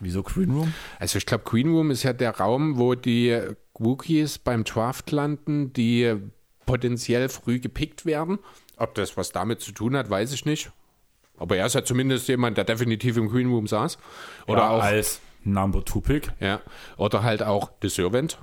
Wieso 0.00 0.22
Green 0.22 0.50
Room? 0.50 0.74
Also 0.98 1.18
ich 1.18 1.26
glaube, 1.26 1.44
Queen 1.44 1.68
Room 1.68 1.90
ist 1.90 2.02
ja 2.02 2.12
der 2.12 2.36
Raum, 2.38 2.78
wo 2.78 2.94
die 2.94 3.40
Wookies 3.74 4.38
beim 4.38 4.64
Draft 4.64 5.10
landen, 5.10 5.72
die 5.72 6.14
potenziell 6.66 7.28
früh 7.28 7.60
gepickt 7.60 8.06
werden. 8.06 8.38
Ob 8.76 8.94
das 8.94 9.16
was 9.16 9.30
damit 9.32 9.60
zu 9.60 9.72
tun 9.72 9.96
hat, 9.96 10.10
weiß 10.10 10.32
ich 10.32 10.44
nicht. 10.44 10.72
Aber 11.36 11.56
er 11.56 11.66
ist 11.66 11.74
ja 11.74 11.84
zumindest 11.84 12.28
jemand, 12.28 12.56
der 12.56 12.64
definitiv 12.64 13.16
im 13.16 13.28
Queen 13.30 13.48
Room 13.48 13.66
saß. 13.66 13.98
Oder 14.46 14.58
ja, 14.58 14.70
auch, 14.70 14.82
als 14.82 15.20
Number 15.42 15.84
2 15.84 16.00
Pick. 16.00 16.32
ja, 16.40 16.60
oder 16.96 17.22
halt 17.22 17.42
auch 17.42 17.70
The 17.82 17.88
Servant. 17.88 18.38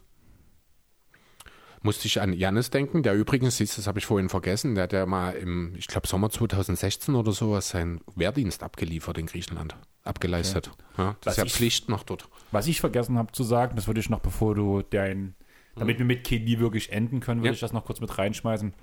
Musste 1.84 2.06
ich 2.08 2.22
an 2.22 2.34
Janis 2.34 2.70
denken, 2.70 3.02
der 3.02 3.16
übrigens, 3.16 3.58
siehst 3.58 3.78
das 3.78 3.88
habe 3.88 3.98
ich 3.98 4.06
vorhin 4.06 4.30
vergessen, 4.30 4.76
der 4.76 4.84
hat 4.84 4.94
ja 4.94 5.06
mal 5.08 5.32
im, 5.32 5.74
ich 5.76 5.88
glaube, 5.88 6.08
Sommer 6.08 6.30
2016 6.30 7.16
oder 7.16 7.32
sowas 7.32 7.70
seinen 7.70 8.02
Wehrdienst 8.16 8.62
abgeliefert 8.62 9.18
in 9.18 9.26
Griechenland, 9.26 9.76
abgeleistet. 10.04 10.72
Ja, 10.98 11.16
das 11.22 11.26
Was 11.26 11.34
ist 11.34 11.38
ja 11.38 11.46
ich- 11.46 11.54
Pflicht 11.54 11.90
noch 11.90 12.04
dort. 12.04 12.30
Was 12.52 12.68
ich 12.68 12.80
vergessen 12.80 13.18
habe 13.18 13.32
zu 13.32 13.44
sagen, 13.44 13.76
das 13.76 13.88
würde 13.88 14.00
ich 14.00 14.10
noch, 14.12 14.20
bevor 14.20 14.54
du 14.54 14.84
dein, 14.84 15.34
damit 15.76 15.98
wir 15.98 16.06
mit 16.06 16.24
KD 16.24 16.60
wirklich 16.60 16.92
enden 16.92 17.20
können, 17.20 17.40
würde 17.42 17.48
Ja. 17.50 17.54
ich 17.54 17.60
das 17.62 17.74
noch 17.74 17.86
kurz 17.86 18.00
mit 18.00 18.16
reinschmeißen. 18.16 18.74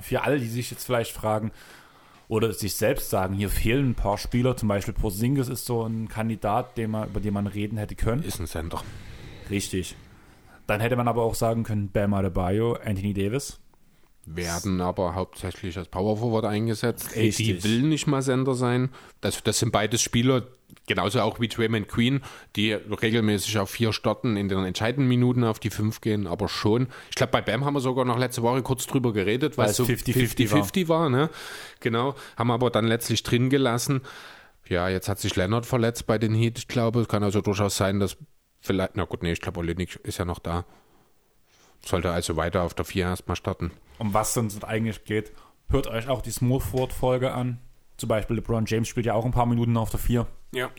Für 0.00 0.22
alle, 0.22 0.38
die 0.38 0.48
sich 0.48 0.70
jetzt 0.70 0.84
vielleicht 0.84 1.12
fragen 1.12 1.50
oder 2.28 2.52
sich 2.54 2.74
selbst 2.74 3.10
sagen, 3.10 3.34
hier 3.34 3.50
fehlen 3.50 3.90
ein 3.90 3.94
paar 3.94 4.16
Spieler, 4.16 4.56
zum 4.56 4.68
Beispiel 4.68 4.94
Porzingis 4.94 5.48
ist 5.48 5.66
so 5.66 5.84
ein 5.84 6.08
Kandidat, 6.08 6.78
den 6.78 6.90
man, 6.92 7.08
über 7.08 7.20
den 7.20 7.34
man 7.34 7.46
reden 7.46 7.76
hätte 7.76 7.94
können. 7.96 8.22
Ist 8.22 8.38
ein 8.40 8.46
Center. 8.46 8.82
Richtig. 9.50 9.94
Dann 10.68 10.80
hätte 10.80 10.94
man 10.96 11.08
aber 11.08 11.22
auch 11.22 11.34
sagen 11.34 11.64
können, 11.64 11.90
Bam 11.90 12.14
Adebayo, 12.14 12.74
Anthony 12.74 13.14
Davis. 13.14 13.58
werden 14.26 14.82
aber 14.82 15.14
hauptsächlich 15.14 15.78
als 15.78 15.88
Power 15.88 16.18
Forward 16.18 16.44
eingesetzt. 16.44 17.16
Richtig. 17.16 17.56
AD 17.56 17.64
will 17.64 17.82
nicht 17.82 18.06
mal 18.06 18.20
Sender 18.20 18.52
sein. 18.54 18.90
Das, 19.22 19.42
das 19.42 19.58
sind 19.58 19.72
beides 19.72 20.02
Spieler, 20.02 20.46
genauso 20.86 21.20
auch 21.22 21.40
wie 21.40 21.48
Draymond 21.48 21.88
Queen, 21.88 22.20
die 22.54 22.72
regelmäßig 22.74 23.58
auf 23.58 23.70
vier 23.70 23.94
starten, 23.94 24.36
in 24.36 24.50
den 24.50 24.62
entscheidenden 24.64 25.08
Minuten 25.08 25.42
auf 25.44 25.58
die 25.58 25.70
fünf 25.70 26.02
gehen, 26.02 26.26
aber 26.26 26.48
schon. 26.48 26.88
Ich 27.08 27.16
glaube, 27.16 27.32
bei 27.32 27.40
Bam 27.40 27.64
haben 27.64 27.72
wir 27.72 27.80
sogar 27.80 28.04
noch 28.04 28.18
letzte 28.18 28.42
Woche 28.42 28.62
kurz 28.62 28.86
drüber 28.86 29.14
geredet, 29.14 29.56
weil 29.56 29.70
es 29.70 29.76
so 29.76 29.84
es 29.84 29.88
50-50 30.04 30.50
50-50 30.50 30.88
war. 30.88 31.08
ne? 31.08 31.30
Genau, 31.80 32.14
haben 32.36 32.50
aber 32.50 32.68
dann 32.70 32.84
letztlich 32.86 33.22
drin 33.22 33.48
gelassen. 33.48 34.02
Ja, 34.68 34.90
jetzt 34.90 35.08
hat 35.08 35.18
sich 35.18 35.34
Leonard 35.34 35.64
verletzt 35.64 36.06
bei 36.06 36.18
den 36.18 36.34
Heat. 36.34 36.58
Ich 36.58 36.68
glaube, 36.68 37.00
es 37.00 37.08
kann 37.08 37.22
also 37.22 37.40
durchaus 37.40 37.78
sein, 37.78 38.00
dass 38.00 38.18
vielleicht, 38.60 38.96
na 38.96 39.04
gut, 39.04 39.22
nee, 39.22 39.32
ich 39.32 39.40
glaube, 39.40 39.60
Olenik 39.60 39.96
ist 40.02 40.18
ja 40.18 40.24
noch 40.24 40.38
da. 40.38 40.64
Sollte 41.84 42.10
also 42.10 42.36
weiter 42.36 42.62
auf 42.62 42.74
der 42.74 42.84
4 42.84 43.04
erstmal 43.04 43.36
starten. 43.36 43.70
Um 43.98 44.14
was 44.14 44.34
sonst 44.34 44.64
eigentlich 44.64 45.04
geht, 45.04 45.32
hört 45.68 45.86
euch 45.86 46.08
auch 46.08 46.22
die 46.22 46.30
Smallford-Folge 46.30 47.32
an. 47.32 47.60
Zum 47.96 48.08
Beispiel 48.08 48.36
LeBron 48.36 48.64
James 48.66 48.88
spielt 48.88 49.06
ja 49.06 49.14
auch 49.14 49.24
ein 49.24 49.32
paar 49.32 49.46
Minuten 49.46 49.76
auf 49.76 49.90
der 49.90 50.00
4. 50.00 50.26
Ja. 50.52 50.70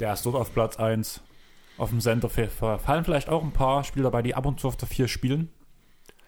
Der 0.00 0.12
ist 0.12 0.24
dort 0.26 0.36
auf 0.36 0.52
Platz 0.52 0.76
1. 0.76 1.20
Auf 1.76 1.90
dem 1.90 2.00
Center 2.00 2.28
fallen 2.28 3.04
vielleicht 3.04 3.28
auch 3.28 3.42
ein 3.42 3.52
paar 3.52 3.84
Spieler 3.84 4.04
dabei, 4.04 4.22
die 4.22 4.34
ab 4.34 4.46
und 4.46 4.58
zu 4.58 4.68
auf 4.68 4.76
der 4.76 4.88
4 4.88 5.08
spielen. 5.08 5.50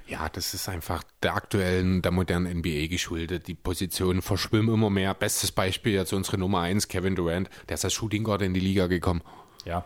Ja, 0.07 0.29
das 0.29 0.55
ist 0.55 0.69
einfach 0.69 1.05
der 1.23 1.35
aktuellen, 1.35 2.03
der 2.03 2.11
modernen 2.11 2.59
NBA 2.59 2.89
geschuldet. 2.89 3.47
Die 3.47 3.55
Positionen 3.55 4.23
verschwimmen 4.23 4.75
immer 4.75 4.91
mehr. 4.91 5.15
Bestes 5.15 5.53
Beispiel 5.53 5.93
jetzt 5.93 6.13
unsere 6.13 6.39
Nummer 6.39 6.61
1, 6.63 6.89
Kevin 6.89 7.15
Durant. 7.15 7.49
Der 7.69 7.75
ist 7.75 7.85
als 7.85 7.95
Shooting 7.95 8.25
Guard 8.25 8.43
in 8.43 8.55
die 8.55 8.61
Liga 8.61 8.89
gekommen. 8.89 9.23
Ja. 9.65 9.85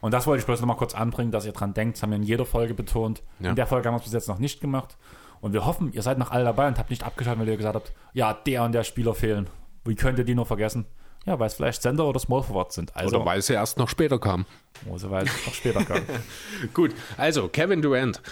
Und 0.00 0.12
das 0.14 0.26
wollte 0.26 0.40
ich 0.40 0.46
bloß 0.46 0.60
noch 0.60 0.68
mal 0.68 0.76
kurz 0.76 0.94
anbringen, 0.94 1.32
dass 1.32 1.44
ihr 1.44 1.52
dran 1.52 1.74
denkt. 1.74 1.96
Das 1.96 2.02
haben 2.02 2.10
wir 2.10 2.16
in 2.16 2.22
jeder 2.22 2.46
Folge 2.46 2.74
betont. 2.74 3.22
Ja. 3.40 3.50
In 3.50 3.56
der 3.56 3.66
Folge 3.66 3.88
haben 3.88 3.94
wir 3.94 3.98
es 3.98 4.04
bis 4.04 4.12
jetzt 4.12 4.28
noch 4.28 4.38
nicht 4.38 4.60
gemacht. 4.60 4.96
Und 5.40 5.52
wir 5.52 5.64
hoffen, 5.64 5.92
ihr 5.92 6.02
seid 6.02 6.18
noch 6.18 6.30
alle 6.30 6.44
dabei 6.44 6.68
und 6.68 6.78
habt 6.78 6.90
nicht 6.90 7.04
abgeschaltet, 7.04 7.40
weil 7.40 7.48
ihr 7.48 7.56
gesagt 7.56 7.74
habt, 7.74 7.92
ja, 8.12 8.32
der 8.32 8.64
und 8.64 8.72
der 8.72 8.84
Spieler 8.84 9.14
fehlen. 9.14 9.48
Wie 9.84 9.94
könnt 9.94 10.18
ihr 10.18 10.24
die 10.24 10.34
nur 10.34 10.46
vergessen? 10.46 10.86
Ja, 11.26 11.38
weil 11.38 11.48
es 11.48 11.54
vielleicht 11.54 11.82
Sender 11.82 12.06
oder 12.06 12.18
Small 12.18 12.42
Forward 12.42 12.72
sind. 12.72 12.94
Also, 12.96 13.16
Oder 13.16 13.26
weil 13.26 13.42
sie 13.42 13.52
erst 13.52 13.76
noch 13.78 13.88
später 13.88 14.18
kam. 14.18 14.46
also 14.90 15.10
weil 15.10 15.26
es 15.26 15.46
noch 15.46 15.52
später 15.52 15.84
kam. 15.84 16.00
Gut, 16.74 16.94
also 17.16 17.48
Kevin 17.48 17.82
Durant. 17.82 18.22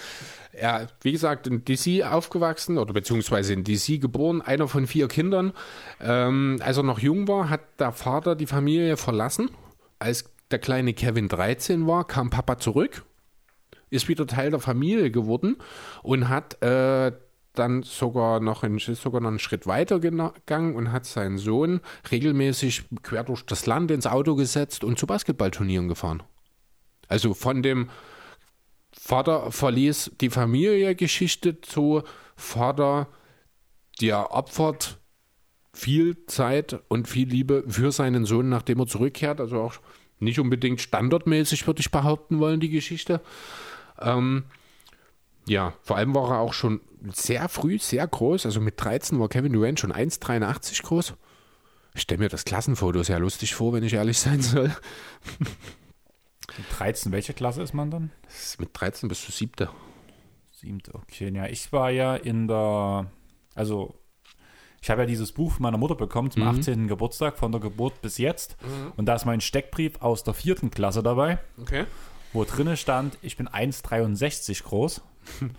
Er, 0.53 0.87
wie 1.03 1.13
gesagt, 1.13 1.47
in 1.47 1.63
DC 1.67 2.03
aufgewachsen 2.11 2.79
oder 2.79 2.95
beziehungsweise 2.95 3.53
in 3.53 3.65
DC 3.65 4.01
geboren, 4.01 4.41
einer 4.41 4.67
von 4.69 4.87
vier 4.87 5.09
Kindern. 5.09 5.53
Ähm, 6.01 6.59
als 6.63 6.79
er 6.79 6.85
noch 6.85 6.99
jung 6.99 7.29
war, 7.29 7.51
hat 7.51 7.61
der 7.79 7.93
Vater 7.93 8.35
die 8.35 8.47
Familie 8.47 8.97
verlassen. 8.97 9.51
Als 9.99 10.31
der 10.51 10.59
kleine 10.59 10.95
Kevin 10.95 11.29
13 11.29 11.87
war, 11.87 12.07
kam 12.07 12.31
Papa 12.31 12.59
zurück, 12.59 13.05
ist 13.91 14.09
wieder 14.09 14.27
Teil 14.27 14.51
der 14.51 14.61
Familie 14.61 15.11
geworden 15.11 15.57
und 16.03 16.29
hat 16.29 16.63
äh, 16.63 17.13
dann 17.55 17.83
sogar 17.83 18.41
noch, 18.41 18.63
einen, 18.63 18.79
sogar 18.79 19.21
noch 19.21 19.29
einen 19.29 19.39
Schritt 19.39 19.67
weiter 19.67 19.99
gegangen 19.99 20.75
und 20.75 20.93
hat 20.93 21.07
seinen 21.07 21.39
Sohn 21.39 21.81
regelmäßig 22.11 22.85
quer 23.03 23.25
durch 23.25 23.45
das 23.45 23.67
Land 23.67 23.91
ins 23.91 24.07
Auto 24.07 24.35
gesetzt 24.35 24.85
und 24.85 24.99
zu 24.99 25.07
Basketballturnieren 25.07 25.89
gefahren. 25.89 26.23
Also 27.09 27.35
von 27.35 27.63
dem 27.63 27.89
Vater 28.93 29.53
verließ 29.53 30.13
die 30.21 30.31
Familie-Geschichte 30.31 31.61
zu 31.61 32.03
Vater, 32.37 33.09
der 34.01 34.33
opfert 34.33 34.99
viel 35.73 36.25
Zeit 36.27 36.81
und 36.89 37.07
viel 37.07 37.29
Liebe 37.29 37.65
für 37.69 37.93
seinen 37.93 38.25
Sohn, 38.25 38.49
nachdem 38.49 38.81
er 38.81 38.87
zurückkehrt. 38.87 39.41
Also 39.41 39.61
auch 39.61 39.75
nicht 40.19 40.41
unbedingt 40.41 40.81
standardmäßig, 40.81 41.67
würde 41.67 41.81
ich 41.81 41.91
behaupten 41.91 42.39
wollen, 42.39 42.61
die 42.61 42.71
Geschichte. 42.71 43.21
Ähm, 44.01 44.45
ja, 45.47 45.75
vor 45.83 45.97
allem 45.97 46.15
war 46.15 46.31
er 46.31 46.41
auch 46.41 46.53
schon 46.53 46.81
sehr 47.13 47.49
früh, 47.49 47.79
sehr 47.79 48.07
groß. 48.07 48.47
Also 48.47 48.61
mit 48.61 48.75
13 48.83 49.19
war 49.21 49.29
Kevin 49.29 49.53
Durant 49.53 49.81
schon 49.81 49.93
1,83 49.93 50.83
groß. 50.83 51.15
Ich 51.95 52.03
stelle 52.03 52.19
mir 52.19 52.29
das 52.29 52.45
Klassenfoto 52.45 53.03
sehr 53.03 53.19
lustig 53.19 53.55
vor, 53.55 53.73
wenn 53.73 53.85
ich 53.85 53.95
ehrlich 53.95 54.19
sein 54.19 54.43
soll. 54.43 54.75
Mit 56.57 56.67
13, 56.79 57.13
welche 57.13 57.35
Klasse 57.35 57.63
ist 57.63 57.75
man 57.75 57.91
dann? 57.91 58.13
Ist 58.29 58.61
mit 58.61 58.71
13 58.73 59.09
bis 59.09 59.23
zu 59.23 59.33
siebte. 59.33 59.71
Siebte, 60.53 60.95
okay. 60.95 61.31
Ja, 61.35 61.47
ich 61.47 61.73
war 61.73 61.91
ja 61.91 62.17
in 62.17 62.49
der, 62.49 63.11
also 63.55 63.95
ich 64.81 64.91
habe 64.91 65.03
ja 65.03 65.07
dieses 65.07 65.33
Buch 65.33 65.53
von 65.53 65.63
meiner 65.63 65.79
Mutter 65.79 65.95
bekommen 65.97 66.31
zum 66.31 66.43
18. 66.45 66.87
Geburtstag, 66.89 67.39
von 67.39 67.51
der 67.53 67.61
Geburt 67.61 68.01
bis 68.03 68.19
jetzt. 68.19 68.57
Und 68.97 69.07
da 69.07 69.15
ist 69.15 69.25
mein 69.25 69.41
Steckbrief 69.41 70.01
aus 70.01 70.23
der 70.25 70.35
vierten 70.35 70.71
Klasse 70.71 71.03
dabei, 71.03 71.39
Okay. 71.61 71.85
wo 72.33 72.45
drinne 72.45 72.77
stand, 72.77 73.19
ich 73.23 73.37
bin 73.37 73.49
1,63 73.49 74.63
groß. 74.65 75.01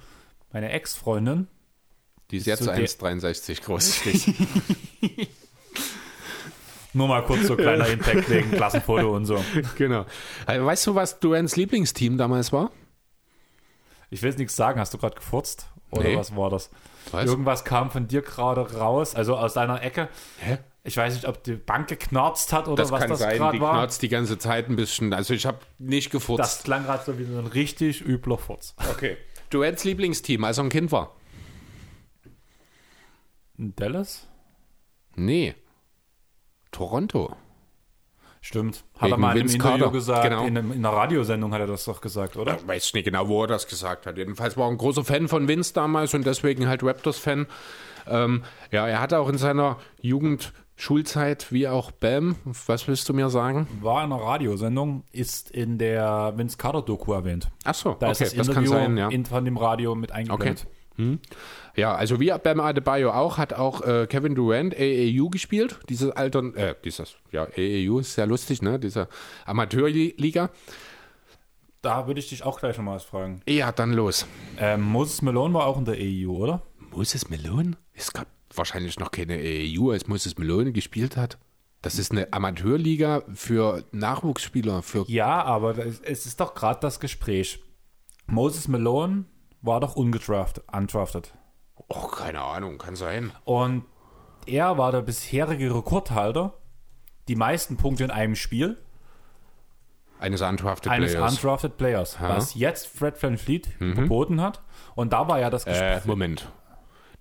Meine 0.53 0.69
Ex-Freundin, 0.71 1.47
Die 2.31 2.37
ist 2.37 2.45
jetzt 2.47 2.59
So 2.63 2.67
der- 2.71 2.77
1,63 2.77 3.61
groß. 3.63 4.01
nur 6.93 7.07
mal 7.07 7.23
kurz 7.25 7.47
so 7.47 7.55
kleiner 7.55 7.87
Impact 7.87 8.29
wegen 8.29 8.51
Klassenfoto 8.51 9.15
und 9.15 9.25
so. 9.25 9.43
genau. 9.77 10.05
Weißt 10.47 10.87
du, 10.87 10.95
was 10.95 11.19
Durants 11.19 11.55
Lieblingsteam 11.55 12.17
damals 12.17 12.51
war? 12.51 12.71
Ich 14.09 14.21
will 14.21 14.29
jetzt 14.29 14.39
nichts 14.39 14.55
sagen, 14.55 14.79
hast 14.79 14.93
du 14.93 14.97
gerade 14.97 15.15
gefurzt? 15.15 15.67
Oder 15.91 16.03
Nee. 16.03 16.17
was 16.17 16.35
war 16.35 16.49
das? 16.49 16.69
Was? 17.11 17.25
Irgendwas 17.25 17.63
kam 17.63 17.89
von 17.91 18.07
dir 18.07 18.21
gerade 18.21 18.75
raus, 18.77 19.15
also 19.15 19.37
aus 19.37 19.53
deiner 19.53 19.81
Ecke. 19.81 20.09
Hä? 20.39 20.57
Ich 20.83 20.95
weiß 20.97 21.13
nicht, 21.15 21.27
ob 21.27 21.43
die 21.43 21.53
Bank 21.55 21.87
geknarzt 21.89 22.53
hat 22.53 22.67
oder 22.67 22.81
Das 22.83 22.91
was 22.91 23.05
das 23.07 23.19
sein, 23.19 23.31
die 23.33 23.37
gerade 23.37 23.59
war. 23.61 23.71
knarzt 23.73 24.01
die 24.01 24.09
ganze 24.09 24.37
Zeit 24.37 24.69
ein 24.69 24.75
bisschen. 24.75 25.13
Also 25.13 25.33
ich 25.33 25.45
habe 25.45 25.59
nicht 25.79 26.07
Das 26.07 26.11
gefurzt. 26.11 26.63
klang 26.65 26.83
gerade 26.85 27.03
so 27.05 27.17
wie 27.19 27.23
so 27.25 27.37
ein 27.37 27.47
richtig 27.47 28.05
übler 28.05 28.37
Furz. 28.37 28.73
okay. 28.91 29.17
Duets 29.49 29.83
Lieblingsteam, 29.85 30.43
als 30.43 30.57
er 30.57 30.65
ein 30.65 30.69
Kind 30.69 30.91
war? 30.91 31.15
Dallas? 33.57 34.27
Nee. 35.15 35.55
Toronto. 36.71 37.35
Stimmt. 38.47 38.85
Hat 38.97 39.11
er 39.11 39.17
mal 39.17 39.31
in 39.31 39.31
einem 39.31 39.41
Vince 39.41 39.55
Interview 39.55 39.77
Carter. 39.79 39.91
gesagt, 39.91 40.23
Genau. 40.23 40.45
in, 40.45 40.57
einem, 40.57 40.71
in 40.71 40.85
einer 40.85 40.95
Radiosendung 40.95 41.53
hat 41.53 41.59
er 41.59 41.67
das 41.67 41.83
doch 41.83 41.99
gesagt, 41.99 42.37
oder? 42.37 42.55
Ich 42.55 42.65
weiß 42.65 42.93
nicht 42.93 43.03
genau, 43.03 43.27
wo 43.27 43.41
er 43.43 43.47
das 43.47 43.67
gesagt 43.67 44.05
hat. 44.05 44.17
Jedenfalls 44.17 44.55
war 44.55 44.67
er 44.67 44.71
ein 44.71 44.77
großer 44.77 45.03
Fan 45.03 45.27
von 45.27 45.49
Vince 45.49 45.73
damals 45.73 46.13
und 46.13 46.25
deswegen 46.25 46.65
halt 46.69 46.81
Raptors-Fan. 46.81 47.45
Ähm, 48.07 48.43
ja, 48.71 48.87
er 48.87 49.01
hatte 49.01 49.19
auch 49.19 49.27
in 49.27 49.37
seiner 49.37 49.75
Jugend 49.99 50.53
Schulzeit, 50.77 51.51
wie 51.51 51.67
auch 51.67 51.91
Bam, 51.91 52.35
was 52.67 52.87
willst 52.87 53.09
du 53.09 53.13
mir 53.13 53.29
sagen? 53.29 53.67
War 53.81 54.05
in 54.05 54.13
einer 54.13 54.21
Radiosendung, 54.23 55.03
ist 55.11 55.51
in 55.51 55.77
der 55.77 56.33
Vince 56.37 56.55
Carter 56.55 56.83
Doku 56.83 57.11
erwähnt. 57.11 57.49
Ach 57.65 57.73
so, 57.73 57.97
Da 57.99 58.11
okay, 58.11 58.23
ist 58.23 58.37
das 58.37 58.47
das 58.47 58.55
kann 58.55 58.65
sein, 58.65 58.95
ja. 58.95 59.09
in, 59.09 59.25
von 59.25 59.43
dem 59.43 59.57
Radio 59.57 59.93
mit 59.95 60.13
eingeblendet. 60.13 60.67
Ja, 61.75 61.95
also 61.95 62.19
wie 62.19 62.31
Bam 62.43 62.59
Adebayo 62.59 63.11
auch, 63.11 63.37
hat 63.37 63.53
auch 63.53 63.81
äh, 63.81 64.07
Kevin 64.07 64.35
Durant 64.35 64.75
AAU 64.75 65.29
gespielt. 65.29 65.79
Dieses 65.89 66.11
Alter, 66.11 66.55
äh, 66.55 66.75
dieses, 66.83 67.15
ja, 67.31 67.43
AAU 67.43 67.99
ist 67.99 68.15
sehr 68.15 68.25
lustig, 68.25 68.61
ne? 68.61 68.79
Diese 68.79 69.07
Amateurliga. 69.45 70.49
Da 71.81 72.07
würde 72.07 72.19
ich 72.19 72.29
dich 72.29 72.43
auch 72.43 72.59
gleich 72.59 72.77
nochmal 72.77 72.95
was 72.95 73.03
fragen. 73.03 73.41
Ja, 73.47 73.71
dann 73.71 73.93
los. 73.93 74.25
Ähm, 74.59 74.81
Moses 74.81 75.21
Malone 75.21 75.53
war 75.53 75.67
auch 75.67 75.77
in 75.77 75.85
der 75.85 75.95
AEU, 75.95 76.35
oder? 76.35 76.63
Moses 76.91 77.29
Malone? 77.29 77.77
Es 77.93 78.11
gab 78.11 78.27
wahrscheinlich 78.55 78.99
noch 78.99 79.11
keine 79.11 79.35
AAU, 79.35 79.91
als 79.91 80.07
Moses 80.07 80.37
Malone 80.37 80.71
gespielt 80.71 81.15
hat. 81.15 81.37
Das 81.83 81.99
ist 81.99 82.11
eine 82.11 82.33
Amateurliga 82.33 83.21
für 83.33 83.85
Nachwuchsspieler, 83.91 84.81
für 84.81 85.05
Ja, 85.07 85.43
aber 85.43 85.77
es 85.77 86.25
ist 86.25 86.39
doch 86.39 86.55
gerade 86.55 86.79
das 86.81 86.99
Gespräch. 86.99 87.63
Moses 88.25 88.67
Malone 88.67 89.25
war 89.61 89.79
doch 89.79 89.95
ungedraftet, 89.95 90.63
undrafted. 90.71 91.33
Oh, 91.87 92.07
keine 92.07 92.41
Ahnung, 92.41 92.77
kann 92.77 92.95
sein. 92.95 93.31
Und 93.45 93.85
er 94.45 94.77
war 94.77 94.91
der 94.91 95.01
bisherige 95.01 95.73
Rekordhalter, 95.75 96.53
die 97.27 97.35
meisten 97.35 97.77
Punkte 97.77 98.03
in 98.03 98.11
einem 98.11 98.35
Spiel 98.35 98.77
Eines 100.19 100.41
undrafted 100.41 100.91
eines 100.91 101.13
Players. 101.13 101.31
undrafted 101.33 101.77
Players, 101.77 102.17
was 102.21 102.55
jetzt 102.55 102.87
Fred 102.87 103.21
Van 103.21 103.37
Fleet 103.37 103.67
verboten 103.77 104.41
hat. 104.41 104.61
Und 104.95 105.13
da 105.13 105.27
war 105.27 105.39
ja 105.39 105.49
das 105.49 105.65
Gespräch. 105.65 106.03
äh, 106.03 106.07
Moment. 106.07 106.51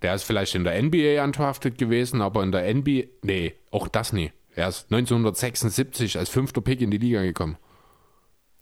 Der 0.03 0.15
ist 0.15 0.25
vielleicht 0.25 0.55
in 0.55 0.65
der 0.65 0.81
NBA 0.83 1.23
undrafted 1.25 1.79
gewesen, 1.79 2.23
aber 2.23 2.43
in 2.43 2.53
der 2.53 2.73
NBA, 2.75 3.05
nee, 3.23 3.55
auch 3.71 3.89
das 3.89 4.13
nie. 4.13 4.33
Er 4.55 4.69
ist 4.69 4.85
1976 4.93 6.19
als 6.19 6.29
fünfter 6.31 6.61
Pick 6.61 6.81
in 6.81 6.91
die 6.91 6.99
Liga 6.99 7.23
gekommen. 7.23 7.57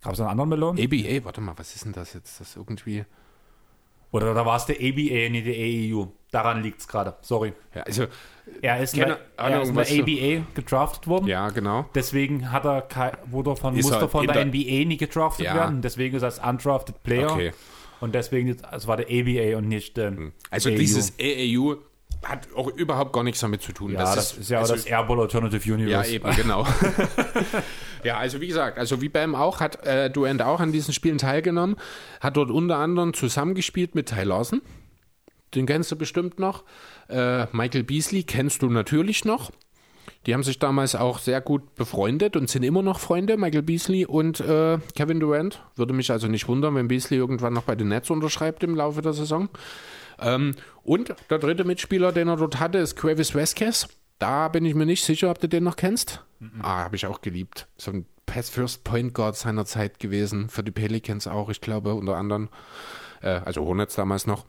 Gab 0.02 0.12
es 0.14 0.20
einen 0.20 0.30
anderen 0.30 0.50
Malone? 0.50 0.82
ABA, 0.82 1.24
warte 1.24 1.40
mal, 1.40 1.56
was 1.56 1.74
ist 1.74 1.84
denn 1.84 1.92
das 1.92 2.14
jetzt? 2.14 2.40
Das 2.40 2.48
ist 2.50 2.56
irgendwie. 2.56 3.04
Oder 4.14 4.32
da 4.32 4.46
war 4.46 4.56
es 4.56 4.66
der 4.66 4.76
ABA, 4.76 5.28
nicht 5.28 5.46
der 5.46 5.54
AEU. 5.56 6.06
Daran 6.30 6.62
liegt 6.62 6.80
es 6.80 6.86
gerade. 6.86 7.14
Sorry. 7.20 7.52
Ja, 7.74 7.82
also, 7.82 8.06
Er 8.62 8.78
ist, 8.80 8.92
Keine 8.94 9.14
in 9.14 9.18
der, 9.38 9.48
er 9.50 9.62
ist 9.62 9.70
ABA 9.76 10.44
gedraftet 10.54 11.08
worden. 11.08 11.26
ja, 11.26 11.48
genau. 11.48 11.86
Deswegen 11.96 12.52
hat 12.52 12.64
er 12.64 12.86
wurde 13.26 13.56
von, 13.56 13.76
Ist 13.76 13.86
musste 13.86 14.02
er 14.04 14.08
von 14.08 14.26
der, 14.26 14.34
der- 14.34 14.44
NBA 14.44 14.84
nie 14.86 14.96
gedraftet 14.98 15.46
Ja. 15.46 15.54
werden. 15.56 15.82
Deswegen 15.82 16.14
ist 16.16 16.22
er 16.22 16.26
als 16.26 16.38
undrafted 16.38 17.02
Player. 17.02 17.30
Okay. 17.32 17.52
Und 18.00 18.14
deswegen, 18.14 18.56
es 18.72 18.86
war 18.86 18.96
der 18.98 19.06
ABA 19.06 19.56
und 19.58 19.66
nicht 19.68 19.96
der 19.96 20.12
Also 20.50 20.68
AEU. 20.68 20.76
dieses 20.78 21.12
AAU 21.18 21.76
hat 22.24 22.48
auch 22.54 22.68
überhaupt 22.68 23.12
gar 23.12 23.22
nichts 23.22 23.40
damit 23.40 23.62
zu 23.62 23.72
tun. 23.72 23.92
Ja, 23.92 24.00
das, 24.00 24.36
ist 24.36 24.50
ja 24.50 24.58
also, 24.58 24.74
das 24.74 24.86
Airball 24.86 25.20
Alternative 25.20 25.68
Ja, 25.68 25.74
Universe. 25.74 26.10
eben, 26.12 26.30
genau. 26.36 26.66
ja, 28.04 28.16
also 28.18 28.40
wie 28.40 28.46
gesagt, 28.48 28.78
also 28.78 29.00
wie 29.00 29.08
Bam 29.08 29.34
auch, 29.34 29.60
hat 29.60 29.84
äh, 29.86 30.10
Durant 30.10 30.42
auch 30.42 30.60
an 30.60 30.72
diesen 30.72 30.94
Spielen 30.94 31.18
teilgenommen, 31.18 31.76
hat 32.20 32.36
dort 32.36 32.50
unter 32.50 32.76
anderem 32.76 33.14
zusammengespielt 33.14 33.94
mit 33.94 34.08
Ty 34.08 34.22
Lawson. 34.24 34.62
Den 35.54 35.66
kennst 35.66 35.92
du 35.92 35.96
bestimmt 35.96 36.38
noch. 36.38 36.64
Äh, 37.08 37.46
Michael 37.52 37.84
Beasley 37.84 38.24
kennst 38.24 38.62
du 38.62 38.70
natürlich 38.70 39.24
noch. 39.24 39.50
Die 40.26 40.32
haben 40.32 40.42
sich 40.42 40.58
damals 40.58 40.94
auch 40.94 41.18
sehr 41.18 41.40
gut 41.40 41.74
befreundet 41.74 42.36
und 42.36 42.48
sind 42.48 42.62
immer 42.62 42.82
noch 42.82 42.98
Freunde, 42.98 43.36
Michael 43.36 43.62
Beasley 43.62 44.06
und 44.06 44.40
äh, 44.40 44.78
Kevin 44.94 45.20
Durant. 45.20 45.62
Würde 45.76 45.92
mich 45.92 46.10
also 46.10 46.28
nicht 46.28 46.48
wundern, 46.48 46.74
wenn 46.74 46.88
Beasley 46.88 47.18
irgendwann 47.18 47.52
noch 47.52 47.64
bei 47.64 47.74
den 47.74 47.88
Nets 47.88 48.10
unterschreibt 48.10 48.62
im 48.64 48.74
Laufe 48.74 49.02
der 49.02 49.12
Saison. 49.12 49.48
Ähm, 50.20 50.54
und 50.82 51.14
der 51.30 51.38
dritte 51.38 51.64
Mitspieler, 51.64 52.12
den 52.12 52.28
er 52.28 52.36
dort 52.36 52.60
hatte, 52.60 52.78
ist 52.78 52.98
Travis 52.98 53.34
Vasquez. 53.34 53.88
Da 54.18 54.48
bin 54.48 54.64
ich 54.64 54.74
mir 54.74 54.86
nicht 54.86 55.04
sicher, 55.04 55.30
ob 55.30 55.40
du 55.40 55.48
den 55.48 55.64
noch 55.64 55.76
kennst. 55.76 56.24
Ah, 56.60 56.84
habe 56.84 56.96
ich 56.96 57.06
auch 57.06 57.20
geliebt. 57.20 57.68
So 57.76 57.90
ein 57.90 58.06
Pass 58.26 58.50
First 58.50 58.84
Point 58.84 59.14
Guard 59.14 59.36
seiner 59.36 59.64
Zeit 59.64 59.98
gewesen. 59.98 60.48
Für 60.48 60.62
die 60.62 60.70
Pelicans 60.70 61.26
auch, 61.26 61.48
ich 61.48 61.60
glaube, 61.60 61.94
unter 61.94 62.16
anderem. 62.16 62.48
Äh, 63.22 63.40
also 63.44 63.64
Hornets 63.64 63.94
damals 63.94 64.26
noch. 64.26 64.44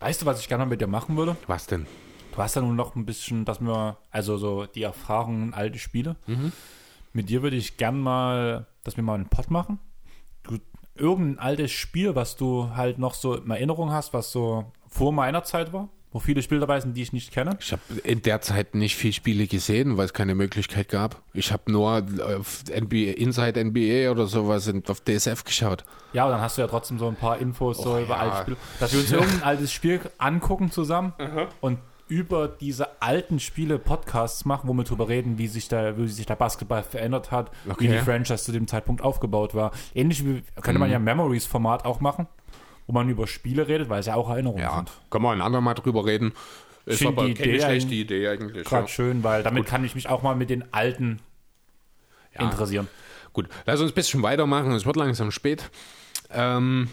Weißt 0.00 0.22
du, 0.22 0.26
was 0.26 0.40
ich 0.40 0.48
gerne 0.48 0.66
mit 0.66 0.80
dir 0.80 0.86
machen 0.86 1.16
würde? 1.16 1.36
Was 1.46 1.66
denn? 1.66 1.86
Du 2.32 2.38
hast 2.38 2.56
ja 2.56 2.62
nun 2.62 2.74
noch 2.74 2.96
ein 2.96 3.06
bisschen, 3.06 3.44
dass 3.44 3.60
wir, 3.60 3.96
also 4.10 4.36
so 4.38 4.66
die 4.66 4.82
Erfahrungen, 4.82 5.54
alte 5.54 5.78
Spiele. 5.78 6.16
Mit 7.12 7.28
dir 7.28 7.42
würde 7.42 7.56
ich 7.56 7.76
gern 7.76 8.00
mal, 8.00 8.66
dass 8.82 8.96
wir 8.96 9.04
mal 9.04 9.14
einen 9.14 9.28
Pod 9.28 9.50
machen. 9.50 9.78
Irgendein 10.96 11.38
altes 11.38 11.72
Spiel, 11.72 12.14
was 12.14 12.36
du 12.36 12.70
halt 12.74 12.98
noch 12.98 13.14
so 13.14 13.34
in 13.34 13.50
Erinnerung 13.50 13.90
hast, 13.90 14.12
was 14.12 14.30
so 14.30 14.72
vor 14.88 15.12
meiner 15.12 15.42
Zeit 15.42 15.72
war, 15.72 15.88
wo 16.12 16.20
viele 16.20 16.40
Spiele 16.42 16.60
dabei 16.60 16.78
sind, 16.78 16.96
die 16.96 17.02
ich 17.02 17.12
nicht 17.12 17.32
kenne. 17.32 17.56
Ich 17.60 17.72
habe 17.72 17.82
in 18.04 18.22
der 18.22 18.40
Zeit 18.40 18.76
nicht 18.76 18.94
viel 18.94 19.12
Spiele 19.12 19.48
gesehen, 19.48 19.96
weil 19.96 20.04
es 20.04 20.12
keine 20.12 20.36
Möglichkeit 20.36 20.88
gab. 20.88 21.20
Ich 21.32 21.50
habe 21.50 21.72
nur 21.72 22.04
auf 22.38 22.62
NBA, 22.68 23.14
Inside 23.16 23.64
NBA 23.64 24.10
oder 24.10 24.26
sowas 24.26 24.72
auf 24.86 25.00
DSF 25.00 25.42
geschaut. 25.42 25.84
Ja, 26.12 26.22
aber 26.22 26.32
dann 26.32 26.40
hast 26.40 26.56
du 26.56 26.62
ja 26.62 26.68
trotzdem 26.68 27.00
so 27.00 27.08
ein 27.08 27.16
paar 27.16 27.38
Infos 27.38 27.78
so 27.78 27.98
über 27.98 28.10
ja. 28.10 28.16
alte 28.16 28.36
Spiele. 28.42 28.56
Dass 28.78 28.92
wir 28.92 29.00
uns 29.00 29.10
irgendein 29.10 29.42
altes 29.42 29.72
Spiel 29.72 30.00
angucken 30.18 30.70
zusammen 30.70 31.12
und 31.60 31.78
über 32.08 32.48
diese 32.48 33.00
alten 33.02 33.40
Spiele 33.40 33.78
Podcasts 33.78 34.44
machen, 34.44 34.68
wo 34.68 34.74
wir 34.74 34.84
drüber 34.84 35.08
reden, 35.08 35.38
wie 35.38 35.46
sich 35.48 35.68
der, 35.68 35.96
wie 35.98 36.06
sich 36.08 36.26
der 36.26 36.36
Basketball 36.36 36.82
verändert 36.82 37.30
hat, 37.30 37.50
wie 37.64 37.70
Okay. 37.72 37.88
die 37.88 37.98
Franchise 37.98 38.44
zu 38.44 38.52
dem 38.52 38.66
Zeitpunkt 38.66 39.02
aufgebaut 39.02 39.54
war. 39.54 39.72
Ähnlich 39.94 40.24
wie 40.24 40.42
könnte 40.60 40.78
man 40.78 40.90
ja 40.90 40.98
Mhm. 40.98 41.04
Memories-Format 41.06 41.84
auch 41.84 42.00
machen, 42.00 42.26
wo 42.86 42.92
man 42.92 43.08
über 43.08 43.26
Spiele 43.26 43.68
redet, 43.68 43.88
weil 43.88 44.00
es 44.00 44.06
ja 44.06 44.14
auch 44.14 44.28
Erinnerungen 44.28 44.62
Ja, 44.62 44.76
sind. 44.76 44.90
können 45.10 45.24
wir 45.24 45.30
ein 45.32 45.40
andermal 45.40 45.74
drüber 45.74 46.04
reden. 46.04 46.32
Ist 46.86 46.98
find 46.98 47.12
aber 47.16 47.24
die 47.24 47.30
Idee 47.32 47.42
schlechte 47.60 47.66
eigentlich 47.66 48.00
Idee 48.00 48.28
eigentlich. 48.28 48.66
Gerade 48.66 48.82
Ja. 48.84 48.88
schön, 48.88 49.24
weil 49.24 49.42
damit 49.42 49.64
kann 49.66 49.84
ich 49.84 49.94
mich 49.94 50.08
auch 50.10 50.22
mal 50.22 50.36
mit 50.36 50.50
den 50.50 50.72
alten 50.74 51.20
Ja. 52.34 52.42
interessieren. 52.42 52.88
Gut, 53.32 53.48
lass 53.66 53.80
uns 53.80 53.92
ein 53.92 53.94
bisschen 53.94 54.22
weitermachen. 54.22 54.72
Es 54.72 54.84
wird 54.86 54.96
langsam 54.96 55.30
spät. 55.30 55.70
Ähm, 56.30 56.88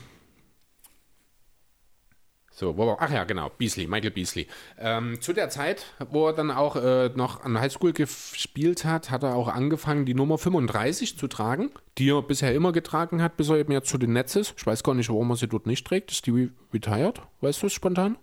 so, 2.62 2.78
wo 2.78 2.96
ach 3.00 3.12
ja, 3.12 3.24
genau, 3.24 3.50
Beasley, 3.58 3.88
Michael 3.88 4.12
Beasley. 4.12 4.48
Ähm, 4.78 5.20
zu 5.20 5.34
der 5.34 5.50
Zeit, 5.50 5.88
wo 6.12 6.28
er 6.28 6.34
dann 6.34 6.52
auch 6.52 6.76
äh, 6.76 7.10
noch 7.16 7.44
an 7.44 7.60
Highschool 7.60 7.92
gespielt 7.92 8.86
hat, 8.86 9.10
hat 9.10 9.24
er 9.24 9.36
auch 9.36 9.48
angefangen, 9.48 10.06
die 10.06 10.14
Nummer 10.14 10.38
35 10.38 11.18
zu 11.18 11.28
tragen, 11.28 11.72
die 11.98 12.12
er 12.12 12.22
bisher 12.22 12.54
immer 12.54 12.72
getragen 12.72 13.22
hat, 13.22 13.36
bis 13.36 13.50
er 13.50 13.58
eben 13.58 13.72
jetzt 13.72 13.90
zu 13.90 13.98
den 13.98 14.14
Nets 14.14 14.36
ist. 14.36 14.54
Ich 14.58 14.66
weiß 14.66 14.84
gar 14.84 14.94
nicht, 14.94 15.10
warum 15.10 15.32
er 15.32 15.38
sie 15.38 15.48
dort 15.48 15.66
nicht 15.66 15.86
trägt. 15.88 16.12
Ist 16.12 16.28
die 16.28 16.32
re 16.32 16.50
retired? 16.72 17.22
Weißt 17.42 17.64
du 17.64 17.68
es 17.68 17.74
spontan? 17.74 18.18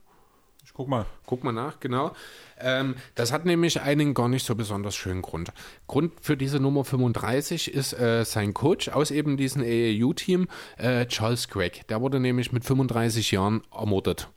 Ich 0.69 0.75
guck 0.75 0.87
mal. 0.87 1.07
Guck 1.25 1.45
mal 1.45 1.53
nach, 1.53 1.81
genau. 1.81 2.13
Ähm, 2.61 2.95
das 3.15 3.33
hat 3.33 3.47
nämlich 3.47 3.81
einen 3.81 4.13
gar 4.13 4.29
nicht 4.29 4.45
so 4.45 4.55
besonders 4.55 4.95
schönen 4.95 5.23
Grund. 5.23 5.51
Grund 5.87 6.13
für 6.21 6.37
diese 6.37 6.61
Nummer 6.61 6.85
35 6.85 7.73
ist 7.73 7.95
äh, 7.95 8.23
sein 8.27 8.53
Coach 8.53 8.91
aus 8.91 9.11
eben 9.11 9.39
diesem 9.39 9.63
AAU-Team, 9.63 10.47
äh, 10.77 11.07
Charles 11.07 11.49
Craig. 11.49 11.87
Der 11.89 12.03
wurde 12.03 12.21
nämlich 12.21 12.53
mit 12.53 12.67
35 12.67 13.31
Jahren 13.31 13.63
ermordet. 13.75 14.29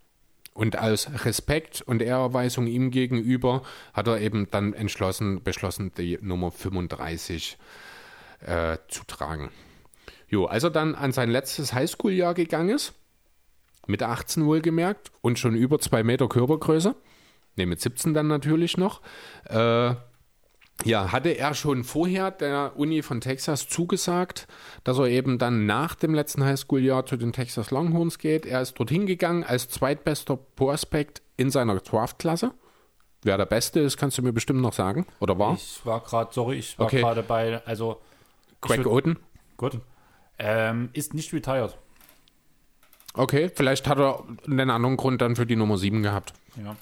Und 0.53 0.79
aus 0.79 1.09
Respekt 1.25 1.81
und 1.81 2.01
Ehrerweisung 2.01 2.65
ihm 2.65 2.91
gegenüber 2.91 3.61
hat 3.93 4.07
er 4.07 4.21
eben 4.21 4.49
dann 4.49 4.71
entschlossen, 4.71 5.43
beschlossen, 5.43 5.91
die 5.97 6.17
Nummer 6.21 6.49
35 6.51 7.57
äh, 8.39 8.77
zu 8.87 9.03
tragen. 9.05 9.51
Jo, 10.29 10.45
als 10.45 10.63
er 10.63 10.69
dann 10.69 10.95
an 10.95 11.11
sein 11.11 11.29
letztes 11.29 11.73
Highschool-Jahr 11.73 12.35
gegangen 12.35 12.69
ist, 12.69 12.93
mit 13.87 14.03
18 14.03 14.45
wohlgemerkt 14.45 15.11
und 15.21 15.39
schon 15.39 15.55
über 15.55 15.79
zwei 15.79 16.03
Meter 16.03 16.27
Körpergröße, 16.29 16.95
ne, 17.55 17.65
mit 17.65 17.81
17 17.81 18.13
dann 18.13 18.27
natürlich 18.27 18.77
noch, 18.77 19.01
äh, 19.49 19.93
ja, 20.83 21.11
hatte 21.11 21.29
er 21.29 21.53
schon 21.53 21.83
vorher 21.83 22.31
der 22.31 22.73
Uni 22.75 23.03
von 23.03 23.21
Texas 23.21 23.67
zugesagt, 23.67 24.47
dass 24.83 24.97
er 24.97 25.05
eben 25.07 25.37
dann 25.37 25.67
nach 25.67 25.93
dem 25.93 26.15
letzten 26.15 26.43
Highschool-Jahr 26.43 27.05
zu 27.05 27.17
den 27.17 27.33
Texas 27.33 27.69
Longhorns 27.69 28.17
geht. 28.17 28.47
Er 28.47 28.61
ist 28.61 28.73
dorthin 28.79 29.05
gegangen 29.05 29.43
als 29.43 29.69
zweitbester 29.69 30.37
Prospect 30.37 31.21
in 31.37 31.51
seiner 31.51 31.75
Draftklasse. 31.75 32.53
Wer 33.21 33.37
der 33.37 33.45
Beste 33.45 33.79
ist, 33.81 33.97
kannst 33.97 34.17
du 34.17 34.23
mir 34.23 34.33
bestimmt 34.33 34.61
noch 34.61 34.73
sagen. 34.73 35.05
Oder 35.19 35.37
war? 35.37 35.53
Ich 35.53 35.85
war 35.85 35.99
gerade, 35.99 36.33
sorry, 36.33 36.55
ich 36.57 36.79
war 36.79 36.87
Okay. 36.87 37.01
gerade 37.01 37.21
bei, 37.21 37.61
also 37.67 38.01
Craig 38.61 38.87
Oden. 38.87 39.19
Gut. 39.57 39.79
Ähm, 40.39 40.89
ist 40.93 41.13
nicht 41.13 41.31
retired. 41.31 41.77
Okay, 43.13 43.51
vielleicht 43.53 43.87
hat 43.87 43.99
er 43.99 44.23
einen 44.47 44.69
anderen 44.69 44.97
Grund 44.97 45.21
dann 45.21 45.35
für 45.35 45.45
die 45.45 45.55
Nummer 45.55 45.77
7 45.77 46.01
gehabt. 46.01 46.33
Ja. 46.63 46.75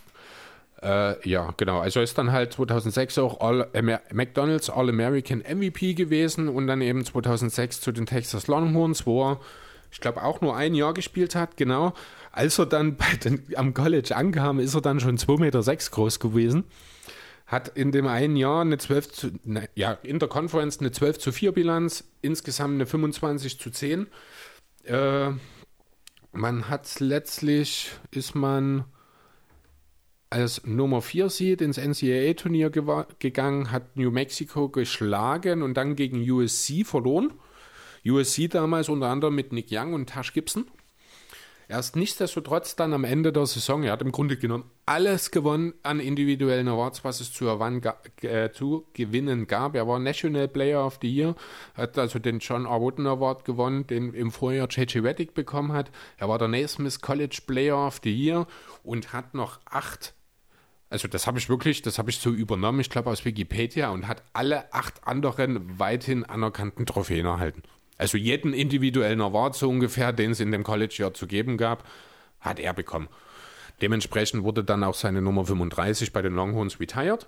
Äh, 0.82 1.30
ja, 1.30 1.54
genau. 1.58 1.80
Also 1.80 2.00
ist 2.00 2.18
dann 2.18 2.32
halt 2.32 2.54
2006 2.54 3.18
auch 3.18 3.42
All, 3.42 3.68
Amer 3.74 4.02
McDonald's 4.14 4.70
All-American 4.70 5.40
MVP 5.40 5.94
gewesen 5.94 6.48
und 6.48 6.68
dann 6.68 6.82
eben 6.82 7.04
2006 7.04 7.82
zu 7.82 7.92
den 7.92 8.06
Texas 8.06 8.48
Longhorns, 8.48 9.06
wo 9.06 9.32
er, 9.32 9.40
ich 9.92 10.00
glaube, 10.00 10.24
auch 10.24 10.40
nur 10.42 10.56
ein 10.56 10.76
Jahr 10.76 10.94
gespielt 10.94 11.36
hat, 11.36 11.58
genau. 11.58 11.94
Als 12.32 12.60
er 12.60 12.68
dann 12.68 12.96
den, 13.24 13.44
am 13.56 13.74
College 13.74 14.16
ankam, 14.16 14.60
ist 14.60 14.76
er 14.76 14.82
dann 14.82 15.00
schon 15.00 15.18
2,6 15.18 15.40
Meter 15.40 15.64
sechs 15.64 15.92
groß 15.92 16.20
gewesen. 16.20 16.64
Hat 17.48 17.70
in 17.70 17.92
dem 17.92 18.06
einen 18.06 18.36
Jahr 18.36 18.62
eine 18.62 18.78
12 18.78 19.12
zu, 19.12 19.32
ne, 19.44 19.68
ja, 19.74 19.98
in 20.04 20.20
der 20.20 20.30
Conference 20.30 20.80
eine 20.80 20.92
12 20.92 21.18
zu 21.18 21.32
4 21.32 21.52
Bilanz, 21.52 22.04
insgesamt 22.22 22.76
eine 22.76 22.86
25 22.86 23.60
zu 23.60 23.72
10. 23.72 24.08
Äh, 24.84 25.32
man 26.32 26.70
hat 26.70 27.00
letztlich, 27.00 27.92
ist 28.12 28.36
man 28.36 28.86
als 30.30 30.64
Nummer 30.66 31.02
4 31.02 31.30
Seed 31.30 31.62
ins 31.62 31.78
NCAA-Turnier 31.78 32.70
gegangen, 32.70 33.72
hat 33.72 33.98
New 33.98 34.12
Mexico 34.12 34.70
geschlagen 34.70 35.64
und 35.64 35.74
dann 35.76 35.96
gegen 35.96 36.30
USC 36.30 36.86
verloren. 36.86 37.34
USC 38.06 38.48
damals 38.48 38.90
unter 38.90 39.08
anderem 39.08 39.36
mit 39.36 39.52
Nick 39.52 39.68
Young 39.72 39.94
und 39.94 40.10
Tash 40.10 40.34
Gibson. 40.34 40.66
Er 41.70 41.78
ist 41.78 41.96
nichtsdestotrotz 41.96 42.76
dann 42.76 42.96
am 42.96 43.04
Ende 43.04 43.32
der 43.32 43.46
Saison, 43.46 43.84
er 43.84 43.92
hat 43.92 44.02
im 44.02 44.12
Grunde 44.12 44.38
genommen 44.38 44.64
alles 44.88 45.30
gewonnen 45.30 45.76
an 45.84 46.00
individuellen 46.00 46.68
Awards, 46.68 47.04
was 47.04 47.22
es 47.22 47.32
zu, 47.32 47.48
äh, 47.48 48.52
zu 48.52 48.88
gewinnen 48.94 49.46
gab. 49.46 49.76
Er 49.76 49.88
war 49.88 50.00
National 50.00 50.48
Player 50.48 50.84
of 50.84 50.98
the 51.00 51.08
Year, 51.08 51.36
hat 51.76 52.00
also 52.00 52.18
den 52.18 52.40
John 52.40 52.66
R. 52.66 52.82
Wooden 52.82 53.06
Award 53.06 53.46
gewonnen, 53.46 53.86
den 53.86 54.16
im 54.16 54.32
Vorjahr 54.32 54.68
J.J. 54.68 55.04
Reddick 55.04 55.36
bekommen 55.36 55.72
hat. 55.72 55.92
Er 56.18 56.28
war 56.28 56.40
der 56.40 56.48
Naismith 56.48 57.02
College 57.02 57.42
Player 57.46 57.78
of 57.78 58.02
the 58.04 58.12
Year 58.12 58.48
und 58.82 59.14
hat 59.14 59.36
noch 59.36 59.60
acht 59.66 60.16
also 60.92 61.08
das 61.08 61.28
habe 61.28 61.38
ich 61.38 61.50
wirklich, 61.50 61.84
das 61.84 62.00
habe 62.00 62.10
ich 62.10 62.18
so 62.18 62.32
übernommen, 62.32 62.80
ich 62.80 62.90
glaube 62.90 63.12
aus 63.12 63.24
Wikipedia 63.24 63.92
und 63.92 64.08
hat 64.08 64.24
alle 64.34 64.74
acht 64.74 65.06
anderen 65.06 65.78
weithin 65.78 66.26
anerkannten 66.26 66.88
Trophäen 66.88 67.28
erhalten. 67.28 67.62
Also 68.00 68.18
jeden 68.18 68.54
individuellen 68.54 69.22
Award 69.22 69.56
so 69.56 69.70
ungefähr, 69.70 70.14
den 70.14 70.32
es 70.32 70.40
in 70.40 70.52
dem 70.52 70.64
College-Jahr 70.64 71.14
zu 71.14 71.28
geben 71.28 71.58
gab, 71.58 71.84
hat 72.40 72.58
er 72.58 72.74
bekommen. 72.74 73.10
Dementsprechend 73.82 74.44
wurde 74.44 74.64
dann 74.64 74.84
auch 74.84 74.96
seine 74.96 75.22
Nummer 75.22 75.46
35 75.46 76.14
bei 76.14 76.22
den 76.22 76.34
Longhorns 76.34 76.80
retired 76.80 77.28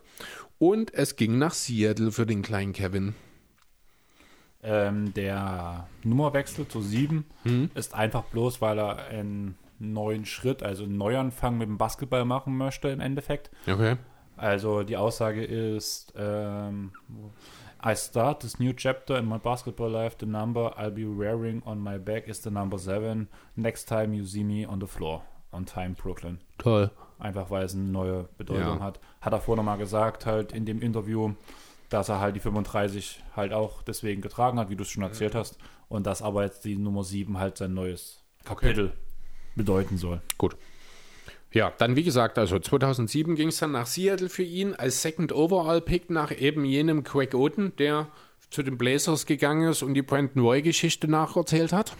und 0.59 0.93
es 0.93 1.17
ging 1.17 1.37
nach 1.37 1.53
Seattle 1.53 2.11
für 2.11 2.25
den 2.25 2.41
kleinen 2.41 2.71
Kevin. 2.71 3.13
Ähm, 4.63 5.13
der 5.13 5.89
Nummerwechsel 6.03 6.67
zu 6.67 6.81
7 6.81 7.25
hm. 7.43 7.71
ist 7.73 7.93
einfach 7.93 8.23
bloß, 8.23 8.61
weil 8.61 8.79
er 8.79 9.07
ein 9.07 9.55
neuen 9.79 10.25
Schritt, 10.25 10.63
also 10.63 10.85
einen 10.85 10.97
Neuanfang 10.97 11.57
mit 11.57 11.67
dem 11.67 11.77
Basketball 11.77 12.23
machen 12.23 12.55
möchte 12.55 12.87
im 12.89 13.01
Endeffekt. 13.01 13.51
Okay. 13.67 13.97
Also 14.37 14.83
die 14.83 14.95
Aussage 14.97 15.43
ist, 15.43 16.13
ähm, 16.15 16.91
I 17.83 17.95
start 17.95 18.41
this 18.41 18.59
new 18.59 18.73
chapter 18.73 19.17
in 19.17 19.25
my 19.25 19.39
basketball 19.39 19.89
life. 19.89 20.15
The 20.17 20.27
number 20.27 20.71
I'll 20.77 20.91
be 20.91 21.05
wearing 21.05 21.63
on 21.65 21.79
my 21.79 21.97
back 21.97 22.27
is 22.27 22.39
the 22.41 22.51
number 22.51 22.77
seven. 22.77 23.27
Next 23.55 23.85
time 23.85 24.13
you 24.13 24.23
see 24.25 24.43
me 24.43 24.65
on 24.65 24.79
the 24.79 24.87
floor. 24.87 25.23
On 25.51 25.65
time 25.65 25.93
Brooklyn. 25.93 26.39
Toll. 26.59 26.91
Einfach 27.17 27.49
weil 27.49 27.65
es 27.65 27.73
eine 27.73 27.83
neue 27.83 28.29
Bedeutung 28.37 28.77
ja. 28.77 28.79
hat. 28.79 28.99
Hat 29.19 29.33
er 29.33 29.41
vorher 29.41 29.63
nochmal 29.63 29.79
gesagt, 29.79 30.27
halt 30.27 30.51
in 30.51 30.65
dem 30.65 30.81
Interview, 30.81 31.33
dass 31.89 32.09
er 32.09 32.19
halt 32.19 32.35
die 32.35 32.39
35 32.39 33.23
halt 33.35 33.51
auch 33.51 33.81
deswegen 33.81 34.21
getragen 34.21 34.59
hat, 34.59 34.69
wie 34.69 34.75
du 34.75 34.83
es 34.83 34.89
schon 34.89 35.03
erzählt 35.03 35.33
hast. 35.33 35.57
Und 35.89 36.05
dass 36.05 36.21
aber 36.21 36.43
jetzt 36.43 36.63
die 36.65 36.75
Nummer 36.75 37.03
7 37.03 37.39
halt 37.39 37.57
sein 37.57 37.73
neues 37.73 38.23
Kapitel 38.45 38.85
okay 38.85 38.97
bedeuten 39.55 39.97
soll. 39.97 40.21
Gut. 40.37 40.55
Ja, 41.53 41.73
dann 41.77 41.95
wie 41.95 42.03
gesagt, 42.03 42.37
also 42.37 42.59
2007 42.59 43.35
ging 43.35 43.49
es 43.49 43.59
dann 43.59 43.73
nach 43.73 43.85
Seattle 43.85 44.29
für 44.29 44.43
ihn 44.43 44.73
als 44.73 45.01
Second 45.01 45.33
Overall 45.33 45.81
Pick 45.81 46.09
nach 46.09 46.31
eben 46.31 46.63
jenem 46.63 47.03
Craig 47.03 47.33
Oden, 47.33 47.75
der 47.75 48.07
zu 48.49 48.63
den 48.63 48.77
Blazers 48.77 49.25
gegangen 49.25 49.69
ist 49.69 49.83
und 49.83 49.93
die 49.93 50.01
Brandon 50.01 50.43
Roy-Geschichte 50.43 51.07
nacherzählt 51.09 51.73
hat. 51.73 51.95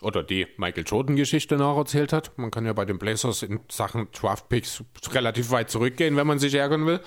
Oder 0.00 0.22
die 0.22 0.46
Michael 0.56 0.84
Jordan-Geschichte 0.86 1.56
nacherzählt 1.56 2.14
hat. 2.14 2.36
Man 2.38 2.50
kann 2.50 2.64
ja 2.64 2.72
bei 2.72 2.86
den 2.86 2.98
Blazers 2.98 3.42
in 3.42 3.60
Sachen 3.70 4.08
Draft 4.12 4.48
Picks 4.48 4.82
relativ 5.10 5.50
weit 5.50 5.70
zurückgehen, 5.70 6.16
wenn 6.16 6.26
man 6.26 6.38
sich 6.38 6.54
ärgern 6.54 6.86
will. 6.86 7.00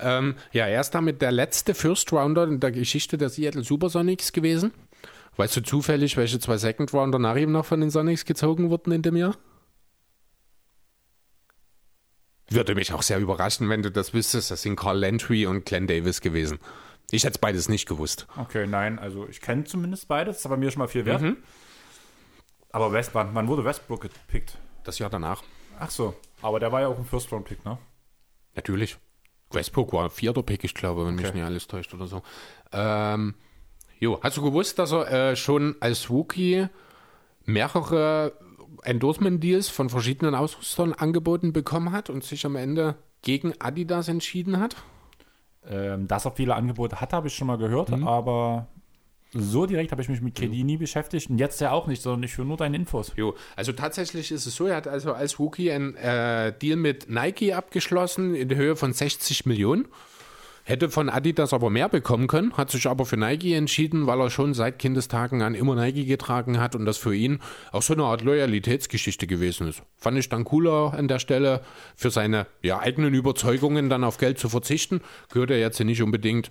Ähm, 0.00 0.34
ja, 0.52 0.66
er 0.66 0.80
ist 0.80 0.90
damit 0.90 1.22
der 1.22 1.30
letzte 1.30 1.74
First 1.74 2.12
Rounder 2.12 2.44
in 2.44 2.58
der 2.58 2.72
Geschichte 2.72 3.18
der 3.18 3.28
Seattle 3.28 3.62
Supersonics 3.62 4.32
gewesen. 4.32 4.72
Weißt 5.36 5.56
du 5.56 5.62
zufällig, 5.62 6.16
welche 6.16 6.40
zwei 6.40 6.56
Second 6.56 6.92
Rounder 6.92 7.20
nach 7.20 7.36
ihm 7.36 7.52
noch 7.52 7.64
von 7.64 7.80
den 7.80 7.90
Sonics 7.90 8.24
gezogen 8.24 8.70
wurden 8.70 8.90
in 8.90 9.02
dem 9.02 9.16
Jahr? 9.16 9.36
Würde 12.48 12.74
mich 12.74 12.92
auch 12.92 13.02
sehr 13.02 13.18
überraschen, 13.18 13.68
wenn 13.68 13.82
du 13.82 13.90
das 13.90 14.14
wüsstest. 14.14 14.50
Das 14.50 14.62
sind 14.62 14.76
Carl 14.76 14.98
Landry 14.98 15.46
und 15.46 15.66
Glenn 15.66 15.86
Davis 15.86 16.20
gewesen. 16.20 16.58
Ich 17.10 17.24
hätte 17.24 17.34
es 17.34 17.38
beides 17.38 17.68
nicht 17.68 17.88
gewusst. 17.88 18.26
Okay, 18.36 18.66
nein, 18.66 18.98
also 18.98 19.26
ich 19.28 19.40
kenne 19.40 19.64
zumindest 19.64 20.08
beides. 20.08 20.36
Das 20.36 20.40
ist 20.40 20.46
aber 20.46 20.56
mir 20.56 20.70
schon 20.70 20.80
mal 20.80 20.88
viel 20.88 21.04
wert. 21.04 21.22
Mhm. 21.22 21.36
Aber 22.70 22.92
West, 22.92 23.10
wann, 23.14 23.48
wurde 23.48 23.64
Westbrook 23.64 24.02
gepickt? 24.02 24.58
Das 24.84 24.98
Jahr 24.98 25.10
danach. 25.10 25.42
Ach 25.78 25.90
so, 25.90 26.14
aber 26.42 26.60
der 26.60 26.72
war 26.72 26.82
ja 26.82 26.88
auch 26.88 26.98
ein 26.98 27.04
First-Round-Pick, 27.04 27.64
ne? 27.64 27.78
Natürlich. 28.54 28.98
Westbrook 29.50 29.92
war 29.92 30.04
ein 30.04 30.10
vierter 30.10 30.42
Pick, 30.42 30.64
ich 30.64 30.74
glaube, 30.74 31.06
wenn 31.06 31.14
okay. 31.14 31.24
mich 31.24 31.34
nicht 31.34 31.44
alles 31.44 31.66
täuscht 31.66 31.94
oder 31.94 32.06
so. 32.06 32.22
Ähm, 32.72 33.34
Jo, 34.00 34.20
hast 34.22 34.36
du 34.36 34.42
gewusst, 34.42 34.78
dass 34.78 34.92
er 34.92 35.30
äh, 35.30 35.36
schon 35.36 35.74
als 35.80 36.08
Rookie 36.08 36.68
mehrere 37.44 38.32
Endorsement-Deals 38.82 39.68
von 39.68 39.90
verschiedenen 39.90 40.34
Ausrüstern 40.34 40.92
angeboten 40.92 41.52
bekommen 41.52 41.92
hat 41.92 42.10
und 42.10 42.24
sich 42.24 42.44
am 42.46 42.56
Ende 42.56 42.96
gegen 43.22 43.54
Adidas 43.60 44.08
entschieden 44.08 44.58
hat? 44.58 44.76
Ähm, 45.68 46.08
dass 46.08 46.24
er 46.24 46.32
viele 46.32 46.54
Angebote 46.54 47.00
hat, 47.00 47.12
habe 47.12 47.28
ich 47.28 47.34
schon 47.34 47.46
mal 47.46 47.58
gehört, 47.58 47.90
mhm. 47.90 48.06
aber 48.06 48.68
so 49.32 49.66
direkt 49.66 49.92
habe 49.92 50.00
ich 50.00 50.08
mich 50.08 50.22
mit 50.22 50.34
KD 50.34 50.64
nie 50.64 50.78
beschäftigt 50.78 51.28
und 51.28 51.38
jetzt 51.38 51.60
ja 51.60 51.72
auch 51.72 51.86
nicht, 51.86 52.00
sondern 52.00 52.22
ich 52.22 52.38
höre 52.38 52.46
nur 52.46 52.56
deine 52.56 52.76
Infos. 52.76 53.12
Jo, 53.16 53.34
also 53.56 53.72
tatsächlich 53.72 54.32
ist 54.32 54.46
es 54.46 54.54
so, 54.54 54.66
er 54.66 54.76
hat 54.76 54.88
also 54.88 55.12
als 55.12 55.38
Rookie 55.38 55.70
ein 55.70 55.94
äh, 55.96 56.52
Deal 56.58 56.76
mit 56.76 57.10
Nike 57.10 57.52
abgeschlossen 57.52 58.34
in 58.34 58.48
der 58.48 58.56
Höhe 58.56 58.76
von 58.76 58.92
60 58.92 59.44
Millionen. 59.44 59.86
Hätte 60.68 60.90
von 60.90 61.08
Adidas 61.08 61.54
aber 61.54 61.70
mehr 61.70 61.88
bekommen 61.88 62.26
können, 62.26 62.52
hat 62.52 62.70
sich 62.70 62.86
aber 62.88 63.06
für 63.06 63.16
Nike 63.16 63.54
entschieden, 63.54 64.06
weil 64.06 64.20
er 64.20 64.28
schon 64.28 64.52
seit 64.52 64.78
Kindestagen 64.78 65.40
an 65.40 65.54
immer 65.54 65.74
Nike 65.74 66.04
getragen 66.04 66.60
hat 66.60 66.74
und 66.74 66.84
das 66.84 66.98
für 66.98 67.14
ihn 67.14 67.40
auch 67.72 67.80
so 67.80 67.94
eine 67.94 68.04
Art 68.04 68.20
Loyalitätsgeschichte 68.20 69.26
gewesen 69.26 69.66
ist. 69.68 69.82
Fand 69.96 70.18
ich 70.18 70.28
dann 70.28 70.44
cooler 70.44 70.92
an 70.92 71.08
der 71.08 71.20
Stelle, 71.20 71.62
für 71.96 72.10
seine 72.10 72.46
ja, 72.60 72.80
eigenen 72.80 73.14
Überzeugungen 73.14 73.88
dann 73.88 74.04
auf 74.04 74.18
Geld 74.18 74.38
zu 74.38 74.50
verzichten. 74.50 75.00
Gehört 75.32 75.52
er 75.52 75.58
jetzt 75.58 75.80
nicht 75.80 76.02
unbedingt 76.02 76.50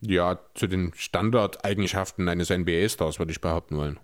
ja, 0.00 0.40
zu 0.56 0.66
den 0.66 0.92
Standardeigenschaften 0.96 2.28
eines 2.28 2.50
NBA-Stars, 2.50 3.20
würde 3.20 3.30
ich 3.30 3.40
behaupten 3.40 3.76
wollen. 3.76 4.00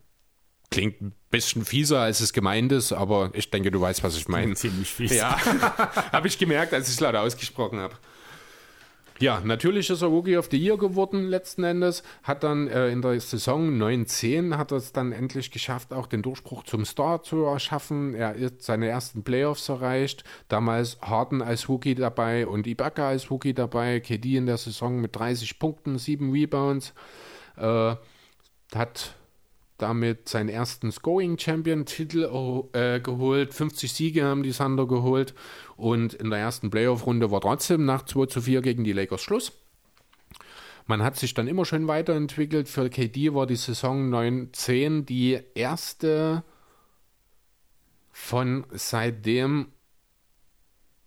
Klingt 0.70 1.02
ein 1.02 1.14
bisschen 1.30 1.64
fieser, 1.64 1.98
als 1.98 2.20
es 2.20 2.32
gemeint 2.32 2.70
ist, 2.70 2.92
aber 2.92 3.30
ich 3.32 3.50
denke, 3.50 3.72
du 3.72 3.80
weißt, 3.80 4.04
was 4.04 4.16
ich 4.16 4.28
meine. 4.28 4.54
Ziemlich 4.54 4.88
fies. 4.88 5.16
Ja, 5.16 5.36
habe 6.12 6.28
ich 6.28 6.38
gemerkt, 6.38 6.72
als 6.72 6.86
ich 6.86 6.94
es 6.94 7.00
laut 7.00 7.16
ausgesprochen 7.16 7.80
habe. 7.80 7.96
Ja, 9.24 9.40
natürlich 9.42 9.88
ist 9.88 10.02
er 10.02 10.08
Rookie 10.08 10.36
of 10.36 10.48
the 10.50 10.58
Year 10.58 10.76
geworden 10.76 11.30
letzten 11.30 11.64
Endes. 11.64 12.02
Hat 12.24 12.44
dann 12.44 12.68
äh, 12.68 12.90
in 12.90 13.00
der 13.00 13.18
Saison 13.18 13.70
9-10 13.70 14.58
hat 14.58 14.70
er 14.70 14.76
es 14.76 14.92
dann 14.92 15.12
endlich 15.12 15.50
geschafft, 15.50 15.94
auch 15.94 16.06
den 16.06 16.20
Durchbruch 16.20 16.62
zum 16.64 16.84
Star 16.84 17.22
zu 17.22 17.42
erschaffen. 17.44 18.14
Er 18.14 18.38
hat 18.38 18.60
seine 18.60 18.86
ersten 18.86 19.24
Playoffs 19.24 19.70
erreicht. 19.70 20.24
Damals 20.48 20.98
Harden 21.00 21.40
als 21.40 21.70
Rookie 21.70 21.94
dabei 21.94 22.46
und 22.46 22.66
Ibaka 22.66 23.08
als 23.08 23.30
Rookie 23.30 23.54
dabei. 23.54 24.00
KD 24.00 24.36
in 24.36 24.44
der 24.44 24.58
Saison 24.58 25.00
mit 25.00 25.16
30 25.16 25.58
Punkten, 25.58 25.96
7 25.96 26.30
Rebounds. 26.30 26.92
Äh, 27.56 27.96
hat 28.74 29.14
damit 29.78 30.28
seinen 30.28 30.48
ersten 30.48 30.92
Scoring 30.92 31.38
Champion 31.38 31.84
Titel 31.84 32.24
äh, 32.72 33.00
geholt. 33.00 33.54
50 33.54 33.92
Siege 33.92 34.24
haben 34.24 34.42
die 34.42 34.52
Thunder 34.52 34.86
geholt 34.86 35.34
und 35.76 36.14
in 36.14 36.30
der 36.30 36.38
ersten 36.38 36.70
Playoff-Runde 36.70 37.30
war 37.30 37.40
trotzdem 37.40 37.84
nach 37.84 38.04
2 38.04 38.26
zu 38.26 38.42
4 38.42 38.62
gegen 38.62 38.84
die 38.84 38.92
Lakers 38.92 39.22
Schluss. 39.22 39.52
Man 40.86 41.02
hat 41.02 41.16
sich 41.16 41.34
dann 41.34 41.48
immer 41.48 41.64
schön 41.64 41.88
weiterentwickelt. 41.88 42.68
Für 42.68 42.90
KD 42.90 43.32
war 43.34 43.46
die 43.46 43.56
Saison 43.56 44.12
9-10 44.12 45.04
die 45.06 45.40
erste 45.54 46.44
von 48.12 48.64
seitdem 48.70 49.68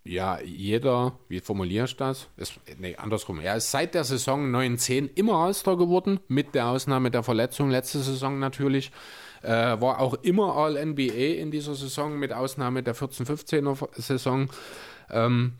ja, 0.07 0.39
jeder, 0.41 1.13
wie 1.27 1.39
formuliere 1.39 1.85
ich 1.85 1.95
das? 1.95 2.29
Ist, 2.37 2.59
nee, 2.79 2.95
andersrum. 2.95 3.39
Er 3.39 3.57
ist 3.57 3.71
seit 3.71 3.93
der 3.93 4.03
Saison 4.03 4.49
9-10 4.49 5.09
immer 5.15 5.33
All-Star 5.33 5.77
geworden, 5.77 6.19
mit 6.27 6.55
der 6.55 6.67
Ausnahme 6.67 7.11
der 7.11 7.23
Verletzung 7.23 7.69
letzte 7.69 7.99
Saison 7.99 8.39
natürlich. 8.39 8.91
Äh, 9.43 9.79
war 9.79 9.99
auch 9.99 10.15
immer 10.15 10.55
All-NBA 10.55 11.39
in 11.39 11.51
dieser 11.51 11.75
Saison, 11.75 12.17
mit 12.17 12.33
Ausnahme 12.33 12.83
der 12.83 12.95
14-15er 12.95 14.01
Saison, 14.01 14.49
ähm, 15.11 15.53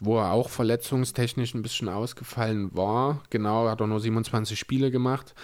wo 0.00 0.18
er 0.18 0.32
auch 0.32 0.48
verletzungstechnisch 0.48 1.54
ein 1.54 1.62
bisschen 1.62 1.88
ausgefallen 1.88 2.70
war. 2.74 3.22
Genau, 3.30 3.68
hat 3.68 3.80
er 3.80 3.86
nur 3.86 4.00
27 4.00 4.58
Spiele 4.58 4.90
gemacht. 4.90 5.34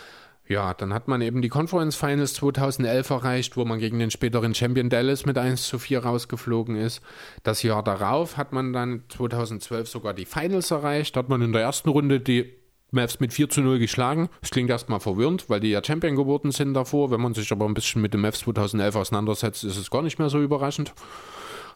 Ja, 0.47 0.75
dann 0.75 0.93
hat 0.93 1.09
man 1.09 1.23
eben 1.23 1.41
die 1.41 1.49
Conference 1.49 1.97
Finals 1.97 2.35
2011 2.35 3.09
erreicht, 3.11 3.57
wo 3.57 3.65
man 3.65 3.79
gegen 3.79 3.99
den 3.99 4.11
späteren 4.11 4.55
Champion 4.55 4.91
Dallas 4.91 5.25
mit 5.25 5.39
1 5.39 5.67
zu 5.67 5.79
4 5.79 6.05
rausgeflogen 6.05 6.77
ist. 6.77 7.01
Das 7.45 7.63
Jahr 7.63 7.83
darauf 7.83 8.37
hat 8.37 8.53
man 8.53 8.75
dann 8.75 9.05
2012 9.09 9.89
sogar 9.89 10.13
die 10.13 10.27
Finals 10.27 10.71
erreicht. 10.71 11.17
Da 11.17 11.21
hat 11.21 11.31
man 11.31 11.41
in 11.41 11.53
der 11.53 11.63
ersten 11.63 11.89
Runde 11.89 12.21
die 12.21 12.53
Mavs 12.91 13.21
mit 13.21 13.33
4 13.33 13.49
zu 13.49 13.63
0 13.63 13.79
geschlagen. 13.79 14.29
Das 14.43 14.51
klingt 14.51 14.69
erstmal 14.69 15.01
verwirrend, 15.01 15.49
weil 15.49 15.61
die 15.61 15.71
ja 15.71 15.83
Champion 15.83 16.15
geworden 16.15 16.53
sind 16.53 16.75
davor. 16.75 17.11
Wenn 17.11 17.23
man 17.23 17.33
sich 17.33 17.51
aber 17.51 17.65
ein 17.65 17.75
bisschen 17.75 18.03
mit 18.03 18.13
dem 18.13 18.21
Mavs 18.21 18.41
2011 18.41 18.97
auseinandersetzt, 18.97 19.65
ist 19.65 19.79
es 19.79 19.91
gar 19.91 20.03
nicht 20.03 20.19
mehr 20.19 20.29
so 20.29 20.43
überraschend. 20.43 20.93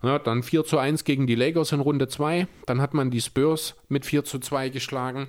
Ja, 0.02 0.18
dann 0.18 0.42
4 0.42 0.64
zu 0.64 0.76
1 0.76 1.04
gegen 1.04 1.26
die 1.26 1.34
Lakers 1.34 1.72
in 1.72 1.80
Runde 1.80 2.06
2. 2.06 2.46
Dann 2.66 2.82
hat 2.82 2.92
man 2.92 3.10
die 3.10 3.22
Spurs 3.22 3.76
mit 3.88 4.04
4 4.04 4.24
zu 4.24 4.38
2 4.38 4.68
geschlagen. 4.68 5.26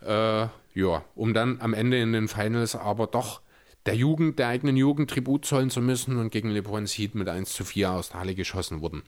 Äh, 0.00 0.46
ja, 0.74 1.04
um 1.14 1.34
dann 1.34 1.60
am 1.60 1.74
Ende 1.74 2.00
in 2.00 2.12
den 2.12 2.28
Finals 2.28 2.76
aber 2.76 3.06
doch 3.06 3.40
der 3.86 3.94
Jugend, 3.94 4.38
der 4.38 4.48
eigenen 4.48 4.76
Jugend 4.76 5.10
Tribut 5.10 5.44
zollen 5.44 5.70
zu 5.70 5.80
müssen 5.80 6.18
und 6.18 6.30
gegen 6.30 6.50
LeBron 6.50 6.86
Heat 6.86 7.14
mit 7.14 7.28
1 7.28 7.52
zu 7.52 7.64
4 7.64 7.92
aus 7.92 8.10
der 8.10 8.20
Halle 8.20 8.34
geschossen 8.34 8.80
wurden. 8.80 9.02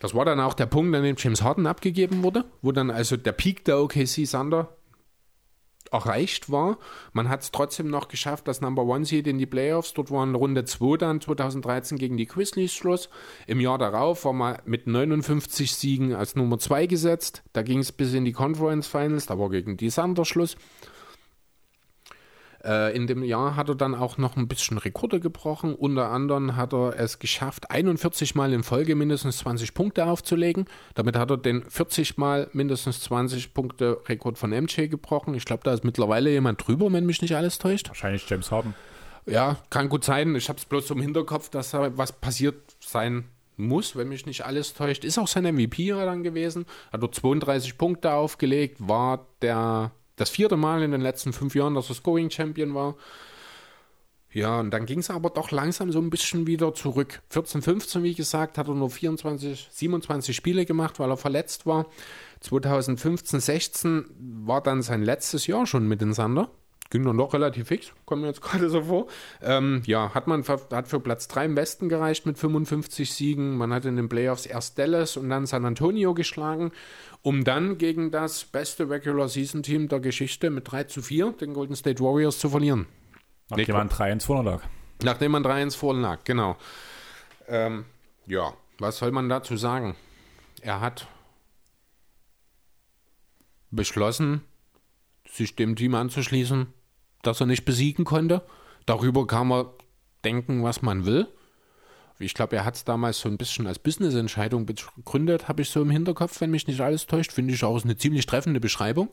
Das 0.00 0.14
war 0.14 0.24
dann 0.24 0.40
auch 0.40 0.54
der 0.54 0.66
Punkt, 0.66 0.94
an 0.94 1.02
dem 1.02 1.16
James 1.18 1.42
Harden 1.42 1.66
abgegeben 1.66 2.22
wurde, 2.22 2.44
wo 2.60 2.72
dann 2.72 2.90
also 2.90 3.16
der 3.16 3.32
Peak 3.32 3.64
der 3.64 3.80
OKC 3.80 4.28
Thunder 4.30 4.76
erreicht 5.94 6.50
war. 6.50 6.78
Man 7.12 7.28
hat 7.28 7.42
es 7.42 7.52
trotzdem 7.52 7.88
noch 7.88 8.08
geschafft, 8.08 8.48
das 8.48 8.60
Number 8.60 8.82
One 8.82 9.04
Seed 9.04 9.26
in 9.26 9.38
die 9.38 9.46
Playoffs. 9.46 9.94
Dort 9.94 10.10
waren 10.10 10.34
Runde 10.34 10.64
2 10.64 10.96
dann 10.98 11.20
2013 11.20 11.96
gegen 11.98 12.16
die 12.16 12.26
Grizzlies 12.26 12.74
Schluss. 12.74 13.08
Im 13.46 13.60
Jahr 13.60 13.78
darauf 13.78 14.24
war 14.24 14.32
man 14.32 14.58
mit 14.64 14.86
59 14.86 15.74
Siegen 15.74 16.14
als 16.14 16.34
Nummer 16.34 16.58
2 16.58 16.86
gesetzt. 16.86 17.44
Da 17.52 17.62
ging 17.62 17.78
es 17.78 17.92
bis 17.92 18.12
in 18.12 18.24
die 18.24 18.32
Conference 18.32 18.88
Finals, 18.88 19.26
da 19.26 19.38
war 19.38 19.50
gegen 19.50 19.76
die 19.76 19.88
Thunder 19.88 20.24
Schluss. 20.24 20.56
Äh, 22.64 22.96
in 22.96 23.06
dem 23.06 23.22
Jahr 23.22 23.56
hat 23.56 23.68
er 23.68 23.74
dann 23.74 23.94
auch 23.94 24.16
noch 24.16 24.36
ein 24.36 24.48
bisschen 24.48 24.78
Rekorde 24.78 25.20
gebrochen. 25.20 25.74
Unter 25.74 26.10
anderem 26.10 26.56
hat 26.56 26.72
er 26.72 26.98
es 26.98 27.18
geschafft, 27.18 27.70
41 27.70 28.34
Mal 28.34 28.52
in 28.52 28.62
Folge 28.62 28.94
mindestens 28.94 29.38
20 29.38 29.74
Punkte 29.74 30.06
aufzulegen. 30.06 30.64
Damit 30.94 31.16
hat 31.16 31.30
er 31.30 31.36
den 31.36 31.68
40 31.68 32.16
Mal 32.16 32.48
mindestens 32.52 33.00
20 33.00 33.52
Punkte 33.52 33.98
Rekord 34.08 34.38
von 34.38 34.50
MJ 34.50 34.88
gebrochen. 34.88 35.34
Ich 35.34 35.44
glaube, 35.44 35.62
da 35.64 35.74
ist 35.74 35.84
mittlerweile 35.84 36.30
jemand 36.30 36.66
drüber, 36.66 36.90
wenn 36.92 37.04
mich 37.04 37.20
nicht 37.20 37.36
alles 37.36 37.58
täuscht. 37.58 37.88
Wahrscheinlich 37.88 38.28
James 38.28 38.50
Harden. 38.50 38.74
Ja, 39.26 39.58
kann 39.70 39.88
gut 39.88 40.04
sein. 40.04 40.34
Ich 40.34 40.48
habe 40.48 40.58
es 40.58 40.64
bloß 40.64 40.90
im 40.90 41.00
Hinterkopf, 41.00 41.50
dass 41.50 41.70
da 41.70 41.96
was 41.96 42.12
passiert 42.12 42.76
sein 42.80 43.24
muss, 43.56 43.94
wenn 43.94 44.08
mich 44.08 44.26
nicht 44.26 44.44
alles 44.44 44.74
täuscht. 44.74 45.04
Ist 45.04 45.18
auch 45.18 45.28
sein 45.28 45.44
MVP 45.44 45.90
dann 45.90 46.22
gewesen. 46.22 46.66
Hat 46.92 47.02
er 47.02 47.12
32 47.12 47.78
Punkte 47.78 48.12
aufgelegt, 48.12 48.76
war 48.80 49.26
der 49.42 49.92
das 50.16 50.30
vierte 50.30 50.56
Mal 50.56 50.82
in 50.82 50.92
den 50.92 51.00
letzten 51.00 51.32
fünf 51.32 51.54
Jahren, 51.54 51.74
dass 51.74 51.88
er 51.88 51.94
Scoring 51.94 52.30
Champion 52.30 52.74
war. 52.74 52.96
Ja, 54.32 54.58
und 54.58 54.72
dann 54.72 54.84
ging 54.84 54.98
es 54.98 55.10
aber 55.10 55.30
doch 55.30 55.52
langsam 55.52 55.92
so 55.92 56.00
ein 56.00 56.10
bisschen 56.10 56.48
wieder 56.48 56.74
zurück. 56.74 57.22
14, 57.30 57.62
15, 57.62 58.02
wie 58.02 58.14
gesagt, 58.14 58.58
hat 58.58 58.66
er 58.66 58.74
nur 58.74 58.90
24, 58.90 59.68
27 59.70 60.34
Spiele 60.34 60.66
gemacht, 60.66 60.98
weil 60.98 61.10
er 61.10 61.16
verletzt 61.16 61.66
war. 61.66 61.86
2015, 62.40 63.38
16 63.38 64.06
war 64.44 64.60
dann 64.60 64.82
sein 64.82 65.02
letztes 65.02 65.46
Jahr 65.46 65.66
schon 65.66 65.86
mit 65.86 66.00
den 66.00 66.12
Sander 66.12 66.50
ging 66.94 67.04
dann 67.04 67.18
doch 67.18 67.34
relativ 67.34 67.66
fix, 67.66 67.92
kommt 68.04 68.22
mir 68.22 68.28
jetzt 68.28 68.40
gerade 68.42 68.70
so 68.70 68.82
vor. 68.82 69.08
Ähm, 69.42 69.82
ja, 69.84 70.14
hat 70.14 70.28
man 70.28 70.44
hat 70.46 70.86
für 70.86 71.00
Platz 71.00 71.26
3 71.26 71.46
im 71.46 71.56
Westen 71.56 71.88
gereicht 71.88 72.24
mit 72.24 72.38
55 72.38 73.12
Siegen. 73.12 73.56
Man 73.56 73.72
hat 73.72 73.84
in 73.84 73.96
den 73.96 74.08
Playoffs 74.08 74.46
erst 74.46 74.78
Dallas 74.78 75.16
und 75.16 75.28
dann 75.28 75.44
San 75.44 75.64
Antonio 75.64 76.14
geschlagen, 76.14 76.70
um 77.22 77.42
dann 77.42 77.78
gegen 77.78 78.12
das 78.12 78.44
beste 78.44 78.88
Regular 78.88 79.28
Season 79.28 79.64
Team 79.64 79.88
der 79.88 79.98
Geschichte 79.98 80.50
mit 80.50 80.70
3 80.70 80.84
zu 80.84 81.02
4, 81.02 81.32
den 81.32 81.52
Golden 81.52 81.74
State 81.74 82.00
Warriors, 82.00 82.38
zu 82.38 82.48
verlieren. 82.48 82.86
Nachdem 83.48 83.74
man 83.74 83.88
3 83.88 84.12
1 84.12 84.24
vorne 84.24 84.48
lag. 84.48 84.62
Nachdem 85.02 85.32
man 85.32 85.42
3 85.42 85.52
1 85.62 85.74
vorne 85.74 86.00
lag, 86.00 86.22
genau. 86.22 86.56
Ähm, 87.48 87.86
ja, 88.26 88.54
was 88.78 88.98
soll 88.98 89.10
man 89.10 89.28
dazu 89.28 89.56
sagen? 89.56 89.96
Er 90.62 90.80
hat 90.80 91.08
beschlossen, 93.72 94.42
sich 95.28 95.56
dem 95.56 95.74
Team 95.74 95.96
anzuschließen, 95.96 96.72
das 97.26 97.40
er 97.40 97.46
nicht 97.46 97.64
besiegen 97.64 98.04
konnte. 98.04 98.42
Darüber 98.86 99.26
kann 99.26 99.48
man 99.48 99.66
denken, 100.24 100.62
was 100.62 100.82
man 100.82 101.06
will. 101.06 101.28
Ich 102.18 102.34
glaube, 102.34 102.56
er 102.56 102.64
hat 102.64 102.76
es 102.76 102.84
damals 102.84 103.18
so 103.18 103.28
ein 103.28 103.38
bisschen 103.38 103.66
als 103.66 103.78
Business-Entscheidung 103.78 104.66
begründet, 104.66 105.48
habe 105.48 105.62
ich 105.62 105.70
so 105.70 105.82
im 105.82 105.90
Hinterkopf, 105.90 106.40
wenn 106.40 106.50
mich 106.50 106.66
nicht 106.68 106.80
alles 106.80 107.06
täuscht. 107.06 107.32
Finde 107.32 107.52
ich 107.52 107.64
auch 107.64 107.82
eine 107.82 107.96
ziemlich 107.96 108.26
treffende 108.26 108.60
Beschreibung. 108.60 109.10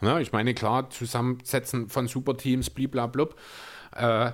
Ja, 0.00 0.20
ich 0.20 0.32
meine, 0.32 0.54
klar, 0.54 0.90
Zusammensetzen 0.90 1.88
von 1.88 2.06
Superteams, 2.06 2.70
bliblablub. 2.70 3.36
Äh, 3.96 4.32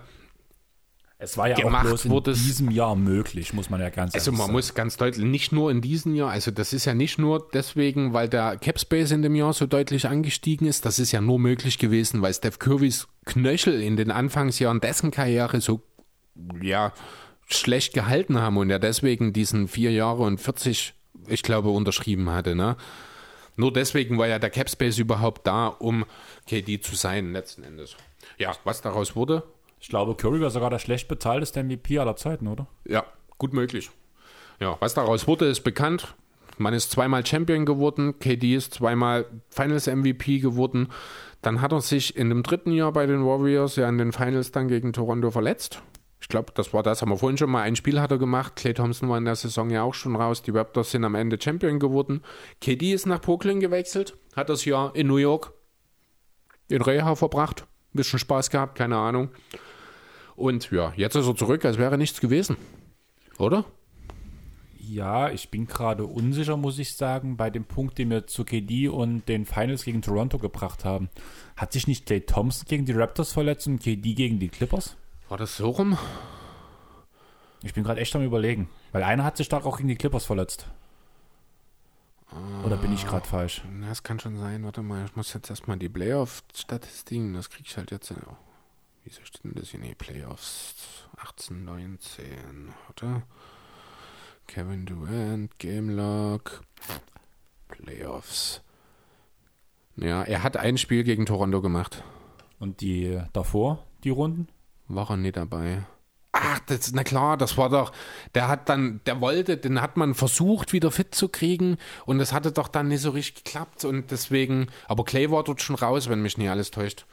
es 1.23 1.37
war 1.37 1.49
ja 1.49 1.57
auch 1.57 1.83
bloß 1.83 2.07
in 2.07 2.23
diesem 2.25 2.71
Jahr 2.71 2.97
möglich, 2.97 3.53
muss 3.53 3.69
man 3.69 3.79
ja 3.79 3.91
ganz 3.91 4.15
Also 4.15 4.33
man 4.33 4.41
sagen. 4.41 4.53
muss 4.53 4.75
ganz 4.75 4.97
deutlich, 4.97 5.23
nicht 5.27 5.53
nur 5.53 5.71
in 5.71 5.83
diesem 5.83 6.15
Jahr, 6.15 6.31
also 6.31 6.51
das 6.51 6.73
ist 6.73 6.87
ja 6.87 6.95
nicht 6.95 7.19
nur 7.19 7.47
deswegen, 7.53 8.15
weil 8.15 8.27
der 8.31 8.57
Capspace 8.57 9.11
in 9.11 9.21
dem 9.21 9.35
Jahr 9.35 9.53
so 9.53 9.67
deutlich 9.67 10.09
angestiegen 10.09 10.67
ist, 10.67 10.87
das 10.87 10.99
ist 10.99 11.13
ja 11.13 11.21
nur 11.21 11.39
möglich 11.39 11.79
gewesen, 11.79 12.23
weil 12.23 12.33
Steph 12.33 12.59
Currys 12.59 13.07
Knöchel 13.27 13.83
in 13.83 13.99
den 13.99 14.11
Anfangsjahren 14.11 14.81
dessen 14.81 15.11
Karriere 15.11 15.61
so, 15.61 15.83
ja, 16.63 16.95
schlecht 17.47 17.93
gehalten 17.93 18.41
haben 18.41 18.57
und 18.57 18.71
er 18.71 18.79
deswegen 18.79 19.35
diesen 19.35 19.69
vier 19.69 19.93
Jahre 19.93 20.23
und 20.23 20.41
40, 20.41 20.95
ich 21.29 21.43
glaube, 21.43 21.69
unterschrieben 21.69 22.31
hatte, 22.31 22.55
ne? 22.55 22.77
Nur 23.57 23.75
deswegen 23.75 24.17
war 24.17 24.27
ja 24.27 24.39
der 24.39 24.49
Capspace 24.49 24.97
überhaupt 24.97 25.47
da, 25.47 25.67
um 25.67 26.07
KD 26.49 26.81
zu 26.81 26.97
sein, 26.97 27.35
letzten 27.35 27.63
Endes. 27.63 27.95
Ja, 28.39 28.57
was 28.65 28.81
daraus 28.81 29.17
wurde, 29.17 29.43
ich 29.81 29.89
glaube, 29.89 30.15
Curry 30.15 30.41
war 30.41 30.51
sogar 30.51 30.71
der 30.71 30.79
schlecht 30.79 31.09
bezahlteste 31.09 31.63
MVP 31.63 31.99
aller 31.99 32.17
Zeiten, 32.17 32.47
oder? 32.47 32.67
Ja, 32.87 33.05
gut 33.39 33.53
möglich. 33.53 33.91
Ja, 34.61 34.77
was 34.81 34.95
daraus 34.95 35.27
wurde, 35.27 35.47
ist 35.47 35.63
bekannt. 35.63 36.15
Man 36.59 36.75
ist 36.75 36.91
zweimal 36.91 37.25
Champion 37.25 37.65
geworden, 37.65 38.19
KD 38.19 38.55
ist 38.55 38.75
zweimal 38.75 39.25
Finals 39.49 39.87
MVP 39.87 40.41
geworden. 40.41 40.89
Dann 41.41 41.63
hat 41.63 41.73
er 41.73 41.81
sich 41.81 42.17
in 42.17 42.29
dem 42.29 42.43
dritten 42.43 42.73
Jahr 42.73 42.93
bei 42.93 43.07
den 43.07 43.25
Warriors 43.25 43.77
ja 43.77 43.89
in 43.89 43.97
den 43.97 44.13
Finals 44.13 44.53
dann 44.53 44.69
gegen 44.69 44.93
Toronto 44.93 45.31
verletzt. 45.31 45.83
Ich 46.21 46.29
glaube, 46.29 46.53
das 46.55 46.75
war 46.75 46.83
das, 46.83 47.01
haben 47.01 47.09
wir 47.09 47.17
vorhin 47.17 47.39
schon 47.39 47.51
mal. 47.51 47.63
Ein 47.63 47.77
Spiel 47.77 47.99
hat 47.99 48.11
gemacht. 48.11 48.57
Clay 48.57 48.75
Thompson 48.75 49.09
war 49.09 49.17
in 49.17 49.25
der 49.25 49.37
Saison 49.37 49.71
ja 49.71 49.83
auch 49.83 49.95
schon 49.95 50.17
raus. 50.17 50.43
Die 50.43 50.51
Raptors 50.51 50.91
sind 50.91 51.05
am 51.05 51.15
Ende 51.15 51.41
Champion 51.41 51.79
geworden. 51.79 52.23
KD 52.61 52.93
ist 52.93 53.07
nach 53.07 53.23
Brooklyn 53.23 53.59
gewechselt, 53.61 54.19
hat 54.37 54.51
das 54.51 54.67
Jahr 54.67 54.95
in 54.95 55.07
New 55.07 55.17
York 55.17 55.55
in 56.69 56.83
Reha 56.83 57.15
verbracht. 57.15 57.63
Ein 57.63 57.97
bisschen 57.97 58.19
Spaß 58.19 58.51
gehabt, 58.51 58.77
keine 58.77 58.99
Ahnung. 58.99 59.31
Und 60.41 60.71
ja, 60.71 60.95
jetzt 60.97 61.17
ist 61.17 61.27
er 61.27 61.37
zurück, 61.37 61.67
als 61.67 61.77
wäre 61.77 61.99
nichts 61.99 62.19
gewesen. 62.19 62.57
Oder? 63.39 63.67
Ja, 64.79 65.29
ich 65.29 65.51
bin 65.51 65.67
gerade 65.67 66.07
unsicher, 66.07 66.57
muss 66.57 66.79
ich 66.79 66.97
sagen, 66.97 67.37
bei 67.37 67.51
dem 67.51 67.67
Punkt, 67.67 67.99
den 67.99 68.09
wir 68.09 68.27
zu 68.27 68.45
KD 68.45 68.89
und 68.89 69.29
den 69.29 69.45
Finals 69.45 69.85
gegen 69.85 70.01
Toronto 70.01 70.39
gebracht 70.39 70.87
haben. 70.87 71.11
Hat 71.57 71.75
sich 71.75 71.87
nicht 71.87 72.07
Clay 72.07 72.23
Thompson 72.23 72.65
gegen 72.67 72.87
die 72.87 72.93
Raptors 72.93 73.35
verletzt 73.35 73.67
und 73.67 73.81
KD 73.81 74.15
gegen 74.15 74.39
die 74.39 74.49
Clippers? 74.49 74.97
War 75.29 75.37
das 75.37 75.59
so 75.59 75.69
rum? 75.69 75.99
Ich 77.63 77.75
bin 77.75 77.85
gerade 77.85 78.01
echt 78.01 78.17
am 78.17 78.25
überlegen. 78.25 78.71
Weil 78.93 79.03
einer 79.03 79.25
hat 79.25 79.37
sich 79.37 79.45
stark 79.45 79.67
auch 79.67 79.77
gegen 79.77 79.91
die 79.91 79.97
Clippers 79.97 80.25
verletzt. 80.25 80.67
Oder 82.65 82.79
bin 82.79 82.95
ich 82.95 83.07
gerade 83.07 83.29
falsch? 83.29 83.61
Das 83.87 84.03
kann 84.03 84.19
schon 84.19 84.39
sein. 84.39 84.65
Warte 84.65 84.81
mal, 84.81 85.05
ich 85.05 85.15
muss 85.17 85.35
jetzt 85.35 85.51
erstmal 85.51 85.77
die 85.77 85.91
Playoff-Statistiken, 85.91 87.35
das 87.35 87.51
kriege 87.51 87.69
ich 87.69 87.77
halt 87.77 87.91
jetzt. 87.91 88.15
Wieso 89.05 89.25
steht 89.25 89.45
denn 89.45 89.55
das 89.55 89.71
hier? 89.71 89.81
Nee, 89.81 89.95
Playoffs 89.95 91.09
18, 91.17 91.65
19, 91.65 92.73
oder? 92.91 93.23
Kevin 94.47 94.85
Durant, 94.85 95.59
Game 95.59 95.91
Log, 95.91 96.63
Playoffs. 97.69 98.63
Ja, 99.97 100.23
er 100.23 100.43
hat 100.43 100.57
ein 100.57 100.77
Spiel 100.77 101.05
gegen 101.05 101.27
Toronto 101.27 101.61
gemacht. 101.61 102.03
Und 102.59 102.81
die 102.81 103.23
davor, 103.33 103.87
die 104.05 104.11
Runden? 104.11 104.49
War 104.89 105.11
er 105.11 105.17
nie 105.17 105.33
dabei. 105.33 105.85
Ach, 106.33 106.61
das, 106.67 106.93
na 106.93 107.05
klar, 107.05 107.37
das 107.37 107.57
war 107.59 107.69
doch, 107.69 107.93
der 108.35 108.49
hat 108.49 108.69
dann, 108.69 109.01
der 109.07 109.21
wollte, 109.21 109.57
den 109.57 109.81
hat 109.81 109.97
man 109.97 110.15
versucht, 110.15 110.73
wieder 110.73 110.91
fit 110.91 111.15
zu 111.15 111.29
kriegen 111.29 111.77
und 112.07 112.19
das 112.19 112.33
hatte 112.33 112.53
doch 112.53 112.69
dann 112.69 112.89
nicht 112.89 113.03
so 113.03 113.11
richtig 113.11 113.45
geklappt 113.45 113.85
und 113.85 114.11
deswegen, 114.11 114.69
aber 114.87 115.05
Clay 115.05 115.31
war 115.31 115.43
dort 115.43 115.61
schon 115.61 115.77
raus, 115.77 116.09
wenn 116.09 116.23
mich 116.23 116.39
nicht 116.39 116.49
alles 116.49 116.71
täuscht. 116.71 117.05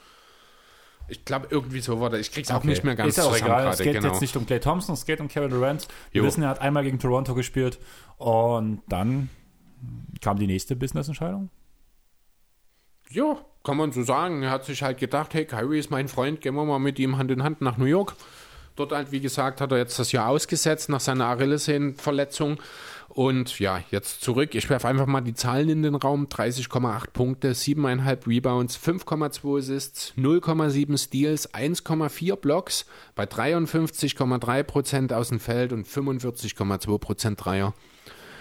Ich 1.08 1.24
glaube, 1.24 1.48
irgendwie 1.50 1.80
so 1.80 2.00
war 2.00 2.10
das. 2.10 2.20
Ich 2.20 2.32
krieg's 2.32 2.50
auch 2.50 2.56
okay. 2.56 2.68
nicht 2.68 2.84
mehr 2.84 2.94
ganz 2.94 3.16
Ist 3.16 3.24
auch 3.24 3.34
egal. 3.34 3.48
Grade, 3.48 3.70
es 3.70 3.78
geht 3.78 3.94
genau. 3.94 4.08
jetzt 4.08 4.20
nicht 4.20 4.36
um 4.36 4.46
Clay 4.46 4.60
Thompson, 4.60 4.94
es 4.94 5.06
geht 5.06 5.20
um 5.20 5.28
Kevin 5.28 5.50
Durant. 5.50 5.88
Wir 6.12 6.20
jo. 6.20 6.26
wissen, 6.26 6.42
er 6.42 6.50
hat 6.50 6.60
einmal 6.60 6.84
gegen 6.84 6.98
Toronto 6.98 7.34
gespielt 7.34 7.78
und 8.18 8.82
dann 8.88 9.30
kam 10.20 10.38
die 10.38 10.46
nächste 10.46 10.76
Business-Entscheidung. 10.76 11.50
Ja, 13.10 13.38
kann 13.64 13.76
man 13.76 13.92
so 13.92 14.02
sagen. 14.02 14.42
Er 14.42 14.50
hat 14.50 14.64
sich 14.64 14.82
halt 14.82 14.98
gedacht, 14.98 15.32
hey, 15.34 15.46
Kyrie 15.46 15.78
ist 15.78 15.90
mein 15.90 16.08
Freund, 16.08 16.40
gehen 16.40 16.54
wir 16.54 16.64
mal 16.64 16.78
mit 16.78 16.98
ihm 16.98 17.16
Hand 17.16 17.30
in 17.30 17.42
Hand 17.42 17.62
nach 17.62 17.78
New 17.78 17.86
York. 17.86 18.14
Dort 18.76 18.92
halt, 18.92 19.10
wie 19.10 19.20
gesagt, 19.20 19.60
hat 19.60 19.72
er 19.72 19.78
jetzt 19.78 19.98
das 19.98 20.12
Jahr 20.12 20.28
ausgesetzt 20.28 20.88
nach 20.88 21.00
seiner 21.00 21.26
Achillessehnenverletzung 21.26 22.58
Und 23.08 23.58
ja, 23.58 23.82
jetzt 23.90 24.20
zurück. 24.20 24.54
Ich 24.54 24.68
werfe 24.70 24.86
einfach 24.86 25.06
mal 25.06 25.22
die 25.22 25.34
Zahlen 25.34 25.68
in 25.68 25.82
den 25.82 25.94
Raum. 25.94 26.26
30,8 26.26 27.10
Punkte, 27.12 27.52
7,5 27.52 28.26
Rebounds, 28.26 28.78
5,2 28.78 29.58
Assists, 29.58 30.12
0,7 30.16 30.98
Steals, 30.98 31.52
1,4 31.52 32.36
Blocks 32.36 32.86
bei 33.14 33.24
53,3 33.24 34.62
Prozent 34.62 35.12
aus 35.12 35.30
dem 35.30 35.40
Feld 35.40 35.72
und 35.72 35.86
45,2 35.86 36.98
Prozent 36.98 37.44
Dreier. 37.44 37.74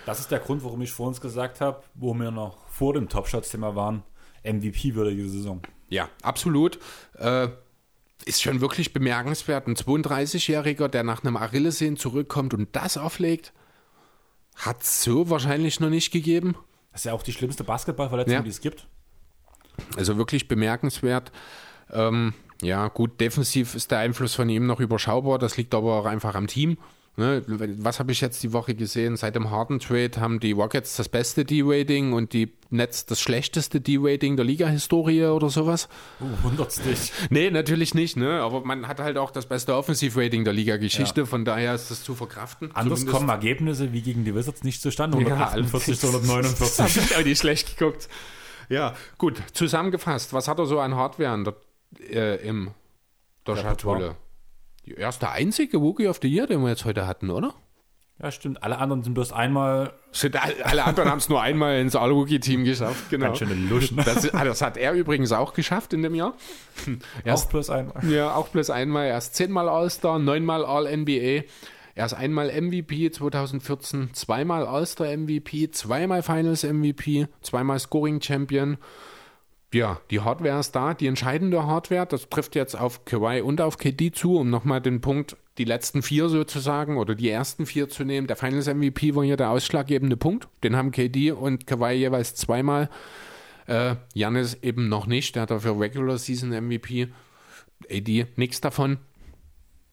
Das 0.06 0.20
ist 0.20 0.32
der 0.32 0.40
Grund, 0.40 0.64
warum 0.64 0.82
ich 0.82 0.92
vor 0.92 1.08
uns 1.08 1.20
gesagt 1.22 1.60
habe, 1.60 1.82
wo 1.96 2.14
wir 2.14 2.32
noch 2.32 2.68
vor 2.68 2.94
dem 2.94 3.10
Top-Shots-Thema 3.10 3.76
waren, 3.76 4.04
MVP-würdige 4.44 5.28
Saison. 5.28 5.62
Ja, 5.90 6.10
absolut. 6.22 6.80
Äh, 7.18 7.50
ist 8.26 8.42
schon 8.42 8.62
wirklich 8.62 8.94
bemerkenswert. 8.94 9.68
Ein 9.68 9.76
32-Jähriger, 9.76 10.88
der 10.88 11.04
nach 11.04 11.24
einem 11.24 11.38
Achillessehnen 11.38 11.98
zurückkommt 11.98 12.54
und 12.54 12.76
das 12.76 12.98
auflegt, 12.98 13.54
hat 14.58 14.82
es 14.82 15.04
so 15.04 15.30
wahrscheinlich 15.30 15.80
noch 15.80 15.90
nicht 15.90 16.12
gegeben. 16.12 16.56
Das 16.92 17.02
ist 17.02 17.06
ja 17.06 17.14
auch 17.14 17.24
die 17.24 17.34
schlimmste 17.34 17.64
Basketballverletzung, 17.64 18.34
Ja. 18.34 18.42
die 18.42 18.50
es 18.50 18.62
gibt. 18.62 18.88
Also 19.96 20.18
wirklich 20.18 20.48
bemerkenswert. 20.48 21.32
Ähm, 21.92 22.34
ja, 22.62 22.88
gut, 22.88 23.20
defensiv 23.22 23.76
ist 23.76 23.92
der 23.92 24.00
Einfluss 24.00 24.34
von 24.34 24.50
ihm 24.50 24.66
noch 24.66 24.80
überschaubar. 24.80 25.38
Das 25.38 25.58
liegt 25.58 25.76
aber 25.76 26.00
auch 26.00 26.06
einfach 26.06 26.34
am 26.36 26.48
Team. 26.48 26.78
Ne, 27.20 27.42
was 27.80 27.98
habe 28.00 28.12
ich 28.12 28.22
jetzt 28.22 28.44
die 28.44 28.54
Woche 28.54 28.76
gesehen? 28.76 29.18
Seit 29.18 29.34
dem 29.34 29.50
harten 29.50 29.80
Trade 29.80 30.12
haben 30.22 30.40
die 30.40 30.52
Rockets 30.52 30.96
das 30.98 31.10
beste 31.10 31.46
D-Rating 31.46 32.14
und 32.14 32.32
die 32.32 32.54
Nets 32.70 33.08
das 33.08 33.20
schlechteste 33.20 33.82
D-Rating 33.82 34.36
der 34.36 34.46
Liga-Historie 34.46 35.26
oder 35.26 35.50
sowas. 35.50 35.90
Uh, 36.22 36.26
wundert's 36.44 36.80
dich. 36.80 37.12
Nee, 37.32 37.50
natürlich 37.50 37.96
nicht, 37.96 38.18
ne? 38.18 38.40
Aber 38.42 38.62
man 38.62 38.88
hat 38.88 39.00
halt 39.00 39.18
auch 39.18 39.32
das 39.32 39.48
beste 39.48 39.74
Offensiv-Rating 39.76 40.44
der 40.44 40.54
Liga-Geschichte, 40.54 41.26
von 41.26 41.44
daher 41.44 41.74
ist 41.74 41.90
das 41.90 42.04
zu 42.04 42.14
verkraften. 42.14 42.68
Anders 42.76 43.00
Zumindest- 43.00 43.18
kommen 43.18 43.30
Ergebnisse 43.30 43.94
wie 43.94 44.02
gegen 44.04 44.24
die 44.24 44.36
Wizards 44.36 44.64
nicht 44.64 44.84
zustande. 44.84 45.18
Ja, 45.18 45.24
148 45.26 46.00
zu 46.00 46.12
Das 46.12 46.22
149. 46.30 46.80
habe 46.80 47.06
ich 47.10 47.16
auch 47.18 47.24
nicht 47.26 47.40
schlecht 47.40 47.78
geguckt. 47.80 48.10
Ja, 48.70 48.94
gut, 49.18 49.42
zusammengefasst, 49.54 50.34
was 50.34 50.48
hat 50.48 50.60
er 50.60 50.68
so 50.68 50.80
an 50.80 50.94
Hardware 50.96 51.34
in 51.34 51.44
der, 51.46 51.56
äh, 52.12 52.48
im 52.48 52.72
der 53.48 53.56
Schatulle? 53.56 54.16
Er 54.96 55.10
ist 55.10 55.22
der 55.22 55.32
einzige 55.32 55.78
Rookie 55.78 56.08
of 56.08 56.20
the 56.22 56.28
Year, 56.28 56.48
den 56.48 56.62
wir 56.62 56.70
jetzt 56.70 56.86
heute 56.86 57.08
hatten, 57.08 57.30
oder? 57.30 57.54
Ja, 58.20 58.32
stimmt. 58.32 58.64
Alle 58.64 58.80
anderen 58.80 59.04
sind 59.04 59.14
bloß 59.14 59.32
einmal 59.32 59.94
Sind 60.12 60.42
all- 60.42 60.56
Alle 60.64 60.84
anderen 60.86 61.10
haben 61.12 61.20
es 61.20 61.30
nur 61.30 61.40
einmal 61.40 61.78
ins 61.80 61.96
All-Rookie-Team 61.96 62.64
geschafft, 62.64 63.12
genau. 63.12 63.28
ganz 63.28 63.38
schöne 63.38 63.54
Luschen. 63.54 63.98
Das, 64.06 64.24
ist- 64.26 64.34
das 64.34 64.62
hat 64.64 64.76
er 64.78 64.94
übrigens 64.94 65.32
auch 65.32 65.54
geschafft 65.54 65.94
in 65.94 66.02
dem 66.02 66.16
Jahr. 66.16 66.34
Er 67.24 67.36
Auch 67.36 67.46
bloß 67.46 67.70
einmal. 67.70 68.04
Ja, 68.10 68.34
auch 68.36 68.48
bloß 68.48 68.72
einmal. 68.72 69.06
Er 69.08 69.20
ist 69.20 69.36
zehnmal 69.36 69.70
All-Star, 69.70 70.18
neunmal 70.18 70.66
All-NBA. 70.66 71.44
Er 71.94 72.06
ist 72.06 72.14
einmal 72.14 72.50
MVP 72.50 73.12
2014, 73.12 74.14
zweimal 74.14 74.66
All-Star-MVP, 74.66 75.70
zweimal 75.72 76.24
Finals-MVP, 76.24 77.28
zweimal 77.42 77.80
Scoring-Champion. 77.80 78.78
Ja, 79.78 80.02
die 80.10 80.22
Hardware 80.22 80.60
ist 80.60 80.72
da, 80.72 80.96
die 80.96 81.06
entscheidende 81.06 81.68
Hardware. 81.68 82.08
Das 82.08 82.30
trifft 82.30 82.56
jetzt 82.56 82.74
auf 82.74 83.06
Kawhi 83.06 83.42
und 83.42 83.62
auf 83.62 83.78
KD 83.78 84.12
zu, 84.12 84.40
um 84.40 84.50
nochmal 84.50 84.82
den 84.82 85.02
Punkt, 85.02 85.38
die 85.60 85.66
letzten 85.66 86.02
vier 86.02 86.30
sozusagen 86.30 86.98
oder 86.98 87.14
die 87.14 87.30
ersten 87.30 87.68
vier 87.68 87.88
zu 87.88 88.04
nehmen. 88.04 88.26
Der 88.26 88.38
Finals-MVP 88.38 89.14
war 89.14 89.24
hier 89.24 89.38
der 89.38 89.52
ausschlaggebende 89.52 90.18
Punkt. 90.18 90.48
Den 90.64 90.76
haben 90.76 90.90
KD 90.90 91.32
und 91.32 91.68
Kawhi 91.68 91.94
jeweils 91.94 92.34
zweimal. 92.34 92.90
Äh, 93.68 93.98
Janis 94.16 94.56
eben 94.64 94.90
noch 94.90 95.06
nicht, 95.06 95.36
der 95.36 95.44
hat 95.44 95.52
dafür 95.52 95.80
Regular 95.80 96.18
Season 96.18 96.50
MVP. 96.50 97.10
AD 97.88 98.26
nichts 98.36 98.60
davon. 98.62 98.98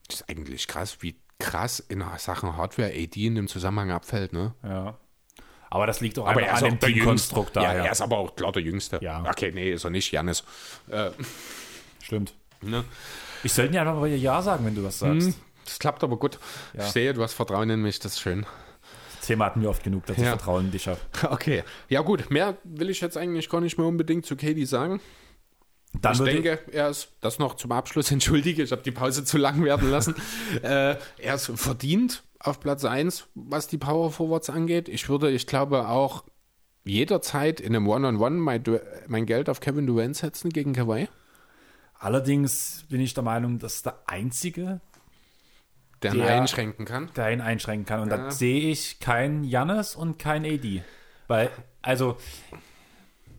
Das 0.08 0.22
ist 0.22 0.30
eigentlich 0.30 0.66
krass, 0.66 0.96
wie 1.02 1.16
krass 1.38 1.78
in 1.78 2.02
Sachen 2.16 2.56
Hardware 2.56 2.88
AD 2.90 3.26
in 3.26 3.34
dem 3.34 3.48
Zusammenhang 3.48 3.90
abfällt, 3.90 4.32
ne? 4.32 4.54
Ja. 4.62 4.98
Aber 5.74 5.86
das 5.88 6.00
liegt 6.00 6.16
auch 6.20 6.26
Aber 6.28 6.40
einfach 6.40 6.62
an 6.62 6.78
dem. 6.78 6.78
Teamkonstrukt 6.78 7.56
Ja, 7.56 7.62
daher. 7.62 7.84
er 7.86 7.90
ist 7.92 8.00
aber 8.00 8.16
auch 8.18 8.36
klar 8.36 8.52
der 8.52 8.62
Jüngste. 8.62 8.98
Ja. 9.02 9.24
Okay, 9.28 9.50
nee, 9.52 9.72
ist 9.72 9.82
er 9.82 9.90
nicht, 9.90 10.12
Janis. 10.12 10.44
Äh, 10.88 11.10
Stimmt. 12.00 12.32
ne? 12.62 12.84
Ich 13.42 13.52
sollte 13.52 13.74
ja 13.74 13.80
einfach 13.82 13.96
mal 13.96 14.08
Ja 14.08 14.40
sagen, 14.40 14.64
wenn 14.64 14.76
du 14.76 14.84
was 14.84 15.00
sagst. 15.00 15.26
Hm, 15.26 15.34
Das 15.64 15.78
klappt 15.80 16.04
aber 16.04 16.16
gut. 16.16 16.38
Ja. 16.74 16.84
Ich 16.86 16.92
sehe, 16.92 17.12
du 17.12 17.22
hast 17.24 17.34
Vertrauen 17.34 17.68
in 17.70 17.82
mich, 17.82 17.98
das 17.98 18.12
ist 18.12 18.20
schön. 18.20 18.46
Das 19.18 19.26
Thema 19.26 19.46
hatten 19.46 19.62
wir 19.62 19.68
oft 19.70 19.82
genug, 19.82 20.06
dass 20.06 20.16
ich 20.16 20.22
Ja. 20.22 20.30
Vertrauen 20.30 20.66
in 20.66 20.70
dich 20.70 20.86
habe. 20.86 21.00
Okay. 21.30 21.64
Ja, 21.88 22.02
gut, 22.02 22.30
mehr 22.30 22.56
will 22.62 22.88
ich 22.88 23.00
jetzt 23.00 23.16
eigentlich 23.16 23.48
gar 23.48 23.60
nicht 23.60 23.76
mehr 23.76 23.86
unbedingt 23.88 24.24
zu 24.26 24.36
Katie 24.36 24.66
sagen. 24.66 25.00
Dann 26.00 26.12
ich 26.12 26.20
denke, 26.22 26.58
er 26.72 26.88
ist, 26.90 27.08
das 27.20 27.38
noch 27.40 27.54
zum 27.56 27.72
Abschluss, 27.72 28.10
entschuldige, 28.12 28.62
ich 28.62 28.70
habe 28.70 28.82
die 28.82 28.92
Pause 28.92 29.24
zu 29.24 29.38
lang 29.38 29.64
werden 29.64 29.90
lassen. 29.90 30.14
äh, 30.62 30.96
er 31.18 31.34
ist 31.34 31.50
verdient 31.56 32.22
auf 32.44 32.60
Platz 32.60 32.84
1, 32.84 33.26
was 33.34 33.66
die 33.68 33.78
Power 33.78 34.10
Forwards 34.10 34.50
angeht. 34.50 34.88
Ich 34.88 35.08
würde, 35.08 35.30
ich 35.30 35.46
glaube, 35.46 35.88
auch 35.88 36.24
jederzeit 36.84 37.60
in 37.60 37.74
einem 37.74 37.88
One-on-One 37.88 38.36
mein, 38.36 38.62
mein 39.08 39.26
Geld 39.26 39.48
auf 39.48 39.60
Kevin 39.60 39.86
Durant 39.86 40.16
setzen 40.16 40.50
gegen 40.50 40.72
Kawhi. 40.74 41.08
Allerdings 41.98 42.84
bin 42.88 43.00
ich 43.00 43.14
der 43.14 43.22
Meinung, 43.22 43.58
dass 43.58 43.82
der 43.82 43.98
Einzige, 44.06 44.80
Der 46.02 46.12
ihn 46.12 46.18
Der- 46.20 46.34
einschränken 46.42 46.84
kann. 46.84 47.10
der 47.16 47.32
ihn 47.32 47.40
einschränken 47.40 47.86
kann. 47.86 48.00
Und 48.00 48.10
Ja. 48.10 48.16
da 48.18 48.30
sehe 48.30 48.68
ich 48.70 49.00
kein 49.00 49.42
Jannis 49.44 49.96
und 49.96 50.18
kein 50.18 50.44
AD. 50.44 50.82
Weil, 51.28 51.50
also, 51.80 52.18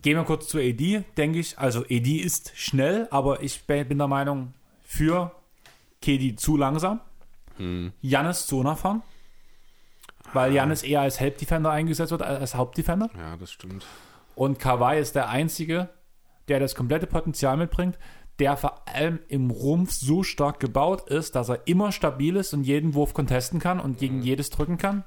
gehen 0.01 0.17
wir 0.17 0.23
kurz 0.23 0.47
zu 0.47 0.57
AD, 0.57 1.03
denke 1.15 1.37
ich. 1.37 1.59
Also, 1.59 1.81
AD 1.83 2.17
ist 2.17 2.53
schnell, 2.55 3.07
aber 3.11 3.43
ich 3.43 3.65
bin 3.67 3.97
der 3.99 4.07
Meinung, 4.07 4.53
für 4.83 5.31
KD 6.01 6.35
zu 6.35 6.57
langsam. 6.57 7.01
Jannis 8.01 8.47
zu 8.47 8.59
unerfahren. 8.59 9.01
Weil 10.33 10.53
Jannis 10.53 10.83
eher 10.83 11.01
als 11.01 11.19
Help 11.19 11.37
Defender 11.37 11.71
eingesetzt 11.71 12.11
wird 12.11 12.21
als 12.21 12.39
als 12.41 12.55
Hauptdefender. 12.55 13.09
Ja, 13.17 13.37
das 13.37 13.51
stimmt. 13.51 13.85
Und 14.35 14.59
Kawhi 14.59 14.99
ist 14.99 15.15
der 15.15 15.29
Einzige, 15.29 15.89
der 16.47 16.59
das 16.59 16.75
komplette 16.75 17.07
Potenzial 17.07 17.57
mitbringt, 17.57 17.97
der 18.39 18.57
vor 18.57 18.87
allem 18.87 19.19
im 19.29 19.49
Rumpf 19.49 19.93
so 19.93 20.23
stark 20.23 20.59
gebaut 20.59 21.09
ist, 21.09 21.35
dass 21.35 21.49
er 21.49 21.67
immer 21.67 21.91
stabil 21.91 22.35
ist 22.35 22.53
und 22.53 22.63
jeden 22.63 22.93
Wurf 22.93 23.13
contesten 23.13 23.59
kann 23.59 23.79
und 23.79 23.97
gegen 23.97 24.21
jedes 24.21 24.49
drücken 24.49 24.77
kann. 24.77 25.05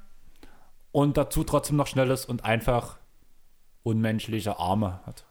Und 0.91 1.17
dazu 1.17 1.43
trotzdem 1.43 1.77
noch 1.77 1.85
schnell 1.85 2.09
ist 2.09 2.25
und 2.25 2.43
einfach 2.43 2.97
unmenschliche 3.83 4.57
Arme 4.57 4.99
hat. 5.05 5.25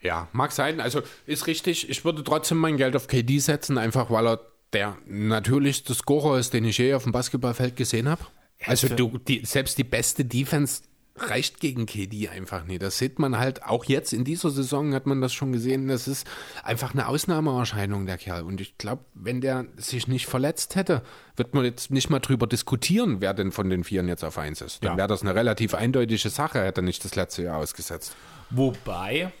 Ja, 0.00 0.28
mag 0.32 0.50
sein. 0.52 0.80
Also 0.80 1.02
ist 1.26 1.46
richtig. 1.46 1.88
Ich 1.88 2.04
würde 2.04 2.24
trotzdem 2.24 2.58
mein 2.58 2.76
Geld 2.76 2.96
auf 2.96 3.06
KD 3.06 3.38
setzen, 3.38 3.78
einfach 3.78 4.10
weil 4.10 4.26
er 4.26 4.40
der 4.74 4.98
natürlichste 5.06 5.94
Scorer 5.94 6.38
ist, 6.38 6.52
den 6.52 6.64
ich 6.64 6.78
je 6.78 6.94
auf 6.94 7.04
dem 7.04 7.12
Basketballfeld 7.12 7.76
gesehen 7.76 8.08
habe. 8.08 8.22
Also 8.66 8.88
du, 8.88 9.18
die, 9.18 9.44
selbst 9.44 9.78
die 9.78 9.84
beste 9.84 10.24
Defense 10.24 10.82
reicht 11.16 11.60
gegen 11.60 11.86
KD 11.86 12.28
einfach 12.28 12.64
nicht. 12.64 12.82
Das 12.82 12.98
sieht 12.98 13.20
man 13.20 13.38
halt 13.38 13.62
auch 13.62 13.84
jetzt 13.84 14.12
in 14.12 14.24
dieser 14.24 14.50
Saison 14.50 14.94
hat 14.94 15.06
man 15.06 15.20
das 15.20 15.32
schon 15.32 15.52
gesehen. 15.52 15.86
Das 15.86 16.08
ist 16.08 16.26
einfach 16.64 16.92
eine 16.92 17.06
Ausnahmeerscheinung 17.06 18.04
der 18.06 18.18
Kerl. 18.18 18.42
Und 18.42 18.60
ich 18.60 18.78
glaube, 18.78 19.04
wenn 19.14 19.40
der 19.40 19.66
sich 19.76 20.08
nicht 20.08 20.26
verletzt 20.26 20.74
hätte, 20.74 21.02
wird 21.36 21.54
man 21.54 21.64
jetzt 21.64 21.92
nicht 21.92 22.10
mal 22.10 22.18
drüber 22.18 22.48
diskutieren, 22.48 23.20
wer 23.20 23.32
denn 23.32 23.52
von 23.52 23.70
den 23.70 23.84
Vieren 23.84 24.08
jetzt 24.08 24.24
auf 24.24 24.38
eins 24.38 24.60
ist. 24.60 24.82
Dann 24.82 24.92
Ja. 24.92 24.96
wäre 24.98 25.08
das 25.08 25.22
eine 25.22 25.36
relativ 25.36 25.74
eindeutige 25.74 26.28
Sache, 26.30 26.64
hätte 26.64 26.80
er 26.80 26.84
nicht 26.84 27.04
das 27.04 27.14
letzte 27.14 27.42
Jahr 27.44 27.58
ausgesetzt. 27.58 28.16
Wobei, 28.50 29.32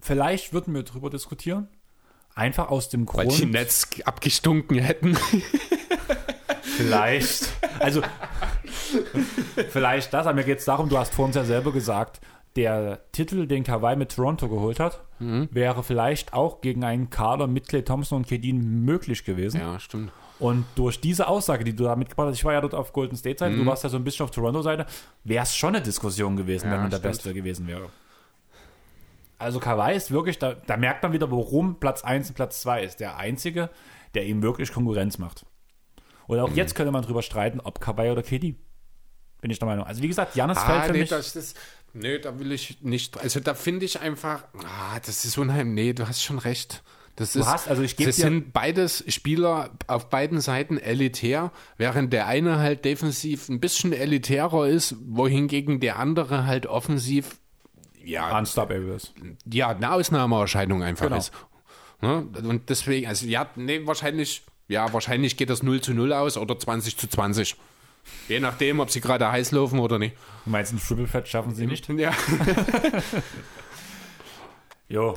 vielleicht 0.00 0.54
würden 0.54 0.74
wir 0.74 0.82
darüber 0.82 1.10
diskutieren. 1.10 1.68
Einfach 2.34 2.70
aus 2.70 2.88
dem 2.88 3.06
Weil 3.12 3.26
die 3.28 3.38
Grund, 3.38 3.52
Netz 3.52 3.88
abgestunken 4.04 4.78
hätten. 4.78 5.16
vielleicht, 6.62 7.48
also 7.78 8.02
vielleicht 9.70 10.12
das, 10.12 10.26
aber 10.26 10.36
mir 10.36 10.44
geht 10.44 10.58
es 10.58 10.64
darum, 10.64 10.88
du 10.88 10.98
hast 10.98 11.14
vorhin 11.14 11.34
ja 11.34 11.44
selber 11.44 11.72
gesagt, 11.72 12.20
der 12.56 13.00
Titel, 13.12 13.46
den 13.46 13.64
Kawhi 13.64 13.96
mit 13.96 14.14
Toronto 14.14 14.48
geholt 14.48 14.78
hat, 14.80 15.00
wäre 15.18 15.82
vielleicht 15.82 16.34
auch 16.34 16.60
gegen 16.60 16.84
einen 16.84 17.08
Kader 17.08 17.46
mit 17.46 17.68
Clay 17.68 17.82
Thompson 17.82 18.18
und 18.18 18.26
Kedin 18.26 18.84
möglich 18.84 19.24
gewesen. 19.24 19.60
Ja, 19.60 19.78
stimmt. 19.78 20.10
Und 20.38 20.64
durch 20.74 21.00
diese 21.00 21.28
Aussage, 21.28 21.62
die 21.62 21.74
du 21.76 21.84
da 21.84 21.94
mitgebracht 21.94 22.28
hast, 22.28 22.36
ich 22.36 22.44
war 22.44 22.52
ja 22.52 22.60
dort 22.60 22.74
auf 22.74 22.92
Golden 22.92 23.14
State 23.16 23.38
Seite, 23.38 23.56
du 23.56 23.64
warst 23.64 23.84
ja 23.84 23.90
so 23.90 23.96
ein 23.96 24.02
bisschen 24.04 24.24
auf 24.24 24.32
Toronto-Seite, 24.32 24.86
wäre 25.22 25.44
es 25.44 25.54
schon 25.54 25.76
eine 25.76 25.82
Diskussion 25.82 26.36
gewesen, 26.36 26.66
Ja, 26.66 26.72
wenn 26.72 26.80
man 26.80 26.90
der 26.90 26.98
stimmt. 26.98 27.12
Beste 27.12 27.32
gewesen 27.34 27.68
wäre. 27.68 27.88
Also 29.42 29.60
Kawhi 29.60 29.94
ist 29.94 30.10
wirklich, 30.10 30.38
da, 30.38 30.54
da 30.54 30.76
merkt 30.76 31.02
man 31.02 31.12
wieder, 31.12 31.30
warum 31.30 31.78
Platz 31.80 32.02
1 32.04 32.30
und 32.30 32.34
Platz 32.34 32.62
2 32.62 32.82
ist. 32.84 33.00
Der 33.00 33.16
Einzige, 33.18 33.70
der 34.14 34.24
ihm 34.26 34.42
wirklich 34.42 34.72
Konkurrenz 34.72 35.18
macht. 35.18 35.44
Und 36.26 36.38
Mhm. 36.38 36.44
auch 36.44 36.50
jetzt 36.52 36.74
könnte 36.74 36.92
man 36.92 37.02
drüber 37.02 37.22
streiten, 37.22 37.60
ob 37.60 37.80
Kawhi 37.80 38.10
oder 38.10 38.22
KD. 38.22 38.54
Bin 39.40 39.50
ich 39.50 39.58
der 39.58 39.66
Meinung. 39.68 39.84
Also 39.86 40.02
wie 40.02 40.08
gesagt, 40.08 40.36
Janis 40.36 40.58
fällt 40.60 40.78
Ah, 40.78 40.82
für 40.84 40.92
nee, 40.92 40.98
mich. 41.00 41.08
das 41.10 41.34
ist, 41.34 41.58
nee, 41.92 42.18
da 42.18 42.38
will 42.38 42.52
ich 42.52 42.80
nicht. 42.82 43.18
Also 43.18 43.40
da 43.40 43.54
finde 43.54 43.84
ich 43.84 44.00
einfach, 44.00 44.44
ah, 44.64 45.00
das 45.04 45.24
ist 45.24 45.36
unheimlich. 45.36 45.74
Nee, 45.86 45.92
du 45.94 46.06
hast 46.06 46.22
schon 46.22 46.38
recht. 46.38 46.82
Das 47.16 47.36
ist, 47.36 47.44
hast- 47.46 47.68
also 47.68 47.82
ich 47.82 47.94
das 47.96 48.16
sind 48.16 48.54
beides 48.54 49.04
Spieler 49.12 49.70
auf 49.86 50.08
beiden 50.08 50.40
Seiten 50.40 50.78
elitär, 50.78 51.50
während 51.76 52.10
der 52.12 52.26
eine 52.26 52.58
halt 52.58 52.86
defensiv 52.86 53.50
ein 53.50 53.60
bisschen 53.60 53.92
elitärer 53.92 54.66
ist, 54.68 54.94
wohingegen 55.04 55.78
der 55.80 55.98
andere 55.98 56.46
halt 56.46 56.66
offensiv 56.66 57.38
ja, 58.04 58.36
unstoppable 58.38 58.94
ist. 58.94 59.12
ja 59.50 59.68
eine 59.70 59.92
Ausnahmeerscheinung 59.92 60.82
einfach 60.82 61.06
Genau. 61.06 61.16
ist. 61.18 61.32
Ne? 62.00 62.26
Und 62.42 62.68
deswegen, 62.68 63.06
also 63.06 63.26
ja, 63.26 63.46
nee, 63.56 63.80
wahrscheinlich, 63.86 64.42
ja, 64.68 64.92
wahrscheinlich 64.92 65.36
geht 65.36 65.50
das 65.50 65.62
0 65.62 65.80
zu 65.80 65.94
0 65.94 66.12
aus 66.12 66.36
oder 66.36 66.58
20 66.58 66.96
zu 66.96 67.08
20. 67.08 67.56
Je 68.28 68.40
nachdem, 68.40 68.80
ob 68.80 68.90
sie 68.90 69.00
gerade 69.00 69.30
heiß 69.30 69.52
laufen 69.52 69.78
oder 69.78 69.98
nicht. 70.00 70.16
Du 70.44 70.50
meinst, 70.50 70.72
ein 70.72 70.80
Triple 70.80 71.06
Threat 71.08 71.28
schaffen 71.28 71.54
sie 71.54 71.66
nicht? 71.66 71.88
Ja. 71.88 72.10
Jo, 74.88 75.14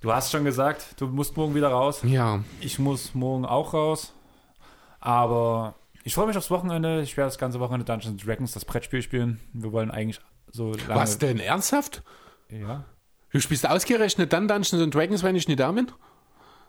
du 0.00 0.12
hast 0.12 0.30
schon 0.30 0.44
gesagt, 0.44 0.94
du 1.00 1.06
musst 1.06 1.36
morgen 1.36 1.54
wieder 1.54 1.68
raus. 1.68 2.00
Ja. 2.04 2.42
Ich 2.60 2.78
muss 2.78 3.14
morgen 3.14 3.44
auch 3.44 3.74
raus. 3.74 4.14
Aber 5.00 5.74
ich 6.04 6.14
freue 6.14 6.26
mich 6.26 6.36
aufs 6.36 6.50
Wochenende. 6.50 7.02
Ich 7.02 7.16
werde 7.16 7.28
das 7.28 7.38
ganze 7.38 7.60
Wochenende 7.60 7.84
Dungeons 7.84 8.22
Dragons, 8.22 8.52
das 8.52 8.64
Brettspiel 8.64 9.02
spielen. 9.02 9.40
Wir 9.52 9.72
wollen 9.72 9.90
eigentlich 9.90 10.20
so 10.50 10.72
lange. 10.72 10.94
Was 11.00 11.18
denn? 11.18 11.38
Ernsthaft? 11.38 12.02
Ja. 12.50 12.84
Du 13.32 13.40
spielst 13.40 13.68
ausgerechnet 13.68 14.32
dann 14.32 14.48
Dungeons 14.48 14.82
and 14.82 14.94
Dragons, 14.94 15.22
wenn 15.22 15.36
ich 15.36 15.46
nicht 15.46 15.60
da 15.60 15.70
bin? 15.70 15.90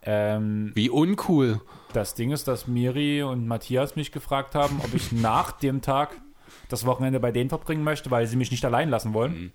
Ähm, 0.04 0.72
Wie 0.74 0.90
uncool. 0.90 1.62
das 1.94 2.16
Ding 2.16 2.32
ist, 2.32 2.48
dass 2.48 2.68
Miri 2.68 3.22
und 3.24 3.48
Matthias 3.48 3.96
mich 3.96 4.12
gefragt 4.12 4.56
haben, 4.56 4.80
ob 4.84 4.94
ich 4.94 5.12
nach 5.12 5.52
dem 5.52 5.82
Tag 5.82 6.10
das 6.70 6.86
Wochenende 6.86 7.20
bei 7.20 7.32
denen 7.32 7.50
verbringen 7.50 7.84
möchte, 7.84 8.10
weil 8.12 8.26
sie 8.28 8.36
mich 8.36 8.52
nicht 8.52 8.66
allein 8.66 8.90
lassen 8.90 9.14
wollen. 9.14 9.52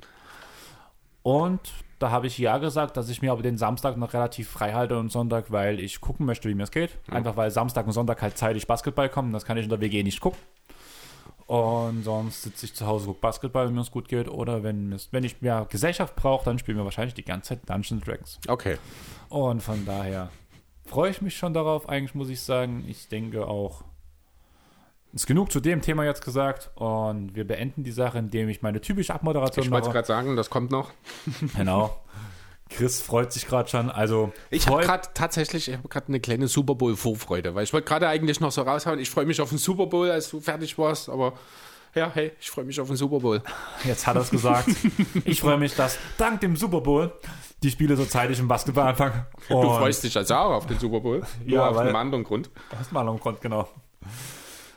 Und 1.22 1.60
da 1.98 2.10
habe 2.10 2.26
ich 2.26 2.38
ja 2.38 2.58
gesagt, 2.58 2.96
dass 2.96 3.08
ich 3.08 3.22
mir 3.22 3.32
aber 3.32 3.42
den 3.42 3.58
Samstag 3.58 3.96
noch 3.96 4.12
relativ 4.12 4.48
frei 4.48 4.74
halte 4.74 4.98
und 4.98 5.10
Sonntag, 5.10 5.50
weil 5.50 5.80
ich 5.80 6.00
gucken 6.00 6.26
möchte, 6.26 6.48
wie 6.48 6.54
mir 6.54 6.64
es 6.64 6.70
geht. 6.70 6.98
Einfach 7.08 7.36
weil 7.36 7.50
Samstag 7.50 7.86
und 7.86 7.92
Sonntag 7.92 8.22
halt 8.22 8.36
zeitig 8.36 8.66
Basketball 8.66 9.08
kommen. 9.08 9.32
Das 9.32 9.44
kann 9.44 9.56
ich 9.56 9.64
in 9.64 9.70
der 9.70 9.80
WG 9.80 10.02
nicht 10.02 10.20
gucken. 10.20 10.38
Und 11.46 12.02
sonst 12.02 12.42
sitze 12.42 12.66
ich 12.66 12.74
zu 12.74 12.86
Hause, 12.86 13.06
gucke 13.06 13.20
Basketball, 13.20 13.66
wenn 13.66 13.74
mir 13.74 13.80
es 13.80 13.90
gut 13.90 14.08
geht. 14.08 14.28
Oder 14.28 14.62
wenn, 14.64 14.96
wenn 15.12 15.24
ich 15.24 15.40
mehr 15.40 15.66
Gesellschaft 15.70 16.16
brauche, 16.16 16.44
dann 16.44 16.58
spielen 16.58 16.76
wir 16.76 16.84
wahrscheinlich 16.84 17.14
die 17.14 17.24
ganze 17.24 17.50
Zeit 17.50 17.70
Dungeons 17.70 18.04
Dragons. 18.04 18.40
Okay. 18.48 18.78
Und 19.28 19.62
von 19.62 19.84
daher 19.86 20.30
freue 20.84 21.10
ich 21.10 21.22
mich 21.22 21.36
schon 21.36 21.54
darauf. 21.54 21.88
Eigentlich 21.88 22.14
muss 22.14 22.28
ich 22.28 22.40
sagen, 22.40 22.84
ich 22.88 23.08
denke 23.08 23.46
auch, 23.46 23.84
ist 25.12 25.26
genug 25.26 25.52
zu 25.52 25.60
dem 25.60 25.82
Thema 25.82 26.04
jetzt 26.04 26.24
gesagt. 26.24 26.70
Und 26.74 27.36
wir 27.36 27.46
beenden 27.46 27.84
die 27.84 27.92
Sache, 27.92 28.18
indem 28.18 28.48
ich 28.48 28.62
meine 28.62 28.80
typische 28.80 29.14
Abmoderation 29.14 29.64
Ich 29.64 29.70
wollte 29.70 29.90
gerade 29.90 30.06
sagen, 30.06 30.36
das 30.36 30.50
kommt 30.50 30.70
noch. 30.70 30.90
Genau. 31.56 31.96
Chris 32.68 33.00
freut 33.00 33.32
sich 33.32 33.46
gerade 33.46 33.68
schon. 33.68 33.90
Also, 33.90 34.32
Ich 34.50 34.66
habe 34.66 34.82
gerade 34.82 35.08
tatsächlich, 35.14 35.68
ich 35.68 35.76
habe 35.76 35.88
gerade 35.88 36.08
eine 36.08 36.20
kleine 36.20 36.48
Super 36.48 36.74
Bowl 36.74 36.96
Vorfreude, 36.96 37.54
weil 37.54 37.64
ich 37.64 37.72
wollte 37.72 37.86
gerade 37.86 38.08
eigentlich 38.08 38.40
noch 38.40 38.50
so 38.52 38.62
raushauen, 38.62 38.98
ich 38.98 39.08
freue 39.10 39.24
mich 39.26 39.40
auf 39.40 39.50
den 39.50 39.58
Super 39.58 39.86
Bowl, 39.86 40.10
als 40.10 40.30
du 40.30 40.40
fertig 40.40 40.76
warst, 40.76 41.08
aber 41.08 41.34
ja, 41.94 42.10
hey, 42.12 42.32
ich 42.40 42.50
freue 42.50 42.64
mich 42.64 42.78
auf 42.80 42.88
den 42.88 42.96
Super 42.96 43.20
Bowl. 43.20 43.40
Jetzt 43.84 44.06
hat 44.06 44.16
er 44.16 44.22
es 44.22 44.30
gesagt. 44.30 44.68
Ich 45.24 45.40
freue 45.40 45.56
mich, 45.58 45.74
dass 45.74 45.96
dank 46.18 46.40
dem 46.40 46.56
Super 46.56 46.80
Bowl 46.80 47.12
die 47.62 47.70
Spiele 47.70 47.96
so 47.96 48.04
zeitig 48.04 48.38
im 48.38 48.48
Basketball 48.48 48.88
anfangen. 48.88 49.24
Du 49.48 49.62
freust 49.62 50.04
dich 50.04 50.14
also 50.16 50.34
auch 50.34 50.50
auf 50.56 50.66
den 50.66 50.78
Super 50.78 51.00
Bowl, 51.00 51.22
nur 51.44 51.56
Ja, 51.56 51.68
auf 51.68 51.76
weil- 51.76 51.86
einem 51.86 51.96
anderen 51.96 52.24
Grund. 52.24 52.50
Aus 52.78 52.90
mal 52.92 53.06
am 53.08 53.18
Grund, 53.18 53.40
genau. 53.40 53.68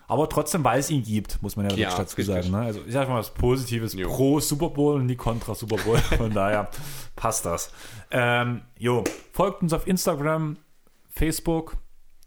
Aber 0.10 0.28
trotzdem, 0.28 0.64
weil 0.64 0.80
es 0.80 0.90
ihn 0.90 1.04
gibt, 1.04 1.40
muss 1.44 1.56
man 1.56 1.70
ja, 1.70 1.76
Ja, 1.76 1.96
dazu 1.96 2.20
sagen. 2.24 2.50
Ne? 2.50 2.58
Also 2.58 2.82
ich 2.86 2.94
sag 2.94 3.08
mal 3.08 3.20
was 3.20 3.32
Positives 3.32 3.94
Jo. 3.94 4.10
pro 4.10 4.40
Super 4.40 4.70
Bowl 4.70 4.96
und 4.96 5.06
nie 5.06 5.16
kontra 5.16 5.54
Super 5.54 5.78
Bowl. 5.78 5.98
Von 6.18 6.34
daher 6.34 6.68
passt 7.16 7.46
das. 7.46 7.72
Ähm, 8.10 8.62
jo, 8.76 9.04
folgt 9.32 9.62
uns 9.62 9.72
auf 9.72 9.86
Instagram, 9.86 10.58
Facebook 11.12 11.78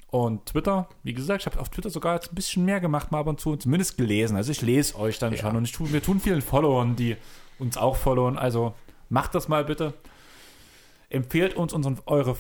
und 0.07 0.47
Twitter. 0.47 0.89
Wie 1.03 1.13
gesagt, 1.13 1.43
ich 1.43 1.47
habe 1.47 1.59
auf 1.59 1.71
Twitter 1.71 1.91
sogar 1.91 2.15
jetzt 2.15 2.31
ein 2.31 2.37
bisschen 2.37 2.65
mehr 2.65 2.79
gemacht, 2.79 3.11
mal 3.11 3.19
ab 3.19 3.27
und 3.27 3.41
zu, 3.41 3.57
zumindest 3.57 3.97
gelesen. 3.97 4.37
Also 4.37 4.53
ich 4.53 4.63
lese 4.63 4.97
euch 4.97 5.19
dann 5.19 5.37
schon 5.37 5.57
und 5.57 5.65
ich 5.65 5.73
tu, 5.73 5.93
wir 5.93 6.03
tun 6.05 6.21
vielen 6.21 6.41
Followern, 6.41 6.95
die 6.95 7.17
uns 7.59 7.77
auch 7.77 7.97
followen. 7.97 8.39
Also 8.39 8.75
macht 9.09 9.35
das 9.35 9.49
mal 9.49 9.65
bitte. 9.65 9.93
Empfehlt 11.09 11.57
uns 11.57 11.73
unseren, 11.73 11.99
eure... 12.07 12.37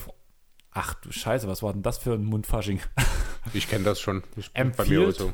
Ach 0.71 0.95
du 0.95 1.11
Scheiße, 1.11 1.49
was 1.49 1.65
war 1.65 1.73
denn 1.73 1.83
das 1.83 1.99
für 1.99 2.15
ein 2.15 2.25
Mundfasching? 2.25 2.81
Ich 3.53 3.69
kenne 3.69 3.85
das 3.85 4.01
schon. 4.01 4.23
Ich, 4.37 4.51
Empfiehlt 4.55 5.25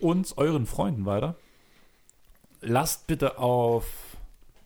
uns 0.00 0.36
euren 0.36 0.66
Freunden 0.66 1.06
weiter. 1.06 1.36
Lasst 2.60 3.06
bitte 3.06 3.38
auf 3.38 3.86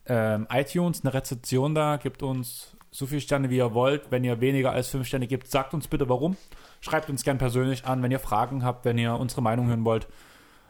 ähm, 0.06 0.46
iTunes 0.50 1.02
eine 1.02 1.14
Rezension 1.14 1.74
da, 1.74 1.96
gebt 1.96 2.22
uns 2.22 2.76
so 2.90 3.06
viele 3.06 3.20
Sterne, 3.20 3.50
wie 3.50 3.58
ihr 3.58 3.74
wollt. 3.74 4.10
Wenn 4.10 4.24
ihr 4.24 4.40
weniger 4.40 4.72
als 4.72 4.88
fünf 4.88 5.06
Sterne 5.06 5.26
gebt, 5.26 5.48
sagt 5.48 5.74
uns 5.74 5.88
bitte 5.88 6.08
warum. 6.08 6.36
Schreibt 6.80 7.08
uns 7.08 7.22
gern 7.22 7.38
persönlich 7.38 7.84
an, 7.84 8.02
wenn 8.02 8.10
ihr 8.10 8.18
Fragen 8.18 8.64
habt, 8.64 8.84
wenn 8.84 8.98
ihr 8.98 9.14
unsere 9.14 9.42
Meinung 9.42 9.68
hören 9.68 9.84
wollt. 9.84 10.08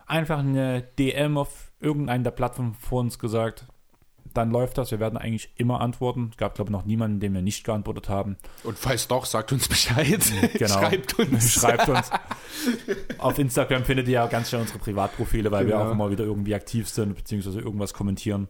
Einfach 0.07 0.41
eine 0.41 0.83
DM 0.99 1.39
auf 1.39 1.71
irgendeinen 1.81 2.25
der 2.25 2.33
Plattformen 2.33 2.75
vor 2.75 3.01
uns 3.01 3.19
gesagt. 3.19 3.65
Dann 4.35 4.51
läuft 4.51 4.79
das. 4.79 4.91
Wir 4.91 5.01
werden 5.01 5.17
eigentlich 5.17 5.51
immer 5.57 5.81
antworten. 5.81 6.29
Es 6.33 6.37
gab, 6.37 6.55
glaube 6.55 6.69
ich, 6.71 6.73
noch 6.73 6.85
niemanden, 6.85 7.21
dem 7.21 7.35
wir 7.35 7.43
nicht 7.43 7.65
geantwortet 7.65 8.09
haben. 8.09 8.37
Und 8.65 8.79
falls 8.79 9.09
doch, 9.09 9.25
sagt 9.25 9.53
uns 9.53 9.69
Bescheid. 9.69 10.21
Genau. 10.55 10.69
Schreibt 10.79 11.19
uns. 11.19 11.53
Schreibt 11.61 11.89
uns. 11.89 12.11
Auf 13.19 13.39
Instagram 13.39 13.85
findet 13.85 14.07
ihr 14.09 14.15
ja 14.15 14.27
ganz 14.27 14.49
schnell 14.49 14.61
unsere 14.63 14.79
Privatprofile, 14.79 15.51
weil 15.51 15.67
wir 15.67 15.75
Genau. 15.75 15.89
auch 15.89 15.93
immer 15.93 16.11
wieder 16.11 16.25
irgendwie 16.25 16.55
aktiv 16.55 16.89
sind, 16.89 17.15
beziehungsweise 17.17 17.61
irgendwas 17.61 17.95
kommentieren. 17.95 18.49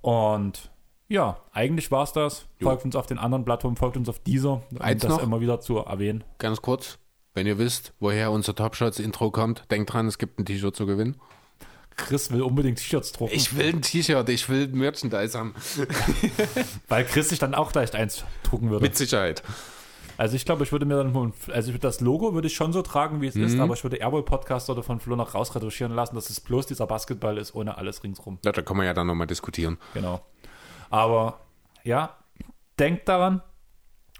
Und 0.00 0.70
ja, 1.08 1.38
eigentlich 1.52 1.90
war's 1.90 2.12
das. 2.12 2.46
Jo. 2.58 2.68
Folgt 2.68 2.84
uns 2.84 2.96
auf 2.96 3.06
den 3.06 3.18
anderen 3.18 3.44
Plattformen, 3.44 3.76
folgt 3.76 3.96
uns 3.96 4.08
auf 4.08 4.18
dieser, 4.18 4.62
um 4.70 4.80
Eins 4.80 5.02
das 5.02 5.10
noch? 5.10 5.22
immer 5.22 5.40
wieder 5.40 5.60
zu 5.60 5.78
erwähnen. 5.78 6.24
Ganz 6.38 6.62
kurz, 6.62 6.98
wenn 7.34 7.46
ihr 7.46 7.58
wisst, 7.58 7.92
woher 8.00 8.30
unser 8.30 8.54
Top 8.54 8.74
Shots 8.76 8.98
Intro 8.98 9.30
kommt, 9.30 9.70
denkt 9.70 9.92
dran, 9.92 10.06
es 10.06 10.18
gibt 10.18 10.38
ein 10.38 10.44
T-Shirt 10.46 10.74
zu 10.74 10.86
gewinnen. 10.86 11.16
Chris 11.96 12.30
will 12.32 12.42
unbedingt 12.42 12.78
T-Shirts 12.78 13.12
drucken, 13.12 13.34
Ich 13.34 13.56
will 13.56 13.68
ein 13.68 13.82
T-Shirt, 13.82 14.28
ich 14.28 14.48
will 14.48 14.68
Merchandise 14.68 15.38
haben. 15.38 15.54
weil 16.88 17.04
Chris 17.04 17.28
sich 17.30 17.38
dann 17.38 17.54
auch 17.54 17.72
gleich 17.72 17.94
eins 17.94 18.24
drucken 18.42 18.70
würde. 18.70 18.84
Mit 18.84 18.96
Sicherheit. 18.96 19.42
Also 20.16 20.36
ich 20.36 20.44
glaube, 20.44 20.62
ich 20.62 20.70
würde 20.70 20.86
mir 20.86 20.96
dann, 20.96 21.32
also 21.52 21.68
ich 21.68 21.74
würde 21.74 21.78
das 21.80 22.00
Logo 22.00 22.34
würde 22.34 22.46
ich 22.46 22.54
schon 22.54 22.72
so 22.72 22.82
tragen, 22.82 23.20
wie 23.20 23.26
es 23.26 23.34
Mhm. 23.34 23.44
ist, 23.44 23.58
aber 23.58 23.74
ich 23.74 23.82
würde 23.82 23.96
Airboy 23.96 24.22
Podcast 24.22 24.70
oder 24.70 24.82
von 24.84 25.00
Flo 25.00 25.16
noch 25.16 25.34
rausretuschieren 25.34 25.92
lassen, 25.94 26.14
dass 26.14 26.30
es 26.30 26.40
bloß 26.40 26.66
dieser 26.66 26.86
Basketball 26.86 27.36
ist, 27.36 27.54
ohne 27.54 27.76
alles 27.78 28.02
ringsrum. 28.04 28.38
Ja, 28.44 28.52
da 28.52 28.62
kann 28.62 28.76
man 28.76 28.86
ja 28.86 28.94
dann 28.94 29.08
nochmal 29.08 29.26
diskutieren. 29.26 29.76
Genau. 29.92 30.20
Aber 30.90 31.40
ja, 31.82 32.16
denkt 32.78 33.08
daran. 33.08 33.42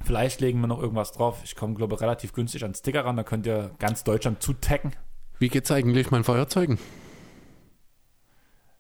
Vielleicht 0.03 0.41
legen 0.41 0.61
wir 0.61 0.67
noch 0.67 0.83
irgendwas 0.83 1.13
drauf. 1.13 1.39
Ich 1.45 1.55
komme, 1.55 1.75
glaube 1.75 1.95
ich, 1.95 2.01
relativ 2.01 2.33
günstig 2.33 2.65
an 2.65 2.75
Sticker 2.75 3.05
ran. 3.05 3.17
Da 3.17 3.23
könnt 3.23 3.47
ihr 3.47 3.71
ganz 3.79 4.03
Deutschland 4.03 4.43
zutaggen. 4.43 4.93
Wie 5.39 5.49
geht's 5.49 5.71
eigentlich 5.71 6.11
meinen 6.11 6.25
Feuerzeugen? 6.25 6.79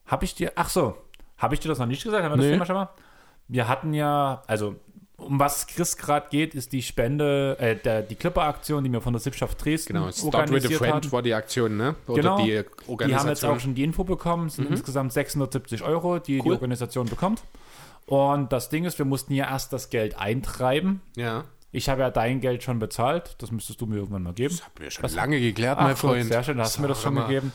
Habe 0.06 0.24
ich 0.24 0.34
dir, 0.34 0.52
ach 0.56 0.68
so, 0.70 0.96
habe 1.38 1.54
ich 1.54 1.60
dir 1.60 1.68
das 1.68 1.78
noch 1.78 1.86
nicht 1.86 2.02
gesagt? 2.04 2.22
Haben 2.24 2.32
wir 2.32 2.36
das 2.36 2.46
Nee. 2.46 2.52
Thema 2.52 2.66
schon 2.66 2.76
mal? 2.76 2.88
Wir 3.48 3.68
hatten 3.68 3.92
ja, 3.94 4.42
also 4.46 4.76
um 5.16 5.38
was 5.38 5.66
Chris 5.66 5.96
gerade 5.96 6.28
geht, 6.30 6.54
ist 6.54 6.72
die 6.72 6.82
Spende, 6.82 7.56
äh, 7.60 7.76
der, 7.76 8.02
die 8.02 8.14
Clipper-Aktion, 8.16 8.82
die 8.84 8.90
wir 8.92 9.00
von 9.00 9.12
der 9.12 9.20
Sippschaft 9.20 9.64
Dresden 9.64 9.92
Genau, 9.94 10.10
Start 10.10 10.50
with 10.50 10.66
a 10.66 10.68
Friend 10.76 10.94
haben. 10.94 11.12
war 11.12 11.22
die 11.22 11.32
Aktion, 11.34 11.76
ne? 11.76 11.94
Oder 12.06 12.22
Genau. 12.22 12.38
die 12.38 12.44
Die 12.50 12.58
haben 12.58 12.66
Organisation. 12.88 13.28
jetzt 13.30 13.44
auch 13.44 13.60
schon 13.60 13.74
die 13.74 13.84
Info 13.84 14.04
bekommen. 14.04 14.48
Es 14.48 14.56
sind 14.56 14.68
insgesamt 14.70 15.12
670 15.12 15.82
Euro, 15.82 16.18
die 16.18 16.40
die 16.40 16.42
Cool. 16.42 16.54
Organisation 16.54 17.06
bekommt. 17.06 17.42
Und 18.06 18.52
das 18.52 18.68
Ding 18.68 18.84
ist, 18.84 18.98
wir 18.98 19.06
mussten 19.06 19.32
ja 19.32 19.48
erst 19.48 19.72
das 19.72 19.88
Geld 19.88 20.18
eintreiben. 20.18 21.00
ja. 21.16 21.44
Ich 21.74 21.88
habe 21.88 22.02
ja 22.02 22.10
dein 22.10 22.40
Geld 22.40 22.62
schon 22.62 22.78
bezahlt. 22.78 23.34
Das 23.38 23.50
müsstest 23.50 23.80
du 23.80 23.86
mir 23.86 23.96
irgendwann 23.96 24.22
mal 24.22 24.32
geben. 24.32 24.54
Das 24.54 24.64
haben 24.64 24.72
wir 24.78 24.90
schon 24.92 25.10
lange 25.10 25.40
geklärt, 25.40 25.80
mein 25.80 25.96
Freund. 25.96 26.24
sehr 26.24 26.44
schön, 26.44 26.60
hast 26.60 26.78
du 26.78 26.82
mir 26.82 26.88
das 26.88 27.02
schon 27.02 27.14
mal. 27.14 27.26
gegeben. 27.26 27.52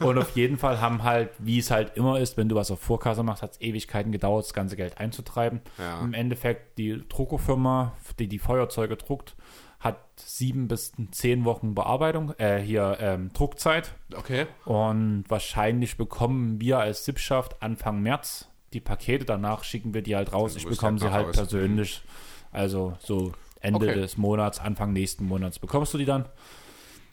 Und 0.00 0.18
auf 0.18 0.36
jeden 0.36 0.58
Fall 0.58 0.80
haben 0.80 1.02
halt, 1.02 1.30
wie 1.38 1.58
es 1.58 1.70
halt 1.70 1.96
immer 1.96 2.20
ist, 2.20 2.36
wenn 2.36 2.50
du 2.50 2.54
was 2.54 2.70
auf 2.70 2.80
Vorkasse 2.80 3.22
machst, 3.22 3.42
hat 3.42 3.52
es 3.52 3.60
Ewigkeiten 3.62 4.12
gedauert, 4.12 4.44
das 4.44 4.52
ganze 4.52 4.76
Geld 4.76 4.98
einzutreiben. 4.98 5.62
Ja. 5.78 6.00
Im 6.00 6.12
Endeffekt, 6.12 6.76
die 6.76 7.02
Druckerfirma, 7.08 7.92
die 8.18 8.28
die 8.28 8.38
Feuerzeuge 8.38 8.96
druckt, 8.96 9.36
hat 9.80 9.98
sieben 10.16 10.68
bis 10.68 10.92
zehn 11.10 11.46
Wochen 11.46 11.74
Bearbeitung, 11.74 12.34
äh, 12.38 12.58
hier 12.58 12.98
ähm, 13.00 13.32
Druckzeit. 13.32 13.94
Okay. 14.14 14.46
Und 14.66 15.24
wahrscheinlich 15.28 15.96
bekommen 15.96 16.60
wir 16.60 16.78
als 16.78 17.06
Sippschaft 17.06 17.62
Anfang 17.62 18.02
März 18.02 18.48
die 18.74 18.80
Pakete. 18.80 19.24
Danach 19.24 19.64
schicken 19.64 19.94
wir 19.94 20.02
die 20.02 20.14
halt 20.14 20.32
raus. 20.34 20.56
Ich 20.56 20.66
bekomme 20.66 20.92
halt 20.92 21.00
sie 21.00 21.10
halt 21.10 21.26
raus. 21.28 21.36
persönlich. 21.36 22.02
Also 22.52 22.98
so 23.00 23.32
Ende 23.62 23.86
Okay. 23.86 23.94
des 23.94 24.16
Monats, 24.16 24.58
Anfang 24.60 24.92
nächsten 24.92 25.24
Monats 25.24 25.58
bekommst 25.58 25.94
du 25.94 25.98
die 25.98 26.04
dann. 26.04 26.26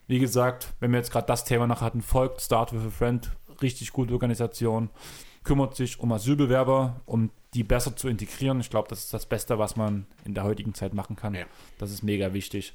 Wie 0.07 0.19
gesagt, 0.19 0.69
wenn 0.79 0.91
wir 0.91 0.97
jetzt 0.97 1.11
gerade 1.11 1.27
das 1.27 1.45
Thema 1.45 1.67
noch 1.67 1.81
hatten, 1.81 2.01
folgt 2.01 2.41
Start 2.41 2.73
with 2.73 2.81
a 2.85 2.89
Friend. 2.89 3.29
Richtig 3.61 3.91
gute 3.93 4.13
Organisation. 4.13 4.89
Kümmert 5.43 5.75
sich 5.75 5.99
um 5.99 6.11
Asylbewerber, 6.11 7.01
um 7.05 7.29
die 7.53 7.63
besser 7.63 7.95
zu 7.95 8.07
integrieren. 8.07 8.59
Ich 8.59 8.69
glaube, 8.69 8.87
das 8.89 8.99
ist 9.05 9.13
das 9.13 9.25
Beste, 9.25 9.57
was 9.59 9.75
man 9.75 10.05
in 10.25 10.33
der 10.33 10.43
heutigen 10.43 10.73
Zeit 10.73 10.93
machen 10.93 11.15
kann. 11.15 11.33
Ja. 11.35 11.45
Das 11.77 11.91
ist 11.91 12.03
mega 12.03 12.33
wichtig. 12.33 12.73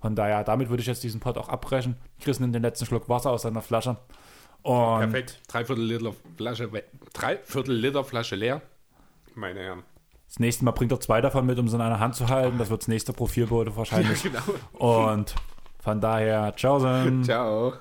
Von 0.00 0.14
daher, 0.14 0.44
damit 0.44 0.68
würde 0.68 0.80
ich 0.80 0.86
jetzt 0.86 1.02
diesen 1.02 1.20
Pod 1.20 1.38
auch 1.38 1.48
abbrechen. 1.48 1.96
Chris 2.20 2.38
nimmt 2.40 2.54
den 2.54 2.62
letzten 2.62 2.86
Schluck 2.86 3.08
Wasser 3.08 3.30
aus 3.30 3.42
seiner 3.42 3.62
Flasche. 3.62 3.96
Und 4.62 4.98
Perfekt. 4.98 5.40
Dreiviertel 5.48 5.84
Liter 5.84 6.12
Flasche, 6.36 6.68
Dreiviertel 7.12 7.74
Liter 7.74 8.04
Flasche 8.04 8.36
leer. 8.36 8.62
Meine 9.34 9.60
Herren. 9.60 9.82
Das 10.36 10.40
nächste 10.40 10.66
Mal 10.66 10.72
bringt 10.72 10.92
er 10.92 11.00
zwei 11.00 11.22
davon 11.22 11.46
mit, 11.46 11.58
um 11.58 11.66
sie 11.66 11.76
in 11.76 11.80
einer 11.80 11.98
Hand 11.98 12.14
zu 12.14 12.28
halten. 12.28 12.58
Das 12.58 12.68
wird 12.68 12.82
das 12.82 12.88
nächste 12.88 13.14
Profilbote 13.14 13.74
wahrscheinlich. 13.74 14.22
Genau. 14.76 15.14
Und 15.14 15.34
von 15.78 15.98
daher, 15.98 16.54
ciao. 16.56 16.78
Sen. 16.78 17.24
Ciao. 17.24 17.72